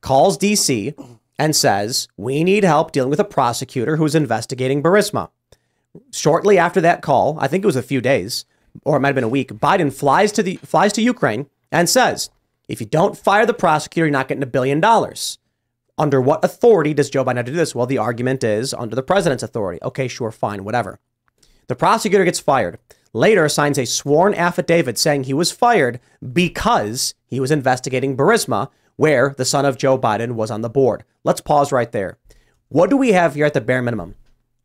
calls 0.00 0.38
DC 0.38 0.94
and 1.38 1.56
says 1.56 2.06
we 2.16 2.44
need 2.44 2.64
help 2.64 2.92
dealing 2.92 3.10
with 3.10 3.18
a 3.18 3.24
prosecutor 3.24 3.96
who's 3.96 4.14
investigating 4.14 4.82
Burisma. 4.82 5.30
Shortly 6.12 6.58
after 6.58 6.80
that 6.80 7.02
call, 7.02 7.36
I 7.40 7.48
think 7.48 7.64
it 7.64 7.66
was 7.66 7.76
a 7.76 7.82
few 7.82 8.00
days, 8.00 8.44
or 8.84 8.96
it 8.96 9.00
might 9.00 9.08
have 9.08 9.14
been 9.16 9.24
a 9.24 9.28
week. 9.28 9.52
Biden 9.52 9.92
flies 9.92 10.32
to 10.32 10.42
the 10.42 10.56
flies 10.56 10.92
to 10.92 11.02
Ukraine 11.02 11.46
and 11.72 11.88
says, 11.88 12.30
"If 12.68 12.80
you 12.80 12.86
don't 12.86 13.18
fire 13.18 13.46
the 13.46 13.54
prosecutor, 13.54 14.06
you're 14.06 14.12
not 14.12 14.28
getting 14.28 14.44
a 14.44 14.46
billion 14.46 14.80
dollars." 14.80 15.38
Under 15.96 16.20
what 16.20 16.44
authority 16.44 16.94
does 16.94 17.10
Joe 17.10 17.24
Biden 17.24 17.36
have 17.36 17.46
to 17.46 17.52
do 17.52 17.56
this? 17.56 17.74
Well, 17.74 17.86
the 17.86 17.98
argument 17.98 18.42
is 18.44 18.74
under 18.74 18.96
the 18.96 19.02
president's 19.02 19.42
authority. 19.42 19.80
Okay, 19.82 20.08
sure, 20.08 20.30
fine, 20.30 20.64
whatever. 20.64 20.98
The 21.68 21.76
prosecutor 21.76 22.24
gets 22.24 22.40
fired. 22.40 22.78
Later 23.12 23.48
signs 23.48 23.78
a 23.78 23.86
sworn 23.86 24.34
affidavit 24.34 24.98
saying 24.98 25.24
he 25.24 25.34
was 25.34 25.52
fired 25.52 26.00
because 26.32 27.14
he 27.26 27.38
was 27.38 27.50
investigating 27.52 28.16
Burisma, 28.16 28.70
where 28.96 29.34
the 29.36 29.44
son 29.44 29.64
of 29.64 29.78
Joe 29.78 29.98
Biden 29.98 30.32
was 30.32 30.50
on 30.50 30.62
the 30.62 30.68
board. 30.70 31.04
Let's 31.22 31.40
pause 31.40 31.72
right 31.72 31.90
there. 31.92 32.18
What 32.68 32.90
do 32.90 32.96
we 32.96 33.12
have 33.12 33.34
here 33.34 33.46
at 33.46 33.54
the 33.54 33.60
bare 33.60 33.82
minimum? 33.82 34.16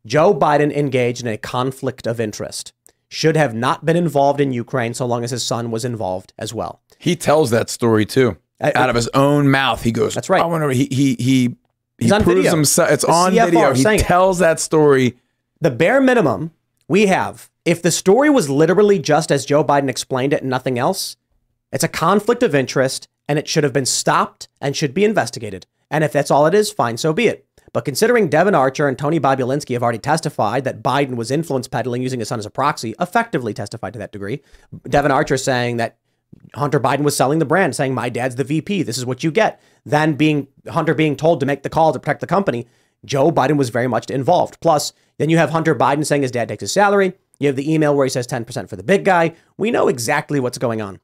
Joe 0.06 0.34
Biden 0.34 0.74
engaged 0.76 1.22
in 1.22 1.28
a 1.28 1.38
conflict 1.38 2.08
of 2.08 2.20
interest. 2.20 2.74
Should 3.08 3.36
have 3.36 3.54
not 3.54 3.86
been 3.86 3.98
involved 3.98 4.40
in 4.40 4.52
Ukraine 4.52 4.94
so 4.94 5.06
long 5.06 5.24
as 5.24 5.32
his 5.32 5.46
son 5.46 5.72
was 5.72 5.86
involved 5.86 6.34
as 6.38 6.54
well. 6.54 6.82
He 6.98 7.16
tells 7.16 7.50
that 7.52 7.70
story 7.70 8.06
too, 8.06 8.38
out 8.62 8.90
of 8.90 8.96
his 8.96 9.08
own 9.14 9.50
mouth. 9.50 9.82
He 9.84 9.92
goes, 9.92 10.14
"That's 10.16 10.30
right." 10.30 10.42
I 10.42 10.46
wonder. 10.46 10.70
He 10.70 10.88
he 10.92 11.16
he 11.16 11.56
he 12.00 12.06
He's 12.06 12.12
on 12.12 12.24
proves 12.24 12.50
himself. 12.50 12.92
It's 12.92 13.04
The 13.06 13.12
on 13.12 13.34
CFR 13.34 13.46
video. 13.46 13.74
He 13.74 13.82
saying 13.84 14.00
it. 14.00 14.04
tells 14.04 14.40
that 14.40 14.60
story. 14.60 15.18
The 15.62 15.72
bare 15.72 16.00
minimum 16.00 16.52
we 16.88 17.08
have, 17.08 17.50
if 17.66 17.82
the 17.82 17.92
story 17.92 18.30
was 18.30 18.50
literally 18.50 19.00
just 19.00 19.32
as 19.32 19.46
Joe 19.46 19.64
Biden 19.64 19.90
explained 19.90 20.32
it 20.34 20.42
and 20.42 20.50
nothing 20.50 20.80
else, 20.80 21.18
it's 21.72 21.84
a 21.84 21.90
conflict 21.90 22.42
of 22.42 22.56
interest 22.56 23.08
and 23.28 23.38
it 23.38 23.48
should 23.48 23.64
have 23.66 23.74
been 23.74 23.86
stopped 23.86 24.48
and 24.62 24.76
should 24.76 24.94
be 24.94 25.04
investigated. 25.04 25.68
And 25.92 26.04
if 26.04 26.12
that's 26.14 26.32
all 26.32 26.46
it 26.46 26.54
is, 26.54 26.72
fine, 26.72 26.98
so 26.98 27.12
be 27.14 27.28
it. 27.28 27.46
But 27.74 27.86
considering 27.86 28.30
Devon 28.30 28.56
Archer 28.56 28.88
and 28.88 28.98
Tony 28.98 29.20
Bobulinski 29.20 29.74
have 29.74 29.84
already 29.84 30.00
testified 30.00 30.64
that 30.64 30.82
Biden 30.82 31.16
was 31.16 31.30
influence 31.30 31.68
peddling 31.68 32.02
using 32.02 32.20
his 32.20 32.30
son 32.30 32.40
as 32.40 32.46
a 32.46 32.50
proxy, 32.50 32.96
effectively 33.00 33.54
testified 33.54 33.94
to 33.94 34.00
that 34.00 34.12
degree. 34.12 34.42
Devon 34.88 35.12
Archer 35.12 35.38
saying 35.38 35.78
that 35.78 35.98
Hunter 36.56 36.80
Biden 36.80 37.02
was 37.02 37.16
selling 37.16 37.40
the 37.40 37.46
brand, 37.46 37.76
saying, 37.76 37.94
My 37.94 38.10
dad's 38.10 38.36
the 38.36 38.44
VP. 38.44 38.84
This 38.84 38.98
is 38.98 39.06
what 39.06 39.24
you 39.24 39.32
get. 39.32 39.62
Then 39.86 40.14
being 40.16 40.48
Hunter 40.68 40.94
being 40.94 41.16
told 41.16 41.40
to 41.40 41.46
make 41.46 41.64
the 41.64 41.70
call 41.70 41.94
to 41.94 42.00
protect 42.00 42.22
the 42.22 42.28
company. 42.28 42.68
Joe 43.06 43.32
Biden 43.32 43.58
was 43.58 43.70
very 43.70 43.88
much 43.88 44.10
involved. 44.10 44.60
Plus, 44.60 44.92
then 45.18 45.30
you 45.30 45.38
have 45.38 45.52
Hunter 45.52 45.74
Biden 45.76 46.06
saying 46.06 46.22
his 46.24 46.32
dad 46.32 46.50
takes 46.50 46.62
his 46.62 46.72
salary. 46.72 47.14
You 47.40 47.48
have 47.48 47.56
the 47.56 47.72
email 47.74 47.96
where 47.96 48.06
he 48.06 48.10
says 48.10 48.28
10% 48.28 48.68
for 48.68 48.76
the 48.76 48.84
big 48.84 49.06
guy. 49.06 49.36
We 49.58 49.72
know 49.72 49.88
exactly 49.88 50.40
what's 50.42 50.58
going 50.58 50.82
on. 50.82 51.00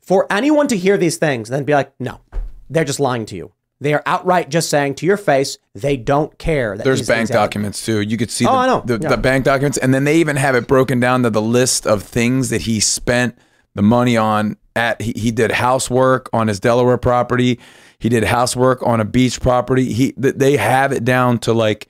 For 0.00 0.26
anyone 0.30 0.68
to 0.68 0.76
hear 0.76 0.98
these 0.98 1.16
things 1.16 1.48
and 1.48 1.56
then 1.56 1.64
be 1.64 1.72
like, 1.72 1.92
no, 1.98 2.20
they're 2.68 2.84
just 2.84 3.00
lying 3.00 3.24
to 3.26 3.36
you. 3.36 3.52
They 3.80 3.94
are 3.94 4.02
outright 4.04 4.50
just 4.50 4.68
saying 4.68 4.96
to 4.96 5.06
your 5.06 5.16
face, 5.16 5.56
they 5.74 5.96
don't 5.96 6.36
care. 6.38 6.76
That 6.76 6.84
There's 6.84 7.06
bank 7.06 7.30
documents 7.30 7.86
too. 7.86 8.02
You 8.02 8.18
could 8.18 8.30
see 8.30 8.46
Oh, 8.46 8.50
the, 8.52 8.56
I 8.58 8.66
know. 8.66 8.82
The, 8.84 8.98
Yeah. 9.00 9.08
the 9.08 9.16
bank 9.16 9.46
documents, 9.46 9.78
and 9.78 9.94
then 9.94 10.04
they 10.04 10.16
even 10.18 10.36
have 10.36 10.54
it 10.54 10.66
broken 10.66 11.00
down 11.00 11.22
to 11.22 11.30
the 11.30 11.40
list 11.40 11.86
of 11.86 12.02
things 12.02 12.50
that 12.50 12.62
he 12.62 12.80
spent 12.80 13.38
the 13.74 13.82
money 13.82 14.16
on. 14.16 14.56
At 14.76 15.02
he, 15.02 15.12
he 15.16 15.30
did 15.32 15.50
housework 15.50 16.30
on 16.32 16.46
his 16.46 16.60
Delaware 16.60 16.96
property. 16.96 17.58
He 17.98 18.08
did 18.08 18.22
housework 18.22 18.86
on 18.86 19.00
a 19.00 19.04
beach 19.04 19.40
property. 19.40 19.92
He 19.92 20.14
they 20.16 20.56
have 20.56 20.92
it 20.92 21.04
down 21.04 21.38
to 21.40 21.52
like 21.52 21.88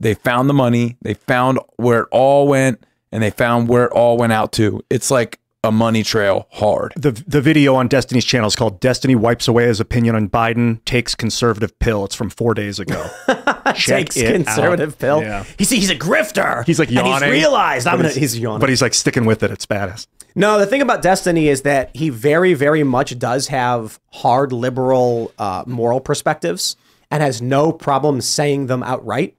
they 0.00 0.14
found 0.14 0.50
the 0.50 0.54
money, 0.54 0.96
they 1.00 1.14
found 1.14 1.60
where 1.76 2.00
it 2.02 2.08
all 2.10 2.48
went, 2.48 2.84
and 3.12 3.22
they 3.22 3.30
found 3.30 3.68
where 3.68 3.84
it 3.86 3.92
all 3.92 4.16
went 4.16 4.32
out 4.32 4.50
to. 4.54 4.82
It's 4.90 5.12
like 5.12 5.38
a 5.64 5.70
money 5.70 6.02
trail 6.02 6.48
hard. 6.50 6.92
The 6.96 7.12
the 7.12 7.40
video 7.40 7.76
on 7.76 7.86
Destiny's 7.86 8.24
channel 8.24 8.48
is 8.48 8.56
called 8.56 8.80
"Destiny 8.80 9.14
Wipes 9.14 9.46
Away 9.46 9.66
His 9.66 9.78
Opinion 9.80 10.16
on 10.16 10.28
Biden 10.28 10.84
Takes 10.84 11.14
Conservative 11.14 11.78
Pill." 11.78 12.04
It's 12.04 12.16
from 12.16 12.30
four 12.30 12.52
days 12.52 12.80
ago. 12.80 13.08
Check 13.74 14.08
Takes 14.10 14.20
conservative 14.20 14.94
out. 14.94 14.98
pill. 14.98 15.22
Yeah. 15.22 15.44
He's, 15.56 15.70
he's 15.70 15.90
a 15.90 15.96
grifter. 15.96 16.64
He's 16.66 16.80
like 16.80 16.90
And 16.90 17.06
he's 17.06 17.22
realized 17.22 17.86
I'm 17.86 17.96
gonna. 17.96 18.10
He's 18.10 18.36
yawning. 18.38 18.60
but 18.60 18.68
he's 18.68 18.82
like 18.82 18.94
sticking 18.94 19.24
with 19.24 19.42
it. 19.44 19.50
It's 19.52 19.66
badass. 19.66 20.06
No, 20.38 20.56
the 20.56 20.66
thing 20.66 20.82
about 20.82 21.02
Destiny 21.02 21.48
is 21.48 21.62
that 21.62 21.90
he 21.96 22.10
very, 22.10 22.54
very 22.54 22.84
much 22.84 23.18
does 23.18 23.48
have 23.48 23.98
hard 24.12 24.52
liberal 24.52 25.32
uh, 25.36 25.64
moral 25.66 26.00
perspectives 26.00 26.76
and 27.10 27.24
has 27.24 27.42
no 27.42 27.72
problem 27.72 28.20
saying 28.20 28.68
them 28.68 28.84
outright. 28.84 29.36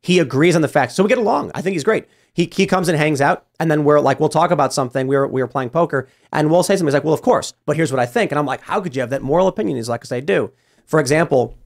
He 0.00 0.18
agrees 0.18 0.56
on 0.56 0.62
the 0.62 0.66
facts, 0.66 0.96
so 0.96 1.04
we 1.04 1.08
get 1.08 1.18
along. 1.18 1.52
I 1.54 1.62
think 1.62 1.74
he's 1.74 1.84
great. 1.84 2.08
He, 2.34 2.50
he 2.52 2.66
comes 2.66 2.88
and 2.88 2.98
hangs 2.98 3.20
out, 3.20 3.46
and 3.60 3.70
then 3.70 3.84
we're 3.84 4.00
like, 4.00 4.18
we'll 4.18 4.28
talk 4.28 4.50
about 4.50 4.72
something. 4.72 5.06
We 5.06 5.14
were 5.14 5.28
we 5.28 5.40
were 5.40 5.46
playing 5.46 5.70
poker, 5.70 6.08
and 6.32 6.50
we'll 6.50 6.64
say 6.64 6.74
something. 6.74 6.88
He's 6.88 6.94
like, 6.94 7.04
well, 7.04 7.14
of 7.14 7.22
course, 7.22 7.52
but 7.64 7.76
here's 7.76 7.92
what 7.92 8.00
I 8.00 8.06
think, 8.06 8.32
and 8.32 8.38
I'm 8.40 8.46
like, 8.46 8.62
how 8.62 8.80
could 8.80 8.96
you 8.96 9.00
have 9.00 9.10
that 9.10 9.22
moral 9.22 9.46
opinion? 9.46 9.76
He's 9.76 9.88
like, 9.88 10.00
because 10.00 10.10
I 10.10 10.18
do. 10.18 10.50
For 10.86 10.98
example, 10.98 11.56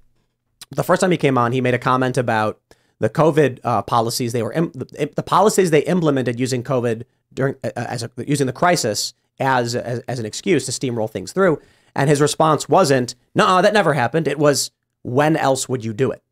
the 0.70 0.85
first 0.85 1.01
time 1.01 1.12
he 1.12 1.16
came 1.16 1.39
on, 1.39 1.53
he 1.53 1.62
made 1.62 1.73
a 1.73 1.78
comment 1.78 2.19
about 2.19 2.61
the 2.98 3.09
COVID 3.09 3.61
uh, 3.65 3.81
policies 3.81 4.35
they 4.35 4.43
were 4.43 4.53
the, 4.53 5.11
the 5.16 5.23
policies 5.23 5.70
they 5.70 5.85
implemented 5.85 6.39
using 6.39 6.62
COVID 6.62 7.05
during 7.32 7.57
uh, 7.65 7.70
as 7.77 8.03
a, 8.03 8.11
using 8.27 8.47
the 8.47 8.53
crisis 8.53 9.15
as, 9.39 9.74
as 9.74 10.01
as 10.01 10.19
an 10.19 10.27
excuse 10.27 10.66
to 10.66 10.73
steamroll 10.73 11.11
things 11.11 11.32
through. 11.32 11.61
And 11.94 12.11
his 12.11 12.20
response 12.20 12.69
wasn't, 12.69 13.15
"No, 13.35 13.62
that 13.62 13.73
never 13.73 13.94
happened." 13.94 14.28
It 14.28 14.39
was, 14.39 14.70
"When 15.03 15.36
else 15.36 15.69
would 15.69 15.85
you 15.85 15.93
do 15.93 16.11
it?" 16.11 16.23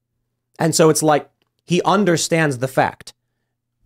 And 0.59 0.75
so 0.75 0.91
it's 0.91 1.03
like 1.03 1.31
he 1.65 1.81
understands 1.83 2.59
the 2.59 2.69
fact. 2.69 3.15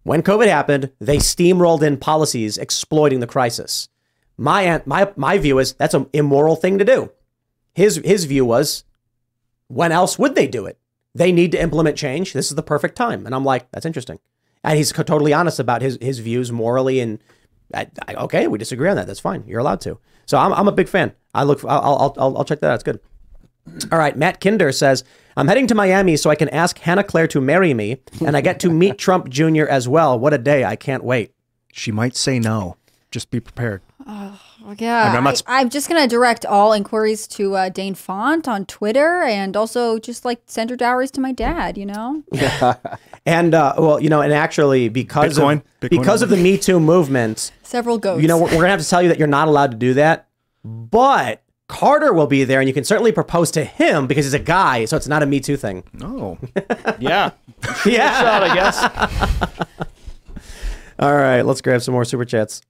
When 0.03 0.23
COVID 0.23 0.49
happened, 0.49 0.91
they 0.99 1.19
steamrolled 1.19 1.83
in 1.83 1.99
policies 1.99 2.59
exploiting 2.59 3.21
the 3.21 3.27
crisis. 3.27 3.89
My 4.37 4.83
my 4.87 5.13
my 5.17 5.39
view 5.39 5.59
is 5.59 5.75
that's 5.75 5.95
an 5.95 6.09
immoral 6.13 6.57
thing 6.57 6.79
to 6.79 6.85
do. 6.85 7.13
His 7.75 8.01
his 8.05 8.25
view 8.25 8.45
was, 8.45 8.85
when 9.69 9.93
else 9.93 10.19
would 10.19 10.35
they 10.35 10.47
do 10.47 10.67
it? 10.67 10.79
They 11.15 11.33
need 11.33 11.53
to 11.53 11.63
implement 11.63 11.97
change. 11.97 12.33
This 12.33 12.49
is 12.49 12.55
the 12.55 12.63
perfect 12.63 12.97
time. 12.97 13.27
And 13.27 13.35
I'm 13.35 13.45
like, 13.45 13.71
that's 13.71 13.87
interesting. 13.87 14.19
And 14.65 14.77
he's 14.77 14.93
totally 14.93 15.33
honest 15.33 15.59
about 15.61 15.83
his 15.83 15.99
his 16.01 16.19
views 16.19 16.51
morally. 16.53 17.01
And 17.01 17.19
I, 17.75 17.87
I- 18.07 18.15
okay, 18.15 18.47
we 18.49 18.59
disagree 18.59 18.89
on 18.89 18.97
that. 18.97 19.07
That's 19.07 19.21
fine. 19.21 19.45
You're 19.47 19.61
allowed 19.61 19.81
to. 19.83 19.99
So 20.27 20.37
I'm, 20.39 20.53
I'm 20.53 20.69
a 20.69 20.73
big 20.73 20.89
fan. 20.89 21.13
I 21.35 21.45
look. 21.45 21.65
I'll, 21.65 21.81
I'll 21.81 22.15
I'll 22.19 22.39
I'll 22.39 22.45
check 22.45 22.61
that 22.61 22.71
out. 22.71 22.75
It's 22.75 22.83
good. 22.85 23.01
All 23.93 23.99
right, 23.99 24.17
Matt 24.17 24.41
Kinder 24.41 24.73
says, 24.73 25.05
I'm 25.37 25.47
heading 25.47 25.67
to 25.67 25.75
Miami 25.75 26.17
so 26.17 26.31
I 26.31 26.37
can 26.37 26.49
ask 26.49 26.79
Hannah 26.79 27.05
Claire 27.05 27.27
to 27.29 27.41
marry 27.41 27.75
me, 27.75 28.01
and 28.25 28.35
I 28.35 28.41
get 28.41 28.61
to 28.61 28.71
meet 28.71 28.97
Trump 29.07 29.29
Jr. 29.29 29.65
as 29.69 29.87
well. 29.87 30.19
What 30.19 30.33
a 30.33 30.39
day. 30.39 30.65
I 30.65 30.75
can't 30.75 31.05
wait. 31.05 31.35
She 31.73 31.93
might 31.93 32.17
say 32.17 32.39
no. 32.39 32.77
Just 33.11 33.31
be 33.31 33.41
prepared. 33.41 33.83
Oh, 34.07 34.41
yeah. 34.78 35.12
I'm 35.16 35.24
not- 35.24 35.43
I, 35.47 35.61
am 35.61 35.70
just 35.70 35.89
going 35.89 36.01
to 36.03 36.09
direct 36.09 36.45
all 36.45 36.73
inquiries 36.73 37.27
to 37.28 37.55
uh, 37.57 37.69
Dane 37.69 37.95
Font 37.95 38.47
on 38.49 38.66
Twitter 38.66 39.23
and 39.23 39.57
also 39.57 39.99
just 39.99 40.24
like 40.24 40.40
send 40.47 40.70
your 40.70 40.77
dowries 40.77 41.11
to 41.12 41.20
my 41.20 41.32
dad, 41.32 41.78
you 41.78 41.86
know? 41.86 42.23
Yeah. 42.32 42.74
And, 43.27 43.55
uh, 43.55 43.74
well, 43.77 44.01
you 44.01 44.09
know, 44.09 44.23
and 44.23 44.32
actually, 44.32 44.89
because 44.89 45.39
Bitcoin. 45.39 45.57
of, 45.57 45.65
Bitcoin. 45.82 45.90
because 45.90 46.23
of 46.23 46.31
the 46.31 46.36
Me 46.39 46.57
Too 46.57 46.81
movement, 46.81 47.53
Several 47.62 47.99
goats. 47.99 48.23
you 48.23 48.28
know, 48.28 48.39
we're, 48.39 48.45
we're 48.45 48.51
going 48.53 48.62
to 48.62 48.70
have 48.70 48.81
to 48.81 48.89
tell 48.89 49.03
you 49.03 49.09
that 49.09 49.19
you're 49.19 49.28
not 49.28 49.49
allowed 49.49 49.73
to 49.73 49.77
do 49.77 49.93
that. 49.95 50.28
But 50.65 51.43
Carter 51.69 52.15
will 52.15 52.27
be 52.27 52.45
there, 52.45 52.61
and 52.61 52.66
you 52.69 52.73
can 52.73 52.85
certainly 52.85 53.12
propose 53.12 53.51
to 53.51 53.65
him 53.65 54.07
because 54.07 54.24
he's 54.24 54.32
a 54.32 54.39
guy, 54.39 54.86
so 54.86 54.97
it's 54.97 55.09
not 55.09 55.23
a 55.23 55.27
Me 55.27 55.40
Too 55.40 55.59
thing. 55.59 55.85
No. 55.93 56.39
Yeah. 56.99 57.32
yeah. 57.85 58.20
shot, 58.20 58.43
I 58.45 58.55
guess. 58.55 59.59
All 60.99 61.15
right, 61.15 61.43
let's 61.43 61.61
grab 61.61 61.82
some 61.82 61.93
more 61.93 62.07
super 62.07 62.24
chats. 62.24 62.62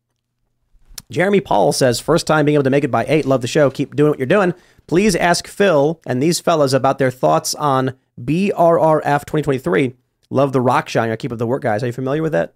Jeremy 1.10 1.40
Paul 1.40 1.72
says, 1.72 2.00
first 2.00 2.26
time 2.26 2.44
being 2.44 2.54
able 2.54 2.64
to 2.64 2.70
make 2.70 2.84
it 2.84 2.90
by 2.90 3.06
eight. 3.08 3.24
Love 3.24 3.40
the 3.40 3.48
show. 3.48 3.70
Keep 3.70 3.96
doing 3.96 4.10
what 4.10 4.18
you're 4.18 4.26
doing. 4.26 4.52
Please 4.86 5.16
ask 5.16 5.46
Phil 5.46 6.00
and 6.06 6.22
these 6.22 6.38
fellas 6.38 6.74
about 6.74 6.98
their 6.98 7.10
thoughts 7.10 7.54
on 7.54 7.94
BRRF 8.20 9.20
2023. 9.20 9.94
Love 10.30 10.52
the 10.52 10.60
rock 10.60 10.88
genre. 10.88 11.16
Keep 11.16 11.32
up 11.32 11.38
the 11.38 11.46
work, 11.46 11.62
guys. 11.62 11.82
Are 11.82 11.86
you 11.86 11.92
familiar 11.92 12.22
with 12.22 12.32
that? 12.32 12.54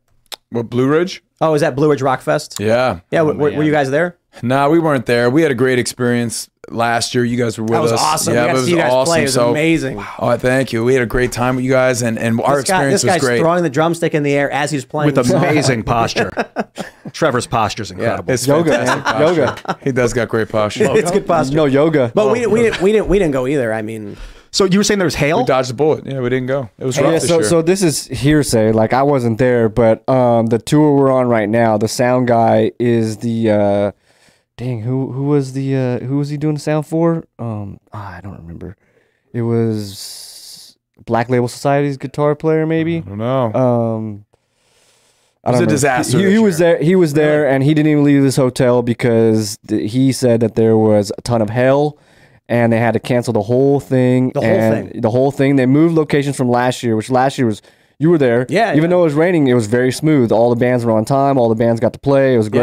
What 0.50 0.68
Blue 0.68 0.86
Ridge? 0.86 1.22
Oh, 1.40 1.54
is 1.54 1.62
that 1.62 1.74
Blue 1.74 1.90
Ridge 1.90 2.02
Rock 2.02 2.20
Fest? 2.20 2.60
Yeah. 2.60 3.00
Yeah. 3.10 3.20
w- 3.20 3.38
w- 3.38 3.56
were 3.56 3.62
oh, 3.62 3.66
you 3.66 3.72
guys 3.72 3.90
there? 3.90 4.18
Nah, 4.42 4.68
we 4.68 4.78
weren't 4.78 5.06
there. 5.06 5.30
We 5.30 5.40
had 5.40 5.50
a 5.50 5.54
great 5.54 5.78
experience 5.78 6.50
last 6.70 7.14
year. 7.14 7.24
You 7.24 7.36
guys 7.36 7.58
were 7.58 7.64
with 7.64 7.72
us. 7.72 7.76
That 7.76 7.82
was 7.82 7.92
us. 7.92 8.00
awesome. 8.00 8.32
We 8.32 8.38
Yeah, 8.38 8.46
got 8.46 8.50
it 8.50 8.52
to 8.52 8.58
was 8.58 8.64
see 8.66 8.70
you 8.72 8.76
guys 8.78 8.92
awesome. 8.92 9.10
play. 9.12 9.20
It 9.20 9.24
was 9.24 9.34
so, 9.34 9.50
amazing. 9.50 10.04
Oh, 10.18 10.36
thank 10.36 10.72
you. 10.72 10.84
We 10.84 10.94
had 10.94 11.02
a 11.02 11.06
great 11.06 11.32
time 11.32 11.56
with 11.56 11.64
you 11.64 11.70
guys, 11.70 12.02
and, 12.02 12.18
and 12.18 12.40
our 12.40 12.56
this 12.56 12.64
guy, 12.64 12.76
experience 12.76 13.02
this 13.02 13.10
guy's 13.10 13.20
was 13.20 13.28
great. 13.28 13.40
throwing 13.40 13.62
the 13.62 13.70
drumstick 13.70 14.14
in 14.14 14.22
the 14.22 14.32
air 14.32 14.50
as 14.50 14.70
he's 14.70 14.84
playing 14.84 15.14
With 15.14 15.30
amazing 15.34 15.82
posture. 15.82 16.30
Trevor's 17.12 17.46
posture 17.46 17.82
is 17.82 17.90
incredible. 17.90 18.32
It's 18.32 18.46
Yoga, 18.46 18.70
fantastic 18.72 19.04
man. 19.04 19.14
posture. 19.14 19.40
Yoga. 19.42 19.78
He 19.84 19.92
does 19.92 20.12
got 20.12 20.28
great 20.28 20.48
posture. 20.48 20.86
It's 20.96 21.10
good 21.10 21.26
posture. 21.26 21.56
No 21.56 21.64
yoga. 21.66 22.10
But 22.14 22.32
we, 22.32 22.40
didn't, 22.40 22.52
we, 22.52 22.62
didn't, 22.62 22.80
we, 22.80 22.92
didn't, 22.92 23.08
we 23.08 23.18
didn't 23.18 23.32
go 23.32 23.46
either. 23.46 23.72
I 23.72 23.82
mean, 23.82 24.16
So 24.50 24.64
you 24.64 24.78
were 24.78 24.84
saying 24.84 24.98
there 24.98 25.04
was 25.06 25.14
hail? 25.16 25.38
We 25.40 25.44
dodged 25.44 25.70
the 25.70 25.74
bullet. 25.74 26.06
Yeah, 26.06 26.20
we 26.20 26.30
didn't 26.30 26.46
go. 26.46 26.70
It 26.78 26.84
was 26.84 26.96
rough 26.96 27.06
Yeah, 27.06 27.10
this 27.18 27.28
so 27.28 27.34
year. 27.40 27.44
so 27.44 27.62
this 27.62 27.82
is 27.82 28.06
hearsay. 28.06 28.72
Like 28.72 28.92
I 28.92 29.02
wasn't 29.02 29.38
there, 29.38 29.68
but 29.68 30.08
um, 30.08 30.46
the 30.46 30.58
tour 30.58 30.94
we're 30.96 31.12
on 31.12 31.26
right 31.28 31.48
now, 31.48 31.76
the 31.76 31.88
sound 31.88 32.28
guy 32.28 32.72
is 32.78 33.18
the 33.18 33.50
uh, 33.50 33.92
dang 34.62 34.80
who 34.82 35.12
who 35.12 35.24
was 35.24 35.52
the 35.52 35.74
uh, 35.76 35.98
who 36.00 36.16
was 36.18 36.28
he 36.28 36.36
doing 36.36 36.54
the 36.54 36.60
sound 36.60 36.86
for? 36.86 37.24
Um, 37.38 37.78
ah, 37.92 38.16
I 38.16 38.20
don't 38.20 38.38
remember. 38.38 38.76
It 39.32 39.42
was 39.42 40.76
Black 41.06 41.28
Label 41.28 41.48
Society's 41.48 41.96
guitar 41.96 42.34
player, 42.34 42.66
maybe. 42.66 42.98
I 42.98 43.00
don't 43.00 43.18
know. 43.18 43.52
Um, 43.54 44.24
I 45.44 45.48
It 45.48 45.52
was 45.52 45.60
a 45.60 45.64
know. 45.64 45.70
disaster 45.70 46.18
He, 46.18 46.30
he 46.32 46.38
was 46.38 46.58
there. 46.58 46.78
He 46.82 46.94
was 46.94 47.14
there, 47.14 47.48
and 47.48 47.62
he 47.64 47.74
didn't 47.74 47.90
even 47.90 48.04
leave 48.04 48.22
this 48.22 48.36
hotel 48.36 48.82
because 48.82 49.58
th- 49.66 49.90
he 49.90 50.12
said 50.12 50.40
that 50.40 50.54
there 50.54 50.76
was 50.76 51.10
a 51.18 51.20
ton 51.22 51.42
of 51.42 51.50
hell, 51.50 51.98
and 52.48 52.72
they 52.72 52.78
had 52.78 52.92
to 52.94 53.00
cancel 53.00 53.32
the 53.32 53.42
whole 53.42 53.80
thing. 53.80 54.30
The 54.34 54.40
whole 54.40 54.48
and 54.50 54.90
thing. 54.92 55.00
The 55.00 55.10
whole 55.10 55.30
thing. 55.32 55.56
They 55.56 55.66
moved 55.66 55.94
locations 55.94 56.36
from 56.36 56.48
last 56.48 56.82
year, 56.82 56.94
which 56.94 57.10
last 57.10 57.38
year 57.38 57.46
was 57.46 57.60
you 57.98 58.10
were 58.10 58.18
there. 58.18 58.46
Yeah, 58.48 58.70
Even 58.72 58.82
yeah. 58.84 58.86
though 58.88 59.00
it 59.00 59.04
was 59.04 59.14
raining, 59.14 59.46
it 59.46 59.54
was 59.54 59.66
very 59.66 59.92
smooth. 59.92 60.30
All 60.32 60.50
the 60.50 60.56
bands 60.56 60.84
were 60.84 60.92
on 60.92 61.04
time. 61.04 61.38
All 61.38 61.48
the 61.48 61.54
bands 61.54 61.80
got 61.80 61.92
to 61.92 61.98
play. 62.00 62.34
It 62.34 62.38
was 62.38 62.48
Yeah. 62.52 62.60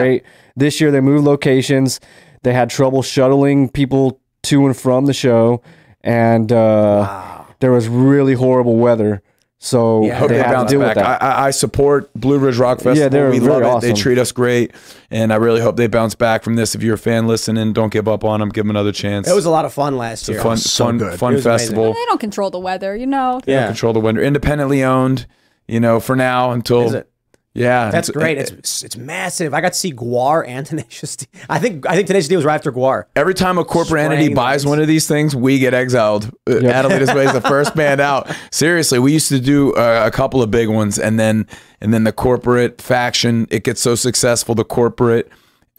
Great. 0.60 0.65
This 0.65 0.81
year 0.81 0.91
they 0.91 1.02
moved 1.02 1.26
locations. 1.26 1.99
They 2.44 2.53
had 2.53 2.69
trouble 2.69 3.02
shuttling 3.02 3.69
people 3.69 4.19
to 4.44 4.65
and 4.65 4.76
from 4.77 5.06
the 5.06 5.14
show, 5.14 5.61
and 6.02 6.52
uh, 6.52 7.44
there 7.60 7.72
was 7.72 7.88
really 7.90 8.34
horrible 8.34 8.77
weather, 8.77 9.22
so 9.57 10.06
I 10.10 10.14
hope 10.14 10.30
they 10.30 10.36
they 10.38 10.41
had 10.41 10.48
to 10.52 10.53
bounce 10.56 10.72
deal 10.72 10.80
back. 10.80 10.95
with 10.95 11.03
that. 11.03 11.22
I, 11.22 11.27
I, 11.27 11.48
I 11.48 11.52
support 11.52 12.14
Blue 12.14 12.38
Ridge 12.40 12.56
Rock 12.57 12.77
Festival. 12.77 12.98
Yeah, 12.98 13.10
they're 13.10 13.30
we 13.30 13.41
love 13.41 13.84
it. 13.84 13.88
They 13.88 13.91
treat 13.94 14.18
us 14.18 14.31
great, 14.31 14.73
and 15.11 15.34
I 15.34 15.36
really 15.36 15.60
hope 15.60 15.76
they 15.76 15.88
bounce 15.88 16.15
back 16.15 16.44
from 16.44 16.56
this. 16.56 16.76
If 16.76 16.81
you're 16.81 16.95
a 16.95 16.98
fan 16.98 17.27
listening, 17.27 17.73
don't 17.73 17.91
give 17.91 18.07
up 18.07 18.23
on 18.23 18.40
them. 18.40 18.48
Give 18.48 18.64
them 18.64 18.69
another 18.69 18.94
chance. 18.94 19.27
It 19.27 19.36
was 19.36 19.44
a 19.45 19.49
lot 19.49 19.65
of 19.65 19.73
fun 19.73 19.98
last 19.98 20.22
It's 20.22 20.30
a 20.30 20.31
year. 20.34 20.41
fun, 20.41 20.56
So 20.56 20.86
fun, 20.86 20.98
good. 20.99 21.19
fun 21.19 21.34
It 21.34 21.36
was 21.38 21.45
amazing. 21.45 21.65
festival. 21.68 21.94
They 21.94 22.06
don't 22.06 22.22
control 22.22 22.49
the 22.49 22.60
weather, 22.60 22.95
you 22.95 23.06
know. 23.07 23.41
They 23.44 23.56
don't 23.56 23.68
control 23.68 23.91
the 23.91 23.99
weather. 23.99 24.22
Independently 24.22 24.81
owned, 24.86 25.27
you 25.68 25.81
know, 25.81 25.99
for 25.99 26.15
now 26.15 26.52
until. 26.52 27.03
Is 27.55 27.61
it? 27.61 27.65
Yeah, 27.65 27.89
That's 27.91 28.09
and- 28.09 28.17
great. 28.17 28.38
It's 28.38 28.84
it's 28.84 28.95
massive. 28.95 29.53
I 29.53 29.61
got 29.61 29.73
to 29.73 29.80
see 29.80 29.91
GWAR 29.91 30.47
and 30.47 30.65
Tenacious 30.65 31.15
D. 31.15 31.26
I 31.49 31.59
think 31.59 31.88
I 31.88 31.95
think 31.95 32.07
Tenacious 32.07 32.27
D 32.27 32.35
was 32.35 32.45
right 32.45 32.55
after 32.55 32.71
GWAR. 32.71 33.05
Every 33.15 33.34
time 33.34 33.57
a 33.57 33.65
corporate 33.65 34.01
entity 34.01 34.34
buys 34.34 34.65
one 34.65 34.80
of 34.80 34.88
these 34.88 35.07
things, 35.07 35.35
we 35.35 35.59
get 35.59 35.73
exiled. 35.73 36.26
Uh, 36.47 36.51
Adelitas 36.53 37.13
Way 37.15 37.26
is 37.26 37.34
the 37.34 37.41
first 37.41 37.76
band 37.77 38.01
out. 38.01 38.30
Seriously, 38.51 38.99
we 38.99 39.11
used 39.13 39.30
to 39.30 39.39
do 39.39 39.73
uh, 39.73 40.03
a 40.05 40.11
couple 40.11 40.41
of 40.41 40.51
big 40.51 40.69
ones, 40.69 40.99
and 40.99 41.19
then 41.19 41.47
and 41.81 41.93
then 41.93 42.03
the 42.03 42.13
corporate 42.13 42.81
faction 42.81 43.47
it 43.49 43.63
gets 43.63 43.81
so 43.81 43.95
successful, 43.95 44.53
the 44.55 44.63
corporate 44.65 45.30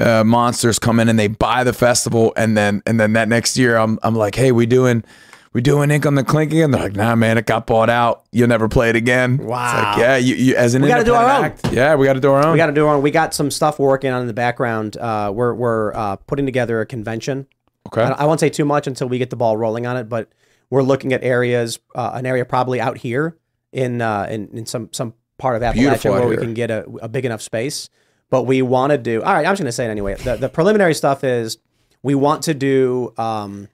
uh, 0.01 0.25
monsters 0.25 0.79
come 0.79 0.99
in 0.99 1.09
and 1.09 1.19
they 1.19 1.29
buy 1.29 1.63
the 1.63 1.73
festival, 1.73 2.33
and 2.37 2.57
then 2.57 2.83
and 2.87 2.99
then 2.99 3.13
that 3.13 3.29
next 3.29 3.57
year, 3.57 3.77
I'm 3.77 3.99
I'm 4.03 4.15
like, 4.17 4.35
hey, 4.35 4.51
we 4.53 4.67
doing. 4.67 5.05
We 5.53 5.61
doing 5.61 5.91
ink 5.91 6.07
on 6.07 6.15
the 6.15 6.23
clink 6.23 6.53
again? 6.53 6.71
They're 6.71 6.83
like, 6.83 6.95
nah, 6.95 7.17
man, 7.17 7.37
it 7.37 7.45
got 7.45 7.67
bought 7.67 7.91
out. 7.91 8.25
You'll 8.31 8.47
never 8.47 8.69
play 8.69 8.89
it 8.89 8.95
again. 8.95 9.37
Wow. 9.39 9.65
It's 9.65 9.85
like, 9.85 9.99
yeah, 9.99 10.17
you, 10.17 10.35
you 10.37 10.55
as 10.57 10.75
an 10.75 10.83
We 10.83 10.89
gotta 10.89 11.03
do 11.03 11.15
our 11.15 11.23
independent 11.23 11.65
own. 11.65 11.71
act, 11.71 11.77
yeah, 11.77 11.95
we 11.97 12.07
got 12.07 12.13
to 12.13 12.21
do 12.21 12.31
our 12.31 12.45
own. 12.47 12.53
We 12.53 12.57
got 12.57 12.67
to 12.67 12.73
do 12.73 12.87
our 12.87 12.95
own. 12.95 13.03
We 13.03 13.11
got 13.11 13.35
some 13.35 13.51
stuff 13.51 13.81
we're 13.81 13.89
working 13.89 14.13
on 14.13 14.21
in 14.21 14.29
the 14.29 14.33
background. 14.33 14.97
Uh, 14.97 15.33
we're 15.35 15.53
we're 15.55 15.93
uh, 15.93 16.17
putting 16.17 16.47
together 16.47 16.81
a 16.81 16.87
convention. 16.87 17.49
Okay. 17.89 18.03
I, 18.03 18.11
I 18.11 18.25
won't 18.27 18.39
say 18.39 18.49
too 18.49 18.65
much 18.65 18.87
until 18.87 19.09
we 19.09 19.19
get 19.19 19.31
the 19.31 19.37
ball 19.37 19.57
rolling 19.57 19.87
on 19.87 19.97
it, 19.97 20.09
but 20.09 20.29
we're 20.71 20.83
looking 20.83 21.13
at 21.13 21.25
areas, 21.25 21.81
uh, 21.97 22.13
an 22.15 22.27
area 22.27 22.45
probably 22.45 22.81
out 22.81 22.99
here 22.99 23.37
in 23.73 24.01
uh, 24.01 24.29
in, 24.31 24.57
in 24.57 24.67
some 24.67 24.89
some 24.93 25.15
part 25.37 25.57
of 25.57 25.63
Appalachia 25.63 26.13
where 26.13 26.29
we 26.29 26.37
can 26.37 26.55
get 26.55 26.71
a, 26.71 26.85
a 27.03 27.09
big 27.09 27.25
enough 27.25 27.43
space. 27.43 27.89
But 28.29 28.45
we 28.45 28.63
want 28.63 28.93
to 28.93 28.99
do. 28.99 29.21
All 29.21 29.33
right, 29.33 29.45
I'm 29.45 29.53
just 29.53 29.63
gonna 29.63 29.73
say 29.73 29.87
it 29.87 29.91
anyway. 29.91 30.15
The, 30.15 30.37
the 30.37 30.49
preliminary 30.49 30.95
stuff 30.95 31.25
is 31.25 31.59
we 32.05 32.15
want 32.15 32.45
to 32.45 32.55
do 32.55 33.13
um, 33.19 33.67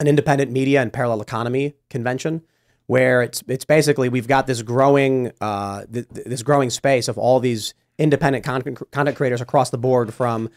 an 0.00 0.06
independent 0.06 0.50
media 0.50 0.80
and 0.80 0.92
parallel 0.92 1.20
economy 1.20 1.74
convention 1.90 2.42
where 2.86 3.22
it's 3.22 3.42
it's 3.48 3.64
basically 3.64 4.08
we've 4.08 4.28
got 4.28 4.46
this 4.46 4.62
growing 4.62 5.32
uh, 5.40 5.84
th- 5.92 6.06
th- 6.12 6.26
this 6.26 6.42
growing 6.42 6.70
space 6.70 7.08
of 7.08 7.16
all 7.16 7.40
these 7.40 7.74
independent 7.98 8.44
content, 8.44 8.78
content 8.90 9.16
creators 9.16 9.40
across 9.40 9.70
the 9.70 9.78
board 9.78 10.12
from 10.12 10.50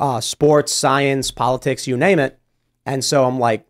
uh, 0.00 0.20
sports, 0.20 0.72
science, 0.72 1.30
politics, 1.30 1.86
you 1.86 1.96
name 1.96 2.18
it. 2.18 2.38
And 2.86 3.04
so 3.04 3.24
I'm 3.24 3.38
like, 3.38 3.66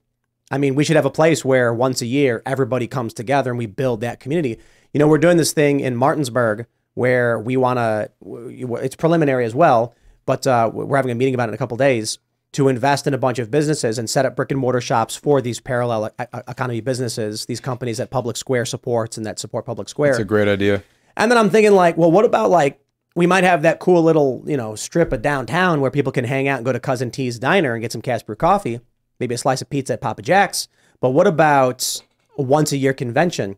I 0.50 0.58
mean, 0.58 0.74
we 0.74 0.84
should 0.84 0.96
have 0.96 1.06
a 1.06 1.10
place 1.10 1.44
where 1.44 1.72
once 1.72 2.02
a 2.02 2.06
year 2.06 2.42
everybody 2.44 2.86
comes 2.86 3.14
together 3.14 3.50
and 3.50 3.58
we 3.58 3.66
build 3.66 4.00
that 4.02 4.20
community. 4.20 4.58
You 4.92 4.98
know, 4.98 5.08
we're 5.08 5.18
doing 5.18 5.36
this 5.36 5.52
thing 5.52 5.80
in 5.80 5.96
Martinsburg 5.96 6.66
where 6.94 7.38
we 7.38 7.56
want 7.56 7.78
to. 7.78 8.10
It's 8.82 8.96
preliminary 8.96 9.44
as 9.44 9.54
well, 9.54 9.94
but 10.26 10.46
uh, 10.46 10.70
we're 10.72 10.96
having 10.96 11.10
a 11.10 11.14
meeting 11.14 11.34
about 11.34 11.48
it 11.48 11.50
in 11.50 11.54
a 11.54 11.58
couple 11.58 11.76
days 11.76 12.18
to 12.52 12.68
invest 12.68 13.06
in 13.06 13.14
a 13.14 13.18
bunch 13.18 13.38
of 13.38 13.50
businesses 13.50 13.98
and 13.98 14.08
set 14.08 14.24
up 14.24 14.34
brick 14.34 14.50
and 14.50 14.58
mortar 14.58 14.80
shops 14.80 15.14
for 15.14 15.40
these 15.40 15.60
parallel 15.60 16.10
economy 16.18 16.80
businesses, 16.80 17.46
these 17.46 17.60
companies 17.60 17.98
that 17.98 18.10
Public 18.10 18.36
Square 18.36 18.66
supports 18.66 19.16
and 19.16 19.26
that 19.26 19.38
support 19.38 19.66
Public 19.66 19.88
Square. 19.88 20.12
That's 20.12 20.22
a 20.22 20.24
great 20.24 20.48
idea. 20.48 20.82
And 21.16 21.30
then 21.30 21.38
I'm 21.38 21.50
thinking 21.50 21.72
like, 21.72 21.96
well, 21.96 22.10
what 22.10 22.24
about 22.24 22.50
like 22.50 22.80
we 23.14 23.26
might 23.26 23.44
have 23.44 23.62
that 23.62 23.80
cool 23.80 24.02
little, 24.02 24.42
you 24.46 24.56
know, 24.56 24.76
strip 24.76 25.12
of 25.12 25.22
downtown 25.22 25.80
where 25.80 25.90
people 25.90 26.12
can 26.12 26.24
hang 26.24 26.48
out 26.48 26.58
and 26.58 26.64
go 26.64 26.72
to 26.72 26.80
Cousin 26.80 27.10
T's 27.10 27.38
diner 27.38 27.74
and 27.74 27.82
get 27.82 27.92
some 27.92 28.02
Casper 28.02 28.34
coffee, 28.34 28.80
maybe 29.18 29.34
a 29.34 29.38
slice 29.38 29.60
of 29.60 29.68
pizza 29.68 29.94
at 29.94 30.00
Papa 30.00 30.22
Jack's. 30.22 30.68
But 31.00 31.10
what 31.10 31.26
about 31.26 32.00
a 32.38 32.42
once 32.42 32.72
a 32.72 32.76
year 32.76 32.94
convention? 32.94 33.56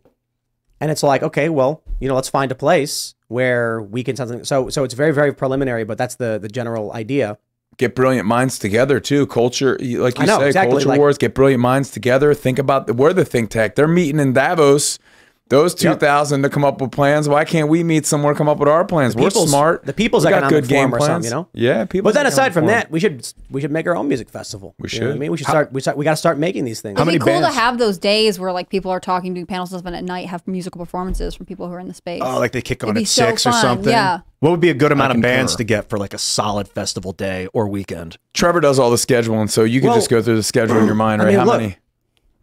And 0.81 0.91
it's 0.91 1.03
like, 1.03 1.23
okay, 1.23 1.49
well, 1.51 1.83
you 2.01 2.09
know, 2.09 2.15
let's 2.15 2.31
find 2.31 2.51
a 2.51 2.55
place 2.55 3.15
where 3.29 3.83
we 3.83 4.03
can 4.03 4.17
something. 4.17 4.45
So 4.45 4.71
so 4.71 4.83
it's 4.83 4.95
very 4.95 5.13
very 5.13 5.33
preliminary, 5.33 5.85
but 5.85 5.99
that's 5.99 6.17
the 6.17 6.39
the 6.41 6.49
general 6.49 6.93
idea. 6.93 7.39
Get 7.81 7.95
brilliant 7.95 8.29
minds 8.29 8.59
together 8.59 9.01
too. 9.01 9.27
Culture, 9.27 9.77
like 9.81 10.19
you 10.19 10.27
know, 10.27 10.39
say, 10.39 10.49
exactly, 10.49 10.73
culture 10.73 10.89
like- 10.91 10.99
wars. 10.99 11.19
Get 11.19 11.35
brilliant 11.35 11.63
minds 11.63 11.91
together. 11.91 12.35
Think 12.35 12.59
about 12.59 12.87
the, 12.87 12.95
we're 12.95 13.13
the 13.15 13.25
think 13.25 13.51
tank. 13.51 13.75
They're 13.75 13.89
meeting 13.89 14.21
in 14.21 14.33
Davos. 14.35 14.99
Those 15.51 15.75
two 15.75 15.95
thousand 15.97 16.43
to 16.43 16.49
come 16.49 16.65
up 16.65 16.81
with 16.81 16.93
plans. 16.93 17.29
Why 17.29 17.45
can't 17.45 17.69
we 17.69 17.83
meet 17.83 18.07
somewhere? 18.07 18.35
Come 18.37 18.49
up 18.49 18.59
with 18.59 18.69
our 18.69 18.85
plans. 18.85 19.17
We're 19.17 19.31
smart. 19.31 19.85
The 19.85 19.93
people's 19.93 20.25
we 20.25 20.31
got 20.31 20.45
economic 20.45 20.63
good 20.63 20.69
game 20.69 20.95
or 20.95 20.99
plans. 20.99 21.27
something, 21.27 21.29
you 21.29 21.35
know. 21.35 21.49
Yeah, 21.53 21.85
people. 21.87 22.05
But 22.05 22.15
then 22.15 22.27
aside 22.27 22.55
from 22.55 22.67
that, 22.67 22.89
we 22.91 23.01
should 23.01 23.29
we 23.51 23.61
should 23.61 23.73
make 23.73 23.87
our 23.89 23.97
own 23.97 24.07
music 24.07 24.31
festival. 24.31 24.77
We 24.79 24.89
You 24.93 25.01
know 25.01 25.11
I 25.11 25.15
mean, 25.15 25.33
we 25.33 25.37
should 25.39 25.49
start. 25.49 25.73
We 25.73 25.81
start, 25.81 25.97
we 25.97 26.05
got 26.05 26.13
to 26.13 26.17
start 26.17 26.39
making 26.39 26.65
these 26.65 26.81
things. 26.81 27.01
It'd 27.01 27.13
be 27.13 27.19
cool 27.19 27.41
to 27.41 27.51
have 27.51 27.79
those 27.79 27.99
days 27.99 28.39
where 28.39 28.53
like 28.53 28.69
people 28.69 28.93
are 28.93 29.01
talking, 29.01 29.35
doing 29.35 29.47
panels 29.47 29.73
and 29.73 29.97
at 29.97 30.05
night 30.05 30.29
have 30.29 30.47
musical 30.47 30.79
performances 30.79 31.35
from 31.35 31.47
people 31.47 31.67
who 31.67 31.73
are 31.75 31.81
in 31.81 31.89
the 31.89 31.95
space. 31.95 32.23
Oh, 32.25 32.39
like 32.39 32.53
they 32.53 32.63
kick 32.63 32.85
on 32.85 32.91
It'd 32.91 32.95
be 32.97 33.03
at 33.03 33.09
so 33.09 33.27
six 33.27 33.45
or 33.45 33.53
something. 33.53 33.91
Yeah. 33.91 34.21
What 34.39 34.53
would 34.53 34.61
be 34.61 34.71
a 34.71 34.75
good 34.75 34.93
amount 34.93 35.17
of 35.17 35.21
bands 35.21 35.57
to 35.57 35.65
get 35.65 35.89
for 35.91 35.99
like 35.99 36.15
a 36.15 36.19
solid 36.19 36.69
festival 36.69 37.13
day 37.13 37.49
or 37.53 37.67
weekend? 37.69 38.19
Trevor 38.35 38.61
does 38.61 38.79
all 38.79 38.91
the 38.91 38.97
scheduling, 38.97 39.51
so 39.51 39.65
you 39.65 39.81
can 39.81 39.89
Well, 39.89 39.97
just 39.99 40.09
go 40.11 40.23
through 40.23 40.37
the 40.37 40.43
schedule 40.45 40.79
in 40.79 40.87
your 40.87 40.95
mind, 40.95 41.21
I 41.21 41.25
right? 41.25 41.31
mean, 41.33 41.39
How 41.41 41.45
look, 41.45 41.61
many? 41.61 41.77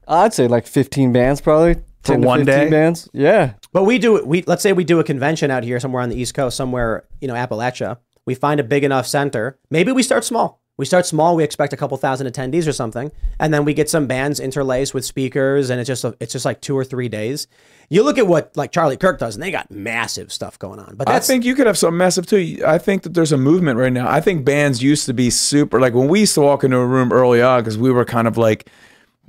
I'd 0.09 0.33
say 0.33 0.47
like 0.47 0.67
15 0.67 1.11
bands 1.13 1.39
probably. 1.41 1.77
10 2.03 2.21
to 2.21 2.27
one 2.27 2.45
15 2.45 2.45
day? 2.45 2.69
bands. 2.69 3.09
Yeah. 3.13 3.53
But 3.73 3.83
we 3.83 3.99
do 3.99 4.23
we 4.25 4.43
let's 4.43 4.63
say 4.63 4.73
we 4.73 4.83
do 4.83 4.99
a 4.99 5.03
convention 5.03 5.51
out 5.51 5.63
here 5.63 5.79
somewhere 5.79 6.01
on 6.01 6.09
the 6.09 6.15
East 6.15 6.33
Coast, 6.33 6.57
somewhere 6.57 7.05
you 7.21 7.27
know 7.27 7.33
Appalachia. 7.33 7.97
We 8.25 8.35
find 8.35 8.59
a 8.59 8.63
big 8.63 8.83
enough 8.83 9.07
center. 9.07 9.57
Maybe 9.69 9.91
we 9.91 10.03
start 10.03 10.25
small. 10.25 10.61
We 10.77 10.85
start 10.85 11.07
small. 11.07 11.35
We 11.35 11.43
expect 11.43 11.73
a 11.73 11.77
couple 11.77 11.97
thousand 11.97 12.27
attendees 12.27 12.67
or 12.67 12.71
something, 12.71 13.11
and 13.39 13.51
then 13.51 13.65
we 13.65 13.73
get 13.73 13.89
some 13.89 14.05
bands 14.05 14.39
interlaced 14.39 14.93
with 14.93 15.05
speakers, 15.05 15.71
and 15.71 15.79
it's 15.79 15.87
just 15.87 16.03
a, 16.03 16.15
it's 16.19 16.33
just 16.33 16.45
like 16.45 16.61
two 16.61 16.77
or 16.77 16.83
three 16.83 17.09
days. 17.09 17.47
You 17.89 18.03
look 18.03 18.19
at 18.19 18.27
what 18.27 18.55
like 18.55 18.71
Charlie 18.71 18.95
Kirk 18.95 19.17
does, 19.17 19.35
and 19.35 19.41
they 19.41 19.49
got 19.49 19.71
massive 19.71 20.31
stuff 20.31 20.59
going 20.59 20.79
on. 20.79 20.95
But 20.95 21.09
I 21.09 21.19
think 21.19 21.45
you 21.45 21.55
could 21.55 21.65
have 21.65 21.79
something 21.79 21.97
massive 21.97 22.27
too. 22.27 22.61
I 22.65 22.77
think 22.77 23.01
that 23.03 23.15
there's 23.15 23.31
a 23.31 23.37
movement 23.37 23.79
right 23.79 23.91
now. 23.91 24.07
I 24.07 24.21
think 24.21 24.45
bands 24.45 24.83
used 24.83 25.07
to 25.07 25.13
be 25.13 25.31
super 25.31 25.79
like 25.79 25.95
when 25.95 26.09
we 26.09 26.19
used 26.19 26.35
to 26.35 26.41
walk 26.41 26.63
into 26.63 26.77
a 26.77 26.85
room 26.85 27.11
early 27.11 27.41
on 27.41 27.61
because 27.61 27.77
we 27.77 27.91
were 27.91 28.05
kind 28.05 28.27
of 28.27 28.37
like 28.37 28.69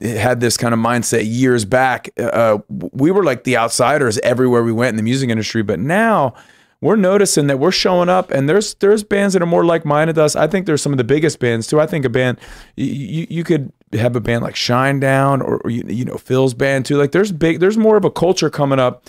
had 0.01 0.41
this 0.41 0.57
kind 0.57 0.73
of 0.73 0.81
mindset 0.81 1.25
years 1.27 1.65
back. 1.65 2.09
Uh, 2.19 2.59
we 2.69 3.11
were 3.11 3.25
like 3.25 3.45
the 3.45 3.57
outsiders 3.57 4.19
everywhere 4.19 4.63
we 4.63 4.73
went 4.73 4.91
in 4.91 4.97
the 4.97 5.03
music 5.03 5.29
industry, 5.31 5.63
but 5.63 5.81
now 5.81 6.35
we're 6.81 6.97
noticing 6.97 7.49
that 7.49 7.59
we're 7.59 7.73
showing 7.73 8.09
up 8.09 8.31
and 8.31 8.49
there's 8.49 8.75
there's 8.75 9.03
bands 9.03 9.33
that 9.33 9.43
are 9.43 9.47
more 9.47 9.65
like-minded 9.65 10.15
to 10.15 10.23
us. 10.23 10.37
I 10.37 10.47
think 10.47 10.67
there's 10.67 10.83
some 10.83 10.93
of 10.93 10.99
the 10.99 11.05
biggest 11.05 11.41
bands 11.41 11.67
too. 11.67 11.81
I 11.81 11.87
think 11.87 12.05
a 12.05 12.09
band 12.09 12.39
you, 12.77 13.27
you, 13.29 13.43
could 13.43 13.73
have 13.93 14.15
a 14.15 14.21
band 14.21 14.45
like 14.45 14.55
Shinedown 14.55 15.41
or, 15.41 15.59
or 15.59 15.71
you, 15.71 15.83
you 15.89 16.05
know 16.05 16.17
Phil's 16.17 16.55
band 16.55 16.87
too. 16.87 16.97
Like 16.97 17.11
there's 17.13 17.33
big 17.33 17.59
there's 17.59 17.77
more 17.77 17.97
of 17.97 18.05
a 18.05 18.11
culture 18.11 18.51
coming 18.51 18.79
up 18.79 19.05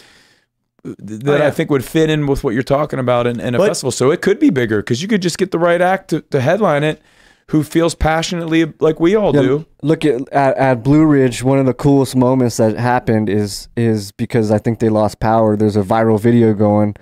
that 0.83 1.27
Oh, 1.27 1.37
yeah. 1.37 1.47
I 1.47 1.51
think 1.51 1.69
would 1.69 1.85
fit 1.85 2.09
in 2.09 2.25
with 2.25 2.43
what 2.43 2.53
you're 2.53 2.63
talking 2.63 2.97
about 2.97 3.27
in, 3.27 3.39
in 3.39 3.53
a 3.53 3.57
But- 3.57 3.67
festival. 3.67 3.91
So 3.91 4.09
it 4.09 4.21
could 4.21 4.39
be 4.39 4.49
bigger 4.49 4.77
because 4.77 5.01
you 5.01 5.07
could 5.07 5.21
just 5.21 5.37
get 5.37 5.51
the 5.51 5.59
right 5.59 5.81
act 5.81 6.09
to, 6.09 6.21
to 6.21 6.41
headline 6.41 6.83
it 6.83 7.01
who 7.49 7.63
feels 7.63 7.95
passionately 7.95 8.71
like 8.79 8.99
we 8.99 9.15
all 9.15 9.35
Yeah, 9.35 9.41
do. 9.41 9.65
Look 9.81 10.05
at, 10.05 10.21
at 10.31 10.55
at 10.57 10.83
Blue 10.83 11.05
Ridge. 11.05 11.43
One 11.43 11.57
of 11.57 11.65
the 11.65 11.73
coolest 11.73 12.15
moments 12.15 12.57
that 12.57 12.77
happened 12.77 13.29
is 13.29 13.67
is 13.75 14.11
because 14.11 14.51
I 14.51 14.59
think 14.59 14.79
they 14.79 14.89
lost 14.89 15.19
power. 15.19 15.55
There's 15.57 15.75
a 15.75 15.81
viral 15.81 16.19
video 16.19 16.53
going 16.53 16.95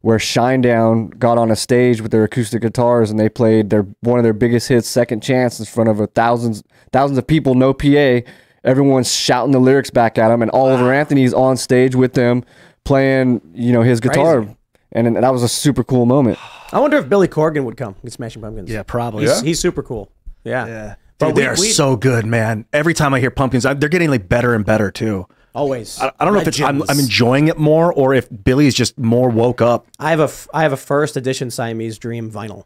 where 0.00 0.18
Shinedown 0.18 1.16
got 1.18 1.38
on 1.38 1.52
a 1.52 1.56
stage 1.56 2.00
with 2.00 2.10
their 2.10 2.24
acoustic 2.24 2.62
guitars 2.62 3.10
and 3.10 3.20
they 3.20 3.28
played 3.28 3.70
their 3.70 3.86
one 4.00 4.18
of 4.18 4.24
their 4.24 4.32
biggest 4.32 4.68
hits, 4.68 4.88
"Second 4.88 5.22
Chance," 5.22 5.60
in 5.60 5.66
front 5.66 5.88
of 5.88 6.00
a 6.00 6.08
thousands 6.08 6.64
thousands 6.92 7.18
of 7.18 7.26
people, 7.26 7.54
no 7.54 7.72
PA. 7.72 8.22
Everyone's 8.64 9.12
shouting 9.12 9.52
the 9.52 9.60
lyrics 9.60 9.90
back 9.90 10.18
at 10.18 10.28
them, 10.28 10.42
and 10.42 10.50
Oliver 10.50 10.92
Anthony's 10.92 11.34
on 11.34 11.56
stage 11.56 11.94
with 11.94 12.14
them 12.14 12.44
playing, 12.84 13.40
you 13.54 13.72
know, 13.72 13.82
his 13.82 14.00
guitar, 14.00 14.42
Crazy. 14.42 14.56
And, 14.92 15.06
and 15.06 15.16
that 15.16 15.32
was 15.32 15.42
a 15.42 15.48
super 15.48 15.82
cool 15.84 16.06
moment. 16.06 16.38
I 16.72 16.80
wonder 16.80 16.96
if 16.96 17.08
Billy 17.08 17.28
Corgan 17.28 17.64
would 17.64 17.76
come. 17.76 17.96
Get 18.02 18.12
Smashing 18.12 18.42
Pumpkins. 18.42 18.70
Yeah, 18.70 18.82
probably. 18.82 19.24
He's, 19.24 19.38
Yeah. 19.38 19.42
he's 19.42 19.60
super 19.60 19.82
cool. 19.82 20.10
Yeah, 20.44 20.66
Yeah. 20.66 20.94
But 21.18 21.26
Dude, 21.28 21.36
we- 21.36 21.42
they 21.42 21.48
are 21.48 21.56
we- 21.58 21.68
so 21.68 21.96
good, 21.96 22.26
man. 22.26 22.64
Every 22.72 22.94
time 22.94 23.14
I 23.14 23.20
hear 23.20 23.30
Pumpkins, 23.30 23.64
I, 23.66 23.74
they're 23.74 23.88
getting 23.88 24.10
like 24.10 24.28
better 24.28 24.54
and 24.54 24.64
better 24.64 24.90
too. 24.90 25.26
Always. 25.54 26.00
I, 26.00 26.10
I 26.18 26.24
don't 26.24 26.32
know 26.34 26.40
if 26.40 26.48
it's 26.48 26.60
I'm, 26.60 26.82
I'm 26.88 26.98
enjoying 26.98 27.48
it 27.48 27.58
more 27.58 27.92
or 27.92 28.14
if 28.14 28.26
Billy 28.44 28.66
is 28.66 28.74
just 28.74 28.98
more 28.98 29.28
woke 29.28 29.60
up. 29.60 29.86
I 29.98 30.10
have 30.10 30.20
a 30.20 30.24
f- 30.24 30.48
I 30.54 30.62
have 30.62 30.72
a 30.72 30.76
first 30.78 31.16
edition 31.16 31.50
Siamese 31.50 31.98
Dream 31.98 32.30
vinyl. 32.30 32.64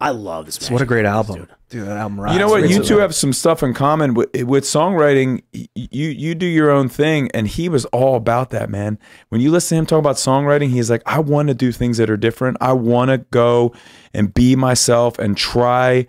I 0.00 0.10
love 0.10 0.46
this. 0.46 0.54
So 0.54 0.72
what 0.72 0.80
a 0.80 0.86
great 0.86 1.04
album, 1.04 1.48
dude. 1.68 1.86
that 1.86 1.96
album 1.96 2.20
rocks. 2.20 2.32
You 2.32 2.38
know 2.38 2.48
what? 2.48 2.70
You 2.70 2.84
two 2.84 2.98
have 2.98 3.14
some 3.14 3.32
stuff 3.32 3.64
in 3.64 3.74
common 3.74 4.14
with, 4.14 4.30
with 4.44 4.62
songwriting. 4.62 5.42
You 5.52 6.08
you 6.08 6.36
do 6.36 6.46
your 6.46 6.70
own 6.70 6.88
thing, 6.88 7.30
and 7.32 7.48
he 7.48 7.68
was 7.68 7.84
all 7.86 8.14
about 8.14 8.50
that, 8.50 8.70
man. 8.70 8.98
When 9.30 9.40
you 9.40 9.50
listen 9.50 9.76
to 9.76 9.80
him 9.80 9.86
talk 9.86 9.98
about 9.98 10.14
songwriting, 10.16 10.70
he's 10.70 10.88
like, 10.88 11.02
I 11.04 11.18
want 11.18 11.48
to 11.48 11.54
do 11.54 11.72
things 11.72 11.96
that 11.98 12.08
are 12.08 12.16
different. 12.16 12.58
I 12.60 12.74
want 12.74 13.10
to 13.10 13.18
go 13.18 13.74
and 14.14 14.32
be 14.32 14.54
myself 14.54 15.18
and 15.18 15.36
try 15.36 16.06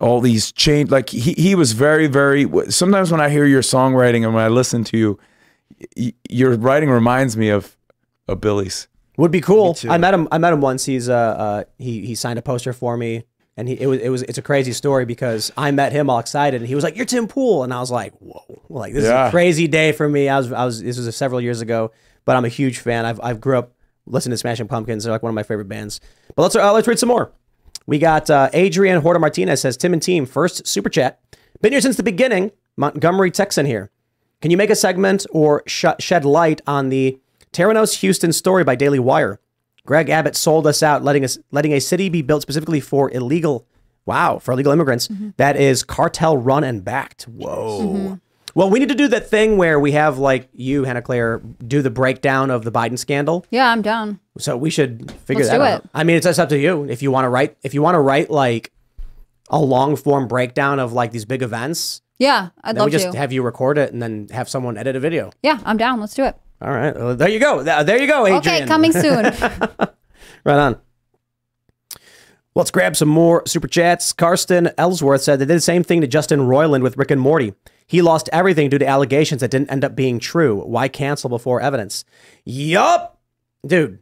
all 0.00 0.22
these 0.22 0.50
change. 0.52 0.90
Like 0.90 1.10
he 1.10 1.34
he 1.34 1.54
was 1.54 1.72
very 1.72 2.06
very. 2.06 2.48
Sometimes 2.70 3.10
when 3.10 3.20
I 3.20 3.28
hear 3.28 3.44
your 3.44 3.62
songwriting 3.62 4.24
and 4.24 4.34
when 4.34 4.44
I 4.44 4.48
listen 4.48 4.82
to 4.84 4.96
you, 4.96 5.18
your 6.30 6.56
writing 6.56 6.88
reminds 6.88 7.36
me 7.36 7.50
of 7.50 7.76
of 8.28 8.40
Billy's. 8.40 8.88
Would 9.16 9.30
be 9.30 9.40
cool. 9.40 9.76
I 9.88 9.98
met 9.98 10.12
him. 10.14 10.28
I 10.30 10.38
met 10.38 10.52
him 10.52 10.60
once. 10.60 10.84
He's 10.84 11.08
uh, 11.08 11.14
uh 11.14 11.64
he 11.78 12.06
he 12.06 12.14
signed 12.14 12.38
a 12.38 12.42
poster 12.42 12.72
for 12.72 12.96
me, 12.96 13.24
and 13.56 13.68
he 13.68 13.80
it 13.80 13.86
was 13.86 14.00
it 14.00 14.08
was 14.10 14.22
it's 14.22 14.38
a 14.38 14.42
crazy 14.42 14.72
story 14.72 15.06
because 15.06 15.52
I 15.56 15.70
met 15.70 15.92
him 15.92 16.10
all 16.10 16.18
excited, 16.18 16.60
and 16.60 16.68
he 16.68 16.74
was 16.74 16.84
like, 16.84 16.96
"You're 16.96 17.06
Tim 17.06 17.26
Pool," 17.26 17.64
and 17.64 17.72
I 17.72 17.80
was 17.80 17.90
like, 17.90 18.12
"Whoa." 18.18 18.56
like 18.68 18.92
this 18.92 19.04
is 19.04 19.10
a 19.10 19.30
crazy 19.30 19.66
day 19.66 19.92
for 19.92 20.08
me. 20.08 20.28
I 20.28 20.38
was, 20.38 20.52
I 20.52 20.64
was, 20.64 20.82
this 20.82 20.98
was 20.98 21.14
several 21.16 21.40
years 21.40 21.60
ago, 21.60 21.92
but 22.24 22.36
I'm 22.36 22.44
a 22.44 22.48
huge 22.48 22.78
fan. 22.78 23.04
I've, 23.04 23.20
I've 23.22 23.40
grew 23.40 23.58
up 23.58 23.72
listening 24.06 24.32
to 24.32 24.38
Smashing 24.38 24.68
Pumpkins. 24.68 25.04
They're 25.04 25.12
like 25.12 25.22
one 25.22 25.30
of 25.30 25.34
my 25.34 25.42
favorite 25.42 25.68
bands. 25.68 26.00
But 26.34 26.42
let's, 26.42 26.56
uh, 26.56 26.72
let's 26.72 26.86
read 26.86 26.98
some 26.98 27.08
more. 27.08 27.32
We 27.86 27.98
got 27.98 28.30
uh, 28.30 28.50
Adrian 28.52 29.00
Horta 29.00 29.18
Martinez 29.18 29.60
says, 29.60 29.76
Tim 29.76 29.92
and 29.92 30.02
team, 30.02 30.26
first 30.26 30.66
super 30.66 30.88
chat. 30.88 31.20
Been 31.60 31.72
here 31.72 31.80
since 31.80 31.96
the 31.96 32.02
beginning. 32.02 32.52
Montgomery 32.76 33.30
Texan 33.30 33.64
here. 33.64 33.90
Can 34.42 34.50
you 34.50 34.56
make 34.56 34.70
a 34.70 34.76
segment 34.76 35.24
or 35.30 35.62
sh- 35.66 35.86
shed 35.98 36.24
light 36.24 36.60
on 36.66 36.90
the 36.90 37.18
Terranos 37.56 38.00
Houston 38.00 38.34
story 38.34 38.64
by 38.64 38.74
Daily 38.74 38.98
Wire? 38.98 39.40
Greg 39.86 40.10
Abbott 40.10 40.36
sold 40.36 40.66
us 40.66 40.82
out, 40.82 41.02
letting 41.02 41.24
us 41.24 41.38
letting 41.52 41.72
a 41.72 41.80
city 41.80 42.10
be 42.10 42.20
built 42.20 42.42
specifically 42.42 42.80
for 42.80 43.10
illegal, 43.10 43.66
wow, 44.04 44.38
for 44.38 44.52
illegal 44.52 44.72
immigrants. 44.72 45.08
Mm-hmm. 45.08 45.30
That 45.38 45.56
is 45.56 45.82
cartel 45.82 46.36
run 46.36 46.64
and 46.64 46.84
backed. 46.84 47.22
Whoa. 47.22 47.80
Mm-hmm. 47.80 48.14
Well, 48.54 48.68
we 48.68 48.78
need 48.78 48.90
to 48.90 48.94
do 48.94 49.08
that 49.08 49.30
thing 49.30 49.56
where 49.56 49.80
we 49.80 49.92
have 49.92 50.18
like 50.18 50.50
you, 50.52 50.84
Hannah 50.84 51.00
Claire, 51.00 51.38
do 51.66 51.80
the 51.80 51.88
breakdown 51.88 52.50
of 52.50 52.62
the 52.62 52.70
Biden 52.70 52.98
scandal. 52.98 53.46
Yeah, 53.50 53.70
I'm 53.70 53.80
down. 53.80 54.20
So 54.36 54.54
we 54.54 54.68
should 54.68 55.10
figure 55.24 55.44
Let's 55.44 55.48
that 55.48 55.56
do 55.56 55.62
out. 55.62 55.84
it. 55.84 55.90
I 55.94 56.04
mean, 56.04 56.16
it's, 56.16 56.26
it's 56.26 56.38
up 56.38 56.50
to 56.50 56.58
you 56.58 56.84
if 56.84 57.00
you 57.00 57.10
want 57.10 57.24
to 57.24 57.30
write. 57.30 57.56
If 57.62 57.72
you 57.72 57.80
want 57.80 57.94
to 57.94 58.00
write 58.00 58.28
like 58.28 58.70
a 59.48 59.58
long 59.58 59.96
form 59.96 60.28
breakdown 60.28 60.78
of 60.78 60.92
like 60.92 61.10
these 61.10 61.24
big 61.24 61.40
events, 61.40 62.02
Yeah, 62.18 62.50
I'd 62.62 62.76
then 62.76 62.80
love 62.80 62.86
we 62.88 62.92
just 62.92 63.12
to. 63.12 63.16
have 63.18 63.32
you 63.32 63.42
record 63.42 63.78
it 63.78 63.94
and 63.94 64.02
then 64.02 64.28
have 64.30 64.46
someone 64.46 64.76
edit 64.76 64.94
a 64.94 65.00
video. 65.00 65.30
yeah, 65.42 65.58
I'm 65.64 65.78
down. 65.78 66.00
Let's 66.00 66.12
do 66.14 66.24
it. 66.24 66.36
All 66.60 66.70
right, 66.72 66.94
well, 66.96 67.14
there 67.14 67.28
you 67.28 67.38
go. 67.38 67.60
Uh, 67.60 67.82
there 67.82 68.00
you 68.00 68.06
go, 68.06 68.26
Adrian. 68.26 68.38
Okay, 68.38 68.66
coming 68.66 68.92
soon. 68.92 69.24
right 70.44 70.58
on. 70.58 70.80
Let's 72.54 72.70
grab 72.70 72.96
some 72.96 73.08
more 73.08 73.42
super 73.46 73.68
chats. 73.68 74.14
Karsten 74.14 74.70
Ellsworth 74.78 75.22
said 75.22 75.38
they 75.38 75.44
did 75.44 75.56
the 75.56 75.60
same 75.60 75.84
thing 75.84 76.00
to 76.00 76.06
Justin 76.06 76.40
Roiland 76.40 76.82
with 76.82 76.96
Rick 76.96 77.10
and 77.10 77.20
Morty. 77.20 77.52
He 77.86 78.00
lost 78.00 78.30
everything 78.32 78.70
due 78.70 78.78
to 78.78 78.86
allegations 78.86 79.42
that 79.42 79.50
didn't 79.50 79.70
end 79.70 79.84
up 79.84 79.94
being 79.94 80.18
true. 80.18 80.62
Why 80.62 80.88
cancel 80.88 81.28
before 81.28 81.60
evidence? 81.60 82.06
Yup. 82.46 83.20
Dude, 83.66 83.98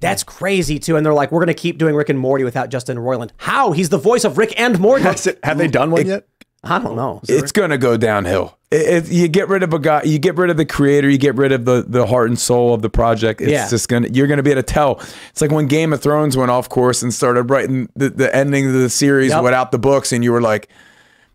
that's 0.00 0.22
crazy 0.24 0.78
too. 0.78 0.96
And 0.96 1.04
they're 1.04 1.12
like, 1.12 1.30
we're 1.30 1.40
going 1.40 1.54
to 1.54 1.60
keep 1.60 1.76
doing 1.76 1.94
Rick 1.94 2.08
and 2.08 2.18
Morty 2.18 2.42
without 2.42 2.70
Justin 2.70 2.96
Roiland. 2.96 3.30
How? 3.36 3.72
He's 3.72 3.90
the 3.90 3.98
voice 3.98 4.24
of 4.24 4.38
Rick 4.38 4.58
and 4.58 4.80
Morty. 4.80 5.04
Have 5.04 5.58
they 5.58 5.68
done 5.68 5.90
one 5.90 6.06
yet? 6.06 6.26
I 6.64 6.78
don't 6.78 6.96
know. 6.96 7.20
It's 7.28 7.52
gonna 7.52 7.76
go 7.76 7.98
downhill. 7.98 8.58
It, 8.74 9.04
it- 9.06 9.12
you 9.12 9.28
get 9.28 9.48
rid 9.48 9.62
of 9.62 9.72
a 9.72 9.78
guy, 9.78 10.02
you 10.04 10.18
get 10.18 10.36
rid 10.36 10.50
of 10.50 10.56
the 10.56 10.64
creator, 10.66 11.08
you 11.08 11.18
get 11.18 11.36
rid 11.36 11.52
of 11.52 11.64
the 11.64 11.84
the 11.86 12.06
heart 12.06 12.28
and 12.28 12.38
soul 12.38 12.74
of 12.74 12.82
the 12.82 12.90
project. 12.90 13.40
It's 13.40 13.50
Yeah. 13.50 13.68
just 13.68 13.88
gonna 13.88 14.08
you're 14.12 14.26
gonna 14.26 14.42
be 14.42 14.50
able 14.50 14.62
to 14.62 14.66
tell. 14.72 15.00
It's 15.30 15.40
like 15.40 15.50
when 15.52 15.66
Game 15.66 15.92
of 15.92 16.00
Thrones 16.00 16.36
went 16.36 16.50
off 16.50 16.68
course 16.68 17.02
and 17.02 17.12
started 17.14 17.50
writing 17.50 17.88
the, 17.96 18.10
the 18.10 18.34
ending 18.34 18.66
of 18.66 18.72
the 18.72 18.90
series 18.90 19.30
Yep. 19.30 19.42
without 19.44 19.72
the 19.72 19.78
books, 19.78 20.12
and 20.12 20.24
you 20.24 20.32
were 20.32 20.42
like, 20.42 20.68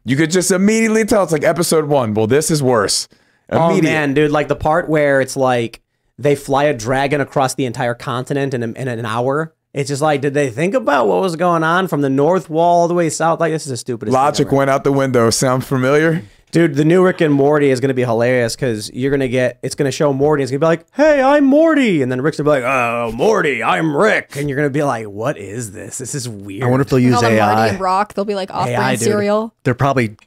you 0.05 0.15
could 0.15 0.31
just 0.31 0.51
immediately 0.51 1.05
tell. 1.05 1.23
It's 1.23 1.31
like 1.31 1.43
episode 1.43 1.85
one. 1.85 2.13
Well, 2.13 2.27
this 2.27 2.51
is 2.51 2.61
worse. 2.63 3.07
Oh 3.51 3.79
man, 3.81 4.13
dude! 4.13 4.31
Like 4.31 4.47
the 4.47 4.55
part 4.55 4.89
where 4.89 5.21
it's 5.21 5.35
like 5.37 5.81
they 6.17 6.35
fly 6.35 6.65
a 6.65 6.73
dragon 6.73 7.21
across 7.21 7.55
the 7.55 7.65
entire 7.65 7.93
continent 7.95 8.53
in, 8.53 8.61
a, 8.63 8.67
in 8.67 8.87
an 8.87 9.05
hour. 9.05 9.53
It's 9.73 9.87
just 9.87 10.01
like, 10.01 10.21
did 10.21 10.33
they 10.33 10.49
think 10.49 10.73
about 10.73 11.07
what 11.07 11.21
was 11.21 11.35
going 11.35 11.63
on 11.63 11.87
from 11.87 12.01
the 12.01 12.09
north 12.09 12.49
wall 12.49 12.81
all 12.81 12.87
the 12.87 12.93
way 12.95 13.09
south? 13.09 13.39
Like 13.39 13.51
this 13.53 13.63
is 13.65 13.69
the 13.69 13.77
stupidest. 13.77 14.13
thing 14.13 14.21
Logic 14.21 14.51
went 14.51 14.69
out 14.69 14.83
the 14.83 14.91
window. 14.91 15.29
Sound 15.29 15.63
familiar? 15.63 16.23
Dude, 16.51 16.75
the 16.75 16.85
new 16.85 17.05
Rick 17.05 17.21
and 17.21 17.33
Morty 17.33 17.69
is 17.69 17.79
going 17.79 17.89
to 17.89 17.93
be 17.93 18.03
hilarious 18.03 18.55
because 18.55 18.91
you're 18.91 19.11
going 19.11 19.19
to 19.19 19.29
get, 19.29 19.59
it's 19.61 19.75
going 19.75 19.85
to 19.85 19.91
show 19.91 20.11
Morty. 20.11 20.41
It's 20.41 20.51
going 20.51 20.59
to 20.59 20.63
be 20.63 20.67
like, 20.67 20.85
hey, 20.93 21.21
I'm 21.21 21.45
Morty. 21.45 22.01
And 22.01 22.11
then 22.11 22.21
Rick's 22.21 22.37
going 22.37 22.45
to 22.45 22.59
be 22.59 22.63
like, 22.63 22.63
oh, 22.63 23.11
Morty, 23.11 23.61
I'm 23.61 23.95
Rick. 23.95 24.35
And 24.35 24.49
you're 24.49 24.55
going 24.55 24.67
to 24.67 24.73
be 24.73 24.81
like, 24.83 25.05
what 25.05 25.37
is 25.37 25.71
this? 25.73 25.99
This 25.99 26.15
is 26.15 26.27
weird. 26.27 26.63
I 26.63 26.67
wonder 26.67 26.81
if 26.81 26.89
they'll 26.89 26.99
use 26.99 27.13
all 27.15 27.21
the 27.21 27.27
Marty 27.29 27.39
AI. 27.39 27.67
and 27.69 27.79
Rock, 27.79 28.13
they'll 28.15 28.25
be 28.25 28.35
like 28.35 28.49
AI, 28.49 28.55
off-brand 28.55 28.99
dude. 28.99 29.07
cereal. 29.07 29.53
They're 29.63 29.75
probably 29.75 30.17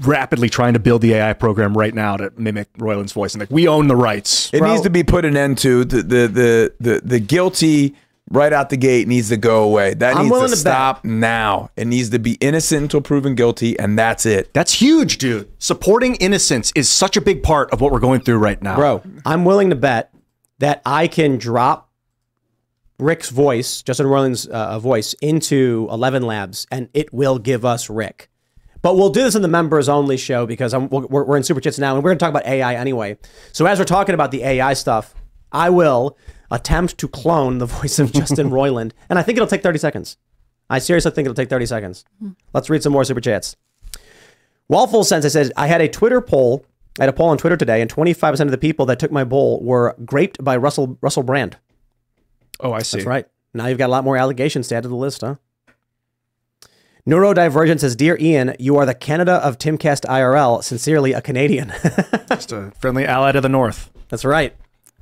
rapidly 0.00 0.48
trying 0.48 0.72
to 0.74 0.78
build 0.78 1.02
the 1.02 1.14
AI 1.14 1.32
program 1.32 1.76
right 1.76 1.92
now 1.94 2.16
to 2.16 2.32
mimic 2.36 2.72
Roiland's 2.74 3.12
voice, 3.12 3.34
and 3.34 3.40
like 3.40 3.50
we 3.50 3.66
own 3.66 3.88
the 3.88 3.96
rights. 3.96 4.52
It 4.54 4.62
needs 4.62 4.80
to 4.82 4.90
be 4.90 5.02
put 5.02 5.24
an 5.24 5.36
end 5.36 5.58
to 5.58 5.84
the 5.84 6.02
the 6.02 6.28
the 6.28 6.72
the, 6.80 7.00
the 7.04 7.20
guilty 7.20 7.96
right 8.30 8.52
out 8.52 8.70
the 8.70 8.76
gate 8.76 9.06
needs 9.08 9.28
to 9.28 9.36
go 9.36 9.62
away. 9.64 9.94
That 9.94 10.16
I'm 10.16 10.24
needs 10.24 10.32
willing 10.32 10.50
to 10.50 10.56
to 10.56 10.64
bet. 10.64 10.72
stop 10.72 11.04
now. 11.04 11.70
It 11.76 11.86
needs 11.86 12.10
to 12.10 12.18
be 12.18 12.32
innocent 12.34 12.82
until 12.82 13.00
proven 13.00 13.34
guilty, 13.34 13.78
and 13.78 13.98
that's 13.98 14.26
it. 14.26 14.52
That's 14.52 14.72
huge, 14.74 15.18
dude. 15.18 15.50
Supporting 15.58 16.16
innocence 16.16 16.72
is 16.74 16.88
such 16.88 17.16
a 17.16 17.20
big 17.20 17.42
part 17.42 17.70
of 17.70 17.80
what 17.80 17.92
we're 17.92 18.00
going 18.00 18.20
through 18.20 18.38
right 18.38 18.60
now. 18.60 18.76
Bro, 18.76 19.02
I'm 19.24 19.44
willing 19.44 19.70
to 19.70 19.76
bet 19.76 20.12
that 20.58 20.82
I 20.84 21.08
can 21.08 21.38
drop 21.38 21.90
Rick's 22.98 23.30
voice, 23.30 23.82
Justin 23.82 24.06
Roiland's 24.06 24.46
uh, 24.46 24.78
voice, 24.78 25.14
into 25.20 25.86
Eleven 25.90 26.22
Labs, 26.22 26.66
and 26.70 26.88
it 26.94 27.12
will 27.12 27.38
give 27.38 27.64
us 27.64 27.90
Rick. 27.90 28.30
But 28.82 28.96
we'll 28.96 29.10
do 29.10 29.22
this 29.22 29.34
in 29.34 29.42
the 29.42 29.48
members 29.48 29.88
only 29.88 30.16
show 30.16 30.46
because 30.46 30.72
I'm, 30.72 30.88
we're, 30.88 31.24
we're 31.24 31.36
in 31.36 31.42
Super 31.42 31.60
Chats 31.60 31.78
now, 31.78 31.94
and 31.94 32.04
we're 32.04 32.10
going 32.10 32.18
to 32.18 32.24
talk 32.24 32.30
about 32.30 32.46
AI 32.46 32.74
anyway. 32.74 33.18
So 33.52 33.66
as 33.66 33.78
we're 33.78 33.84
talking 33.84 34.14
about 34.14 34.30
the 34.30 34.44
AI 34.44 34.74
stuff, 34.74 35.14
I 35.50 35.70
will 35.70 36.16
attempt 36.50 36.98
to 36.98 37.08
clone 37.08 37.58
the 37.58 37.66
voice 37.78 37.98
of 37.98 38.12
Justin 38.12 38.50
Roiland, 38.50 38.92
and 39.08 39.18
I 39.18 39.22
think 39.22 39.36
it'll 39.36 39.48
take 39.48 39.62
30 39.62 39.78
seconds. 39.78 40.16
I 40.68 40.78
seriously 40.78 41.12
think 41.12 41.26
it'll 41.26 41.34
take 41.34 41.48
30 41.50 41.66
seconds. 41.66 42.04
Hmm. 42.18 42.30
Let's 42.52 42.68
read 42.68 42.82
some 42.82 42.92
more 42.92 43.04
Super 43.04 43.20
Chats. 43.20 43.56
Waffle 44.68 45.04
Sensei 45.04 45.28
says, 45.28 45.52
I 45.56 45.68
had 45.68 45.80
a 45.80 45.88
Twitter 45.88 46.20
poll. 46.20 46.66
I 46.98 47.04
had 47.04 47.08
a 47.08 47.12
poll 47.12 47.28
on 47.28 47.38
Twitter 47.38 47.56
today, 47.56 47.80
and 47.80 47.92
25% 47.92 48.40
of 48.40 48.50
the 48.50 48.58
people 48.58 48.86
that 48.86 48.98
took 48.98 49.12
my 49.12 49.22
poll 49.22 49.62
were 49.62 49.94
graped 50.04 50.42
by 50.42 50.56
Russell 50.56 50.98
Russell 51.00 51.22
Brand. 51.22 51.56
Oh, 52.58 52.72
I 52.72 52.80
see. 52.80 52.98
That's 52.98 53.06
right. 53.06 53.26
Now 53.54 53.66
you've 53.66 53.78
got 53.78 53.86
a 53.86 53.92
lot 53.92 54.04
more 54.04 54.16
allegations 54.16 54.68
to 54.68 54.76
add 54.76 54.82
to 54.82 54.88
the 54.88 54.96
list, 54.96 55.20
huh? 55.20 55.36
Neurodivergent 57.06 57.78
says, 57.80 57.94
Dear 57.94 58.18
Ian, 58.18 58.56
you 58.58 58.76
are 58.76 58.84
the 58.86 58.94
Canada 58.94 59.34
of 59.34 59.58
Timcast 59.58 60.04
IRL. 60.06 60.64
Sincerely, 60.64 61.12
a 61.12 61.20
Canadian. 61.22 61.72
Just 62.28 62.50
a 62.50 62.72
friendly 62.80 63.06
ally 63.06 63.30
to 63.32 63.40
the 63.40 63.48
north. 63.48 63.90
That's 64.08 64.24
right. 64.24 64.56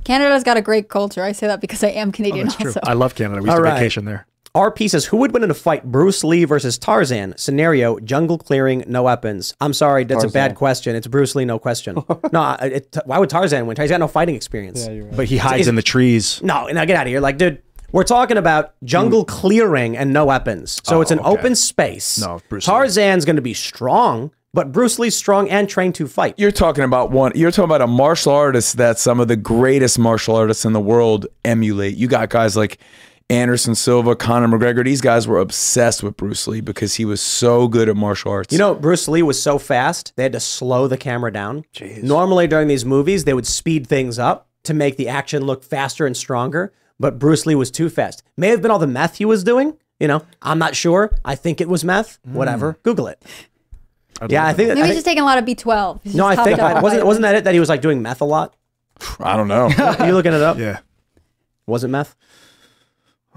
Canada's 0.05 0.45
got 0.45 0.57
a 0.57 0.63
great 0.63 0.89
culture. 0.89 1.23
I 1.23 1.33
say 1.33 1.47
that 1.47 1.61
because 1.61 1.83
I 1.83 1.89
am 1.89 2.13
Canadian 2.13 2.49
oh, 2.49 2.67
also. 2.67 2.81
I 2.85 2.93
love 2.93 3.15
Canada. 3.15 3.41
We 3.41 3.47
used 3.47 3.53
All 3.53 3.57
to 3.59 3.63
right. 3.63 3.79
vacation 3.79 4.05
there. 4.05 4.27
RP 4.55 4.89
says, 4.89 5.07
Who 5.07 5.17
would 5.17 5.33
win 5.33 5.43
in 5.43 5.51
a 5.51 5.55
fight, 5.55 5.85
Bruce 5.85 6.23
Lee 6.23 6.45
versus 6.45 6.79
Tarzan? 6.79 7.35
Scenario, 7.37 7.99
jungle 7.99 8.39
clearing, 8.39 8.85
no 8.87 9.03
weapons. 9.03 9.53
I'm 9.61 9.73
sorry, 9.73 10.05
that's 10.05 10.23
a 10.23 10.29
bad 10.29 10.55
question. 10.55 10.95
It's 10.95 11.09
Bruce 11.09 11.35
Lee, 11.35 11.45
no 11.45 11.59
question. 11.59 11.97
no, 12.33 12.41
I- 12.41 12.71
it, 12.75 12.97
why 13.05 13.19
would 13.19 13.31
Tarzan 13.31 13.67
win? 13.67 13.77
He's 13.77 13.91
got 13.91 13.99
no 13.99 14.07
fighting 14.07 14.37
experience. 14.37 14.87
Yeah, 14.87 15.01
right. 15.01 15.17
But 15.17 15.27
he 15.27 15.39
hides 15.39 15.63
Is- 15.63 15.69
in 15.69 15.75
the 15.75 15.83
trees. 15.83 16.41
No, 16.43 16.69
now 16.69 16.85
get 16.85 16.97
out 16.97 17.07
of 17.07 17.11
here. 17.11 17.21
Like, 17.21 17.37
dude, 17.37 17.63
we're 17.91 18.05
talking 18.05 18.37
about 18.37 18.75
jungle 18.85 19.23
hmm. 19.23 19.29
clearing 19.31 19.97
and 19.97 20.13
no 20.13 20.27
weapons. 20.27 20.81
So 20.85 20.99
Oh, 20.99 21.01
it's 21.01 21.11
an 21.11 21.19
oh, 21.19 21.33
okay. 21.33 21.41
open 21.41 21.55
space. 21.57 22.21
No, 22.21 22.41
Bruce 22.49 22.65
Tarzan's 22.65 23.25
going 23.25 23.37
to 23.37 23.43
be 23.43 23.55
strong, 23.55 24.31
but 24.55 24.71
Bruce 24.73 24.99
Lee's 24.99 25.17
strong 25.17 25.51
and 25.51 25.69
trained 25.69 25.97
to 25.97 26.07
fight. 26.07 26.35
You're 26.39 26.53
talking 26.53 26.85
about 26.85 27.11
one. 27.11 27.33
You're 27.35 27.51
talking 27.51 27.65
about 27.65 27.83
a 27.83 27.87
martial 27.89 28.33
artist 28.33 28.77
that 28.77 28.99
some 28.99 29.19
of 29.19 29.29
the 29.29 29.37
greatest 29.37 29.99
martial 29.99 30.37
artists 30.37 30.65
in 30.65 30.73
the 30.73 30.81
world 30.81 31.27
emulate. 31.45 31.97
You 31.97 32.07
got 32.07 32.31
guys 32.31 32.57
like 32.57 32.79
Anderson 33.29 33.75
Silva, 33.75 34.15
Conor 34.15 34.47
McGregor. 34.47 34.85
These 34.85 35.01
guys 35.01 35.27
were 35.27 35.41
obsessed 35.41 36.05
with 36.05 36.17
Bruce 36.17 36.47
Lee 36.47 36.61
because 36.61 36.95
he 36.95 37.05
was 37.05 37.21
so 37.21 37.67
good 37.67 37.89
at 37.89 37.97
martial 37.97 38.31
arts. 38.31 38.53
You 38.53 38.59
know, 38.59 38.75
Bruce 38.75 39.09
Lee 39.09 39.23
was 39.23 39.43
so 39.43 39.59
fast, 39.59 40.13
they 40.17 40.23
had 40.23 40.33
to 40.33 40.41
slow 40.41 40.87
the 40.87 40.97
camera 40.97 41.33
down. 41.33 41.65
Normally, 42.03 42.47
during 42.47 42.69
these 42.69 42.85
movies, 42.85 43.25
they 43.25 43.35
would 43.35 43.47
speed 43.47 43.89
things 43.89 44.19
up 44.21 44.49
to 44.63 44.73
make 44.73 44.97
the 44.97 45.09
action 45.09 45.45
look 45.45 45.65
faster 45.65 46.07
and 46.07 46.17
stronger, 46.17 46.73
but 47.01 47.19
Bruce 47.19 47.45
Lee 47.45 47.57
was 47.57 47.71
too 47.73 47.89
fast. 47.89 48.23
May 48.37 48.49
have 48.49 48.63
been 48.63 48.71
all 48.71 48.79
the 48.79 48.87
meth 48.87 49.17
he 49.17 49.25
was 49.25 49.43
doing. 49.43 49.77
You 49.99 50.09
know, 50.09 50.25
I'm 50.43 50.59
not 50.59 50.77
sure. 50.77 51.17
I 51.25 51.35
think 51.35 51.61
it 51.61 51.69
was 51.69 51.85
meth. 51.85 52.19
Hmm. 52.25 52.35
Whatever. 52.35 52.79
Google 52.83 53.07
it. 53.07 53.23
Yeah, 54.29 54.47
I 54.47 54.53
think. 54.53 54.69
Maybe 54.69 54.81
I 54.83 54.87
he's 54.87 54.87
think 54.87 54.95
just 54.97 55.07
taking 55.07 55.23
a 55.23 55.27
lot 55.27 55.39
of 55.39 55.45
B12. 55.45 56.15
No, 56.15 56.27
I 56.27 56.37
think 56.37 56.59
hopped 56.59 56.61
up 56.61 56.77
on 56.77 56.83
wasn't 56.83 57.07
wasn't 57.07 57.23
that 57.23 57.35
it 57.37 57.45
that 57.45 57.55
he 57.55 57.61
was 57.61 57.69
like 57.69 57.81
doing 57.83 58.01
meth 58.03 58.21
a 58.21 58.25
lot? 58.25 58.55
I 59.21 59.37
don't 59.37 59.49
know. 59.49 59.71
Are 59.79 60.07
you 60.07 60.13
looking 60.15 60.33
it 60.33 60.43
up? 60.43 60.59
Yeah. 60.59 60.79
Was 61.67 61.85
it 61.85 61.89
meth? 61.89 62.15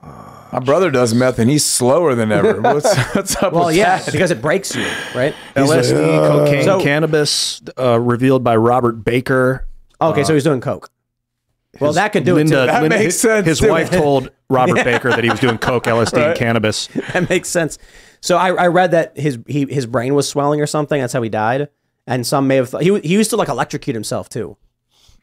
My 0.03 0.59
brother 0.63 0.89
does 0.91 1.13
meth 1.13 1.39
and 1.39 1.49
he's 1.49 1.65
slower 1.65 2.15
than 2.15 2.31
ever. 2.31 2.61
What's, 2.61 2.95
what's 3.13 3.35
up 3.43 3.51
Well, 3.53 3.65
with 3.67 3.75
yeah, 3.75 3.97
that? 3.97 4.11
because 4.11 4.31
it 4.31 4.41
breaks 4.41 4.73
you, 4.75 4.85
right? 5.13 5.35
LSD, 5.55 6.27
cocaine, 6.27 6.63
So- 6.63 6.81
cannabis, 6.81 7.61
uh, 7.77 7.99
revealed 7.99 8.43
by 8.43 8.55
Robert 8.55 9.03
Baker. 9.03 9.67
Okay, 9.99 10.21
Uh, 10.21 10.23
so 10.23 10.33
he's 10.33 10.43
doing 10.45 10.61
coke. 10.61 10.89
Well, 11.81 11.93
that 11.93 12.13
could 12.13 12.23
do 12.23 12.35
Linda, 12.35 12.63
it 12.63 12.65
too. 12.65 12.71
That 12.71 12.81
Linda- 12.81 12.97
makes 12.97 13.05
his, 13.15 13.19
sense, 13.19 13.45
His 13.45 13.59
too. 13.59 13.69
wife 13.69 13.89
told 13.91 14.31
Robert 14.49 14.75
Baker 14.85 15.09
that 15.09 15.23
he 15.23 15.29
was 15.29 15.39
doing 15.39 15.57
coke, 15.57 15.83
LSD, 15.83 16.29
and 16.29 16.37
cannabis. 16.37 16.87
that 17.13 17.29
makes 17.29 17.49
sense. 17.49 17.77
So 18.27 18.35
I, 18.37 18.49
I 18.49 18.67
read 18.67 18.91
that 18.91 19.17
his 19.17 19.39
he, 19.47 19.65
his 19.67 19.85
brain 19.85 20.13
was 20.13 20.27
swelling 20.27 20.59
or 20.59 20.65
something. 20.67 20.99
That's 20.99 21.13
how 21.13 21.21
he 21.21 21.29
died. 21.29 21.69
And 22.05 22.27
some 22.27 22.45
may 22.45 22.57
have 22.57 22.67
thought 22.67 22.81
he 22.81 22.99
he 22.99 23.13
used 23.13 23.29
to 23.29 23.37
like 23.37 23.47
electrocute 23.47 23.93
himself 23.95 24.27
too. 24.27 24.57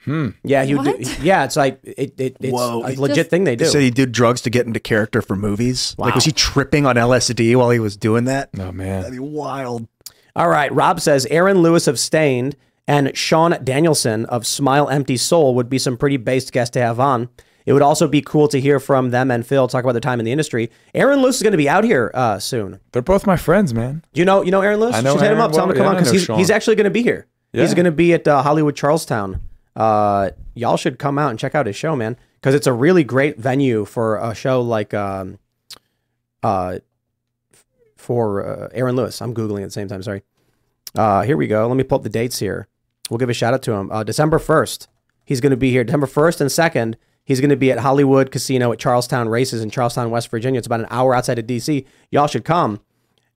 Hmm. 0.06 0.30
Yeah, 0.42 0.64
he 0.64 0.74
would 0.74 0.84
do, 1.02 1.12
yeah. 1.22 1.44
It's 1.44 1.54
like 1.56 1.80
it, 1.82 2.18
it 2.18 2.36
it's 2.40 2.50
Whoa. 2.52 2.82
a 2.82 2.92
He 2.92 2.96
legit 2.96 3.16
just- 3.16 3.30
thing 3.30 3.44
they 3.44 3.56
do. 3.56 3.64
He 3.66 3.70
said 3.70 3.82
he 3.82 3.90
did 3.90 4.10
drugs 4.12 4.40
to 4.42 4.50
get 4.50 4.66
into 4.66 4.80
character 4.80 5.20
for 5.20 5.36
movies. 5.36 5.94
Wow. 5.98 6.06
Like, 6.06 6.14
was 6.14 6.24
he 6.24 6.32
tripping 6.32 6.86
on 6.86 6.96
LSD 6.96 7.54
while 7.56 7.68
he 7.68 7.78
was 7.78 7.94
doing 7.98 8.24
that? 8.24 8.48
Oh 8.58 8.72
man. 8.72 9.02
That'd 9.02 9.12
be 9.12 9.18
wild. 9.18 9.86
All 10.34 10.48
right, 10.48 10.72
Rob 10.72 10.98
says 10.98 11.26
Aaron 11.26 11.58
Lewis 11.58 11.86
of 11.86 11.98
Staind 11.98 12.56
and 12.88 13.14
Sean 13.14 13.56
Danielson 13.62 14.24
of 14.26 14.46
Smile 14.46 14.88
Empty 14.88 15.18
Soul 15.18 15.54
would 15.56 15.68
be 15.68 15.78
some 15.78 15.98
pretty 15.98 16.16
based 16.16 16.52
guests 16.52 16.72
to 16.72 16.80
have 16.80 16.98
on. 16.98 17.28
It 17.66 17.72
would 17.72 17.82
also 17.82 18.06
be 18.06 18.20
cool 18.20 18.46
to 18.48 18.60
hear 18.60 18.78
from 18.78 19.10
them 19.10 19.30
and 19.30 19.46
Phil 19.46 19.66
talk 19.68 19.84
about 19.84 19.92
their 19.92 20.00
time 20.00 20.18
in 20.20 20.26
the 20.26 20.32
industry. 20.32 20.70
Aaron 20.94 21.22
Lewis 21.22 21.36
is 21.36 21.42
going 21.42 21.52
to 21.52 21.56
be 21.58 21.68
out 21.68 21.84
here 21.84 22.10
uh, 22.12 22.38
soon. 22.38 22.78
They're 22.92 23.00
both 23.02 23.26
my 23.26 23.36
friends, 23.36 23.72
man. 23.72 24.04
You 24.12 24.24
know 24.26 24.42
you 24.42 24.50
know 24.50 24.60
Aaron 24.60 24.80
Lewis? 24.80 24.94
I 24.94 25.00
know 25.00 25.12
You 25.14 25.18
should 25.18 25.24
hit 25.28 25.32
him 25.32 25.40
up. 25.40 25.52
Tell 25.52 25.64
him 25.64 25.70
to 25.70 25.74
come 25.74 25.84
Yeah, 25.84 25.88
on 25.90 25.94
because 25.96 26.10
he's, 26.12 26.24
Sean. 26.24 26.38
he's 26.38 26.50
actually 26.50 26.76
going 26.76 26.84
to 26.84 26.90
be 26.90 27.02
here. 27.02 27.26
He's 27.52 27.72
going 27.72 27.84
to 27.86 27.92
be 27.92 28.12
at 28.12 28.26
uh, 28.26 28.42
Hollywood 28.42 28.74
Charlestown. 28.76 29.40
Uh, 29.76 30.30
y'all 30.54 30.76
should 30.76 30.98
come 30.98 31.18
out 31.18 31.30
and 31.30 31.38
check 31.38 31.54
out 31.54 31.66
his 31.66 31.76
show, 31.76 31.94
man, 31.96 32.16
because 32.40 32.54
it's 32.54 32.66
a 32.66 32.72
really 32.72 33.04
great 33.04 33.38
venue 33.38 33.84
for 33.84 34.16
a 34.16 34.34
show 34.34 34.60
like 34.60 34.92
um, 34.92 35.38
uh, 36.42 36.78
for 37.96 38.46
uh, 38.46 38.68
Aaron 38.72 38.96
Lewis. 38.96 39.22
I'm 39.22 39.32
googling 39.34 39.62
at 39.62 39.66
the 39.66 39.70
same 39.70 39.88
time. 39.88 40.02
Sorry. 40.02 40.22
Uh, 40.94 41.22
here 41.22 41.36
we 41.36 41.46
go. 41.46 41.66
Let 41.66 41.76
me 41.76 41.84
pull 41.84 41.96
up 41.96 42.02
the 42.02 42.08
dates 42.08 42.38
here. 42.38 42.68
We'll 43.10 43.18
give 43.18 43.30
a 43.30 43.34
shout 43.34 43.54
out 43.54 43.62
to 43.62 43.72
him. 43.72 43.90
Uh, 43.90 44.02
December 44.04 44.38
1st, 44.38 44.86
he's 45.24 45.40
going 45.40 45.50
to 45.50 45.56
be 45.56 45.70
here. 45.70 45.84
December 45.84 46.06
1st 46.06 46.40
and 46.40 46.50
2nd, 46.50 46.94
he's 47.24 47.40
going 47.40 47.50
to 47.50 47.56
be 47.56 47.72
at 47.72 47.78
Hollywood 47.78 48.30
Casino 48.30 48.72
at 48.72 48.78
Charlestown 48.78 49.28
Races 49.28 49.62
in 49.62 49.70
Charlestown, 49.70 50.10
West 50.10 50.28
Virginia. 50.30 50.58
It's 50.58 50.66
about 50.66 50.80
an 50.80 50.86
hour 50.90 51.14
outside 51.14 51.38
of 51.38 51.46
DC. 51.46 51.84
Y'all 52.10 52.26
should 52.26 52.44
come. 52.44 52.80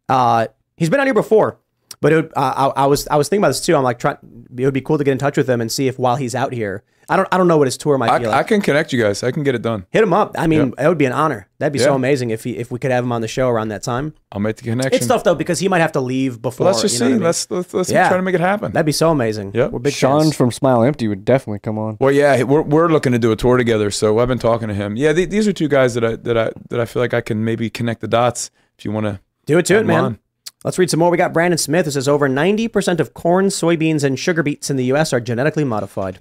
Uh, 0.08 0.46
he's 0.76 0.90
been 0.90 1.00
out 1.00 1.06
here 1.06 1.14
before, 1.14 1.58
but 2.00 2.12
it 2.12 2.32
uh, 2.36 2.70
I, 2.76 2.82
I 2.82 2.86
was 2.86 3.08
I 3.08 3.16
was 3.16 3.28
thinking 3.28 3.42
about 3.42 3.48
this 3.48 3.64
too. 3.64 3.74
I'm 3.76 3.82
like, 3.82 3.98
try, 3.98 4.12
it 4.12 4.64
would 4.64 4.74
be 4.74 4.80
cool 4.80 4.98
to 4.98 5.04
get 5.04 5.12
in 5.12 5.18
touch 5.18 5.36
with 5.36 5.48
him 5.48 5.60
and 5.60 5.70
see 5.72 5.88
if 5.88 5.98
while 5.98 6.16
he's 6.16 6.34
out 6.34 6.52
here, 6.52 6.84
I 7.10 7.16
don't 7.16 7.28
I 7.32 7.38
don't 7.38 7.48
know 7.48 7.56
what 7.56 7.66
his 7.66 7.78
tour 7.78 7.96
might 7.96 8.10
I, 8.10 8.18
be 8.18 8.26
like. 8.26 8.34
I 8.34 8.42
can 8.42 8.60
connect 8.60 8.92
you 8.92 9.02
guys. 9.02 9.22
I 9.22 9.30
can 9.30 9.42
get 9.42 9.54
it 9.54 9.62
done. 9.62 9.86
Hit 9.90 10.02
him 10.02 10.12
up. 10.12 10.34
I 10.36 10.46
mean, 10.46 10.74
it 10.78 10.86
would 10.86 10.98
be 10.98 11.06
an 11.06 11.12
honor. 11.12 11.48
That'd 11.58 11.72
be 11.72 11.78
so 11.78 11.94
amazing 11.94 12.30
if 12.30 12.44
he 12.44 12.56
if 12.56 12.70
we 12.70 12.78
could 12.78 12.90
have 12.90 13.02
him 13.02 13.12
on 13.12 13.22
the 13.22 13.28
show 13.28 13.48
around 13.48 13.68
that 13.68 13.82
time. 13.82 14.14
I'll 14.30 14.40
make 14.40 14.56
the 14.56 14.62
connection. 14.62 14.92
It's 14.94 15.06
tough 15.06 15.24
though 15.24 15.34
because 15.34 15.58
he 15.58 15.68
might 15.68 15.80
have 15.80 15.92
to 15.92 16.00
leave 16.00 16.42
before. 16.42 16.66
Well, 16.66 16.74
let's 16.74 16.82
just 16.82 16.94
you 16.94 17.00
know 17.00 17.06
what 17.06 17.08
see. 17.08 17.14
I 17.14 17.18
mean? 17.18 17.24
Let's 17.24 17.72
let's, 17.72 17.74
let's 17.74 17.90
try 17.90 18.16
to 18.16 18.22
make 18.22 18.34
it 18.34 18.40
happen. 18.40 18.72
That'd 18.72 18.86
be 18.86 18.92
so 18.92 19.10
amazing. 19.10 19.52
Yep. 19.54 19.72
We're 19.72 19.78
big 19.78 19.94
Sean 19.94 20.22
fans. 20.22 20.36
from 20.36 20.52
Smile 20.52 20.82
Empty 20.82 21.08
would 21.08 21.24
definitely 21.24 21.60
come 21.60 21.78
on. 21.78 21.96
Well, 22.00 22.12
yeah, 22.12 22.42
we're, 22.42 22.62
we're 22.62 22.88
looking 22.88 23.12
to 23.12 23.18
do 23.18 23.32
a 23.32 23.36
tour 23.36 23.56
together. 23.56 23.90
So 23.90 24.18
I've 24.18 24.28
been 24.28 24.38
talking 24.38 24.68
to 24.68 24.74
him. 24.74 24.96
Yeah, 24.96 25.12
th- 25.12 25.30
these 25.30 25.48
are 25.48 25.52
two 25.52 25.68
guys 25.68 25.94
that 25.94 26.04
I 26.04 26.16
that 26.16 26.36
I 26.36 26.50
that 26.68 26.80
I 26.80 26.84
feel 26.84 27.00
like 27.00 27.14
I 27.14 27.22
can 27.22 27.44
maybe 27.44 27.70
connect 27.70 28.02
the 28.02 28.08
dots. 28.08 28.50
If 28.78 28.84
you 28.84 28.92
want 28.92 29.06
to 29.06 29.20
Do 29.46 29.58
it 29.58 29.66
to 29.66 29.78
it, 29.78 29.86
man. 29.86 30.18
Let's 30.64 30.78
read 30.78 30.90
some 30.90 30.98
more. 31.00 31.10
We 31.10 31.16
got 31.16 31.32
Brandon 31.32 31.56
Smith 31.56 31.84
who 31.86 31.92
says 31.92 32.08
over 32.08 32.28
90% 32.28 32.98
of 32.98 33.14
corn, 33.14 33.46
soybeans, 33.46 34.02
and 34.02 34.18
sugar 34.18 34.42
beets 34.42 34.70
in 34.70 34.76
the 34.76 34.86
U.S. 34.86 35.12
are 35.12 35.20
genetically 35.20 35.62
modified. 35.62 36.18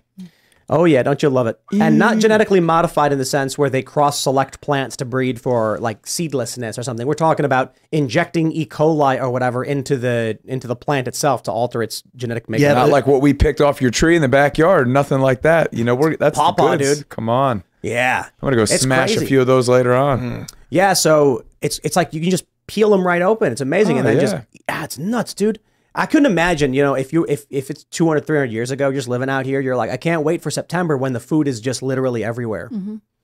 Oh, 0.69 0.84
yeah, 0.84 1.02
don't 1.02 1.23
you 1.23 1.30
love 1.30 1.48
it? 1.48 1.57
And 1.80 1.98
not 1.98 2.18
genetically 2.19 2.60
modified 2.60 3.14
in 3.14 3.18
the 3.19 3.26
sense 3.26 3.57
where 3.57 3.69
they 3.69 3.81
cross 3.81 4.19
select 4.19 4.60
plants 4.60 4.98
to 4.98 5.06
breed 5.06 5.39
for 5.39 5.77
like 5.80 6.06
seedlessness 6.06 6.77
or 6.77 6.84
something. 6.84 7.07
We're 7.07 7.14
talking 7.14 7.45
about 7.45 7.73
injecting 7.94 8.52
E. 8.52 8.65
coli 8.65 9.18
or 9.22 9.30
whatever 9.30 9.64
into 9.64 9.95
the 9.95 10.38
into 10.44 10.68
the 10.68 10.76
plant 10.76 11.07
itself 11.07 11.44
to 11.44 11.52
alter 11.52 11.81
its 11.81 12.03
genetic 12.18 12.49
makeup. 12.49 12.61
Yeah, 12.64 12.73
not 12.73 12.89
like 12.89 13.07
what 13.07 13.22
we 13.22 13.34
picked 13.34 13.61
off 13.61 13.81
your 13.81 13.91
tree 13.91 14.15
in 14.18 14.22
the 14.22 14.27
backyard. 14.27 14.89
Nothing 14.89 15.19
like 15.22 15.44
that. 15.44 15.73
You 15.73 15.85
know, 15.85 15.95
we're 15.95 16.18
that's 16.18 16.38
goods. 16.57 16.98
dude. 16.98 17.10
Come 17.10 17.30
on. 17.30 17.64
Yeah. 17.81 18.26
I'm 18.26 18.31
gonna 18.45 18.57
go 18.57 18.64
It's 18.64 18.81
smash 18.81 19.11
crazy. 19.14 19.23
a 19.26 19.27
few 19.27 19.39
of 19.41 19.48
those 19.48 19.69
later 19.69 19.94
on. 19.94 20.19
Mm. 20.19 20.52
Yeah, 20.69 20.91
so 20.94 21.45
it's 21.61 21.80
it's 21.85 21.95
like 21.95 22.14
you 22.14 22.19
can 22.19 22.30
just 22.30 22.44
peel 22.68 22.89
them 22.89 23.07
right 23.07 23.22
open. 23.22 23.53
It's 23.53 23.61
amazing, 23.61 23.95
Oh, 23.95 23.99
and 23.99 24.07
then 24.07 24.15
yeah. 24.15 24.22
just 24.22 24.35
yeah, 24.52 24.61
ah, 24.68 24.84
it's 24.84 24.98
nuts, 24.98 25.34
dude. 25.34 25.60
I 25.98 26.06
couldn't 26.06 26.28
imagine, 26.28 26.74
you 26.74 26.84
know, 26.84 26.94
if 26.94 27.11
you 27.11 27.26
if 27.28 27.45
if 27.49 27.69
it's 27.72 27.84
200, 27.86 28.26
300 28.26 28.52
years 28.52 28.72
ago, 28.72 28.91
just 28.94 29.07
living 29.07 29.30
out 29.30 29.45
here, 29.45 29.60
you're 29.60 29.76
like, 29.76 29.90
I 29.90 29.98
can't 29.98 30.22
wait 30.24 30.41
for 30.41 30.52
September 30.52 30.95
when 30.95 31.14
the 31.14 31.19
food 31.19 31.48
is 31.48 31.60
just 31.60 31.82
literally 31.82 32.24
everywhere. 32.24 32.69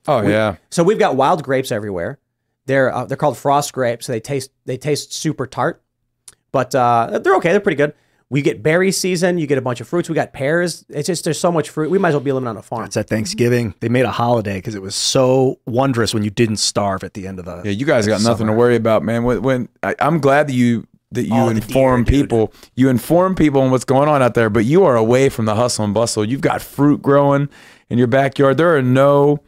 Oh 0.07 0.23
We- 0.23 0.31
yeah. 0.31 0.55
So 0.71 0.83
we've 0.83 0.99
got 0.99 1.15
wild 1.15 1.43
grapes 1.43 1.71
everywhere. 1.71 2.17
They're 2.65 2.93
uh, 2.93 3.05
they're 3.05 3.17
called 3.17 3.37
frost 3.37 3.73
grapes. 3.73 4.07
They 4.07 4.19
taste 4.19 4.49
they 4.65 4.77
taste 4.77 5.13
super 5.13 5.45
tart, 5.45 5.83
but 6.51 6.73
uh, 6.73 7.19
they're 7.23 7.35
okay. 7.35 7.51
They're 7.51 7.59
pretty 7.59 7.75
good. 7.77 7.93
We 8.29 8.41
get 8.41 8.63
berry 8.63 8.91
season. 8.91 9.37
You 9.37 9.45
get 9.45 9.59
a 9.59 9.61
bunch 9.61 9.79
of 9.79 9.87
fruits. 9.87 10.09
We 10.09 10.15
got 10.15 10.33
pears. 10.33 10.83
It's 10.89 11.05
just 11.05 11.23
there's 11.25 11.39
so 11.39 11.51
much 11.51 11.69
fruit. 11.69 11.91
We 11.91 11.99
might 11.99 12.09
as 12.09 12.15
well 12.15 12.21
be 12.23 12.31
living 12.31 12.47
on 12.47 12.57
a 12.57 12.63
farm. 12.63 12.85
It's 12.85 12.97
at 12.97 13.07
Thanksgiving. 13.07 13.75
They 13.81 13.89
made 13.89 14.05
a 14.05 14.11
holiday 14.11 14.55
because 14.55 14.73
it 14.73 14.81
was 14.81 14.95
so 14.95 15.59
wondrous 15.67 16.13
when 16.15 16.23
you 16.23 16.31
didn't 16.31 16.57
starve 16.57 17.03
at 17.03 17.13
the 17.13 17.27
end 17.27 17.37
of 17.37 17.45
the. 17.45 17.61
Yeah, 17.65 17.71
you 17.71 17.85
guys 17.85 18.07
got 18.07 18.21
nothing 18.23 18.47
to 18.47 18.53
worry 18.53 18.75
about, 18.75 19.03
man. 19.03 19.23
When, 19.23 19.41
when 19.43 19.69
I, 19.83 19.93
I'm 19.99 20.19
glad 20.19 20.47
that 20.47 20.53
you 20.53 20.87
that 21.13 21.23
you 21.23 21.29
the 21.29 21.49
inform 21.49 22.05
people, 22.05 22.53
you 22.75 22.89
inform 22.89 23.35
people 23.35 23.61
on 23.61 23.71
what's 23.71 23.85
going 23.85 24.09
on 24.09 24.21
out 24.21 24.33
there, 24.33 24.49
but 24.49 24.65
you 24.65 24.83
are 24.83 24.95
away 24.95 25.29
from 25.29 25.45
the 25.45 25.55
hustle 25.55 25.85
and 25.85 25.93
bustle. 25.93 26.25
You've 26.25 26.41
got 26.41 26.61
fruit 26.61 27.01
growing 27.01 27.49
in 27.89 27.97
your 27.97 28.07
backyard. 28.07 28.57
There 28.57 28.75
are 28.75 28.81
no, 28.81 29.39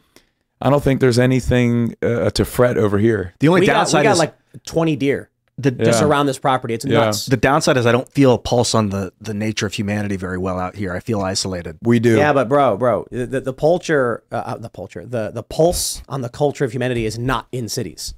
I 0.60 0.70
don't 0.70 0.82
think 0.82 1.00
there's 1.00 1.18
anything 1.18 1.94
uh, 2.02 2.30
to 2.30 2.44
fret 2.44 2.78
over 2.78 2.98
here. 2.98 3.34
The 3.40 3.48
only 3.48 3.60
we 3.60 3.66
got, 3.66 3.74
downside 3.74 4.00
we 4.00 4.04
got 4.04 4.12
is 4.12 4.18
like 4.18 4.34
20 4.64 4.96
deer 4.96 5.30
the, 5.58 5.70
just 5.70 6.02
around 6.02 6.26
this 6.26 6.38
property. 6.38 6.74
It's 6.74 6.84
nuts. 6.84 7.26
The 7.26 7.36
downside 7.36 7.76
is 7.76 7.86
I 7.86 7.92
don't 7.92 8.10
feel 8.12 8.34
a 8.34 8.38
pulse 8.38 8.74
on 8.74 8.90
the 8.90 9.12
the 9.20 9.32
nature 9.32 9.66
of 9.66 9.72
humanity 9.72 10.16
very 10.16 10.38
well 10.38 10.58
out 10.58 10.76
here. 10.76 10.92
I 10.92 11.00
feel 11.00 11.22
isolated. 11.22 11.78
We 11.82 11.98
do. 11.98 12.16
Yeah, 12.16 12.32
but 12.32 12.48
bro, 12.48 12.76
bro, 12.76 13.06
the 13.10 13.26
the, 13.26 13.40
the 13.40 13.54
culture, 13.54 14.22
uh, 14.30 14.36
uh, 14.36 14.58
the 14.58 14.68
culture, 14.68 15.04
the 15.06 15.30
the 15.30 15.42
pulse 15.42 16.02
on 16.08 16.20
the 16.20 16.28
culture 16.28 16.64
of 16.64 16.72
humanity 16.72 17.06
is 17.06 17.18
not 17.18 17.46
in 17.52 17.68
cities. 17.68 18.14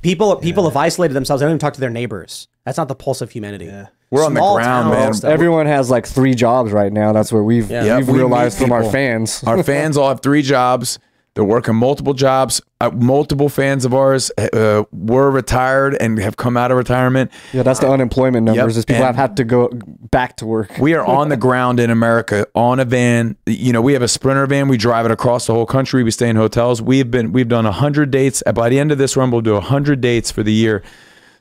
People 0.00 0.36
people 0.36 0.64
have 0.64 0.76
isolated 0.76 1.14
themselves. 1.14 1.40
They 1.40 1.46
don't 1.46 1.52
even 1.52 1.58
talk 1.58 1.74
to 1.74 1.80
their 1.80 1.90
neighbors. 1.90 2.46
That's 2.64 2.78
not 2.78 2.88
the 2.88 2.94
pulse 2.94 3.20
of 3.20 3.30
humanity. 3.30 3.70
We're 4.10 4.24
on 4.24 4.34
the 4.34 4.40
ground, 4.40 4.92
towns 4.92 4.94
man. 4.94 5.14
stuff. 5.14 5.30
Everyone 5.30 5.66
has 5.66 5.90
like 5.90 6.06
three 6.06 6.34
jobs 6.34 6.72
right 6.72 6.92
now. 6.92 7.12
That's 7.12 7.32
what 7.32 7.40
we've 7.40 7.70
Yeah, 7.70 7.98
we've 7.98 8.06
we 8.06 8.14
meet 8.14 8.18
realized 8.20 8.58
from 8.58 8.72
our 8.72 8.84
fans. 8.84 9.42
Our 9.46 9.62
fans 9.62 9.96
all 9.96 10.08
have 10.08 10.20
three 10.20 10.42
jobs. 10.42 10.98
They're 11.34 11.42
working 11.44 11.74
multiple 11.74 12.14
jobs. 12.14 12.62
Uh, 12.80 12.90
multiple 12.92 13.48
fans 13.48 13.84
of 13.84 13.92
ours 13.92 14.30
uh, 14.38 14.84
were 14.92 15.32
retired 15.32 15.96
and 16.00 16.16
have 16.20 16.36
come 16.36 16.56
out 16.56 16.70
of 16.70 16.76
retirement. 16.76 17.32
Yeah, 17.52 17.64
that's 17.64 17.80
the 17.80 17.90
unemployment 17.90 18.44
numbers. 18.44 18.76
Yep, 18.76 18.78
Is 18.78 18.84
people 18.84 19.04
and- 19.04 19.06
have 19.06 19.16
had 19.16 19.36
to 19.38 19.44
go 19.44 19.68
back 20.12 20.36
to 20.36 20.46
work. 20.46 20.78
We 20.78 20.94
are 20.94 21.04
on 21.04 21.30
the 21.30 21.36
ground 21.36 21.80
in 21.80 21.90
America 21.90 22.46
on 22.54 22.78
a 22.78 22.84
van. 22.84 23.36
You 23.46 23.72
know, 23.72 23.82
we 23.82 23.94
have 23.94 24.02
a 24.02 24.06
sprinter 24.08 24.46
van. 24.46 24.68
We 24.68 24.76
drive 24.76 25.06
it 25.06 25.10
across 25.10 25.48
the 25.48 25.54
whole 25.54 25.66
country. 25.66 26.04
We 26.04 26.12
stay 26.12 26.28
in 26.28 26.36
hotels. 26.36 26.80
We've 26.80 27.10
been 27.10 27.32
we've 27.32 27.48
done 27.48 27.64
hundred 27.64 28.12
dates. 28.12 28.40
By 28.54 28.68
the 28.68 28.78
end 28.78 28.92
of 28.92 28.98
this 28.98 29.16
run, 29.16 29.32
we'll 29.32 29.40
do 29.40 29.58
hundred 29.58 30.00
dates 30.00 30.30
for 30.30 30.44
the 30.44 30.52
year. 30.52 30.84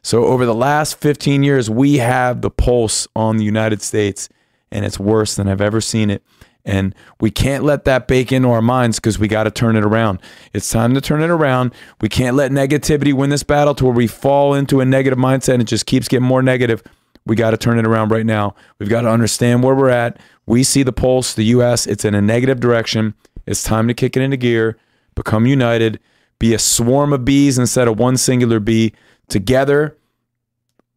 So 0.04 0.26
over 0.26 0.46
the 0.46 0.54
last 0.54 1.00
15 1.00 1.44
years, 1.44 1.70
we 1.70 1.98
have 1.98 2.42
the 2.42 2.52
pulse 2.52 3.08
on 3.16 3.38
the 3.38 3.46
United 3.46 3.82
States, 3.82 4.30
and 4.72 4.86
it's 4.86 5.00
worse 5.00 5.36
than 5.36 5.48
I've 5.48 5.62
ever 5.62 5.82
seen 5.82 6.10
it. 6.10 6.22
And 6.66 6.94
we 7.20 7.32
can't 7.32 7.64
let 7.64 7.86
that 7.86 8.08
bake 8.08 8.32
into 8.32 8.50
our 8.50 8.62
minds 8.62 9.00
because 9.00 9.20
we 9.20 9.28
got 9.28 9.44
to 9.44 9.52
turn 9.52 9.76
it 9.76 9.84
around. 9.84 10.20
It's 10.54 10.70
time 10.70 10.94
to 10.94 11.02
turn 11.02 11.22
it 11.22 11.30
around. 11.30 11.74
We 12.00 12.10
can't 12.10 12.36
let 12.36 12.52
negativity 12.52 13.14
win 13.14 13.30
this 13.30 13.44
battle 13.44 13.76
to 13.76 13.86
where 13.86 13.94
we 13.94 14.08
fall 14.08 14.54
into 14.54 14.80
a 14.80 14.86
negative 14.86 15.20
mindset 15.20 15.54
and 15.54 15.62
it 15.62 15.68
just 15.68 15.86
keeps 15.86 16.08
getting 16.08 16.28
more 16.28 16.42
negative. 16.42 16.82
We 17.26 17.36
got 17.36 17.52
to 17.52 17.58
turn 17.58 17.80
it 17.80 17.86
around 17.86 18.12
right 18.12 18.26
now. 18.26 18.56
We've 18.80 18.90
got 18.90 19.02
to 19.02 19.10
understand 19.10 19.64
where 19.64 19.76
we're 19.76 19.90
at. 19.90 20.20
We 20.46 20.64
see 20.64 20.84
the 20.84 20.94
pulse, 20.94 21.34
the 21.34 21.46
U.S., 21.46 21.86
it's 21.86 22.06
in 22.06 22.16
a 22.16 22.22
negative 22.22 22.60
direction. 22.60 23.14
It's 23.46 23.64
time 23.64 23.88
to 23.88 23.94
kick 23.94 24.16
it 24.16 24.22
into 24.22 24.38
gear, 24.38 24.78
become 25.16 25.46
united, 25.46 26.00
be 26.40 26.54
a 26.54 26.60
swarm 26.60 27.14
of 27.14 27.24
bees 27.24 27.58
instead 27.58 27.88
of 27.88 28.00
one 28.00 28.18
singular 28.18 28.60
bee. 28.60 28.94
Together, 29.34 29.98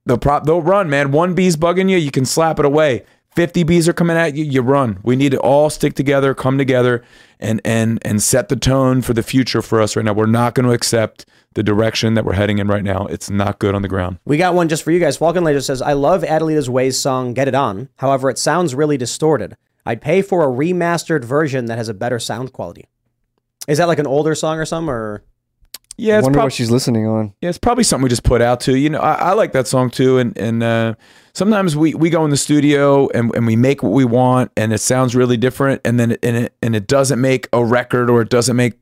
they'll, 0.05 0.19
prop, 0.19 0.45
they'll 0.45 0.61
run, 0.61 0.91
man. 0.91 1.11
One 1.11 1.33
bee's 1.33 1.57
bugging 1.57 1.89
you, 1.89 1.97
you 1.97 2.11
can 2.11 2.27
slap 2.27 2.59
it 2.59 2.67
away. 2.67 3.07
50 3.35 3.63
bees 3.63 3.89
are 3.89 3.95
coming 3.95 4.15
at 4.15 4.35
you, 4.35 4.45
you 4.45 4.61
run. 4.61 4.99
We 5.03 5.17
need 5.17 5.33
to 5.33 5.41
all 5.41 5.71
stick 5.71 5.95
together, 5.95 6.35
come 6.35 6.59
together, 6.59 7.03
and 7.41 7.63
and 7.65 7.99
and 8.03 8.23
set 8.23 8.51
the 8.51 8.57
tone 8.57 9.01
for 9.01 9.15
the 9.15 9.23
future 9.23 9.63
for 9.63 9.81
us 9.81 9.97
right 9.97 10.05
now. 10.05 10.13
We're 10.13 10.27
not 10.27 10.55
going 10.55 10.67
to 10.67 10.73
accept 10.73 11.25
the 11.55 11.63
direction 11.63 12.13
that 12.13 12.27
we're 12.27 12.35
heading 12.35 12.59
in 12.59 12.69
right 12.69 12.85
now. 12.85 13.07
It's 13.07 13.31
not 13.31 13.59
good 13.59 13.75
on 13.75 13.81
the 13.81 13.89
ground. 13.89 14.19
We 14.27 14.37
got 14.37 14.53
one 14.53 14.69
just 14.69 14.83
for 14.83 14.91
you 14.91 15.01
guys. 15.01 15.17
Falcon 15.17 15.45
Laser 15.45 15.63
says, 15.63 15.81
I 15.81 15.95
love 15.95 16.23
Adelitas 16.25 16.69
Ways 16.69 17.01
song 17.01 17.33
Get 17.33 17.49
It 17.49 17.55
On. 17.55 17.89
However, 17.97 18.29
it 18.29 18.39
sounds 18.39 18.75
really 18.75 18.99
distorted. 18.99 19.57
I'd 19.87 20.03
pay 20.03 20.21
for 20.21 20.45
a 20.45 20.55
remastered 20.55 21.25
version 21.25 21.65
that 21.67 21.79
has 21.79 21.89
a 21.89 21.95
better 21.95 22.19
sound 22.19 22.53
quality. 22.53 22.85
Is 23.67 23.79
that 23.79 23.89
like 23.89 23.99
an 23.99 24.07
older 24.07 24.35
song 24.35 24.59
or 24.59 24.67
something? 24.67 24.91
Or 24.91 25.25
Yeah, 25.99 26.19
it's 26.19 26.25
Wonder 26.25 26.41
what 26.41 26.53
she's 26.53 26.71
listening 26.71 27.07
on. 27.07 27.33
Yeah, 27.41 27.49
it's 27.49 27.59
probably 27.59 27.85
something 27.85 28.03
we 28.03 28.11
just 28.11 28.23
put 28.25 28.43
out 28.43 28.61
to. 28.61 28.77
You 28.77 28.91
know, 28.91 28.99
I, 28.99 29.15
I 29.15 29.33
like 29.33 29.53
that 29.53 29.67
song 29.67 29.91
too, 29.91 30.19
and 30.19 30.37
and 30.37 30.63
uh, 30.63 30.95
sometimes 31.33 31.75
we, 31.75 31.95
we 31.95 32.11
go 32.11 32.25
in 32.25 32.31
the 32.31 32.37
studio 32.37 33.09
and, 33.15 33.35
and 33.35 33.47
we 33.47 33.57
make 33.57 33.83
what 33.83 33.93
we 33.93 34.05
want, 34.05 34.53
and 34.57 34.73
it 34.75 34.81
sounds 34.81 35.17
really 35.17 35.39
different, 35.39 35.81
and 35.85 35.99
then 35.99 36.13
it, 36.13 36.21
and 36.23 36.37
it 36.37 36.55
and 36.61 36.77
it 36.77 36.87
doesn't 36.87 37.21
make 37.21 37.49
a 37.53 37.65
record 37.65 38.11
or 38.11 38.21
it 38.21 38.29
doesn't 38.29 38.57
make 38.57 38.75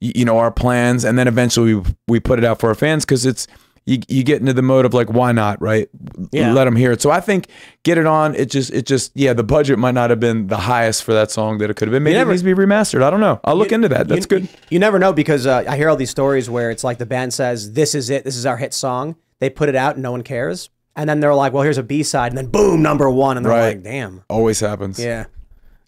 you 0.00 0.24
know 0.24 0.38
our 0.38 0.50
plans, 0.50 1.04
and 1.04 1.18
then 1.18 1.28
eventually 1.28 1.74
we 1.74 1.94
we 2.08 2.20
put 2.20 2.38
it 2.38 2.44
out 2.44 2.60
for 2.60 2.70
our 2.70 2.74
fans 2.74 3.04
because 3.04 3.26
it's 3.26 3.46
you, 3.88 3.98
you 4.08 4.22
get 4.22 4.40
into 4.40 4.52
the 4.52 4.62
mode 4.62 4.84
of 4.84 4.92
like 4.94 5.08
why 5.10 5.32
not 5.32 5.60
right 5.62 5.88
Yeah. 6.30 6.52
let 6.52 6.64
them 6.66 6.76
hear 6.76 6.92
it 6.92 7.00
so 7.00 7.10
i 7.10 7.20
think 7.20 7.48
get 7.84 7.96
it 7.98 8.06
on 8.06 8.34
it 8.34 8.50
just 8.50 8.72
it 8.72 8.86
just 8.86 9.12
yeah 9.14 9.32
the 9.32 9.42
budget 9.42 9.78
might 9.78 9.94
not 9.94 10.10
have 10.10 10.20
been 10.20 10.46
the 10.48 10.56
highest 10.58 11.02
for 11.04 11.12
that 11.14 11.30
song 11.30 11.58
that 11.58 11.70
it 11.70 11.74
could 11.76 11.88
have 11.88 11.92
been 11.92 12.02
maybe 12.02 12.14
never- 12.14 12.30
it 12.30 12.34
needs 12.34 12.42
to 12.42 12.54
be 12.54 12.60
remastered 12.60 13.02
i 13.02 13.10
don't 13.10 13.20
know 13.20 13.40
i'll 13.44 13.56
look 13.56 13.72
into 13.72 13.88
that 13.88 14.06
that's 14.08 14.26
you, 14.30 14.38
good 14.40 14.48
You 14.70 14.78
never 14.78 14.98
know 14.98 15.12
because 15.12 15.46
uh, 15.46 15.64
I 15.66 15.76
hear 15.76 15.88
all 15.88 15.96
these 15.96 16.10
stories 16.10 16.50
where 16.50 16.70
it's 16.70 16.84
like 16.84 16.98
the 16.98 17.06
band 17.06 17.32
says, 17.32 17.72
This 17.72 17.94
is 17.94 18.10
it. 18.10 18.24
This 18.24 18.36
is 18.36 18.44
our 18.44 18.56
hit 18.58 18.74
song. 18.74 19.16
They 19.40 19.48
put 19.50 19.68
it 19.70 19.74
out 19.76 19.94
and 19.94 20.02
no 20.02 20.10
one 20.12 20.22
cares. 20.22 20.68
And 20.94 21.08
then 21.08 21.20
they're 21.20 21.34
like, 21.34 21.52
Well, 21.54 21.62
here's 21.62 21.78
a 21.78 21.82
B 21.82 22.02
side. 22.02 22.32
And 22.32 22.38
then 22.38 22.48
boom, 22.48 22.82
number 22.82 23.08
one. 23.08 23.36
And 23.38 23.46
they're 23.46 23.52
Right. 23.52 23.76
like, 23.76 23.82
Damn. 23.82 24.24
always 24.28 24.60
happens 24.60 24.98
Yeah. 24.98 25.24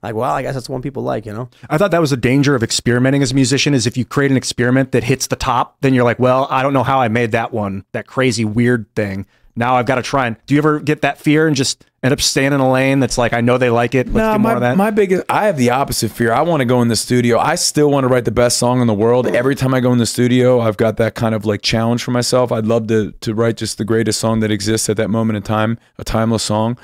Like, 0.02 0.14
well, 0.14 0.30
I 0.32 0.42
guess 0.42 0.54
that's 0.54 0.68
one 0.68 0.80
people 0.82 1.02
like, 1.02 1.26
you 1.26 1.32
know? 1.32 1.50
I 1.68 1.76
thought 1.76 1.90
that 1.90 2.00
was 2.00 2.12
a 2.12 2.16
danger 2.16 2.54
of 2.54 2.62
experimenting 2.62 3.22
as 3.22 3.32
a 3.32 3.34
musician 3.34 3.74
is 3.74 3.86
if 3.86 3.96
you 3.96 4.04
create 4.04 4.30
an 4.30 4.36
experiment 4.36 4.92
that 4.92 5.04
hits 5.04 5.26
the 5.26 5.36
top, 5.36 5.76
then 5.82 5.92
you're 5.92 6.04
like, 6.04 6.18
well, 6.18 6.46
I 6.50 6.62
don't 6.62 6.72
know 6.72 6.82
how 6.84 7.00
I 7.00 7.08
made 7.08 7.32
that 7.32 7.52
one, 7.52 7.84
that 7.92 8.06
crazy 8.06 8.44
weird 8.44 8.86
thing. 8.94 9.26
Now 9.56 9.74
I've 9.76 9.84
got 9.84 9.96
to 9.96 10.02
try 10.02 10.26
and 10.26 10.36
do 10.46 10.54
you 10.54 10.58
ever 10.60 10.80
get 10.80 11.02
that 11.02 11.18
fear 11.18 11.46
and 11.46 11.54
just 11.54 11.84
end 12.02 12.14
up 12.14 12.20
staying 12.22 12.54
in 12.54 12.60
a 12.60 12.70
lane 12.72 13.00
that's 13.00 13.18
like, 13.18 13.34
I 13.34 13.42
know 13.42 13.58
they 13.58 13.68
like 13.68 13.94
it. 13.94 14.06
Let's 14.06 14.14
No, 14.16 14.32
do 14.34 14.38
more 14.38 14.52
my, 14.52 14.54
of 14.54 14.60
that. 14.62 14.76
my 14.78 14.90
biggest, 14.90 15.24
I 15.28 15.46
have 15.46 15.58
the 15.58 15.68
opposite 15.70 16.12
fear. 16.12 16.32
I 16.32 16.40
want 16.42 16.60
to 16.60 16.64
go 16.64 16.80
in 16.80 16.88
the 16.88 16.96
studio. 16.96 17.38
I 17.38 17.56
still 17.56 17.90
want 17.90 18.04
to 18.04 18.08
write 18.08 18.24
the 18.24 18.30
best 18.30 18.56
song 18.56 18.80
in 18.80 18.86
the 18.86 18.94
world. 18.94 19.26
Every 19.26 19.54
time 19.54 19.74
I 19.74 19.80
go 19.80 19.92
in 19.92 19.98
the 19.98 20.06
studio, 20.06 20.60
I've 20.60 20.78
got 20.78 20.96
that 20.96 21.14
kind 21.14 21.34
of 21.34 21.44
like 21.44 21.60
challenge 21.60 22.02
for 22.02 22.12
myself. 22.12 22.52
I'd 22.52 22.64
love 22.64 22.86
to 22.86 23.12
to 23.20 23.34
write 23.34 23.58
just 23.58 23.76
the 23.76 23.84
greatest 23.84 24.18
song 24.18 24.40
that 24.40 24.50
exists 24.50 24.88
at 24.88 24.96
that 24.96 25.10
moment 25.10 25.36
in 25.36 25.42
time, 25.42 25.78
a 25.98 26.04
timeless 26.04 26.42
song. 26.44 26.78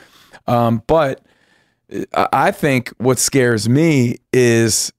Um, 0.47 0.83
but 0.87 1.23
I 2.15 2.51
think 2.51 2.93
what 2.99 3.19
scares 3.19 3.69
me 3.69 4.17
is 4.33 4.93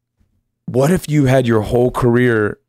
what 0.66 0.92
if 0.92 1.10
you 1.10 1.26
had 1.26 1.46
your 1.46 1.62
whole 1.62 1.92
career 1.92 2.60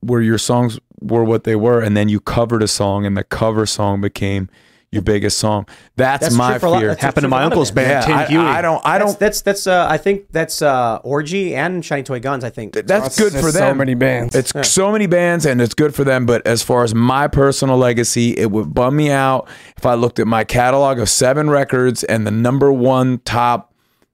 where 0.00 0.20
your 0.20 0.38
songs 0.38 0.78
were 1.00 1.24
what 1.24 1.44
they 1.44 1.56
were, 1.56 1.80
and 1.80 1.96
then 1.96 2.08
you 2.08 2.20
covered 2.20 2.62
a 2.62 2.68
song, 2.68 3.04
and 3.06 3.16
the 3.16 3.24
cover 3.24 3.66
song 3.66 4.00
became 4.00 4.48
your 4.94 5.02
biggest 5.02 5.38
song. 5.38 5.66
That's, 5.96 6.22
That's 6.22 6.34
my 6.34 6.52
true 6.52 6.58
for 6.60 6.66
a 6.66 6.70
lot- 6.70 6.78
fear. 6.80 6.88
that's 6.94 7.00
true 7.02 7.10
for 7.22 7.26
a 7.26 7.28
lot 7.28 7.52
of 7.52 7.74
bands. 7.74 8.06
Yeah, 8.30 8.42
I, 8.42 8.58
I 8.58 8.62
don't. 8.62 8.86
I 8.86 8.98
don't. 8.98 9.18
That's 9.18 9.42
that's, 9.42 9.66
uh, 9.66 9.86
I 9.90 9.98
think 9.98 10.30
that's 10.32 10.62
uh, 10.62 11.00
Orgy 11.04 11.54
and 11.54 11.84
Shiny 11.84 12.02
Toy 12.02 12.20
Guns. 12.20 12.44
I 12.44 12.50
think 12.50 12.72
That's 12.74 13.18
good 13.18 13.32
for 13.32 13.52
them. 13.52 13.52
So 13.52 13.74
many 13.74 13.94
bands. 13.94 14.34
It's 14.34 14.52
Yeah. 14.54 14.62
so 14.62 14.90
many 14.92 15.06
bands, 15.06 15.44
and 15.44 15.60
it's 15.60 15.74
good 15.74 15.94
for 15.94 16.04
them. 16.04 16.24
But 16.24 16.46
as 16.46 16.62
far 16.62 16.84
as 16.84 16.94
my 16.94 17.28
personal 17.28 17.76
legacy, 17.76 18.30
it 18.38 18.50
would 18.50 18.72
bum 18.72 18.96
me 18.96 19.10
out 19.10 19.48
if 19.76 19.84
I 19.84 19.94
looked 19.94 20.18
at 20.18 20.26
my 20.26 20.44
catalog 20.44 20.98
of 20.98 21.08
seven 21.10 21.50
records 21.50 22.04
and 22.04 22.26
the 22.26 22.30
number 22.30 22.72
one 22.72 23.18
top 23.24 23.72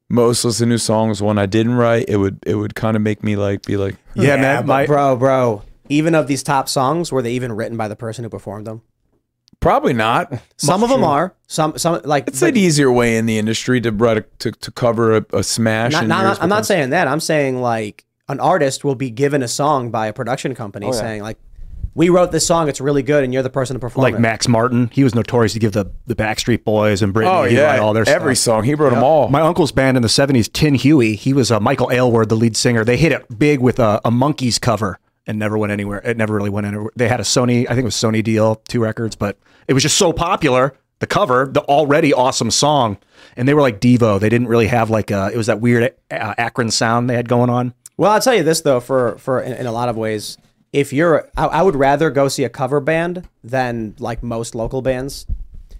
most 0.08 0.44
listened 0.44 0.72
to 0.72 0.78
song 0.78 1.08
was 1.08 1.22
one 1.22 1.38
I 1.38 1.46
didn't 1.46 1.74
write. 1.74 2.06
It 2.08 2.16
would 2.16 2.40
it 2.44 2.56
would 2.56 2.74
kind 2.74 2.96
of 2.96 3.02
make 3.02 3.22
me 3.22 3.36
like 3.36 3.62
be 3.62 3.76
like, 3.76 3.94
but 4.16 4.86
bro, 4.86 5.16
bro. 5.16 5.62
Even 5.88 6.14
of 6.14 6.26
these 6.28 6.42
top 6.44 6.68
songs, 6.68 7.10
were 7.10 7.20
they 7.22 7.32
even 7.32 7.52
written 7.52 7.76
by 7.76 7.88
the 7.88 7.96
person 7.96 8.22
who 8.24 8.30
performed 8.30 8.66
them? 8.66 8.82
Probably 9.60 9.92
not. 9.92 10.32
Some 10.56 10.82
of 10.82 10.88
them 10.88 11.04
are. 11.04 11.34
Some 11.46 11.76
some 11.76 12.00
like 12.04 12.28
It's 12.28 12.40
an 12.42 12.56
easier 12.56 12.90
way 12.90 13.16
in 13.16 13.26
the 13.26 13.38
industry 13.38 13.80
to 13.82 13.92
write 13.92 14.16
a, 14.18 14.20
to, 14.38 14.52
to 14.52 14.70
cover 14.70 15.16
a, 15.18 15.26
a 15.34 15.42
smash. 15.42 15.92
Not, 15.92 16.02
and 16.02 16.08
not, 16.08 16.42
I'm 16.42 16.48
not 16.48 16.64
saying 16.64 16.90
that. 16.90 17.06
I'm 17.08 17.20
saying 17.20 17.60
like 17.60 18.04
an 18.28 18.40
artist 18.40 18.84
will 18.84 18.94
be 18.94 19.10
given 19.10 19.42
a 19.42 19.48
song 19.48 19.90
by 19.90 20.06
a 20.06 20.12
production 20.12 20.54
company 20.54 20.86
Oh, 20.86 20.92
yeah. 20.92 20.98
saying 21.00 21.22
like, 21.22 21.36
"We 21.94 22.08
wrote 22.08 22.30
this 22.32 22.46
song. 22.46 22.68
It's 22.68 22.80
really 22.80 23.02
good, 23.02 23.22
and 23.24 23.34
you're 23.34 23.42
the 23.42 23.50
person 23.50 23.74
to 23.74 23.80
perform 23.80 24.02
it. 24.06 24.12
Like 24.12 24.14
it." 24.14 24.20
Max 24.20 24.48
Martin, 24.48 24.88
he 24.92 25.04
was 25.04 25.14
notorious 25.14 25.52
to 25.52 25.58
give 25.58 25.72
the 25.72 25.90
the 26.06 26.14
Backstreet 26.14 26.64
Boys 26.64 27.02
and 27.02 27.12
Britney. 27.12 27.26
Oh, 27.40 27.44
he'd 27.44 27.56
yeah, 27.56 27.78
all 27.80 27.92
their 27.92 28.08
every 28.08 28.36
stuff. 28.36 28.58
song. 28.60 28.64
He 28.64 28.74
wrote 28.74 28.90
them 28.94 29.02
all. 29.02 29.28
My 29.28 29.40
uncle's 29.42 29.72
band 29.72 29.96
in 29.98 30.02
the 30.02 30.08
'70s, 30.08 30.50
Tin 30.50 30.74
Huey. 30.76 31.16
He 31.16 31.32
was 31.34 31.50
uh, 31.50 31.60
Michael 31.60 31.90
Aylward, 31.90 32.28
the 32.30 32.36
lead 32.36 32.56
singer. 32.56 32.82
They 32.84 32.96
hit 32.96 33.12
it 33.12 33.38
big 33.38 33.60
with 33.60 33.78
a, 33.78 34.00
a 34.06 34.10
Monkees 34.10 34.58
cover 34.60 34.98
and 35.26 35.38
never 35.38 35.58
went 35.58 35.70
anywhere. 35.72 35.98
It 36.02 36.16
never 36.16 36.34
really 36.34 36.50
went 36.50 36.66
anywhere. 36.66 36.90
They 36.96 37.08
had 37.08 37.20
a 37.20 37.24
Sony, 37.24 37.64
I 37.66 37.74
think 37.74 37.80
it 37.80 37.84
was 37.84 37.94
Sony 37.94 38.22
deal, 38.24 38.56
two 38.68 38.80
records, 38.80 39.16
but 39.16 39.36
it 39.70 39.72
was 39.72 39.84
just 39.84 39.96
so 39.96 40.12
popular. 40.12 40.74
The 40.98 41.06
cover, 41.06 41.48
the 41.50 41.60
already 41.62 42.12
awesome 42.12 42.50
song, 42.50 42.98
and 43.36 43.46
they 43.46 43.54
were 43.54 43.60
like 43.62 43.80
Devo. 43.80 44.18
They 44.18 44.28
didn't 44.28 44.48
really 44.48 44.66
have 44.66 44.90
like 44.90 45.12
a, 45.12 45.30
it 45.32 45.36
was 45.36 45.46
that 45.46 45.60
weird 45.60 45.94
uh, 46.10 46.34
Akron 46.36 46.72
sound 46.72 47.08
they 47.08 47.14
had 47.14 47.28
going 47.28 47.48
on. 47.48 47.72
Well, 47.96 48.10
I'll 48.10 48.20
tell 48.20 48.34
you 48.34 48.42
this 48.42 48.62
though, 48.62 48.80
for 48.80 49.16
for 49.18 49.40
in, 49.40 49.52
in 49.52 49.66
a 49.66 49.72
lot 49.72 49.88
of 49.88 49.96
ways, 49.96 50.36
if 50.72 50.92
you're, 50.92 51.30
I, 51.36 51.46
I 51.46 51.62
would 51.62 51.76
rather 51.76 52.10
go 52.10 52.26
see 52.26 52.42
a 52.42 52.48
cover 52.48 52.80
band 52.80 53.28
than 53.44 53.94
like 54.00 54.24
most 54.24 54.56
local 54.56 54.82
bands. 54.82 55.24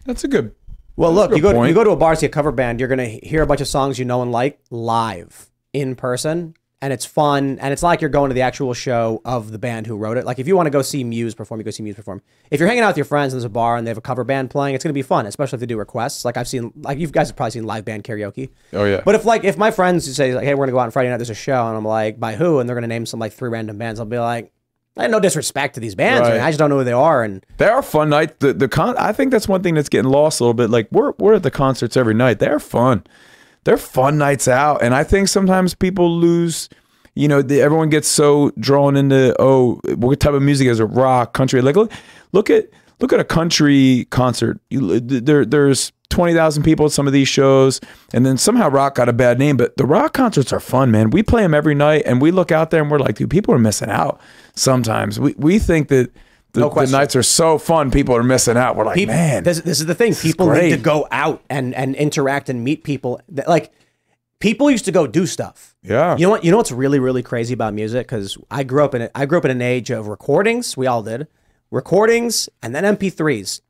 That's 0.06 0.22
a 0.22 0.28
good. 0.28 0.54
Well, 0.94 1.12
look, 1.12 1.30
good 1.30 1.38
you 1.38 1.42
go 1.42 1.52
point. 1.52 1.68
you 1.68 1.74
go 1.74 1.82
to 1.82 1.90
a 1.90 1.96
bar 1.96 2.14
see 2.14 2.26
a 2.26 2.30
cover 2.30 2.52
band, 2.52 2.78
you're 2.78 2.88
gonna 2.88 3.08
hear 3.08 3.42
a 3.42 3.46
bunch 3.46 3.60
of 3.60 3.68
songs 3.68 3.98
you 3.98 4.04
know 4.04 4.22
and 4.22 4.30
like 4.30 4.60
live 4.70 5.50
in 5.72 5.96
person, 5.96 6.54
and 6.82 6.92
it's 6.92 7.04
fun, 7.04 7.58
and 7.60 7.72
it's 7.72 7.82
not 7.82 7.88
like 7.88 8.00
you're 8.00 8.08
going 8.10 8.30
to 8.30 8.34
the 8.34 8.40
actual 8.42 8.72
show 8.74 9.20
of 9.24 9.50
the 9.52 9.58
band 9.58 9.86
who 9.86 9.96
wrote 9.96 10.16
it. 10.16 10.24
Like 10.24 10.38
if 10.38 10.46
you 10.46 10.56
want 10.56 10.66
to 10.66 10.70
go 10.70 10.80
see 10.82 11.04
Muse 11.04 11.34
perform, 11.34 11.60
you 11.60 11.64
go 11.64 11.70
see 11.70 11.82
Muse 11.82 11.96
perform. 11.96 12.22
If 12.50 12.58
you're 12.58 12.68
hanging 12.68 12.82
out 12.82 12.88
with 12.88 12.96
your 12.96 13.04
friends 13.04 13.32
and 13.32 13.40
there's 13.40 13.44
a 13.44 13.50
bar 13.50 13.76
and 13.76 13.86
they 13.86 13.90
have 13.90 13.98
a 13.98 14.02
cover 14.02 14.24
band 14.24 14.50
playing, 14.50 14.74
it's 14.74 14.82
gonna 14.82 14.94
be 14.94 15.02
fun, 15.02 15.26
especially 15.26 15.56
if 15.56 15.60
they 15.60 15.66
do 15.66 15.76
requests. 15.78 16.24
Like 16.24 16.36
I've 16.36 16.48
seen, 16.48 16.72
like 16.76 16.98
you 16.98 17.06
guys 17.08 17.28
have 17.28 17.36
probably 17.36 17.50
seen 17.52 17.64
live 17.64 17.84
band 17.84 18.04
karaoke. 18.04 18.50
Oh 18.72 18.84
yeah. 18.84 19.02
But 19.04 19.14
if 19.14 19.24
like 19.24 19.44
if 19.44 19.58
my 19.58 19.70
friends 19.70 20.14
say 20.16 20.34
like, 20.34 20.44
hey, 20.44 20.54
we're 20.54 20.64
gonna 20.66 20.72
go 20.72 20.78
out 20.78 20.84
on 20.84 20.90
Friday 20.90 21.10
night, 21.10 21.18
there's 21.18 21.30
a 21.30 21.34
show, 21.34 21.66
and 21.68 21.76
I'm 21.76 21.84
like, 21.84 22.18
by 22.18 22.34
who? 22.34 22.58
And 22.60 22.68
they're 22.68 22.76
gonna 22.76 22.86
name 22.86 23.04
some 23.06 23.20
like 23.20 23.32
three 23.32 23.50
random 23.50 23.76
bands. 23.76 24.00
I'll 24.00 24.06
be 24.06 24.18
like, 24.18 24.50
I 24.96 25.02
have 25.02 25.10
no 25.12 25.20
disrespect 25.20 25.74
to 25.74 25.80
these 25.80 25.94
bands, 25.94 26.22
Right. 26.28 26.36
man. 26.36 26.44
I 26.44 26.48
just 26.50 26.58
don't 26.58 26.68
know 26.70 26.78
who 26.78 26.84
they 26.84 26.92
are. 26.92 27.22
And 27.22 27.44
They 27.58 27.68
are 27.68 27.82
fun 27.82 28.08
nights. 28.10 28.34
The 28.38 28.52
the 28.54 28.68
con. 28.68 28.96
I 28.98 29.12
think 29.12 29.30
that's 29.32 29.46
one 29.48 29.62
thing 29.62 29.74
that's 29.74 29.88
getting 29.88 30.10
lost 30.10 30.40
a 30.40 30.44
little 30.44 30.54
bit. 30.54 30.70
Like 30.70 30.88
we're 30.90 31.12
we're 31.18 31.34
at 31.34 31.42
the 31.42 31.50
concerts 31.50 31.96
every 31.96 32.14
night. 32.14 32.38
They're 32.38 32.58
fun. 32.58 33.04
They're 33.64 33.76
fun 33.76 34.18
nights 34.18 34.48
out, 34.48 34.82
and 34.82 34.94
I 34.94 35.04
think 35.04 35.28
sometimes 35.28 35.74
people 35.74 36.16
lose. 36.16 36.68
You 37.14 37.28
know, 37.28 37.42
the, 37.42 37.60
everyone 37.60 37.90
gets 37.90 38.08
so 38.08 38.52
drawn 38.58 38.96
into 38.96 39.34
oh, 39.38 39.80
what 39.96 40.20
type 40.20 40.32
of 40.32 40.42
music 40.42 40.68
is 40.68 40.80
it? 40.80 40.84
Rock, 40.84 41.34
country. 41.34 41.60
Like 41.60 41.76
look, 41.76 41.92
look 42.32 42.50
at 42.50 42.68
look 43.00 43.12
at 43.12 43.20
a 43.20 43.24
country 43.24 44.06
concert. 44.10 44.60
You 44.70 45.00
there 45.00 45.44
there's 45.44 45.92
twenty 46.08 46.32
thousand 46.34 46.62
people 46.62 46.86
at 46.86 46.92
some 46.92 47.06
of 47.06 47.12
these 47.12 47.28
shows, 47.28 47.80
and 48.14 48.24
then 48.24 48.38
somehow 48.38 48.68
rock 48.68 48.94
got 48.94 49.08
a 49.08 49.12
bad 49.12 49.38
name. 49.38 49.56
But 49.56 49.76
the 49.76 49.84
rock 49.84 50.14
concerts 50.14 50.52
are 50.52 50.60
fun, 50.60 50.90
man. 50.90 51.10
We 51.10 51.22
play 51.22 51.42
them 51.42 51.52
every 51.52 51.74
night, 51.74 52.04
and 52.06 52.20
we 52.22 52.30
look 52.30 52.52
out 52.52 52.70
there 52.70 52.80
and 52.80 52.90
we're 52.90 52.98
like, 52.98 53.16
dude, 53.16 53.30
people 53.30 53.54
are 53.54 53.58
missing 53.58 53.90
out. 53.90 54.20
Sometimes 54.54 55.18
we 55.20 55.34
we 55.36 55.58
think 55.58 55.88
that. 55.88 56.10
The, 56.52 56.60
No 56.60 56.68
the 56.70 56.86
nights 56.86 57.14
are 57.16 57.22
so 57.22 57.58
fun. 57.58 57.90
People 57.90 58.16
are 58.16 58.22
missing 58.22 58.56
out. 58.56 58.74
We're 58.76 58.84
like, 58.84 58.96
Peop- 58.96 59.08
man, 59.08 59.44
this, 59.44 59.60
this 59.60 59.78
is 59.80 59.86
the 59.86 59.94
thing. 59.94 60.14
People 60.14 60.46
need 60.48 60.52
great. 60.58 60.70
to 60.70 60.76
go 60.78 61.06
out 61.12 61.42
and 61.48 61.74
and 61.74 61.94
interact 61.94 62.48
and 62.48 62.64
meet 62.64 62.82
people. 62.84 63.20
That- 63.28 63.48
Like 63.48 63.72
people 64.40 64.70
used 64.70 64.84
to 64.86 64.92
go 64.92 65.06
do 65.06 65.26
stuff. 65.26 65.76
Yeah. 65.82 66.16
You 66.16 66.24
know 66.26 66.30
what? 66.30 66.44
You 66.44 66.50
know 66.50 66.56
what's 66.56 66.72
really 66.72 66.98
really 66.98 67.22
crazy 67.22 67.54
about 67.54 67.74
music? 67.74 68.06
Because 68.08 68.36
I 68.50 68.64
grew 68.64 68.84
up 68.84 68.94
in 68.94 69.02
it. 69.02 69.10
I 69.14 69.26
grew 69.26 69.38
up 69.38 69.44
in 69.44 69.50
an 69.50 69.62
age 69.62 69.90
of 69.90 70.08
recordings. 70.08 70.76
We 70.76 70.86
all 70.86 71.02
did 71.02 71.28
recordings 71.70 72.48
and 72.62 72.74
then 72.74 72.84
MP3s. 72.96 73.60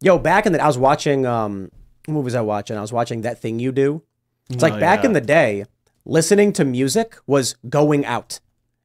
Yo, 0.00 0.18
back 0.18 0.46
in 0.46 0.52
the 0.52 0.62
I 0.62 0.66
was 0.66 0.78
watching 0.78 1.26
um 1.26 1.70
what 2.06 2.14
movie 2.14 2.24
was 2.24 2.34
I 2.34 2.40
watching? 2.40 2.76
I 2.76 2.80
was 2.80 2.92
watching 2.92 3.22
that 3.22 3.38
thing 3.40 3.58
you 3.58 3.72
do. 3.72 4.02
It's 4.50 4.62
like 4.62 4.74
Oh, 4.74 4.80
back 4.80 5.00
yeah. 5.00 5.06
in 5.06 5.12
the 5.12 5.20
day, 5.20 5.64
listening 6.04 6.52
to 6.54 6.64
music 6.64 7.16
was 7.26 7.54
going 7.68 8.04
out. 8.04 8.40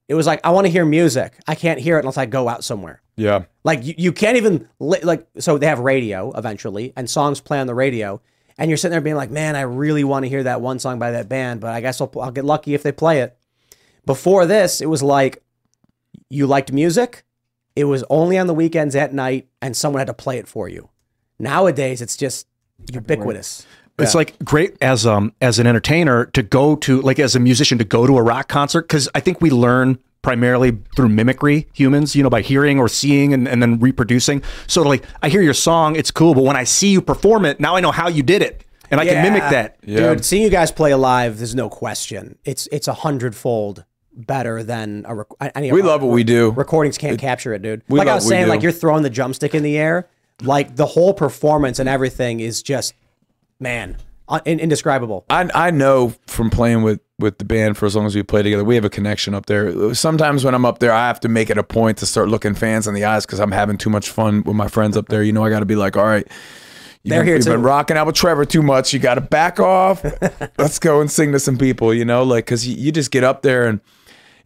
It 0.07 0.15
was 0.15 0.25
like 0.25 0.39
I 0.43 0.51
want 0.51 0.65
to 0.65 0.71
hear 0.71 0.85
music. 0.85 1.33
I 1.47 1.55
can't 1.55 1.79
hear 1.79 1.97
it 1.97 2.01
unless 2.01 2.17
I 2.17 2.25
go 2.25 2.47
out 2.47 2.63
somewhere. 2.63 3.01
yeah. 3.15 3.45
Like 3.63 3.83
you, 3.83 3.93
you 3.97 4.11
can't 4.13 4.37
even 4.37 4.67
li- 4.79 5.01
like 5.03 5.27
so 5.39 5.57
they 5.57 5.67
have 5.67 5.79
radio 5.79 6.31
eventually 6.31 6.93
and 6.95 7.09
songs 7.09 7.41
play 7.41 7.59
on 7.59 7.67
the 7.67 7.75
radio 7.75 8.21
and 8.57 8.69
you're 8.69 8.77
sitting 8.77 8.91
there 8.93 9.01
being 9.01 9.15
like, 9.17 9.29
"Man, 9.29 9.55
I 9.55 9.61
really 9.61 10.03
want 10.03 10.23
to 10.23 10.29
hear 10.29 10.43
that 10.43 10.61
one 10.61 10.79
song 10.79 10.97
by 10.99 11.11
that 11.11 11.27
band, 11.29 11.59
but 11.59 11.73
I 11.73 11.81
guess 11.81 11.99
I'll, 12.01 12.11
I'll 12.19 12.31
get 12.31 12.45
lucky 12.45 12.73
if 12.73 12.83
they 12.83 12.91
play 12.91 13.19
it." 13.19 13.37
Before 14.05 14.45
this, 14.45 14.79
it 14.81 14.85
was 14.87 15.03
like 15.03 15.43
you 16.29 16.47
liked 16.47 16.71
music, 16.71 17.23
it 17.75 17.83
was 17.83 18.03
only 18.09 18.37
on 18.37 18.47
the 18.47 18.53
weekends 18.53 18.95
at 18.95 19.13
night 19.13 19.47
and 19.61 19.75
someone 19.77 19.99
had 19.99 20.07
to 20.07 20.13
play 20.13 20.37
it 20.37 20.47
for 20.47 20.67
you. 20.67 20.89
Nowadays, 21.37 22.01
it's 22.01 22.17
just 22.17 22.47
ubiquitous. 22.91 23.67
It's 23.99 24.13
Yeah. 24.13 24.17
like 24.19 24.35
great 24.43 24.75
as 24.81 25.05
um 25.05 25.33
as 25.41 25.59
an 25.59 25.67
entertainer 25.67 26.25
to 26.27 26.43
go 26.43 26.75
to 26.77 27.01
like 27.01 27.19
as 27.19 27.35
a 27.35 27.39
musician 27.39 27.77
to 27.79 27.83
go 27.83 28.05
to 28.07 28.17
a 28.17 28.21
rock 28.23 28.47
concert 28.47 28.83
because 28.83 29.09
I 29.15 29.19
think 29.19 29.41
we 29.41 29.49
learn 29.49 29.97
primarily 30.21 30.77
through 30.95 31.09
mimicry 31.09 31.67
humans 31.73 32.15
you 32.15 32.21
know 32.23 32.29
by 32.29 32.41
hearing 32.41 32.79
or 32.79 32.87
seeing 32.87 33.33
and, 33.33 33.47
and 33.47 33.61
then 33.61 33.79
reproducing 33.79 34.41
so 34.67 34.81
like 34.83 35.03
I 35.23 35.29
hear 35.29 35.41
your 35.41 35.53
song 35.53 35.95
it's 35.95 36.11
cool 36.11 36.33
but 36.35 36.43
when 36.43 36.55
I 36.57 36.63
see 36.63 36.89
you 36.89 37.01
perform 37.01 37.45
it 37.45 37.59
now 37.59 37.75
I 37.75 37.79
know 37.79 37.91
how 37.91 38.07
you 38.09 38.23
did 38.23 38.41
it 38.41 38.63
and 38.91 38.99
I 39.01 39.05
can 39.05 39.21
mimic 39.23 39.41
Yeah. 39.43 39.49
that 39.51 39.81
Dude, 39.85 40.25
seeing 40.25 40.43
you 40.43 40.49
guys 40.49 40.71
play 40.71 40.93
live, 40.93 41.37
there's 41.39 41.55
no 41.55 41.67
question. 41.69 42.37
It's 42.45 42.67
it's 42.71 42.87
a 42.87 42.93
hundredfold 42.93 43.83
better 44.13 44.63
than 44.63 45.05
a 45.07 45.13
rec- 45.15 45.27
any 45.55 45.71
We 45.71 45.81
love 45.81 46.01
what 46.01 46.11
we 46.11 46.23
do. 46.23 46.51
Recordings 46.51 46.97
can't 46.97 47.19
capture 47.19 47.53
it, 47.53 47.61
dude. 47.61 47.81
we 47.89 47.99
like 47.99 48.07
I 48.07 48.15
was 48.15 48.27
saying, 48.27 48.47
like 48.47 48.61
you're 48.63 48.71
throwing 48.71 49.03
the 49.03 49.09
drumstick 49.09 49.53
in 49.55 49.61
the 49.63 49.77
air, 49.77 50.07
like 50.41 50.75
the 50.75 50.85
whole 50.85 51.13
performance 51.13 51.79
and 51.79 51.87
everything 51.89 52.39
is 52.39 52.61
just, 52.63 52.93
man, 53.59 53.97
uh, 54.27 54.39
in- 54.45 54.59
indescribable. 54.59 55.25
I 55.29 55.49
I 55.53 55.71
know 55.71 56.13
from 56.27 56.49
playing 56.49 56.83
with 56.83 56.99
with 57.19 57.39
the 57.39 57.45
band 57.45 57.77
for 57.77 57.85
as 57.85 57.95
long 57.95 58.05
as 58.05 58.15
we 58.15 58.23
play 58.23 58.43
together, 58.43 58.63
we 58.63 58.75
have 58.75 58.85
a 58.85 58.89
connection 58.89 59.33
up 59.33 59.47
there. 59.47 59.93
Sometimes 59.95 60.45
when 60.45 60.53
I'm 60.53 60.65
up 60.65 60.79
there, 60.79 60.91
I 60.91 61.07
have 61.07 61.19
to 61.21 61.29
make 61.29 61.49
it 61.49 61.57
a 61.57 61.63
point 61.63 61.97
to 61.99 62.05
start 62.05 62.29
looking 62.29 62.53
fans 62.53 62.87
in 62.87 62.93
the 62.93 63.05
eyes 63.05 63.25
because 63.25 63.39
I'm 63.39 63.51
having 63.51 63.77
too 63.77 63.89
much 63.89 64.09
fun 64.09 64.43
with 64.43 64.55
my 64.55 64.67
friends 64.67 64.95
up 64.95 65.07
there. 65.07 65.23
You 65.23 65.31
know, 65.31 65.43
I 65.43 65.49
got 65.49 65.59
to 65.59 65.65
be 65.65 65.75
like, 65.75 65.97
all 65.97 66.05
right. 66.05 66.27
You've 67.03 67.11
They're 67.11 67.21
been, 67.21 67.27
here 67.27 67.35
you've 67.37 67.45
been 67.45 67.63
rocking 67.63 67.95
out 67.95 68.05
with 68.05 68.15
Trevor 68.15 68.43
too 68.43 68.61
much. 68.61 68.91
You 68.91 68.99
got 68.99 69.15
to 69.15 69.21
back 69.21 69.59
off. 69.59 70.03
Let's 70.57 70.77
go 70.77 70.99
and 70.99 71.09
sing 71.09 71.31
to 71.31 71.39
some 71.39 71.57
people. 71.57 71.93
You 71.93 72.05
know, 72.05 72.23
like 72.23 72.45
because 72.45 72.67
you, 72.67 72.75
you 72.75 72.91
just 72.91 73.11
get 73.11 73.23
up 73.23 73.43
there 73.43 73.67
and 73.67 73.79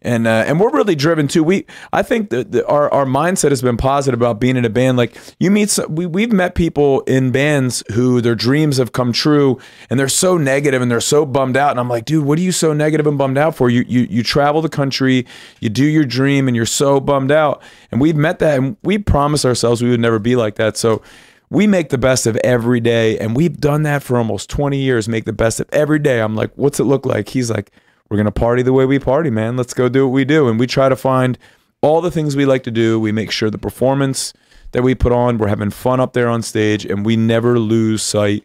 and 0.02 0.26
uh, 0.26 0.44
and 0.46 0.60
we're 0.60 0.70
really 0.70 0.94
driven 0.94 1.28
too. 1.28 1.42
We 1.42 1.64
I 1.92 2.02
think 2.02 2.30
that 2.30 2.64
our 2.66 2.92
our 2.92 3.06
mindset 3.06 3.50
has 3.50 3.62
been 3.62 3.76
positive 3.76 4.20
about 4.20 4.40
being 4.40 4.56
in 4.56 4.64
a 4.64 4.70
band. 4.70 4.98
Like 4.98 5.16
you 5.38 5.50
meet 5.50 5.70
some, 5.70 5.94
we 5.94 6.06
we've 6.06 6.32
met 6.32 6.54
people 6.54 7.00
in 7.02 7.30
bands 7.30 7.82
who 7.92 8.20
their 8.20 8.34
dreams 8.34 8.76
have 8.78 8.92
come 8.92 9.12
true 9.12 9.58
and 9.88 9.98
they're 9.98 10.08
so 10.08 10.36
negative 10.36 10.82
and 10.82 10.90
they're 10.90 11.00
so 11.00 11.24
bummed 11.24 11.56
out. 11.56 11.70
And 11.70 11.80
I'm 11.80 11.88
like, 11.88 12.04
dude, 12.04 12.24
what 12.24 12.38
are 12.38 12.42
you 12.42 12.52
so 12.52 12.72
negative 12.72 13.06
and 13.06 13.16
bummed 13.16 13.38
out 13.38 13.56
for? 13.56 13.70
You 13.70 13.84
you 13.86 14.06
you 14.10 14.22
travel 14.22 14.60
the 14.60 14.68
country, 14.68 15.26
you 15.60 15.68
do 15.68 15.84
your 15.84 16.04
dream, 16.04 16.48
and 16.48 16.56
you're 16.56 16.66
so 16.66 17.00
bummed 17.00 17.32
out. 17.32 17.62
And 17.90 18.00
we've 18.00 18.16
met 18.16 18.40
that, 18.40 18.58
and 18.58 18.76
we 18.82 18.98
promised 18.98 19.44
ourselves 19.44 19.82
we 19.82 19.90
would 19.90 20.00
never 20.00 20.18
be 20.18 20.36
like 20.36 20.56
that. 20.56 20.76
So. 20.76 21.02
We 21.50 21.66
make 21.66 21.90
the 21.90 21.98
best 21.98 22.26
of 22.26 22.36
every 22.36 22.80
day, 22.80 23.18
and 23.18 23.36
we've 23.36 23.58
done 23.58 23.82
that 23.82 24.02
for 24.02 24.16
almost 24.16 24.48
20 24.48 24.78
years. 24.78 25.06
Make 25.06 25.26
the 25.26 25.34
best 25.34 25.60
of 25.60 25.68
every 25.70 25.98
day. 25.98 26.22
I'm 26.22 26.34
like, 26.34 26.50
what's 26.56 26.80
it 26.80 26.84
look 26.84 27.04
like? 27.04 27.28
He's 27.28 27.50
like, 27.50 27.70
we're 28.12 28.18
gonna 28.18 28.30
party 28.30 28.62
the 28.62 28.74
way 28.74 28.84
we 28.84 28.98
party, 28.98 29.30
man. 29.30 29.56
Let's 29.56 29.72
go 29.72 29.88
do 29.88 30.06
what 30.06 30.12
we 30.12 30.26
do. 30.26 30.46
And 30.46 30.60
we 30.60 30.66
try 30.66 30.90
to 30.90 30.96
find 30.96 31.38
all 31.80 32.02
the 32.02 32.10
things 32.10 32.36
we 32.36 32.44
like 32.44 32.62
to 32.64 32.70
do. 32.70 33.00
We 33.00 33.10
make 33.10 33.30
sure 33.30 33.48
the 33.48 33.56
performance 33.56 34.34
that 34.72 34.82
we 34.82 34.94
put 34.94 35.12
on, 35.12 35.38
we're 35.38 35.48
having 35.48 35.70
fun 35.70 35.98
up 35.98 36.12
there 36.12 36.28
on 36.28 36.42
stage, 36.42 36.84
and 36.84 37.06
we 37.06 37.16
never 37.16 37.58
lose 37.58 38.02
sight 38.02 38.44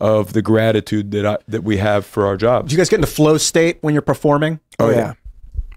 of 0.00 0.34
the 0.34 0.42
gratitude 0.42 1.12
that 1.12 1.24
I, 1.24 1.38
that 1.48 1.64
we 1.64 1.78
have 1.78 2.04
for 2.04 2.26
our 2.26 2.36
jobs. 2.36 2.68
do 2.68 2.74
you 2.74 2.78
guys 2.78 2.90
get 2.90 2.96
into 2.96 3.06
flow 3.06 3.38
state 3.38 3.78
when 3.80 3.94
you're 3.94 4.02
performing 4.02 4.60
Oh 4.78 4.90
yeah. 4.90 5.14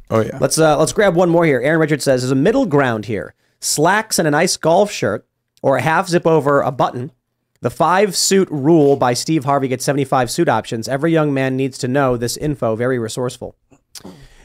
Oh 0.10 0.20
yeah. 0.20 0.38
Let's 0.42 0.60
uh, 0.60 0.78
let's 0.78 0.92
grab 0.92 1.16
one 1.16 1.30
more 1.30 1.46
here. 1.46 1.62
Aaron 1.62 1.80
Richards 1.80 2.04
says 2.04 2.22
there's 2.22 2.32
a 2.32 2.36
middle 2.36 2.66
ground 2.66 3.06
here: 3.06 3.36
slacks 3.62 4.20
and 4.20 4.28
a 4.28 4.32
nice 4.32 4.58
golf 4.58 4.92
shirt, 4.92 5.26
or 5.62 5.78
a 5.78 5.82
half 5.82 6.10
zip 6.10 6.28
over 6.28 6.60
a 6.60 6.72
button, 6.72 7.14
The 7.62 7.70
five 7.70 8.16
suit 8.16 8.48
rule 8.50 8.96
by 8.96 9.14
Steve 9.14 9.44
Harvey 9.44 9.68
gets 9.68 9.84
75 9.84 10.32
suit 10.32 10.48
options. 10.48 10.88
Every 10.88 11.12
young 11.12 11.34
man 11.34 11.58
needs 11.58 11.78
to 11.80 11.90
know 11.90 12.16
this 12.16 12.38
info. 12.38 12.76
Very 12.76 12.98
resourceful. 12.98 13.56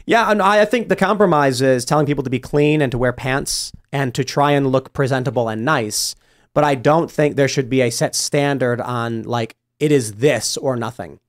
Yeah, 0.04 0.30
and 0.30 0.42
I 0.42 0.62
I 0.62 0.64
think 0.64 0.88
the 0.88 0.96
compromise 0.96 1.62
is 1.62 1.84
telling 1.84 2.06
people 2.06 2.24
to 2.24 2.30
be 2.30 2.40
clean 2.40 2.82
and 2.82 2.90
to 2.90 2.98
wear 2.98 3.12
pants 3.12 3.72
and 3.92 4.14
to 4.14 4.24
try 4.24 4.50
and 4.50 4.66
look 4.66 4.92
presentable 4.92 5.48
and 5.48 5.64
nice. 5.64 6.14
But 6.52 6.64
I 6.64 6.74
don't 6.74 7.10
think 7.10 7.36
there 7.36 7.48
should 7.48 7.70
be 7.70 7.80
a 7.80 7.90
set 7.90 8.14
standard 8.14 8.80
on 8.80 9.22
like 9.22 9.56
it 9.78 9.92
is 9.92 10.14
this 10.14 10.56
or 10.56 10.76
nothing. 10.76 11.20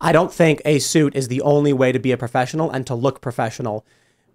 I 0.00 0.12
don't 0.12 0.32
think 0.32 0.62
a 0.64 0.78
suit 0.78 1.16
is 1.16 1.26
the 1.26 1.42
only 1.42 1.72
way 1.72 1.90
to 1.90 1.98
be 1.98 2.12
a 2.12 2.16
professional 2.16 2.70
and 2.70 2.86
to 2.86 2.94
look 2.94 3.20
professional 3.20 3.84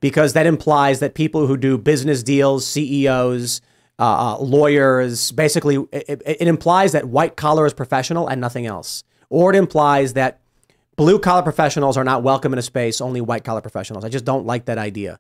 because 0.01 0.33
that 0.33 0.45
implies 0.45 0.99
that 0.99 1.13
people 1.13 1.47
who 1.47 1.55
do 1.55 1.77
business 1.77 2.23
deals, 2.23 2.67
CEOs, 2.67 3.61
uh, 3.99 4.35
uh, 4.35 4.37
lawyers, 4.39 5.31
basically, 5.31 5.75
it, 5.91 6.21
it- 6.25 6.41
implies 6.47 6.91
that 6.93 7.05
white 7.05 7.35
collar 7.35 7.65
is 7.65 7.73
professional 7.73 8.27
and 8.27 8.41
nothing 8.41 8.65
else. 8.65 9.03
Or 9.29 9.51
it 9.53 9.55
implies 9.55 10.13
that 10.13 10.39
blue 10.95 11.19
collar 11.19 11.41
professionals 11.43 11.97
are 11.97 12.03
not 12.03 12.23
welcome 12.23 12.53
in 12.53 12.59
a 12.59 12.63
space, 12.63 13.01
only 13.01 13.21
white 13.21 13.43
collar 13.43 13.61
professionals. 13.61 14.03
I 14.05 14.09
just 14.09 14.25
don't 14.25 14.45
like 14.45 14.65
that 14.65 14.77
idea. 14.77 15.19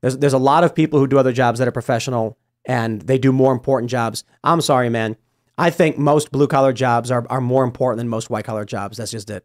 There's, 0.00 0.18
there's 0.18 0.32
a 0.32 0.38
lot 0.38 0.64
of 0.64 0.74
people 0.74 0.98
who 0.98 1.06
do 1.06 1.18
other 1.18 1.32
jobs 1.32 1.58
that 1.58 1.68
are 1.68 1.72
professional 1.72 2.36
and 2.66 3.02
they 3.02 3.18
do 3.18 3.32
more 3.32 3.52
important 3.52 3.90
jobs. 3.90 4.24
I'm 4.42 4.60
sorry, 4.60 4.88
man. 4.90 5.16
I 5.56 5.70
think 5.70 5.98
most 5.98 6.32
blue 6.32 6.46
collar 6.48 6.72
jobs 6.72 7.10
are, 7.10 7.26
are 7.30 7.40
more 7.40 7.62
important 7.64 7.98
than 7.98 8.08
most 8.08 8.28
white 8.30 8.44
collar 8.44 8.64
jobs. 8.64 8.96
That's 8.96 9.10
just 9.12 9.30
it. 9.30 9.44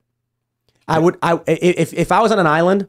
I 0.88 1.00
would, 1.00 1.18
i- 1.22 1.40
if, 1.46 1.94
if 1.94 2.12
I 2.12 2.20
was 2.22 2.32
on 2.32 2.40
an 2.40 2.48
island 2.48 2.88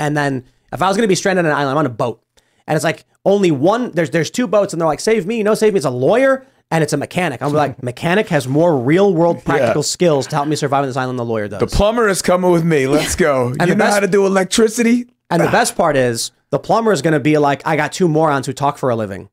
and 0.00 0.16
then 0.16 0.44
if 0.72 0.80
I 0.80 0.88
was 0.88 0.96
going 0.96 1.04
to 1.04 1.08
be 1.08 1.14
stranded 1.14 1.44
on 1.44 1.50
an 1.50 1.56
island, 1.56 1.72
I'm 1.72 1.78
on 1.78 1.86
a 1.86 1.90
boat 1.90 2.21
and 2.66 2.76
it's 2.76 2.84
like 2.84 3.04
only 3.24 3.50
one, 3.50 3.92
there's, 3.92 4.10
there's 4.10 4.30
two 4.30 4.46
boats 4.46 4.72
and 4.72 4.80
they're 4.80 4.88
like, 4.88 5.00
save 5.00 5.26
me, 5.26 5.38
you 5.38 5.44
know, 5.44 5.54
save 5.54 5.72
me. 5.72 5.78
It's 5.78 5.86
a 5.86 5.90
lawyer 5.90 6.46
and 6.70 6.82
it's 6.82 6.92
a 6.92 6.96
mechanic. 6.96 7.42
I'm 7.42 7.52
like, 7.52 7.82
mechanic 7.82 8.28
has 8.28 8.48
more 8.48 8.78
real 8.78 9.14
world 9.14 9.44
practical 9.44 9.82
skills 9.82 10.26
to 10.28 10.36
help 10.36 10.48
me 10.48 10.56
survive 10.56 10.82
on 10.82 10.88
this 10.88 10.96
island 10.96 11.18
than 11.18 11.26
the 11.26 11.30
lawyer 11.30 11.48
does. 11.48 11.60
The 11.60 11.66
plumber 11.66 12.08
is 12.08 12.22
coming 12.22 12.50
with 12.50 12.64
me. 12.64 12.86
Let's 12.86 13.14
go. 13.14 13.48
And 13.60 13.68
you 13.68 13.74
know 13.74 13.84
best- 13.84 13.94
how 13.94 14.00
to 14.00 14.08
do 14.08 14.26
electricity? 14.26 15.06
And 15.30 15.40
the 15.40 15.48
ah. 15.48 15.52
best 15.52 15.76
part 15.76 15.96
is 15.96 16.32
the 16.50 16.58
plumber 16.58 16.92
is 16.92 17.00
going 17.02 17.14
to 17.14 17.20
be 17.20 17.38
like, 17.38 17.66
I 17.66 17.76
got 17.76 17.92
two 17.92 18.08
morons 18.08 18.46
who 18.46 18.52
talk 18.52 18.78
for 18.78 18.90
a 18.90 18.96
living 18.96 19.30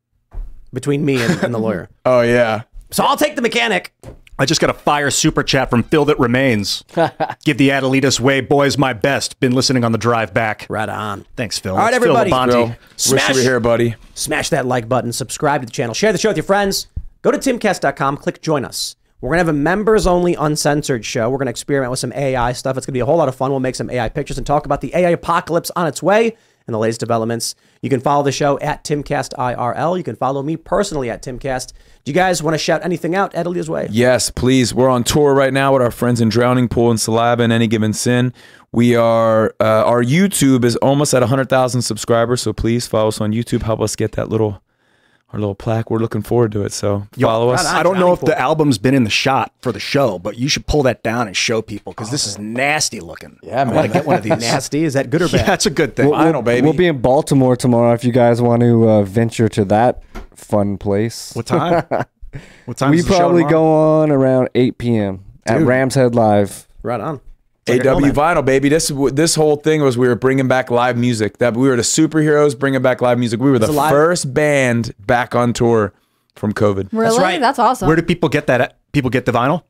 between 0.74 1.04
me 1.04 1.22
and, 1.22 1.44
and 1.44 1.54
the 1.54 1.60
lawyer. 1.60 1.90
Oh 2.06 2.22
yeah. 2.22 2.64
So 2.92 3.04
I'll 3.04 3.18
take 3.18 3.36
the 3.36 3.42
mechanic. 3.42 3.94
I 4.40 4.46
just 4.46 4.62
got 4.62 4.70
a 4.70 4.74
fire 4.74 5.12
super 5.12 5.44
chat 5.44 5.70
from 5.70 5.84
Phil 5.84 6.06
that 6.06 6.18
remains. 6.18 6.86
Give 7.44 7.58
the 7.58 7.70
Adelitas 7.70 8.22
way, 8.22 8.40
boys, 8.40 8.78
my 8.78 8.94
best. 8.94 9.38
Been 9.42 9.52
listening 9.52 9.84
on 9.84 9.92
the 9.92 9.98
drive 9.98 10.34
back. 10.34 10.66
Right 10.70 10.88
on. 10.88 11.26
Thanks, 11.36 11.60
Phil. 11.60 11.74
All 11.74 11.80
right, 11.80 11.94
It's 11.94 12.02
Phil 12.02 12.16
everybody. 12.16 12.52
Labonte. 12.54 12.78
Phil, 12.98 13.14
wish 13.16 13.30
you 13.30 13.36
were 13.36 13.42
here, 13.42 13.60
buddy. 13.60 13.96
Smash 14.14 14.50
that 14.50 14.66
like 14.66 14.88
button, 14.88 15.12
subscribe 15.12 15.62
to 15.62 15.66
the 15.66 15.72
channel, 15.72 15.94
share 15.94 16.14
the 16.14 16.18
show 16.18 16.30
with 16.30 16.38
your 16.38 16.46
friends. 16.46 16.88
Go 17.22 17.32
to 17.32 17.38
timcast.com, 17.38 18.16
click 18.16 18.42
join 18.42 18.64
us. 18.64 18.96
We're 19.20 19.32
going 19.32 19.40
to 19.40 19.46
have 19.48 19.50
a 19.50 19.54
members 19.54 20.08
only 20.08 20.36
uncensored 20.36 21.04
show. 21.04 21.30
We're 21.30 21.40
going 21.40 21.48
to 21.48 21.52
experiment 21.52 21.92
with 21.92 22.00
some 22.00 22.14
AI 22.14 22.54
stuff. 22.54 22.78
It's 22.78 22.86
going 22.86 22.94
to 22.94 22.98
be 22.98 23.02
a 23.02 23.06
whole 23.06 23.18
lot 23.18 23.28
of 23.28 23.36
fun. 23.36 23.52
We'll 23.52 23.60
make 23.60 23.76
some 23.76 23.90
AI 23.90 24.08
pictures 24.08 24.38
and 24.38 24.48
talk 24.48 24.66
about 24.66 24.80
the 24.80 24.96
AI 24.96 25.10
apocalypse 25.10 25.70
on 25.76 25.86
its 25.88 26.02
way 26.02 26.38
and 26.70 26.74
the 26.76 26.80
latest 26.80 27.00
developments. 27.00 27.56
You 27.82 27.90
can 27.90 28.00
follow 28.00 28.22
the 28.22 28.32
show 28.32 28.60
at 28.60 28.84
TimcastIRL. 28.84 29.98
You 29.98 30.04
can 30.04 30.16
follow 30.16 30.44
me 30.44 30.56
personally 30.56 31.10
at 31.10 31.24
Timcast. 31.24 31.74
Do 32.04 32.12
you 32.12 32.14
guys 32.14 32.44
want 32.44 32.54
to 32.54 32.60
shout 32.60 32.86
anything 32.86 33.16
out 33.16 33.34
Adelitas 33.34 33.68
Way? 33.68 33.88
Yes, 33.90 34.30
please. 34.30 34.74
We're 34.74 34.90
on 34.90 35.04
tour 35.04 35.34
right 35.34 35.52
now 35.52 35.74
with 35.74 35.82
our 35.82 35.92
friends 35.92 36.22
in 36.22 36.30
Drowning 36.30 36.68
Pool 36.68 36.92
and 36.92 37.02
Saliva 37.02 37.42
and 37.42 37.52
Any 37.52 37.66
Given 37.66 37.94
Sin. 37.94 38.34
We 38.72 38.96
are, 38.96 39.56
uh, 39.60 39.84
our 39.86 40.04
YouTube 40.04 40.64
is 40.64 40.76
almost 40.78 41.14
at 41.16 41.22
100,000 41.22 41.82
subscribers. 41.82 42.42
So 42.44 42.54
please 42.54 42.86
follow 42.86 43.08
us 43.08 43.20
on 43.20 43.32
YouTube. 43.32 43.64
Help 43.64 43.82
us 43.82 43.96
get 43.96 44.12
that 44.12 44.30
little, 44.30 44.62
our 45.32 45.40
little 45.40 45.56
plaque. 45.56 45.92
We're 45.92 46.00
looking 46.00 46.22
forward 46.24 46.52
to 46.54 46.64
it. 46.64 46.72
So 46.72 47.08
follow 47.20 47.50
us. 47.50 47.66
I 47.66 47.84
don't 47.84 48.00
know 48.00 48.14
if 48.14 48.22
the 48.22 48.38
album's 48.40 48.78
been 48.78 48.94
in 48.94 49.04
the 49.04 49.10
shot 49.10 49.54
for 49.62 49.72
the 49.72 49.80
show, 49.80 50.18
but 50.20 50.38
you 50.38 50.48
should 50.48 50.66
pull 50.68 50.84
that 50.84 51.04
down 51.04 51.28
and 51.28 51.38
show 51.38 51.62
people 51.62 51.94
because 51.94 52.10
this 52.12 52.26
is 52.26 52.40
nasty 52.40 53.00
looking. 53.00 53.38
Yeah, 53.44 53.62
I 53.62 53.72
want 53.72 53.88
to 53.88 53.94
get 53.94 54.06
one 54.06 54.16
of 54.18 54.24
these. 54.24 54.38
Nasty? 54.40 54.84
Is 54.84 54.94
that 54.94 55.10
good 55.10 55.22
or 55.22 55.28
bad? 55.30 55.34
Yeah, 55.42 55.46
that's 55.46 55.66
a 55.66 55.70
good 55.70 55.96
thing. 55.96 56.10
We'll, 56.10 56.18
we'll- 56.44 56.62
We'll 56.64 56.74
be 56.74 56.88
in 56.88 57.00
Baltimore 57.02 57.56
tomorrow 57.56 57.94
if 57.94 58.04
you 58.04 58.12
guys 58.12 58.42
want 58.42 58.62
to 58.62 58.90
uh, 58.90 59.04
venture 59.04 59.48
to 59.50 59.66
that 59.66 60.02
fun 60.36 60.78
place. 60.78 61.34
What 61.36 61.46
time? 61.46 61.86
what 62.66 62.78
time? 62.78 62.92
we 62.92 63.00
is 63.00 63.06
the 63.06 63.16
probably 63.16 63.44
tomorrow? 63.44 63.50
go 63.52 64.02
on 64.04 64.12
around 64.12 64.50
8 64.56 64.78
p.m. 64.78 65.26
at 65.46 65.60
Dude. 65.60 65.68
Rams 65.68 65.96
Head 65.96 66.16
Live. 66.16 66.68
Right 66.82 67.00
on. 67.00 67.22
AW 67.68 68.12
Vinyl, 68.12 68.44
baby. 68.44 68.70
This 68.70 68.92
this 69.12 69.36
whole 69.36 69.56
thing 69.56 69.82
was 69.82 69.98
we 69.98 70.08
were 70.08 70.16
bringing 70.16 70.48
back 70.48 70.72
live 70.72 70.98
music. 70.98 71.38
That 71.38 71.56
we 71.56 71.68
were 71.68 71.76
the 71.76 71.82
superheroes 71.82 72.58
bringing 72.58 72.82
back 72.82 73.02
live 73.02 73.20
music. 73.20 73.40
We 73.40 73.52
were 73.52 73.60
the 73.60 73.66
It's 73.68 73.74
a 73.74 73.78
live- 73.78 73.92
first 73.92 74.34
band 74.34 74.94
back 75.06 75.36
on 75.36 75.54
tour 75.54 75.94
from 76.36 76.54
COVID. 76.54 76.90
Really? 76.92 77.38
That's 77.38 77.60
awesome. 77.60 77.88
Where 77.88 77.96
do 77.96 78.02
people 78.02 78.30
get 78.30 78.48
that? 78.48 78.62
At? 78.62 78.92
People 78.92 79.10
get 79.10 79.26
the 79.26 79.32
vinyl? 79.32 79.64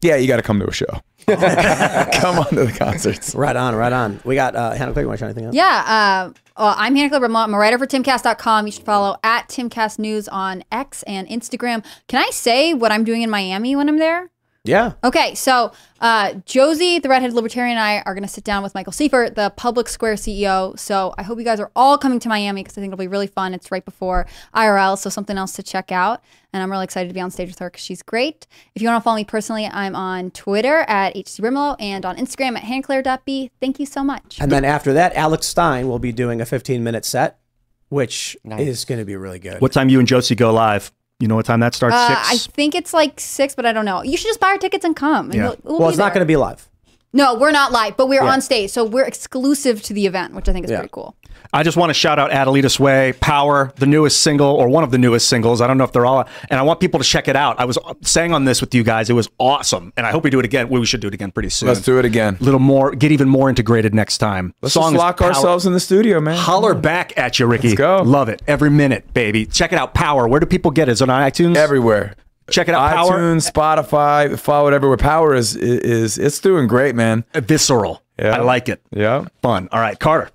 Yeah, 0.00 0.16
you 0.16 0.26
got 0.26 0.36
to 0.36 0.42
come 0.42 0.58
to 0.58 0.66
a 0.66 0.72
show. 0.72 0.86
come 1.26 2.38
on 2.40 2.48
to 2.48 2.64
the 2.64 2.74
concerts. 2.76 3.36
Right 3.36 3.54
on, 3.54 3.76
right 3.76 3.92
on. 3.92 4.20
We 4.24 4.34
got 4.34 4.56
uh, 4.56 4.72
Hannah 4.72 4.92
Quick. 4.92 5.04
You 5.04 5.08
want 5.08 5.20
to 5.20 5.22
shout 5.22 5.30
anything 5.30 5.44
else? 5.44 5.54
Yeah, 5.54 5.84
uh, 6.26 6.32
well, 6.58 6.74
I'm 6.76 6.96
Hannah 6.96 7.08
Clipper. 7.08 7.26
I'm 7.26 7.54
a 7.54 7.56
writer 7.58 7.78
for 7.78 7.86
timcast.com. 7.86 8.66
You 8.66 8.72
should 8.72 8.84
follow 8.84 9.16
at 9.22 9.48
timcast 9.48 10.00
news 10.00 10.26
on 10.26 10.64
X 10.72 11.04
and 11.04 11.28
Instagram. 11.28 11.84
Can 12.08 12.20
I 12.20 12.30
say 12.30 12.74
what 12.74 12.90
I'm 12.90 13.04
doing 13.04 13.22
in 13.22 13.30
Miami 13.30 13.76
when 13.76 13.88
I'm 13.88 13.98
there? 13.98 14.31
Yeah. 14.64 14.92
Okay, 15.02 15.34
so 15.34 15.72
uh, 16.00 16.34
Josie, 16.46 17.00
the 17.00 17.08
redhead 17.08 17.32
libertarian, 17.32 17.76
and 17.76 17.84
I 17.84 18.00
are 18.06 18.14
going 18.14 18.22
to 18.22 18.28
sit 18.28 18.44
down 18.44 18.62
with 18.62 18.76
Michael 18.76 18.92
Seifert, 18.92 19.34
the 19.34 19.52
Public 19.56 19.88
Square 19.88 20.14
CEO. 20.14 20.78
So 20.78 21.12
I 21.18 21.24
hope 21.24 21.38
you 21.38 21.44
guys 21.44 21.58
are 21.58 21.72
all 21.74 21.98
coming 21.98 22.20
to 22.20 22.28
Miami 22.28 22.62
because 22.62 22.78
I 22.78 22.80
think 22.80 22.92
it'll 22.92 23.02
be 23.02 23.08
really 23.08 23.26
fun. 23.26 23.54
It's 23.54 23.72
right 23.72 23.84
before 23.84 24.24
IRL, 24.54 24.96
so 24.96 25.10
something 25.10 25.36
else 25.36 25.54
to 25.54 25.64
check 25.64 25.90
out. 25.90 26.22
And 26.52 26.62
I'm 26.62 26.70
really 26.70 26.84
excited 26.84 27.08
to 27.08 27.14
be 27.14 27.20
on 27.20 27.32
stage 27.32 27.48
with 27.48 27.58
her 27.58 27.70
because 27.70 27.82
she's 27.82 28.02
great. 28.04 28.46
If 28.76 28.82
you 28.82 28.88
want 28.88 29.02
to 29.02 29.04
follow 29.04 29.16
me 29.16 29.24
personally, 29.24 29.66
I'm 29.66 29.96
on 29.96 30.30
Twitter 30.30 30.84
at 30.86 31.16
HCBrimelow 31.16 31.76
and 31.80 32.06
on 32.06 32.16
Instagram 32.16 32.56
at 32.56 32.62
hannahclaire.b. 32.62 33.50
Thank 33.58 33.80
you 33.80 33.86
so 33.86 34.04
much. 34.04 34.38
And 34.40 34.52
then 34.52 34.64
after 34.64 34.92
that, 34.92 35.12
Alex 35.16 35.48
Stein 35.48 35.88
will 35.88 35.98
be 35.98 36.12
doing 36.12 36.40
a 36.40 36.46
15 36.46 36.84
minute 36.84 37.04
set, 37.04 37.40
which 37.88 38.36
is 38.44 38.84
going 38.84 39.00
to 39.00 39.04
be 39.04 39.16
really 39.16 39.40
good. 39.40 39.60
What 39.60 39.72
time 39.72 39.88
you 39.88 39.98
and 39.98 40.06
Josie 40.06 40.36
go 40.36 40.52
live? 40.52 40.92
You 41.22 41.28
know 41.28 41.36
what 41.36 41.46
time 41.46 41.60
that 41.60 41.72
starts? 41.72 41.94
Uh, 41.94 42.16
I 42.18 42.36
think 42.36 42.74
it's 42.74 42.92
like 42.92 43.20
six, 43.20 43.54
but 43.54 43.64
I 43.64 43.72
don't 43.72 43.84
know. 43.84 44.02
You 44.02 44.16
should 44.16 44.26
just 44.26 44.40
buy 44.40 44.48
our 44.48 44.58
tickets 44.58 44.84
and 44.84 44.96
come. 44.96 45.26
and 45.26 45.34
Yeah. 45.34 45.42
we'll- 45.44 45.56
we'll 45.62 45.78
well, 45.78 45.88
be 45.90 45.92
it's 45.92 45.98
not 45.98 46.12
going 46.12 46.22
to 46.22 46.26
be 46.26 46.34
live. 46.34 46.68
No, 47.12 47.34
we're 47.34 47.52
not 47.52 47.70
live, 47.70 47.96
but 47.96 48.08
we're 48.08 48.24
Yeah. 48.24 48.32
on 48.32 48.40
stage, 48.40 48.70
so 48.70 48.82
we're 48.84 49.04
exclusive 49.04 49.82
to 49.84 49.92
the 49.94 50.04
event, 50.06 50.34
which 50.34 50.48
I 50.48 50.52
think 50.52 50.64
is 50.64 50.70
Yeah. 50.72 50.78
pretty 50.78 50.90
cool. 50.92 51.14
I 51.54 51.62
just 51.62 51.76
want 51.76 51.90
to 51.90 51.94
shout 51.94 52.18
out 52.18 52.30
Adelitas 52.30 52.80
Way, 52.80 53.12
Power, 53.20 53.72
the 53.76 53.84
newest 53.86 54.22
single 54.22 54.48
or 54.48 54.68
one 54.68 54.84
of 54.84 54.90
the 54.90 54.96
newest 54.96 55.28
singles. 55.28 55.60
I 55.60 55.66
don't 55.66 55.76
know 55.76 55.84
if 55.84 55.92
they're 55.92 56.06
all, 56.06 56.26
and 56.48 56.58
I 56.58 56.62
want 56.62 56.80
people 56.80 56.98
to 56.98 57.04
check 57.04 57.28
it 57.28 57.36
out. 57.36 57.60
I 57.60 57.66
was 57.66 57.76
uh, 57.76 57.92
saying 58.00 58.32
on 58.32 58.46
this 58.46 58.62
with 58.62 58.74
you 58.74 58.82
guys, 58.82 59.10
it 59.10 59.12
was 59.12 59.28
awesome, 59.38 59.92
and 59.98 60.06
I 60.06 60.12
hope 60.12 60.24
we 60.24 60.30
do 60.30 60.38
it 60.38 60.46
again. 60.46 60.70
We 60.70 60.86
should 60.86 61.02
do 61.02 61.08
it 61.08 61.14
again 61.14 61.30
pretty 61.30 61.50
soon. 61.50 61.68
Let's 61.68 61.82
do 61.82 61.98
it 61.98 62.06
again. 62.06 62.38
A 62.40 62.44
little 62.44 62.58
more, 62.58 62.92
get 62.92 63.12
even 63.12 63.28
more 63.28 63.50
integrated 63.50 63.94
next 63.94 64.16
time. 64.16 64.54
Let's 64.62 64.72
Song 64.72 64.94
lock 64.94 65.20
ourselves 65.20 65.66
in 65.66 65.74
the 65.74 65.80
studio, 65.80 66.20
man. 66.20 66.38
Holler 66.38 66.74
back 66.74 67.18
at 67.18 67.38
you, 67.38 67.44
Ricky. 67.46 67.68
Let's 67.68 67.78
go. 67.78 68.02
Love 68.02 68.30
it 68.30 68.40
every 68.46 68.70
minute, 68.70 69.12
baby. 69.12 69.44
Check 69.44 69.72
it 69.72 69.78
out, 69.78 69.92
Power. 69.92 70.26
Where 70.26 70.40
do 70.40 70.46
people 70.46 70.70
get 70.70 70.88
it? 70.88 70.92
Is 70.92 71.02
it 71.02 71.10
on 71.10 71.22
iTunes? 71.22 71.56
Everywhere. 71.56 72.14
Check 72.50 72.68
it 72.68 72.74
out, 72.74 72.94
Power. 72.94 73.18
iTunes, 73.18 73.50
Spotify, 73.50 74.38
follow 74.38 74.68
it 74.68 74.74
everywhere. 74.74 74.96
Power 74.96 75.34
is 75.34 75.54
is 75.54 76.16
it's 76.16 76.38
doing 76.38 76.66
great, 76.66 76.94
man. 76.94 77.24
Visceral. 77.34 78.02
Yeah. 78.18 78.36
I 78.36 78.40
like 78.40 78.68
it. 78.68 78.80
Yeah. 78.90 79.26
Fun. 79.42 79.68
All 79.70 79.80
right, 79.80 79.98
Carter. 79.98 80.30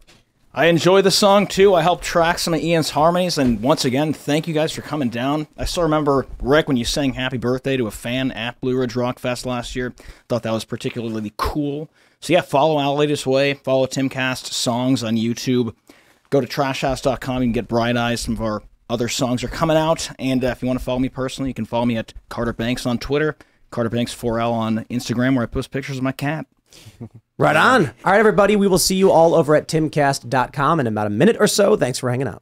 I 0.57 0.65
enjoy 0.65 1.03
the 1.03 1.11
song 1.11 1.45
too. 1.45 1.75
I 1.75 1.84
helped 1.84 2.03
track 2.03 2.39
some 2.39 2.55
of 2.55 2.59
Ian's 2.59 2.89
harmonies, 2.89 3.38
and 3.38 3.61
once 3.61 3.85
again, 3.85 4.11
thank 4.11 4.47
you 4.47 4.55
guys 4.55 4.71
for 4.71 4.81
coming 4.81 5.09
down. 5.09 5.45
I 5.55 5.65
still 5.65 5.84
remember 5.84 6.25
Rick 6.41 6.67
when 6.67 6.77
you 6.77 6.84
sang 6.84 7.13
"Happy 7.13 7.38
Birthday" 7.38 7.77
to 7.77 7.85
a 7.85 7.91
fan 7.91 8.31
at 8.31 8.59
Blue 8.59 8.75
Ridge 8.75 8.95
Rock 8.95 9.19
Fest 9.19 9.45
last 9.45 9.75
year. 9.75 9.93
Thought 10.27 10.41
that 10.41 10.53
was 10.53 10.65
particularly 10.65 11.31
cool. 11.38 11.91
So 12.21 12.34
yeah, 12.34 12.41
follow 12.41 12.77
Adelitas 12.77 13.23
Way, 13.23 13.53
follow 13.53 13.85
Timcast 13.85 14.51
songs 14.51 15.03
on 15.03 15.15
YouTube. 15.15 15.75
Go 16.31 16.41
to 16.41 16.47
trashhouse.com. 16.47 17.43
You 17.43 17.45
can 17.45 17.51
get 17.51 17.67
Bright 17.67 17.95
Eyes. 17.95 18.21
Some 18.21 18.34
of 18.34 18.41
our 18.41 18.63
other 18.89 19.09
songs 19.09 19.43
are 19.43 19.49
coming 19.49 19.77
out, 19.77 20.09
and 20.17 20.43
uh, 20.43 20.47
if 20.47 20.63
you 20.63 20.67
want 20.67 20.79
to 20.79 20.84
follow 20.84 20.97
me 20.97 21.09
personally, 21.09 21.51
you 21.51 21.53
can 21.53 21.65
follow 21.65 21.85
me 21.85 21.97
at 21.97 22.15
Carter 22.29 22.53
Banks 22.53 22.88
on 22.88 22.97
Twitter, 22.97 23.38
Carter 23.69 23.91
Banks 23.91 24.15
4L 24.15 24.53
on 24.53 24.85
Instagram, 24.85 25.35
where 25.35 25.43
I 25.43 25.45
post 25.45 25.69
pictures 25.69 25.97
of 25.97 26.03
my 26.03 26.13
cat. 26.13 26.47
Right 27.39 27.55
on. 27.55 27.88
All 28.03 28.11
right, 28.11 28.19
everybody. 28.19 28.55
We 28.55 28.68
will 28.68 28.80
see 28.80 28.95
you 28.95 29.11
all 29.11 29.35
over 29.35 29.55
at 29.55 29.68
timcast.com 29.68 30.80
in 30.80 30.88
about 30.88 31.07
a 31.07 31.11
minute 31.11 31.38
or 31.39 31.47
so. 31.47 31.76
Thanks 31.76 31.99
for 31.99 32.09
hanging 32.09 32.27
out. 32.27 32.41